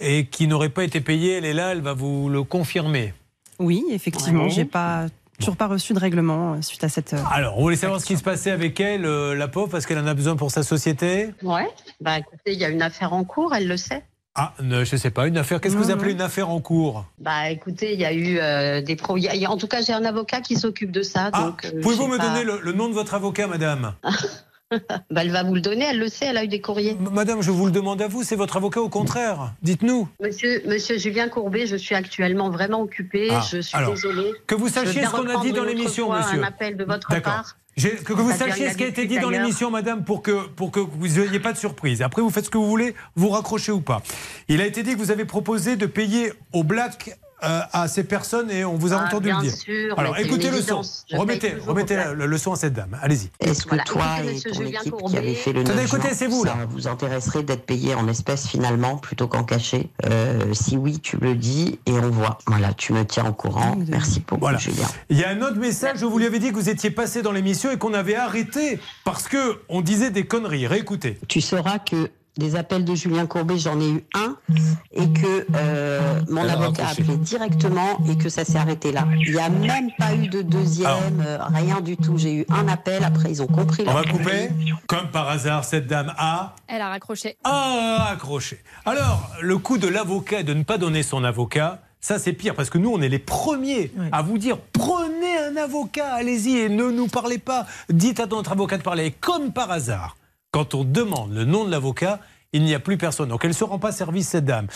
et 0.00 0.26
qui 0.26 0.46
n'aurait 0.46 0.68
pas 0.68 0.84
été 0.84 1.00
payé. 1.00 1.32
Elle 1.38 1.44
est 1.44 1.54
là, 1.54 1.72
elle 1.72 1.80
va 1.80 1.92
vous 1.92 2.28
le 2.28 2.44
confirmer. 2.44 3.14
Oui, 3.58 3.84
effectivement, 3.90 4.44
Ouais. 4.44 4.50
j'ai 4.50 4.64
pas 4.64 5.06
toujours 5.38 5.56
pas 5.56 5.66
reçu 5.66 5.94
de 5.94 5.98
règlement 5.98 6.54
euh, 6.54 6.62
suite 6.62 6.84
à 6.84 6.88
cette. 6.88 7.12
euh, 7.14 7.18
Alors, 7.32 7.56
vous 7.56 7.62
voulez 7.62 7.76
savoir 7.76 8.00
ce 8.00 8.06
qui 8.06 8.16
se 8.16 8.22
passait 8.22 8.50
avec 8.50 8.78
elle, 8.80 9.04
euh, 9.04 9.34
la 9.34 9.48
pauvre, 9.48 9.68
parce 9.68 9.84
qu'elle 9.86 9.98
en 9.98 10.06
a 10.06 10.14
besoin 10.14 10.36
pour 10.36 10.50
sa 10.50 10.62
société? 10.62 11.30
Ouais, 11.42 11.68
bah 12.00 12.18
écoutez, 12.18 12.52
il 12.52 12.58
y 12.58 12.64
a 12.64 12.68
une 12.68 12.82
affaire 12.82 13.12
en 13.12 13.24
cours, 13.24 13.54
elle 13.54 13.66
le 13.68 13.76
sait. 13.76 14.04
Ah, 14.36 14.52
ne- 14.60 14.84
je 14.84 14.96
sais 14.96 15.10
pas, 15.10 15.28
une 15.28 15.36
affaire. 15.38 15.60
Qu'est-ce 15.60 15.74
que 15.76 15.80
vous 15.80 15.92
appelez 15.92 16.10
une 16.12 16.20
affaire 16.20 16.50
en 16.50 16.60
cours? 16.60 17.04
Bah 17.18 17.50
écoutez, 17.50 17.94
il 17.94 18.00
y 18.00 18.04
a 18.04 18.12
eu 18.12 18.38
euh, 18.38 18.80
des 18.82 18.96
pro. 18.96 19.16
y 19.16 19.28
a- 19.28 19.34
il 19.36 19.40
y 19.40 19.46
a- 19.46 19.50
en 19.50 19.56
tout 19.56 19.68
cas, 19.68 19.80
j'ai 19.82 19.92
un 19.92 20.04
avocat 20.04 20.40
qui 20.40 20.56
s'occupe 20.56 20.90
de 20.90 21.02
ça. 21.02 21.30
donc, 21.30 21.64
euh, 21.64 21.70
Ah, 21.72 21.78
Pouvez-vous 21.82 22.08
me 22.08 22.16
pas- 22.18 22.28
donner 22.28 22.42
le, 22.44 22.60
le 22.60 22.72
nom 22.72 22.88
de 22.88 22.94
votre 22.94 23.14
avocat, 23.14 23.46
madame? 23.46 23.94
Bah, 25.10 25.22
elle 25.22 25.30
va 25.30 25.42
vous 25.42 25.54
le 25.54 25.60
donner, 25.60 25.84
elle 25.90 25.98
le 25.98 26.08
sait, 26.08 26.26
elle 26.26 26.36
a 26.36 26.44
eu 26.44 26.48
des 26.48 26.60
courriers. 26.60 26.96
Madame, 27.12 27.42
je 27.42 27.50
vous 27.50 27.66
le 27.66 27.72
demande 27.72 28.00
à 28.02 28.08
vous, 28.08 28.22
c'est 28.22 28.36
votre 28.36 28.56
avocat 28.56 28.80
au 28.80 28.88
contraire. 28.88 29.52
Dites-nous. 29.62 30.08
Monsieur, 30.20 30.62
monsieur 30.66 30.98
Julien 30.98 31.28
Courbet, 31.28 31.66
je 31.66 31.76
suis 31.76 31.94
actuellement 31.94 32.50
vraiment 32.50 32.80
occupée. 32.80 33.28
Ah, 33.30 33.42
je 33.50 33.60
suis 33.60 33.76
alors, 33.76 33.94
désolée. 33.94 34.32
que 34.46 34.54
vous 34.54 34.68
sachiez 34.68 35.04
ce 35.04 35.10
qu'on 35.10 35.28
a 35.28 35.40
dit 35.42 35.52
dans 35.52 35.64
l'émission, 35.64 36.12
monsieur. 36.12 36.40
Un 36.40 36.46
appel 36.46 36.76
de 36.76 36.84
votre 36.84 37.08
D'accord. 37.10 37.32
part. 37.32 37.56
J'ai- 37.76 37.90
Que, 37.96 38.12
vous 38.12 38.30
sachiez 38.30 38.70
ce 38.70 38.76
qui 38.76 38.84
a 38.84 38.86
été 38.86 39.04
dit 39.06 39.18
dans 39.18 39.30
l'émission, 39.30 39.68
madame, 39.70 40.04
pour 40.04 40.22
que, 40.22 40.46
pour 40.48 40.70
que 40.70 40.78
vous 40.80 41.08
n'ayez 41.08 41.40
pas 41.40 41.52
de 41.52 41.58
surprise. 41.58 42.02
Après, 42.02 42.22
vous 42.22 42.30
faites 42.30 42.44
ce 42.44 42.50
que 42.50 42.58
vous 42.58 42.68
voulez, 42.68 42.94
vous 43.16 43.30
raccrochez 43.30 43.72
ou 43.72 43.80
pas. 43.80 44.00
Il 44.48 44.60
a 44.60 44.66
été 44.66 44.82
dit 44.84 44.92
que 44.92 44.98
vous 44.98 45.10
avez 45.10 45.24
proposé 45.24 45.74
de 45.76 45.86
payer 45.86 46.32
au 46.52 46.62
black 46.62 47.18
euh, 47.42 47.60
à 47.72 47.88
ces 47.88 48.04
personnes 48.04 48.50
et 48.50 48.64
on 48.64 48.74
vous 48.76 48.92
a 48.92 48.96
Ah, 49.00 49.06
entendu 49.06 49.24
bien 49.28 49.38
le 49.40 49.48
dire. 49.48 49.54
sûr, 49.56 49.98
Alors, 49.98 50.16
écoutez 50.18 50.50
le 50.50 50.62
son. 50.62 50.82
Remettez, 51.12 51.54
remettez 51.66 51.96
la- 51.96 52.12
le, 52.14 52.26
le 52.26 52.38
son 52.38 52.52
à 52.52 52.56
cette 52.56 52.72
dame. 52.72 52.96
Allez-y. 53.02 53.30
Est-ce 53.40 53.64
que 53.64 53.70
Voilà, 53.70 53.84
toi 53.84 54.04
écoutez, 54.22 54.36
et 54.36 54.40
ton 54.40 54.54
Julien 54.54 54.80
équipe 54.80 54.82
qui 54.82 54.90
Courbet- 55.02 55.18
avez 55.18 55.34
fait 55.34 55.52
le 55.52 55.64
Tenez, 55.64 55.76
9 55.82 55.84
écoutez, 55.86 56.08
juin, 56.08 56.16
c'est 56.16 56.26
vous, 56.26 56.44
là. 56.44 56.52
ça 56.60 56.66
vous 56.68 56.88
intéresserait 56.88 57.42
d'être 57.42 57.66
payé 57.66 57.94
en 57.94 58.06
espèces 58.08 58.46
finalement 58.46 58.96
plutôt 58.98 59.26
qu'en 59.28 59.44
cachet? 59.44 59.88
Euh, 60.06 60.54
Si 60.54 60.76
oui, 60.76 61.00
tu 61.00 61.16
me 61.16 61.22
le 61.30 61.34
dis 61.34 61.78
et 61.86 61.92
on 61.92 62.10
voit. 62.10 62.38
Voilà, 62.46 62.72
tu 62.72 62.92
me 62.92 63.04
tiens 63.04 63.26
au 63.28 63.32
courant. 63.32 63.76
Merci 63.88 64.20
beaucoup, 64.20 64.40
Voilà. 64.40 64.58
Julien. 64.58 64.86
Il 65.10 65.18
y 65.18 65.24
a 65.24 65.28
un 65.30 65.42
autre 65.42 65.58
message, 65.58 65.98
je 65.98 66.04
vous 66.06 66.18
lui 66.18 66.26
avais 66.26 66.38
dit 66.38 66.50
que 66.50 66.54
vous 66.54 66.68
étiez 66.68 66.90
passé 66.90 67.20
dans 67.22 67.32
l'émission 67.32 67.70
et 67.70 67.76
qu'on 67.78 67.94
avait 67.94 68.16
arrêté 68.16 68.78
parce 69.04 69.28
que 69.28 69.60
on 69.68 69.80
disait 69.82 70.10
des 70.10 70.24
conneries. 70.24 70.66
Réécoutez. 70.66 71.18
Tu 71.28 71.40
sauras 71.40 71.78
que 71.78 72.10
des 72.36 72.56
appels 72.56 72.84
de 72.84 72.94
Julien 72.94 73.26
Courbet, 73.26 73.58
j'en 73.58 73.78
ai 73.80 73.88
eu 73.88 74.04
un 74.14 74.36
et 74.92 75.08
que 75.12 75.46
euh, 75.54 76.20
mon 76.28 76.42
Elle 76.42 76.50
a 76.50 76.52
avocat 76.54 76.82
a 76.82 76.86
raccroché. 76.86 77.02
appelé 77.02 77.16
directement 77.18 77.98
et 78.08 78.16
que 78.16 78.28
ça 78.28 78.44
s'est 78.44 78.58
arrêté 78.58 78.90
là. 78.92 79.06
Il 79.26 79.32
n'y 79.34 79.38
a 79.38 79.48
même 79.48 79.90
pas 79.98 80.14
eu 80.14 80.28
de 80.28 80.42
deuxième, 80.42 81.22
euh, 81.24 81.38
rien 81.44 81.80
du 81.80 81.96
tout. 81.96 82.18
J'ai 82.18 82.34
eu 82.34 82.46
un 82.50 82.66
appel, 82.68 83.04
après 83.04 83.30
ils 83.30 83.40
ont 83.42 83.46
compris. 83.46 83.84
On 83.86 83.92
va 83.94 84.02
couper. 84.04 84.48
Comme 84.88 85.10
par 85.10 85.28
hasard, 85.28 85.64
cette 85.64 85.86
dame 85.86 86.12
a 86.18 86.56
Elle 86.66 86.80
a 86.82 86.88
raccroché. 86.88 87.36
Ah, 87.44 88.08
accroché. 88.12 88.58
Alors, 88.84 89.30
le 89.40 89.58
coup 89.58 89.78
de 89.78 89.86
l'avocat 89.88 90.42
de 90.42 90.54
ne 90.54 90.64
pas 90.64 90.76
donner 90.78 91.02
son 91.04 91.22
avocat, 91.22 91.82
ça 92.00 92.18
c'est 92.18 92.32
pire 92.32 92.54
parce 92.56 92.68
que 92.68 92.78
nous, 92.78 92.90
on 92.90 93.00
est 93.00 93.08
les 93.08 93.18
premiers 93.20 93.92
à 94.10 94.22
vous 94.22 94.38
dire 94.38 94.58
prenez 94.72 95.38
un 95.38 95.56
avocat, 95.56 96.12
allez-y 96.14 96.58
et 96.58 96.68
ne 96.68 96.90
nous 96.90 97.06
parlez 97.06 97.38
pas. 97.38 97.66
Dites 97.90 98.18
à 98.18 98.26
notre 98.26 98.52
avocat 98.52 98.76
de 98.78 98.82
parler. 98.82 99.06
Et 99.06 99.10
comme 99.12 99.52
par 99.52 99.70
hasard, 99.70 100.16
quand 100.54 100.74
on 100.76 100.84
demande 100.84 101.34
le 101.34 101.44
nom 101.44 101.64
de 101.64 101.70
l'avocat, 101.72 102.20
il 102.52 102.62
n'y 102.62 102.74
a 102.76 102.78
plus 102.78 102.96
personne. 102.96 103.28
Donc 103.28 103.40
elle 103.42 103.50
ne 103.50 103.54
se 103.54 103.64
rend 103.64 103.80
pas 103.80 103.90
service, 103.90 104.28
cette 104.28 104.44
dame. 104.44 104.68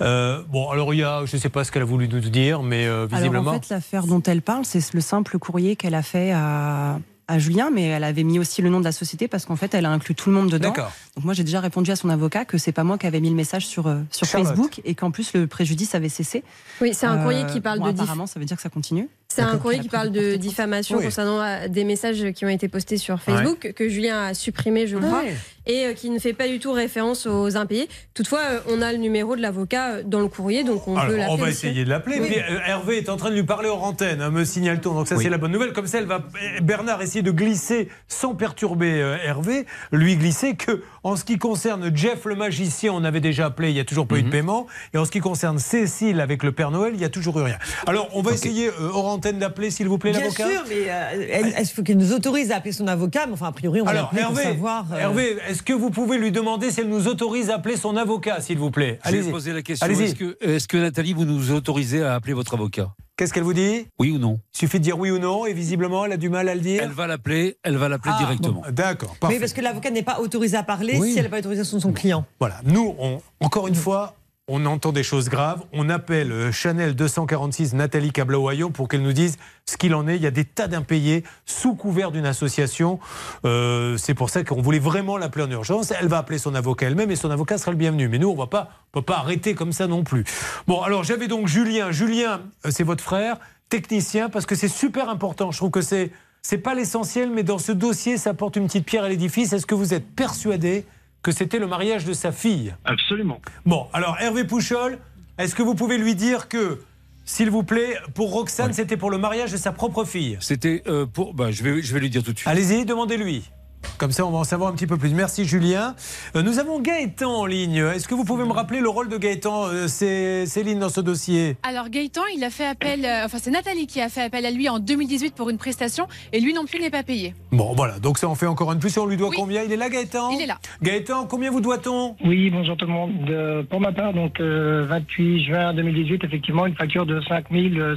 Euh, 0.00 0.40
bon, 0.48 0.70
alors 0.70 0.94
il 0.94 1.00
y 1.00 1.02
a, 1.02 1.26
je 1.26 1.36
ne 1.36 1.40
sais 1.42 1.50
pas 1.50 1.62
ce 1.62 1.70
qu'elle 1.70 1.82
a 1.82 1.84
voulu 1.84 2.08
nous 2.08 2.20
dire, 2.20 2.62
mais 2.62 2.86
euh, 2.86 3.06
visiblement. 3.06 3.50
Alors 3.50 3.54
en 3.56 3.60
fait, 3.60 3.68
l'affaire 3.68 4.06
dont 4.06 4.22
elle 4.22 4.40
parle, 4.40 4.64
c'est 4.64 4.94
le 4.94 5.02
simple 5.02 5.38
courrier 5.38 5.76
qu'elle 5.76 5.94
a 5.94 6.00
fait 6.00 6.32
à, 6.32 6.98
à 7.28 7.38
Julien, 7.38 7.68
mais 7.70 7.82
elle 7.82 8.04
avait 8.04 8.22
mis 8.22 8.38
aussi 8.38 8.62
le 8.62 8.70
nom 8.70 8.78
de 8.80 8.84
la 8.84 8.92
société 8.92 9.28
parce 9.28 9.44
qu'en 9.44 9.56
fait, 9.56 9.74
elle 9.74 9.84
a 9.84 9.90
inclus 9.90 10.14
tout 10.14 10.30
le 10.30 10.36
monde 10.36 10.48
dedans. 10.48 10.68
D'accord. 10.70 10.92
Donc 11.16 11.26
moi, 11.26 11.34
j'ai 11.34 11.44
déjà 11.44 11.60
répondu 11.60 11.90
à 11.90 11.96
son 11.96 12.08
avocat 12.08 12.46
que 12.46 12.56
c'est 12.56 12.72
pas 12.72 12.84
moi 12.84 12.96
qui 12.96 13.06
avais 13.06 13.20
mis 13.20 13.28
le 13.28 13.36
message 13.36 13.66
sur, 13.66 13.88
euh, 13.88 14.00
sur 14.10 14.26
Charlotte. 14.26 14.48
Facebook 14.48 14.80
et 14.86 14.94
qu'en 14.94 15.10
plus 15.10 15.34
le 15.34 15.46
préjudice 15.46 15.94
avait 15.94 16.08
cessé. 16.08 16.44
Oui, 16.80 16.94
c'est 16.94 17.04
un 17.04 17.18
Euh, 17.18 17.22
courrier 17.22 17.44
qui 17.52 17.60
parle 17.60 17.80
bon, 17.80 17.92
de 17.92 18.00
Apparemment, 18.00 18.26
ça 18.26 18.40
veut 18.40 18.46
dire 18.46 18.56
que 18.56 18.62
ça 18.62 18.70
continue. 18.70 19.10
C'est 19.28 19.42
un 19.42 19.58
courrier 19.58 19.80
qui 19.80 19.88
parle 19.88 20.10
de 20.12 20.36
diffamation 20.36 20.98
Oui. 20.98 21.04
concernant 21.04 21.40
euh, 21.42 21.68
des 21.68 21.84
messages 21.84 22.24
qui 22.32 22.44
ont 22.46 22.48
été 22.48 22.68
postés 22.68 22.96
sur 22.96 23.20
Facebook, 23.20 23.72
que 23.74 23.88
Julien 23.88 24.22
a 24.26 24.34
supprimé, 24.34 24.86
je 24.86 24.96
crois, 24.96 25.22
Ouais. 25.24 25.34
et 25.66 25.86
euh, 25.86 25.92
qui 25.94 26.08
ne 26.10 26.18
fait 26.18 26.32
pas 26.32 26.46
du 26.48 26.58
tout 26.60 26.72
référence 26.72 27.26
aux 27.26 27.56
impayés. 27.56 27.88
Toutefois, 28.14 28.40
euh, 28.50 28.60
on 28.70 28.80
a 28.80 28.92
le 28.92 28.98
numéro 28.98 29.36
de 29.36 29.42
l'avocat 29.42 30.02
dans 30.04 30.20
le 30.20 30.28
courrier, 30.28 30.62
donc 30.64 30.86
on 30.88 30.94
peut 30.94 31.00
Alors, 31.00 31.10
l'appeler. 31.16 31.26
on 31.28 31.36
va 31.36 31.42
aussi. 31.48 31.66
essayer 31.66 31.84
de 31.84 31.90
l'appeler. 31.90 32.18
Oui. 32.20 32.28
mais, 32.30 32.44
Hervé 32.66 32.98
est 32.98 33.08
en 33.10 33.16
train 33.16 33.30
de 33.30 33.34
lui 33.34 33.42
parler 33.42 33.68
hors 33.68 33.82
antenne, 33.84 34.22
hein, 34.22 34.30
me 34.30 34.44
signale-t-on. 34.44 34.94
Donc 34.94 35.08
ça, 35.08 35.16
c'est 35.16 35.28
la 35.28 35.38
bonne 35.38 35.52
nouvelle. 35.52 35.72
Comme 35.72 35.88
ça, 35.88 35.98
elle 35.98 36.06
va, 36.06 36.24
Bernard 36.62 37.02
essayer 37.02 37.22
de 37.22 37.32
glisser, 37.32 37.88
sans 38.08 38.34
perturber 38.36 38.92
euh, 39.02 39.18
Hervé, 39.22 39.66
lui 39.92 40.16
glisser 40.16 40.54
que, 40.54 40.82
en 41.02 41.16
ce 41.16 41.24
qui 41.24 41.36
concerne 41.36 41.94
Jeff 41.94 42.24
le 42.26 42.36
magicien, 42.36 42.92
on 42.92 43.02
avait 43.04 43.20
déjà 43.20 43.46
appelé, 43.46 43.70
il 43.70 43.74
n'y 43.74 43.80
a 43.80 43.84
toujours 43.84 44.06
pas 44.06 44.16
eu 44.18 44.22
de 44.22 44.30
paiement. 44.30 44.66
Et 44.94 44.98
en 44.98 45.04
ce 45.04 45.10
qui 45.10 45.20
concerne 45.20 45.58
Cécile 45.58 46.20
avec 46.20 46.42
le 46.42 46.52
Père 46.52 46.70
Noël, 46.70 46.92
il 46.94 46.98
n'y 47.00 47.04
a 47.04 47.08
toujours 47.10 47.38
eu 47.40 47.42
rien. 47.42 47.58
Alors, 47.86 48.08
on 48.14 48.22
va 48.22 48.32
essayer 48.32 48.68
euh, 48.68 48.90
hors 48.92 49.15
antenne 49.16 49.38
d'appeler, 49.38 49.70
s'il 49.70 49.88
vous 49.88 49.98
plaît, 49.98 50.12
Bien 50.12 50.20
l'avocat. 50.20 50.48
sûr, 50.48 50.62
mais 50.68 50.88
euh, 50.88 51.52
est-ce 51.58 51.74
faut 51.74 51.82
qu'elle 51.82 51.96
nous 51.96 52.12
autorise 52.12 52.50
à 52.52 52.56
appeler 52.56 52.72
son 52.72 52.86
avocat 52.86 53.26
Mais 53.26 53.32
enfin, 53.32 53.48
a 53.48 53.52
priori, 53.52 53.80
on 53.80 53.84
va 53.84 53.90
Alors, 53.90 54.10
pour 54.10 54.18
Hervé, 54.18 54.42
savoir. 54.44 54.86
euh, 54.92 54.98
Hervé 54.98 55.36
est-ce 55.48 55.62
que 55.62 55.72
vous 55.72 55.90
pouvez 55.90 56.18
lui 56.18 56.30
demander 56.32 56.70
si 56.70 56.80
elle 56.80 56.88
nous 56.88 57.08
autorise 57.08 57.50
à 57.50 57.56
appeler 57.56 57.76
son 57.76 57.96
avocat, 57.96 58.40
s'il 58.40 58.58
vous 58.58 58.70
plaît? 58.70 58.98
Je 59.04 59.10
vais 59.10 59.18
Allez-y. 59.18 59.30
poser 59.32 59.52
la 59.52 59.62
question. 59.62 59.84
Allez-y. 59.84 60.14
Est-ce 60.40 60.68
que, 60.68 60.76
Nathalie, 60.76 61.12
vous 61.12 61.24
nous 61.24 61.50
autorisez 61.52 62.02
à 62.02 62.14
appeler 62.14 62.34
votre 62.34 62.54
avocat? 62.54 62.88
Qu'est-ce 63.16 63.32
qu'elle 63.32 63.44
vous 63.44 63.54
dit? 63.54 63.86
Oui 63.98 64.10
ou 64.12 64.18
non? 64.18 64.38
Il 64.54 64.58
suffit 64.58 64.78
de 64.78 64.84
dire 64.84 64.98
oui 64.98 65.10
ou 65.10 65.18
non, 65.18 65.46
et 65.46 65.54
visiblement, 65.54 66.04
elle 66.04 66.12
a 66.12 66.16
du 66.18 66.28
mal 66.28 66.50
à 66.50 66.54
le 66.54 66.60
dire. 66.60 66.82
Elle 66.82 66.90
va 66.90 67.06
l'appeler, 67.06 67.56
elle 67.62 67.76
va 67.78 67.88
l'appeler 67.88 68.12
Ah, 68.14 68.18
directement. 68.22 68.62
D'accord, 68.70 69.12
Oui, 69.12 69.18
parfait. 69.20 69.40
parce 69.40 69.54
que 69.54 69.62
l'avocat 69.62 69.90
n'est 69.90 70.02
pas 70.02 70.20
autorisé 70.20 70.56
à 70.58 70.62
parler 70.62 70.98
Oui. 71.00 71.12
si 71.12 71.18
elle 71.18 71.24
n'a 71.24 71.30
pas 71.30 71.36
l'autorisation 71.36 71.78
de 71.78 71.82
son 71.82 71.92
client. 71.94 72.26
Voilà, 72.40 72.56
nous, 72.64 72.94
on- 72.98 73.22
encore 73.40 73.68
une 73.68 73.74
fois, 73.74 74.16
on 74.48 74.64
entend 74.64 74.92
des 74.92 75.02
choses 75.02 75.28
graves. 75.28 75.64
On 75.72 75.88
appelle 75.88 76.30
euh, 76.30 76.52
Chanel 76.52 76.94
246 76.94 77.74
Nathalie 77.74 78.12
Cablaoyon 78.12 78.70
pour 78.70 78.88
qu'elle 78.88 79.02
nous 79.02 79.12
dise 79.12 79.38
ce 79.64 79.76
qu'il 79.76 79.94
en 79.94 80.06
est. 80.06 80.16
Il 80.16 80.22
y 80.22 80.26
a 80.26 80.30
des 80.30 80.44
tas 80.44 80.68
d'impayés 80.68 81.24
sous 81.46 81.74
couvert 81.74 82.12
d'une 82.12 82.26
association. 82.26 83.00
Euh, 83.44 83.96
c'est 83.96 84.14
pour 84.14 84.30
ça 84.30 84.44
qu'on 84.44 84.62
voulait 84.62 84.78
vraiment 84.78 85.16
l'appeler 85.16 85.44
en 85.44 85.50
urgence. 85.50 85.92
Elle 85.98 86.06
va 86.06 86.18
appeler 86.18 86.38
son 86.38 86.54
avocat 86.54 86.86
elle-même 86.86 87.10
et 87.10 87.16
son 87.16 87.30
avocat 87.30 87.58
sera 87.58 87.72
le 87.72 87.76
bienvenu. 87.76 88.08
Mais 88.08 88.18
nous, 88.18 88.28
on 88.28 88.34
ne 88.34 88.38
va 88.38 88.46
pas 88.46 89.16
arrêter 89.16 89.54
comme 89.54 89.72
ça 89.72 89.88
non 89.88 90.04
plus. 90.04 90.24
Bon, 90.68 90.80
alors 90.80 91.02
j'avais 91.02 91.26
donc 91.26 91.48
Julien. 91.48 91.90
Julien, 91.90 92.42
euh, 92.64 92.70
c'est 92.70 92.84
votre 92.84 93.02
frère, 93.02 93.38
technicien, 93.68 94.28
parce 94.28 94.46
que 94.46 94.54
c'est 94.54 94.68
super 94.68 95.08
important. 95.08 95.50
Je 95.50 95.58
trouve 95.58 95.70
que 95.70 95.82
c'est. 95.82 96.12
C'est 96.42 96.58
pas 96.58 96.76
l'essentiel, 96.76 97.32
mais 97.32 97.42
dans 97.42 97.58
ce 97.58 97.72
dossier, 97.72 98.18
ça 98.18 98.30
apporte 98.30 98.54
une 98.54 98.68
petite 98.68 98.86
pierre 98.86 99.02
à 99.02 99.08
l'édifice. 99.08 99.52
Est-ce 99.52 99.66
que 99.66 99.74
vous 99.74 99.94
êtes 99.94 100.06
persuadé 100.06 100.86
que 101.26 101.32
c'était 101.32 101.58
le 101.58 101.66
mariage 101.66 102.04
de 102.04 102.12
sa 102.12 102.30
fille 102.30 102.72
Absolument. 102.84 103.40
Bon, 103.64 103.88
alors 103.92 104.16
Hervé 104.20 104.44
Pouchol, 104.44 104.96
est-ce 105.38 105.56
que 105.56 105.62
vous 105.64 105.74
pouvez 105.74 105.98
lui 105.98 106.14
dire 106.14 106.46
que, 106.48 106.80
s'il 107.24 107.50
vous 107.50 107.64
plaît, 107.64 107.96
pour 108.14 108.30
Roxane, 108.30 108.72
c'était 108.72 108.96
pour 108.96 109.10
le 109.10 109.18
mariage 109.18 109.50
de 109.50 109.56
sa 109.56 109.72
propre 109.72 110.04
fille? 110.04 110.38
C'était 110.38 110.84
euh, 110.86 111.04
pour. 111.04 111.34
Bah, 111.34 111.50
je, 111.50 111.64
vais, 111.64 111.82
je 111.82 111.92
vais 111.92 111.98
lui 111.98 112.10
dire 112.10 112.22
tout 112.22 112.32
de 112.32 112.38
suite. 112.38 112.46
Allez-y, 112.46 112.84
demandez-lui. 112.84 113.50
Comme 113.98 114.12
ça, 114.12 114.26
on 114.26 114.30
va 114.30 114.38
en 114.38 114.44
savoir 114.44 114.70
un 114.70 114.74
petit 114.74 114.86
peu 114.86 114.96
plus. 114.98 115.14
Merci 115.14 115.44
Julien. 115.46 115.94
Euh, 116.34 116.42
nous 116.42 116.58
avons 116.58 116.80
Gaëtan 116.80 117.30
en 117.32 117.46
ligne. 117.46 117.76
Est-ce 117.94 118.06
que 118.08 118.14
vous 118.14 118.24
pouvez 118.24 118.44
me 118.44 118.52
rappeler 118.52 118.80
le 118.80 118.88
rôle 118.88 119.08
de 119.08 119.16
Gaëtan 119.16 119.68
euh, 119.68 119.88
Céline 119.88 120.78
dans 120.80 120.88
ce 120.90 121.00
dossier? 121.00 121.56
Alors 121.62 121.88
Gaëtan, 121.88 122.22
il 122.36 122.44
a 122.44 122.50
fait 122.50 122.66
appel, 122.66 123.04
euh, 123.04 123.24
enfin 123.24 123.38
c'est 123.40 123.50
Nathalie 123.50 123.86
qui 123.86 124.00
a 124.00 124.08
fait 124.08 124.22
appel 124.22 124.44
à 124.44 124.50
lui 124.50 124.68
en 124.68 124.78
2018 124.78 125.34
pour 125.34 125.48
une 125.50 125.56
prestation 125.58 126.06
et 126.32 126.40
lui 126.40 126.52
non 126.52 126.66
plus 126.66 126.78
n'est 126.78 126.90
pas 126.90 127.02
payé. 127.02 127.34
Bon, 127.52 127.72
voilà. 127.74 127.98
Donc 127.98 128.18
ça 128.18 128.28
en 128.28 128.34
fait 128.34 128.46
encore 128.46 128.70
une 128.72 128.78
plus. 128.78 128.94
Et 128.96 129.00
on 129.00 129.06
lui 129.06 129.16
doit 129.16 129.30
combien? 129.34 129.62
Il 129.62 129.72
est 129.72 129.76
là, 129.76 129.88
Gaëtan? 129.88 130.30
Il 130.30 130.42
est 130.42 130.46
là. 130.46 130.58
Gaëtan, 130.82 131.26
combien 131.26 131.50
vous 131.50 131.60
doit-on? 131.60 132.16
Oui, 132.24 132.50
bonjour 132.50 132.76
tout 132.76 132.86
le 132.86 132.92
monde. 132.92 133.12
De- 133.24 133.62
pour 133.70 133.80
ma 133.80 133.92
part, 133.92 134.12
donc 134.12 134.40
euh, 134.40 134.84
28 134.88 135.44
juin 135.46 135.72
2018, 135.74 136.24
effectivement, 136.24 136.66
une 136.66 136.74
facture 136.74 137.06
de 137.06 137.20
5 137.22 137.46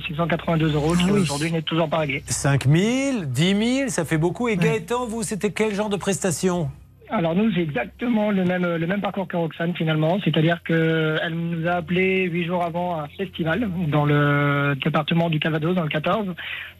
682 0.07 0.74
euros 0.76 0.95
qui 0.95 1.11
aujourd'hui 1.11 1.52
n'est 1.52 1.61
toujours 1.61 1.90
pas 1.90 1.98
réglée. 1.98 2.24
5 2.28 2.68
000, 2.68 3.24
10 3.26 3.76
000, 3.78 3.90
ça 3.90 4.06
fait 4.06 4.18
beaucoup. 4.18 4.48
Et 4.48 4.56
Gaëtan, 4.56 5.06
vous, 5.06 5.24
c'était 5.24 5.52
quel 5.52 5.74
genre 5.80 5.89
de 5.89 5.95
prestation 5.95 6.69
Alors 7.10 7.35
nous, 7.35 7.53
c'est 7.53 7.61
exactement 7.61 8.31
le 8.31 8.43
même, 8.43 8.76
le 8.76 8.85
même 8.85 8.99
parcours 8.99 9.30
que 9.30 9.38
Roxane 9.38 9.73
finalement, 9.73 10.19
c'est-à-dire 10.26 10.61
qu'elle 10.61 11.34
nous 11.34 11.65
a 11.69 11.72
appelé 11.76 12.26
huit 12.26 12.43
jours 12.43 12.65
avant 12.65 12.99
un 12.99 13.07
festival 13.07 13.65
dans 13.88 14.03
le 14.03 14.76
département 14.84 15.30
du 15.30 15.39
Calvados, 15.39 15.73
dans 15.73 15.84
le 15.84 15.89
14, 15.89 16.35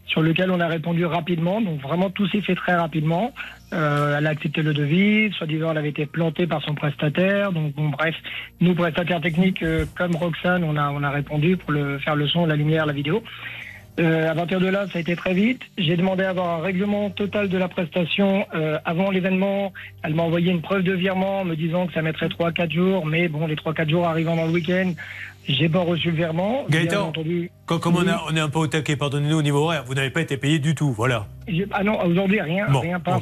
sur 0.08 0.22
lequel 0.22 0.52
on 0.52 0.60
a 0.60 0.68
répondu 0.68 1.06
rapidement. 1.06 1.62
Donc 1.62 1.80
vraiment 1.80 2.10
tout 2.10 2.28
s'est 2.28 2.42
fait 2.42 2.56
très 2.56 2.76
rapidement. 2.76 3.32
Euh, 3.72 4.18
elle 4.18 4.28
a 4.28 4.32
accepté 4.32 4.64
le 4.64 4.74
devis, 4.74 5.32
soi-disant 5.32 5.72
elle 5.72 5.78
avait 5.78 5.96
été 5.96 6.06
plantée 6.06 6.46
par 6.46 6.62
son 6.62 6.76
prestataire. 6.76 7.54
Donc 7.54 7.76
bon, 7.76 7.88
bref, 7.88 8.16
nous 8.60 8.76
prestataires 8.76 9.22
techniques 9.22 9.64
euh, 9.64 9.86
comme 9.98 10.14
Roxane, 10.18 10.66
on 10.66 10.76
a 10.76 10.90
on 10.92 11.04
a 11.04 11.10
répondu 11.10 11.56
pour 11.56 11.72
le 11.72 12.00
faire 12.00 12.18
le 12.18 12.28
son, 12.28 12.46
la 12.46 12.58
lumière, 12.58 12.86
la 12.86 12.92
vidéo. 12.92 13.24
Euh, 14.00 14.32
à 14.32 14.34
partir 14.34 14.62
de 14.62 14.68
là, 14.68 14.86
ça 14.88 14.98
a 14.98 15.02
été 15.02 15.16
très 15.18 15.34
vite. 15.34 15.62
J'ai 15.78 15.98
demandé 15.98 16.24
à 16.24 16.30
avoir 16.30 16.60
un 16.60 16.62
règlement 16.62 17.10
total 17.10 17.50
de 17.50 17.58
la 17.58 17.68
prestation 17.68 18.46
euh, 18.56 18.80
avant 18.86 19.12
l'événement. 19.12 19.74
Elle 20.04 20.16
m'a 20.16 20.24
envoyé 20.24 20.52
une 20.52 20.62
preuve 20.62 20.84
de 20.84 20.94
virement 20.94 21.44
me 21.44 21.56
disant 21.56 21.86
que 21.86 21.94
ça 21.94 22.02
mettrait 22.02 22.28
3-4 22.28 22.72
jours. 22.72 23.06
Mais 23.06 23.28
bon, 23.28 23.46
les 23.46 23.56
3-4 23.56 23.90
jours 23.90 24.08
arrivant 24.08 24.38
dans 24.38 24.46
le 24.46 24.54
week-end, 24.54 24.94
j'ai 25.50 25.68
pas 25.68 25.80
reçu 25.80 26.12
le 26.12 26.16
virement. 26.18 26.64
Gaëtan, 26.70 27.08
entendu- 27.10 27.52
Comme, 27.66 27.82
on, 27.96 28.08
a- 28.08 28.24
on 28.32 28.36
est 28.36 28.40
un 28.40 28.50
peu 28.50 28.60
au 28.60 28.68
taquet, 28.68 28.96
pardonnez-nous 28.96 29.38
au 29.38 29.42
niveau 29.42 29.60
horaire, 29.66 29.84
vous 29.86 29.94
n'avez 29.94 30.10
pas 30.10 30.22
été 30.22 30.38
payé 30.38 30.58
du 30.60 30.74
tout, 30.76 30.92
voilà. 30.92 31.28
Ah 31.72 31.84
non, 31.84 32.00
aujourd'hui, 32.06 32.40
rien. 32.42 32.68
Bon, 32.70 32.80
rien 32.80 33.00
pas. 33.00 33.20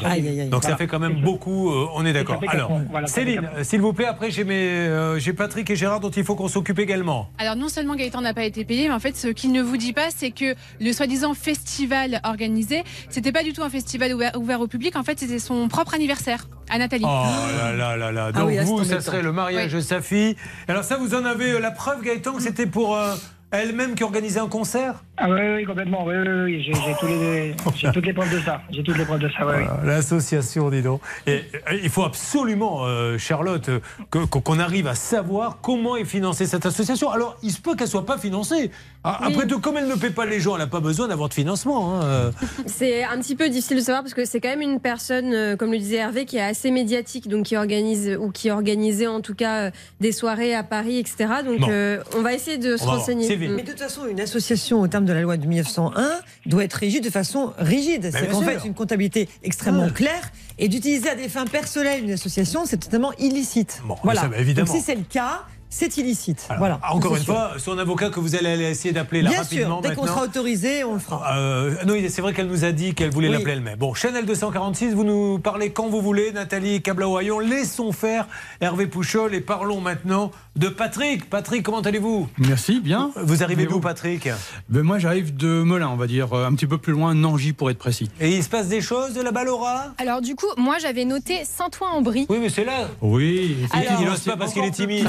Donc 0.52 0.64
ça 0.64 0.76
fait 0.76 0.86
quand 0.88 0.99
même 0.99 1.22
beaucoup, 1.22 1.70
euh, 1.72 1.88
on 1.95 2.06
est 2.06 2.14
d'accord. 2.14 2.41
Alors, 2.48 2.72
voilà, 2.91 3.08
Céline, 3.08 3.49
s'il 3.64 3.82
vous 3.82 3.94
plaît, 3.94 4.06
après 4.06 4.32
j'ai 4.32 4.44
mes, 4.44 4.54
euh, 4.68 5.18
j'ai 5.20 5.34
Patrick 5.34 5.70
et 5.70 5.76
Gérard 5.76 5.99
dont 6.02 6.10
il 6.10 6.24
faut 6.26 6.36
qu'on 6.36 6.48
s'occupe 6.49 6.80
également. 6.80 7.30
Alors 7.38 7.56
non 7.56 7.70
seulement 7.70 7.95
Gaëtan 7.95 8.22
n'a 8.22 8.34
pas 8.34 8.44
été 8.44 8.66
payé, 8.66 8.88
mais 8.90 8.94
en 8.94 8.99
fait 8.99 9.16
ce 9.16 9.30
qu'il 9.30 9.52
ne 9.54 9.62
vous 9.62 9.78
dit 9.78 9.94
pas, 9.94 10.10
c'est 10.10 10.32
que 10.32 10.56
le 10.82 10.91
soi-disant 10.91 11.34
festival 11.34 12.20
organisé, 12.26 12.84
c'était 13.10 13.32
pas 13.32 13.44
du 13.44 13.54
tout 13.54 13.64
un 13.64 13.70
festival 13.70 14.14
ouvert, 14.14 14.32
ouvert 14.38 14.60
au 14.62 14.68
public. 14.68 14.95
En 14.98 15.04
fait, 15.04 15.20
c'était 15.20 15.40
son 15.40 15.68
propre 15.70 15.94
anniversaire 15.94 16.48
à 16.70 16.78
Nathalie. 16.78 17.06
Oh 17.08 17.24
là 17.62 17.72
là 17.74 17.95
là 17.95 18.12
là. 18.12 18.26
Ah 18.34 18.40
Donc 18.40 18.49
oui, 18.49 18.58
vous, 18.64 18.84
ça 18.84 18.99
serait 18.99 19.22
le 19.22 19.32
mariage 19.32 19.72
de 19.72 19.80
sa 19.80 20.02
fille. 20.02 20.36
Alors 20.68 20.84
ça, 20.84 20.98
vous 20.98 21.16
en 21.16 21.24
avez 21.24 21.52
euh, 21.54 21.60
la 21.60 21.72
preuve, 21.72 22.04
Gaëtan, 22.04 22.16
c'était 22.39 22.65
pour 22.65 22.95
euh, 22.95 23.15
elle-même 23.52 23.95
qui 23.95 24.03
organisait 24.03 24.40
un 24.40 24.48
concert? 24.48 25.03
Ah 25.19 25.30
oui, 25.30 25.40
oui, 25.56 25.65
complètement. 25.65 26.06
Oui, 26.06 26.14
oui, 26.18 26.28
oui. 26.44 26.64
J'ai 27.76 27.91
toutes 27.91 28.06
les 28.06 28.14
preuves 28.14 28.32
de 28.32 28.40
ça. 28.41 28.61
J'ai 28.69 28.84
toutes 28.84 28.98
les 28.98 29.06
preuves 29.06 29.19
de 29.19 29.30
ça, 29.30 29.48
oui, 29.48 29.64
L'association, 29.84 30.69
dis 30.69 30.82
donc. 30.84 31.02
Et, 31.26 31.41
euh, 31.72 31.78
il 31.82 31.90
faut 31.90 32.03
absolument, 32.03 32.86
euh, 32.86 33.18
Charlotte, 33.18 33.69
que- 34.11 34.26
qu'on 34.26 34.60
arrive 34.60 34.86
à 34.88 34.94
savoir 34.95 35.57
comment 35.61 35.95
est 35.95 36.06
financée 36.06 36.45
cette 36.45 36.65
association. 36.65 37.10
Alors, 37.10 37.38
il 37.41 37.52
se 37.52 37.60
peut 37.61 37.76
qu'elle 37.76 37.88
soit 37.88 38.06
pas 38.06 38.18
financée. 38.18 38.69
Ah, 39.03 39.19
Oui. 39.22 39.28
Après 39.34 39.48
tout, 39.48 39.60
comme 39.60 39.78
elle 39.78 39.88
ne 39.88 39.95
paie 39.95 40.10
pas 40.11 40.26
les 40.26 40.40
gens, 40.40 40.53
elle 40.56 40.61
n'a 40.61 40.68
pas 40.68 40.82
besoin 40.82 41.07
d'avoir 41.07 41.30
de 41.30 41.34
financement. 41.34 41.95
hein, 41.99 42.03
euh. 42.03 42.32
C'est 42.68 43.03
un 43.03 43.18
petit 43.19 43.36
peu 43.36 43.49
difficile 43.49 43.78
de 43.78 43.82
savoir 43.82 44.03
parce 44.03 44.14
que 44.14 44.26
c'est 44.26 44.40
quand 44.41 44.49
même 44.49 44.61
une 44.61 44.80
personne, 44.80 45.56
comme 45.57 45.72
le 45.72 45.78
disait 45.80 45.98
Hervé, 45.98 46.26
qui 46.26 46.38
est 46.38 46.41
assez 46.41 46.69
médiatique, 46.69 47.28
donc 47.28 47.45
qui 47.45 47.56
organise 47.57 48.18
ou 48.19 48.30
qui 48.32 48.52
organisait 48.52 49.07
en 49.07 49.22
tout 49.22 49.34
cas 49.36 49.72
des 49.99 50.11
soirées 50.11 50.53
à 50.53 50.64
Paris, 50.64 50.99
etc. 50.99 51.26
Donc 51.45 51.60
Bon. 51.61 51.68
euh, 51.72 51.98
on 52.15 52.22
va 52.22 52.34
essayer 52.34 52.57
de 52.57 52.76
se 52.78 52.84
renseigner. 52.84 53.28
Mais 53.38 53.64
de 53.64 53.70
toute 53.72 53.80
façon, 53.80 54.02
une 54.10 54.20
association 54.20 54.82
au 54.82 54.88
terme 54.88 55.06
de 55.06 55.14
la 55.14 55.22
loi 55.22 55.38
de 55.38 55.46
1901 55.46 56.10
doit 56.46 56.64
être 56.64 56.74
régie 56.76 57.02
de 57.02 57.10
façon 57.10 57.54
rigide. 57.58 58.10
C'est 58.12 58.22
bien 58.24 58.32
qu'en 58.32 58.42
fait 58.42 58.60
une 58.66 58.74
comptabilité 58.74 59.30
extrêmement 59.44 59.90
claire 59.90 60.32
et 60.60 60.68
d'utiliser 60.70 61.10
à 61.10 61.16
des 61.16 61.30
fins 61.30 61.46
personnelles 61.46 62.04
une 62.04 62.12
association, 62.12 62.66
c'est 62.66 62.78
totalement 62.78 63.14
illicite. 63.20 63.82
voilà. 64.04 64.22
ça, 64.22 64.28
bah, 64.28 64.38
évidemment. 64.40 64.68
Donc 64.68 64.76
si 64.76 64.82
c'est 64.82 64.96
le 64.96 65.04
cas, 65.04 65.44
c'est 65.70 65.98
illicite. 65.98 66.48
voilà. 66.58 66.80
Encore 66.92 67.12
C'est 67.14 67.18
une 67.20 67.24
sûr. 67.26 67.34
fois, 67.34 67.52
son 67.58 67.78
avocat 67.78 68.10
que 68.10 68.22
vous 68.22 68.36
allez 68.36 68.50
aller 68.50 68.70
essayer 68.70 68.94
d'appeler 68.94 69.22
là 69.22 69.30
Bien 69.32 69.40
rapidement 69.42 69.82
sûr, 69.82 69.90
dès 69.90 69.96
qu'on 69.96 70.08
sera 70.08 70.24
autorisé, 70.24 70.86
on 70.86 70.94
le 70.94 71.00
fera. 71.00 71.38
Euh, 71.38 71.76
non, 71.86 71.94
c'est 72.10 72.22
vrai 72.22 72.34
qu'elle 72.34 72.48
nous 72.48 72.64
a 72.64 72.72
dit 72.72 72.94
qu'elle 72.96 73.10
voulait 73.12 73.28
Oui. 73.28 73.34
l'appeler 73.34 73.52
elle-même. 73.54 73.78
Bon, 73.78 73.94
Chanel 73.94 74.26
246, 74.26 74.94
vous 74.94 75.04
nous 75.04 75.40
parlez 75.40 75.72
quand 75.72 75.90
vous 75.90 76.02
voulez, 76.02 76.32
Nathalie 76.32 76.82
Cablaoyon. 76.82 77.40
Laissons 77.40 77.92
faire 77.92 78.28
Hervé 78.62 78.88
Pouchol 78.88 79.36
et 79.36 79.42
parlons 79.42 79.82
maintenant 79.82 80.32
de 80.58 80.70
Patrick. 80.70 81.30
Patrick, 81.30 81.64
comment 81.64 81.82
allez-vous? 81.82 82.28
Merci, 82.38 82.80
bien. 82.80 83.12
Vous 83.16 83.44
arrivez 83.44 83.66
d'où, 83.66 83.80
Patrick? 83.80 84.30
Ben 84.70 84.84
Moi, 84.84 85.00
j'arrive 85.00 85.36
de 85.36 85.48
Melun, 85.64 85.90
on 85.90 85.96
va 85.96 86.08
dire, 86.08 86.34
euh, 86.34 86.46
un 86.48 86.54
petit 86.54 86.68
peu 86.68 86.78
plus 86.78 86.94
loin, 86.94 87.14
Nangy 87.14 87.54
pour 87.54 87.70
être 87.70 87.78
précis. 87.78 88.10
Et 88.20 88.36
il 88.36 88.44
se 88.44 88.50
passe 88.50 88.68
des 88.68 88.82
choses 88.82 89.14
de 89.14 89.22
là-bas, 89.22 89.44
Laura 89.44 89.94
Alors 89.98 90.22
du 90.22 90.36
coup, 90.36 90.48
moi 90.58 90.78
j'avais 90.80 91.06
noté 91.06 91.44
Saint-Ouen-en-Brie. 91.46 92.26
Oui, 92.30 92.38
mais 92.42 92.50
c'est 92.50 92.66
là. 92.66 92.88
Oui, 93.02 93.58
Alors- 93.72 94.02
il 94.02 94.08
n'ose 94.08 94.20
pas 94.22 94.38
parce 94.38 94.54
qu'il 94.54 94.64
est 94.64 94.72
timide. 94.72 95.08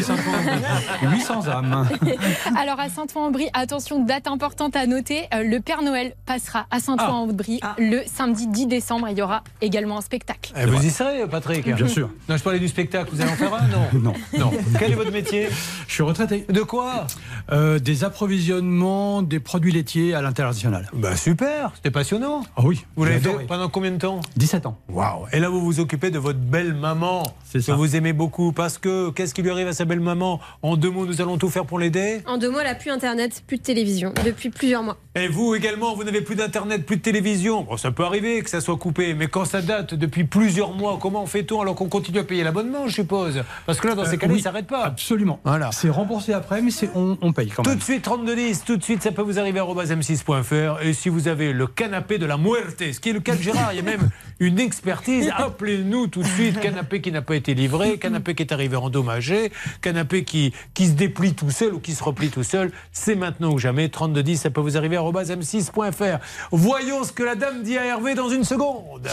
800 1.03 1.47
âmes. 1.49 1.89
Alors 2.59 2.79
à 2.81 2.89
Saint-Ouen-en-Brie, 2.89 3.49
attention, 3.53 4.05
date 4.05 4.27
importante 4.27 4.77
à 4.77 4.87
noter, 4.87 5.23
euh, 5.35 5.43
le 5.43 5.61
Père 5.61 5.83
Noël 5.83 6.15
passera 6.27 6.67
à 6.71 6.81
Saint-Ouen-en-Brie 6.81 7.61
le 7.79 8.03
samedi 8.07 8.47
10 8.47 8.67
décembre. 8.67 9.09
Il 9.11 9.19
y 9.19 9.23
aura 9.23 9.43
également 9.61 9.99
un 9.99 10.03
spectacle. 10.03 10.53
Eh, 10.57 10.67
vous 10.67 10.85
y 10.85 10.91
serez, 10.91 11.27
Patrick 11.29 11.65
Bien 11.75 11.89
sûr. 11.89 12.11
Non, 12.29 12.37
je 12.37 12.43
parlais 12.43 12.59
du 12.59 12.69
spectacle. 12.69 13.11
Vous 13.13 13.21
allez 13.21 13.31
en 13.33 13.37
faire 13.37 13.55
un 13.55 13.67
Non? 13.69 13.79
Non. 13.99 14.13
Non. 14.39 14.51
Quel 14.79 14.93
est 14.93 14.95
votre 14.95 15.13
métier? 15.13 15.38
Je 15.87 15.93
suis 15.95 16.03
retraité. 16.03 16.45
De 16.49 16.63
quoi 16.63 17.07
Euh, 17.53 17.79
Des 17.79 18.05
approvisionnements 18.05 19.23
des 19.23 19.41
produits 19.41 19.73
laitiers 19.73 20.15
à 20.15 20.23
l'international. 20.23 20.89
Bah 20.93 21.17
super, 21.17 21.73
c'était 21.77 21.91
passionnant. 21.91 22.43
Ah 22.57 22.63
oui. 22.65 22.85
Vous 22.97 23.05
l'avez 23.05 23.19
fait 23.21 23.47
pendant 23.47 23.69
combien 23.69 23.91
de 23.91 23.99
temps 23.99 24.21
17 24.37 24.67
ans. 24.67 24.79
Waouh 24.89 25.27
Et 25.33 25.41
là, 25.41 25.49
vous 25.49 25.61
vous 25.61 25.81
occupez 25.81 26.11
de 26.11 26.19
votre 26.19 26.39
belle 26.39 26.75
maman, 26.75 27.23
que 27.53 27.61
ça. 27.61 27.75
vous 27.75 27.97
aimez 27.97 28.13
beaucoup. 28.13 28.53
Parce 28.53 28.79
que 28.79 29.11
qu'est-ce 29.11 29.35
qui 29.35 29.43
lui 29.43 29.51
arrive 29.51 29.69
à 29.69 29.73
sa 29.73 29.85
belle 29.85 30.01
maman 30.01 30.41
En 30.63 30.77
deux 30.77 30.91
mots, 30.91 31.07
nous 31.07 31.21
allons 31.21 31.37
tout 31.39 31.49
faire 31.51 31.65
pour 31.67 31.79
l'aider. 31.79 32.21
En 32.27 32.39
deux 32.39 32.51
mots, 32.51 32.61
elle 32.61 32.67
a 32.67 32.75
plus 32.75 32.91
internet, 32.91 33.43
plus 33.47 33.59
de 33.59 33.63
télévision 33.63 34.13
depuis 34.25 34.51
plusieurs 34.51 34.83
mois. 34.83 34.97
Et 35.15 35.29
vous 35.29 35.55
également, 35.55 35.95
vous 35.95 36.05
n'avez 36.05 36.21
plus 36.21 36.37
d'internet, 36.37 36.87
plus 36.87 36.97
de 36.97 37.03
télévision. 37.03 37.63
Bon, 37.63 37.77
ça 37.77 37.91
peut 37.91 38.05
arriver 38.05 38.41
que 38.43 38.51
ça 38.51 38.61
soit 38.61 38.77
coupé, 38.77 39.15
mais 39.15 39.27
quand 39.27 39.45
ça 39.45 39.63
date 39.63 39.95
depuis 39.95 40.25
plusieurs 40.25 40.73
mois, 40.75 40.99
comment 41.01 41.27
fait-on 41.27 41.61
alors 41.61 41.75
qu'on 41.75 41.89
continue 41.89 42.19
à 42.21 42.25
payer 42.25 42.45
l'abonnement, 42.45 42.87
je 42.87 42.95
suppose? 42.95 43.43
Parce 43.67 43.81
que 43.81 43.89
là, 43.89 43.95
dans 43.95 44.05
ces 44.05 44.15
Euh, 44.15 44.17
cas-là, 44.17 44.33
oui, 44.33 44.39
il 44.39 44.43
s'arrête 44.43 44.67
pas. 44.67 44.85
Absolument. 44.85 45.28
Voilà. 45.45 45.71
C'est 45.73 45.91
remboursé 45.91 46.33
après, 46.33 46.63
mais 46.63 46.71
c'est 46.71 46.91
on, 46.95 47.19
on 47.21 47.33
paye 47.33 47.49
quand 47.49 47.63
Tout 47.63 47.71
même. 47.71 47.79
de 47.79 47.85
suite, 47.85 48.03
3210, 48.03 48.65
tout 48.65 48.77
de 48.77 48.83
suite, 48.83 49.03
ça 49.03 49.13
peut 49.13 49.23
vous 49.23 49.39
arriver 49.39 49.61
à 49.61 49.65
m6.fr. 49.65 50.83
Et 50.83 50.93
si 50.93 51.09
vous 51.09 51.29
avez 51.29 51.53
le 51.53 51.67
canapé 51.67 52.19
de 52.19 52.27
la 52.27 52.37
muerte, 52.37 52.83
ce 52.93 53.01
qui 53.01 53.11
est 53.11 53.13
le 53.13 53.21
cas 53.21 53.35
de 53.35 53.43
Gérard, 53.43 53.73
il 53.73 53.77
y 53.77 53.81
a 53.81 53.83
même 53.83 54.09
une 54.41 54.59
expertise, 54.59 55.31
appelez-nous 55.37 56.07
tout 56.07 56.23
de 56.23 56.29
suite. 56.29 56.61
Canapé 56.61 57.01
qui 57.01 57.13
n'a 57.13 57.23
pas 57.23 57.37
été 57.37 57.55
livré, 57.55 57.99
canapé 57.99 58.35
qui 58.35 58.43
est 58.43 58.53
arrivé 58.53 58.77
endommagé, 58.77 59.53
canapé 59.83 60.25
qui, 60.25 60.53
qui 60.75 60.87
se 60.87 60.93
déplie 60.93 61.35
tout 61.35 61.51
seul 61.51 61.75
ou 61.75 61.81
qui 61.81 61.93
se 61.93 62.03
replie 62.03 62.31
tout 62.31 62.45
seul. 62.45 62.73
C'est 62.93 63.17
maintenant 63.17 63.53
ou 63.53 63.59
jamais. 63.59 63.89
3210, 63.89 64.37
ça 64.37 64.51
peut 64.51 64.61
vous 64.61 64.77
arriver 64.77 64.97
à 64.97 65.01
m6.fr. 65.03 66.19
Voyons 66.53 67.05
ce 67.05 67.13
que 67.13 67.23
la 67.23 67.35
dame 67.35 67.63
dit 67.63 67.79
à 67.79 67.85
Hervé 67.85 68.15
dans 68.15 68.29
une 68.29 68.45
seconde. 68.45 69.09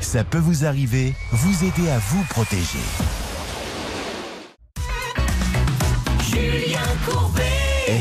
Ça 0.00 0.24
peut 0.24 0.38
vous 0.38 0.64
arriver, 0.64 1.14
vous 1.32 1.64
aider 1.64 1.90
à 1.90 1.98
vous 1.98 2.22
protéger. 2.30 2.78
Julien 6.40 6.80
Courbet. 7.06 7.42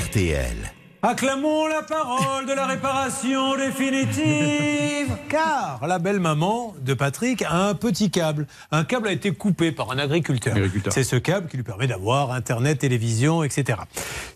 RTL. 0.05 0.55
Acclamons 1.01 1.67
la 1.67 1.81
parole 1.81 2.45
de 2.45 2.53
la 2.53 2.65
réparation 2.67 3.55
définitive. 3.55 5.07
Car 5.29 5.85
la 5.85 5.99
belle 5.99 6.19
maman 6.19 6.73
de 6.81 6.93
Patrick 6.93 7.41
a 7.41 7.67
un 7.67 7.73
petit 7.73 8.09
câble. 8.11 8.47
Un 8.71 8.83
câble 8.83 9.07
a 9.07 9.11
été 9.11 9.31
coupé 9.31 9.71
par 9.71 9.91
un 9.91 9.97
agriculteur. 9.97 10.55
C'est 10.89 11.03
ce 11.03 11.15
câble 11.17 11.47
qui 11.47 11.57
lui 11.57 11.63
permet 11.63 11.87
d'avoir 11.87 12.31
Internet, 12.31 12.79
télévision, 12.79 13.43
etc. 13.43 13.79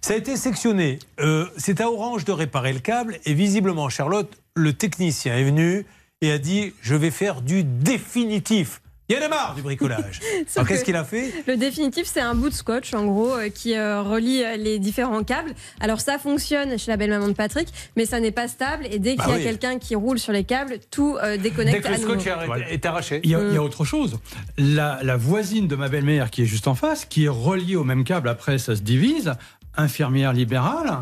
Ça 0.01 0.13
a 0.13 0.17
été 0.17 0.35
sectionné. 0.37 0.99
Euh, 1.19 1.47
C'est 1.57 1.81
à 1.81 1.89
Orange 1.89 2.25
de 2.25 2.31
réparer 2.31 2.73
le 2.73 2.79
câble. 2.79 3.19
Et 3.25 3.33
visiblement, 3.33 3.89
Charlotte, 3.89 4.31
le 4.55 4.73
technicien 4.73 5.37
est 5.37 5.43
venu 5.43 5.85
et 6.21 6.31
a 6.31 6.37
dit 6.37 6.73
Je 6.81 6.95
vais 6.95 7.11
faire 7.11 7.41
du 7.41 7.63
définitif. 7.63 8.81
Il 9.09 9.17
y 9.17 9.19
en 9.19 9.25
a 9.25 9.27
marre 9.27 9.53
du 9.53 9.61
bricolage. 9.61 10.21
Alors 10.55 10.65
qu'est-ce 10.67 10.79
que 10.81 10.85
qu'il 10.85 10.95
a 10.95 11.03
fait? 11.03 11.31
Le 11.45 11.57
définitif, 11.57 12.05
c'est 12.05 12.21
un 12.21 12.35
bout 12.35 12.49
de 12.49 12.53
scotch, 12.53 12.93
en 12.93 13.05
gros, 13.05 13.33
euh, 13.33 13.49
qui 13.49 13.75
euh, 13.75 14.01
relie 14.01 14.41
euh, 14.43 14.55
les 14.55 14.79
différents 14.79 15.23
câbles. 15.23 15.53
Alors, 15.81 15.99
ça 15.99 16.17
fonctionne 16.17 16.79
chez 16.79 16.89
la 16.89 16.95
belle-maman 16.95 17.27
de 17.27 17.33
Patrick, 17.33 17.67
mais 17.97 18.05
ça 18.05 18.21
n'est 18.21 18.31
pas 18.31 18.47
stable. 18.47 18.87
Et 18.89 18.99
dès 18.99 19.15
Bah 19.15 19.25
qu'il 19.25 19.33
y 19.33 19.35
a 19.35 19.37
oui. 19.39 19.43
quelqu'un 19.43 19.77
qui 19.77 19.95
roule 19.95 20.19
sur 20.19 20.31
les 20.31 20.45
câbles, 20.45 20.77
tout 20.89 21.17
euh, 21.21 21.35
déconnecte 21.35 21.83
Dès 21.83 21.89
que 21.89 21.95
le 21.95 22.01
scotch 22.01 22.25
est 22.69 22.85
arraché. 22.85 23.19
Il 23.25 23.29
y, 23.31 23.35
a, 23.35 23.39
il 23.41 23.53
y 23.53 23.57
a 23.57 23.59
Mm. 23.59 23.63
autre 23.65 23.83
chose. 23.83 24.19
La, 24.57 24.99
la 25.03 25.17
voisine 25.17 25.67
de 25.67 25.75
ma 25.75 25.89
belle-mère, 25.89 26.31
qui 26.31 26.43
est 26.43 26.45
juste 26.47 26.67
en 26.69 26.75
face, 26.75 27.03
qui 27.03 27.25
est 27.25 27.29
reliée 27.29 27.75
au 27.75 27.83
même 27.83 28.05
câble, 28.05 28.29
après 28.29 28.57
ça 28.57 28.73
se 28.75 28.81
divise, 28.81 29.33
infirmière 29.75 30.31
libérale, 30.31 30.99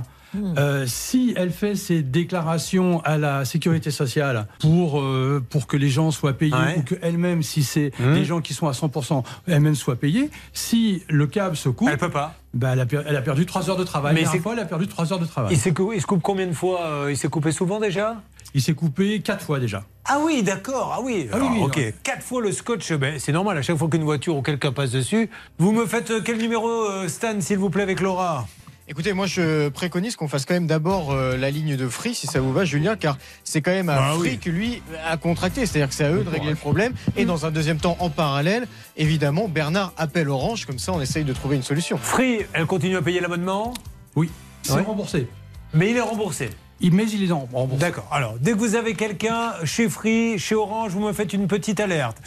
Euh, 0.57 0.85
si 0.87 1.33
elle 1.35 1.51
fait 1.51 1.75
ses 1.75 2.01
déclarations 2.03 3.01
à 3.03 3.17
la 3.17 3.43
sécurité 3.45 3.91
sociale 3.91 4.47
pour, 4.59 5.01
euh, 5.01 5.43
pour 5.49 5.67
que 5.67 5.75
les 5.77 5.89
gens 5.89 6.11
soient 6.11 6.33
payés 6.33 6.53
Ouais. 6.53 6.75
ou 6.77 6.81
qu'elle-même, 6.83 7.43
si 7.43 7.63
c'est 7.63 7.91
Mhm. 7.99 8.13
des 8.13 8.25
gens 8.25 8.41
qui 8.41 8.53
sont 8.53 8.67
à 8.67 8.73
100%, 8.73 9.23
elle-même 9.47 9.75
soit 9.75 9.95
payée, 9.97 10.29
si 10.53 11.03
le 11.09 11.27
câble 11.27 11.55
se 11.57 11.69
coupe. 11.69 11.89
Elle 11.91 11.97
peut 11.97 12.09
pas. 12.09 12.35
bah, 12.53 12.71
elle, 12.73 12.81
a, 12.81 12.85
per- 12.85 13.03
elle 13.05 13.15
a 13.15 13.21
perdu 13.21 13.45
3 13.45 13.69
heures 13.69 13.77
de 13.77 13.83
travail. 13.85 14.13
Mais 14.13 14.25
c'est- 14.25 14.39
fois, 14.39 14.53
elle 14.53 14.59
a 14.59 14.65
perdu 14.65 14.85
3 14.87 15.13
heures 15.13 15.19
de 15.19 15.25
travail. 15.25 15.53
Il 15.53 15.59
se 15.59 16.05
coupe 16.05 16.21
combien 16.21 16.47
de 16.47 16.53
fois 16.53 16.81
euh, 16.81 17.07
Il 17.11 17.17
s'est 17.17 17.29
coupé 17.29 17.51
souvent 17.53 17.79
déjà? 17.79 18.21
Il 18.53 18.61
s'est 18.61 18.73
coupé 18.73 19.21
4 19.21 19.45
fois 19.45 19.59
déjà. 19.59 19.83
Ah 20.03 20.19
oui, 20.21 20.43
d'accord. 20.43 20.93
Ah 20.97 21.01
oui. 21.01 21.29
Ah 21.31 21.37
oui, 21.37 21.45
Alors, 21.45 21.51
oui, 21.53 21.61
ok. 21.63 21.77
non. 21.77 21.91
Quatre 22.03 22.21
fois 22.23 22.41
le 22.41 22.51
scotch, 22.51 22.91
ben, 22.93 23.17
c'est 23.19 23.31
normal. 23.31 23.57
À 23.57 23.61
chaque 23.61 23.77
fois 23.77 23.87
qu'une 23.89 24.03
voiture 24.03 24.35
ou 24.35 24.41
quelqu'un 24.41 24.73
passe 24.73 24.91
dessus, 24.91 25.29
vous 25.59 25.71
me 25.71 25.85
faites 25.85 26.11
quel 26.25 26.37
numéro, 26.39 27.07
Stan, 27.07 27.39
s'il 27.39 27.57
vous 27.57 27.69
plaît, 27.69 27.83
avec 27.83 28.01
Laura? 28.01 28.45
Écoutez, 28.87 29.13
moi 29.13 29.25
je 29.25 29.69
préconise 29.69 30.15
qu'on 30.15 30.27
fasse 30.27 30.45
quand 30.45 30.53
même 30.53 30.67
d'abord 30.67 31.11
euh, 31.11 31.37
la 31.37 31.49
ligne 31.49 31.77
de 31.77 31.87
Free, 31.87 32.13
si 32.13 32.27
ça 32.27 32.41
vous 32.41 32.51
va, 32.51 32.65
Julien, 32.65 32.97
car 32.97 33.17
c'est 33.43 33.61
quand 33.61 33.71
même 33.71 33.87
à 33.89 33.97
Ah 33.97 34.13
Free 34.17 34.31
oui. 34.31 34.37
que 34.37 34.49
lui 34.49 34.81
a 35.07 35.15
contracté. 35.17 35.65
C'est-à-dire 35.65 35.87
que 35.87 35.95
c'est 35.95 36.03
à 36.03 36.11
eux 36.11 36.23
de 36.23 36.29
régler 36.29 36.49
le 36.49 36.55
problème. 36.55 36.93
Et 37.15 37.23
dans 37.25 37.45
un 37.45 37.51
deuxième 37.51 37.77
temps, 37.77 37.95
en 37.99 38.09
parallèle, 38.09 38.67
évidemment, 38.97 39.47
Bernard 39.47 39.93
appelle 39.97 40.27
Orange, 40.29 40.65
comme 40.65 40.79
ça 40.79 40.91
on 40.91 40.99
essaye 40.99 41.23
de 41.23 41.31
trouver 41.33 41.55
une 41.55 41.63
solution. 41.63 41.97
Free, 41.97 42.39
elle 42.53 42.65
continue 42.65 42.97
à 42.97 43.01
payer 43.01 43.21
l'abonnement? 43.21 43.73
Oui, 44.15 44.29
c'est 44.63 44.73
Ouais. 44.73 44.81
remboursé. 44.81 45.27
Mais 45.73 45.91
il 45.91 45.97
est 45.97 46.01
remboursé. 46.01 46.49
Il, 46.81 46.93
mais 46.93 47.05
il 47.09 47.23
est 47.23 47.31
en 47.31 47.47
remboursé. 47.51 47.77
D'accord. 47.79 48.07
Alors, 48.11 48.35
dès 48.39 48.51
que 48.53 48.57
vous 48.57 48.75
avez 48.75 48.93
quelqu'un 48.95 49.53
chez 49.63 49.87
Free, 49.89 50.37
chez 50.39 50.55
Orange, 50.55 50.91
vous 50.91 50.99
me 51.01 51.13
faites 51.13 51.33
une 51.33 51.47
petite 51.47 51.79
alerte. 51.79 52.17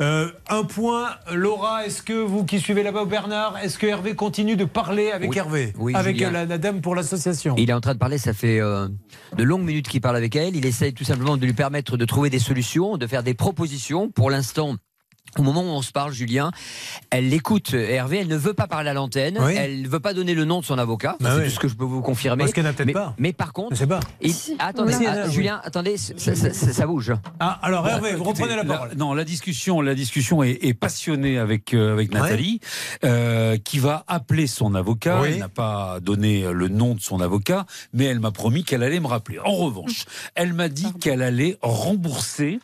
Euh, 0.00 0.30
un 0.48 0.62
point, 0.64 1.10
Laura, 1.32 1.84
est-ce 1.86 2.02
que 2.02 2.12
vous 2.12 2.44
qui 2.44 2.60
suivez 2.60 2.82
là-bas, 2.82 3.04
Bernard, 3.04 3.58
est-ce 3.58 3.78
que 3.78 3.86
Hervé 3.86 4.14
continue 4.14 4.56
de 4.56 4.64
parler 4.64 5.10
avec 5.10 5.30
Oui. 5.30 5.36
Hervé 5.38 5.72
Oui, 5.78 5.94
Avec 5.94 6.20
euh, 6.22 6.30
la, 6.30 6.44
la 6.44 6.58
dame 6.58 6.80
pour 6.80 6.94
l'association? 6.94 7.54
Il 7.58 7.70
est 7.70 7.74
en 7.74 7.80
train 7.80 7.94
de 7.94 7.98
parler, 7.98 8.18
ça 8.18 8.32
fait 8.32 8.60
euh, 8.60 8.88
de 9.36 9.42
longues 9.42 9.64
minutes 9.64 9.88
qu'il 9.88 10.00
parle 10.00 10.16
avec 10.16 10.36
elle. 10.36 10.56
Il 10.56 10.66
essaye 10.66 10.94
tout 10.94 11.04
simplement 11.04 11.36
de 11.36 11.44
lui 11.44 11.52
permettre 11.52 11.96
de 11.96 12.04
trouver 12.04 12.30
des 12.30 12.38
solutions, 12.38 12.96
de 12.96 13.06
faire 13.06 13.22
des 13.22 13.34
propositions. 13.34 14.10
Pour 14.10 14.30
l'instant, 14.30 14.76
au 15.38 15.42
moment 15.42 15.62
où 15.62 15.66
on 15.66 15.82
se 15.82 15.92
parle, 15.92 16.12
Julien, 16.12 16.50
elle 17.10 17.28
l'écoute, 17.28 17.74
Hervé, 17.74 18.18
elle 18.20 18.28
ne 18.28 18.36
veut 18.36 18.54
pas 18.54 18.66
parler 18.66 18.90
à 18.90 18.94
l'antenne, 18.94 19.38
Oui. 19.40 19.54
elle 19.56 19.82
ne 19.82 19.88
veut 19.88 20.00
pas 20.00 20.14
donner 20.14 20.34
le 20.34 20.44
nom 20.44 20.60
de 20.60 20.64
son 20.64 20.78
avocat, 20.78 21.16
Bah 21.20 21.30
c'est 21.34 21.38
oui. 21.42 21.44
tout 21.48 21.50
ce 21.54 21.58
que 21.60 21.68
je 21.68 21.74
peux 21.74 21.84
vous 21.84 22.00
confirmer. 22.02 22.44
Parce 22.44 22.52
qu'elle 22.52 22.64
n'a 22.64 22.72
peut-être 22.72 22.86
mais, 22.86 22.92
pas. 22.92 23.14
mais 23.18 23.32
par 23.32 23.52
contre, 23.52 23.74
Je 23.74 23.80
sais 23.80 23.86
pas. 23.86 24.00
il- 24.20 24.34
attendez, 24.58 24.94
Oui. 24.96 25.06
ah. 25.08 25.28
Julien, 25.28 25.60
attendez, 25.64 25.96
ça, 25.96 26.14
ça- 26.16 26.52
ça- 26.52 26.72
ça 26.72 26.86
bouge. 26.86 27.12
Ah, 27.40 27.58
alors 27.62 27.86
Hervé, 27.88 28.10
vous 28.12 28.16
écoutez, 28.22 28.42
reprenez 28.42 28.56
la 28.56 28.64
parole. 28.64 28.90
non, 28.96 29.14
la 29.14 29.24
discussion, 29.24 29.80
la 29.80 29.94
discussion 29.94 30.42
est, 30.42 30.58
est 30.62 30.74
passionnée 30.74 31.38
avec 31.38 31.74
euh, 31.74 31.92
avec 31.92 32.12
Nathalie, 32.12 32.60
euh, 33.04 33.56
qui 33.56 33.78
va 33.78 34.04
appeler 34.06 34.46
son 34.46 34.74
avocat. 34.74 35.20
Oui. 35.22 35.28
Elle 35.32 35.38
n'a 35.38 35.48
pas 35.48 35.98
donné 36.00 36.44
le 36.52 36.68
nom 36.68 36.94
de 36.94 37.00
son 37.00 37.20
avocat, 37.20 37.66
mais 37.92 38.04
elle 38.04 38.20
m'a 38.20 38.30
promis 38.30 38.64
qu'elle 38.64 38.82
allait 38.82 39.00
me 39.00 39.06
rappeler. 39.06 39.38
En 39.44 39.52
revanche, 39.54 40.04
elle 40.34 40.52
m'a 40.52 40.68
dit 40.68 40.92
qu'elle 41.00 41.22
allait 41.22 41.58
rembourser 41.62 42.60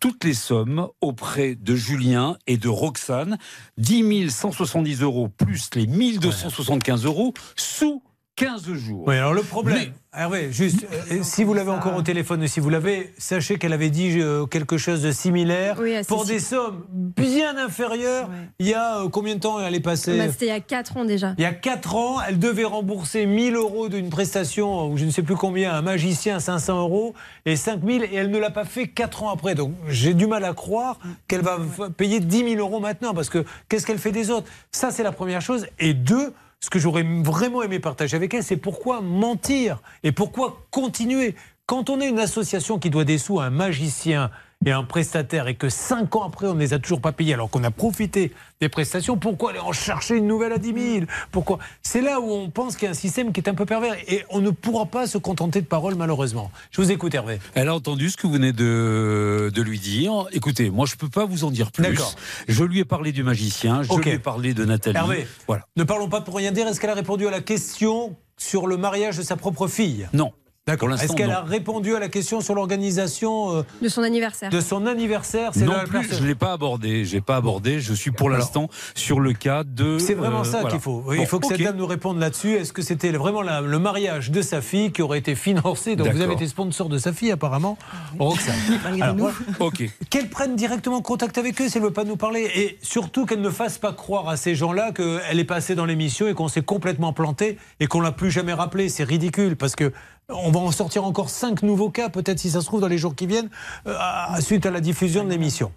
toutes 0.00 0.24
les 0.24 0.34
sommes 0.34 0.88
auprès 1.00 1.54
de 1.54 1.74
Julien 1.74 2.07
et 2.46 2.56
de 2.56 2.68
Roxane, 2.68 3.38
10 3.76 4.30
170 4.30 5.02
euros 5.02 5.28
plus 5.28 5.70
les 5.74 5.86
1275 5.86 7.04
euros 7.04 7.34
sous 7.56 8.02
15 8.38 8.72
jours. 8.74 9.04
Oui, 9.06 9.16
alors 9.16 9.34
le 9.34 9.42
problème, 9.42 9.76
Mais- 9.78 9.92
Hervé, 10.20 10.50
juste, 10.50 10.86
euh, 11.12 11.18
si 11.22 11.44
vous 11.44 11.52
l'avez 11.52 11.70
encore 11.70 11.94
au 11.94 12.02
téléphone, 12.02 12.46
si 12.48 12.60
vous 12.60 12.70
l'avez, 12.70 13.12
sachez 13.18 13.58
qu'elle 13.58 13.74
avait 13.74 13.90
dit 13.90 14.18
euh, 14.18 14.46
quelque 14.46 14.78
chose 14.78 15.02
de 15.02 15.12
similaire. 15.12 15.76
Oui, 15.80 15.94
pour 16.08 16.22
si- 16.24 16.32
des 16.32 16.38
sommes 16.40 16.84
bien 16.90 17.56
inférieures, 17.58 18.28
il 18.58 18.66
y 18.68 18.74
a 18.74 19.00
euh, 19.02 19.08
combien 19.10 19.34
de 19.34 19.40
temps 19.40 19.60
elle 19.60 19.74
est 19.74 19.80
passée 19.80 20.16
Bah, 20.16 20.24
C'était 20.32 20.46
il 20.46 20.48
y 20.48 20.52
a 20.52 20.60
4 20.60 20.96
ans 20.96 21.04
déjà. 21.04 21.34
Il 21.36 21.42
y 21.42 21.44
a 21.44 21.52
4 21.52 21.94
ans, 21.94 22.16
elle 22.26 22.38
devait 22.38 22.64
rembourser 22.64 23.26
1000 23.26 23.54
euros 23.54 23.88
d'une 23.90 24.08
prestation, 24.08 24.90
ou 24.90 24.96
je 24.96 25.04
ne 25.04 25.10
sais 25.10 25.22
plus 25.22 25.36
combien, 25.36 25.74
un 25.74 25.82
magicien 25.82 26.40
500 26.40 26.80
euros, 26.80 27.14
et 27.44 27.54
5000, 27.54 28.04
et 28.04 28.14
elle 28.14 28.30
ne 28.30 28.38
l'a 28.38 28.50
pas 28.50 28.64
fait 28.64 28.88
4 28.88 29.24
ans 29.24 29.30
après. 29.30 29.54
Donc 29.54 29.72
j'ai 29.88 30.14
du 30.14 30.26
mal 30.26 30.42
à 30.44 30.54
croire 30.54 30.98
qu'elle 31.28 31.42
va 31.42 31.58
payer 31.96 32.20
10 32.20 32.54
000 32.54 32.60
euros 32.60 32.80
maintenant, 32.80 33.12
parce 33.12 33.28
que 33.28 33.44
qu'est-ce 33.68 33.86
qu'elle 33.86 33.98
fait 33.98 34.12
des 34.12 34.30
autres? 34.30 34.48
Ça, 34.72 34.90
c'est 34.90 35.02
la 35.02 35.12
première 35.12 35.42
chose. 35.42 35.66
Et 35.78 35.92
deux, 35.92 36.32
ce 36.60 36.70
que 36.70 36.78
j'aurais 36.78 37.04
vraiment 37.04 37.62
aimé 37.62 37.78
partager 37.78 38.16
avec 38.16 38.34
elle, 38.34 38.42
c'est 38.42 38.56
pourquoi 38.56 39.00
mentir 39.00 39.80
et 40.02 40.12
pourquoi 40.12 40.66
continuer. 40.70 41.34
Quand 41.66 41.90
on 41.90 42.00
est 42.00 42.08
une 42.08 42.18
association 42.18 42.78
qui 42.78 42.90
doit 42.90 43.04
des 43.04 43.18
sous 43.18 43.40
à 43.40 43.44
un 43.44 43.50
magicien 43.50 44.30
et 44.66 44.72
un 44.72 44.82
prestataire 44.82 45.46
et 45.46 45.54
que 45.54 45.68
5 45.68 46.16
ans 46.16 46.24
après 46.24 46.46
on 46.48 46.54
ne 46.54 46.58
les 46.60 46.74
a 46.74 46.78
toujours 46.78 47.00
pas 47.00 47.12
payés 47.12 47.34
alors 47.34 47.48
qu'on 47.48 47.62
a 47.62 47.70
profité 47.70 48.32
des 48.60 48.68
prestations, 48.68 49.16
pourquoi 49.16 49.50
aller 49.50 49.60
en 49.60 49.70
chercher 49.72 50.16
une 50.16 50.26
nouvelle 50.26 50.52
à 50.52 50.58
10 50.58 50.94
000 50.98 51.06
Pourquoi? 51.30 51.58
C'est 51.82 52.00
là 52.00 52.20
où 52.20 52.28
on 52.30 52.50
pense 52.50 52.74
qu'il 52.76 52.84
y 52.84 52.88
a 52.88 52.90
un 52.90 52.94
système 52.94 53.32
qui 53.32 53.40
est 53.40 53.48
un 53.48 53.54
peu 53.54 53.66
pervers 53.66 53.94
et 54.08 54.24
on 54.30 54.40
ne 54.40 54.50
pourra 54.50 54.86
pas 54.86 55.06
se 55.06 55.16
contenter 55.16 55.60
de 55.60 55.66
paroles 55.66 55.94
malheureusement. 55.94 56.50
Je 56.72 56.82
vous 56.82 56.90
écoute 56.90 57.14
Hervé. 57.14 57.38
Elle 57.54 57.68
a 57.68 57.74
entendu 57.74 58.10
ce 58.10 58.16
que 58.16 58.26
vous 58.26 58.32
venez 58.32 58.52
de, 58.52 59.50
de 59.54 59.62
lui 59.62 59.78
dire. 59.78 60.26
Écoutez, 60.32 60.70
moi 60.70 60.86
je 60.86 60.96
peux 60.96 61.08
pas 61.08 61.24
vous 61.24 61.44
en 61.44 61.50
dire 61.52 61.70
plus. 61.70 61.84
D'accord. 61.84 62.14
Je 62.48 62.64
lui 62.64 62.80
ai 62.80 62.84
parlé 62.84 63.12
du 63.12 63.22
magicien, 63.22 63.82
je 63.84 63.94
lui 63.94 64.10
ai 64.10 64.18
parlé 64.18 64.54
de 64.54 64.64
Nathalie. 64.64 64.96
Hervé, 64.96 65.26
Voilà. 65.46 65.66
ne 65.76 65.84
parlons 65.84 66.08
pas 66.08 66.20
pour 66.20 66.34
rien 66.34 66.50
dire. 66.50 66.66
Est-ce 66.66 66.80
qu'elle 66.80 66.90
a 66.90 66.94
répondu 66.94 67.26
à 67.28 67.30
la 67.30 67.40
question 67.40 68.16
sur 68.36 68.66
le 68.66 68.76
mariage 68.76 69.16
de 69.16 69.22
sa 69.22 69.36
propre 69.36 69.68
fille? 69.68 70.08
Non. 70.12 70.32
D'accord. 70.68 70.92
Est-ce 70.92 71.14
qu'elle 71.14 71.30
a 71.30 71.40
répondu 71.40 71.96
à 71.96 71.98
la 71.98 72.08
question 72.10 72.42
sur 72.42 72.54
l'organisation 72.54 73.56
euh, 73.56 73.62
De 73.80 73.88
son 73.88 74.02
anniversaire. 74.02 74.50
de 74.50 74.60
son 74.60 74.84
anniversaire 74.86 75.52
C'est 75.54 75.64
Non 75.64 75.72
là 75.72 75.84
plus, 75.84 76.14
je 76.14 76.22
l'ai 76.22 76.34
pas 76.34 76.52
abordé. 76.52 77.06
J'ai 77.06 77.22
pas 77.22 77.36
abordé. 77.36 77.80
Je 77.80 77.94
suis 77.94 78.10
pour 78.10 78.28
l'instant 78.28 78.68
sur 78.94 79.18
le 79.18 79.32
cas 79.32 79.64
de. 79.64 79.98
C'est 79.98 80.12
vraiment 80.12 80.40
euh, 80.40 80.44
ça 80.44 80.60
voilà. 80.60 80.70
qu'il 80.72 80.80
faut. 80.80 81.02
Oui, 81.06 81.16
Bon, 81.16 81.22
il 81.22 81.26
faut 81.26 81.40
que 81.40 81.46
cette 81.46 81.62
dame 81.62 81.76
nous 81.76 81.86
réponde 81.86 82.18
là-dessus. 82.18 82.52
Est-ce 82.52 82.74
que 82.74 82.82
c'était 82.82 83.10
vraiment 83.12 83.40
la- 83.40 83.62
le 83.62 83.78
mariage 83.78 84.30
de 84.30 84.42
sa 84.42 84.60
fille 84.60 84.92
qui 84.92 85.00
aurait 85.00 85.18
été 85.20 85.34
financé? 85.34 85.96
Donc 85.96 86.08
vous 86.08 86.20
avez 86.20 86.34
été 86.34 86.46
sponsor 86.46 86.90
de 86.90 86.98
sa 86.98 87.14
fille 87.14 87.30
apparemment, 87.30 87.78
Roxane. 88.18 88.54
Alors, 89.00 89.30
Ok. 89.60 89.84
Qu'elle 90.10 90.28
prenne 90.28 90.54
directement 90.54 91.00
contact 91.00 91.38
avec 91.38 91.58
eux 91.62 91.68
si 91.70 91.78
elle 91.78 91.82
ne 91.82 91.88
veut 91.88 91.94
pas 91.94 92.04
nous 92.04 92.16
parler. 92.16 92.50
Et 92.54 92.78
surtout 92.82 93.24
qu'elle 93.24 93.40
ne 93.40 93.50
fasse 93.50 93.78
pas 93.78 93.94
croire 93.94 94.28
à 94.28 94.36
ces 94.36 94.54
gens-là 94.54 94.92
qu'elle 94.92 95.38
est 95.38 95.44
passée 95.44 95.74
dans 95.74 95.86
l'émission 95.86 96.28
et 96.28 96.34
qu'on 96.34 96.48
s'est 96.48 96.60
complètement 96.60 97.14
planté 97.14 97.56
et 97.80 97.86
qu'on 97.86 98.02
l'a 98.02 98.12
plus 98.12 98.30
jamais 98.30 98.52
rappelé. 98.52 98.90
C'est 98.90 99.04
ridicule 99.04 99.56
parce 99.56 99.74
que 99.74 99.92
on 100.30 100.50
va 100.50 100.60
en 100.60 100.70
sortir 100.72 101.04
encore 101.04 101.30
cinq 101.30 101.62
nouveaux 101.62 101.90
cas, 101.90 102.08
peut-être 102.10 102.38
si 102.38 102.50
ça 102.50 102.60
se 102.60 102.66
trouve 102.66 102.80
dans 102.80 102.88
les 102.88 102.98
jours 102.98 103.14
qui 103.14 103.26
viennent, 103.26 103.48
euh, 103.86 103.96
suite 104.40 104.66
à 104.66 104.70
la 104.70 104.80
diffusion 104.80 105.24
de 105.24 105.30
l'émission. 105.30 105.72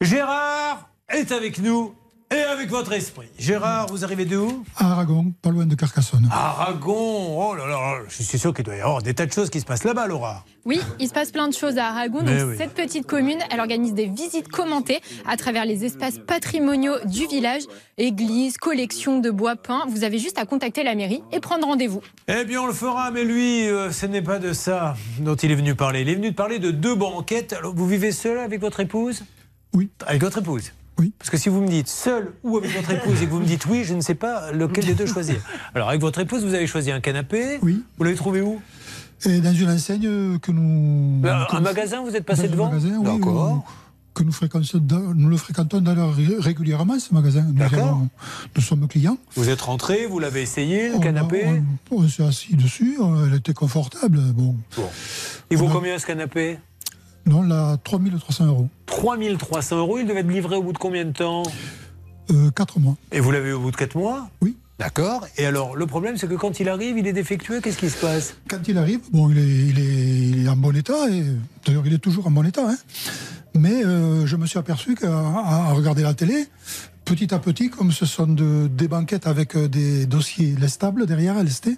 Gérard 0.00 0.88
est 1.08 1.32
avec 1.32 1.58
nous 1.58 1.94
et 2.34 2.42
avec 2.42 2.68
votre 2.68 2.92
esprit. 2.92 3.28
Gérard, 3.38 3.86
vous 3.86 4.04
arrivez 4.04 4.24
de 4.24 4.36
où 4.36 4.64
À 4.76 4.92
Aragon, 4.92 5.32
pas 5.40 5.50
loin 5.50 5.66
de 5.66 5.74
Carcassonne. 5.74 6.28
Aragon. 6.30 7.50
Oh 7.50 7.54
là 7.54 7.66
là, 7.66 7.98
je 8.08 8.22
suis 8.22 8.38
sûr 8.38 8.52
qu'il 8.52 8.64
doit 8.64 8.76
y 8.76 8.80
avoir 8.80 9.02
des 9.02 9.14
tas 9.14 9.26
de 9.26 9.32
choses 9.32 9.50
qui 9.50 9.60
se 9.60 9.64
passent 9.64 9.84
là-bas, 9.84 10.06
Laura. 10.06 10.44
Oui, 10.64 10.80
il 10.98 11.08
se 11.08 11.12
passe 11.12 11.30
plein 11.30 11.48
de 11.48 11.54
choses 11.54 11.78
à 11.78 11.88
Aragon. 11.88 12.22
Donc, 12.22 12.28
oui. 12.28 12.56
Cette 12.56 12.74
petite 12.74 13.06
commune, 13.06 13.38
elle 13.50 13.60
organise 13.60 13.94
des 13.94 14.06
visites 14.06 14.48
commentées 14.48 15.00
à 15.26 15.36
travers 15.36 15.64
les 15.64 15.84
espaces 15.84 16.18
patrimoniaux 16.18 16.96
du 17.04 17.26
village, 17.26 17.62
églises, 17.98 18.56
collections 18.56 19.20
de 19.20 19.30
bois 19.30 19.56
peints. 19.56 19.84
Vous 19.88 20.04
avez 20.04 20.18
juste 20.18 20.38
à 20.38 20.46
contacter 20.46 20.82
la 20.82 20.94
mairie 20.94 21.22
et 21.32 21.40
prendre 21.40 21.66
rendez-vous. 21.66 22.02
Eh 22.28 22.44
bien, 22.44 22.62
on 22.62 22.66
le 22.66 22.72
fera, 22.72 23.10
mais 23.10 23.24
lui, 23.24 23.68
euh, 23.68 23.92
ce 23.92 24.06
n'est 24.06 24.22
pas 24.22 24.38
de 24.38 24.52
ça 24.52 24.96
dont 25.20 25.36
il 25.36 25.50
est 25.50 25.56
venu 25.56 25.74
parler. 25.74 26.00
Il 26.00 26.08
est 26.08 26.14
venu 26.16 26.32
parler 26.32 26.58
de 26.58 26.70
deux 26.70 26.94
banquettes. 26.94 27.52
Alors, 27.52 27.74
vous 27.74 27.86
vivez 27.86 28.12
seul 28.12 28.38
avec 28.38 28.60
votre 28.60 28.80
épouse? 28.80 29.24
Oui. 29.72 29.90
Avec 30.06 30.22
votre 30.22 30.38
épouse? 30.38 30.72
Oui. 30.98 31.12
Parce 31.18 31.30
que 31.30 31.36
si 31.36 31.48
vous 31.48 31.60
me 31.60 31.68
dites 31.68 31.88
seul 31.88 32.32
ou 32.44 32.56
avec 32.58 32.70
votre 32.76 32.90
épouse 32.92 33.20
et 33.22 33.26
que 33.26 33.30
vous 33.30 33.40
me 33.40 33.46
dites 33.46 33.66
oui, 33.66 33.82
je 33.84 33.94
ne 33.94 34.00
sais 34.00 34.14
pas 34.14 34.52
lequel 34.52 34.84
des 34.86 34.94
deux 34.94 35.06
choisir. 35.06 35.36
Alors, 35.74 35.88
avec 35.88 36.00
votre 36.00 36.20
épouse, 36.20 36.44
vous 36.44 36.54
avez 36.54 36.66
choisi 36.68 36.90
un 36.92 37.00
canapé. 37.00 37.58
Oui. 37.62 37.82
Vous 37.98 38.04
l'avez 38.04 38.16
trouvé 38.16 38.40
où? 38.40 38.60
Et 39.26 39.40
dans 39.40 39.52
une 39.54 39.70
enseigne 39.70 40.38
que 40.38 40.52
nous. 40.52 41.20
Euh, 41.26 41.44
que 41.46 41.56
Un 41.56 41.58
nous- 41.58 41.64
magasin, 41.64 42.02
vous 42.02 42.14
êtes 42.14 42.24
passé 42.24 42.42
dans 42.42 42.48
un 42.48 42.52
devant? 42.52 42.70
magasin, 42.70 42.96
oui, 42.98 43.04
D'accord. 43.18 43.52
où- 43.52 43.64
que 44.14 44.22
nous 44.22 44.30
fréquentons, 44.30 44.80
nous 45.16 45.28
le 45.28 45.36
fréquentons 45.36 45.82
régulièrement, 46.38 46.96
ce 47.00 47.12
magasin. 47.12 47.42
Nous, 47.48 47.54
D'accord. 47.54 47.80
avons- 47.88 48.08
nous 48.54 48.62
sommes 48.62 48.86
clients. 48.86 49.18
Vous 49.34 49.48
êtes 49.48 49.62
rentré, 49.62 50.06
vous 50.06 50.20
l'avez 50.20 50.42
essayé, 50.42 50.90
le 50.90 50.94
On 50.94 51.00
a- 51.00 51.02
canapé? 51.02 51.46
On, 51.90 51.96
on 52.04 52.08
s'est 52.08 52.22
assis 52.22 52.54
dessus, 52.54 52.96
euh, 53.00 53.26
elle 53.28 53.34
était 53.38 53.54
confortable. 53.54 54.18
Bon. 54.32 54.54
Bon. 54.76 54.88
Il 55.50 55.56
vaut 55.56 55.66
a- 55.66 55.72
combien 55.72 55.98
ce 55.98 56.06
canapé? 56.06 56.58
Non, 57.26 57.42
là, 57.42 57.76
3300 57.84 58.46
euros. 58.46 58.68
3300 58.86 59.78
euros. 59.78 59.98
Il 59.98 60.06
devait 60.06 60.20
être 60.20 60.30
livré 60.30 60.56
au 60.56 60.62
bout 60.62 60.72
de 60.72 60.78
combien 60.78 61.04
de 61.04 61.12
temps 61.12 61.42
Euh, 62.30 62.50
4 62.50 62.78
mois. 62.80 62.96
Et 63.12 63.20
vous 63.20 63.30
l'avez 63.30 63.50
eu 63.50 63.52
au 63.52 63.60
bout 63.60 63.70
de 63.70 63.76
4 63.76 63.96
mois 63.96 64.28
Oui. 64.42 64.56
D'accord. 64.78 65.24
Et 65.38 65.46
alors, 65.46 65.76
le 65.76 65.86
problème, 65.86 66.16
c'est 66.16 66.26
que 66.28 66.34
quand 66.34 66.58
il 66.58 66.68
arrive, 66.68 66.98
il 66.98 67.06
est 67.06 67.12
défectueux. 67.12 67.60
Qu'est-ce 67.60 67.78
qui 67.78 67.88
se 67.88 67.96
passe 68.00 68.34
Quand 68.48 68.66
il 68.66 68.76
arrive, 68.76 69.00
bon, 69.12 69.30
il 69.30 69.38
est, 69.38 69.42
il 69.42 69.78
est, 69.78 70.28
il 70.40 70.44
est 70.44 70.48
en 70.48 70.56
bon 70.56 70.74
état, 70.74 71.08
et 71.10 71.22
d'ailleurs, 71.64 71.86
il 71.86 71.94
est 71.94 71.98
toujours 71.98 72.26
en 72.26 72.32
bon 72.32 72.44
état. 72.44 72.68
hein. 72.68 72.76
Mais 73.54 73.84
euh, 73.84 74.26
je 74.26 74.34
me 74.36 74.46
suis 74.46 74.58
aperçu 74.58 74.96
qu'à 74.96 75.70
regarder 75.72 76.02
la 76.02 76.12
télé, 76.12 76.46
petit 77.04 77.32
à 77.32 77.38
petit, 77.38 77.70
comme 77.70 77.92
ce 77.92 78.04
sont 78.04 78.26
de- 78.26 78.66
des 78.66 78.88
banquettes 78.88 79.28
avec 79.28 79.54
euh, 79.54 79.68
des 79.68 80.06
dossiers 80.06 80.56
lestables 80.58 81.06
derrière, 81.06 81.40
lestés, 81.44 81.76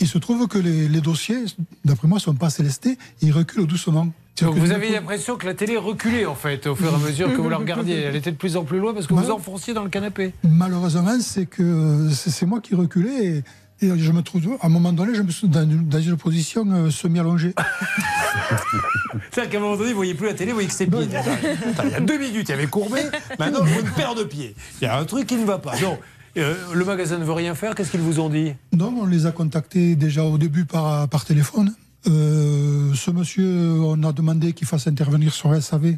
il 0.00 0.08
se 0.08 0.18
trouve 0.18 0.48
que 0.48 0.58
les, 0.58 0.88
les 0.88 1.00
dossiers, 1.00 1.44
d'après 1.84 2.08
moi, 2.08 2.18
sont 2.18 2.34
pas 2.34 2.46
assez 2.46 2.64
lestés, 2.64 2.98
ils 3.22 3.30
reculent 3.32 3.68
doucement. 3.68 4.08
Donc 4.42 4.56
vous 4.56 4.72
avez 4.72 4.90
l'impression 4.90 5.36
que 5.36 5.46
la 5.46 5.54
télé 5.54 5.76
reculait 5.76 6.26
en 6.26 6.34
fait 6.34 6.66
au 6.66 6.74
fur 6.74 6.90
et 6.90 6.94
à 6.94 6.98
mesure 6.98 7.32
que 7.32 7.40
vous 7.40 7.48
la 7.48 7.58
regardiez. 7.58 8.00
Elle 8.02 8.16
était 8.16 8.32
de 8.32 8.36
plus 8.36 8.56
en 8.56 8.64
plus 8.64 8.78
loin 8.78 8.94
parce 8.94 9.06
que 9.06 9.14
vous 9.14 9.30
enfonciez 9.30 9.74
dans 9.74 9.84
le 9.84 9.90
canapé. 9.90 10.32
Malheureusement, 10.44 11.18
c'est 11.20 11.46
que 11.46 12.08
c'est 12.12 12.30
c'est 12.30 12.46
moi 12.46 12.60
qui 12.60 12.74
reculais 12.74 13.26
et, 13.26 13.44
Et 13.82 13.98
je 13.98 14.12
me 14.12 14.22
trouve, 14.22 14.58
à 14.60 14.66
un 14.66 14.68
moment 14.68 14.92
donné, 14.92 15.14
je 15.14 15.22
me 15.22 15.30
suis 15.30 15.48
dans 15.48 15.62
une, 15.62 15.88
dans 15.88 16.00
une 16.00 16.16
position 16.16 16.66
euh, 16.70 16.90
semi-allongée. 16.90 17.54
C'est-à-dire 19.30 19.50
qu'à 19.50 19.58
un 19.58 19.60
moment 19.60 19.76
donné, 19.76 19.90
vous 19.90 19.96
voyez 19.96 20.14
plus 20.14 20.26
la 20.26 20.34
télé, 20.34 20.50
vous 20.50 20.56
voyez 20.56 20.68
que 20.68 20.74
c'est 20.74 20.86
pieds. 20.86 21.08
Il 21.84 21.90
y 21.90 21.94
a 21.94 22.00
deux 22.00 22.18
minutes, 22.18 22.48
il 22.48 22.50
y 22.50 22.54
avait 22.54 22.66
courbé. 22.66 23.00
Maintenant, 23.38 23.64
je 23.64 23.72
vois 23.72 23.82
une 23.82 23.90
paire 23.90 24.14
de 24.14 24.24
pieds. 24.24 24.54
Il 24.80 24.84
y 24.84 24.86
a 24.86 24.98
un 24.98 25.04
truc 25.04 25.26
qui 25.26 25.36
ne 25.36 25.46
va 25.46 25.58
pas. 25.58 25.72
Non. 25.80 25.98
Euh, 26.36 26.54
le 26.72 26.84
magasin 26.84 27.18
ne 27.18 27.24
veut 27.24 27.32
rien 27.32 27.54
faire. 27.54 27.74
Qu'est-ce 27.74 27.90
qu'ils 27.90 28.00
vous 28.00 28.20
ont 28.20 28.28
dit? 28.28 28.52
Non, 28.72 28.94
on 29.00 29.06
les 29.06 29.26
a 29.26 29.32
contactés 29.32 29.96
déjà 29.96 30.24
au 30.24 30.38
début 30.38 30.64
par, 30.64 31.08
par 31.08 31.24
téléphone. 31.24 31.74
Euh, 32.08 32.94
ce 32.94 33.10
monsieur, 33.10 33.80
on 33.82 34.02
a 34.02 34.12
demandé 34.12 34.52
qu'il 34.52 34.66
fasse 34.66 34.86
intervenir 34.86 35.32
sur 35.32 35.54
SAV. 35.62 35.96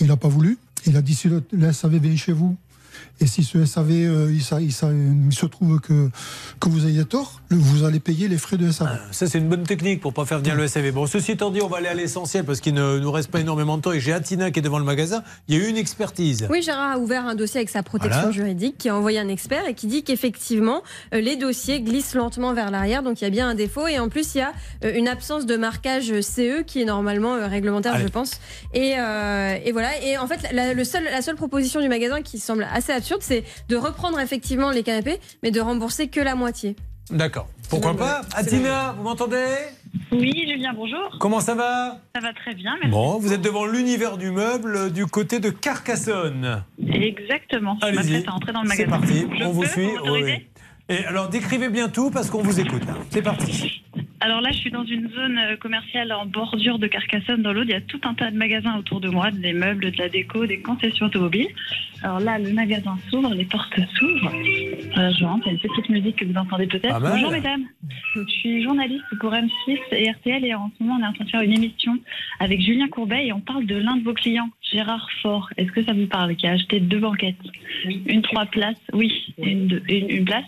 Il 0.00 0.06
n'a 0.06 0.16
pas 0.16 0.28
voulu. 0.28 0.58
Il 0.86 0.96
a 0.96 1.02
dit 1.02 1.14
si 1.14 1.28
le 1.28 1.72
SAV 1.72 1.96
vient 1.96 2.16
chez 2.16 2.32
vous, 2.32 2.56
et 3.20 3.26
si 3.26 3.42
ce 3.44 3.64
SAV, 3.64 3.90
euh, 3.90 4.32
il, 4.32 4.42
sa- 4.42 4.60
il 4.60 4.72
se 4.72 5.46
trouve 5.46 5.80
que, 5.80 6.08
que 6.60 6.68
vous 6.68 6.86
ayez 6.86 7.04
tort, 7.04 7.40
vous 7.50 7.84
allez 7.84 8.00
payer 8.00 8.28
les 8.28 8.38
frais 8.38 8.56
de 8.56 8.70
SAV. 8.70 8.88
Ça, 9.10 9.26
c'est 9.26 9.38
une 9.38 9.48
bonne 9.48 9.64
technique 9.64 10.00
pour 10.00 10.12
pas 10.14 10.24
faire 10.24 10.38
venir 10.38 10.54
le 10.54 10.66
SAV. 10.68 10.92
Bon, 10.92 11.06
ceci 11.06 11.32
étant 11.32 11.50
dit, 11.50 11.60
on 11.62 11.68
va 11.68 11.78
aller 11.78 11.88
à 11.88 11.94
l'essentiel 11.94 12.44
parce 12.44 12.60
qu'il 12.60 12.74
ne 12.74 12.98
nous 12.98 13.10
reste 13.10 13.30
pas 13.30 13.40
énormément 13.40 13.76
de 13.76 13.82
temps. 13.82 13.92
Et 13.92 14.00
j'ai 14.00 14.12
Atina 14.12 14.50
qui 14.50 14.58
est 14.60 14.62
devant 14.62 14.78
le 14.78 14.84
magasin. 14.84 15.22
Il 15.48 15.56
y 15.56 15.60
a 15.60 15.64
eu 15.64 15.68
une 15.68 15.76
expertise. 15.76 16.46
Oui, 16.50 16.62
Gérard 16.62 16.92
a 16.92 16.98
ouvert 16.98 17.26
un 17.26 17.34
dossier 17.34 17.58
avec 17.58 17.70
sa 17.70 17.82
protection 17.82 18.20
Voilà. 18.20 18.32
juridique 18.36 18.76
qui 18.78 18.88
a 18.88 18.96
envoyé 18.96 19.18
un 19.18 19.28
expert 19.28 19.66
et 19.66 19.74
qui 19.74 19.86
dit 19.88 20.02
qu'effectivement, 20.04 20.82
euh, 21.14 21.20
les 21.20 21.36
dossiers 21.36 21.80
glissent 21.80 22.14
lentement 22.14 22.52
vers 22.54 22.70
l'arrière. 22.70 23.02
Donc 23.02 23.20
il 23.20 23.24
y 23.24 23.26
a 23.26 23.30
bien 23.30 23.48
un 23.48 23.54
défaut. 23.54 23.86
Et 23.88 23.98
en 23.98 24.08
plus, 24.08 24.34
il 24.34 24.38
y 24.38 24.42
a 24.42 24.52
euh, 24.84 24.92
une 24.94 25.08
absence 25.08 25.46
de 25.46 25.56
marquage 25.56 26.12
CE 26.20 26.62
qui 26.62 26.82
est 26.82 26.84
normalement 26.84 27.34
réglementaire, 27.48 27.94
Allez. 27.94 28.04
je 28.04 28.08
pense. 28.08 28.32
Et, 28.74 28.94
euh, 28.98 29.56
et 29.64 29.72
voilà. 29.72 29.90
Et 30.04 30.16
en 30.18 30.26
fait, 30.26 30.40
la, 30.52 30.74
le 30.74 30.84
seul, 30.84 31.04
la 31.04 31.22
seule 31.22 31.36
proposition 31.36 31.80
du 31.80 31.88
magasin 31.88 32.22
qui 32.22 32.38
semble 32.38 32.66
assez 32.72 32.92
absurde, 32.92 33.07
c'est 33.20 33.44
de 33.68 33.76
reprendre 33.76 34.18
effectivement 34.20 34.70
les 34.70 34.82
canapés, 34.82 35.18
mais 35.42 35.50
de 35.50 35.60
rembourser 35.60 36.08
que 36.08 36.20
la 36.20 36.34
moitié. 36.34 36.76
D'accord. 37.10 37.48
Pourquoi 37.70 37.96
pas 37.96 38.20
Atina, 38.34 38.94
vous 38.96 39.02
m'entendez 39.02 39.44
Oui, 40.12 40.32
Julien, 40.46 40.72
bonjour. 40.74 41.16
Comment 41.20 41.40
ça 41.40 41.54
va 41.54 41.98
Ça 42.14 42.20
va 42.20 42.32
très 42.34 42.54
bien, 42.54 42.72
merci. 42.76 42.90
Bon, 42.90 43.18
vous 43.18 43.32
êtes 43.32 43.40
devant 43.40 43.64
l'univers 43.66 44.16
du 44.18 44.30
meuble 44.30 44.76
euh, 44.76 44.90
du 44.90 45.06
côté 45.06 45.40
de 45.40 45.48
Carcassonne. 45.50 46.64
Exactement. 46.86 47.78
Allez-y. 47.80 48.24
C'est 48.76 48.86
parti, 48.86 49.26
Je 49.38 49.44
on 49.44 49.52
vous 49.52 49.64
suit. 49.64 49.88
vous 50.04 50.12
Oui. 50.12 50.46
Et 50.90 51.04
alors, 51.04 51.28
décrivez 51.28 51.68
bien 51.68 51.88
tout 51.90 52.10
parce 52.10 52.30
qu'on 52.30 52.42
vous 52.42 52.60
écoute. 52.60 52.82
C'est 53.10 53.20
parti. 53.22 53.82
Alors 54.20 54.40
là, 54.40 54.50
je 54.50 54.58
suis 54.58 54.70
dans 54.70 54.84
une 54.84 55.08
zone 55.10 55.38
euh, 55.38 55.56
commerciale 55.56 56.12
en 56.12 56.26
bordure 56.26 56.78
de 56.78 56.88
Carcassonne, 56.88 57.42
dans 57.42 57.52
l'Aude. 57.52 57.68
Il 57.68 57.72
y 57.72 57.74
a 57.74 57.80
tout 57.80 58.00
un 58.02 58.14
tas 58.14 58.30
de 58.30 58.36
magasins 58.36 58.76
autour 58.76 59.00
de 59.00 59.08
moi, 59.08 59.30
des 59.30 59.52
meubles, 59.52 59.92
de 59.92 59.98
la 59.98 60.08
déco, 60.08 60.44
des 60.44 60.60
concessions 60.60 61.06
automobiles. 61.06 61.48
Alors 62.02 62.18
là, 62.18 62.38
le 62.38 62.52
magasin 62.52 62.98
s'ouvre, 63.10 63.32
les 63.34 63.44
portes 63.44 63.78
s'ouvrent. 63.94 64.32
Euh, 64.98 65.10
je 65.18 65.24
rentre, 65.24 65.46
il 65.46 65.52
y 65.52 65.56
a 65.56 65.58
une 65.62 65.70
petite 65.70 65.88
musique 65.88 66.16
que 66.16 66.24
vous 66.24 66.36
entendez 66.36 66.66
peut-être. 66.66 67.00
Bonjour 67.00 67.30
mesdames. 67.30 67.64
Je 68.14 68.24
suis 68.26 68.62
journaliste 68.62 69.04
pour 69.20 69.32
M6 69.32 69.78
et 69.92 70.10
RTL 70.10 70.44
et 70.44 70.54
en 70.54 70.70
ce 70.76 70.82
moment, 70.82 70.98
on 71.00 71.04
est 71.04 71.08
en 71.08 71.12
train 71.12 71.24
de 71.24 71.30
faire 71.30 71.42
une 71.42 71.52
émission 71.52 71.96
avec 72.40 72.60
Julien 72.60 72.88
Courbet 72.88 73.26
et 73.26 73.32
on 73.32 73.40
parle 73.40 73.66
de 73.66 73.76
l'un 73.76 73.96
de 73.96 74.04
vos 74.04 74.14
clients, 74.14 74.48
Gérard 74.72 75.06
Faure. 75.22 75.48
Est-ce 75.56 75.70
que 75.72 75.84
ça 75.84 75.92
vous 75.92 76.06
parle 76.06 76.34
Qui 76.36 76.46
a 76.46 76.52
acheté 76.52 76.80
deux 76.80 76.98
banquettes 77.00 77.36
Une 78.06 78.22
trois 78.22 78.46
places, 78.46 78.76
oui, 78.92 79.34
une, 79.38 79.66
deux- 79.66 79.82
une, 79.88 80.10
une 80.10 80.24
place 80.24 80.44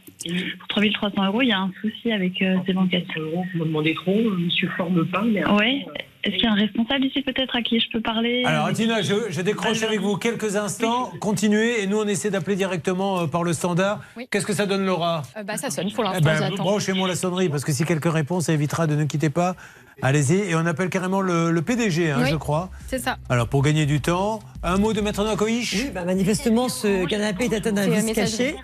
pour 0.58 0.68
3300 0.68 1.26
euros. 1.26 1.42
Il 1.42 1.48
y 1.48 1.52
a 1.52 1.60
un 1.60 1.70
souci 1.80 2.12
avec 2.12 2.40
euh, 2.42 2.56
ces 2.66 2.72
banquettes. 2.72 3.06
Vous 3.16 3.60
me 3.60 3.64
demandez 3.64 3.94
trop, 3.94 4.14
monsieur 4.38 4.68
Fort 4.76 4.90
me 4.90 5.04
parle. 5.04 5.30
Mais... 5.30 5.44
Oui. 5.46 5.84
Est-ce 6.22 6.34
qu'il 6.34 6.44
y 6.44 6.46
a 6.48 6.52
un 6.52 6.54
responsable 6.54 7.06
ici 7.06 7.22
peut-être 7.22 7.56
à 7.56 7.62
qui 7.62 7.80
je 7.80 7.88
peux 7.90 8.02
parler 8.02 8.42
Alors, 8.44 8.66
Atina, 8.66 9.00
je, 9.00 9.14
je 9.30 9.40
décroche 9.40 9.82
avec 9.82 10.00
vous 10.00 10.18
quelques 10.18 10.54
instants. 10.54 11.10
Continuez 11.18 11.82
et 11.82 11.86
nous, 11.86 11.96
on 11.98 12.06
essaie 12.06 12.28
d'appeler 12.30 12.56
directement 12.56 13.20
euh, 13.20 13.26
par 13.26 13.42
le 13.42 13.54
standard. 13.54 14.02
Qu'est-ce 14.30 14.44
que 14.44 14.52
ça 14.52 14.66
donne, 14.66 14.84
Laura? 14.84 15.22
Euh, 15.38 15.44
bah, 15.44 15.56
ça 15.56 15.70
sonne 15.70 15.90
pour 15.90 16.04
Eh 16.04 16.08
l'instant, 16.08 16.24
ben, 16.26 16.36
j'attends. 16.38 16.62
Branchez-moi 16.62 17.08
la 17.08 17.14
sonnerie 17.14 17.48
parce 17.48 17.64
que 17.64 17.72
si 17.72 17.86
quelqu'un 17.86 18.10
répond, 18.10 18.40
ça 18.40 18.52
évitera 18.52 18.86
de 18.86 18.96
ne 18.96 19.04
quitter 19.04 19.30
pas. 19.30 19.56
Allez-y. 20.02 20.34
Et 20.50 20.54
on 20.54 20.66
appelle 20.66 20.88
carrément 20.90 21.20
le, 21.20 21.50
le 21.50 21.62
PDG, 21.62 22.10
hein, 22.10 22.20
Oui. 22.22 22.30
je 22.30 22.36
crois. 22.36 22.70
C'est 22.88 22.98
ça. 22.98 23.18
Alors, 23.28 23.48
pour 23.48 23.62
gagner 23.62 23.86
du 23.86 24.00
temps, 24.00 24.40
un 24.62 24.76
mot 24.78 24.92
de 24.92 25.00
Maître 25.00 25.22
Noakovic 25.24 25.68
Oui, 25.74 25.90
bah, 25.94 26.04
manifestement, 26.04 26.68
ce 26.68 27.06
canapé 27.06 27.44
est 27.46 27.54
atteint 27.54 27.72
d'un 27.72 27.88
vice 27.88 28.12
caché. 28.14 28.56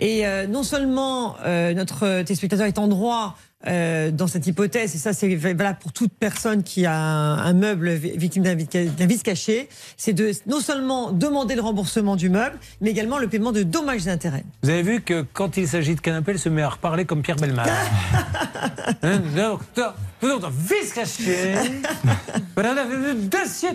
Et 0.00 0.26
euh, 0.26 0.46
non 0.46 0.62
seulement 0.62 1.36
euh, 1.44 1.74
notre 1.74 2.22
téléspectateur 2.22 2.66
est 2.66 2.78
en 2.78 2.88
droit 2.88 3.36
euh, 3.68 4.10
dans 4.10 4.26
cette 4.26 4.44
hypothèse, 4.48 4.92
et 4.96 4.98
ça 4.98 5.12
c'est 5.12 5.32
valable 5.36 5.78
pour 5.80 5.92
toute 5.92 6.12
personne 6.12 6.64
qui 6.64 6.84
a 6.84 6.96
un, 6.98 7.38
un 7.38 7.52
meuble 7.52 7.90
vi- 7.92 8.16
victime 8.18 8.42
d'un 8.42 9.06
vice 9.06 9.22
caché, 9.22 9.68
c'est 9.96 10.12
de 10.12 10.32
non 10.48 10.58
seulement 10.58 11.12
demander 11.12 11.54
le 11.54 11.60
remboursement 11.60 12.16
du 12.16 12.28
meuble, 12.28 12.58
mais 12.80 12.90
également 12.90 13.18
le 13.18 13.28
paiement 13.28 13.52
de 13.52 13.62
dommages 13.62 14.04
d'intérêt. 14.06 14.42
Vous 14.64 14.70
avez 14.70 14.82
vu 14.82 15.00
que 15.00 15.24
quand 15.32 15.56
il 15.58 15.68
s'agit 15.68 15.94
de 15.94 16.00
canapé, 16.00 16.32
elle 16.32 16.40
se 16.40 16.48
met 16.48 16.62
à 16.62 16.70
reparler 16.70 17.04
comme 17.04 17.22
Pierre 17.22 17.36
Belmar. 17.36 17.66
Hein, 19.02 19.20
donc, 19.36 19.60
donc, 20.28 20.42
vice 20.52 20.92
caché. 20.92 21.54
Voilà, 22.54 22.74
le 22.84 23.14
dossier. 23.14 23.70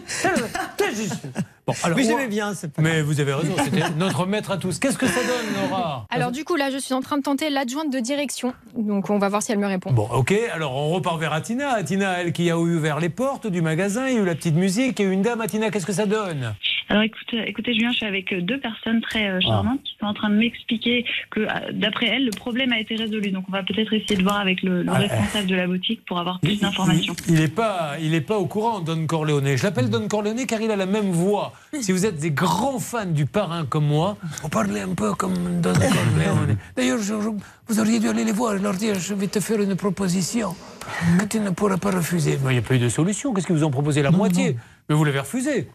Bon, 1.66 1.74
alors, 1.84 1.98
mais 1.98 2.04
j'aimais 2.06 2.28
bien. 2.28 2.54
c'est 2.54 2.72
pas 2.72 2.82
Mais 2.82 3.02
vous 3.02 3.20
avez 3.20 3.34
raison, 3.34 3.54
c'était 3.62 3.90
notre 3.98 4.26
maître 4.26 4.52
à 4.52 4.58
tous. 4.58 4.80
Qu'est-ce 4.80 4.98
que 4.98 5.06
ça 5.08 5.20
donne, 5.20 5.70
Laura 5.70 6.06
Alors 6.10 6.32
du 6.32 6.46
coup, 6.46 6.56
là, 6.56 6.70
je 6.72 6.78
suis 6.78 6.94
en 6.94 7.02
train 7.02 7.18
de 7.18 7.24
tenter 7.24 7.50
l'adjointe 7.50 7.92
de 7.92 8.00
direction. 8.00 8.54
Donc 8.78 9.10
on 9.10 9.18
va 9.18 9.28
voir 9.28 9.42
si 9.42 9.52
elle 9.52 9.60
me 9.60 9.68
répond. 9.68 9.92
Bon, 9.92 10.08
ok, 10.14 10.34
alors 10.54 10.74
on 10.76 10.90
repart 10.94 11.20
vers 11.20 11.34
Atina. 11.34 11.72
Atina, 11.72 12.22
elle 12.22 12.32
qui 12.32 12.50
a 12.50 12.58
ouvert 12.58 13.02
les 13.02 13.10
portes 13.10 13.48
du 13.48 13.62
magasin, 13.62 14.08
il 14.08 14.14
y 14.16 14.18
a 14.18 14.22
eu 14.22 14.26
la 14.26 14.36
petite 14.36 14.56
musique, 14.56 14.98
il 15.00 15.06
y 15.06 15.08
a 15.08 15.12
eu 15.12 15.14
une 15.14 15.24
dame. 15.24 15.42
Atina, 15.42 15.70
qu'est-ce 15.70 15.86
que 15.86 15.92
ça 15.92 16.06
donne? 16.06 16.54
Alors 16.90 17.04
écoute, 17.04 17.28
écoutez 17.34 17.74
Julien, 17.74 17.92
je 17.92 17.98
suis 17.98 18.06
avec 18.06 18.32
euh, 18.32 18.40
deux 18.40 18.62
personnes 18.62 19.02
très 19.02 19.28
euh, 19.28 19.42
charmantes 19.42 19.84
qui 19.84 19.92
sont 20.00 20.06
en 20.06 20.14
train 20.14 20.30
de 20.30 20.36
m'expliquer 20.36 21.04
que 21.32 21.42
euh, 21.42 21.48
d'après 21.74 22.06
elles, 22.06 22.24
le 22.24 22.32
problème 22.32 22.72
a 22.72 22.80
été 22.80 22.96
résolu. 22.96 23.32
Donc 23.32 23.44
on 23.50 23.52
va 23.52 23.62
peut-être 23.64 23.92
essayer 23.92 24.16
de 24.16 24.24
voir 24.24 24.38
avec 24.40 24.64
le, 24.64 24.84
le 24.84 24.90
Ah, 24.90 25.00
responsable 25.00 25.48
de 25.48 25.56
la 25.56 25.68
boutique 25.68 26.06
pour 26.06 26.18
avoir 26.18 26.37
plus 26.42 26.58
d'informations. 26.60 27.16
Il 27.28 27.36
n'est 27.36 27.48
pas, 27.48 27.96
il 28.00 28.14
est 28.14 28.22
pas 28.22 28.38
au 28.38 28.46
courant, 28.48 28.80
Don 28.80 29.06
Corleone. 29.08 29.56
Je 29.56 29.64
l'appelle 29.64 29.90
Don 29.90 30.08
Corleone 30.08 30.46
car 30.46 30.62
il 30.62 30.72
a 30.72 30.76
la 30.76 30.86
même 30.86 31.12
voix. 31.12 31.54
Si 31.82 31.92
vous 31.92 32.06
êtes 32.06 32.18
des 32.20 32.32
grands 32.32 32.80
fans 32.80 33.06
du 33.06 33.26
parrain 33.26 33.66
comme 33.66 33.86
moi, 33.88 34.18
vous 34.42 34.50
parlez 34.50 34.82
un 34.82 34.94
peu 34.96 35.14
comme 35.14 35.62
Don 35.62 35.74
Corleone. 35.74 36.58
D'ailleurs, 36.76 37.00
vous 37.68 37.80
auriez 37.80 38.00
dû 38.00 38.10
aller 38.10 38.24
les 38.24 38.32
voir 38.32 38.56
et 38.56 38.60
leur 38.60 38.74
dire 38.74 39.00
je 39.00 39.14
vais 39.14 39.28
te 39.28 39.40
faire 39.40 39.62
une 39.62 39.76
proposition 39.76 40.56
que 41.20 41.26
tu 41.26 41.40
ne 41.40 41.50
pourras 41.52 41.78
pas 41.78 41.92
refuser. 41.92 42.40
Mais 42.44 42.52
il 42.52 42.54
n'y 42.60 42.60
a 42.60 42.68
pas 42.68 42.76
eu 42.76 42.80
de 42.80 42.90
solution. 42.90 43.34
Qu'est-ce 43.34 43.48
que 43.48 43.54
vous 43.54 43.64
en 43.64 43.72
proposez? 43.72 44.02
La 44.02 44.12
moitié 44.12 44.58
Mais 44.90 44.96
vous 44.96 45.04
l'avez 45.04 45.20
refusé. 45.20 45.70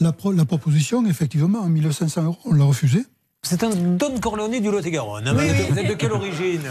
La, 0.00 0.12
pro- 0.12 0.32
la 0.32 0.44
proposition, 0.44 1.04
effectivement, 1.06 1.62
à 1.64 1.68
1500 1.68 2.22
euros, 2.24 2.38
on 2.44 2.52
l'a 2.54 2.64
refusé. 2.64 3.04
C'est 3.48 3.62
un 3.62 3.70
Don 3.70 4.18
Corleone 4.20 4.60
du 4.60 4.70
Lot-et-Garonne. 4.72 5.30
Vous 5.32 5.40
êtes- 5.40 5.70
Vous 5.70 5.78
êtes 5.78 5.88
de 5.88 5.94
quelle 5.94 6.10
origine 6.12 6.62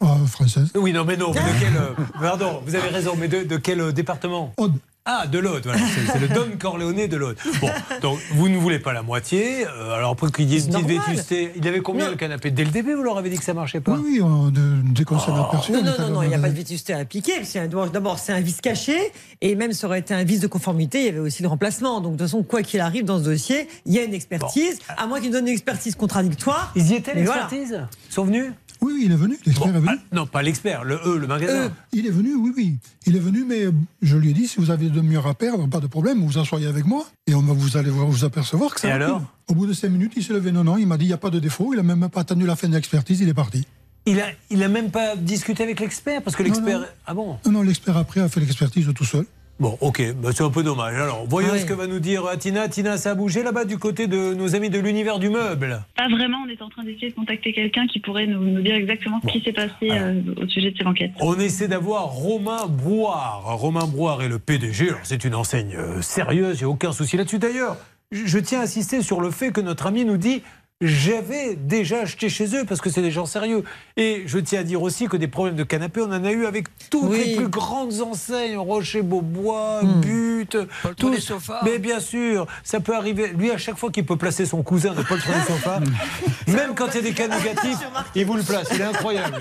Ah, 0.00 0.14
française. 0.28 0.68
Oui, 0.76 0.92
non, 0.92 1.04
mais 1.04 1.16
non. 1.16 1.32
mais 1.34 1.40
De 1.40 1.46
quel, 1.60 1.76
euh, 1.76 2.20
pardon, 2.20 2.62
vous 2.64 2.74
avez 2.76 2.88
raison, 2.88 3.14
mais 3.18 3.26
de, 3.26 3.42
de 3.42 3.56
quel 3.56 3.80
euh, 3.80 3.90
département? 3.92 4.52
Aude. 4.56 4.74
Ah, 5.06 5.26
de 5.26 5.38
l'Aude, 5.38 5.62
voilà. 5.64 5.80
C'est 6.12 6.18
le 6.18 6.28
Don 6.28 6.46
Corleone 6.58 7.06
de 7.06 7.16
l'Aude. 7.16 7.36
Bon, 7.60 7.70
donc 8.02 8.18
vous 8.34 8.48
ne 8.50 8.58
voulez 8.58 8.78
pas 8.78 8.92
la 8.92 9.02
moitié. 9.02 9.66
euh, 9.66 9.94
alors 9.94 10.10
après 10.12 10.30
qu'il 10.30 10.44
y 10.52 10.56
ait 10.56 10.60
une 10.60 10.72
petite 10.72 10.86
vétusté, 10.86 11.52
il 11.56 11.66
avait 11.66 11.80
combien 11.80 12.04
Non. 12.04 12.10
le 12.12 12.16
canapé? 12.18 12.50
Dès 12.50 12.64
le 12.64 12.70
début, 12.70 12.92
vous 12.94 13.02
leur 13.02 13.16
avez 13.16 13.30
dit 13.30 13.38
que 13.38 13.42
ça 13.44 13.54
marchait 13.54 13.80
pas? 13.80 13.92
Oui, 13.92 14.02
oui, 14.04 14.20
on- 14.22 14.50
de- 14.50 14.60
dès 14.92 15.04
qu'on 15.04 15.18
s'en 15.18 15.34
aperçu. 15.42 15.72
Non, 15.72 15.80
on 15.80 15.84
non, 15.84 15.92
non, 15.98 16.08
non, 16.16 16.22
il 16.22 16.28
n'y 16.28 16.34
a 16.34 16.38
pas 16.38 16.50
de 16.50 16.54
vétusté 16.54 16.92
à 16.92 16.98
appliquer. 16.98 17.44
C'est 17.44 17.58
un- 17.58 17.66
D'abord, 17.88 18.18
c'est 18.18 18.32
un 18.34 18.40
vice 18.40 18.60
caché, 18.60 18.96
et 19.40 19.54
même 19.54 19.72
ça 19.72 19.86
aurait 19.86 20.00
été 20.00 20.12
un 20.12 20.22
vice 20.22 20.40
de 20.40 20.46
conformité, 20.46 21.00
il 21.00 21.06
y 21.06 21.08
avait 21.08 21.18
aussi 21.18 21.42
le 21.42 21.48
remplacement. 21.48 22.00
Donc, 22.02 22.12
de 22.12 22.18
toute 22.18 22.26
façon, 22.28 22.42
quoi 22.42 22.62
qu'il 22.62 22.80
arrive 22.80 23.04
dans 23.06 23.18
ce 23.18 23.24
dossier, 23.24 23.68
il 23.86 23.94
y 23.94 23.98
a 23.98 24.04
une 24.04 24.14
expertise. 24.14 24.78
À 24.98 25.06
moins 25.06 25.20
qu'il 25.20 25.30
donne 25.30 25.46
une 25.48 25.52
expertise 25.54 25.94
contradictoire. 25.96 26.72
Ils 26.76 26.90
y 26.92 26.94
étaient, 26.94 27.14
l'expertise? 27.14 27.80
Ils 28.10 28.12
sont 28.14 28.24
venus? 28.24 28.52
Oui, 28.82 28.92
oui, 28.94 29.02
il 29.06 29.12
est 29.12 29.16
venu, 29.16 29.38
l'expert 29.44 29.68
est 29.68 29.80
venu. 29.80 29.88
Ah, 29.88 29.96
Non, 30.12 30.26
pas 30.26 30.42
l'expert, 30.42 30.84
le 30.84 30.96
E, 31.04 31.18
le 31.18 31.26
magasin. 31.26 31.52
Euh, 31.52 31.68
il 31.92 32.06
est 32.06 32.10
venu, 32.10 32.34
oui, 32.34 32.52
oui. 32.56 32.78
Il 33.06 33.16
est 33.16 33.20
venu, 33.20 33.44
mais 33.44 33.64
je 34.02 34.16
lui 34.16 34.30
ai 34.30 34.32
dit, 34.32 34.48
si 34.48 34.58
vous 34.58 34.70
avez 34.70 34.88
de 34.88 35.00
mieux 35.00 35.18
à 35.18 35.34
perdre, 35.34 35.66
pas 35.68 35.80
de 35.80 35.86
problème, 35.86 36.20
vous 36.20 36.28
vous 36.28 36.38
asseyez 36.38 36.66
avec 36.66 36.86
moi 36.86 37.06
et 37.26 37.34
on 37.34 37.42
va 37.42 37.52
vous 37.52 37.76
allez 37.76 37.90
vous 37.90 38.24
apercevoir 38.24 38.74
que 38.74 38.80
ça 38.80 38.88
Et 38.88 38.92
alors. 38.92 39.22
Au 39.48 39.54
bout 39.54 39.66
de 39.66 39.72
cinq 39.72 39.90
minutes, 39.90 40.12
il 40.16 40.24
s'est 40.24 40.32
levé. 40.32 40.52
Non, 40.52 40.64
non, 40.64 40.76
il 40.78 40.86
m'a 40.86 40.96
dit, 40.96 41.04
il 41.04 41.08
n'y 41.08 41.14
a 41.14 41.18
pas 41.18 41.30
de 41.30 41.38
défaut. 41.38 41.72
Il 41.74 41.80
a 41.80 41.82
même 41.82 42.08
pas 42.08 42.20
attendu 42.20 42.46
la 42.46 42.56
fin 42.56 42.68
de 42.68 42.74
l'expertise, 42.74 43.20
il 43.20 43.28
est 43.28 43.34
parti. 43.34 43.66
Il 44.06 44.18
a, 44.20 44.26
il 44.48 44.62
a 44.62 44.68
même 44.68 44.90
pas 44.90 45.14
discuté 45.14 45.62
avec 45.62 45.78
l'expert 45.80 46.22
parce 46.22 46.34
que 46.36 46.42
l'expert. 46.42 46.86
Ah 47.06 47.12
bon 47.12 47.38
Non, 47.44 47.52
non, 47.52 47.62
l'expert 47.62 47.96
après 47.96 48.20
a 48.20 48.28
fait 48.28 48.40
l'expertise 48.40 48.88
tout 48.94 49.04
seul. 49.04 49.26
Bon, 49.60 49.76
ok, 49.82 50.14
bah, 50.14 50.30
c'est 50.32 50.42
un 50.42 50.48
peu 50.48 50.62
dommage. 50.62 50.94
Alors, 50.94 51.26
voyons 51.28 51.52
oui. 51.52 51.60
ce 51.60 51.66
que 51.66 51.74
va 51.74 51.86
nous 51.86 52.00
dire 52.00 52.24
Atina. 52.24 52.66
Tina, 52.66 52.96
ça 52.96 53.10
a 53.10 53.14
bougé 53.14 53.42
là-bas 53.42 53.66
du 53.66 53.76
côté 53.76 54.06
de 54.06 54.32
nos 54.32 54.54
amis 54.54 54.70
de 54.70 54.78
l'univers 54.78 55.18
du 55.18 55.28
meuble? 55.28 55.82
Pas 55.98 56.08
vraiment, 56.08 56.38
on 56.46 56.48
est 56.48 56.62
en 56.62 56.70
train 56.70 56.82
d'essayer 56.82 57.10
de 57.10 57.14
contacter 57.14 57.52
quelqu'un 57.52 57.86
qui 57.86 58.00
pourrait 58.00 58.26
nous, 58.26 58.40
nous 58.40 58.62
dire 58.62 58.74
exactement 58.74 59.20
ce 59.22 59.30
qui 59.30 59.42
s'est 59.42 59.52
passé 59.52 59.90
euh, 59.90 60.22
au 60.42 60.48
sujet 60.48 60.70
de 60.70 60.78
ces 60.78 60.84
banquettes. 60.84 61.10
On 61.20 61.38
essaie 61.38 61.68
d'avoir 61.68 62.04
Romain 62.06 62.66
Brouard. 62.68 63.58
Romain 63.58 63.86
Brouard 63.86 64.22
est 64.22 64.30
le 64.30 64.38
PDG. 64.38 64.88
Alors, 64.88 65.00
c'est 65.02 65.24
une 65.24 65.34
enseigne 65.34 65.76
euh, 65.76 66.00
sérieuse, 66.00 66.60
il 66.60 66.64
n'y 66.64 66.70
a 66.70 66.70
aucun 66.70 66.92
souci 66.92 67.18
là-dessus. 67.18 67.38
D'ailleurs, 67.38 67.76
je, 68.12 68.24
je 68.24 68.38
tiens 68.38 68.60
à 68.60 68.62
insister 68.62 69.02
sur 69.02 69.20
le 69.20 69.30
fait 69.30 69.52
que 69.52 69.60
notre 69.60 69.86
ami 69.86 70.06
nous 70.06 70.16
dit 70.16 70.42
j'avais 70.80 71.56
déjà 71.56 72.00
acheté 72.00 72.28
chez 72.28 72.56
eux 72.56 72.64
parce 72.66 72.80
que 72.80 72.88
c'est 72.88 73.02
des 73.02 73.10
gens 73.10 73.26
sérieux. 73.26 73.64
Et 73.96 74.22
je 74.26 74.38
tiens 74.38 74.60
à 74.60 74.62
dire 74.62 74.82
aussi 74.82 75.08
que 75.08 75.16
des 75.16 75.28
problèmes 75.28 75.56
de 75.56 75.62
canapé, 75.64 76.00
on 76.00 76.10
en 76.12 76.24
a 76.24 76.32
eu 76.32 76.46
avec 76.46 76.68
toutes 76.88 77.04
Oui. 77.04 77.22
les 77.24 77.36
plus 77.36 77.48
grandes 77.48 78.00
enseignes, 78.00 78.56
Rocher 78.56 79.02
Beaubois, 79.02 79.80
Hmm. 79.82 80.00
But, 80.00 80.56
Paul 80.82 80.94
tous. 80.94 81.10
des 81.10 81.20
sofas. 81.20 81.60
Mais 81.64 81.78
bien 81.78 82.00
sûr, 82.00 82.46
ça 82.64 82.80
peut 82.80 82.94
arriver. 82.96 83.28
Lui, 83.36 83.50
à 83.50 83.58
chaque 83.58 83.76
fois 83.76 83.90
qu'il 83.90 84.04
peut 84.06 84.16
placer 84.16 84.46
son 84.46 84.62
cousin 84.62 84.94
de 84.94 85.02
Paul 85.02 85.20
sur 85.20 85.32
le 85.34 85.40
sofa, 85.42 85.80
même 86.48 86.74
quand 86.74 86.86
il 86.88 86.96
y 86.96 86.98
a 86.98 87.02
des 87.02 87.12
cas 87.12 87.28
négatifs, 87.28 87.78
il 88.14 88.24
vous 88.24 88.36
le 88.36 88.42
place. 88.42 88.68
Il 88.74 88.80
est 88.80 88.84
incroyable. 88.84 89.38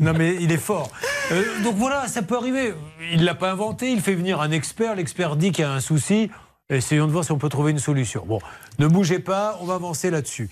Non, 0.00 0.12
mais 0.16 0.36
il 0.40 0.52
est 0.52 0.56
fort. 0.58 0.90
Euh, 1.32 1.42
donc 1.64 1.74
voilà, 1.76 2.06
ça 2.06 2.22
peut 2.22 2.36
arriver. 2.36 2.72
Il 3.12 3.20
ne 3.20 3.24
l'a 3.24 3.34
pas 3.34 3.50
inventé, 3.50 3.90
il 3.90 4.00
fait 4.00 4.14
venir 4.14 4.40
un 4.40 4.50
expert. 4.52 4.94
L'expert 4.94 5.36
dit 5.36 5.50
qu'il 5.50 5.62
y 5.62 5.66
a 5.66 5.72
un 5.72 5.80
souci. 5.80 6.30
Essayons 6.70 7.06
de 7.06 7.12
voir 7.12 7.24
si 7.24 7.32
on 7.32 7.38
peut 7.38 7.48
trouver 7.48 7.70
une 7.70 7.78
solution. 7.78 8.24
Bon, 8.26 8.40
ne 8.78 8.86
bougez 8.86 9.20
pas, 9.20 9.58
on 9.62 9.64
va 9.64 9.76
avancer 9.76 10.10
là-dessus. 10.10 10.50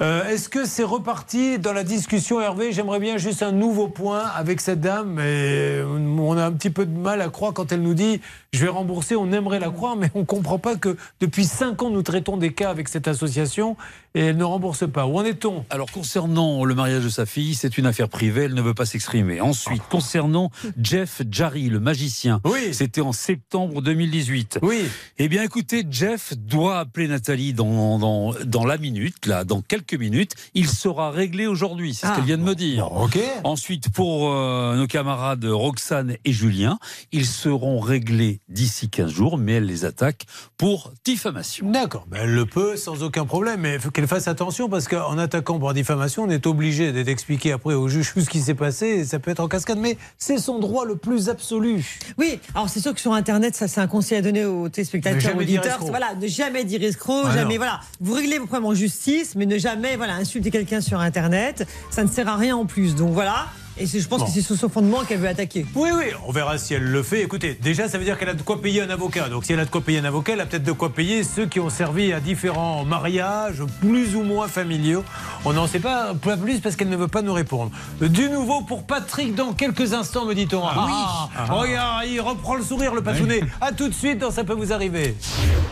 Euh, 0.00 0.24
Est-ce 0.24 0.48
que 0.48 0.64
c'est 0.64 0.82
reparti 0.82 1.58
dans 1.58 1.74
la 1.74 1.84
discussion, 1.84 2.40
Hervé? 2.40 2.72
J'aimerais 2.72 3.00
bien 3.00 3.18
juste 3.18 3.42
un 3.42 3.52
nouveau 3.52 3.86
point 3.88 4.24
avec 4.24 4.62
cette 4.62 4.80
dame, 4.80 5.12
mais 5.16 5.82
on 5.84 6.38
a 6.38 6.46
un 6.46 6.52
petit 6.52 6.70
peu 6.70 6.86
de 6.86 6.98
mal 6.98 7.20
à 7.20 7.28
croire 7.28 7.52
quand 7.52 7.70
elle 7.70 7.82
nous 7.82 7.92
dit 7.92 8.22
je 8.54 8.60
vais 8.64 8.70
rembourser. 8.70 9.14
On 9.14 9.30
aimerait 9.30 9.60
la 9.60 9.68
croire, 9.68 9.94
mais 9.94 10.10
on 10.14 10.20
ne 10.20 10.24
comprend 10.24 10.58
pas 10.58 10.76
que 10.76 10.96
depuis 11.20 11.44
5 11.44 11.82
ans, 11.82 11.90
nous 11.90 12.00
traitons 12.02 12.38
des 12.38 12.54
cas 12.54 12.70
avec 12.70 12.88
cette 12.88 13.06
association 13.06 13.76
et 14.14 14.22
elle 14.22 14.38
ne 14.38 14.44
rembourse 14.44 14.90
pas. 14.90 15.04
Où 15.04 15.18
en 15.18 15.24
est-on? 15.26 15.66
Alors, 15.68 15.92
concernant 15.92 16.64
le 16.64 16.74
mariage 16.74 17.04
de 17.04 17.10
sa 17.10 17.26
fille, 17.26 17.54
c'est 17.54 17.76
une 17.76 17.84
affaire 17.84 18.08
privée, 18.08 18.44
elle 18.44 18.54
ne 18.54 18.62
veut 18.62 18.72
pas 18.72 18.86
s'exprimer. 18.86 19.42
Ensuite, 19.42 19.82
concernant 19.90 20.50
Jeff 20.80 21.20
Jarry, 21.30 21.68
le 21.68 21.78
magicien, 21.78 22.40
c'était 22.72 23.02
en 23.02 23.12
septembre 23.12 23.82
2018. 23.82 24.60
Oui. 24.62 24.88
Eh 25.18 25.28
bien, 25.28 25.46
écoutez, 25.58 25.84
Jeff 25.90 26.34
doit 26.36 26.78
appeler 26.78 27.08
Nathalie 27.08 27.52
dans, 27.52 27.98
dans, 27.98 28.32
dans 28.44 28.64
la 28.64 28.78
minute, 28.78 29.26
là, 29.26 29.42
dans 29.42 29.60
quelques 29.60 29.94
minutes. 29.94 30.34
Il 30.54 30.68
sera 30.68 31.10
réglé 31.10 31.48
aujourd'hui, 31.48 31.94
c'est 31.94 32.06
ce 32.06 32.12
Ah, 32.12 32.16
qu'elle 32.16 32.26
vient 32.26 32.38
de 32.38 32.44
me 32.44 32.54
dire. 32.54 32.92
ok. 32.92 33.18
Ensuite, 33.42 33.88
pour 33.90 34.30
euh, 34.32 34.76
nos 34.76 34.86
camarades 34.86 35.44
Roxane 35.44 36.16
et 36.24 36.32
Julien, 36.32 36.78
ils 37.10 37.26
seront 37.26 37.80
réglés 37.80 38.38
d'ici 38.48 38.88
15 38.88 39.10
jours, 39.10 39.36
mais 39.36 39.54
elle 39.54 39.66
les 39.66 39.84
attaque 39.84 40.26
pour 40.56 40.92
diffamation. 41.04 41.68
D'accord, 41.70 42.06
ben, 42.08 42.20
elle 42.22 42.34
le 42.34 42.46
peut 42.46 42.76
sans 42.76 43.02
aucun 43.02 43.24
problème, 43.26 43.60
mais 43.62 43.74
il 43.74 43.80
faut 43.80 43.90
qu'elle 43.90 44.06
fasse 44.06 44.28
attention 44.28 44.68
parce 44.68 44.86
qu'en 44.86 45.18
attaquant 45.18 45.58
pour 45.58 45.74
diffamation, 45.74 46.22
on 46.22 46.30
est 46.30 46.46
obligé 46.46 46.92
d'expliquer 47.04 47.50
après 47.52 47.74
au 47.74 47.88
juge 47.88 48.12
ce 48.16 48.30
qui 48.30 48.40
s'est 48.40 48.54
passé 48.54 48.86
et 48.86 49.04
ça 49.04 49.18
peut 49.18 49.32
être 49.32 49.40
en 49.40 49.48
cascade, 49.48 49.78
mais 49.78 49.98
c'est 50.18 50.38
son 50.38 50.60
droit 50.60 50.84
le 50.84 50.94
plus 50.96 51.28
absolu. 51.28 51.98
Oui, 52.16 52.38
alors 52.54 52.68
c'est 52.68 52.80
sûr 52.80 52.94
que 52.94 53.00
sur 53.00 53.12
Internet, 53.12 53.56
ça 53.56 53.66
c'est 53.66 53.80
un 53.80 53.88
conseil 53.88 54.18
à 54.18 54.22
donner 54.22 54.44
aux 54.44 54.68
téléspectateurs, 54.68 55.18
auditeurs. 55.56 55.78
Voilà, 55.84 56.14
ne 56.14 56.26
jamais 56.26 56.64
dire 56.64 56.82
escroc, 56.82 57.22
Ah, 57.26 57.34
jamais, 57.34 57.54
non. 57.54 57.58
voilà. 57.58 57.80
Vous 58.00 58.12
réglez 58.14 58.38
vos 58.38 58.46
problèmes 58.46 58.66
en 58.70 58.74
justice, 58.74 59.34
mais 59.36 59.46
ne 59.46 59.58
jamais, 59.58 59.96
voilà, 59.96 60.14
insulter 60.14 60.50
quelqu'un 60.50 60.80
sur 60.80 61.00
Internet. 61.00 61.66
Ça 61.90 62.02
ne 62.04 62.08
sert 62.08 62.28
à 62.28 62.36
rien 62.36 62.56
en 62.56 62.66
plus. 62.66 62.94
Donc 62.94 63.12
voilà. 63.12 63.46
Et 63.80 63.86
c'est- 63.86 64.00
je 64.00 64.08
pense 64.08 64.20
Bon. 64.20 64.26
que 64.26 64.32
c'est 64.32 64.42
sur 64.42 64.56
ce 64.56 64.68
fondement 64.68 65.04
qu'elle 65.04 65.18
veut 65.20 65.28
attaquer. 65.28 65.64
Oui, 65.74 65.90
oui, 65.94 66.04
on 66.26 66.32
verra 66.32 66.58
si 66.58 66.74
elle 66.74 66.82
le 66.84 67.02
fait. 67.02 67.22
Écoutez, 67.22 67.56
déjà, 67.60 67.88
ça 67.88 67.98
veut 67.98 68.04
dire 68.04 68.18
qu'elle 68.18 68.28
a 68.30 68.34
de 68.34 68.42
quoi 68.42 68.60
payer 68.60 68.82
un 68.82 68.90
avocat. 68.90 69.28
Donc, 69.28 69.44
si 69.44 69.52
elle 69.52 69.60
a 69.60 69.64
de 69.64 69.70
quoi 69.70 69.80
payer 69.80 69.98
un 69.98 70.04
avocat, 70.04 70.32
elle 70.32 70.40
a 70.40 70.46
peut-être 70.46 70.64
de 70.64 70.72
quoi 70.72 70.92
payer 70.92 71.22
ceux 71.24 71.46
qui 71.46 71.60
ont 71.60 71.70
servi 71.70 72.12
à 72.12 72.20
différents 72.20 72.84
mariages, 72.84 73.62
plus 73.80 74.16
ou 74.16 74.22
moins 74.22 74.48
familiaux. 74.48 75.04
On 75.44 75.52
n'en 75.52 75.66
sait 75.66 75.78
pas, 75.80 76.14
pas 76.14 76.36
plus 76.36 76.60
parce 76.60 76.74
qu'elle 76.76 76.88
ne 76.88 76.96
veut 76.96 77.08
pas 77.08 77.22
nous 77.22 77.32
répondre. 77.32 77.70
Du 78.00 78.28
nouveau 78.30 78.62
pour 78.62 78.84
Patrick 78.84 79.34
dans 79.34 79.52
quelques 79.52 79.92
instants, 79.92 80.24
me 80.24 80.34
dit-on. 80.34 80.62
Ah, 80.66 81.28
Ah. 81.36 81.44
Regarde, 81.52 82.04
il 82.08 82.20
reprend 82.20 82.54
le 82.54 82.62
sourire, 82.64 82.94
le 82.94 83.02
passionné. 83.02 83.42
À 83.60 83.72
tout 83.72 83.88
de 83.88 83.94
suite 83.94 84.18
dans 84.18 84.30
Ça 84.30 84.44
peut 84.44 84.54
vous 84.54 84.72
arriver. 84.72 85.16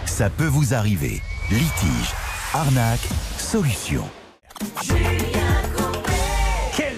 Ça 0.06 0.28
peut 0.30 0.46
vous 0.46 0.74
arriver. 0.74 1.22
Litige, 1.50 2.10
arnaque, 2.52 3.06
solution. 3.38 4.02
Quel 4.80 5.45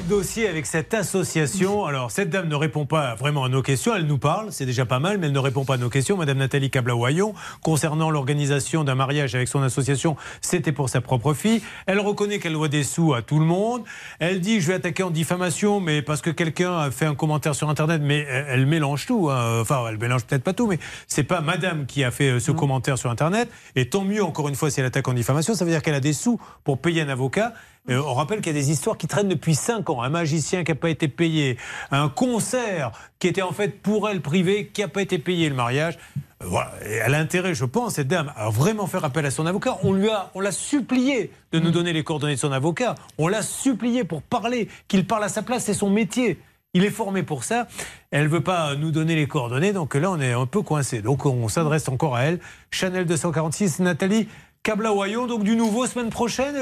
dossier 0.09 0.49
avec 0.49 0.65
cette 0.65 0.95
association 0.95 1.85
Alors, 1.85 2.11
cette 2.11 2.31
dame 2.31 2.49
ne 2.49 2.55
répond 2.55 2.87
pas 2.87 3.15
vraiment 3.15 3.45
à 3.45 3.51
nos 3.51 3.61
questions. 3.61 3.95
Elle 3.95 4.07
nous 4.07 4.17
parle, 4.17 4.49
c'est 4.51 4.65
déjà 4.65 4.87
pas 4.87 4.99
mal, 5.01 5.19
mais 5.19 5.27
elle 5.27 5.33
ne 5.35 5.39
répond 5.39 5.67
pas 5.67 5.75
à 5.75 5.77
nos 5.77 5.91
questions. 5.91 6.17
Madame 6.17 6.39
Nathalie 6.39 6.71
Cablaouaillon, 6.71 7.35
concernant 7.63 8.11
l'organisation 8.11 8.85
d'un 8.85 8.95
mariage 8.95 9.35
avec 9.35 9.49
son 9.49 9.63
association, 9.63 10.17
c'était 10.41 10.73
pour 10.73 10.89
sa 10.89 11.03
propre 11.03 11.35
fille. 11.35 11.61
Elle 11.87 12.01
reconnaît 12.01 12.39
qu'elle 12.39 12.55
doit 12.55 12.69
des 12.69 12.85
sous 12.85 13.13
à 13.13 13.21
tout 13.21 13.39
le 13.39 13.45
monde. 13.45 13.83
Elle 14.19 14.41
dit 14.41 14.63
Je 14.63 14.69
vais 14.69 14.75
attaquer 14.75 15.03
en 15.03 15.11
diffamation, 15.11 15.79
mais 15.79 16.01
parce 16.01 16.23
que 16.23 16.31
quelqu'un 16.31 16.79
a 16.79 16.91
fait 16.91 17.07
un 17.07 17.15
commentaire 17.15 17.55
sur 17.55 17.69
Internet, 17.69 18.01
mais 18.03 18.27
elle, 18.31 18.47
elle 18.49 18.67
mélange 18.67 19.05
tout. 19.05 19.29
hein. 19.31 19.61
Enfin, 19.61 19.85
elle 19.91 19.99
mélange 19.99 20.25
peut-être 20.25 20.43
pas 20.43 20.55
tout, 20.55 20.67
mais 20.67 20.79
c'est 21.07 21.23
pas 21.23 21.43
Madame 21.43 21.85
qui 21.85 22.03
a 22.03 22.11
fait 22.11 22.31
euh, 22.31 22.41
ce 22.41 22.51
commentaire 22.51 22.97
sur 22.97 23.11
Internet. 23.11 23.51
Et 23.77 23.91
tant 23.91 24.05
mieux, 24.05 24.25
encore 24.25 24.49
une 24.49 24.55
fois, 24.55 24.71
si 24.71 24.81
elle 24.81 24.87
attaque 24.87 25.07
en 25.07 25.13
diffamation, 25.13 25.55
ça 25.55 25.67
veut 25.67 25.71
dire 25.71 25.83
qu'elle 25.83 25.95
a 25.95 26.01
des 26.01 26.15
sous 26.15 26.41
pour 26.65 26.79
payer 26.79 27.03
un 27.03 27.11
avocat. 27.11 27.53
On 27.89 28.15
rappelle 28.15 28.41
qu'il 28.41 28.55
y 28.55 28.59
a 28.59 28.61
des 28.61 28.71
histoires 28.71 28.97
qui 28.97 29.07
traînent 29.07 29.29
depuis 29.29 29.55
5 29.55 29.89
ans. 29.91 30.03
Un 30.03 30.11
magicien 30.11 30.65
qui 30.65 30.71
n'a 30.73 30.77
pas 30.77 30.91
été 30.91 31.09
payé, 31.09 31.57
un 31.91 32.09
concert 32.09 32.93
qui 33.19 33.29
était 33.29 33.43
en 33.43 33.53
fait 33.53 33.81
pour 33.81 34.09
elle 34.09 34.21
privé, 34.21 34.71
qui 34.73 34.83
n'a 34.83 34.89
pas 34.89 35.03
été 35.03 35.19
payé 35.19 35.49
le 35.49 35.55
mariage. 35.55 35.99
Euh, 36.43 36.47
Voilà. 36.47 36.73
Et 36.85 36.95
elle 36.95 37.15
a 37.15 37.27
je 37.53 37.65
pense, 37.65 37.95
cette 37.95 38.09
dame, 38.09 38.33
à 38.37 38.51
vraiment 38.51 38.87
faire 38.87 39.05
appel 39.05 39.25
à 39.27 39.31
son 39.31 39.47
avocat. 39.47 39.79
On 39.83 39.93
lui 39.93 40.09
a, 40.09 40.31
on 40.35 40.41
l'a 40.41 40.53
supplié 40.53 41.31
de 41.53 41.59
nous 41.59 41.71
donner 41.71 41.93
les 41.93 42.05
coordonnées 42.05 42.35
de 42.35 42.41
son 42.41 42.53
avocat. 42.53 42.95
On 43.17 43.29
l'a 43.29 43.43
supplié 43.43 44.05
pour 44.05 44.23
parler, 44.23 44.69
qu'il 44.87 45.07
parle 45.07 45.25
à 45.25 45.29
sa 45.29 45.43
place, 45.43 45.65
c'est 45.65 45.75
son 45.75 45.91
métier. 45.91 46.39
Il 46.75 46.85
est 46.85 46.91
formé 46.91 47.23
pour 47.23 47.45
ça. 47.45 47.67
Elle 48.11 48.29
veut 48.29 48.43
pas 48.43 48.75
nous 48.75 48.91
donner 48.91 49.15
les 49.15 49.27
coordonnées, 49.27 49.73
donc 49.73 49.95
là 49.95 50.11
on 50.11 50.21
est 50.21 50.33
un 50.33 50.45
peu 50.45 50.61
coincé. 50.61 51.01
Donc 51.01 51.25
on 51.25 51.49
s'adresse 51.49 51.89
encore 51.89 52.15
à 52.15 52.25
elle. 52.25 52.41
Chanel 52.71 53.07
246, 53.07 53.81
Nathalie 53.81 54.29
Cablaouaillon, 54.63 55.27
donc 55.27 55.45
du 55.45 55.57
nouveau 55.57 55.87
semaine 55.87 56.11
prochaine. 56.11 56.55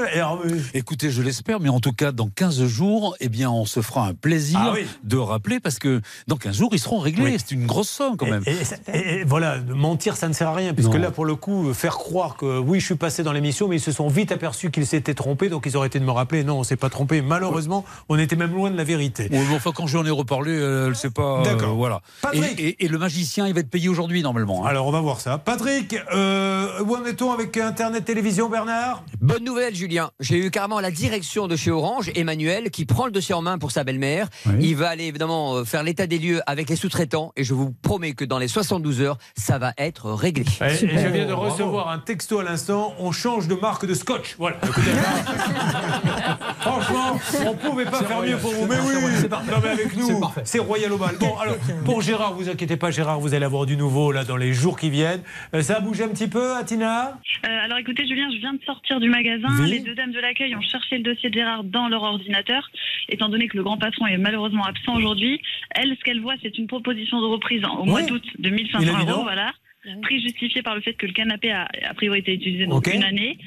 Écoutez, 0.73 1.09
je 1.11 1.21
l'espère, 1.21 1.59
mais 1.59 1.67
en 1.69 1.79
tout 1.79 1.91
cas, 1.91 2.11
dans 2.11 2.29
15 2.29 2.65
jours, 2.65 3.15
eh 3.19 3.27
bien, 3.27 3.49
on 3.49 3.65
se 3.65 3.81
fera 3.81 4.07
un 4.07 4.13
plaisir 4.13 4.59
Ah 4.61 4.71
oui. 4.73 4.85
de 5.03 5.17
rappeler 5.17 5.59
parce 5.59 5.77
que 5.79 6.01
dans 6.27 6.37
15 6.37 6.55
jours, 6.57 6.69
ils 6.73 6.79
seront 6.79 6.99
réglés. 6.99 7.23
Oui. 7.31 7.35
C'est 7.37 7.51
une 7.53 7.65
grosse 7.65 7.89
somme 7.89 8.15
quand 8.15 8.27
même. 8.27 8.43
Et, 8.45 8.55
et- 8.93 9.19
et 9.19 9.23
voilà, 9.25 9.57
mentir, 9.59 10.15
ça 10.15 10.27
ne 10.29 10.33
sert 10.33 10.47
à 10.49 10.53
rien, 10.55 10.73
puisque 10.73 10.93
Non. 10.93 10.99
là, 11.01 11.11
pour 11.11 11.25
le 11.25 11.35
coup, 11.35 11.73
faire 11.73 11.97
croire 11.97 12.37
que 12.37 12.59
oui, 12.59 12.79
je 12.79 12.85
suis 12.85 12.95
passé 12.95 13.23
dans 13.23 13.33
l'émission, 13.33 13.67
mais 13.67 13.77
ils 13.77 13.81
se 13.81 13.91
sont 13.91 14.07
vite 14.07 14.31
aperçus 14.31 14.71
qu'ils 14.71 14.87
s'étaient 14.87 15.13
trompés, 15.15 15.49
donc 15.49 15.65
ils 15.65 15.75
auraient 15.75 15.87
été 15.87 15.99
de 15.99 16.05
me 16.05 16.11
rappeler. 16.11 16.43
Non, 16.45 16.59
on 16.59 16.63
s'est 16.63 16.75
pas 16.77 16.89
trompé. 16.89 17.21
Malheureusement, 17.21 17.83
on 18.09 18.17
était 18.17 18.35
même 18.37 18.53
loin 18.53 18.71
de 18.71 18.77
la 18.77 18.83
vérité. 18.85 19.27
Mais 19.31 19.41
enfin, 19.53 19.71
quand 19.75 19.87
j'en 19.87 20.05
ai 20.05 20.11
reparlé, 20.11 20.51
euh, 20.51 20.83
elle 20.85 20.89
ne 20.91 20.95
sait 20.95 21.09
pas. 21.09 21.39
euh, 21.41 21.43
D'accord. 21.43 21.75
voilà. 21.75 22.01
Patrick. 22.21 22.75
Et 22.79 22.87
le 22.87 22.97
magicien, 22.97 23.47
il 23.47 23.53
va 23.53 23.59
être 23.59 23.69
payé 23.69 23.89
aujourd'hui, 23.89 24.21
normalement. 24.21 24.65
hein. 24.65 24.69
Alors, 24.69 24.87
on 24.87 24.91
va 24.91 25.01
voir 25.01 25.19
ça. 25.19 25.37
Patrick, 25.39 25.95
euh, 26.13 26.81
où 26.85 26.95
en 26.95 27.03
est-on 27.05 27.31
avec 27.33 27.57
Internet 27.57 27.86
Télévision, 27.95 28.49
Bernard 28.49 29.03
Bonne 29.21 29.43
nouvelle, 29.43 29.73
Julien. 29.73 30.11
J'ai 30.19 30.37
eu 30.37 30.51
carrément 30.51 30.79
la 30.79 30.91
direction 30.91 31.47
de 31.47 31.55
chez 31.55 31.71
Orange, 31.71 32.11
Emmanuel, 32.15 32.69
qui 32.69 32.85
prend 32.85 33.05
le 33.05 33.11
dossier 33.11 33.33
en 33.33 33.41
main 33.41 33.57
pour 33.57 33.71
sa 33.71 33.83
belle-mère. 33.83 34.27
Il 34.59 34.75
va 34.75 34.89
aller 34.89 35.05
évidemment 35.05 35.55
euh, 35.55 35.63
faire 35.63 35.83
l'état 35.83 36.05
des 36.05 36.19
lieux 36.19 36.41
avec 36.45 36.69
les 36.69 36.75
sous-traitants 36.75 37.31
et 37.35 37.43
je 37.43 37.53
vous 37.53 37.71
promets 37.71 38.13
que 38.13 38.25
dans 38.25 38.37
les 38.39 38.47
72 38.47 39.01
heures, 39.01 39.17
ça 39.35 39.57
va 39.57 39.73
être 39.77 40.11
réglé. 40.11 40.45
Et, 40.61 40.65
et 40.65 40.97
je 40.97 41.07
viens 41.07 41.25
de 41.25 41.33
recevoir 41.33 41.89
un 41.89 41.99
texto 41.99 42.39
à 42.39 42.43
l'instant. 42.43 42.93
On 42.99 43.11
change 43.11 43.47
de 43.47 43.55
marque 43.55 43.85
de 43.85 43.93
scotch. 43.93 44.35
Voilà. 44.37 44.57
Franchement, 46.59 47.19
on 47.47 47.55
pouvait 47.55 47.85
pas 47.85 48.03
faire 48.03 48.21
mieux 48.21 48.37
pour 48.37 48.51
vous. 48.51 48.67
Mais 48.67 48.75
oui, 48.79 48.93
non 49.31 49.57
mais 49.63 49.69
avec 49.69 49.95
nous, 49.95 50.21
c'est 50.43 50.59
royal 50.59 50.91
au 50.91 50.97
bal. 50.97 51.15
Bon, 51.19 51.35
alors 51.37 51.55
pour 51.85 52.01
Gérard, 52.01 52.33
vous 52.33 52.49
inquiétez 52.49 52.77
pas, 52.77 52.91
Gérard, 52.91 53.19
vous 53.19 53.33
allez 53.33 53.45
avoir 53.45 53.65
du 53.65 53.77
nouveau 53.77 54.11
là 54.11 54.23
dans 54.23 54.37
les 54.37 54.53
jours 54.53 54.77
qui 54.77 54.89
viennent. 54.89 55.21
Euh, 55.53 55.61
ça 55.61 55.77
a 55.77 55.79
bougé 55.79 56.03
un 56.03 56.09
petit 56.09 56.27
peu, 56.27 56.55
Atina? 56.55 57.17
Euh, 57.45 57.65
alors 57.65 57.76
écoutez 57.79 58.07
Julien, 58.07 58.29
je 58.31 58.37
viens 58.37 58.53
de 58.53 58.61
sortir 58.65 58.99
du 58.99 59.09
magasin. 59.09 59.47
Oui. 59.61 59.69
Les 59.71 59.79
deux 59.79 59.95
dames 59.95 60.11
de 60.11 60.19
l'accueil 60.19 60.55
ont 60.55 60.61
cherché 60.61 60.97
le 60.97 61.03
dossier 61.03 61.29
de 61.29 61.35
Gérard 61.35 61.63
dans 61.63 61.87
leur 61.89 62.03
ordinateur, 62.03 62.69
étant 63.09 63.29
donné 63.29 63.47
que 63.47 63.57
le 63.57 63.63
grand 63.63 63.77
patron 63.77 64.07
est 64.07 64.17
malheureusement 64.17 64.63
absent 64.65 64.95
aujourd'hui. 64.95 65.41
Elle, 65.75 65.95
ce 65.97 66.03
qu'elle 66.03 66.21
voit, 66.21 66.35
c'est 66.41 66.57
une 66.57 66.67
proposition 66.67 67.19
de 67.21 67.25
reprise 67.27 67.61
au 67.79 67.85
mois 67.85 68.01
Ouais. 68.01 68.05
d'août 68.07 68.23
de 68.39 68.49
Il 68.49 68.55
1500 68.55 68.77
a 68.95 68.99
dit 68.99 69.05
non. 69.05 69.11
euros, 69.13 69.23
voilà. 69.23 69.53
Prix 70.01 70.21
justifié 70.21 70.61
par 70.63 70.75
le 70.75 70.81
fait 70.81 70.95
que 70.95 71.05
le 71.05 71.13
canapé 71.13 71.49
a 71.49 71.65
a 71.89 71.93
priori 71.93 72.19
été 72.19 72.33
utilisé 72.33 72.65
donc 72.65 72.87
une 72.93 73.03
année. 73.05 73.37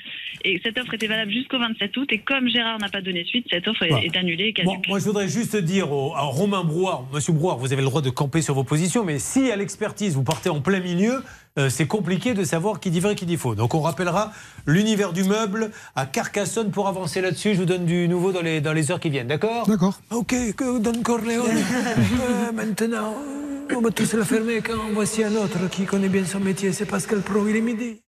Et 0.42 0.58
cette 0.64 0.78
offre 0.78 0.94
était 0.94 1.06
valable 1.06 1.30
jusqu'au 1.30 1.58
27 1.58 1.94
août. 1.98 2.08
Et 2.12 2.18
comme 2.20 2.48
Gérard 2.48 2.78
n'a 2.78 2.88
pas 2.88 3.02
donné 3.02 3.24
suite, 3.24 3.44
cette 3.50 3.68
offre 3.68 3.82
est, 3.82 3.90
Voilà. 3.90 4.06
est 4.06 4.16
annulée 4.16 4.54
et 4.56 4.62
Bon, 4.64 4.72
caduque. 4.72 4.88
moi, 4.88 4.98
je 5.00 5.04
voudrais 5.04 5.28
juste 5.28 5.54
dire 5.56 5.92
au, 5.92 6.14
à 6.14 6.22
Romain 6.22 6.64
Brouard, 6.64 7.04
Monsieur 7.12 7.34
Brouard, 7.34 7.58
vous 7.58 7.74
avez 7.74 7.82
le 7.82 7.88
droit 7.88 8.00
de 8.00 8.08
camper 8.08 8.40
sur 8.40 8.54
vos 8.54 8.64
positions, 8.64 9.04
mais 9.04 9.18
si 9.18 9.50
à 9.50 9.56
l'expertise 9.56 10.14
vous 10.16 10.24
partez 10.24 10.48
en 10.48 10.62
plein 10.62 10.80
milieu, 10.80 11.22
euh, 11.58 11.68
c'est 11.68 11.86
compliqué 11.86 12.34
de 12.34 12.44
savoir 12.44 12.80
qui 12.80 12.90
dit 12.90 13.00
vrai, 13.00 13.14
qui 13.14 13.26
dit 13.26 13.36
faux. 13.36 13.54
Donc 13.54 13.74
on 13.74 13.80
rappellera 13.80 14.32
l'univers 14.66 15.12
du 15.12 15.24
meuble 15.24 15.70
à 15.96 16.06
Carcassonne 16.06 16.70
pour 16.70 16.88
avancer 16.88 17.20
là-dessus. 17.20 17.54
Je 17.54 17.60
vous 17.60 17.66
donne 17.66 17.84
du 17.84 18.08
nouveau 18.08 18.32
dans 18.32 18.42
les, 18.42 18.60
dans 18.60 18.72
les 18.72 18.90
heures 18.90 19.00
qui 19.00 19.10
viennent, 19.10 19.26
d'accord? 19.26 19.66
D'accord. 19.66 20.00
Ok, 20.10 20.34
que 20.56 20.78
Don 20.78 21.02
Corleone. 21.02 21.50
Euh, 22.20 22.52
maintenant, 22.52 23.14
on 23.74 23.80
va 23.80 23.90
tous 23.90 24.12
la 24.14 24.24
fermer 24.24 24.60
quand 24.60 24.90
voici 24.92 25.24
un 25.24 25.34
autre 25.36 25.68
qui 25.70 25.84
connaît 25.84 26.08
bien 26.08 26.24
son 26.24 26.40
métier, 26.40 26.72
c'est 26.72 26.84
Pascal 26.84 27.20
Pro, 27.20 27.46
il 27.48 27.56
est 27.56 27.60
midi. 27.60 28.00